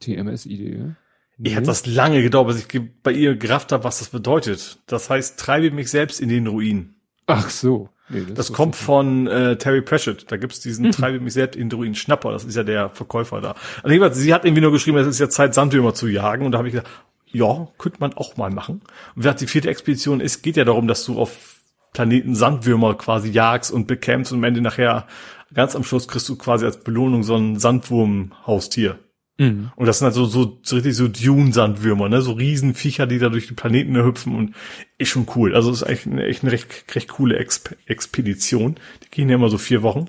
TMSIDR? 0.00 0.96
Nee. 1.38 1.50
Ich 1.50 1.56
hatte 1.56 1.66
das 1.66 1.86
lange 1.86 2.22
gedauert, 2.22 2.48
bis 2.48 2.66
ich 2.66 2.80
bei 3.02 3.12
ihr 3.12 3.36
gerafft 3.36 3.72
habe, 3.72 3.84
was 3.84 3.98
das 3.98 4.08
bedeutet. 4.08 4.78
Das 4.86 5.10
heißt, 5.10 5.38
treibe 5.38 5.70
mich 5.70 5.90
selbst 5.90 6.20
in 6.20 6.28
den 6.28 6.46
Ruin. 6.46 6.94
Ach 7.26 7.50
so. 7.50 7.90
Nee, 8.08 8.20
das, 8.20 8.34
das 8.34 8.52
kommt 8.52 8.76
von 8.76 9.26
äh, 9.26 9.58
Terry 9.58 9.82
Pratchett. 9.82 10.30
Da 10.30 10.36
gibt's 10.36 10.60
diesen 10.60 10.86
mhm. 10.86 10.92
Treibe 10.92 11.20
mich 11.20 11.34
selbst 11.34 11.56
in 11.56 11.68
den 11.68 11.78
Ruin 11.78 11.94
Schnapper. 11.94 12.30
Das 12.30 12.44
ist 12.44 12.56
ja 12.56 12.62
der 12.62 12.88
Verkäufer 12.90 13.40
da. 13.40 13.54
Also, 13.82 14.20
sie 14.20 14.32
hat 14.32 14.44
irgendwie 14.44 14.62
nur 14.62 14.72
geschrieben, 14.72 14.96
es 14.98 15.06
ist 15.08 15.18
ja 15.18 15.28
Zeit, 15.28 15.54
Sandwürmer 15.54 15.92
zu 15.92 16.06
jagen. 16.06 16.46
Und 16.46 16.52
da 16.52 16.58
habe 16.58 16.68
ich 16.68 16.74
gesagt, 16.74 16.88
ja, 17.26 17.68
könnte 17.78 17.98
man 18.00 18.14
auch 18.14 18.36
mal 18.36 18.50
machen. 18.50 18.82
Und 19.14 19.24
wer 19.24 19.34
die 19.34 19.46
vierte 19.46 19.68
Expedition 19.68 20.20
ist, 20.20 20.42
geht 20.42 20.56
ja 20.56 20.64
darum, 20.64 20.86
dass 20.86 21.04
du 21.04 21.18
auf 21.18 21.60
Planeten 21.92 22.34
Sandwürmer 22.34 22.94
quasi 22.94 23.30
jagst 23.30 23.70
und 23.70 23.86
bekämpfst 23.86 24.32
und 24.32 24.38
am 24.38 24.44
Ende 24.44 24.60
nachher 24.60 25.06
ganz 25.54 25.74
am 25.74 25.84
Schluss 25.84 26.08
kriegst 26.08 26.28
du 26.28 26.36
quasi 26.36 26.64
als 26.64 26.82
Belohnung 26.82 27.22
so 27.22 27.36
ein 27.36 27.58
Sandwurm-Haustier. 27.58 28.98
Mhm. 29.38 29.70
Und 29.76 29.86
das 29.86 29.98
sind 29.98 30.06
halt 30.06 30.14
so, 30.14 30.24
so, 30.24 30.58
so 30.62 30.76
richtig 30.76 30.96
so 30.96 31.08
Dune-Sandwürmer, 31.08 32.08
ne? 32.08 32.22
So 32.22 32.32
Riesenviecher, 32.32 33.06
die 33.06 33.18
da 33.18 33.28
durch 33.28 33.46
die 33.46 33.54
Planeten 33.54 33.96
hüpfen 33.96 34.34
und 34.34 34.54
ist 34.98 35.08
schon 35.08 35.26
cool. 35.36 35.54
Also 35.54 35.70
es 35.70 35.82
ist 35.82 35.88
eigentlich 35.88 36.06
eine, 36.06 36.26
echt 36.26 36.42
eine 36.42 36.52
recht, 36.52 36.94
recht 36.94 37.08
coole 37.08 37.36
Exp 37.36 37.74
Expedition. 37.86 38.76
Die 39.04 39.10
gehen 39.10 39.28
ja 39.28 39.34
immer 39.34 39.50
so 39.50 39.58
vier 39.58 39.82
Wochen. 39.82 40.06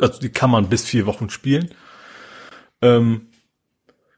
Also 0.00 0.20
die 0.20 0.30
kann 0.30 0.50
man 0.50 0.68
bis 0.68 0.84
vier 0.84 1.06
Wochen 1.06 1.28
spielen. 1.30 1.70
Ähm, 2.82 3.28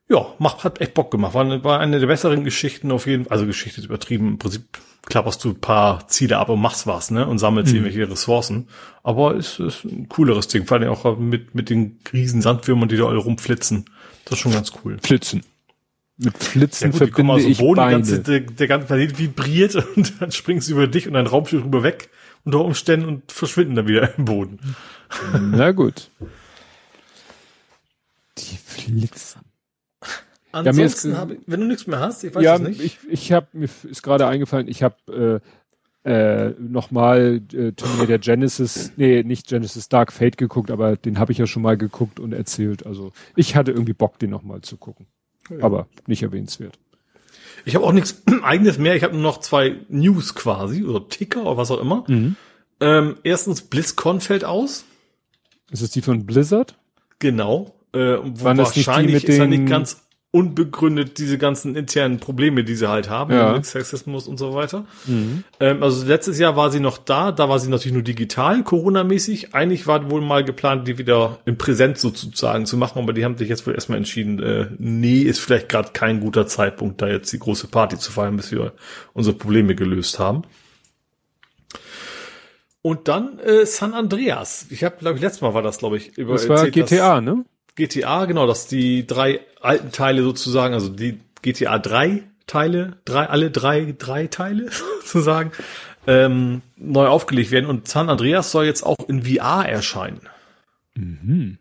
ja, 0.09 0.27
macht, 0.39 0.65
hat 0.65 0.81
echt 0.81 0.95
Bock 0.95 1.11
gemacht. 1.11 1.35
War, 1.35 1.65
war 1.65 1.81
eine 1.81 1.99
der 1.99 2.07
besseren 2.07 2.45
Geschichten 2.45 2.93
auf 2.93 3.07
jeden 3.07 3.25
Fall. 3.25 3.33
Also 3.33 3.47
Geschichte 3.47 3.81
ist 3.81 3.87
übertrieben. 3.87 4.29
Im 4.29 4.39
Prinzip 4.39 4.63
klapperst 5.07 5.43
du 5.45 5.51
ein 5.51 5.61
paar 5.61 6.07
Ziele 6.09 6.39
ab 6.39 6.49
und 6.49 6.61
machst 6.61 6.87
was, 6.87 7.11
ne? 7.11 7.27
Und 7.27 7.39
sammelst 7.39 7.73
mhm. 7.73 7.81
irgendwelche 7.81 8.11
Ressourcen. 8.11 8.69
Aber 9.03 9.35
es 9.35 9.59
ist, 9.59 9.85
ist 9.85 9.85
ein 9.85 10.09
cooleres 10.09 10.49
Ding. 10.49 10.67
Vor 10.67 10.79
allem 10.79 10.91
auch 10.91 11.19
mit, 11.19 11.55
mit 11.55 11.71
den 11.71 11.99
riesen 12.13 12.41
Sandwürmern, 12.41 12.89
die 12.89 12.97
da 12.97 13.07
alle 13.07 13.19
rumflitzen. 13.19 13.87
Das 14.25 14.35
ist 14.35 14.39
schon 14.41 14.53
ganz 14.53 14.73
cool. 14.85 14.99
Flitzen. 15.03 15.43
Mit 16.19 16.37
Flitzen 16.39 16.85
ja, 16.85 16.91
gut, 16.91 16.99
verbinde 16.99 17.33
aus 17.33 17.43
dem 17.43 17.51
ich 17.51 17.59
Boden, 17.59 17.77
Beine. 17.77 17.93
Ganze, 17.97 18.21
der, 18.21 18.41
der 18.41 18.67
ganze 18.69 18.87
Planet 18.87 19.19
vibriert 19.19 19.75
und 19.97 20.21
dann 20.21 20.33
springst 20.33 20.69
du 20.69 20.73
über 20.73 20.87
dich 20.87 21.07
und 21.07 21.15
dein 21.15 21.27
Raumschiff 21.27 21.65
rüber 21.65 21.83
weg 21.83 22.11
unter 22.45 22.61
Umständen 22.61 23.07
und 23.07 23.33
verschwinden 23.33 23.75
dann 23.75 23.89
wieder 23.89 24.17
im 24.17 24.25
Boden. 24.25 24.61
Na 25.41 25.73
gut. 25.73 26.11
Die 28.39 28.57
Flitzen. 28.57 29.46
Ansonsten 30.57 31.13
ja, 31.13 31.19
habe 31.19 31.37
wenn 31.47 31.61
du 31.61 31.67
nichts 31.67 31.87
mehr 31.87 32.01
hast, 32.01 32.25
ich 32.25 32.35
weiß 32.35 32.43
ja, 32.43 32.55
es 32.55 32.61
nicht. 32.61 32.81
Ich, 32.81 32.99
ich 33.09 33.33
habe 33.33 33.47
mir 33.53 33.69
ist 33.91 34.03
gerade 34.03 34.27
eingefallen, 34.27 34.69
ich 34.69 34.83
habe 34.83 35.43
äh, 36.05 36.11
äh, 36.11 36.55
nochmal 36.59 37.43
äh, 37.53 37.73
Terminator 37.73 38.19
Genesis, 38.19 38.93
nee, 38.97 39.23
nicht 39.23 39.49
Genesis 39.49 39.89
Dark 39.89 40.13
Fate 40.13 40.39
geguckt, 40.39 40.71
aber 40.71 40.97
den 40.97 41.19
habe 41.19 41.33
ich 41.33 41.39
ja 41.39 41.47
schon 41.47 41.63
mal 41.63 41.77
geguckt 41.77 42.21
und 42.21 42.33
erzählt. 42.33 42.87
Also 42.87 43.13
ich 43.35 43.57
hatte 43.57 43.73
irgendwie 43.73 43.93
Bock, 43.93 44.19
den 44.19 44.31
nochmal 44.31 44.61
zu 44.63 44.77
gucken. 44.77 45.07
Ja. 45.51 45.65
Aber 45.65 45.89
nicht 46.07 46.23
erwähnenswert. 46.23 46.79
Ich 47.65 47.75
habe 47.75 47.85
auch 47.85 47.93
nichts 47.93 48.23
eigenes 48.43 48.79
mehr. 48.79 48.95
Ich 48.95 49.03
habe 49.03 49.15
nur 49.15 49.23
noch 49.23 49.41
zwei 49.41 49.77
News 49.89 50.35
quasi 50.35 50.85
oder 50.85 51.09
Ticker 51.09 51.43
oder 51.43 51.57
was 51.57 51.71
auch 51.71 51.81
immer. 51.81 52.05
Mhm. 52.07 52.37
Ähm, 52.81 53.17
erstens, 53.23 53.63
BlizzCon 53.63 54.21
fällt 54.21 54.45
aus. 54.45 54.85
Ist 55.71 55.83
es 55.83 55.91
die 55.91 56.03
von 56.03 56.25
Blizzard? 56.25 56.79
Genau. 57.19 57.75
Äh, 57.93 58.19
wo 58.23 58.45
Waren 58.45 58.59
wahrscheinlich 58.59 59.25
ist 59.25 59.39
er 59.39 59.47
nicht 59.47 59.67
ganz 59.67 60.06
unbegründet 60.37 61.17
diese 61.17 61.39
ganzen 61.39 61.75
internen 61.77 62.21
Probleme, 62.21 62.63
die 62.63 62.75
sie 62.75 62.91
halt 62.91 63.09
haben, 63.09 63.33
ja. 63.33 63.63
Sexismus 63.63 64.29
und 64.29 64.37
so 64.37 64.53
weiter. 64.53 64.85
Mhm. 65.07 65.45
Ähm, 65.61 65.83
also 65.83 66.07
letztes 66.07 66.39
Jahr 66.39 66.57
war 66.57 66.71
sie 66.71 66.79
noch 66.79 66.99
da, 66.99 67.33
da 67.33 67.49
war 67.49 67.59
sie 67.59 67.71
natürlich 67.71 67.95
nur 67.95 68.03
digital, 68.03 68.63
Corona-mäßig. 68.63 69.55
Eigentlich 69.55 69.87
war 69.87 70.11
wohl 70.11 70.21
mal 70.21 70.45
geplant, 70.45 70.87
die 70.87 70.99
wieder 70.99 71.39
in 71.47 71.57
Präsenz 71.57 72.03
sozusagen 72.03 72.67
zu 72.67 72.77
machen, 72.77 72.99
aber 72.99 73.15
die 73.15 73.25
haben 73.25 73.39
sich 73.39 73.49
jetzt 73.49 73.67
wohl 73.67 73.75
erstmal 73.75 73.97
entschieden, 73.97 74.43
äh, 74.43 74.67
nee, 74.79 75.21
ist 75.21 75.41
vielleicht 75.41 75.71
gerade 75.71 75.93
kein 75.95 76.21
guter 76.21 76.47
Zeitpunkt, 76.47 77.01
da 77.01 77.09
jetzt 77.09 77.33
die 77.33 77.39
große 77.39 77.69
Party 77.69 77.97
zu 77.97 78.13
feiern, 78.13 78.37
bis 78.37 78.53
wir 78.53 78.75
unsere 79.15 79.35
Probleme 79.35 79.75
gelöst 79.75 80.19
haben. 80.19 80.43
Und 82.83 83.09
dann 83.09 83.39
äh, 83.39 83.65
San 83.65 83.95
Andreas. 83.95 84.67
Ich 84.69 84.85
habe, 84.85 84.97
glaube 84.99 85.17
ich, 85.17 85.23
letztes 85.23 85.41
Mal 85.41 85.55
war 85.55 85.63
das, 85.63 85.79
glaube 85.79 85.97
ich, 85.97 86.19
über 86.19 86.35
Das 86.35 86.47
war 86.47 86.59
erzählt, 86.59 86.75
GTA, 86.75 87.23
ne? 87.23 87.47
GTA, 87.77 88.25
genau, 88.25 88.47
dass 88.47 88.67
die 88.67 89.07
drei 89.07 89.41
alten 89.61 89.93
Teile 89.93 90.23
sozusagen, 90.23 90.75
also 90.75 90.89
die 90.89 91.21
GTA 91.43 91.79
3 91.79 92.25
Teile, 92.47 92.99
drei, 93.05 93.27
alle 93.27 93.51
drei, 93.51 93.95
drei 93.97 94.27
Teile 94.27 94.71
sozusagen, 95.01 95.53
ähm, 96.07 96.63
neu 96.77 97.07
aufgelegt 97.09 97.51
werden 97.51 97.67
und 97.67 97.89
San 97.89 98.09
Andreas 98.09 98.51
soll 98.51 98.65
jetzt 98.65 98.85
auch 98.85 99.09
in 99.09 99.25
VR 99.25 99.69
erscheinen. 99.69 100.21
Mhm. 100.95 101.59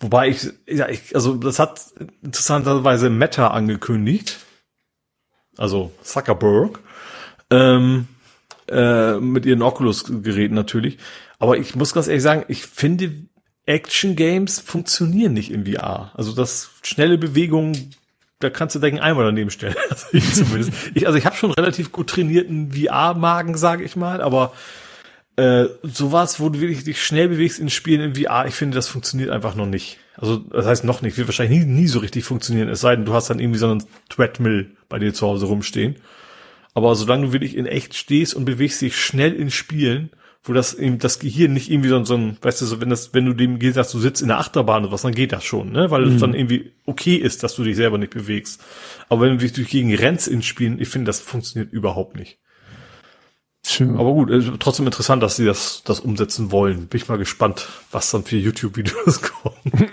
Wobei 0.00 0.28
ich, 0.28 0.48
ja, 0.66 0.88
ich, 0.88 1.14
also 1.14 1.36
das 1.36 1.58
hat 1.58 1.80
interessanterweise 2.22 3.08
Meta 3.10 3.48
angekündigt, 3.48 4.38
also 5.56 5.92
Zuckerberg, 6.02 6.80
ähm, 7.50 8.08
äh, 8.68 9.18
mit 9.20 9.46
ihren 9.46 9.62
Oculus-Geräten 9.62 10.54
natürlich. 10.54 10.98
Aber 11.38 11.56
ich 11.56 11.76
muss 11.76 11.94
ganz 11.94 12.08
ehrlich 12.08 12.22
sagen, 12.22 12.44
ich 12.48 12.66
finde 12.66 13.12
Action-Games 13.66 14.60
funktionieren 14.60 15.32
nicht 15.32 15.50
in 15.50 15.66
VR. 15.66 16.12
Also 16.14 16.32
das 16.32 16.70
schnelle 16.82 17.18
Bewegungen, 17.18 17.94
da 18.38 18.48
kannst 18.48 18.74
du 18.74 18.78
denken, 18.78 19.00
einmal 19.00 19.24
daneben 19.24 19.50
stellen. 19.50 19.74
Also 19.90 20.06
ich 20.12 20.34
zumindest. 20.34 20.72
ich, 20.94 21.06
also 21.06 21.18
ich 21.18 21.26
habe 21.26 21.36
schon 21.36 21.50
relativ 21.50 21.92
gut 21.92 22.08
trainierten 22.08 22.72
VR-Magen, 22.72 23.56
sage 23.56 23.84
ich 23.84 23.96
mal, 23.96 24.20
aber 24.20 24.52
äh, 25.36 25.66
sowas, 25.82 26.40
wo 26.40 26.48
du 26.48 26.60
wirklich 26.60 26.84
dich 26.84 27.04
schnell 27.04 27.28
bewegst 27.28 27.58
in 27.58 27.68
Spielen 27.68 28.00
in 28.00 28.14
VR, 28.14 28.46
ich 28.46 28.54
finde, 28.54 28.76
das 28.76 28.88
funktioniert 28.88 29.30
einfach 29.30 29.54
noch 29.54 29.66
nicht. 29.66 29.98
Also 30.16 30.36
das 30.36 30.64
heißt 30.64 30.84
noch 30.84 31.02
nicht, 31.02 31.18
wird 31.18 31.28
wahrscheinlich 31.28 31.58
nie, 31.58 31.66
nie 31.66 31.88
so 31.88 31.98
richtig 31.98 32.24
funktionieren, 32.24 32.68
es 32.68 32.80
sei 32.80 32.96
denn, 32.96 33.04
du 33.04 33.12
hast 33.12 33.28
dann 33.28 33.40
irgendwie 33.40 33.58
so 33.58 33.70
einen 33.70 33.84
Treadmill 34.08 34.76
bei 34.88 34.98
dir 34.98 35.12
zu 35.12 35.26
Hause 35.26 35.46
rumstehen. 35.46 35.96
Aber 36.72 36.94
solange 36.94 37.26
du 37.26 37.32
wirklich 37.32 37.56
in 37.56 37.66
echt 37.66 37.94
stehst 37.94 38.34
und 38.34 38.44
bewegst 38.44 38.80
dich 38.80 38.96
schnell 38.96 39.32
in 39.32 39.50
Spielen, 39.50 40.10
wo 40.46 40.52
das 40.52 40.74
eben 40.74 40.98
das 40.98 41.18
Gehirn 41.18 41.52
nicht 41.52 41.70
irgendwie 41.70 41.88
so, 41.88 42.04
so 42.04 42.14
ein, 42.14 42.38
weißt 42.40 42.60
du, 42.60 42.66
so, 42.66 42.80
wenn 42.80 42.88
das, 42.88 43.12
wenn 43.12 43.26
du 43.26 43.32
dem 43.32 43.60
sagst, 43.72 43.92
du 43.92 43.98
sitzt 43.98 44.22
in 44.22 44.28
der 44.28 44.38
Achterbahn 44.38 44.84
oder 44.84 44.92
was, 44.92 45.02
dann 45.02 45.14
geht 45.14 45.32
das 45.32 45.44
schon, 45.44 45.72
ne? 45.72 45.90
Weil 45.90 46.06
mhm. 46.06 46.14
es 46.14 46.20
dann 46.20 46.34
irgendwie 46.34 46.72
okay 46.84 47.16
ist, 47.16 47.42
dass 47.42 47.56
du 47.56 47.64
dich 47.64 47.74
selber 47.74 47.98
nicht 47.98 48.14
bewegst. 48.14 48.62
Aber 49.08 49.22
wenn 49.22 49.32
du 49.32 49.38
dich 49.38 49.52
durch 49.52 49.68
gegen 49.68 49.92
rennst 49.92 50.28
in 50.28 50.42
Spielen, 50.42 50.80
ich 50.80 50.88
finde, 50.88 51.06
das 51.06 51.20
funktioniert 51.20 51.72
überhaupt 51.72 52.16
nicht. 52.16 52.38
Schön. 53.66 53.96
Aber 53.96 54.12
gut, 54.12 54.30
trotzdem 54.60 54.86
interessant, 54.86 55.20
dass 55.24 55.34
sie 55.34 55.44
das, 55.44 55.82
das 55.84 55.98
umsetzen 55.98 56.52
wollen. 56.52 56.86
Bin 56.86 57.00
ich 57.00 57.08
mal 57.08 57.18
gespannt, 57.18 57.66
was 57.90 58.12
dann 58.12 58.22
für 58.22 58.36
YouTube-Videos 58.36 59.22
kommen. 59.42 59.90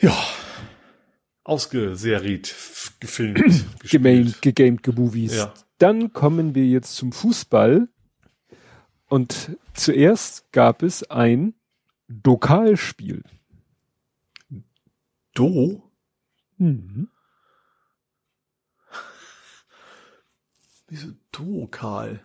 ja. 0.00 0.16
Ausgeseriert, 1.42 2.54
gefilmt, 3.00 3.66
gegamed, 3.90 4.40
gegamed, 4.40 4.82
gemovies. 4.82 5.34
Ja 5.34 5.52
dann 5.78 6.12
kommen 6.12 6.54
wir 6.54 6.66
jetzt 6.66 6.96
zum 6.96 7.12
Fußball. 7.12 7.88
Und 9.08 9.56
zuerst 9.74 10.50
gab 10.52 10.82
es 10.82 11.08
ein 11.10 11.54
Dokalspiel. 12.08 13.22
Do? 15.34 15.82
Mhm. 16.58 17.08
Wieso 20.88 21.12
Dokal? 21.32 22.24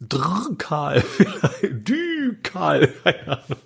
Drkal, 0.00 1.04
Dükal, 1.62 2.88
keine 3.04 3.28
Ahnung. 3.28 3.58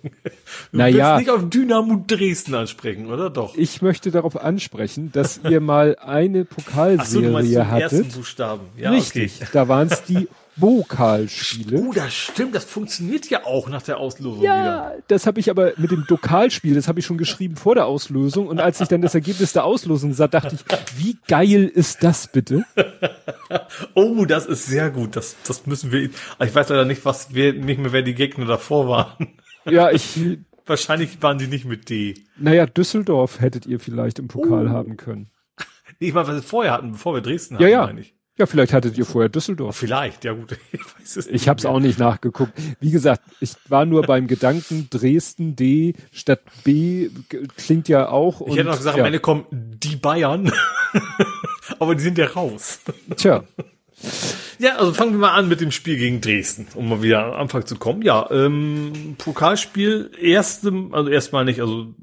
Du 0.71 0.77
naja, 0.77 1.17
nicht 1.17 1.29
auf 1.29 1.49
Dynamo 1.49 2.03
Dresden 2.05 2.55
ansprechen, 2.55 3.07
oder 3.07 3.29
doch? 3.29 3.55
Ich 3.55 3.81
möchte 3.81 4.11
darauf 4.11 4.35
ansprechen, 4.41 5.11
dass 5.13 5.39
ihr 5.49 5.61
mal 5.61 5.95
eine 6.01 6.43
Pokalserie 6.43 6.99
Ach 6.99 7.05
so, 7.05 7.21
du 7.21 7.31
meinst 7.31 7.55
hattet. 7.57 7.93
ersten 7.93 8.09
Buchstaben. 8.09 8.63
Ja, 8.75 8.91
Richtig, 8.91 9.37
okay. 9.41 9.49
da 9.53 9.67
waren 9.69 9.87
es 9.87 10.03
die 10.03 10.27
Vokalspiele. 10.57 11.79
Oh, 11.79 11.93
das 11.93 12.13
stimmt, 12.13 12.55
das 12.55 12.63
funktioniert 12.63 13.29
ja 13.29 13.45
auch 13.45 13.67
nach 13.69 13.81
der 13.81 13.97
Auslosung 13.97 14.43
ja, 14.43 14.61
wieder. 14.61 14.97
das 15.07 15.27
habe 15.27 15.39
ich 15.39 15.49
aber 15.49 15.73
mit 15.77 15.91
dem 15.91 16.05
Dokalspiel, 16.07 16.75
das 16.75 16.87
habe 16.87 16.99
ich 16.99 17.05
schon 17.05 17.17
geschrieben 17.17 17.55
vor 17.55 17.75
der 17.75 17.85
Auslosung 17.85 18.47
und 18.47 18.59
als 18.59 18.79
ich 18.79 18.87
dann 18.87 19.01
das 19.01 19.15
Ergebnis 19.15 19.53
der 19.53 19.65
Auslosung 19.65 20.13
sah, 20.13 20.27
dachte 20.27 20.55
ich, 20.55 20.97
wie 20.97 21.17
geil 21.27 21.65
ist 21.65 22.03
das 22.03 22.27
bitte? 22.27 22.63
oh, 23.93 24.25
das 24.25 24.45
ist 24.45 24.65
sehr 24.65 24.89
gut. 24.89 25.15
Das, 25.15 25.35
das 25.45 25.65
müssen 25.65 25.91
wir. 25.91 26.01
Ich 26.03 26.55
weiß 26.55 26.69
leider 26.69 26.85
nicht, 26.85 27.05
was 27.05 27.33
wir 27.33 27.53
nicht 27.53 27.79
mehr, 27.79 27.91
wer 27.91 28.01
die 28.01 28.15
Gegner 28.15 28.45
davor 28.45 28.87
waren. 28.87 29.35
Ja, 29.65 29.91
ich. 29.91 30.19
Wahrscheinlich 30.67 31.21
waren 31.21 31.37
die 31.37 31.45
nicht 31.45 31.65
mit 31.65 31.91
D. 31.91 32.15
Naja, 32.37 32.65
Düsseldorf 32.65 33.39
hättet 33.39 33.67
ihr 33.67 33.79
vielleicht 33.79 34.17
im 34.17 34.27
Pokal 34.27 34.65
uh. 34.65 34.69
haben 34.71 34.97
können. 34.97 35.29
Nee, 35.99 36.07
ich 36.07 36.13
meine, 36.13 36.27
was 36.27 36.35
wir 36.35 36.41
vorher 36.41 36.73
hatten, 36.73 36.93
bevor 36.93 37.13
wir 37.13 37.21
Dresden 37.21 37.55
hatten, 37.55 37.63
ja, 37.63 37.69
ja. 37.69 37.85
meine 37.85 38.01
ich. 38.01 38.14
Ja, 38.37 38.45
vielleicht 38.45 38.73
hattet 38.73 38.97
ihr 38.97 39.05
vorher 39.05 39.29
Düsseldorf. 39.29 39.77
Vielleicht, 39.77 40.25
ja 40.25 40.33
gut. 40.33 40.57
Ich, 40.71 40.81
weiß 40.81 41.15
es 41.17 41.27
ich 41.27 41.47
habe 41.47 41.57
es 41.57 41.65
auch 41.65 41.79
nicht 41.79 41.99
nachgeguckt. 41.99 42.51
Wie 42.81 42.91
gesagt, 42.91 43.21
ich 43.39 43.53
war 43.69 43.85
nur 43.85 44.03
beim 44.03 44.27
Gedanken, 44.27 44.89
Dresden 44.89 45.55
D 45.55 45.93
statt 46.11 46.41
B 46.63 47.09
klingt 47.55 47.87
ja 47.87 48.09
auch. 48.09 48.41
Ich 48.41 48.47
und, 48.47 48.57
hätte 48.57 48.69
noch 48.69 48.77
gesagt, 48.77 48.97
ja. 48.97 49.03
am 49.03 49.07
Ende 49.07 49.19
kommen 49.19 49.45
die 49.51 49.95
Bayern. 49.95 50.51
Aber 51.79 51.95
die 51.95 52.01
sind 52.01 52.17
ja 52.17 52.27
raus. 52.27 52.79
Tja. 53.15 53.43
Ja, 54.59 54.75
also 54.77 54.93
fangen 54.93 55.11
wir 55.11 55.19
mal 55.19 55.33
an 55.33 55.47
mit 55.47 55.61
dem 55.61 55.71
Spiel 55.71 55.97
gegen 55.97 56.21
Dresden, 56.21 56.67
um 56.75 56.89
mal 56.89 57.01
wieder 57.01 57.25
am 57.25 57.33
Anfang 57.33 57.65
zu 57.65 57.77
kommen. 57.77 58.01
Ja, 58.01 58.29
ähm, 58.31 59.15
Pokalspiel, 59.17 60.11
erste, 60.19 60.73
also 60.91 61.09
erstmal 61.09 61.45
nicht, 61.45 61.61
also 61.61 61.93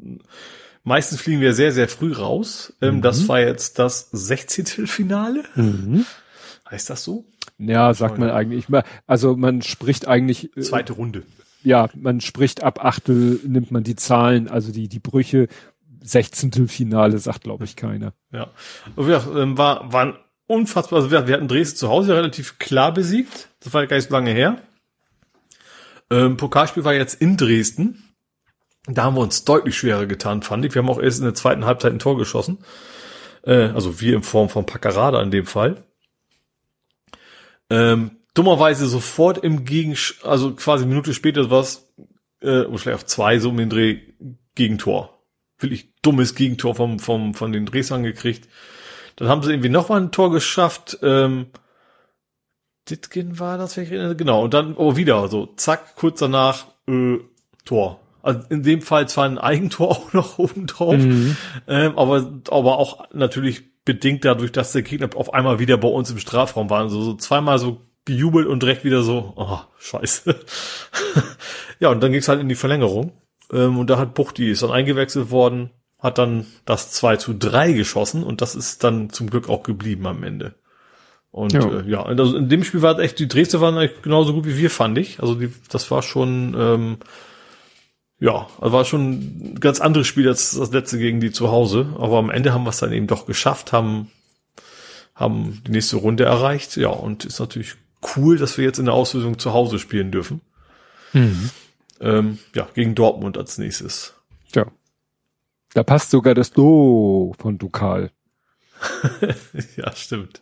meistens 0.85 1.20
fliegen 1.20 1.41
wir 1.41 1.55
sehr, 1.55 1.73
sehr 1.73 1.89
früh 1.89 2.12
raus. 2.12 2.75
Ähm, 2.81 2.97
mhm. 2.97 3.02
Das 3.02 3.28
war 3.28 3.41
jetzt 3.41 3.78
das 3.78 4.09
16. 4.12 4.86
Finale. 4.86 5.44
Mhm. 5.55 6.07
Heißt 6.73 6.89
das 6.89 7.05
so? 7.05 7.26
Ja, 7.59 7.92
sagt 7.92 8.18
man 8.18 8.31
eigentlich. 8.31 8.67
Also 9.07 9.36
man 9.36 9.60
spricht 9.60 10.09
eigentlich. 10.09 10.57
Äh, 10.57 10.62
Zweite 10.62 10.94
Runde. 10.94 11.23
Ja, 11.62 11.89
man 11.94 12.20
spricht 12.20 12.62
ab 12.62 12.84
Achtel, 12.84 13.39
nimmt 13.47 13.70
man 13.70 13.84
die 13.84 13.94
Zahlen, 13.94 14.49
also 14.49 14.73
die, 14.73 14.89
die 14.89 14.99
Brüche. 14.99 15.49
16. 16.01 16.67
Finale 16.67 17.18
sagt, 17.18 17.44
glaube 17.44 17.65
ich, 17.65 17.76
keiner. 17.76 18.15
Ja. 18.33 18.49
Und 18.97 19.07
wir, 19.07 19.25
ähm, 19.36 19.57
war, 19.57 19.92
waren 19.92 20.17
unfassbar, 20.47 20.99
also 20.99 21.10
wir, 21.12 21.28
wir 21.28 21.34
hatten 21.34 21.47
Dresden 21.47 21.76
zu 21.76 21.89
Hause 21.89 22.17
relativ 22.17 22.59
klar 22.59 22.92
besiegt. 22.92 23.49
Das 23.60 23.73
war 23.73 23.86
gar 23.86 23.97
nicht 23.97 24.09
so 24.09 24.15
lange 24.15 24.33
her. 24.33 24.59
Ähm, 26.10 26.36
Pokalspiel 26.36 26.84
war 26.84 26.94
jetzt 26.94 27.20
in 27.20 27.36
Dresden. 27.36 28.02
Da 28.86 29.05
haben 29.05 29.15
wir 29.15 29.20
uns 29.20 29.44
deutlich 29.44 29.76
schwerer 29.76 30.07
getan, 30.07 30.42
fand 30.42 30.65
ich. 30.65 30.75
Wir 30.75 30.83
haben 30.83 30.91
auch 30.91 31.01
erst 31.01 31.18
in 31.18 31.25
der 31.25 31.34
zweiten 31.34 31.67
Halbzeit 31.67 31.92
ein 31.92 32.01
Tor 32.01 32.17
geschossen. 32.17 32.59
Äh, 33.44 33.68
also 33.68 34.01
wir 34.01 34.17
in 34.17 34.23
Form 34.23 34.49
von 34.49 34.67
Paccarada 34.67 35.23
in 35.23 35.31
dem 35.31 35.47
Fall. 35.47 35.84
Ähm, 37.73 38.18
dummerweise 38.34 38.86
sofort 38.86 39.39
im 39.39 39.65
Gegen, 39.65 39.97
also 40.23 40.52
quasi 40.55 40.84
eine 40.84 40.91
Minute 40.91 41.15
später 41.15 41.51
was, 41.51 41.91
äh, 42.42 42.65
oder 42.65 42.78
vielleicht 42.78 43.02
auch 43.02 43.07
zwei 43.07 43.39
so 43.39 43.49
um 43.49 43.57
den 43.57 43.70
Dreh 43.70 44.01
Gegentor. 44.55 45.18
Wirklich 45.59 45.94
dummes 46.02 46.34
Gegentor 46.34 46.75
vom, 46.75 46.99
vom, 46.99 47.33
von 47.33 47.52
den 47.52 47.65
Dresdern 47.65 48.02
gekriegt. 48.02 48.49
Dann 49.17 49.28
haben 49.28 49.42
sie 49.42 49.51
irgendwie 49.51 49.70
noch 49.70 49.89
mal 49.89 50.01
ein 50.01 50.12
Tor 50.12 50.31
geschafft. 50.31 50.99
Ähm, 51.02 51.47
Ditkin 52.91 53.39
war 53.39 53.57
das, 53.57 53.76
genau. 53.76 54.44
Und 54.44 54.52
dann 54.52 54.75
oh, 54.76 54.97
wieder 54.97 55.28
so, 55.28 55.47
zack, 55.57 55.94
kurz 55.97 56.18
danach 56.18 56.67
äh, 56.89 57.18
Tor. 57.65 58.01
Also 58.23 58.41
in 58.51 58.62
dem 58.62 58.83
Fall 58.83 59.09
zwar 59.09 59.25
ein 59.25 59.39
Eigentor 59.39 59.91
auch 59.91 60.12
noch 60.12 60.39
oben 60.39 60.67
drauf, 60.67 60.97
mhm. 60.97 61.36
ähm, 61.67 61.99
aber, 61.99 62.41
aber 62.51 62.78
auch 62.78 63.12
natürlich 63.12 63.72
bedingt 63.85 64.25
dadurch, 64.25 64.52
dass 64.52 64.73
der 64.73 64.83
Gegner 64.83 65.11
auf 65.17 65.35
einmal 65.35 65.59
wieder 65.59 65.77
bei 65.77 65.89
uns 65.89 66.11
im 66.11 66.19
Strafraum 66.19 66.70
war. 66.70 66.81
Also 66.81 67.02
so 67.02 67.15
zweimal 67.15 67.59
so 67.59 67.81
gejubelt 68.05 68.47
und 68.47 68.62
direkt 68.62 68.85
wieder 68.85 69.02
so, 69.02 69.33
oh, 69.36 69.61
scheiße. 69.78 70.35
ja, 71.81 71.91
und 71.91 72.02
dann 72.02 72.12
ging's 72.12 72.28
halt 72.28 72.41
in 72.41 72.49
die 72.49 72.55
Verlängerung. 72.55 73.12
Ähm, 73.52 73.78
und 73.78 73.91
da 73.91 73.99
hat 73.99 74.15
Buchti 74.15 74.51
ist 74.51 74.62
dann 74.62 74.70
eingewechselt 74.70 75.31
worden, 75.31 75.70
hat 75.99 76.19
dann 76.19 76.47
das 76.65 76.91
2 76.93 77.17
zu 77.17 77.35
3 77.35 77.73
geschossen 77.73 78.25
und 78.25 78.41
das 78.41 78.55
ist 78.55 78.83
dann 78.83 79.11
zum 79.11 79.31
Glück 79.31 79.49
auch 79.49 79.62
geblieben 79.62 80.07
am 80.07 80.23
Ende. 80.23 80.55
Und 81.31 81.52
ja, 81.52 81.81
äh, 81.81 81.89
ja 81.89 82.02
also 82.02 82.36
in 82.36 82.49
dem 82.49 82.65
Spiel 82.65 82.83
war 82.83 82.99
echt, 82.99 83.19
die 83.19 83.28
Dresdner 83.28 83.61
waren 83.61 83.77
eigentlich 83.77 84.02
genauso 84.02 84.35
gut 84.35 84.47
wie 84.47 84.59
wir, 84.59 84.70
fand 84.70 84.99
ich. 84.99 85.20
Also 85.20 85.35
die, 85.35 85.52
das 85.70 85.91
war 85.91 86.02
schon, 86.02 86.55
ähm, 86.59 86.97
ja, 88.23 88.47
also 88.60 88.73
war 88.73 88.84
schon 88.84 89.10
ein 89.10 89.59
ganz 89.59 89.81
anderes 89.81 90.07
Spiel 90.07 90.28
als 90.28 90.52
das 90.52 90.70
letzte 90.70 90.97
gegen 90.97 91.18
die 91.18 91.33
zu 91.33 91.51
Hause. 91.51 91.92
Aber 91.99 92.18
am 92.18 92.31
Ende 92.31 92.55
haben 92.55 92.62
wir 92.62 92.70
es 92.70 92.78
dann 92.78 92.92
eben 92.92 93.09
doch 93.09 93.26
geschafft, 93.26 93.73
haben, 93.73 94.12
haben 95.17 95.60
die 95.67 95.73
nächste 95.73 95.97
Runde 95.97 96.23
erreicht. 96.23 96.76
Ja, 96.76 96.91
und 96.91 97.25
ist 97.25 97.41
natürlich 97.41 97.75
cool, 98.15 98.39
dass 98.39 98.59
wir 98.59 98.65
jetzt 98.65 98.78
in 98.78 98.84
der 98.84 98.94
Auslösung 98.94 99.41
zu 99.41 99.52
Hause 99.52 99.81
spielen 99.81 100.12
dürfen. 100.12 100.41
Mhm. 101.12 101.51
Ähm, 102.01 102.39
ja, 102.55 102.68
gegen 102.75 102.94
Dortmund 102.94 103.36
als 103.36 103.59
nächstes. 103.59 104.15
Ja. 104.55 104.67
Da 105.75 105.83
passt 105.83 106.10
sogar 106.10 106.36
das 106.36 106.52
Do 106.52 107.34
von 107.41 107.59
Dukal. 107.59 108.12
ja, 109.77 109.93
stimmt. 109.94 110.41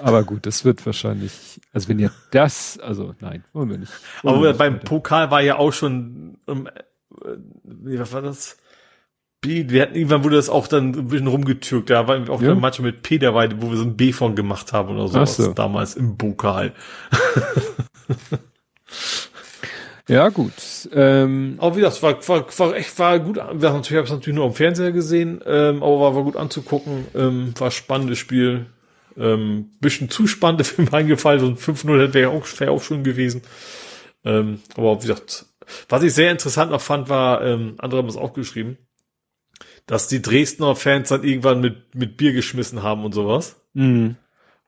Aber 0.00 0.24
gut, 0.24 0.46
das 0.46 0.64
wird 0.64 0.84
wahrscheinlich, 0.84 1.60
also 1.72 1.88
wenn 1.88 1.98
ihr 1.98 2.10
das, 2.30 2.78
also 2.78 3.14
nein, 3.20 3.44
wollen 3.52 3.70
wir 3.70 3.78
nicht. 3.78 3.92
Wollen 4.22 4.34
Aber 4.36 4.44
wir 4.44 4.52
beim 4.54 4.74
weiter. 4.74 4.84
Pokal 4.84 5.30
war 5.30 5.40
ja 5.40 5.56
auch 5.56 5.72
schon, 5.72 6.38
um, 6.46 6.66
äh, 6.66 6.70
wie 7.64 7.98
was 7.98 8.12
war 8.12 8.22
das? 8.22 8.58
B, 9.40 9.68
wir 9.68 9.82
hatten 9.82 9.94
irgendwann 9.94 10.24
wurde 10.24 10.36
das 10.36 10.48
auch 10.48 10.66
dann 10.66 10.94
ein 10.94 11.08
bisschen 11.08 11.28
rumgetürkt. 11.28 11.90
Da 11.90 12.08
war 12.08 12.28
auch 12.28 12.42
ja. 12.42 12.54
manchmal 12.56 12.90
mit 12.90 13.02
P 13.02 13.18
dabei, 13.18 13.48
wo 13.60 13.70
wir 13.70 13.76
so 13.76 13.84
ein 13.84 13.96
B 13.96 14.12
von 14.12 14.34
gemacht 14.34 14.72
haben 14.72 14.96
oder 14.96 15.06
sowas 15.06 15.36
so. 15.36 15.52
damals 15.52 15.94
im 15.94 16.18
Pokal. 16.18 16.74
Ja, 20.08 20.30
gut. 20.30 20.54
Ähm, 20.92 21.56
aber 21.58 21.76
wie 21.76 21.82
das 21.82 22.02
war, 22.02 22.16
war, 22.28 22.46
war 22.58 22.74
echt 22.74 22.98
war 22.98 23.18
gut. 23.20 23.36
Wir 23.36 23.44
haben 23.44 23.58
natürlich, 23.60 23.90
habe 23.90 24.04
es 24.04 24.10
natürlich 24.10 24.36
nur 24.36 24.46
am 24.46 24.54
Fernseher 24.54 24.90
gesehen, 24.92 25.40
ähm, 25.46 25.82
aber 25.82 26.00
war, 26.00 26.16
war 26.16 26.24
gut 26.24 26.36
anzugucken. 26.36 27.06
Ähm, 27.14 27.52
war 27.58 27.70
spannendes 27.70 28.18
Spiel. 28.18 28.66
Ähm, 29.18 29.70
bisschen 29.80 30.08
zu 30.08 30.26
spannend 30.26 30.66
für 30.66 30.82
meinen 30.82 31.08
Gefallen. 31.08 31.40
So 31.40 31.46
ein 31.46 31.56
5-0 31.56 32.14
wäre 32.14 32.30
auch, 32.30 32.46
wär 32.58 32.72
auch 32.72 32.82
schon 32.82 33.04
gewesen. 33.04 33.42
Ähm, 34.24 34.60
aber 34.76 34.96
wie 34.96 35.06
gesagt, 35.06 35.46
was 35.90 36.02
ich 36.02 36.14
sehr 36.14 36.30
interessant 36.30 36.70
noch 36.70 36.80
fand, 36.80 37.10
war, 37.10 37.44
ähm, 37.44 37.74
andere 37.78 38.00
haben 38.00 38.08
es 38.08 38.16
auch 38.16 38.32
geschrieben, 38.32 38.78
dass 39.86 40.08
die 40.08 40.22
Dresdner 40.22 40.74
Fans 40.74 41.10
dann 41.10 41.24
irgendwann 41.24 41.60
mit, 41.60 41.94
mit 41.94 42.16
Bier 42.16 42.32
geschmissen 42.32 42.82
haben 42.82 43.04
und 43.04 43.12
sowas. 43.12 43.60
Mhm. 43.74 44.16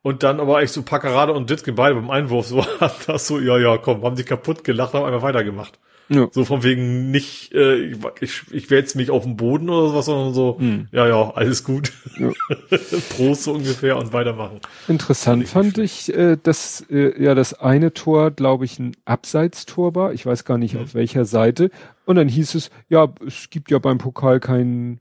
Und 0.02 0.22
dann 0.22 0.40
aber 0.40 0.62
echt 0.62 0.72
so 0.72 0.82
Packerade 0.82 1.32
und 1.32 1.50
Ditke 1.50 1.72
beide 1.72 1.94
beim 1.94 2.10
Einwurf 2.10 2.46
so 2.46 2.64
haben 2.80 2.94
das 3.06 3.26
so, 3.26 3.38
ja, 3.38 3.58
ja, 3.58 3.76
komm, 3.78 4.02
haben 4.02 4.16
die 4.16 4.24
kaputt 4.24 4.64
gelacht, 4.64 4.94
haben 4.94 5.04
einfach 5.04 5.22
weitergemacht. 5.22 5.78
Ja. 6.10 6.26
So 6.32 6.44
von 6.44 6.64
wegen 6.64 7.12
nicht, 7.12 7.52
äh, 7.54 7.94
ich, 8.20 8.42
ich 8.50 8.68
wälze 8.68 8.98
mich 8.98 9.10
auf 9.10 9.22
den 9.22 9.36
Boden 9.36 9.70
oder 9.70 9.90
sowas, 9.90 10.06
sondern 10.06 10.34
so, 10.34 10.56
mhm. 10.58 10.88
ja, 10.90 11.06
ja, 11.06 11.30
alles 11.36 11.62
gut. 11.62 11.92
Ja. 12.18 12.32
Prost 13.16 13.44
so 13.44 13.52
ungefähr 13.52 13.96
und 13.96 14.12
weitermachen. 14.12 14.60
Interessant 14.88 15.46
fand 15.46 15.78
ich, 15.78 16.12
äh, 16.12 16.36
dass 16.42 16.84
äh, 16.90 17.22
ja 17.22 17.36
das 17.36 17.54
eine 17.54 17.94
Tor, 17.94 18.32
glaube 18.32 18.64
ich, 18.64 18.80
ein 18.80 18.96
Abseitstor 19.04 19.94
war. 19.94 20.12
Ich 20.12 20.26
weiß 20.26 20.44
gar 20.44 20.58
nicht 20.58 20.74
mhm. 20.74 20.80
auf 20.80 20.94
welcher 20.94 21.24
Seite. 21.24 21.70
Und 22.06 22.16
dann 22.16 22.28
hieß 22.28 22.56
es, 22.56 22.70
ja, 22.88 23.14
es 23.24 23.48
gibt 23.50 23.70
ja 23.70 23.78
beim 23.78 23.98
Pokal 23.98 24.40
keinen 24.40 24.98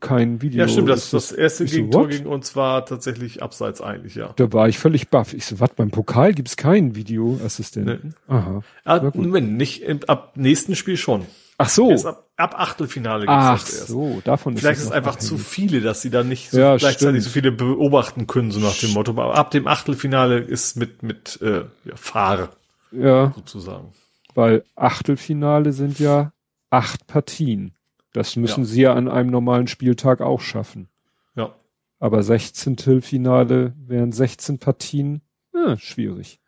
kein 0.00 0.42
Video. 0.42 0.60
Ja, 0.60 0.68
stimmt, 0.68 0.88
das, 0.88 1.10
das 1.10 1.32
erste 1.32 1.64
Gegentor 1.64 2.04
so, 2.04 2.08
gegen 2.08 2.26
uns 2.26 2.56
war 2.56 2.84
tatsächlich 2.86 3.42
abseits 3.42 3.80
eigentlich, 3.80 4.14
ja. 4.14 4.32
Da 4.36 4.52
war 4.52 4.68
ich 4.68 4.78
völlig 4.78 5.08
baff. 5.08 5.34
Ich 5.34 5.46
so, 5.46 5.60
was, 5.60 5.70
beim 5.70 5.90
Pokal 5.90 6.34
gibt's 6.34 6.56
keinen 6.56 6.94
Videoassistenten? 6.94 8.14
Nee. 8.28 8.34
Aha. 8.34 8.62
Ah, 8.84 9.10
Moment, 9.14 9.56
nicht 9.56 9.82
im, 9.82 10.00
ab 10.06 10.32
nächsten 10.36 10.76
Spiel 10.76 10.96
schon. 10.96 11.26
Ach 11.58 11.68
so. 11.68 11.90
ab, 12.04 12.26
ab 12.36 12.54
Achtelfinale 12.58 13.20
gibt's 13.20 13.34
Ach 13.34 13.60
das 13.60 13.74
erst. 13.74 13.88
so, 13.88 14.20
davon 14.24 14.56
Vielleicht 14.56 14.80
ist 14.80 14.86
es 14.86 14.92
einfach 14.92 15.14
abhängig. 15.14 15.28
zu 15.28 15.38
viele, 15.38 15.80
dass 15.80 16.02
sie 16.02 16.10
da 16.10 16.22
nicht 16.22 16.50
so 16.50 16.58
ja, 16.58 16.76
gleichzeitig 16.76 17.22
stimmt. 17.22 17.22
so 17.22 17.30
viele 17.30 17.52
beobachten 17.52 18.26
können, 18.26 18.50
so 18.50 18.60
nach 18.60 18.76
dem 18.76 18.92
Motto. 18.92 19.12
Aber 19.12 19.34
ab 19.34 19.50
dem 19.50 19.66
Achtelfinale 19.66 20.38
ist 20.38 20.76
mit, 20.76 21.02
mit 21.02 21.38
äh, 21.40 21.64
ja, 21.84 21.96
Fahre. 21.96 22.50
Ja. 22.92 23.32
Sozusagen. 23.34 23.92
Weil 24.34 24.64
Achtelfinale 24.74 25.72
sind 25.72 25.98
ja 25.98 26.32
acht 26.70 27.06
Partien. 27.06 27.72
Das 28.16 28.34
müssen 28.34 28.60
ja. 28.60 28.66
sie 28.66 28.80
ja 28.80 28.94
an 28.94 29.08
einem 29.08 29.28
normalen 29.28 29.66
Spieltag 29.66 30.22
auch 30.22 30.40
schaffen. 30.40 30.88
Ja. 31.34 31.54
Aber 31.98 32.22
16. 32.22 33.02
Finale 33.02 33.74
wären 33.76 34.10
16 34.10 34.58
Partien, 34.58 35.20
ja, 35.54 35.76
schwierig. 35.76 36.40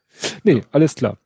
Nee, 0.44 0.58
ja. 0.58 0.62
alles 0.72 0.94
klar. 0.94 1.18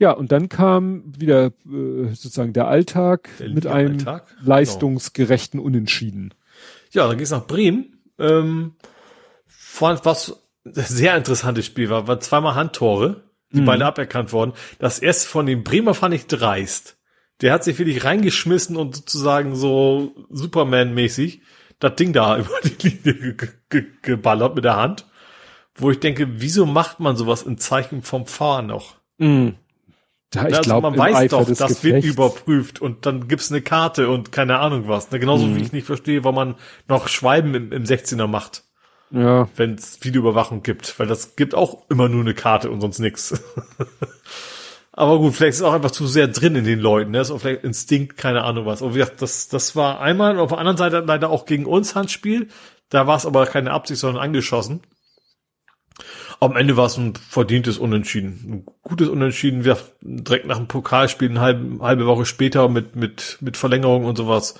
Ja, 0.00 0.10
und 0.10 0.32
dann 0.32 0.48
kam 0.48 1.12
wieder 1.16 1.52
äh, 1.66 2.08
sozusagen 2.08 2.52
der 2.52 2.66
Alltag 2.66 3.28
der 3.38 3.50
mit 3.50 3.68
einem 3.68 3.98
Alltag? 3.98 4.26
Genau. 4.26 4.48
leistungsgerechten 4.48 5.60
Unentschieden. 5.60 6.34
Ja, 6.90 7.06
dann 7.06 7.16
geht's 7.16 7.30
nach 7.30 7.46
Bremen. 7.46 8.00
Ähm, 8.18 8.72
was 9.78 10.34
sehr 10.64 11.16
interessantes 11.16 11.64
Spiel 11.64 11.90
war, 11.90 12.08
war 12.08 12.18
zweimal 12.18 12.56
Handtore, 12.56 13.22
die 13.52 13.60
mhm. 13.60 13.66
beide 13.66 13.86
aberkannt 13.86 14.32
worden. 14.32 14.52
Das 14.80 14.98
erste 14.98 15.28
von 15.28 15.46
den 15.46 15.62
Bremer 15.62 15.94
fand 15.94 16.12
ich 16.12 16.26
dreist 16.26 16.96
der 17.40 17.52
hat 17.52 17.64
sich 17.64 17.78
wirklich 17.78 18.04
reingeschmissen 18.04 18.76
und 18.76 18.96
sozusagen 18.96 19.54
so 19.54 20.14
Superman-mäßig 20.30 21.40
das 21.80 21.96
Ding 21.96 22.12
da 22.12 22.38
über 22.38 22.60
die 22.62 22.88
Linie 22.88 23.34
ge 23.34 23.48
ge 23.68 23.86
geballert 24.02 24.54
mit 24.54 24.64
der 24.64 24.76
Hand. 24.76 25.06
Wo 25.74 25.90
ich 25.90 26.00
denke, 26.00 26.40
wieso 26.40 26.66
macht 26.66 27.00
man 27.00 27.16
sowas 27.16 27.42
in 27.42 27.56
Zeichen 27.56 28.02
vom 28.02 28.26
Fahren 28.26 28.66
noch? 28.66 28.96
Mm. 29.18 29.50
Ja, 30.32 30.46
ich 30.46 30.56
also 30.56 30.70
glaub, 30.70 30.82
man 30.82 30.96
weiß 30.96 31.16
Eifer 31.16 31.38
doch, 31.38 31.48
das 31.48 31.58
Gefechts. 31.58 31.82
wird 31.82 32.04
überprüft 32.04 32.80
und 32.80 33.04
dann 33.06 33.26
gibt's 33.26 33.50
eine 33.50 33.62
Karte 33.62 34.08
und 34.08 34.30
keine 34.30 34.58
Ahnung 34.58 34.86
was. 34.86 35.10
Ne, 35.10 35.18
genauso 35.18 35.46
mm. 35.46 35.56
wie 35.56 35.62
ich 35.62 35.72
nicht 35.72 35.86
verstehe, 35.86 36.22
warum 36.22 36.34
man 36.36 36.54
noch 36.86 37.08
Schweiben 37.08 37.54
im, 37.54 37.72
im 37.72 37.84
16er 37.84 38.26
macht. 38.26 38.64
Ja. 39.10 39.48
Wenn 39.56 39.74
es 39.74 40.04
Videoüberwachung 40.04 40.62
gibt, 40.62 40.98
weil 41.00 41.08
das 41.08 41.34
gibt 41.34 41.54
auch 41.54 41.88
immer 41.88 42.08
nur 42.08 42.20
eine 42.20 42.34
Karte 42.34 42.70
und 42.70 42.80
sonst 42.80 43.00
nix. 43.00 43.32
Aber 44.92 45.18
gut, 45.18 45.34
vielleicht 45.34 45.54
ist 45.54 45.60
es 45.60 45.62
auch 45.62 45.72
einfach 45.72 45.92
zu 45.92 46.06
sehr 46.06 46.28
drin 46.28 46.56
in 46.56 46.64
den 46.64 46.80
Leuten. 46.80 47.12
Ne? 47.12 47.20
ist 47.20 47.30
auch 47.30 47.40
vielleicht 47.40 47.64
Instinkt, 47.64 48.16
keine 48.16 48.42
Ahnung 48.42 48.66
was. 48.66 48.82
Aber 48.82 48.94
wie 48.94 48.98
gesagt, 48.98 49.22
das, 49.22 49.48
das 49.48 49.76
war 49.76 50.00
einmal 50.00 50.32
und 50.32 50.40
auf 50.40 50.50
der 50.50 50.58
anderen 50.58 50.76
Seite 50.76 51.00
leider 51.06 51.30
auch 51.30 51.46
gegen 51.46 51.66
uns 51.66 51.94
Handspiel. 51.94 52.48
Da 52.88 53.06
war 53.06 53.16
es 53.16 53.24
aber 53.24 53.46
keine 53.46 53.70
Absicht, 53.70 54.00
sondern 54.00 54.22
angeschossen. 54.22 54.80
Am 56.40 56.56
Ende 56.56 56.76
war 56.76 56.86
es 56.86 56.96
ein 56.96 57.14
verdientes 57.14 57.78
Unentschieden. 57.78 58.40
Ein 58.48 58.66
gutes 58.82 59.08
Unentschieden. 59.08 59.64
Wir 59.64 59.76
direkt 60.00 60.46
nach 60.46 60.56
dem 60.56 60.68
Pokalspiel 60.68 61.30
eine 61.30 61.40
halbe, 61.40 61.84
halbe 61.84 62.06
Woche 62.06 62.24
später 62.24 62.68
mit, 62.68 62.96
mit, 62.96 63.38
mit 63.40 63.56
Verlängerung 63.56 64.06
und 64.06 64.16
sowas. 64.16 64.54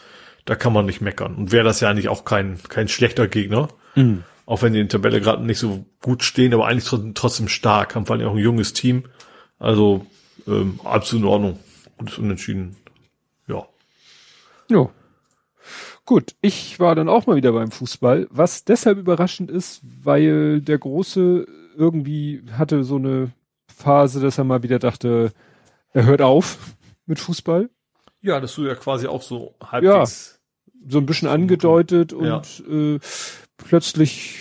Da 0.44 0.54
kann 0.54 0.72
man 0.72 0.86
nicht 0.86 1.00
meckern. 1.00 1.34
Und 1.34 1.52
wäre 1.52 1.64
das 1.64 1.80
ja 1.80 1.90
eigentlich 1.90 2.08
auch 2.08 2.24
kein, 2.24 2.58
kein 2.68 2.88
schlechter 2.88 3.28
Gegner. 3.28 3.68
Mhm. 3.94 4.24
Auch 4.46 4.62
wenn 4.62 4.74
die 4.74 4.80
in 4.80 4.88
der 4.88 5.00
Tabelle 5.00 5.20
gerade 5.20 5.44
nicht 5.44 5.58
so 5.58 5.86
gut 6.02 6.22
stehen, 6.22 6.52
aber 6.54 6.66
eigentlich 6.66 7.14
trotzdem 7.14 7.48
stark. 7.48 7.94
Haben 7.94 8.06
vor 8.06 8.16
allem 8.16 8.28
auch 8.28 8.34
ein 8.34 8.38
junges 8.38 8.74
Team. 8.74 9.04
Also 9.58 10.06
ähm, 10.46 10.80
absolut 10.84 11.24
in 11.24 11.28
Ordnung. 11.28 11.58
Gutes 11.98 12.18
Unentschieden. 12.18 12.76
Ja. 13.46 13.66
Ja. 14.68 14.90
Gut, 16.04 16.34
ich 16.40 16.80
war 16.80 16.94
dann 16.94 17.08
auch 17.08 17.26
mal 17.26 17.36
wieder 17.36 17.52
beim 17.52 17.70
Fußball, 17.70 18.26
was 18.30 18.64
deshalb 18.64 18.98
überraschend 18.98 19.50
ist, 19.50 19.80
weil 20.02 20.60
der 20.60 20.78
Große 20.78 21.46
irgendwie 21.76 22.42
hatte 22.52 22.82
so 22.84 22.96
eine 22.96 23.32
Phase, 23.68 24.20
dass 24.20 24.38
er 24.38 24.44
mal 24.44 24.62
wieder 24.62 24.78
dachte, 24.78 25.32
er 25.92 26.04
hört 26.04 26.22
auf 26.22 26.58
mit 27.06 27.18
Fußball. 27.18 27.70
Ja, 28.22 28.40
das 28.40 28.54
du 28.54 28.66
ja 28.66 28.74
quasi 28.74 29.06
auch 29.06 29.22
so 29.22 29.54
halbwegs. 29.62 30.40
Ja, 30.74 30.90
so 30.90 30.98
ein 30.98 31.06
bisschen 31.06 31.28
angedeutet 31.28 32.12
und 32.12 32.26
ja. 32.26 32.42
äh, 32.68 32.98
plötzlich 33.56 34.38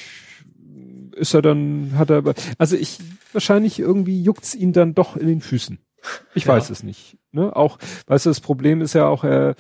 ist 1.12 1.34
er 1.34 1.42
dann, 1.42 1.94
hat 1.98 2.10
er, 2.10 2.24
also 2.58 2.76
ich, 2.76 2.98
wahrscheinlich 3.34 3.80
irgendwie 3.80 4.24
juckt's 4.24 4.56
ihn 4.56 4.74
dann 4.74 4.96
doch 4.96 5.16
in 5.16 5.28
den 5.28 5.42
Füßen. 5.42 5.80
Ich 6.36 6.46
ja. 6.46 6.54
weiß 6.54 6.70
es 6.70 6.84
nicht. 6.84 7.18
Ne? 7.32 7.56
Auch, 7.56 7.78
weißt 8.08 8.26
du, 8.26 8.30
das 8.30 8.40
Problem 8.40 8.82
ist 8.82 8.94
ja 8.94 9.08
auch, 9.08 9.24
er 9.24 9.56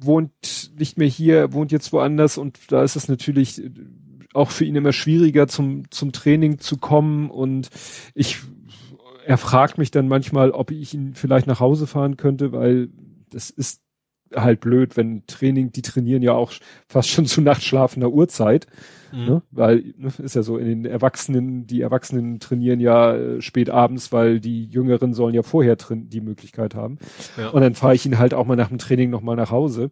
wohnt 0.00 0.72
nicht 0.78 0.98
mehr 0.98 1.08
hier, 1.08 1.52
wohnt 1.52 1.72
jetzt 1.72 1.92
woanders 1.92 2.38
und 2.38 2.58
da 2.70 2.82
ist 2.82 2.96
es 2.96 3.08
natürlich 3.08 3.62
auch 4.34 4.50
für 4.50 4.64
ihn 4.64 4.76
immer 4.76 4.92
schwieriger 4.92 5.46
zum, 5.46 5.90
zum 5.90 6.12
Training 6.12 6.58
zu 6.58 6.76
kommen 6.76 7.30
und 7.30 7.70
ich, 8.14 8.40
er 9.24 9.38
fragt 9.38 9.78
mich 9.78 9.90
dann 9.90 10.08
manchmal, 10.08 10.50
ob 10.50 10.70
ich 10.70 10.94
ihn 10.94 11.14
vielleicht 11.14 11.46
nach 11.46 11.60
Hause 11.60 11.86
fahren 11.86 12.16
könnte, 12.16 12.52
weil 12.52 12.88
das 13.30 13.50
ist 13.50 13.83
halt 14.34 14.60
blöd, 14.60 14.96
wenn 14.96 15.26
Training, 15.26 15.72
die 15.72 15.82
trainieren 15.82 16.22
ja 16.22 16.32
auch 16.32 16.52
fast 16.88 17.08
schon 17.08 17.26
zu 17.26 17.40
nachtschlafender 17.40 18.10
Uhrzeit. 18.10 18.66
Mhm. 19.12 19.24
Ne? 19.24 19.42
Weil, 19.50 19.94
ne, 19.96 20.12
ist 20.18 20.34
ja 20.34 20.42
so, 20.42 20.58
in 20.58 20.66
den 20.66 20.84
Erwachsenen, 20.84 21.66
die 21.66 21.80
Erwachsenen 21.80 22.40
trainieren 22.40 22.80
ja 22.80 23.14
äh, 23.14 23.40
spät 23.40 23.70
abends, 23.70 24.12
weil 24.12 24.40
die 24.40 24.64
Jüngeren 24.64 25.14
sollen 25.14 25.34
ja 25.34 25.42
vorher 25.42 25.76
die 25.76 26.20
Möglichkeit 26.20 26.74
haben. 26.74 26.98
Ja. 27.36 27.50
Und 27.50 27.62
dann 27.62 27.74
fahre 27.74 27.94
ich 27.94 28.06
ihn 28.06 28.18
halt 28.18 28.34
auch 28.34 28.46
mal 28.46 28.56
nach 28.56 28.68
dem 28.68 28.78
Training 28.78 29.10
nochmal 29.10 29.36
nach 29.36 29.50
Hause. 29.50 29.90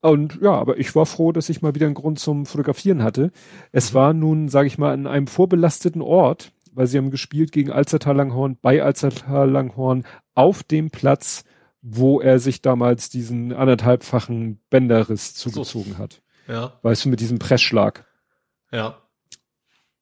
Und 0.00 0.38
ja, 0.40 0.52
aber 0.52 0.78
ich 0.78 0.94
war 0.94 1.06
froh, 1.06 1.32
dass 1.32 1.48
ich 1.48 1.62
mal 1.62 1.74
wieder 1.74 1.86
einen 1.86 1.94
Grund 1.94 2.18
zum 2.18 2.46
Fotografieren 2.46 3.02
hatte. 3.02 3.32
Es 3.72 3.92
mhm. 3.92 3.94
war 3.96 4.12
nun, 4.12 4.48
sage 4.48 4.68
ich 4.68 4.78
mal, 4.78 4.92
an 4.92 5.06
einem 5.06 5.26
vorbelasteten 5.26 6.02
Ort, 6.02 6.52
weil 6.72 6.86
sie 6.86 6.98
haben 6.98 7.10
gespielt 7.10 7.50
gegen 7.50 7.72
Alzertal 7.72 8.16
Langhorn, 8.16 8.58
bei 8.60 8.82
Alzertal 8.82 9.50
Langhorn, 9.50 10.04
auf 10.34 10.62
dem 10.62 10.90
Platz, 10.90 11.44
wo 11.82 12.20
er 12.20 12.38
sich 12.38 12.62
damals 12.62 13.08
diesen 13.08 13.52
anderthalbfachen 13.52 14.60
Bänderriss 14.70 15.34
zugezogen 15.34 15.92
so. 15.92 15.98
hat. 15.98 16.22
Ja. 16.46 16.78
Weißt 16.82 17.04
du, 17.04 17.08
mit 17.08 17.20
diesem 17.20 17.38
Pressschlag. 17.38 18.06
Ja. 18.72 19.02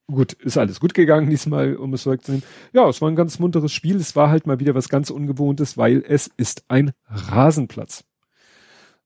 gut, 0.07 0.33
ist 0.35 0.59
alles 0.59 0.81
gut 0.81 0.95
gegangen 0.95 1.31
diesmal, 1.31 1.77
um 1.77 1.93
es 1.95 2.07
wegzunehmen. 2.07 2.45
Ja, 2.73 2.89
es 2.89 3.01
war 3.01 3.09
ein 3.09 3.17
ganz 3.17 3.39
munteres 3.39 3.73
Spiel. 3.73 3.97
Es 3.97 4.17
war 4.17 4.31
halt 4.31 4.47
mal 4.47 4.61
wieder 4.61 4.75
was 4.75 4.89
ganz 4.89 5.11
Ungewohntes, 5.11 5.77
weil 5.77 6.05
es 6.07 6.31
ist 6.37 6.65
ein 6.69 6.93
Rasenplatz. 7.09 8.05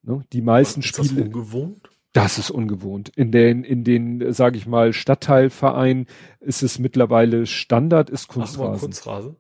Ne? 0.03 0.25
Die 0.33 0.43
meisten 0.43 0.81
ist 0.81 0.87
Spiele. 0.87 1.09
Das 1.09 1.25
ungewohnt? 1.27 1.91
Das 2.13 2.39
ist 2.39 2.51
ungewohnt. 2.51 3.11
In 3.11 3.31
den, 3.31 3.63
in 3.63 3.85
den, 3.85 4.33
sage 4.33 4.57
ich 4.57 4.67
mal, 4.67 4.93
Stadtteilvereinen 4.93 6.07
ist 6.41 6.63
es 6.63 6.79
mittlerweile 6.79 7.47
Standard, 7.47 8.11
ist 8.11 8.29
Kunstrasen. 8.29 8.75
Ach, 8.75 8.81
Kunstrasen. 8.81 9.37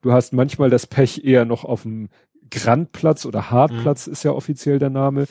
Du 0.00 0.12
hast 0.12 0.32
manchmal 0.32 0.70
das 0.70 0.86
Pech 0.86 1.24
eher 1.24 1.44
noch 1.44 1.64
auf 1.64 1.82
dem 1.82 2.08
Grandplatz 2.50 3.24
oder 3.26 3.50
Hartplatz 3.50 4.06
mhm. 4.06 4.12
ist 4.12 4.22
ja 4.24 4.32
offiziell 4.32 4.78
der 4.78 4.90
Name. 4.90 5.26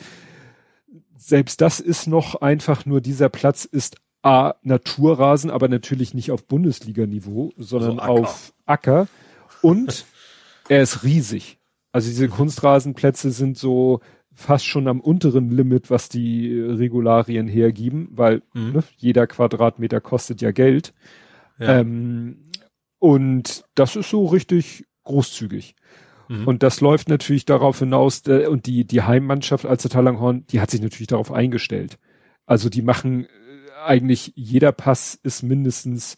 Selbst 1.16 1.60
das 1.60 1.80
ist 1.80 2.06
noch 2.06 2.40
einfach 2.40 2.86
nur 2.86 3.00
dieser 3.00 3.28
Platz 3.28 3.64
ist 3.64 3.96
A, 4.22 4.54
Naturrasen, 4.62 5.50
aber 5.50 5.68
natürlich 5.68 6.12
nicht 6.12 6.30
auf 6.30 6.44
Bundesliga-Niveau, 6.46 7.52
sondern 7.56 7.98
also 7.98 8.12
Acker. 8.12 8.22
auf 8.22 8.52
Acker. 8.66 9.08
Und 9.62 10.06
er 10.68 10.82
ist 10.82 11.04
riesig. 11.04 11.58
Also 11.92 12.08
diese 12.08 12.26
mhm. 12.26 12.32
Kunstrasenplätze 12.32 13.30
sind 13.30 13.56
so 13.56 14.00
fast 14.32 14.66
schon 14.66 14.88
am 14.88 15.00
unteren 15.00 15.50
Limit, 15.50 15.90
was 15.90 16.08
die 16.08 16.58
Regularien 16.58 17.48
hergeben, 17.48 18.08
weil 18.12 18.42
mhm. 18.54 18.72
ne, 18.72 18.84
jeder 18.96 19.26
Quadratmeter 19.26 20.00
kostet 20.00 20.40
ja 20.40 20.50
Geld. 20.50 20.94
Ja. 21.58 21.80
Ähm, 21.80 22.44
und 22.98 23.64
das 23.74 23.96
ist 23.96 24.10
so 24.10 24.26
richtig 24.26 24.86
großzügig. 25.04 25.74
Mhm. 26.30 26.46
Und 26.46 26.62
das 26.62 26.80
läuft 26.80 27.08
natürlich 27.08 27.44
darauf 27.44 27.80
hinaus, 27.80 28.22
äh, 28.28 28.46
und 28.46 28.66
die, 28.66 28.84
die 28.84 29.02
Heimmannschaft 29.02 29.66
als 29.66 29.82
der 29.82 29.90
Talanghorn, 29.90 30.46
die 30.46 30.60
hat 30.60 30.70
sich 30.70 30.80
natürlich 30.80 31.08
darauf 31.08 31.32
eingestellt. 31.32 31.98
Also 32.46 32.68
die 32.68 32.82
machen 32.82 33.26
eigentlich 33.84 34.32
jeder 34.36 34.70
Pass 34.70 35.18
ist 35.22 35.42
mindestens, 35.42 36.16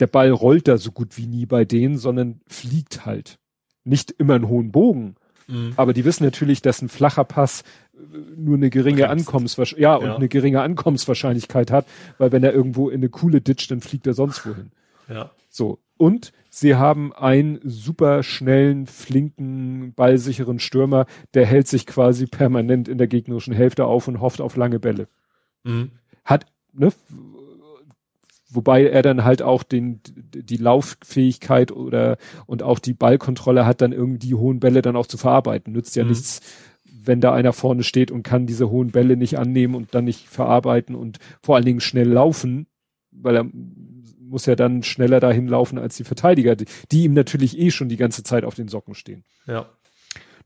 der 0.00 0.06
Ball 0.06 0.30
rollt 0.30 0.68
da 0.68 0.76
so 0.76 0.92
gut 0.92 1.16
wie 1.16 1.26
nie 1.26 1.46
bei 1.46 1.64
denen, 1.64 1.96
sondern 1.96 2.42
fliegt 2.46 3.06
halt. 3.06 3.38
Nicht 3.84 4.10
immer 4.10 4.34
einen 4.34 4.48
hohen 4.48 4.70
Bogen. 4.70 5.14
Mhm. 5.46 5.72
Aber 5.76 5.94
die 5.94 6.04
wissen 6.04 6.24
natürlich, 6.24 6.60
dass 6.60 6.82
ein 6.82 6.90
flacher 6.90 7.24
Pass 7.24 7.62
äh, 7.94 7.98
nur 8.36 8.56
eine 8.56 8.68
geringe 8.68 9.08
Ankommenswahrscheinlichkeit, 9.08 9.82
ja, 9.82 9.96
und 9.96 10.06
ja. 10.06 10.16
eine 10.16 10.28
geringe 10.28 10.60
Ankommenswahrscheinlichkeit 10.60 11.70
hat, 11.70 11.86
weil 12.18 12.32
wenn 12.32 12.44
er 12.44 12.52
irgendwo 12.52 12.90
in 12.90 12.96
eine 12.96 13.08
Kuhle 13.08 13.40
ditcht, 13.40 13.70
dann 13.70 13.80
fliegt 13.80 14.06
er 14.06 14.12
sonst 14.12 14.44
wohin. 14.44 14.72
Ja. 15.08 15.30
So. 15.48 15.78
Und 15.96 16.32
sie 16.50 16.76
haben 16.76 17.12
einen 17.12 17.60
super 17.62 18.22
schnellen, 18.22 18.86
flinken, 18.86 19.94
ballsicheren 19.94 20.58
Stürmer, 20.58 21.06
der 21.34 21.46
hält 21.46 21.68
sich 21.68 21.86
quasi 21.86 22.26
permanent 22.26 22.88
in 22.88 22.98
der 22.98 23.06
gegnerischen 23.06 23.54
Hälfte 23.54 23.84
auf 23.84 24.08
und 24.08 24.20
hofft 24.20 24.40
auf 24.40 24.56
lange 24.56 24.80
Bälle. 24.80 25.08
Mhm 25.64 25.90
hat, 26.28 26.46
ne, 26.72 26.92
wobei 28.50 28.86
er 28.86 29.02
dann 29.02 29.24
halt 29.24 29.42
auch 29.42 29.62
den, 29.62 30.00
die 30.06 30.56
Lauffähigkeit 30.56 31.72
oder, 31.72 32.18
und 32.46 32.62
auch 32.62 32.78
die 32.78 32.94
Ballkontrolle 32.94 33.66
hat, 33.66 33.80
dann 33.80 33.92
irgendwie 33.92 34.18
die 34.18 34.34
hohen 34.34 34.60
Bälle 34.60 34.82
dann 34.82 34.96
auch 34.96 35.06
zu 35.06 35.16
verarbeiten. 35.16 35.72
Nützt 35.72 35.96
ja 35.96 36.04
mhm. 36.04 36.10
nichts, 36.10 36.40
wenn 36.84 37.20
da 37.20 37.32
einer 37.32 37.52
vorne 37.52 37.82
steht 37.82 38.10
und 38.10 38.22
kann 38.22 38.46
diese 38.46 38.70
hohen 38.70 38.90
Bälle 38.90 39.16
nicht 39.16 39.38
annehmen 39.38 39.74
und 39.74 39.94
dann 39.94 40.04
nicht 40.04 40.28
verarbeiten 40.28 40.94
und 40.94 41.18
vor 41.42 41.56
allen 41.56 41.64
Dingen 41.64 41.80
schnell 41.80 42.08
laufen, 42.08 42.66
weil 43.10 43.36
er 43.36 43.46
muss 44.28 44.46
ja 44.46 44.56
dann 44.56 44.82
schneller 44.82 45.20
dahin 45.20 45.48
laufen 45.48 45.78
als 45.78 45.96
die 45.96 46.04
Verteidiger, 46.04 46.56
die, 46.56 46.66
die 46.90 47.04
ihm 47.04 47.14
natürlich 47.14 47.58
eh 47.58 47.70
schon 47.70 47.88
die 47.88 47.96
ganze 47.96 48.22
Zeit 48.22 48.44
auf 48.44 48.54
den 48.54 48.68
Socken 48.68 48.94
stehen. 48.94 49.24
Ja. 49.46 49.66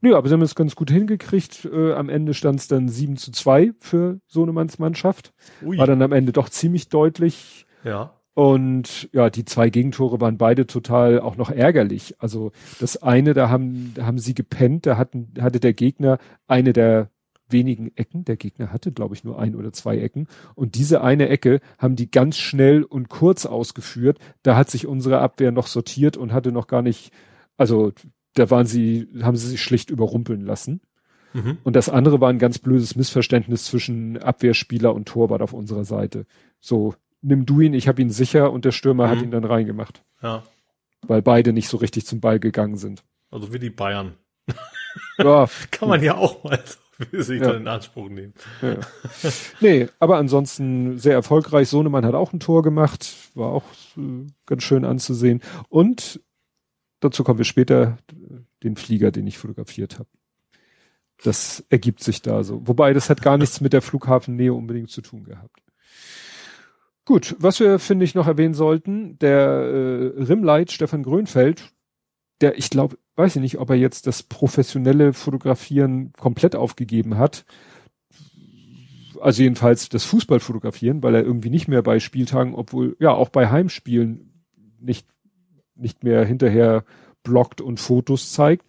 Nö, 0.01 0.15
aber 0.15 0.27
sie 0.27 0.33
haben 0.33 0.41
es 0.41 0.55
ganz 0.55 0.75
gut 0.75 0.91
hingekriegt. 0.91 1.65
Äh, 1.65 1.93
am 1.93 2.09
Ende 2.09 2.33
stand 2.33 2.59
es 2.59 2.67
dann 2.67 2.89
7 2.89 3.15
zu 3.15 3.31
2 3.31 3.71
für 3.79 4.19
Sohnemanns 4.27 4.77
Mannschaft. 4.77 5.33
Ui. 5.61 5.77
War 5.77 5.87
dann 5.87 6.01
am 6.01 6.11
Ende 6.11 6.33
doch 6.33 6.49
ziemlich 6.49 6.89
deutlich. 6.89 7.65
Ja. 7.85 8.11
Und 8.33 9.09
ja, 9.13 9.29
die 9.29 9.45
zwei 9.45 9.69
Gegentore 9.69 10.19
waren 10.19 10.37
beide 10.37 10.65
total 10.65 11.19
auch 11.19 11.37
noch 11.37 11.51
ärgerlich. 11.51 12.15
Also 12.17 12.51
das 12.79 13.01
eine, 13.01 13.33
da 13.33 13.49
haben, 13.49 13.93
da 13.95 14.05
haben 14.05 14.17
sie 14.17 14.33
gepennt, 14.33 14.87
da 14.87 14.97
hatten, 14.97 15.33
hatte 15.39 15.59
der 15.59 15.73
Gegner 15.73 16.17
eine 16.47 16.73
der 16.73 17.09
wenigen 17.49 17.91
Ecken. 17.95 18.25
Der 18.25 18.37
Gegner 18.37 18.71
hatte, 18.71 18.91
glaube 18.91 19.15
ich, 19.15 19.23
nur 19.23 19.39
ein 19.39 19.55
oder 19.55 19.73
zwei 19.73 19.99
Ecken. 19.99 20.27
Und 20.55 20.75
diese 20.75 21.01
eine 21.01 21.29
Ecke 21.29 21.59
haben 21.77 21.95
die 21.95 22.09
ganz 22.09 22.37
schnell 22.37 22.83
und 22.83 23.09
kurz 23.09 23.45
ausgeführt. 23.45 24.19
Da 24.43 24.55
hat 24.55 24.69
sich 24.69 24.87
unsere 24.87 25.19
Abwehr 25.19 25.51
noch 25.51 25.67
sortiert 25.67 26.17
und 26.17 26.33
hatte 26.33 26.51
noch 26.51 26.67
gar 26.67 26.81
nicht, 26.81 27.11
also 27.57 27.91
da 28.33 28.49
waren 28.49 28.65
sie, 28.65 29.07
haben 29.21 29.37
sie 29.37 29.47
sich 29.47 29.61
schlicht 29.61 29.89
überrumpeln 29.89 30.45
lassen. 30.45 30.81
Mhm. 31.33 31.57
Und 31.63 31.75
das 31.75 31.89
andere 31.89 32.21
war 32.21 32.29
ein 32.29 32.39
ganz 32.39 32.59
blödes 32.59 32.95
Missverständnis 32.95 33.65
zwischen 33.65 34.17
Abwehrspieler 34.17 34.93
und 34.93 35.07
Torwart 35.07 35.41
auf 35.41 35.53
unserer 35.53 35.85
Seite. 35.85 36.25
So, 36.59 36.95
nimm 37.21 37.45
du 37.45 37.61
ihn, 37.61 37.73
ich 37.73 37.87
habe 37.87 38.01
ihn 38.01 38.09
sicher 38.09 38.51
und 38.51 38.65
der 38.65 38.71
Stürmer 38.71 39.07
mhm. 39.07 39.09
hat 39.09 39.21
ihn 39.21 39.31
dann 39.31 39.43
reingemacht. 39.43 40.03
Ja. 40.21 40.43
Weil 41.05 41.21
beide 41.21 41.53
nicht 41.53 41.67
so 41.67 41.77
richtig 41.77 42.05
zum 42.05 42.21
Ball 42.21 42.39
gegangen 42.39 42.77
sind. 42.77 43.03
Also 43.31 43.51
wie 43.51 43.59
die 43.59 43.71
Bayern. 43.71 44.13
Ja. 45.17 45.47
Kann 45.71 45.89
man 45.89 46.03
ja 46.03 46.15
auch 46.15 46.43
mal 46.43 46.61
für 47.09 47.23
sich 47.23 47.41
ja. 47.41 47.47
dann 47.47 47.61
in 47.61 47.67
Anspruch 47.67 48.09
nehmen. 48.09 48.33
Ja. 48.61 48.77
nee, 49.61 49.87
aber 49.99 50.17
ansonsten 50.17 50.97
sehr 50.97 51.13
erfolgreich. 51.13 51.69
Sohnemann 51.69 52.05
hat 52.05 52.15
auch 52.15 52.33
ein 52.33 52.39
Tor 52.39 52.63
gemacht, 52.63 53.13
war 53.35 53.49
auch 53.49 53.63
äh, 53.97 54.27
ganz 54.45 54.63
schön 54.63 54.85
anzusehen. 54.85 55.41
Und 55.69 56.21
dazu 56.99 57.23
kommen 57.23 57.39
wir 57.39 57.45
später, 57.45 57.97
den 58.63 58.75
Flieger, 58.75 59.11
den 59.11 59.27
ich 59.27 59.37
fotografiert 59.37 59.99
habe. 59.99 60.09
Das 61.23 61.63
ergibt 61.69 62.03
sich 62.03 62.21
da 62.21 62.43
so. 62.43 62.67
Wobei, 62.67 62.93
das 62.93 63.09
hat 63.09 63.21
gar 63.21 63.37
nichts 63.37 63.61
mit 63.61 63.73
der 63.73 63.81
Flughafennähe 63.81 64.53
unbedingt 64.53 64.89
zu 64.89 65.01
tun 65.01 65.23
gehabt. 65.23 65.61
Gut, 67.05 67.35
was 67.37 67.59
wir, 67.59 67.79
finde 67.79 68.05
ich, 68.05 68.15
noch 68.15 68.27
erwähnen 68.27 68.53
sollten, 68.53 69.19
der 69.19 69.39
äh, 69.39 70.23
Rimleit, 70.23 70.71
Stefan 70.71 71.03
Grönfeld, 71.03 71.73
der, 72.39 72.57
ich 72.57 72.69
glaube, 72.69 72.97
weiß 73.15 73.35
ich 73.35 73.41
nicht, 73.41 73.59
ob 73.59 73.69
er 73.69 73.75
jetzt 73.75 74.07
das 74.07 74.23
professionelle 74.23 75.13
Fotografieren 75.13 76.13
komplett 76.13 76.55
aufgegeben 76.55 77.17
hat. 77.17 77.45
Also 79.21 79.43
jedenfalls 79.43 79.89
das 79.89 80.03
Fußballfotografieren, 80.03 81.01
weil 81.03 81.15
er 81.15 81.23
irgendwie 81.23 81.49
nicht 81.49 81.67
mehr 81.67 81.81
bei 81.81 81.99
Spieltagen, 81.99 82.55
obwohl, 82.55 82.97
ja, 82.99 83.11
auch 83.11 83.29
bei 83.29 83.49
Heimspielen 83.49 84.43
nicht 84.79 85.07
nicht 85.75 86.03
mehr 86.03 86.25
hinterher 86.25 86.83
blockt 87.23 87.61
und 87.61 87.79
Fotos 87.79 88.31
zeigt, 88.31 88.65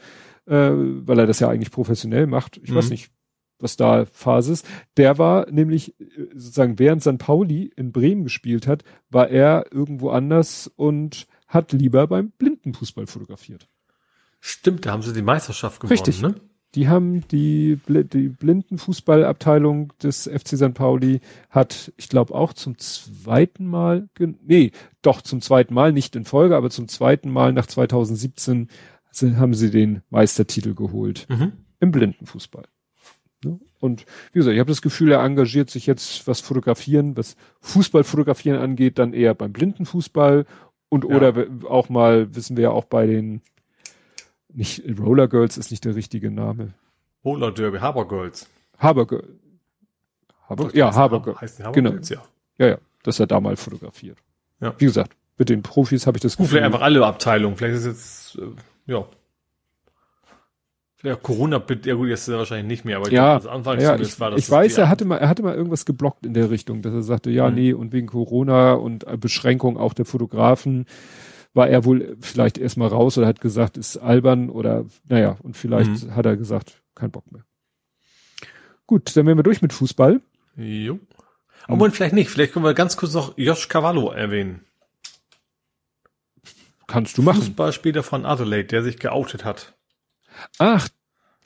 äh, 0.46 0.70
weil 0.72 1.18
er 1.18 1.26
das 1.26 1.40
ja 1.40 1.48
eigentlich 1.48 1.70
professionell 1.70 2.26
macht. 2.26 2.58
Ich 2.62 2.70
mhm. 2.70 2.76
weiß 2.76 2.90
nicht, 2.90 3.10
was 3.58 3.76
da 3.76 4.04
Phase 4.06 4.52
ist. 4.52 4.66
Der 4.96 5.18
war 5.18 5.50
nämlich 5.50 5.98
äh, 6.00 6.04
sozusagen 6.34 6.78
während 6.78 7.02
St. 7.02 7.18
Pauli 7.18 7.72
in 7.76 7.92
Bremen 7.92 8.24
gespielt 8.24 8.66
hat, 8.66 8.84
war 9.10 9.28
er 9.28 9.66
irgendwo 9.72 10.10
anders 10.10 10.70
und 10.76 11.26
hat 11.46 11.72
lieber 11.72 12.06
beim 12.06 12.30
Blindenfußball 12.30 13.06
fotografiert. 13.06 13.68
Stimmt, 14.46 14.84
da 14.84 14.92
haben 14.92 15.00
sie 15.00 15.14
die 15.14 15.22
Meisterschaft 15.22 15.80
gewonnen, 15.80 15.92
Richtig. 15.92 16.20
ne? 16.20 16.34
Die 16.74 16.86
haben 16.86 17.26
die, 17.28 17.80
die 17.88 18.28
Blindenfußballabteilung 18.28 19.94
des 20.02 20.24
FC 20.28 20.58
St. 20.58 20.74
Pauli 20.74 21.22
hat, 21.48 21.94
ich 21.96 22.10
glaube 22.10 22.34
auch 22.34 22.52
zum 22.52 22.76
zweiten 22.76 23.64
Mal, 23.64 24.10
nee, 24.18 24.72
doch 25.00 25.22
zum 25.22 25.40
zweiten 25.40 25.72
Mal, 25.72 25.94
nicht 25.94 26.14
in 26.14 26.26
Folge, 26.26 26.56
aber 26.56 26.68
zum 26.68 26.88
zweiten 26.88 27.30
Mal 27.30 27.54
nach 27.54 27.64
2017 27.64 28.68
sind, 29.12 29.38
haben 29.38 29.54
sie 29.54 29.70
den 29.70 30.02
Meistertitel 30.10 30.74
geholt 30.74 31.26
mhm. 31.30 31.52
im 31.80 31.90
Blindenfußball. 31.90 32.66
Ne? 33.46 33.58
Und 33.80 34.04
wie 34.32 34.40
gesagt, 34.40 34.52
ich 34.52 34.60
habe 34.60 34.70
das 34.70 34.82
Gefühl, 34.82 35.10
er 35.10 35.24
engagiert 35.24 35.70
sich 35.70 35.86
jetzt, 35.86 36.26
was 36.26 36.40
Fotografieren, 36.40 37.16
was 37.16 37.36
Fußballfotografieren 37.60 38.60
angeht, 38.60 38.98
dann 38.98 39.14
eher 39.14 39.32
beim 39.34 39.54
Blindenfußball 39.54 40.44
und 40.90 41.04
ja. 41.04 41.16
oder 41.16 41.46
auch 41.66 41.88
mal, 41.88 42.34
wissen 42.36 42.58
wir 42.58 42.64
ja 42.64 42.70
auch 42.72 42.84
bei 42.84 43.06
den 43.06 43.40
nicht 44.54 44.82
Roller 44.98 45.28
Girls 45.28 45.58
ist 45.58 45.70
nicht 45.70 45.84
der 45.84 45.94
richtige 45.94 46.30
Name. 46.30 46.74
Roller 47.24 47.52
Derby, 47.52 47.78
Harbor 47.78 48.06
Girls. 48.08 48.48
Harbor 48.78 49.06
Girls. 49.06 49.26
Ja, 50.72 50.94
Harbor 50.94 51.22
Girls. 51.22 51.40
Heißt 51.40 51.58
Harbor 51.60 51.72
genau. 51.72 51.90
Girls, 51.90 52.08
ja. 52.08 52.22
Ja, 52.58 52.66
ja. 52.66 52.78
Das 53.02 53.16
hat 53.16 53.24
er 53.24 53.36
da 53.36 53.40
mal 53.40 53.56
fotografiert. 53.56 54.18
Ja. 54.60 54.74
Wie 54.78 54.84
gesagt, 54.84 55.16
mit 55.36 55.48
den 55.48 55.62
Profis 55.62 56.06
habe 56.06 56.16
ich 56.16 56.22
das 56.22 56.36
Gefühl. 56.36 56.50
Vielleicht 56.50 56.66
einfach 56.66 56.82
alle 56.82 57.04
Abteilungen. 57.04 57.56
Vielleicht 57.56 57.76
ist 57.76 57.86
jetzt, 57.86 58.38
äh, 58.38 58.92
ja. 58.92 59.04
Ja, 61.02 61.16
Corona, 61.16 61.62
ja 61.84 61.94
gut, 61.94 62.08
jetzt 62.08 62.22
ist 62.22 62.28
er 62.28 62.38
wahrscheinlich 62.38 62.66
nicht 62.66 62.86
mehr, 62.86 62.96
aber 62.96 63.10
ja, 63.10 63.38
glaub, 63.38 63.52
Anfang 63.52 63.78
ja, 63.78 63.94
ich, 63.96 64.18
war 64.20 64.30
das. 64.30 64.40
Ich 64.40 64.50
weiß, 64.50 64.78
er 64.78 64.88
hatte 64.88 65.04
mal, 65.04 65.18
er 65.18 65.28
hatte 65.28 65.42
mal 65.42 65.54
irgendwas 65.54 65.84
geblockt 65.84 66.24
in 66.24 66.32
der 66.32 66.48
Richtung, 66.48 66.80
dass 66.80 66.94
er 66.94 67.02
sagte, 67.02 67.30
ja, 67.30 67.50
mhm. 67.50 67.54
nee, 67.54 67.72
und 67.74 67.92
wegen 67.92 68.06
Corona 68.06 68.72
und 68.72 69.04
Beschränkung 69.20 69.76
auch 69.76 69.92
der 69.92 70.06
Fotografen 70.06 70.86
war 71.54 71.68
er 71.68 71.84
wohl 71.84 72.16
vielleicht 72.20 72.58
erstmal 72.58 72.88
raus 72.88 73.16
oder 73.16 73.26
hat 73.26 73.40
gesagt, 73.40 73.76
ist 73.76 73.96
albern 73.96 74.50
oder 74.50 74.84
naja, 75.08 75.36
und 75.42 75.56
vielleicht 75.56 76.04
mhm. 76.04 76.14
hat 76.14 76.26
er 76.26 76.36
gesagt, 76.36 76.82
kein 76.94 77.10
Bock 77.10 77.30
mehr. 77.32 77.44
Gut, 78.86 79.16
dann 79.16 79.26
wären 79.26 79.38
wir 79.38 79.42
durch 79.44 79.62
mit 79.62 79.72
Fußball. 79.72 80.20
Jo. 80.56 80.98
Aber 81.66 81.90
vielleicht 81.90 82.12
nicht. 82.12 82.28
Vielleicht 82.28 82.52
können 82.52 82.64
wir 82.64 82.74
ganz 82.74 82.96
kurz 82.96 83.14
noch 83.14 83.38
Josh 83.38 83.68
Cavallo 83.68 84.10
erwähnen. 84.10 84.60
Kannst 86.86 87.16
du 87.16 87.22
machen. 87.22 87.40
Fußballspieler 87.40 88.02
von 88.02 88.26
Adelaide, 88.26 88.68
der 88.68 88.82
sich 88.82 88.98
geoutet 88.98 89.44
hat. 89.44 89.74
Ach, 90.58 90.88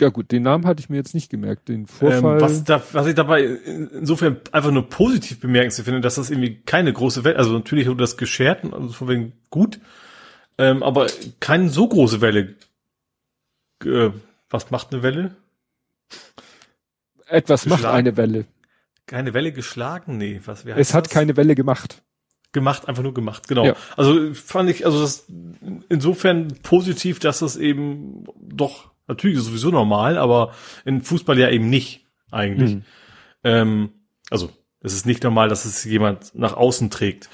Ja 0.00 0.10
gut, 0.10 0.30
den 0.30 0.44
Namen 0.44 0.64
hatte 0.64 0.80
ich 0.80 0.88
mir 0.88 0.96
jetzt 0.96 1.14
nicht 1.14 1.28
gemerkt. 1.28 1.68
Den 1.68 1.86
Vorfall. 1.86 2.36
Ähm, 2.36 2.40
was, 2.40 2.62
da, 2.64 2.80
was 2.92 3.06
ich 3.08 3.14
dabei 3.14 3.44
insofern 3.44 4.36
einfach 4.52 4.70
nur 4.70 4.88
positiv 4.88 5.40
bemerkenswert 5.40 5.86
finde, 5.86 6.00
dass 6.00 6.14
das 6.14 6.30
irgendwie 6.30 6.60
keine 6.60 6.92
große 6.92 7.24
Welle, 7.24 7.36
also 7.36 7.52
natürlich 7.52 7.88
wurde 7.88 8.02
das 8.02 8.16
geschert, 8.16 8.64
also 8.72 8.92
von 8.92 9.08
wegen 9.08 9.32
gut, 9.50 9.80
ähm, 10.56 10.82
aber 10.82 11.08
keine 11.40 11.68
so 11.68 11.88
große 11.88 12.20
Welle. 12.20 12.54
Äh, 13.84 14.10
was 14.50 14.70
macht 14.70 14.92
eine 14.92 15.02
Welle? 15.02 15.36
Etwas 17.26 17.66
macht 17.66 17.84
eine 17.84 18.16
Welle. 18.16 18.46
Keine 19.06 19.34
Welle 19.34 19.52
geschlagen? 19.52 20.16
Nee, 20.16 20.40
was 20.44 20.64
wäre 20.64 20.78
Es 20.78 20.94
hat 20.94 21.06
das? 21.06 21.12
keine 21.12 21.36
Welle 21.36 21.54
gemacht. 21.54 22.02
Gemacht, 22.52 22.88
einfach 22.88 23.02
nur 23.02 23.14
gemacht, 23.14 23.48
genau. 23.48 23.66
Ja. 23.66 23.76
Also 23.96 24.32
fand 24.32 24.70
ich, 24.70 24.86
also 24.86 25.00
das 25.00 25.26
insofern 25.88 26.54
positiv, 26.62 27.18
dass 27.18 27.40
das 27.40 27.56
eben 27.56 28.24
doch 28.40 28.90
Natürlich 29.08 29.36
ist 29.36 29.44
es 29.44 29.48
sowieso 29.48 29.70
normal, 29.70 30.18
aber 30.18 30.52
in 30.84 31.02
Fußball 31.02 31.38
ja 31.38 31.50
eben 31.50 31.68
nicht 31.68 32.06
eigentlich. 32.30 32.76
Mhm. 32.76 32.82
Ähm, 33.44 33.90
also 34.30 34.50
es 34.80 34.92
ist 34.92 35.06
nicht 35.06 35.24
normal, 35.24 35.48
dass 35.48 35.64
es 35.64 35.84
jemand 35.84 36.34
nach 36.34 36.54
außen 36.54 36.90
trägt. 36.90 37.28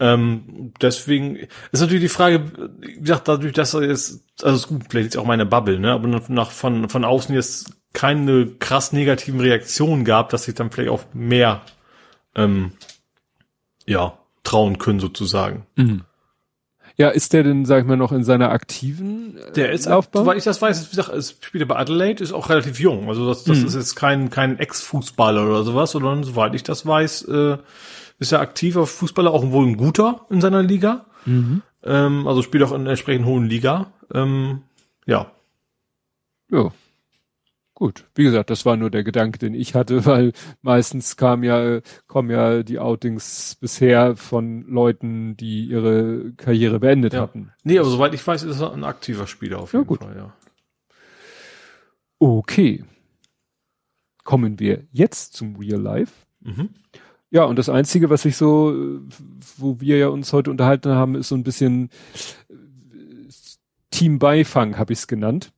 Ähm, 0.00 0.72
deswegen 0.80 1.36
ist 1.70 1.80
natürlich 1.80 2.02
die 2.02 2.08
Frage, 2.08 2.50
wie 2.80 3.00
gesagt, 3.00 3.28
dadurch, 3.28 3.52
dass 3.52 3.74
er 3.74 3.82
jetzt, 3.82 4.24
also 4.42 4.56
ist 4.56 4.68
gut, 4.68 4.82
vielleicht 4.90 5.10
ist 5.10 5.16
auch 5.16 5.26
meine 5.26 5.46
Bubble, 5.46 5.78
ne, 5.78 5.92
aber 5.92 6.08
nach, 6.08 6.50
von, 6.50 6.88
von 6.88 7.04
außen 7.04 7.34
jetzt 7.34 7.72
keine 7.92 8.46
krass 8.46 8.92
negativen 8.92 9.40
Reaktionen 9.40 10.04
gab, 10.04 10.30
dass 10.30 10.44
sich 10.44 10.54
dann 10.54 10.70
vielleicht 10.70 10.90
auch 10.90 11.04
mehr, 11.12 11.62
ähm, 12.34 12.72
ja, 13.86 14.18
trauen 14.42 14.78
können 14.78 14.98
sozusagen. 14.98 15.66
Mhm. 15.76 16.02
Ja, 16.96 17.08
ist 17.08 17.32
der 17.32 17.42
denn, 17.42 17.64
sag 17.64 17.80
ich 17.80 17.86
mal, 17.86 17.96
noch 17.96 18.12
in 18.12 18.24
seiner 18.24 18.50
aktiven 18.50 19.36
äh, 19.38 19.52
Der 19.52 19.72
ist, 19.72 19.86
Laufbahn? 19.86 20.24
Soweit 20.24 20.38
ich 20.38 20.44
das 20.44 20.60
weiß, 20.60 20.86
wie 20.86 20.96
gesagt, 20.96 21.08
es 21.10 21.36
spielt 21.40 21.62
er 21.62 21.66
bei 21.66 21.76
Adelaide, 21.76 22.22
ist 22.22 22.32
auch 22.32 22.48
relativ 22.50 22.78
jung. 22.80 23.08
Also 23.08 23.26
das, 23.26 23.44
das 23.44 23.58
mhm. 23.58 23.66
ist 23.66 23.74
jetzt 23.74 23.94
kein, 23.94 24.30
kein 24.30 24.58
Ex-Fußballer 24.58 25.46
oder 25.46 25.64
sowas, 25.64 25.92
sondern 25.92 26.22
soweit 26.22 26.54
ich 26.54 26.62
das 26.62 26.84
weiß, 26.86 27.22
äh, 27.22 27.58
ist 28.18 28.32
er 28.32 28.40
aktiver 28.40 28.86
Fußballer, 28.86 29.32
auch 29.32 29.50
wohl 29.50 29.66
ein 29.66 29.76
guter 29.76 30.26
in 30.30 30.40
seiner 30.40 30.62
Liga. 30.62 31.06
Mhm. 31.24 31.62
Ähm, 31.84 32.26
also 32.26 32.42
spielt 32.42 32.62
auch 32.62 32.72
in 32.72 32.82
einer 32.82 32.90
entsprechend 32.90 33.26
hohen 33.26 33.46
Liga. 33.46 33.92
Ähm, 34.12 34.62
ja. 35.06 35.30
Ja. 36.50 36.70
Gut, 37.74 38.04
wie 38.14 38.24
gesagt, 38.24 38.50
das 38.50 38.66
war 38.66 38.76
nur 38.76 38.90
der 38.90 39.02
Gedanke, 39.02 39.38
den 39.38 39.54
ich 39.54 39.74
hatte, 39.74 40.04
weil 40.06 40.32
meistens 40.60 41.16
kam 41.16 41.42
ja, 41.42 41.80
kommen 42.06 42.30
ja 42.30 42.62
die 42.62 42.78
Outings 42.78 43.56
bisher 43.60 44.16
von 44.16 44.62
Leuten, 44.62 45.36
die 45.36 45.66
ihre 45.66 46.32
Karriere 46.36 46.80
beendet 46.80 47.14
ja. 47.14 47.22
hatten. 47.22 47.50
Nee, 47.64 47.78
aber 47.78 47.88
soweit 47.88 48.14
ich 48.14 48.26
weiß, 48.26 48.42
ist 48.44 48.60
er 48.60 48.72
ein 48.72 48.84
aktiver 48.84 49.26
Spieler 49.26 49.60
auf 49.60 49.72
jeden 49.72 49.84
ja, 49.84 49.88
gut. 49.88 50.04
Fall, 50.04 50.16
ja. 50.16 50.32
Okay. 52.18 52.84
Kommen 54.22 54.60
wir 54.60 54.84
jetzt 54.92 55.34
zum 55.34 55.56
Real 55.56 55.80
Life. 55.80 56.12
Mhm. 56.40 56.68
Ja, 57.30 57.44
und 57.44 57.58
das 57.58 57.70
Einzige, 57.70 58.10
was 58.10 58.24
ich 58.26 58.36
so, 58.36 59.00
wo 59.56 59.80
wir 59.80 59.96
ja 59.96 60.08
uns 60.08 60.32
heute 60.32 60.50
unterhalten 60.50 60.90
haben, 60.90 61.14
ist 61.14 61.28
so 61.28 61.34
ein 61.34 61.42
bisschen 61.42 61.88
Team 63.90 64.18
Beifang, 64.18 64.76
habe 64.76 64.92
ich 64.92 65.00
es 65.00 65.06
genannt 65.06 65.51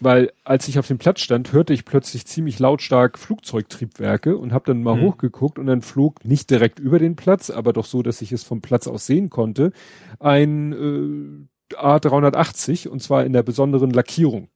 weil 0.00 0.32
als 0.44 0.66
ich 0.66 0.78
auf 0.78 0.88
dem 0.88 0.98
Platz 0.98 1.20
stand, 1.20 1.52
hörte 1.52 1.74
ich 1.74 1.84
plötzlich 1.84 2.26
ziemlich 2.26 2.58
lautstark 2.58 3.18
Flugzeugtriebwerke 3.18 4.36
und 4.36 4.52
habe 4.52 4.64
dann 4.66 4.82
mal 4.82 4.96
mhm. 4.96 5.02
hochgeguckt 5.02 5.58
und 5.58 5.66
dann 5.66 5.82
flog 5.82 6.24
nicht 6.24 6.50
direkt 6.50 6.78
über 6.78 6.98
den 6.98 7.16
Platz, 7.16 7.50
aber 7.50 7.74
doch 7.74 7.84
so, 7.84 8.02
dass 8.02 8.22
ich 8.22 8.32
es 8.32 8.42
vom 8.42 8.62
Platz 8.62 8.86
aus 8.86 9.06
sehen 9.06 9.28
konnte, 9.28 9.72
ein 10.18 11.48
äh, 11.70 11.74
A380 11.76 12.88
und 12.88 13.02
zwar 13.02 13.24
in 13.24 13.34
der 13.34 13.42
besonderen 13.42 13.90
Lackierung. 13.90 14.48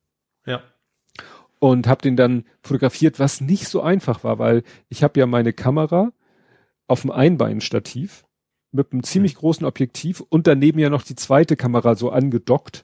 Ja. 0.47 0.63
Und 1.59 1.87
habe 1.87 2.03
den 2.03 2.17
dann 2.17 2.45
fotografiert, 2.63 3.19
was 3.19 3.41
nicht 3.41 3.69
so 3.69 3.83
einfach 3.83 4.25
war, 4.25 4.39
weil 4.39 4.63
ich 4.89 5.03
habe 5.03 5.21
ja 5.21 5.27
meine 5.27 5.53
Kamera 5.53 6.13
auf 6.89 7.03
dem 7.03 7.11
Einbeinstativ 7.11 8.25
mit 8.73 8.93
einem 8.93 9.03
ziemlich 9.03 9.35
mhm. 9.35 9.39
großen 9.39 9.67
Objektiv 9.67 10.21
und 10.21 10.47
daneben 10.47 10.79
ja 10.79 10.89
noch 10.89 11.03
die 11.03 11.17
zweite 11.17 11.57
Kamera 11.57 11.95
so 11.95 12.11
angedockt 12.11 12.84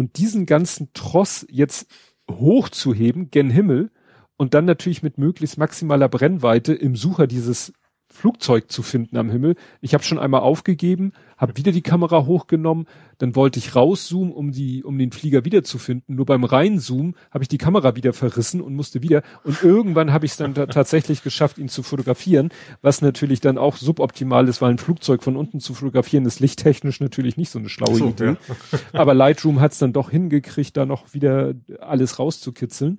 und 0.00 0.16
diesen 0.16 0.46
ganzen 0.46 0.94
Tross 0.94 1.46
jetzt 1.50 1.86
hochzuheben, 2.30 3.30
gen 3.30 3.50
Himmel 3.50 3.90
und 4.38 4.54
dann 4.54 4.64
natürlich 4.64 5.02
mit 5.02 5.18
möglichst 5.18 5.58
maximaler 5.58 6.08
Brennweite 6.08 6.72
im 6.72 6.96
Sucher 6.96 7.26
dieses 7.26 7.74
Flugzeug 8.20 8.70
zu 8.70 8.82
finden 8.82 9.16
am 9.16 9.30
Himmel. 9.30 9.56
Ich 9.80 9.94
habe 9.94 10.04
schon 10.04 10.18
einmal 10.18 10.42
aufgegeben, 10.42 11.12
habe 11.38 11.56
wieder 11.56 11.72
die 11.72 11.80
Kamera 11.80 12.26
hochgenommen, 12.26 12.86
dann 13.16 13.34
wollte 13.34 13.58
ich 13.58 13.74
rauszoomen, 13.74 14.30
um 14.30 14.52
die, 14.52 14.84
um 14.84 14.98
den 14.98 15.10
Flieger 15.10 15.46
wiederzufinden. 15.46 16.16
Nur 16.16 16.26
beim 16.26 16.44
Reinzoomen 16.44 17.14
habe 17.30 17.44
ich 17.44 17.48
die 17.48 17.56
Kamera 17.56 17.96
wieder 17.96 18.12
verrissen 18.12 18.60
und 18.60 18.74
musste 18.74 19.00
wieder. 19.00 19.22
Und 19.42 19.62
irgendwann 19.62 20.12
habe 20.12 20.26
ich 20.26 20.32
es 20.32 20.36
dann 20.36 20.52
tatsächlich 20.54 21.22
geschafft, 21.22 21.56
ihn 21.56 21.70
zu 21.70 21.82
fotografieren, 21.82 22.50
was 22.82 23.00
natürlich 23.00 23.40
dann 23.40 23.56
auch 23.56 23.76
suboptimal 23.76 24.48
ist, 24.48 24.60
weil 24.60 24.72
ein 24.72 24.78
Flugzeug 24.78 25.22
von 25.22 25.34
unten 25.34 25.58
zu 25.58 25.72
fotografieren 25.72 26.26
ist 26.26 26.40
lichttechnisch 26.40 27.00
natürlich 27.00 27.38
nicht 27.38 27.48
so 27.48 27.58
eine 27.58 27.70
schlaue 27.70 27.96
so, 27.96 28.08
Idee. 28.08 28.36
Ja. 28.46 28.78
Aber 28.92 29.14
Lightroom 29.14 29.60
hat 29.60 29.72
es 29.72 29.78
dann 29.78 29.94
doch 29.94 30.10
hingekriegt, 30.10 30.76
da 30.76 30.84
noch 30.84 31.14
wieder 31.14 31.54
alles 31.80 32.18
rauszukitzeln. 32.18 32.98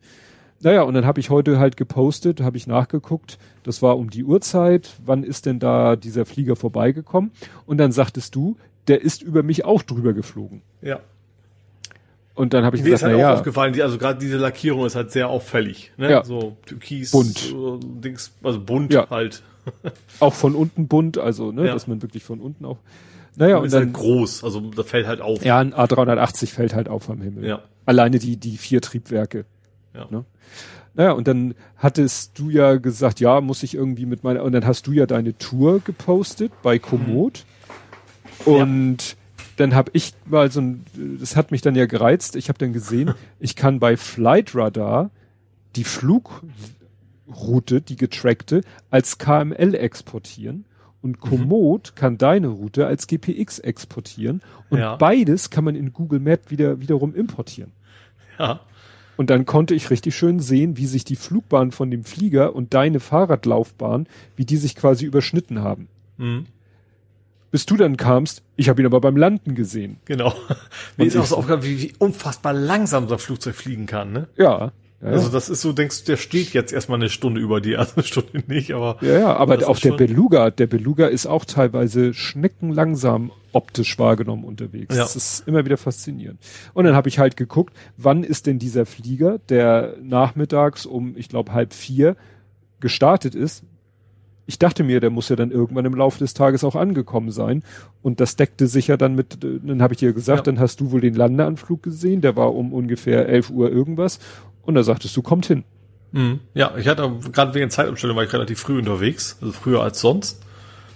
Naja, 0.63 0.83
und 0.83 0.93
dann 0.93 1.05
habe 1.05 1.19
ich 1.19 1.29
heute 1.29 1.57
halt 1.59 1.75
gepostet, 1.75 2.41
habe 2.41 2.55
ich 2.55 2.67
nachgeguckt, 2.67 3.39
das 3.63 3.81
war 3.81 3.97
um 3.97 4.09
die 4.09 4.23
Uhrzeit, 4.23 4.91
wann 5.03 5.23
ist 5.23 5.45
denn 5.45 5.59
da 5.59 5.95
dieser 5.95 6.25
Flieger 6.25 6.55
vorbeigekommen? 6.55 7.31
Und 7.65 7.77
dann 7.77 7.91
sagtest 7.91 8.35
du, 8.35 8.57
der 8.87 9.01
ist 9.01 9.23
über 9.23 9.43
mich 9.43 9.65
auch 9.65 9.81
drüber 9.81 10.13
geflogen. 10.13 10.61
Ja. 10.81 10.99
Und 12.35 12.53
dann 12.53 12.63
habe 12.63 12.75
ich 12.75 12.83
Mir 12.83 12.91
gesagt, 12.91 13.11
ist 13.11 13.15
halt 13.15 13.21
na, 13.21 13.33
auch 13.33 13.37
aufgefallen, 13.39 13.73
die, 13.73 13.83
also 13.83 13.97
gerade 13.97 14.19
diese 14.19 14.37
Lackierung 14.37 14.85
ist 14.85 14.95
halt 14.95 15.11
sehr 15.11 15.29
auffällig. 15.29 15.91
Ne? 15.97 16.09
Ja. 16.09 16.23
So 16.23 16.57
türkis, 16.65 17.11
bunt. 17.11 17.53
Dings, 18.03 18.31
also 18.41 18.59
bunt 18.59 18.93
ja. 18.93 19.09
halt. 19.09 19.43
auch 20.19 20.33
von 20.33 20.55
unten 20.55 20.87
bunt, 20.87 21.17
also 21.17 21.51
ne, 21.51 21.67
ja. 21.67 21.73
dass 21.73 21.87
man 21.87 22.01
wirklich 22.01 22.23
von 22.23 22.39
unten 22.39 22.65
auch. 22.65 22.77
Naja, 23.35 23.55
und, 23.55 23.61
und 23.61 23.67
ist 23.67 23.73
dann, 23.73 23.85
halt 23.85 23.93
groß, 23.93 24.43
also 24.43 24.59
da 24.71 24.83
fällt 24.83 25.07
halt 25.07 25.21
auf. 25.21 25.43
Ja, 25.43 25.59
ein 25.59 25.73
A380 25.73 26.47
fällt 26.47 26.73
halt 26.73 26.89
auf 26.89 27.09
am 27.09 27.21
Himmel. 27.21 27.45
Ja. 27.45 27.61
Alleine 27.85 28.19
die 28.19 28.37
die 28.37 28.57
vier 28.57 28.81
Triebwerke. 28.81 29.45
Ja. 29.93 30.07
Ne? 30.09 30.25
Naja, 30.93 31.11
und 31.11 31.27
dann 31.27 31.55
hattest 31.77 32.37
du 32.37 32.49
ja 32.49 32.75
gesagt, 32.75 33.19
ja, 33.19 33.39
muss 33.41 33.63
ich 33.63 33.75
irgendwie 33.75 34.05
mit 34.05 34.23
meiner, 34.23 34.43
und 34.43 34.51
dann 34.51 34.65
hast 34.65 34.87
du 34.87 34.91
ja 34.91 35.05
deine 35.05 35.37
Tour 35.37 35.79
gepostet 35.79 36.51
bei 36.61 36.79
Komoot. 36.79 37.45
Mhm. 38.45 38.53
Und 38.53 38.97
ja. 39.09 39.15
dann 39.57 39.75
habe 39.75 39.91
ich 39.93 40.13
mal 40.25 40.51
so 40.51 40.59
ein, 40.61 40.85
das 41.19 41.35
hat 41.35 41.51
mich 41.51 41.61
dann 41.61 41.75
ja 41.75 41.85
gereizt, 41.85 42.35
ich 42.35 42.49
habe 42.49 42.59
dann 42.59 42.73
gesehen, 42.73 43.13
ich 43.39 43.55
kann 43.55 43.79
bei 43.79 43.95
Flight 43.95 44.53
Radar 44.53 45.11
die 45.77 45.85
Flugroute, 45.85 47.81
die 47.81 47.95
getrackte, 47.95 48.61
als 48.89 49.17
KML 49.17 49.75
exportieren. 49.75 50.65
Und 51.01 51.23
mhm. 51.23 51.29
Komoot 51.29 51.91
mhm. 51.91 51.99
kann 51.99 52.17
deine 52.17 52.47
Route 52.47 52.85
als 52.85 53.07
GPX 53.07 53.59
exportieren. 53.59 54.41
Und 54.69 54.79
ja. 54.79 54.97
beides 54.97 55.49
kann 55.49 55.63
man 55.63 55.75
in 55.75 55.93
Google 55.93 56.19
Map 56.19 56.51
wieder, 56.51 56.81
wiederum 56.81 57.15
importieren. 57.15 57.71
Ja. 58.37 58.59
Und 59.21 59.29
dann 59.29 59.45
konnte 59.45 59.75
ich 59.75 59.91
richtig 59.91 60.15
schön 60.15 60.39
sehen, 60.39 60.77
wie 60.77 60.87
sich 60.87 61.05
die 61.05 61.15
Flugbahn 61.15 61.69
von 61.69 61.91
dem 61.91 62.03
Flieger 62.03 62.55
und 62.55 62.73
deine 62.73 62.99
Fahrradlaufbahn, 62.99 64.07
wie 64.35 64.45
die 64.45 64.57
sich 64.57 64.75
quasi 64.75 65.05
überschnitten 65.05 65.61
haben. 65.61 65.89
Mhm. 66.17 66.47
Bis 67.51 67.67
du 67.67 67.77
dann 67.77 67.97
kamst, 67.97 68.41
ich 68.55 68.67
habe 68.67 68.81
ihn 68.81 68.87
aber 68.87 68.99
beim 68.99 69.15
Landen 69.15 69.53
gesehen. 69.53 69.97
Genau. 70.05 70.33
Mir 70.97 71.05
ist 71.05 71.15
auch 71.17 71.27
so 71.27 71.35
aufgefallen, 71.35 71.61
wie, 71.61 71.83
wie 71.83 71.93
unfassbar 71.99 72.53
langsam 72.53 73.07
so 73.07 73.13
ein 73.13 73.19
Flugzeug 73.19 73.53
fliegen 73.53 73.85
kann, 73.85 74.11
ne? 74.11 74.27
Ja. 74.37 74.71
Ja, 75.01 75.09
also 75.09 75.29
das 75.29 75.49
ist 75.49 75.61
so, 75.61 75.73
denkst 75.73 76.03
der 76.03 76.17
steht 76.17 76.53
jetzt 76.53 76.71
erstmal 76.71 76.99
eine 76.99 77.09
Stunde 77.09 77.41
über 77.41 77.59
die 77.59 77.71
erste 77.71 78.03
Stunde 78.03 78.43
nicht, 78.47 78.71
aber. 78.73 78.97
Ja, 79.01 79.19
ja, 79.19 79.35
aber 79.35 79.67
auch 79.67 79.79
der 79.79 79.93
Beluga, 79.93 80.51
der 80.51 80.67
Beluga 80.67 81.07
ist 81.07 81.25
auch 81.25 81.45
teilweise 81.45 82.13
schneckenlangsam 82.13 83.31
optisch 83.51 83.97
wahrgenommen 83.97 84.43
unterwegs. 84.43 84.95
Ja. 84.95 85.01
Das 85.01 85.15
ist 85.15 85.47
immer 85.47 85.65
wieder 85.65 85.77
faszinierend. 85.77 86.39
Und 86.73 86.85
dann 86.85 86.95
habe 86.95 87.09
ich 87.09 87.17
halt 87.17 87.35
geguckt, 87.35 87.75
wann 87.97 88.23
ist 88.23 88.45
denn 88.45 88.59
dieser 88.59 88.85
Flieger, 88.85 89.39
der 89.49 89.95
nachmittags 90.01 90.85
um, 90.85 91.17
ich 91.17 91.29
glaube, 91.29 91.51
halb 91.53 91.73
vier 91.73 92.15
gestartet 92.79 93.33
ist. 93.33 93.63
Ich 94.47 94.59
dachte 94.59 94.83
mir, 94.83 94.99
der 94.99 95.11
muss 95.11 95.29
ja 95.29 95.35
dann 95.35 95.51
irgendwann 95.51 95.85
im 95.85 95.95
Laufe 95.95 96.19
des 96.19 96.33
Tages 96.33 96.63
auch 96.63 96.75
angekommen 96.75 97.31
sein. 97.31 97.63
Und 98.01 98.19
das 98.19 98.35
deckte 98.35 98.67
sich 98.67 98.87
ja 98.87 98.97
dann 98.97 99.15
mit, 99.15 99.37
dann 99.41 99.81
habe 99.81 99.93
ich 99.93 99.99
dir 99.99 100.13
gesagt, 100.13 100.39
ja. 100.39 100.43
dann 100.51 100.59
hast 100.59 100.81
du 100.81 100.91
wohl 100.91 100.99
den 100.99 101.13
Landeanflug 101.13 101.83
gesehen, 101.83 102.21
der 102.21 102.35
war 102.35 102.53
um 102.53 102.73
ungefähr 102.73 103.29
elf 103.29 103.49
Uhr 103.49 103.71
irgendwas. 103.71 104.19
Und 104.63 104.75
da 104.75 104.83
sagtest 104.83 105.15
du, 105.17 105.21
kommt 105.21 105.45
hin. 105.45 105.63
Mhm. 106.11 106.39
Ja, 106.53 106.73
ich 106.77 106.87
hatte 106.87 107.09
gerade 107.31 107.53
wegen 107.53 107.69
Zeitumstellung 107.69 108.17
war 108.17 108.23
ich 108.23 108.33
relativ 108.33 108.59
früh 108.59 108.77
unterwegs, 108.77 109.37
also 109.41 109.53
früher 109.53 109.81
als 109.81 110.01
sonst. 110.01 110.41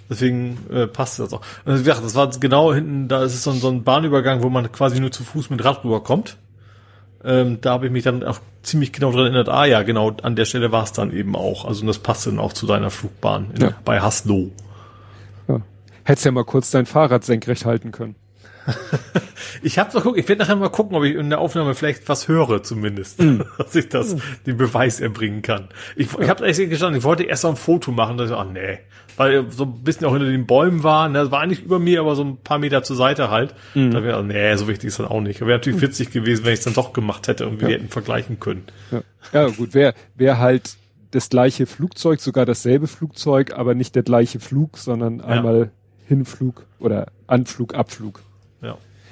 Deswegen 0.09 0.57
äh, 0.69 0.85
passt 0.87 1.19
das 1.19 1.33
auch. 1.33 1.41
Also, 1.65 1.83
ja, 1.83 1.95
das 1.99 2.13
war 2.15 2.29
genau 2.39 2.73
hinten, 2.73 3.07
da 3.07 3.23
ist 3.23 3.33
es 3.33 3.43
so 3.43 3.51
ein, 3.51 3.59
so 3.59 3.69
ein 3.69 3.83
Bahnübergang, 3.83 4.43
wo 4.43 4.49
man 4.49 4.71
quasi 4.71 4.99
nur 4.99 5.11
zu 5.11 5.23
Fuß 5.23 5.49
mit 5.49 5.63
Rad 5.63 5.83
rüberkommt. 5.83 6.37
Ähm, 7.23 7.59
da 7.59 7.71
habe 7.71 7.87
ich 7.87 7.91
mich 7.91 8.03
dann 8.03 8.23
auch 8.23 8.39
ziemlich 8.61 8.93
genau 8.93 9.11
dran 9.11 9.21
erinnert, 9.21 9.49
ah 9.49 9.65
ja, 9.65 9.81
genau, 9.81 10.15
an 10.21 10.35
der 10.35 10.45
Stelle 10.45 10.71
war 10.71 10.83
es 10.83 10.91
dann 10.91 11.11
eben 11.11 11.35
auch. 11.35 11.65
Also 11.65 11.85
das 11.87 11.97
passt 11.97 12.27
dann 12.27 12.37
auch 12.37 12.53
zu 12.53 12.67
deiner 12.67 12.91
Flugbahn 12.91 13.51
in, 13.55 13.61
ja. 13.61 13.71
bei 13.83 13.99
Haslo. 13.99 14.51
Ja. 15.47 15.61
Hättest 16.03 16.25
ja 16.25 16.31
mal 16.31 16.45
kurz 16.45 16.69
dein 16.69 16.85
Fahrrad 16.85 17.23
senkrecht 17.23 17.65
halten 17.65 17.91
können. 17.91 18.15
Ich 19.61 19.79
habe 19.79 19.93
noch 19.93 20.03
gucken, 20.03 20.19
ich 20.19 20.27
werde 20.27 20.41
nachher 20.41 20.55
mal 20.55 20.69
gucken, 20.69 20.95
ob 20.95 21.03
ich 21.03 21.15
in 21.15 21.29
der 21.29 21.39
Aufnahme 21.39 21.75
vielleicht 21.75 22.07
was 22.09 22.27
höre, 22.27 22.63
zumindest, 22.63 23.21
mm. 23.21 23.41
dass 23.57 23.75
ich 23.75 23.89
das, 23.89 24.15
den 24.45 24.57
Beweis 24.57 24.99
erbringen 24.99 25.41
kann. 25.41 25.69
Ich, 25.95 26.11
ja. 26.13 26.19
ich 26.21 26.29
habe 26.29 26.45
echt 26.45 26.57
gestanden, 26.69 26.99
ich 26.99 27.03
wollte 27.03 27.23
erst 27.23 27.43
noch 27.43 27.51
ein 27.51 27.55
Foto 27.55 27.91
machen, 27.91 28.17
dass 28.17 28.29
ich, 28.29 28.35
ach 28.35 28.45
nee, 28.45 28.79
weil 29.17 29.49
so 29.51 29.63
ein 29.63 29.83
bisschen 29.83 30.07
auch 30.07 30.13
hinter 30.13 30.29
den 30.29 30.45
Bäumen 30.45 30.83
war, 30.83 31.07
ne, 31.07 31.19
das 31.19 31.31
war 31.31 31.41
eigentlich 31.41 31.63
über 31.63 31.79
mir, 31.79 32.01
aber 32.01 32.15
so 32.15 32.23
ein 32.23 32.37
paar 32.37 32.59
Meter 32.59 32.83
zur 32.83 32.95
Seite 32.95 33.29
halt. 33.29 33.55
Mm. 33.73 33.91
Da 33.91 34.03
wäre, 34.03 34.23
nee, 34.23 34.55
so 34.55 34.67
wichtig 34.67 34.87
ist 34.87 34.99
das 34.99 35.09
auch 35.09 35.21
nicht. 35.21 35.41
Wäre 35.41 35.51
natürlich 35.51 35.79
mm. 35.79 35.83
witzig 35.83 36.11
gewesen, 36.11 36.45
wenn 36.45 36.53
ich 36.53 36.59
es 36.59 36.65
dann 36.65 36.73
doch 36.73 36.93
gemacht 36.93 37.27
hätte 37.27 37.47
und 37.47 37.61
wir 37.61 37.69
ja. 37.69 37.75
hätten 37.75 37.89
vergleichen 37.89 38.39
können. 38.39 38.63
Ja, 38.91 39.01
ja 39.33 39.47
gut, 39.47 39.69
wer, 39.73 39.93
wer 40.15 40.39
halt 40.39 40.75
das 41.11 41.29
gleiche 41.29 41.65
Flugzeug, 41.65 42.19
sogar 42.19 42.45
dasselbe 42.45 42.87
Flugzeug, 42.87 43.53
aber 43.53 43.73
nicht 43.73 43.95
der 43.95 44.03
gleiche 44.03 44.39
Flug, 44.39 44.77
sondern 44.77 45.21
einmal 45.21 45.71
Hinflug 46.07 46.65
oder 46.79 47.07
Anflug, 47.27 47.73
Abflug. 47.73 48.21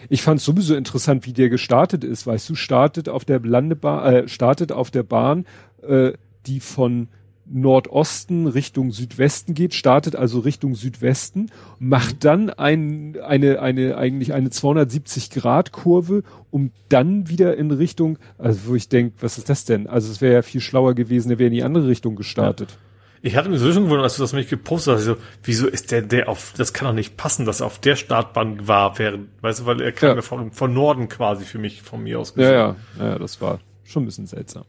Ich 0.09 0.21
fand 0.21 0.41
sowieso 0.41 0.75
interessant, 0.75 1.25
wie 1.25 1.33
der 1.33 1.49
gestartet 1.49 2.03
ist. 2.03 2.27
Weißt 2.27 2.49
du, 2.49 2.55
startet 2.55 3.09
auf 3.09 3.25
der 3.25 3.39
Landebahn, 3.39 4.13
äh, 4.13 4.27
startet 4.27 4.71
auf 4.71 4.91
der 4.91 5.03
Bahn, 5.03 5.45
äh, 5.81 6.13
die 6.45 6.59
von 6.59 7.07
Nordosten 7.45 8.47
Richtung 8.47 8.91
Südwesten 8.91 9.53
geht, 9.53 9.73
startet 9.73 10.15
also 10.15 10.39
Richtung 10.39 10.75
Südwesten, 10.75 11.51
macht 11.77 12.15
mhm. 12.15 12.19
dann 12.19 12.49
ein, 12.51 13.17
eine, 13.21 13.61
eine, 13.61 13.97
eigentlich 13.97 14.33
eine 14.33 14.49
270 14.49 15.29
Grad 15.29 15.71
Kurve, 15.71 16.23
um 16.51 16.71
dann 16.89 17.27
wieder 17.29 17.57
in 17.57 17.71
Richtung, 17.71 18.17
also 18.37 18.59
wo 18.67 18.75
ich 18.75 18.87
denke, 18.87 19.15
was 19.19 19.37
ist 19.37 19.49
das 19.49 19.65
denn? 19.65 19.87
Also 19.87 20.11
es 20.11 20.21
wäre 20.21 20.33
ja 20.35 20.41
viel 20.41 20.61
schlauer 20.61 20.93
gewesen, 20.95 21.31
er 21.31 21.39
wäre 21.39 21.47
in 21.47 21.53
die 21.53 21.63
andere 21.63 21.87
Richtung 21.87 22.15
gestartet. 22.15 22.71
Ja. 22.71 22.92
Ich 23.25 23.37
hatte 23.37 23.47
mir 23.47 23.57
so 23.57 23.71
schon 23.71 23.85
gewundert, 23.85 24.03
als 24.03 24.17
du 24.17 24.21
das 24.21 24.33
mich 24.33 24.49
gepostet 24.49 24.95
hast, 24.95 25.05
so, 25.05 25.15
wieso 25.43 25.65
ist 25.65 25.93
der, 25.93 26.01
der 26.01 26.27
auf, 26.27 26.53
das 26.57 26.73
kann 26.73 26.89
doch 26.89 26.93
nicht 26.93 27.15
passen, 27.15 27.45
dass 27.45 27.61
er 27.61 27.67
auf 27.67 27.79
der 27.79 27.95
Startbahn 27.95 28.67
war, 28.67 28.99
während, 28.99 29.29
weißt 29.41 29.61
du, 29.61 29.65
weil 29.65 29.81
er 29.81 29.93
kam 29.93 30.17
ja. 30.17 30.21
von, 30.21 30.51
von 30.51 30.73
Norden 30.73 31.07
quasi 31.07 31.45
für 31.45 31.57
mich, 31.57 31.83
von 31.83 32.03
mir 32.03 32.19
aus 32.19 32.33
gesehen. 32.33 32.51
Ja, 32.51 32.75
ja, 32.99 33.05
ja, 33.11 33.19
das 33.19 33.39
war 33.39 33.61
schon 33.85 34.03
ein 34.03 34.07
bisschen 34.07 34.27
seltsam. 34.27 34.65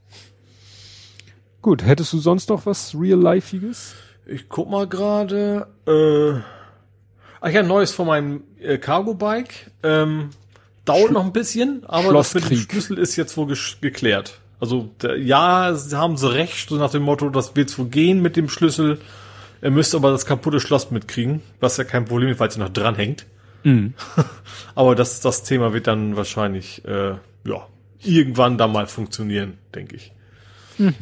Gut, 1.63 1.85
hättest 1.85 2.13
du 2.13 2.19
sonst 2.19 2.49
noch 2.49 2.65
was 2.65 2.95
Real-Lifeiges? 2.95 3.97
Ich 4.25 4.49
guck 4.49 4.71
mal 4.71 4.87
gerade, 4.87 5.67
äh, 5.89 6.41
ach 7.41 7.51
ja, 7.51 7.65
Neues 7.65 7.91
von 7.91 8.07
meinem 8.07 8.45
äh, 8.61 8.79
Cargo-Bike, 8.79 9.73
ähm, 9.83 10.31
dauert 10.85 11.09
Sch 11.09 11.13
noch 11.13 11.25
ein 11.25 11.33
bisschen, 11.33 11.85
aber 11.87 12.13
das 12.13 12.33
mit 12.35 12.49
dem 12.49 12.59
Schlüssel 12.59 12.99
ist 12.99 13.17
jetzt 13.17 13.37
wohl 13.37 13.53
geklärt. 13.81 14.39
Also 14.65 14.89
ja, 15.19 15.77
haben 15.93 16.17
sie 16.17 16.33
recht, 16.33 16.71
so 16.71 16.77
nach 16.77 16.91
dem 16.91 17.03
Motto, 17.03 17.29
das 17.29 17.55
wird 17.55 17.79
wohl 17.79 17.89
gehen 17.89 18.23
mit 18.23 18.35
dem 18.35 18.49
Schlüssel. 18.49 18.99
Er 19.61 19.71
müsste 19.71 19.99
aber 19.99 20.11
das 20.11 20.25
kaputte 20.25 20.59
Schloss 20.59 20.91
mitkriegen, 20.91 21.43
was 21.61 21.77
ja 21.77 21.85
kein 21.85 22.07
Problem 22.07 22.31
ist, 22.31 22.41
weil 22.41 22.49
es 22.49 22.57
noch 22.57 22.71
dranhängt. 22.71 23.27
Mhm. 23.63 23.93
aber 24.75 24.95
das, 24.95 25.21
das 25.21 25.43
Thema 25.43 25.75
wird 25.75 25.87
dann 25.87 26.17
wahrscheinlich 26.17 26.83
äh, 26.87 27.11
ja 27.47 27.67
irgendwann 28.03 28.57
da 28.57 28.69
mal 28.69 28.87
funktionieren, 28.87 29.59
denke 29.75 29.97
ich. 29.97 30.13
Mhm. 30.79 30.95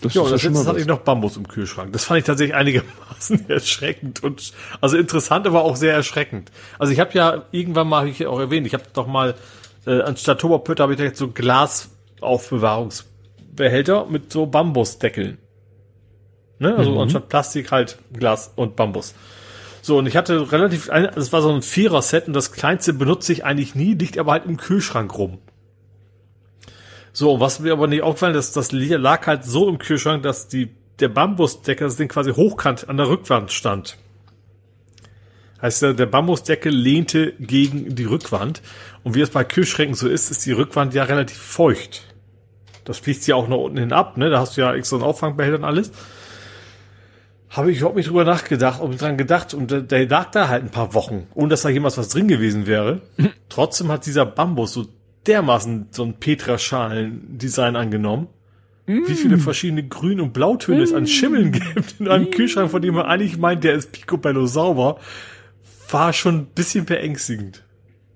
Das 0.00 0.14
ja, 0.14 0.22
und 0.22 0.32
das 0.32 0.42
letzte 0.42 0.66
hatte 0.66 0.80
ich 0.80 0.86
noch 0.86 0.98
Bambus 0.98 1.36
im 1.36 1.46
Kühlschrank. 1.46 1.92
Das 1.92 2.04
fand 2.04 2.18
ich 2.18 2.24
tatsächlich 2.24 2.56
einigermaßen 2.56 3.48
erschreckend 3.48 4.24
und 4.24 4.52
also 4.80 4.96
interessant, 4.96 5.46
aber 5.46 5.62
auch 5.62 5.76
sehr 5.76 5.94
erschreckend. 5.94 6.50
Also 6.80 6.92
ich 6.92 6.98
habe 6.98 7.12
ja 7.12 7.44
irgendwann 7.52 7.88
mal, 7.88 8.00
hab 8.00 8.08
ich 8.08 8.26
auch 8.26 8.40
erwähnt, 8.40 8.66
ich 8.66 8.74
habe 8.74 8.82
doch 8.92 9.06
mal 9.06 9.36
äh, 9.86 10.00
anstatt 10.00 10.40
Toberpötter 10.40 10.82
habe 10.82 10.94
ich 10.94 10.98
da 10.98 11.04
jetzt 11.04 11.18
so 11.18 11.28
Glas 11.28 11.90
Aufbewahrungsbehälter 12.24 14.06
mit 14.06 14.32
so 14.32 14.46
Bambusdeckeln. 14.46 15.38
Ne? 16.58 16.74
Also 16.76 16.92
mhm. 16.92 16.98
anstatt 16.98 17.28
Plastik 17.28 17.72
halt 17.72 17.98
Glas 18.12 18.52
und 18.56 18.76
Bambus. 18.76 19.14
So, 19.82 19.98
und 19.98 20.06
ich 20.06 20.16
hatte 20.16 20.50
relativ, 20.50 20.86
das 20.86 21.32
war 21.32 21.42
so 21.42 21.52
ein 21.52 21.60
Vierer-Set 21.60 22.26
und 22.26 22.32
das 22.32 22.52
kleinste 22.52 22.94
benutze 22.94 23.34
ich 23.34 23.44
eigentlich 23.44 23.74
nie, 23.74 23.94
liegt 23.94 24.16
aber 24.16 24.32
halt 24.32 24.46
im 24.46 24.56
Kühlschrank 24.56 25.16
rum. 25.18 25.38
So, 27.12 27.38
was 27.38 27.60
mir 27.60 27.72
aber 27.72 27.86
nicht 27.86 28.02
aufgefallen 28.02 28.34
ist, 28.34 28.56
das 28.56 28.72
lag 28.72 29.26
halt 29.26 29.44
so 29.44 29.68
im 29.68 29.78
Kühlschrank, 29.78 30.22
dass 30.22 30.48
die, 30.48 30.70
der 31.00 31.08
Bambusdeckel, 31.08 31.86
das 31.86 31.96
Ding 31.96 32.08
quasi 32.08 32.32
hochkant 32.32 32.88
an 32.88 32.96
der 32.96 33.08
Rückwand 33.08 33.52
stand. 33.52 33.98
Heißt, 35.60 35.82
der, 35.82 35.92
der 35.92 36.06
Bambusdeckel 36.06 36.72
lehnte 36.72 37.34
gegen 37.38 37.94
die 37.94 38.04
Rückwand. 38.04 38.62
Und 39.02 39.14
wie 39.14 39.20
es 39.20 39.30
bei 39.30 39.44
Kühlschränken 39.44 39.94
so 39.94 40.08
ist, 40.08 40.30
ist 40.30 40.46
die 40.46 40.52
Rückwand 40.52 40.94
ja 40.94 41.04
relativ 41.04 41.36
feucht. 41.36 42.13
Das 42.84 42.98
fließt 42.98 43.26
ja 43.26 43.34
auch 43.34 43.48
nach 43.48 43.56
unten 43.56 43.78
hin 43.78 43.92
ab, 43.92 44.16
ne? 44.16 44.30
Da 44.30 44.40
hast 44.40 44.56
du 44.56 44.60
ja 44.60 44.74
extra 44.74 44.96
einen 44.96 45.04
Auffangbehälter 45.04 45.58
und 45.58 45.64
alles. 45.64 45.90
Habe 47.50 47.70
ich 47.70 47.78
überhaupt 47.78 47.96
nicht 47.96 48.08
drüber 48.08 48.24
nachgedacht 48.24 48.80
und 48.80 49.00
dran 49.00 49.16
gedacht 49.16 49.54
und 49.54 49.70
der, 49.70 49.80
der 49.80 50.08
lag 50.08 50.30
da 50.32 50.48
halt 50.48 50.64
ein 50.64 50.70
paar 50.70 50.92
Wochen, 50.92 51.28
ohne 51.34 51.50
dass 51.50 51.62
da 51.62 51.68
jemals 51.68 51.96
was 51.96 52.08
drin 52.08 52.28
gewesen 52.28 52.66
wäre. 52.66 53.00
Trotzdem 53.48 53.90
hat 53.90 54.06
dieser 54.06 54.26
Bambus 54.26 54.72
so 54.72 54.86
dermaßen 55.26 55.86
so 55.90 56.04
ein 56.04 56.14
Petraschalen-Design 56.14 57.76
angenommen. 57.76 58.28
Mm. 58.86 59.06
Wie 59.06 59.14
viele 59.14 59.38
verschiedene 59.38 59.86
Grün- 59.86 60.20
und 60.20 60.32
Blautöne 60.32 60.80
mm. 60.80 60.82
es 60.82 60.92
an 60.92 61.06
Schimmeln 61.06 61.52
gibt 61.52 62.00
in 62.00 62.08
einem 62.08 62.26
mm. 62.26 62.30
Kühlschrank, 62.30 62.70
von 62.70 62.82
dem 62.82 62.94
man 62.94 63.06
eigentlich 63.06 63.38
meint, 63.38 63.64
der 63.64 63.74
ist 63.74 63.92
picobello 63.92 64.46
sauber, 64.46 64.98
war 65.90 66.12
schon 66.12 66.34
ein 66.36 66.46
bisschen 66.46 66.84
beängstigend. 66.84 67.62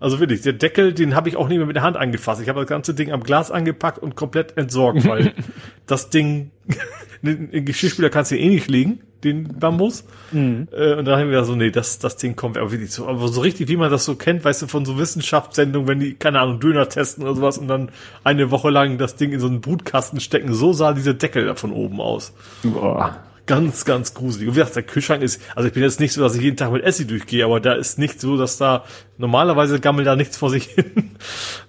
Also 0.01 0.21
wirklich, 0.21 0.43
der 0.43 0.53
Deckel, 0.53 0.93
den 0.93 1.15
habe 1.15 1.29
ich 1.29 1.37
auch 1.37 1.49
nicht 1.49 1.59
mehr 1.59 1.67
mit 1.67 1.77
der 1.77 1.83
Hand 1.83 1.97
angefasst. 1.97 2.41
Ich 2.41 2.49
habe 2.49 2.61
das 2.61 2.69
ganze 2.69 2.95
Ding 2.95 3.11
am 3.11 3.23
Glas 3.23 3.51
angepackt 3.51 3.99
und 3.99 4.15
komplett 4.15 4.57
entsorgt, 4.57 5.07
weil 5.07 5.33
das 5.87 6.11
Ding, 6.11 6.51
in 7.23 7.65
Geschirrspüler 7.65 8.11
kannst 8.11 8.31
du 8.31 8.39
eh 8.39 8.49
nicht 8.49 8.69
legen, 8.69 9.01
den 9.25 9.59
Bambus. 9.59 10.05
Mhm. 10.31 10.69
Äh, 10.73 10.95
und 10.95 11.05
dann 11.05 11.19
haben 11.19 11.31
wir 11.31 11.43
so, 11.45 11.57
nee, 11.57 11.71
das, 11.71 11.99
das 11.99 12.17
Ding 12.17 12.37
kommt 12.37 12.57
aber 12.57 12.71
wirklich 12.71 12.93
so, 12.93 13.09
aber 13.09 13.27
so 13.27 13.41
richtig, 13.41 13.69
wie 13.69 13.77
man 13.77 13.91
das 13.91 14.05
so 14.05 14.15
kennt, 14.15 14.45
weißt 14.45 14.63
du, 14.63 14.67
von 14.69 14.85
so 14.85 14.99
Wissenschaftssendungen, 14.99 15.89
wenn 15.89 15.99
die, 15.99 16.15
keine 16.15 16.41
Ahnung, 16.41 16.61
Döner 16.61 16.89
testen 16.89 17.25
oder 17.25 17.35
sowas 17.35 17.59
und 17.59 17.67
dann 17.67 17.91
eine 18.23 18.53
Woche 18.53 18.71
lang 18.71 18.99
das 18.99 19.17
Ding 19.17 19.33
in 19.33 19.41
so 19.41 19.49
einen 19.49 19.61
Brutkasten 19.61 20.21
stecken, 20.21 20.55
so 20.55 20.73
sah 20.73 20.93
dieser 20.93 21.15
Deckel 21.15 21.47
da 21.47 21.57
von 21.57 21.73
oben 21.73 22.01
aus. 22.01 22.33
Boah 22.63 23.21
ganz, 23.49 23.85
ganz 23.85 24.15
gruselig. 24.15 24.47
Und 24.47 24.55
wie 24.55 24.61
gesagt, 24.61 24.77
der 24.77 24.85
Kühlschrank 24.85 25.23
ist, 25.23 25.41
also 25.57 25.67
ich 25.67 25.75
bin 25.75 25.83
jetzt 25.83 25.99
nicht 25.99 26.13
so, 26.13 26.21
dass 26.21 26.37
ich 26.37 26.43
jeden 26.43 26.57
Tag 26.57 26.71
mit 26.71 26.85
Essi 26.85 27.07
durchgehe, 27.07 27.45
aber 27.45 27.59
da 27.59 27.73
ist 27.73 27.99
nicht 27.99 28.21
so, 28.21 28.37
dass 28.37 28.59
da, 28.59 28.85
normalerweise 29.17 29.81
gammelt 29.81 30.07
da 30.07 30.15
nichts 30.15 30.37
vor 30.37 30.51
sich 30.51 30.67
hin. 30.67 31.17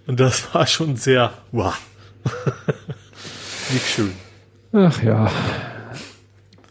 Und 0.05 0.19
das 0.19 0.53
war 0.53 0.67
schon 0.67 0.97
sehr, 0.97 1.33
wow. 1.51 1.73
nicht 3.73 3.87
schön. 3.87 4.11
Ach 4.73 5.01
ja. 5.01 5.31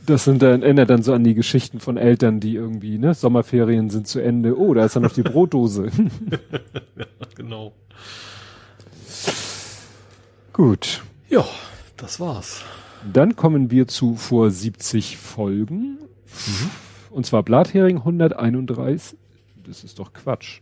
Das 0.07 0.25
sind 0.25 0.43
dann, 0.43 0.63
erinnert 0.63 0.91
dann 0.91 1.03
so 1.03 1.13
an 1.13 1.25
die 1.25 1.35
Geschichten 1.35 1.81
von 1.81 1.97
Eltern, 1.97 2.39
die 2.41 2.55
irgendwie, 2.55 2.99
ne, 2.99 3.15
Sommerferien 3.15 3.91
sind 3.91 4.07
zu 4.07 4.21
Ende. 4.21 4.59
Oh, 4.59 4.73
da 4.73 4.85
ist 4.85 4.97
dann 4.97 5.03
noch 5.03 5.13
die 5.13 5.23
Brotdose. 5.23 5.87
ja, 6.97 7.07
genau. 7.35 7.73
Gut. 10.53 11.03
Ja, 11.29 11.45
das 11.97 12.21
war's. 12.21 12.65
Dann 13.13 13.37
kommen 13.37 13.71
wir 13.71 13.87
zu 13.89 14.17
vor 14.17 14.51
70 14.51 15.17
Folgen. 15.17 15.99
Mhm. 16.01 16.71
Und 17.11 17.27
zwar 17.27 17.43
Blathering 17.43 17.99
131. 17.99 19.19
Das 19.67 19.85
ist 19.85 19.99
doch 19.99 20.13
Quatsch. 20.13 20.61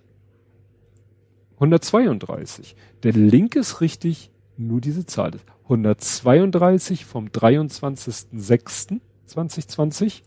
132. 1.54 2.76
Der 3.02 3.12
Link 3.12 3.56
ist 3.56 3.80
richtig, 3.80 4.30
nur 4.56 4.80
diese 4.80 5.06
Zahl. 5.06 5.32
132 5.64 7.04
vom 7.04 7.26
23.06.2020 7.28 10.22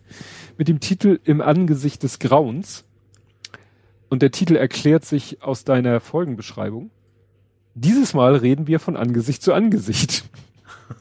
mit 0.57 0.67
dem 0.67 0.79
Titel 0.79 1.19
Im 1.23 1.41
Angesicht 1.41 2.03
des 2.03 2.19
Grauens. 2.19 2.85
Und 4.09 4.21
der 4.21 4.31
Titel 4.31 4.55
erklärt 4.55 5.05
sich 5.05 5.43
aus 5.43 5.63
deiner 5.63 5.99
Folgenbeschreibung. 5.99 6.89
Dieses 7.75 8.15
Mal 8.15 8.35
reden 8.35 8.67
wir 8.67 8.79
von 8.79 8.97
Angesicht 8.97 9.43
zu 9.43 9.53
Angesicht. 9.53 10.25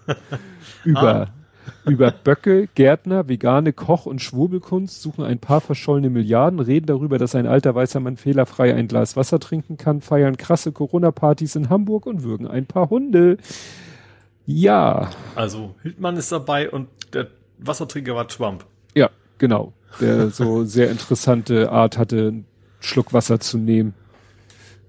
über, 0.85 1.29
ah. 1.29 1.29
über 1.89 2.11
Böcke, 2.11 2.69
Gärtner, 2.75 3.29
vegane 3.29 3.73
Koch- 3.73 4.07
und 4.07 4.21
Schwurbelkunst, 4.21 5.03
suchen 5.03 5.25
ein 5.25 5.39
paar 5.39 5.61
verschollene 5.61 6.11
Milliarden, 6.11 6.61
reden 6.61 6.87
darüber, 6.87 7.19
dass 7.19 7.35
ein 7.35 7.47
alter 7.47 7.75
weißer 7.75 8.01
Mann 8.01 8.17
fehlerfrei 8.17 8.75
ein 8.75 8.89
Glas 8.89 9.17
Wasser 9.17 9.39
trinken 9.39 9.77
kann, 9.77 10.01
feiern 10.01 10.37
krasse 10.37 10.73
Corona-Partys 10.73 11.57
in 11.57 11.69
Hamburg 11.69 12.07
und 12.07 12.23
würgen 12.23 12.47
ein 12.47 12.67
paar 12.67 12.91
Hunde. 12.91 13.39
Ja. 14.47 15.11
Also 15.35 15.75
Hildmann 15.83 16.17
ist 16.17 16.33
dabei 16.33 16.71
und 16.71 16.89
der 17.13 17.29
Wassertrinker 17.59 18.15
war 18.15 18.29
Trump. 18.29 18.65
Ja, 18.95 19.11
genau. 19.39 19.73
Der 20.01 20.31
so 20.31 20.65
sehr 20.65 20.91
interessante 20.91 21.71
Art 21.71 21.99
hatte, 21.99 22.29
einen 22.29 22.47
Schluck 22.81 23.13
Wasser 23.13 23.41
zu 23.41 23.59
nehmen. 23.59 23.95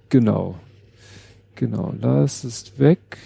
Genau. 0.09 0.55
Genau, 1.55 1.93
Lars 1.99 2.45
ist 2.45 2.79
weg. 2.79 3.17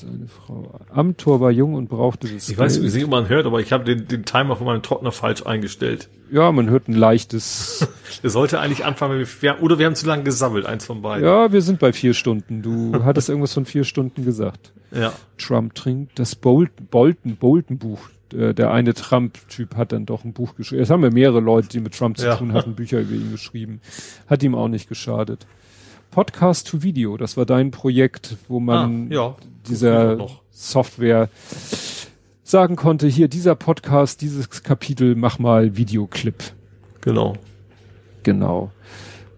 Seine 0.00 0.26
Frau. 0.28 0.78
Amtor 0.90 1.40
war 1.40 1.50
jung 1.50 1.74
und 1.74 1.88
brauchte 1.88 2.28
das. 2.28 2.48
Ich 2.48 2.58
weiß 2.58 2.78
nicht, 2.78 2.94
wie 2.94 3.04
man 3.04 3.28
hört, 3.28 3.46
aber 3.46 3.60
ich 3.60 3.72
habe 3.72 3.84
den, 3.84 4.06
den 4.08 4.24
Timer 4.24 4.56
von 4.56 4.66
meinem 4.66 4.82
Trockner 4.82 5.12
falsch 5.12 5.44
eingestellt. 5.46 6.08
Ja, 6.30 6.50
man 6.52 6.68
hört 6.70 6.88
ein 6.88 6.94
leichtes. 6.94 7.88
Der 8.22 8.30
sollte 8.30 8.60
eigentlich 8.60 8.84
anfangen, 8.84 9.18
wenn 9.18 9.26
wir, 9.42 9.62
oder 9.62 9.78
wir 9.78 9.86
haben 9.86 9.94
zu 9.94 10.06
lange 10.06 10.22
gesammelt, 10.24 10.66
eins 10.66 10.84
von 10.84 11.02
beiden. 11.02 11.24
Ja, 11.26 11.52
wir 11.52 11.62
sind 11.62 11.78
bei 11.78 11.92
vier 11.92 12.14
Stunden. 12.14 12.62
Du 12.62 12.92
hattest 13.04 13.28
irgendwas 13.28 13.52
von 13.54 13.64
vier 13.64 13.84
Stunden 13.84 14.24
gesagt. 14.24 14.72
Ja. 14.92 15.12
Trump 15.38 15.74
trinkt 15.74 16.18
das 16.18 16.34
Bolton, 16.34 16.86
Bolton, 16.90 17.36
Bolton 17.36 17.78
Buch. 17.78 18.00
Der, 18.32 18.54
der 18.54 18.70
eine 18.70 18.94
Trump-Typ 18.94 19.74
hat 19.76 19.90
dann 19.90 20.06
doch 20.06 20.24
ein 20.24 20.32
Buch 20.32 20.54
geschrieben. 20.54 20.82
Es 20.82 20.90
haben 20.90 21.02
ja 21.02 21.10
mehrere 21.10 21.40
Leute, 21.40 21.66
die 21.68 21.80
mit 21.80 21.96
Trump 21.98 22.16
zu 22.16 22.26
Ja. 22.26 22.36
tun 22.36 22.52
hatten, 22.52 22.74
Bücher 22.76 23.00
über 23.00 23.12
ihn 23.14 23.32
geschrieben. 23.32 23.80
Hat 24.28 24.42
ihm 24.44 24.54
auch 24.54 24.68
nicht 24.68 24.88
geschadet. 24.88 25.46
Podcast 26.10 26.66
to 26.68 26.82
Video, 26.82 27.16
das 27.16 27.36
war 27.36 27.46
dein 27.46 27.70
Projekt, 27.70 28.36
wo 28.48 28.60
man 28.60 29.08
Ah, 29.10 29.14
ja. 29.14 29.36
dieser. 29.68 30.26
Software 30.52 31.30
sagen 32.42 32.76
konnte, 32.76 33.06
hier 33.06 33.28
dieser 33.28 33.54
Podcast, 33.54 34.20
dieses 34.20 34.62
Kapitel, 34.62 35.14
mach 35.14 35.38
mal 35.38 35.76
Videoclip. 35.76 36.42
Genau. 37.00 37.34
Genau. 38.24 38.70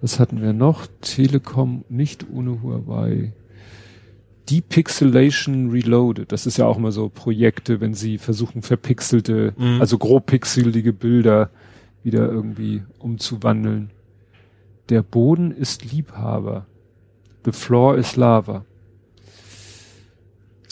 Was 0.01 0.19
hatten 0.19 0.43
wir 0.43 0.53
noch? 0.53 0.89
Telekom 1.01 1.85
nicht 1.89 2.27
ohne 2.33 2.61
Huawei. 2.63 3.33
Depixelation 4.51 5.71
Reloaded. 5.71 6.33
Das 6.33 6.47
ist 6.47 6.57
ja 6.57 6.67
auch 6.67 6.79
mal 6.79 6.91
so 6.91 7.09
Projekte, 7.09 7.81
wenn 7.81 7.95
sie 7.95 8.19
versuchen, 8.19 8.63
verpixelte, 8.63 9.55
Mhm. 9.57 9.81
also 9.81 9.99
grob 9.99 10.27
pixelige 10.27 10.93
Bilder 10.93 11.51
wieder 12.03 12.29
irgendwie 12.29 12.83
umzuwandeln. 12.99 13.91
Der 14.89 15.03
Boden 15.03 15.53
ist 15.53 15.85
Liebhaber. 15.85 16.67
The 17.45 17.53
floor 17.53 17.97
is 17.97 18.17
lava. 18.17 18.65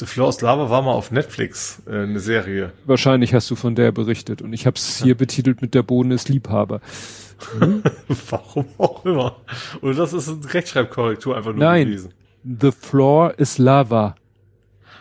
The 0.01 0.07
Floor 0.07 0.31
is 0.31 0.41
Lava 0.41 0.71
war 0.71 0.81
mal 0.81 0.93
auf 0.93 1.11
Netflix 1.11 1.83
äh, 1.87 2.05
eine 2.05 2.21
Serie. 2.21 2.73
Wahrscheinlich 2.87 3.35
hast 3.35 3.51
du 3.51 3.55
von 3.55 3.75
der 3.75 3.93
berichtet 3.93 4.41
und 4.41 4.55
ich 4.55 4.65
habe 4.65 4.77
es 4.77 5.03
hier 5.03 5.15
betitelt 5.15 5.61
mit 5.61 5.75
Der 5.75 5.83
Boden 5.83 6.11
ist 6.11 6.31
Liebhaber. 6.31 6.81
Warum 8.31 8.65
auch 8.79 9.05
immer. 9.05 9.37
Oder 9.83 9.95
das 9.95 10.15
ist 10.15 10.31
eine 10.31 10.55
Rechtschreibkorrektur 10.55 11.37
einfach 11.37 11.53
nur 11.53 11.61
Nein. 11.61 11.87
gewesen. 11.87 12.15
The 12.45 12.73
floor 12.73 13.39
is 13.39 13.59
lava. 13.59 14.15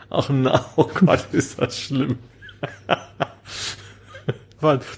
Ach 0.10 0.30
na, 0.30 0.66
oh 0.76 0.90
Gott, 0.94 1.28
ist 1.32 1.60
das 1.60 1.80
schlimm. 1.80 2.18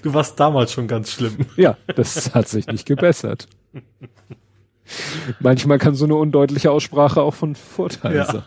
Du 0.02 0.12
warst 0.12 0.40
damals 0.40 0.72
schon 0.72 0.88
ganz 0.88 1.12
schlimm. 1.12 1.46
Ja, 1.56 1.76
das 1.94 2.34
hat 2.34 2.48
sich 2.48 2.66
nicht 2.66 2.84
gebessert. 2.84 3.46
Manchmal 5.40 5.78
kann 5.78 5.94
so 5.94 6.04
eine 6.04 6.14
undeutliche 6.16 6.70
Aussprache 6.70 7.22
auch 7.22 7.34
von 7.34 7.54
Vorteil 7.54 8.16
Ja. 8.16 8.24
sein. 8.26 8.42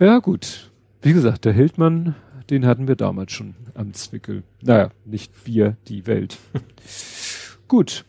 Ja, 0.00 0.18
gut. 0.18 0.70
Wie 1.02 1.12
gesagt, 1.12 1.44
der 1.44 1.52
Hildmann, 1.52 2.14
den 2.50 2.66
hatten 2.66 2.88
wir 2.88 2.96
damals 2.96 3.32
schon 3.32 3.54
am 3.74 3.92
Zwickel. 3.92 4.42
Naja, 4.62 4.90
nicht 5.04 5.32
wir, 5.46 5.76
die 5.88 6.06
Welt. 6.06 6.38
gut. 7.68 8.04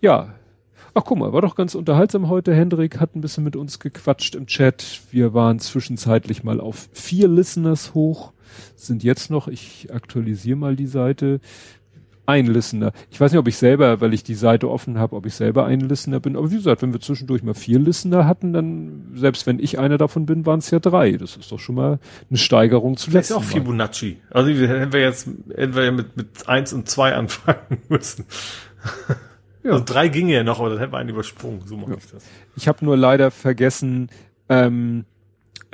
Ja. 0.00 0.34
Ach, 0.94 1.02
guck 1.04 1.18
mal, 1.18 1.32
war 1.32 1.42
doch 1.42 1.56
ganz 1.56 1.74
unterhaltsam 1.74 2.28
heute. 2.30 2.54
Hendrik 2.54 3.00
hat 3.00 3.14
ein 3.14 3.20
bisschen 3.20 3.44
mit 3.44 3.54
uns 3.54 3.78
gequatscht 3.80 4.34
im 4.34 4.46
Chat. 4.46 5.02
Wir 5.10 5.34
waren 5.34 5.58
zwischenzeitlich 5.58 6.42
mal 6.42 6.58
auf 6.60 6.88
vier 6.92 7.28
Listeners 7.28 7.92
hoch. 7.92 8.32
Sind 8.76 9.04
jetzt 9.04 9.30
noch, 9.30 9.48
ich 9.48 9.92
aktualisiere 9.92 10.56
mal 10.56 10.74
die 10.76 10.86
Seite, 10.86 11.40
ein 12.26 12.46
Listener. 12.46 12.92
Ich 13.10 13.20
weiß 13.20 13.32
nicht, 13.32 13.38
ob 13.38 13.48
ich 13.48 13.56
selber, 13.56 14.00
weil 14.00 14.12
ich 14.12 14.24
die 14.24 14.34
Seite 14.34 14.68
offen 14.70 14.98
habe, 14.98 15.16
ob 15.16 15.26
ich 15.26 15.34
selber 15.34 15.64
ein 15.66 15.80
Listener 15.80 16.20
bin. 16.20 16.36
Aber 16.36 16.50
wie 16.50 16.56
gesagt, 16.56 16.82
wenn 16.82 16.92
wir 16.92 17.00
zwischendurch 17.00 17.42
mal 17.42 17.54
vier 17.54 17.78
Listener 17.78 18.26
hatten, 18.26 18.52
dann, 18.52 19.12
selbst 19.14 19.46
wenn 19.46 19.58
ich 19.58 19.78
einer 19.78 19.98
davon 19.98 20.26
bin, 20.26 20.44
waren 20.44 20.58
es 20.58 20.70
ja 20.70 20.78
drei. 20.78 21.12
Das 21.12 21.36
ist 21.36 21.50
doch 21.50 21.58
schon 21.58 21.76
mal 21.76 21.98
eine 22.28 22.38
Steigerung 22.38 22.96
zu 22.96 23.10
Das 23.10 23.30
ist 23.30 23.36
auch 23.36 23.40
Mal. 23.40 23.46
Fibonacci. 23.46 24.18
Also 24.30 24.50
hätten 24.50 24.92
wir 24.92 25.00
jetzt, 25.00 25.28
hätten 25.54 25.74
wir 25.74 25.84
ja 25.84 25.92
mit, 25.92 26.16
mit 26.16 26.48
eins 26.48 26.72
und 26.72 26.88
zwei 26.88 27.14
anfangen 27.14 27.58
müssen. 27.88 28.26
Ja. 29.62 29.72
Also 29.72 29.84
drei 29.84 30.08
ginge 30.08 30.34
ja 30.34 30.44
noch, 30.44 30.60
aber 30.60 30.70
dann 30.70 30.78
hätten 30.78 30.92
wir 30.92 30.98
einen 30.98 31.10
übersprungen. 31.10 31.62
So 31.66 31.76
mache 31.76 31.94
ich 31.98 32.10
das. 32.10 32.24
Ich 32.56 32.68
habe 32.68 32.84
nur 32.84 32.96
leider 32.96 33.30
vergessen, 33.30 34.10
ähm, 34.48 35.04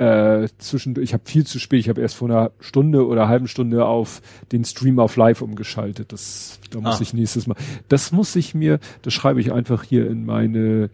äh, 0.03 0.47
zwischendurch, 0.57 1.05
ich 1.09 1.13
habe 1.13 1.23
viel 1.25 1.45
zu 1.45 1.59
spät, 1.59 1.79
ich 1.79 1.89
habe 1.89 2.01
erst 2.01 2.15
vor 2.15 2.29
einer 2.29 2.51
Stunde 2.59 3.07
oder 3.07 3.27
halben 3.27 3.47
Stunde 3.47 3.85
auf 3.85 4.21
den 4.51 4.65
Stream 4.65 4.99
auf 4.99 5.15
Live 5.15 5.41
umgeschaltet. 5.41 6.11
Das, 6.11 6.59
da 6.71 6.79
muss 6.79 6.99
Ah. 6.99 7.01
ich 7.01 7.13
nächstes 7.13 7.47
Mal. 7.47 7.55
Das 7.87 8.11
muss 8.11 8.35
ich 8.35 8.53
mir, 8.55 8.79
das 9.01 9.13
schreibe 9.13 9.39
ich 9.39 9.51
einfach 9.51 9.83
hier 9.83 10.09
in 10.09 10.25
meine 10.25 10.89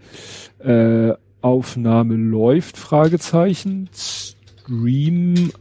äh, 0.60 1.14
Aufnahme 1.42 2.16
läuft, 2.16 2.78
Fragezeichen. 2.78 3.90
Stream, 3.94 5.52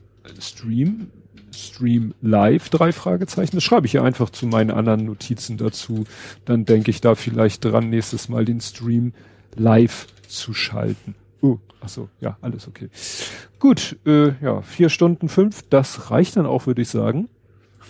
Stream, 0.40 1.08
Stream 1.54 2.14
live, 2.20 2.68
drei 2.68 2.92
Fragezeichen. 2.92 3.56
Das 3.56 3.64
schreibe 3.64 3.86
ich 3.86 3.92
hier 3.92 4.02
einfach 4.04 4.30
zu 4.30 4.46
meinen 4.46 4.70
anderen 4.70 5.04
Notizen 5.04 5.56
dazu. 5.56 6.04
Dann 6.44 6.64
denke 6.64 6.90
ich 6.90 7.00
da 7.00 7.14
vielleicht 7.14 7.64
dran, 7.64 7.90
nächstes 7.90 8.28
Mal 8.28 8.44
den 8.44 8.60
Stream 8.60 9.12
live 9.56 10.06
zu 10.26 10.52
schalten. 10.54 11.14
Ach 11.80 11.88
so, 11.88 12.08
ja, 12.20 12.36
alles 12.40 12.66
okay. 12.66 12.90
Gut, 13.58 13.98
äh, 14.06 14.32
ja, 14.42 14.62
vier 14.62 14.88
Stunden 14.88 15.28
fünf, 15.28 15.62
das 15.68 16.10
reicht 16.10 16.36
dann 16.36 16.46
auch, 16.46 16.66
würde 16.66 16.82
ich 16.82 16.88
sagen. 16.88 17.28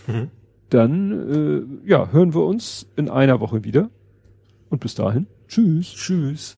Mhm. 0.06 0.30
Dann, 0.70 1.82
äh, 1.84 1.88
ja, 1.88 2.10
hören 2.10 2.34
wir 2.34 2.44
uns 2.44 2.86
in 2.96 3.08
einer 3.08 3.40
Woche 3.40 3.64
wieder. 3.64 3.90
Und 4.68 4.80
bis 4.80 4.94
dahin, 4.94 5.26
tschüss. 5.48 5.94
Tschüss. 5.94 6.56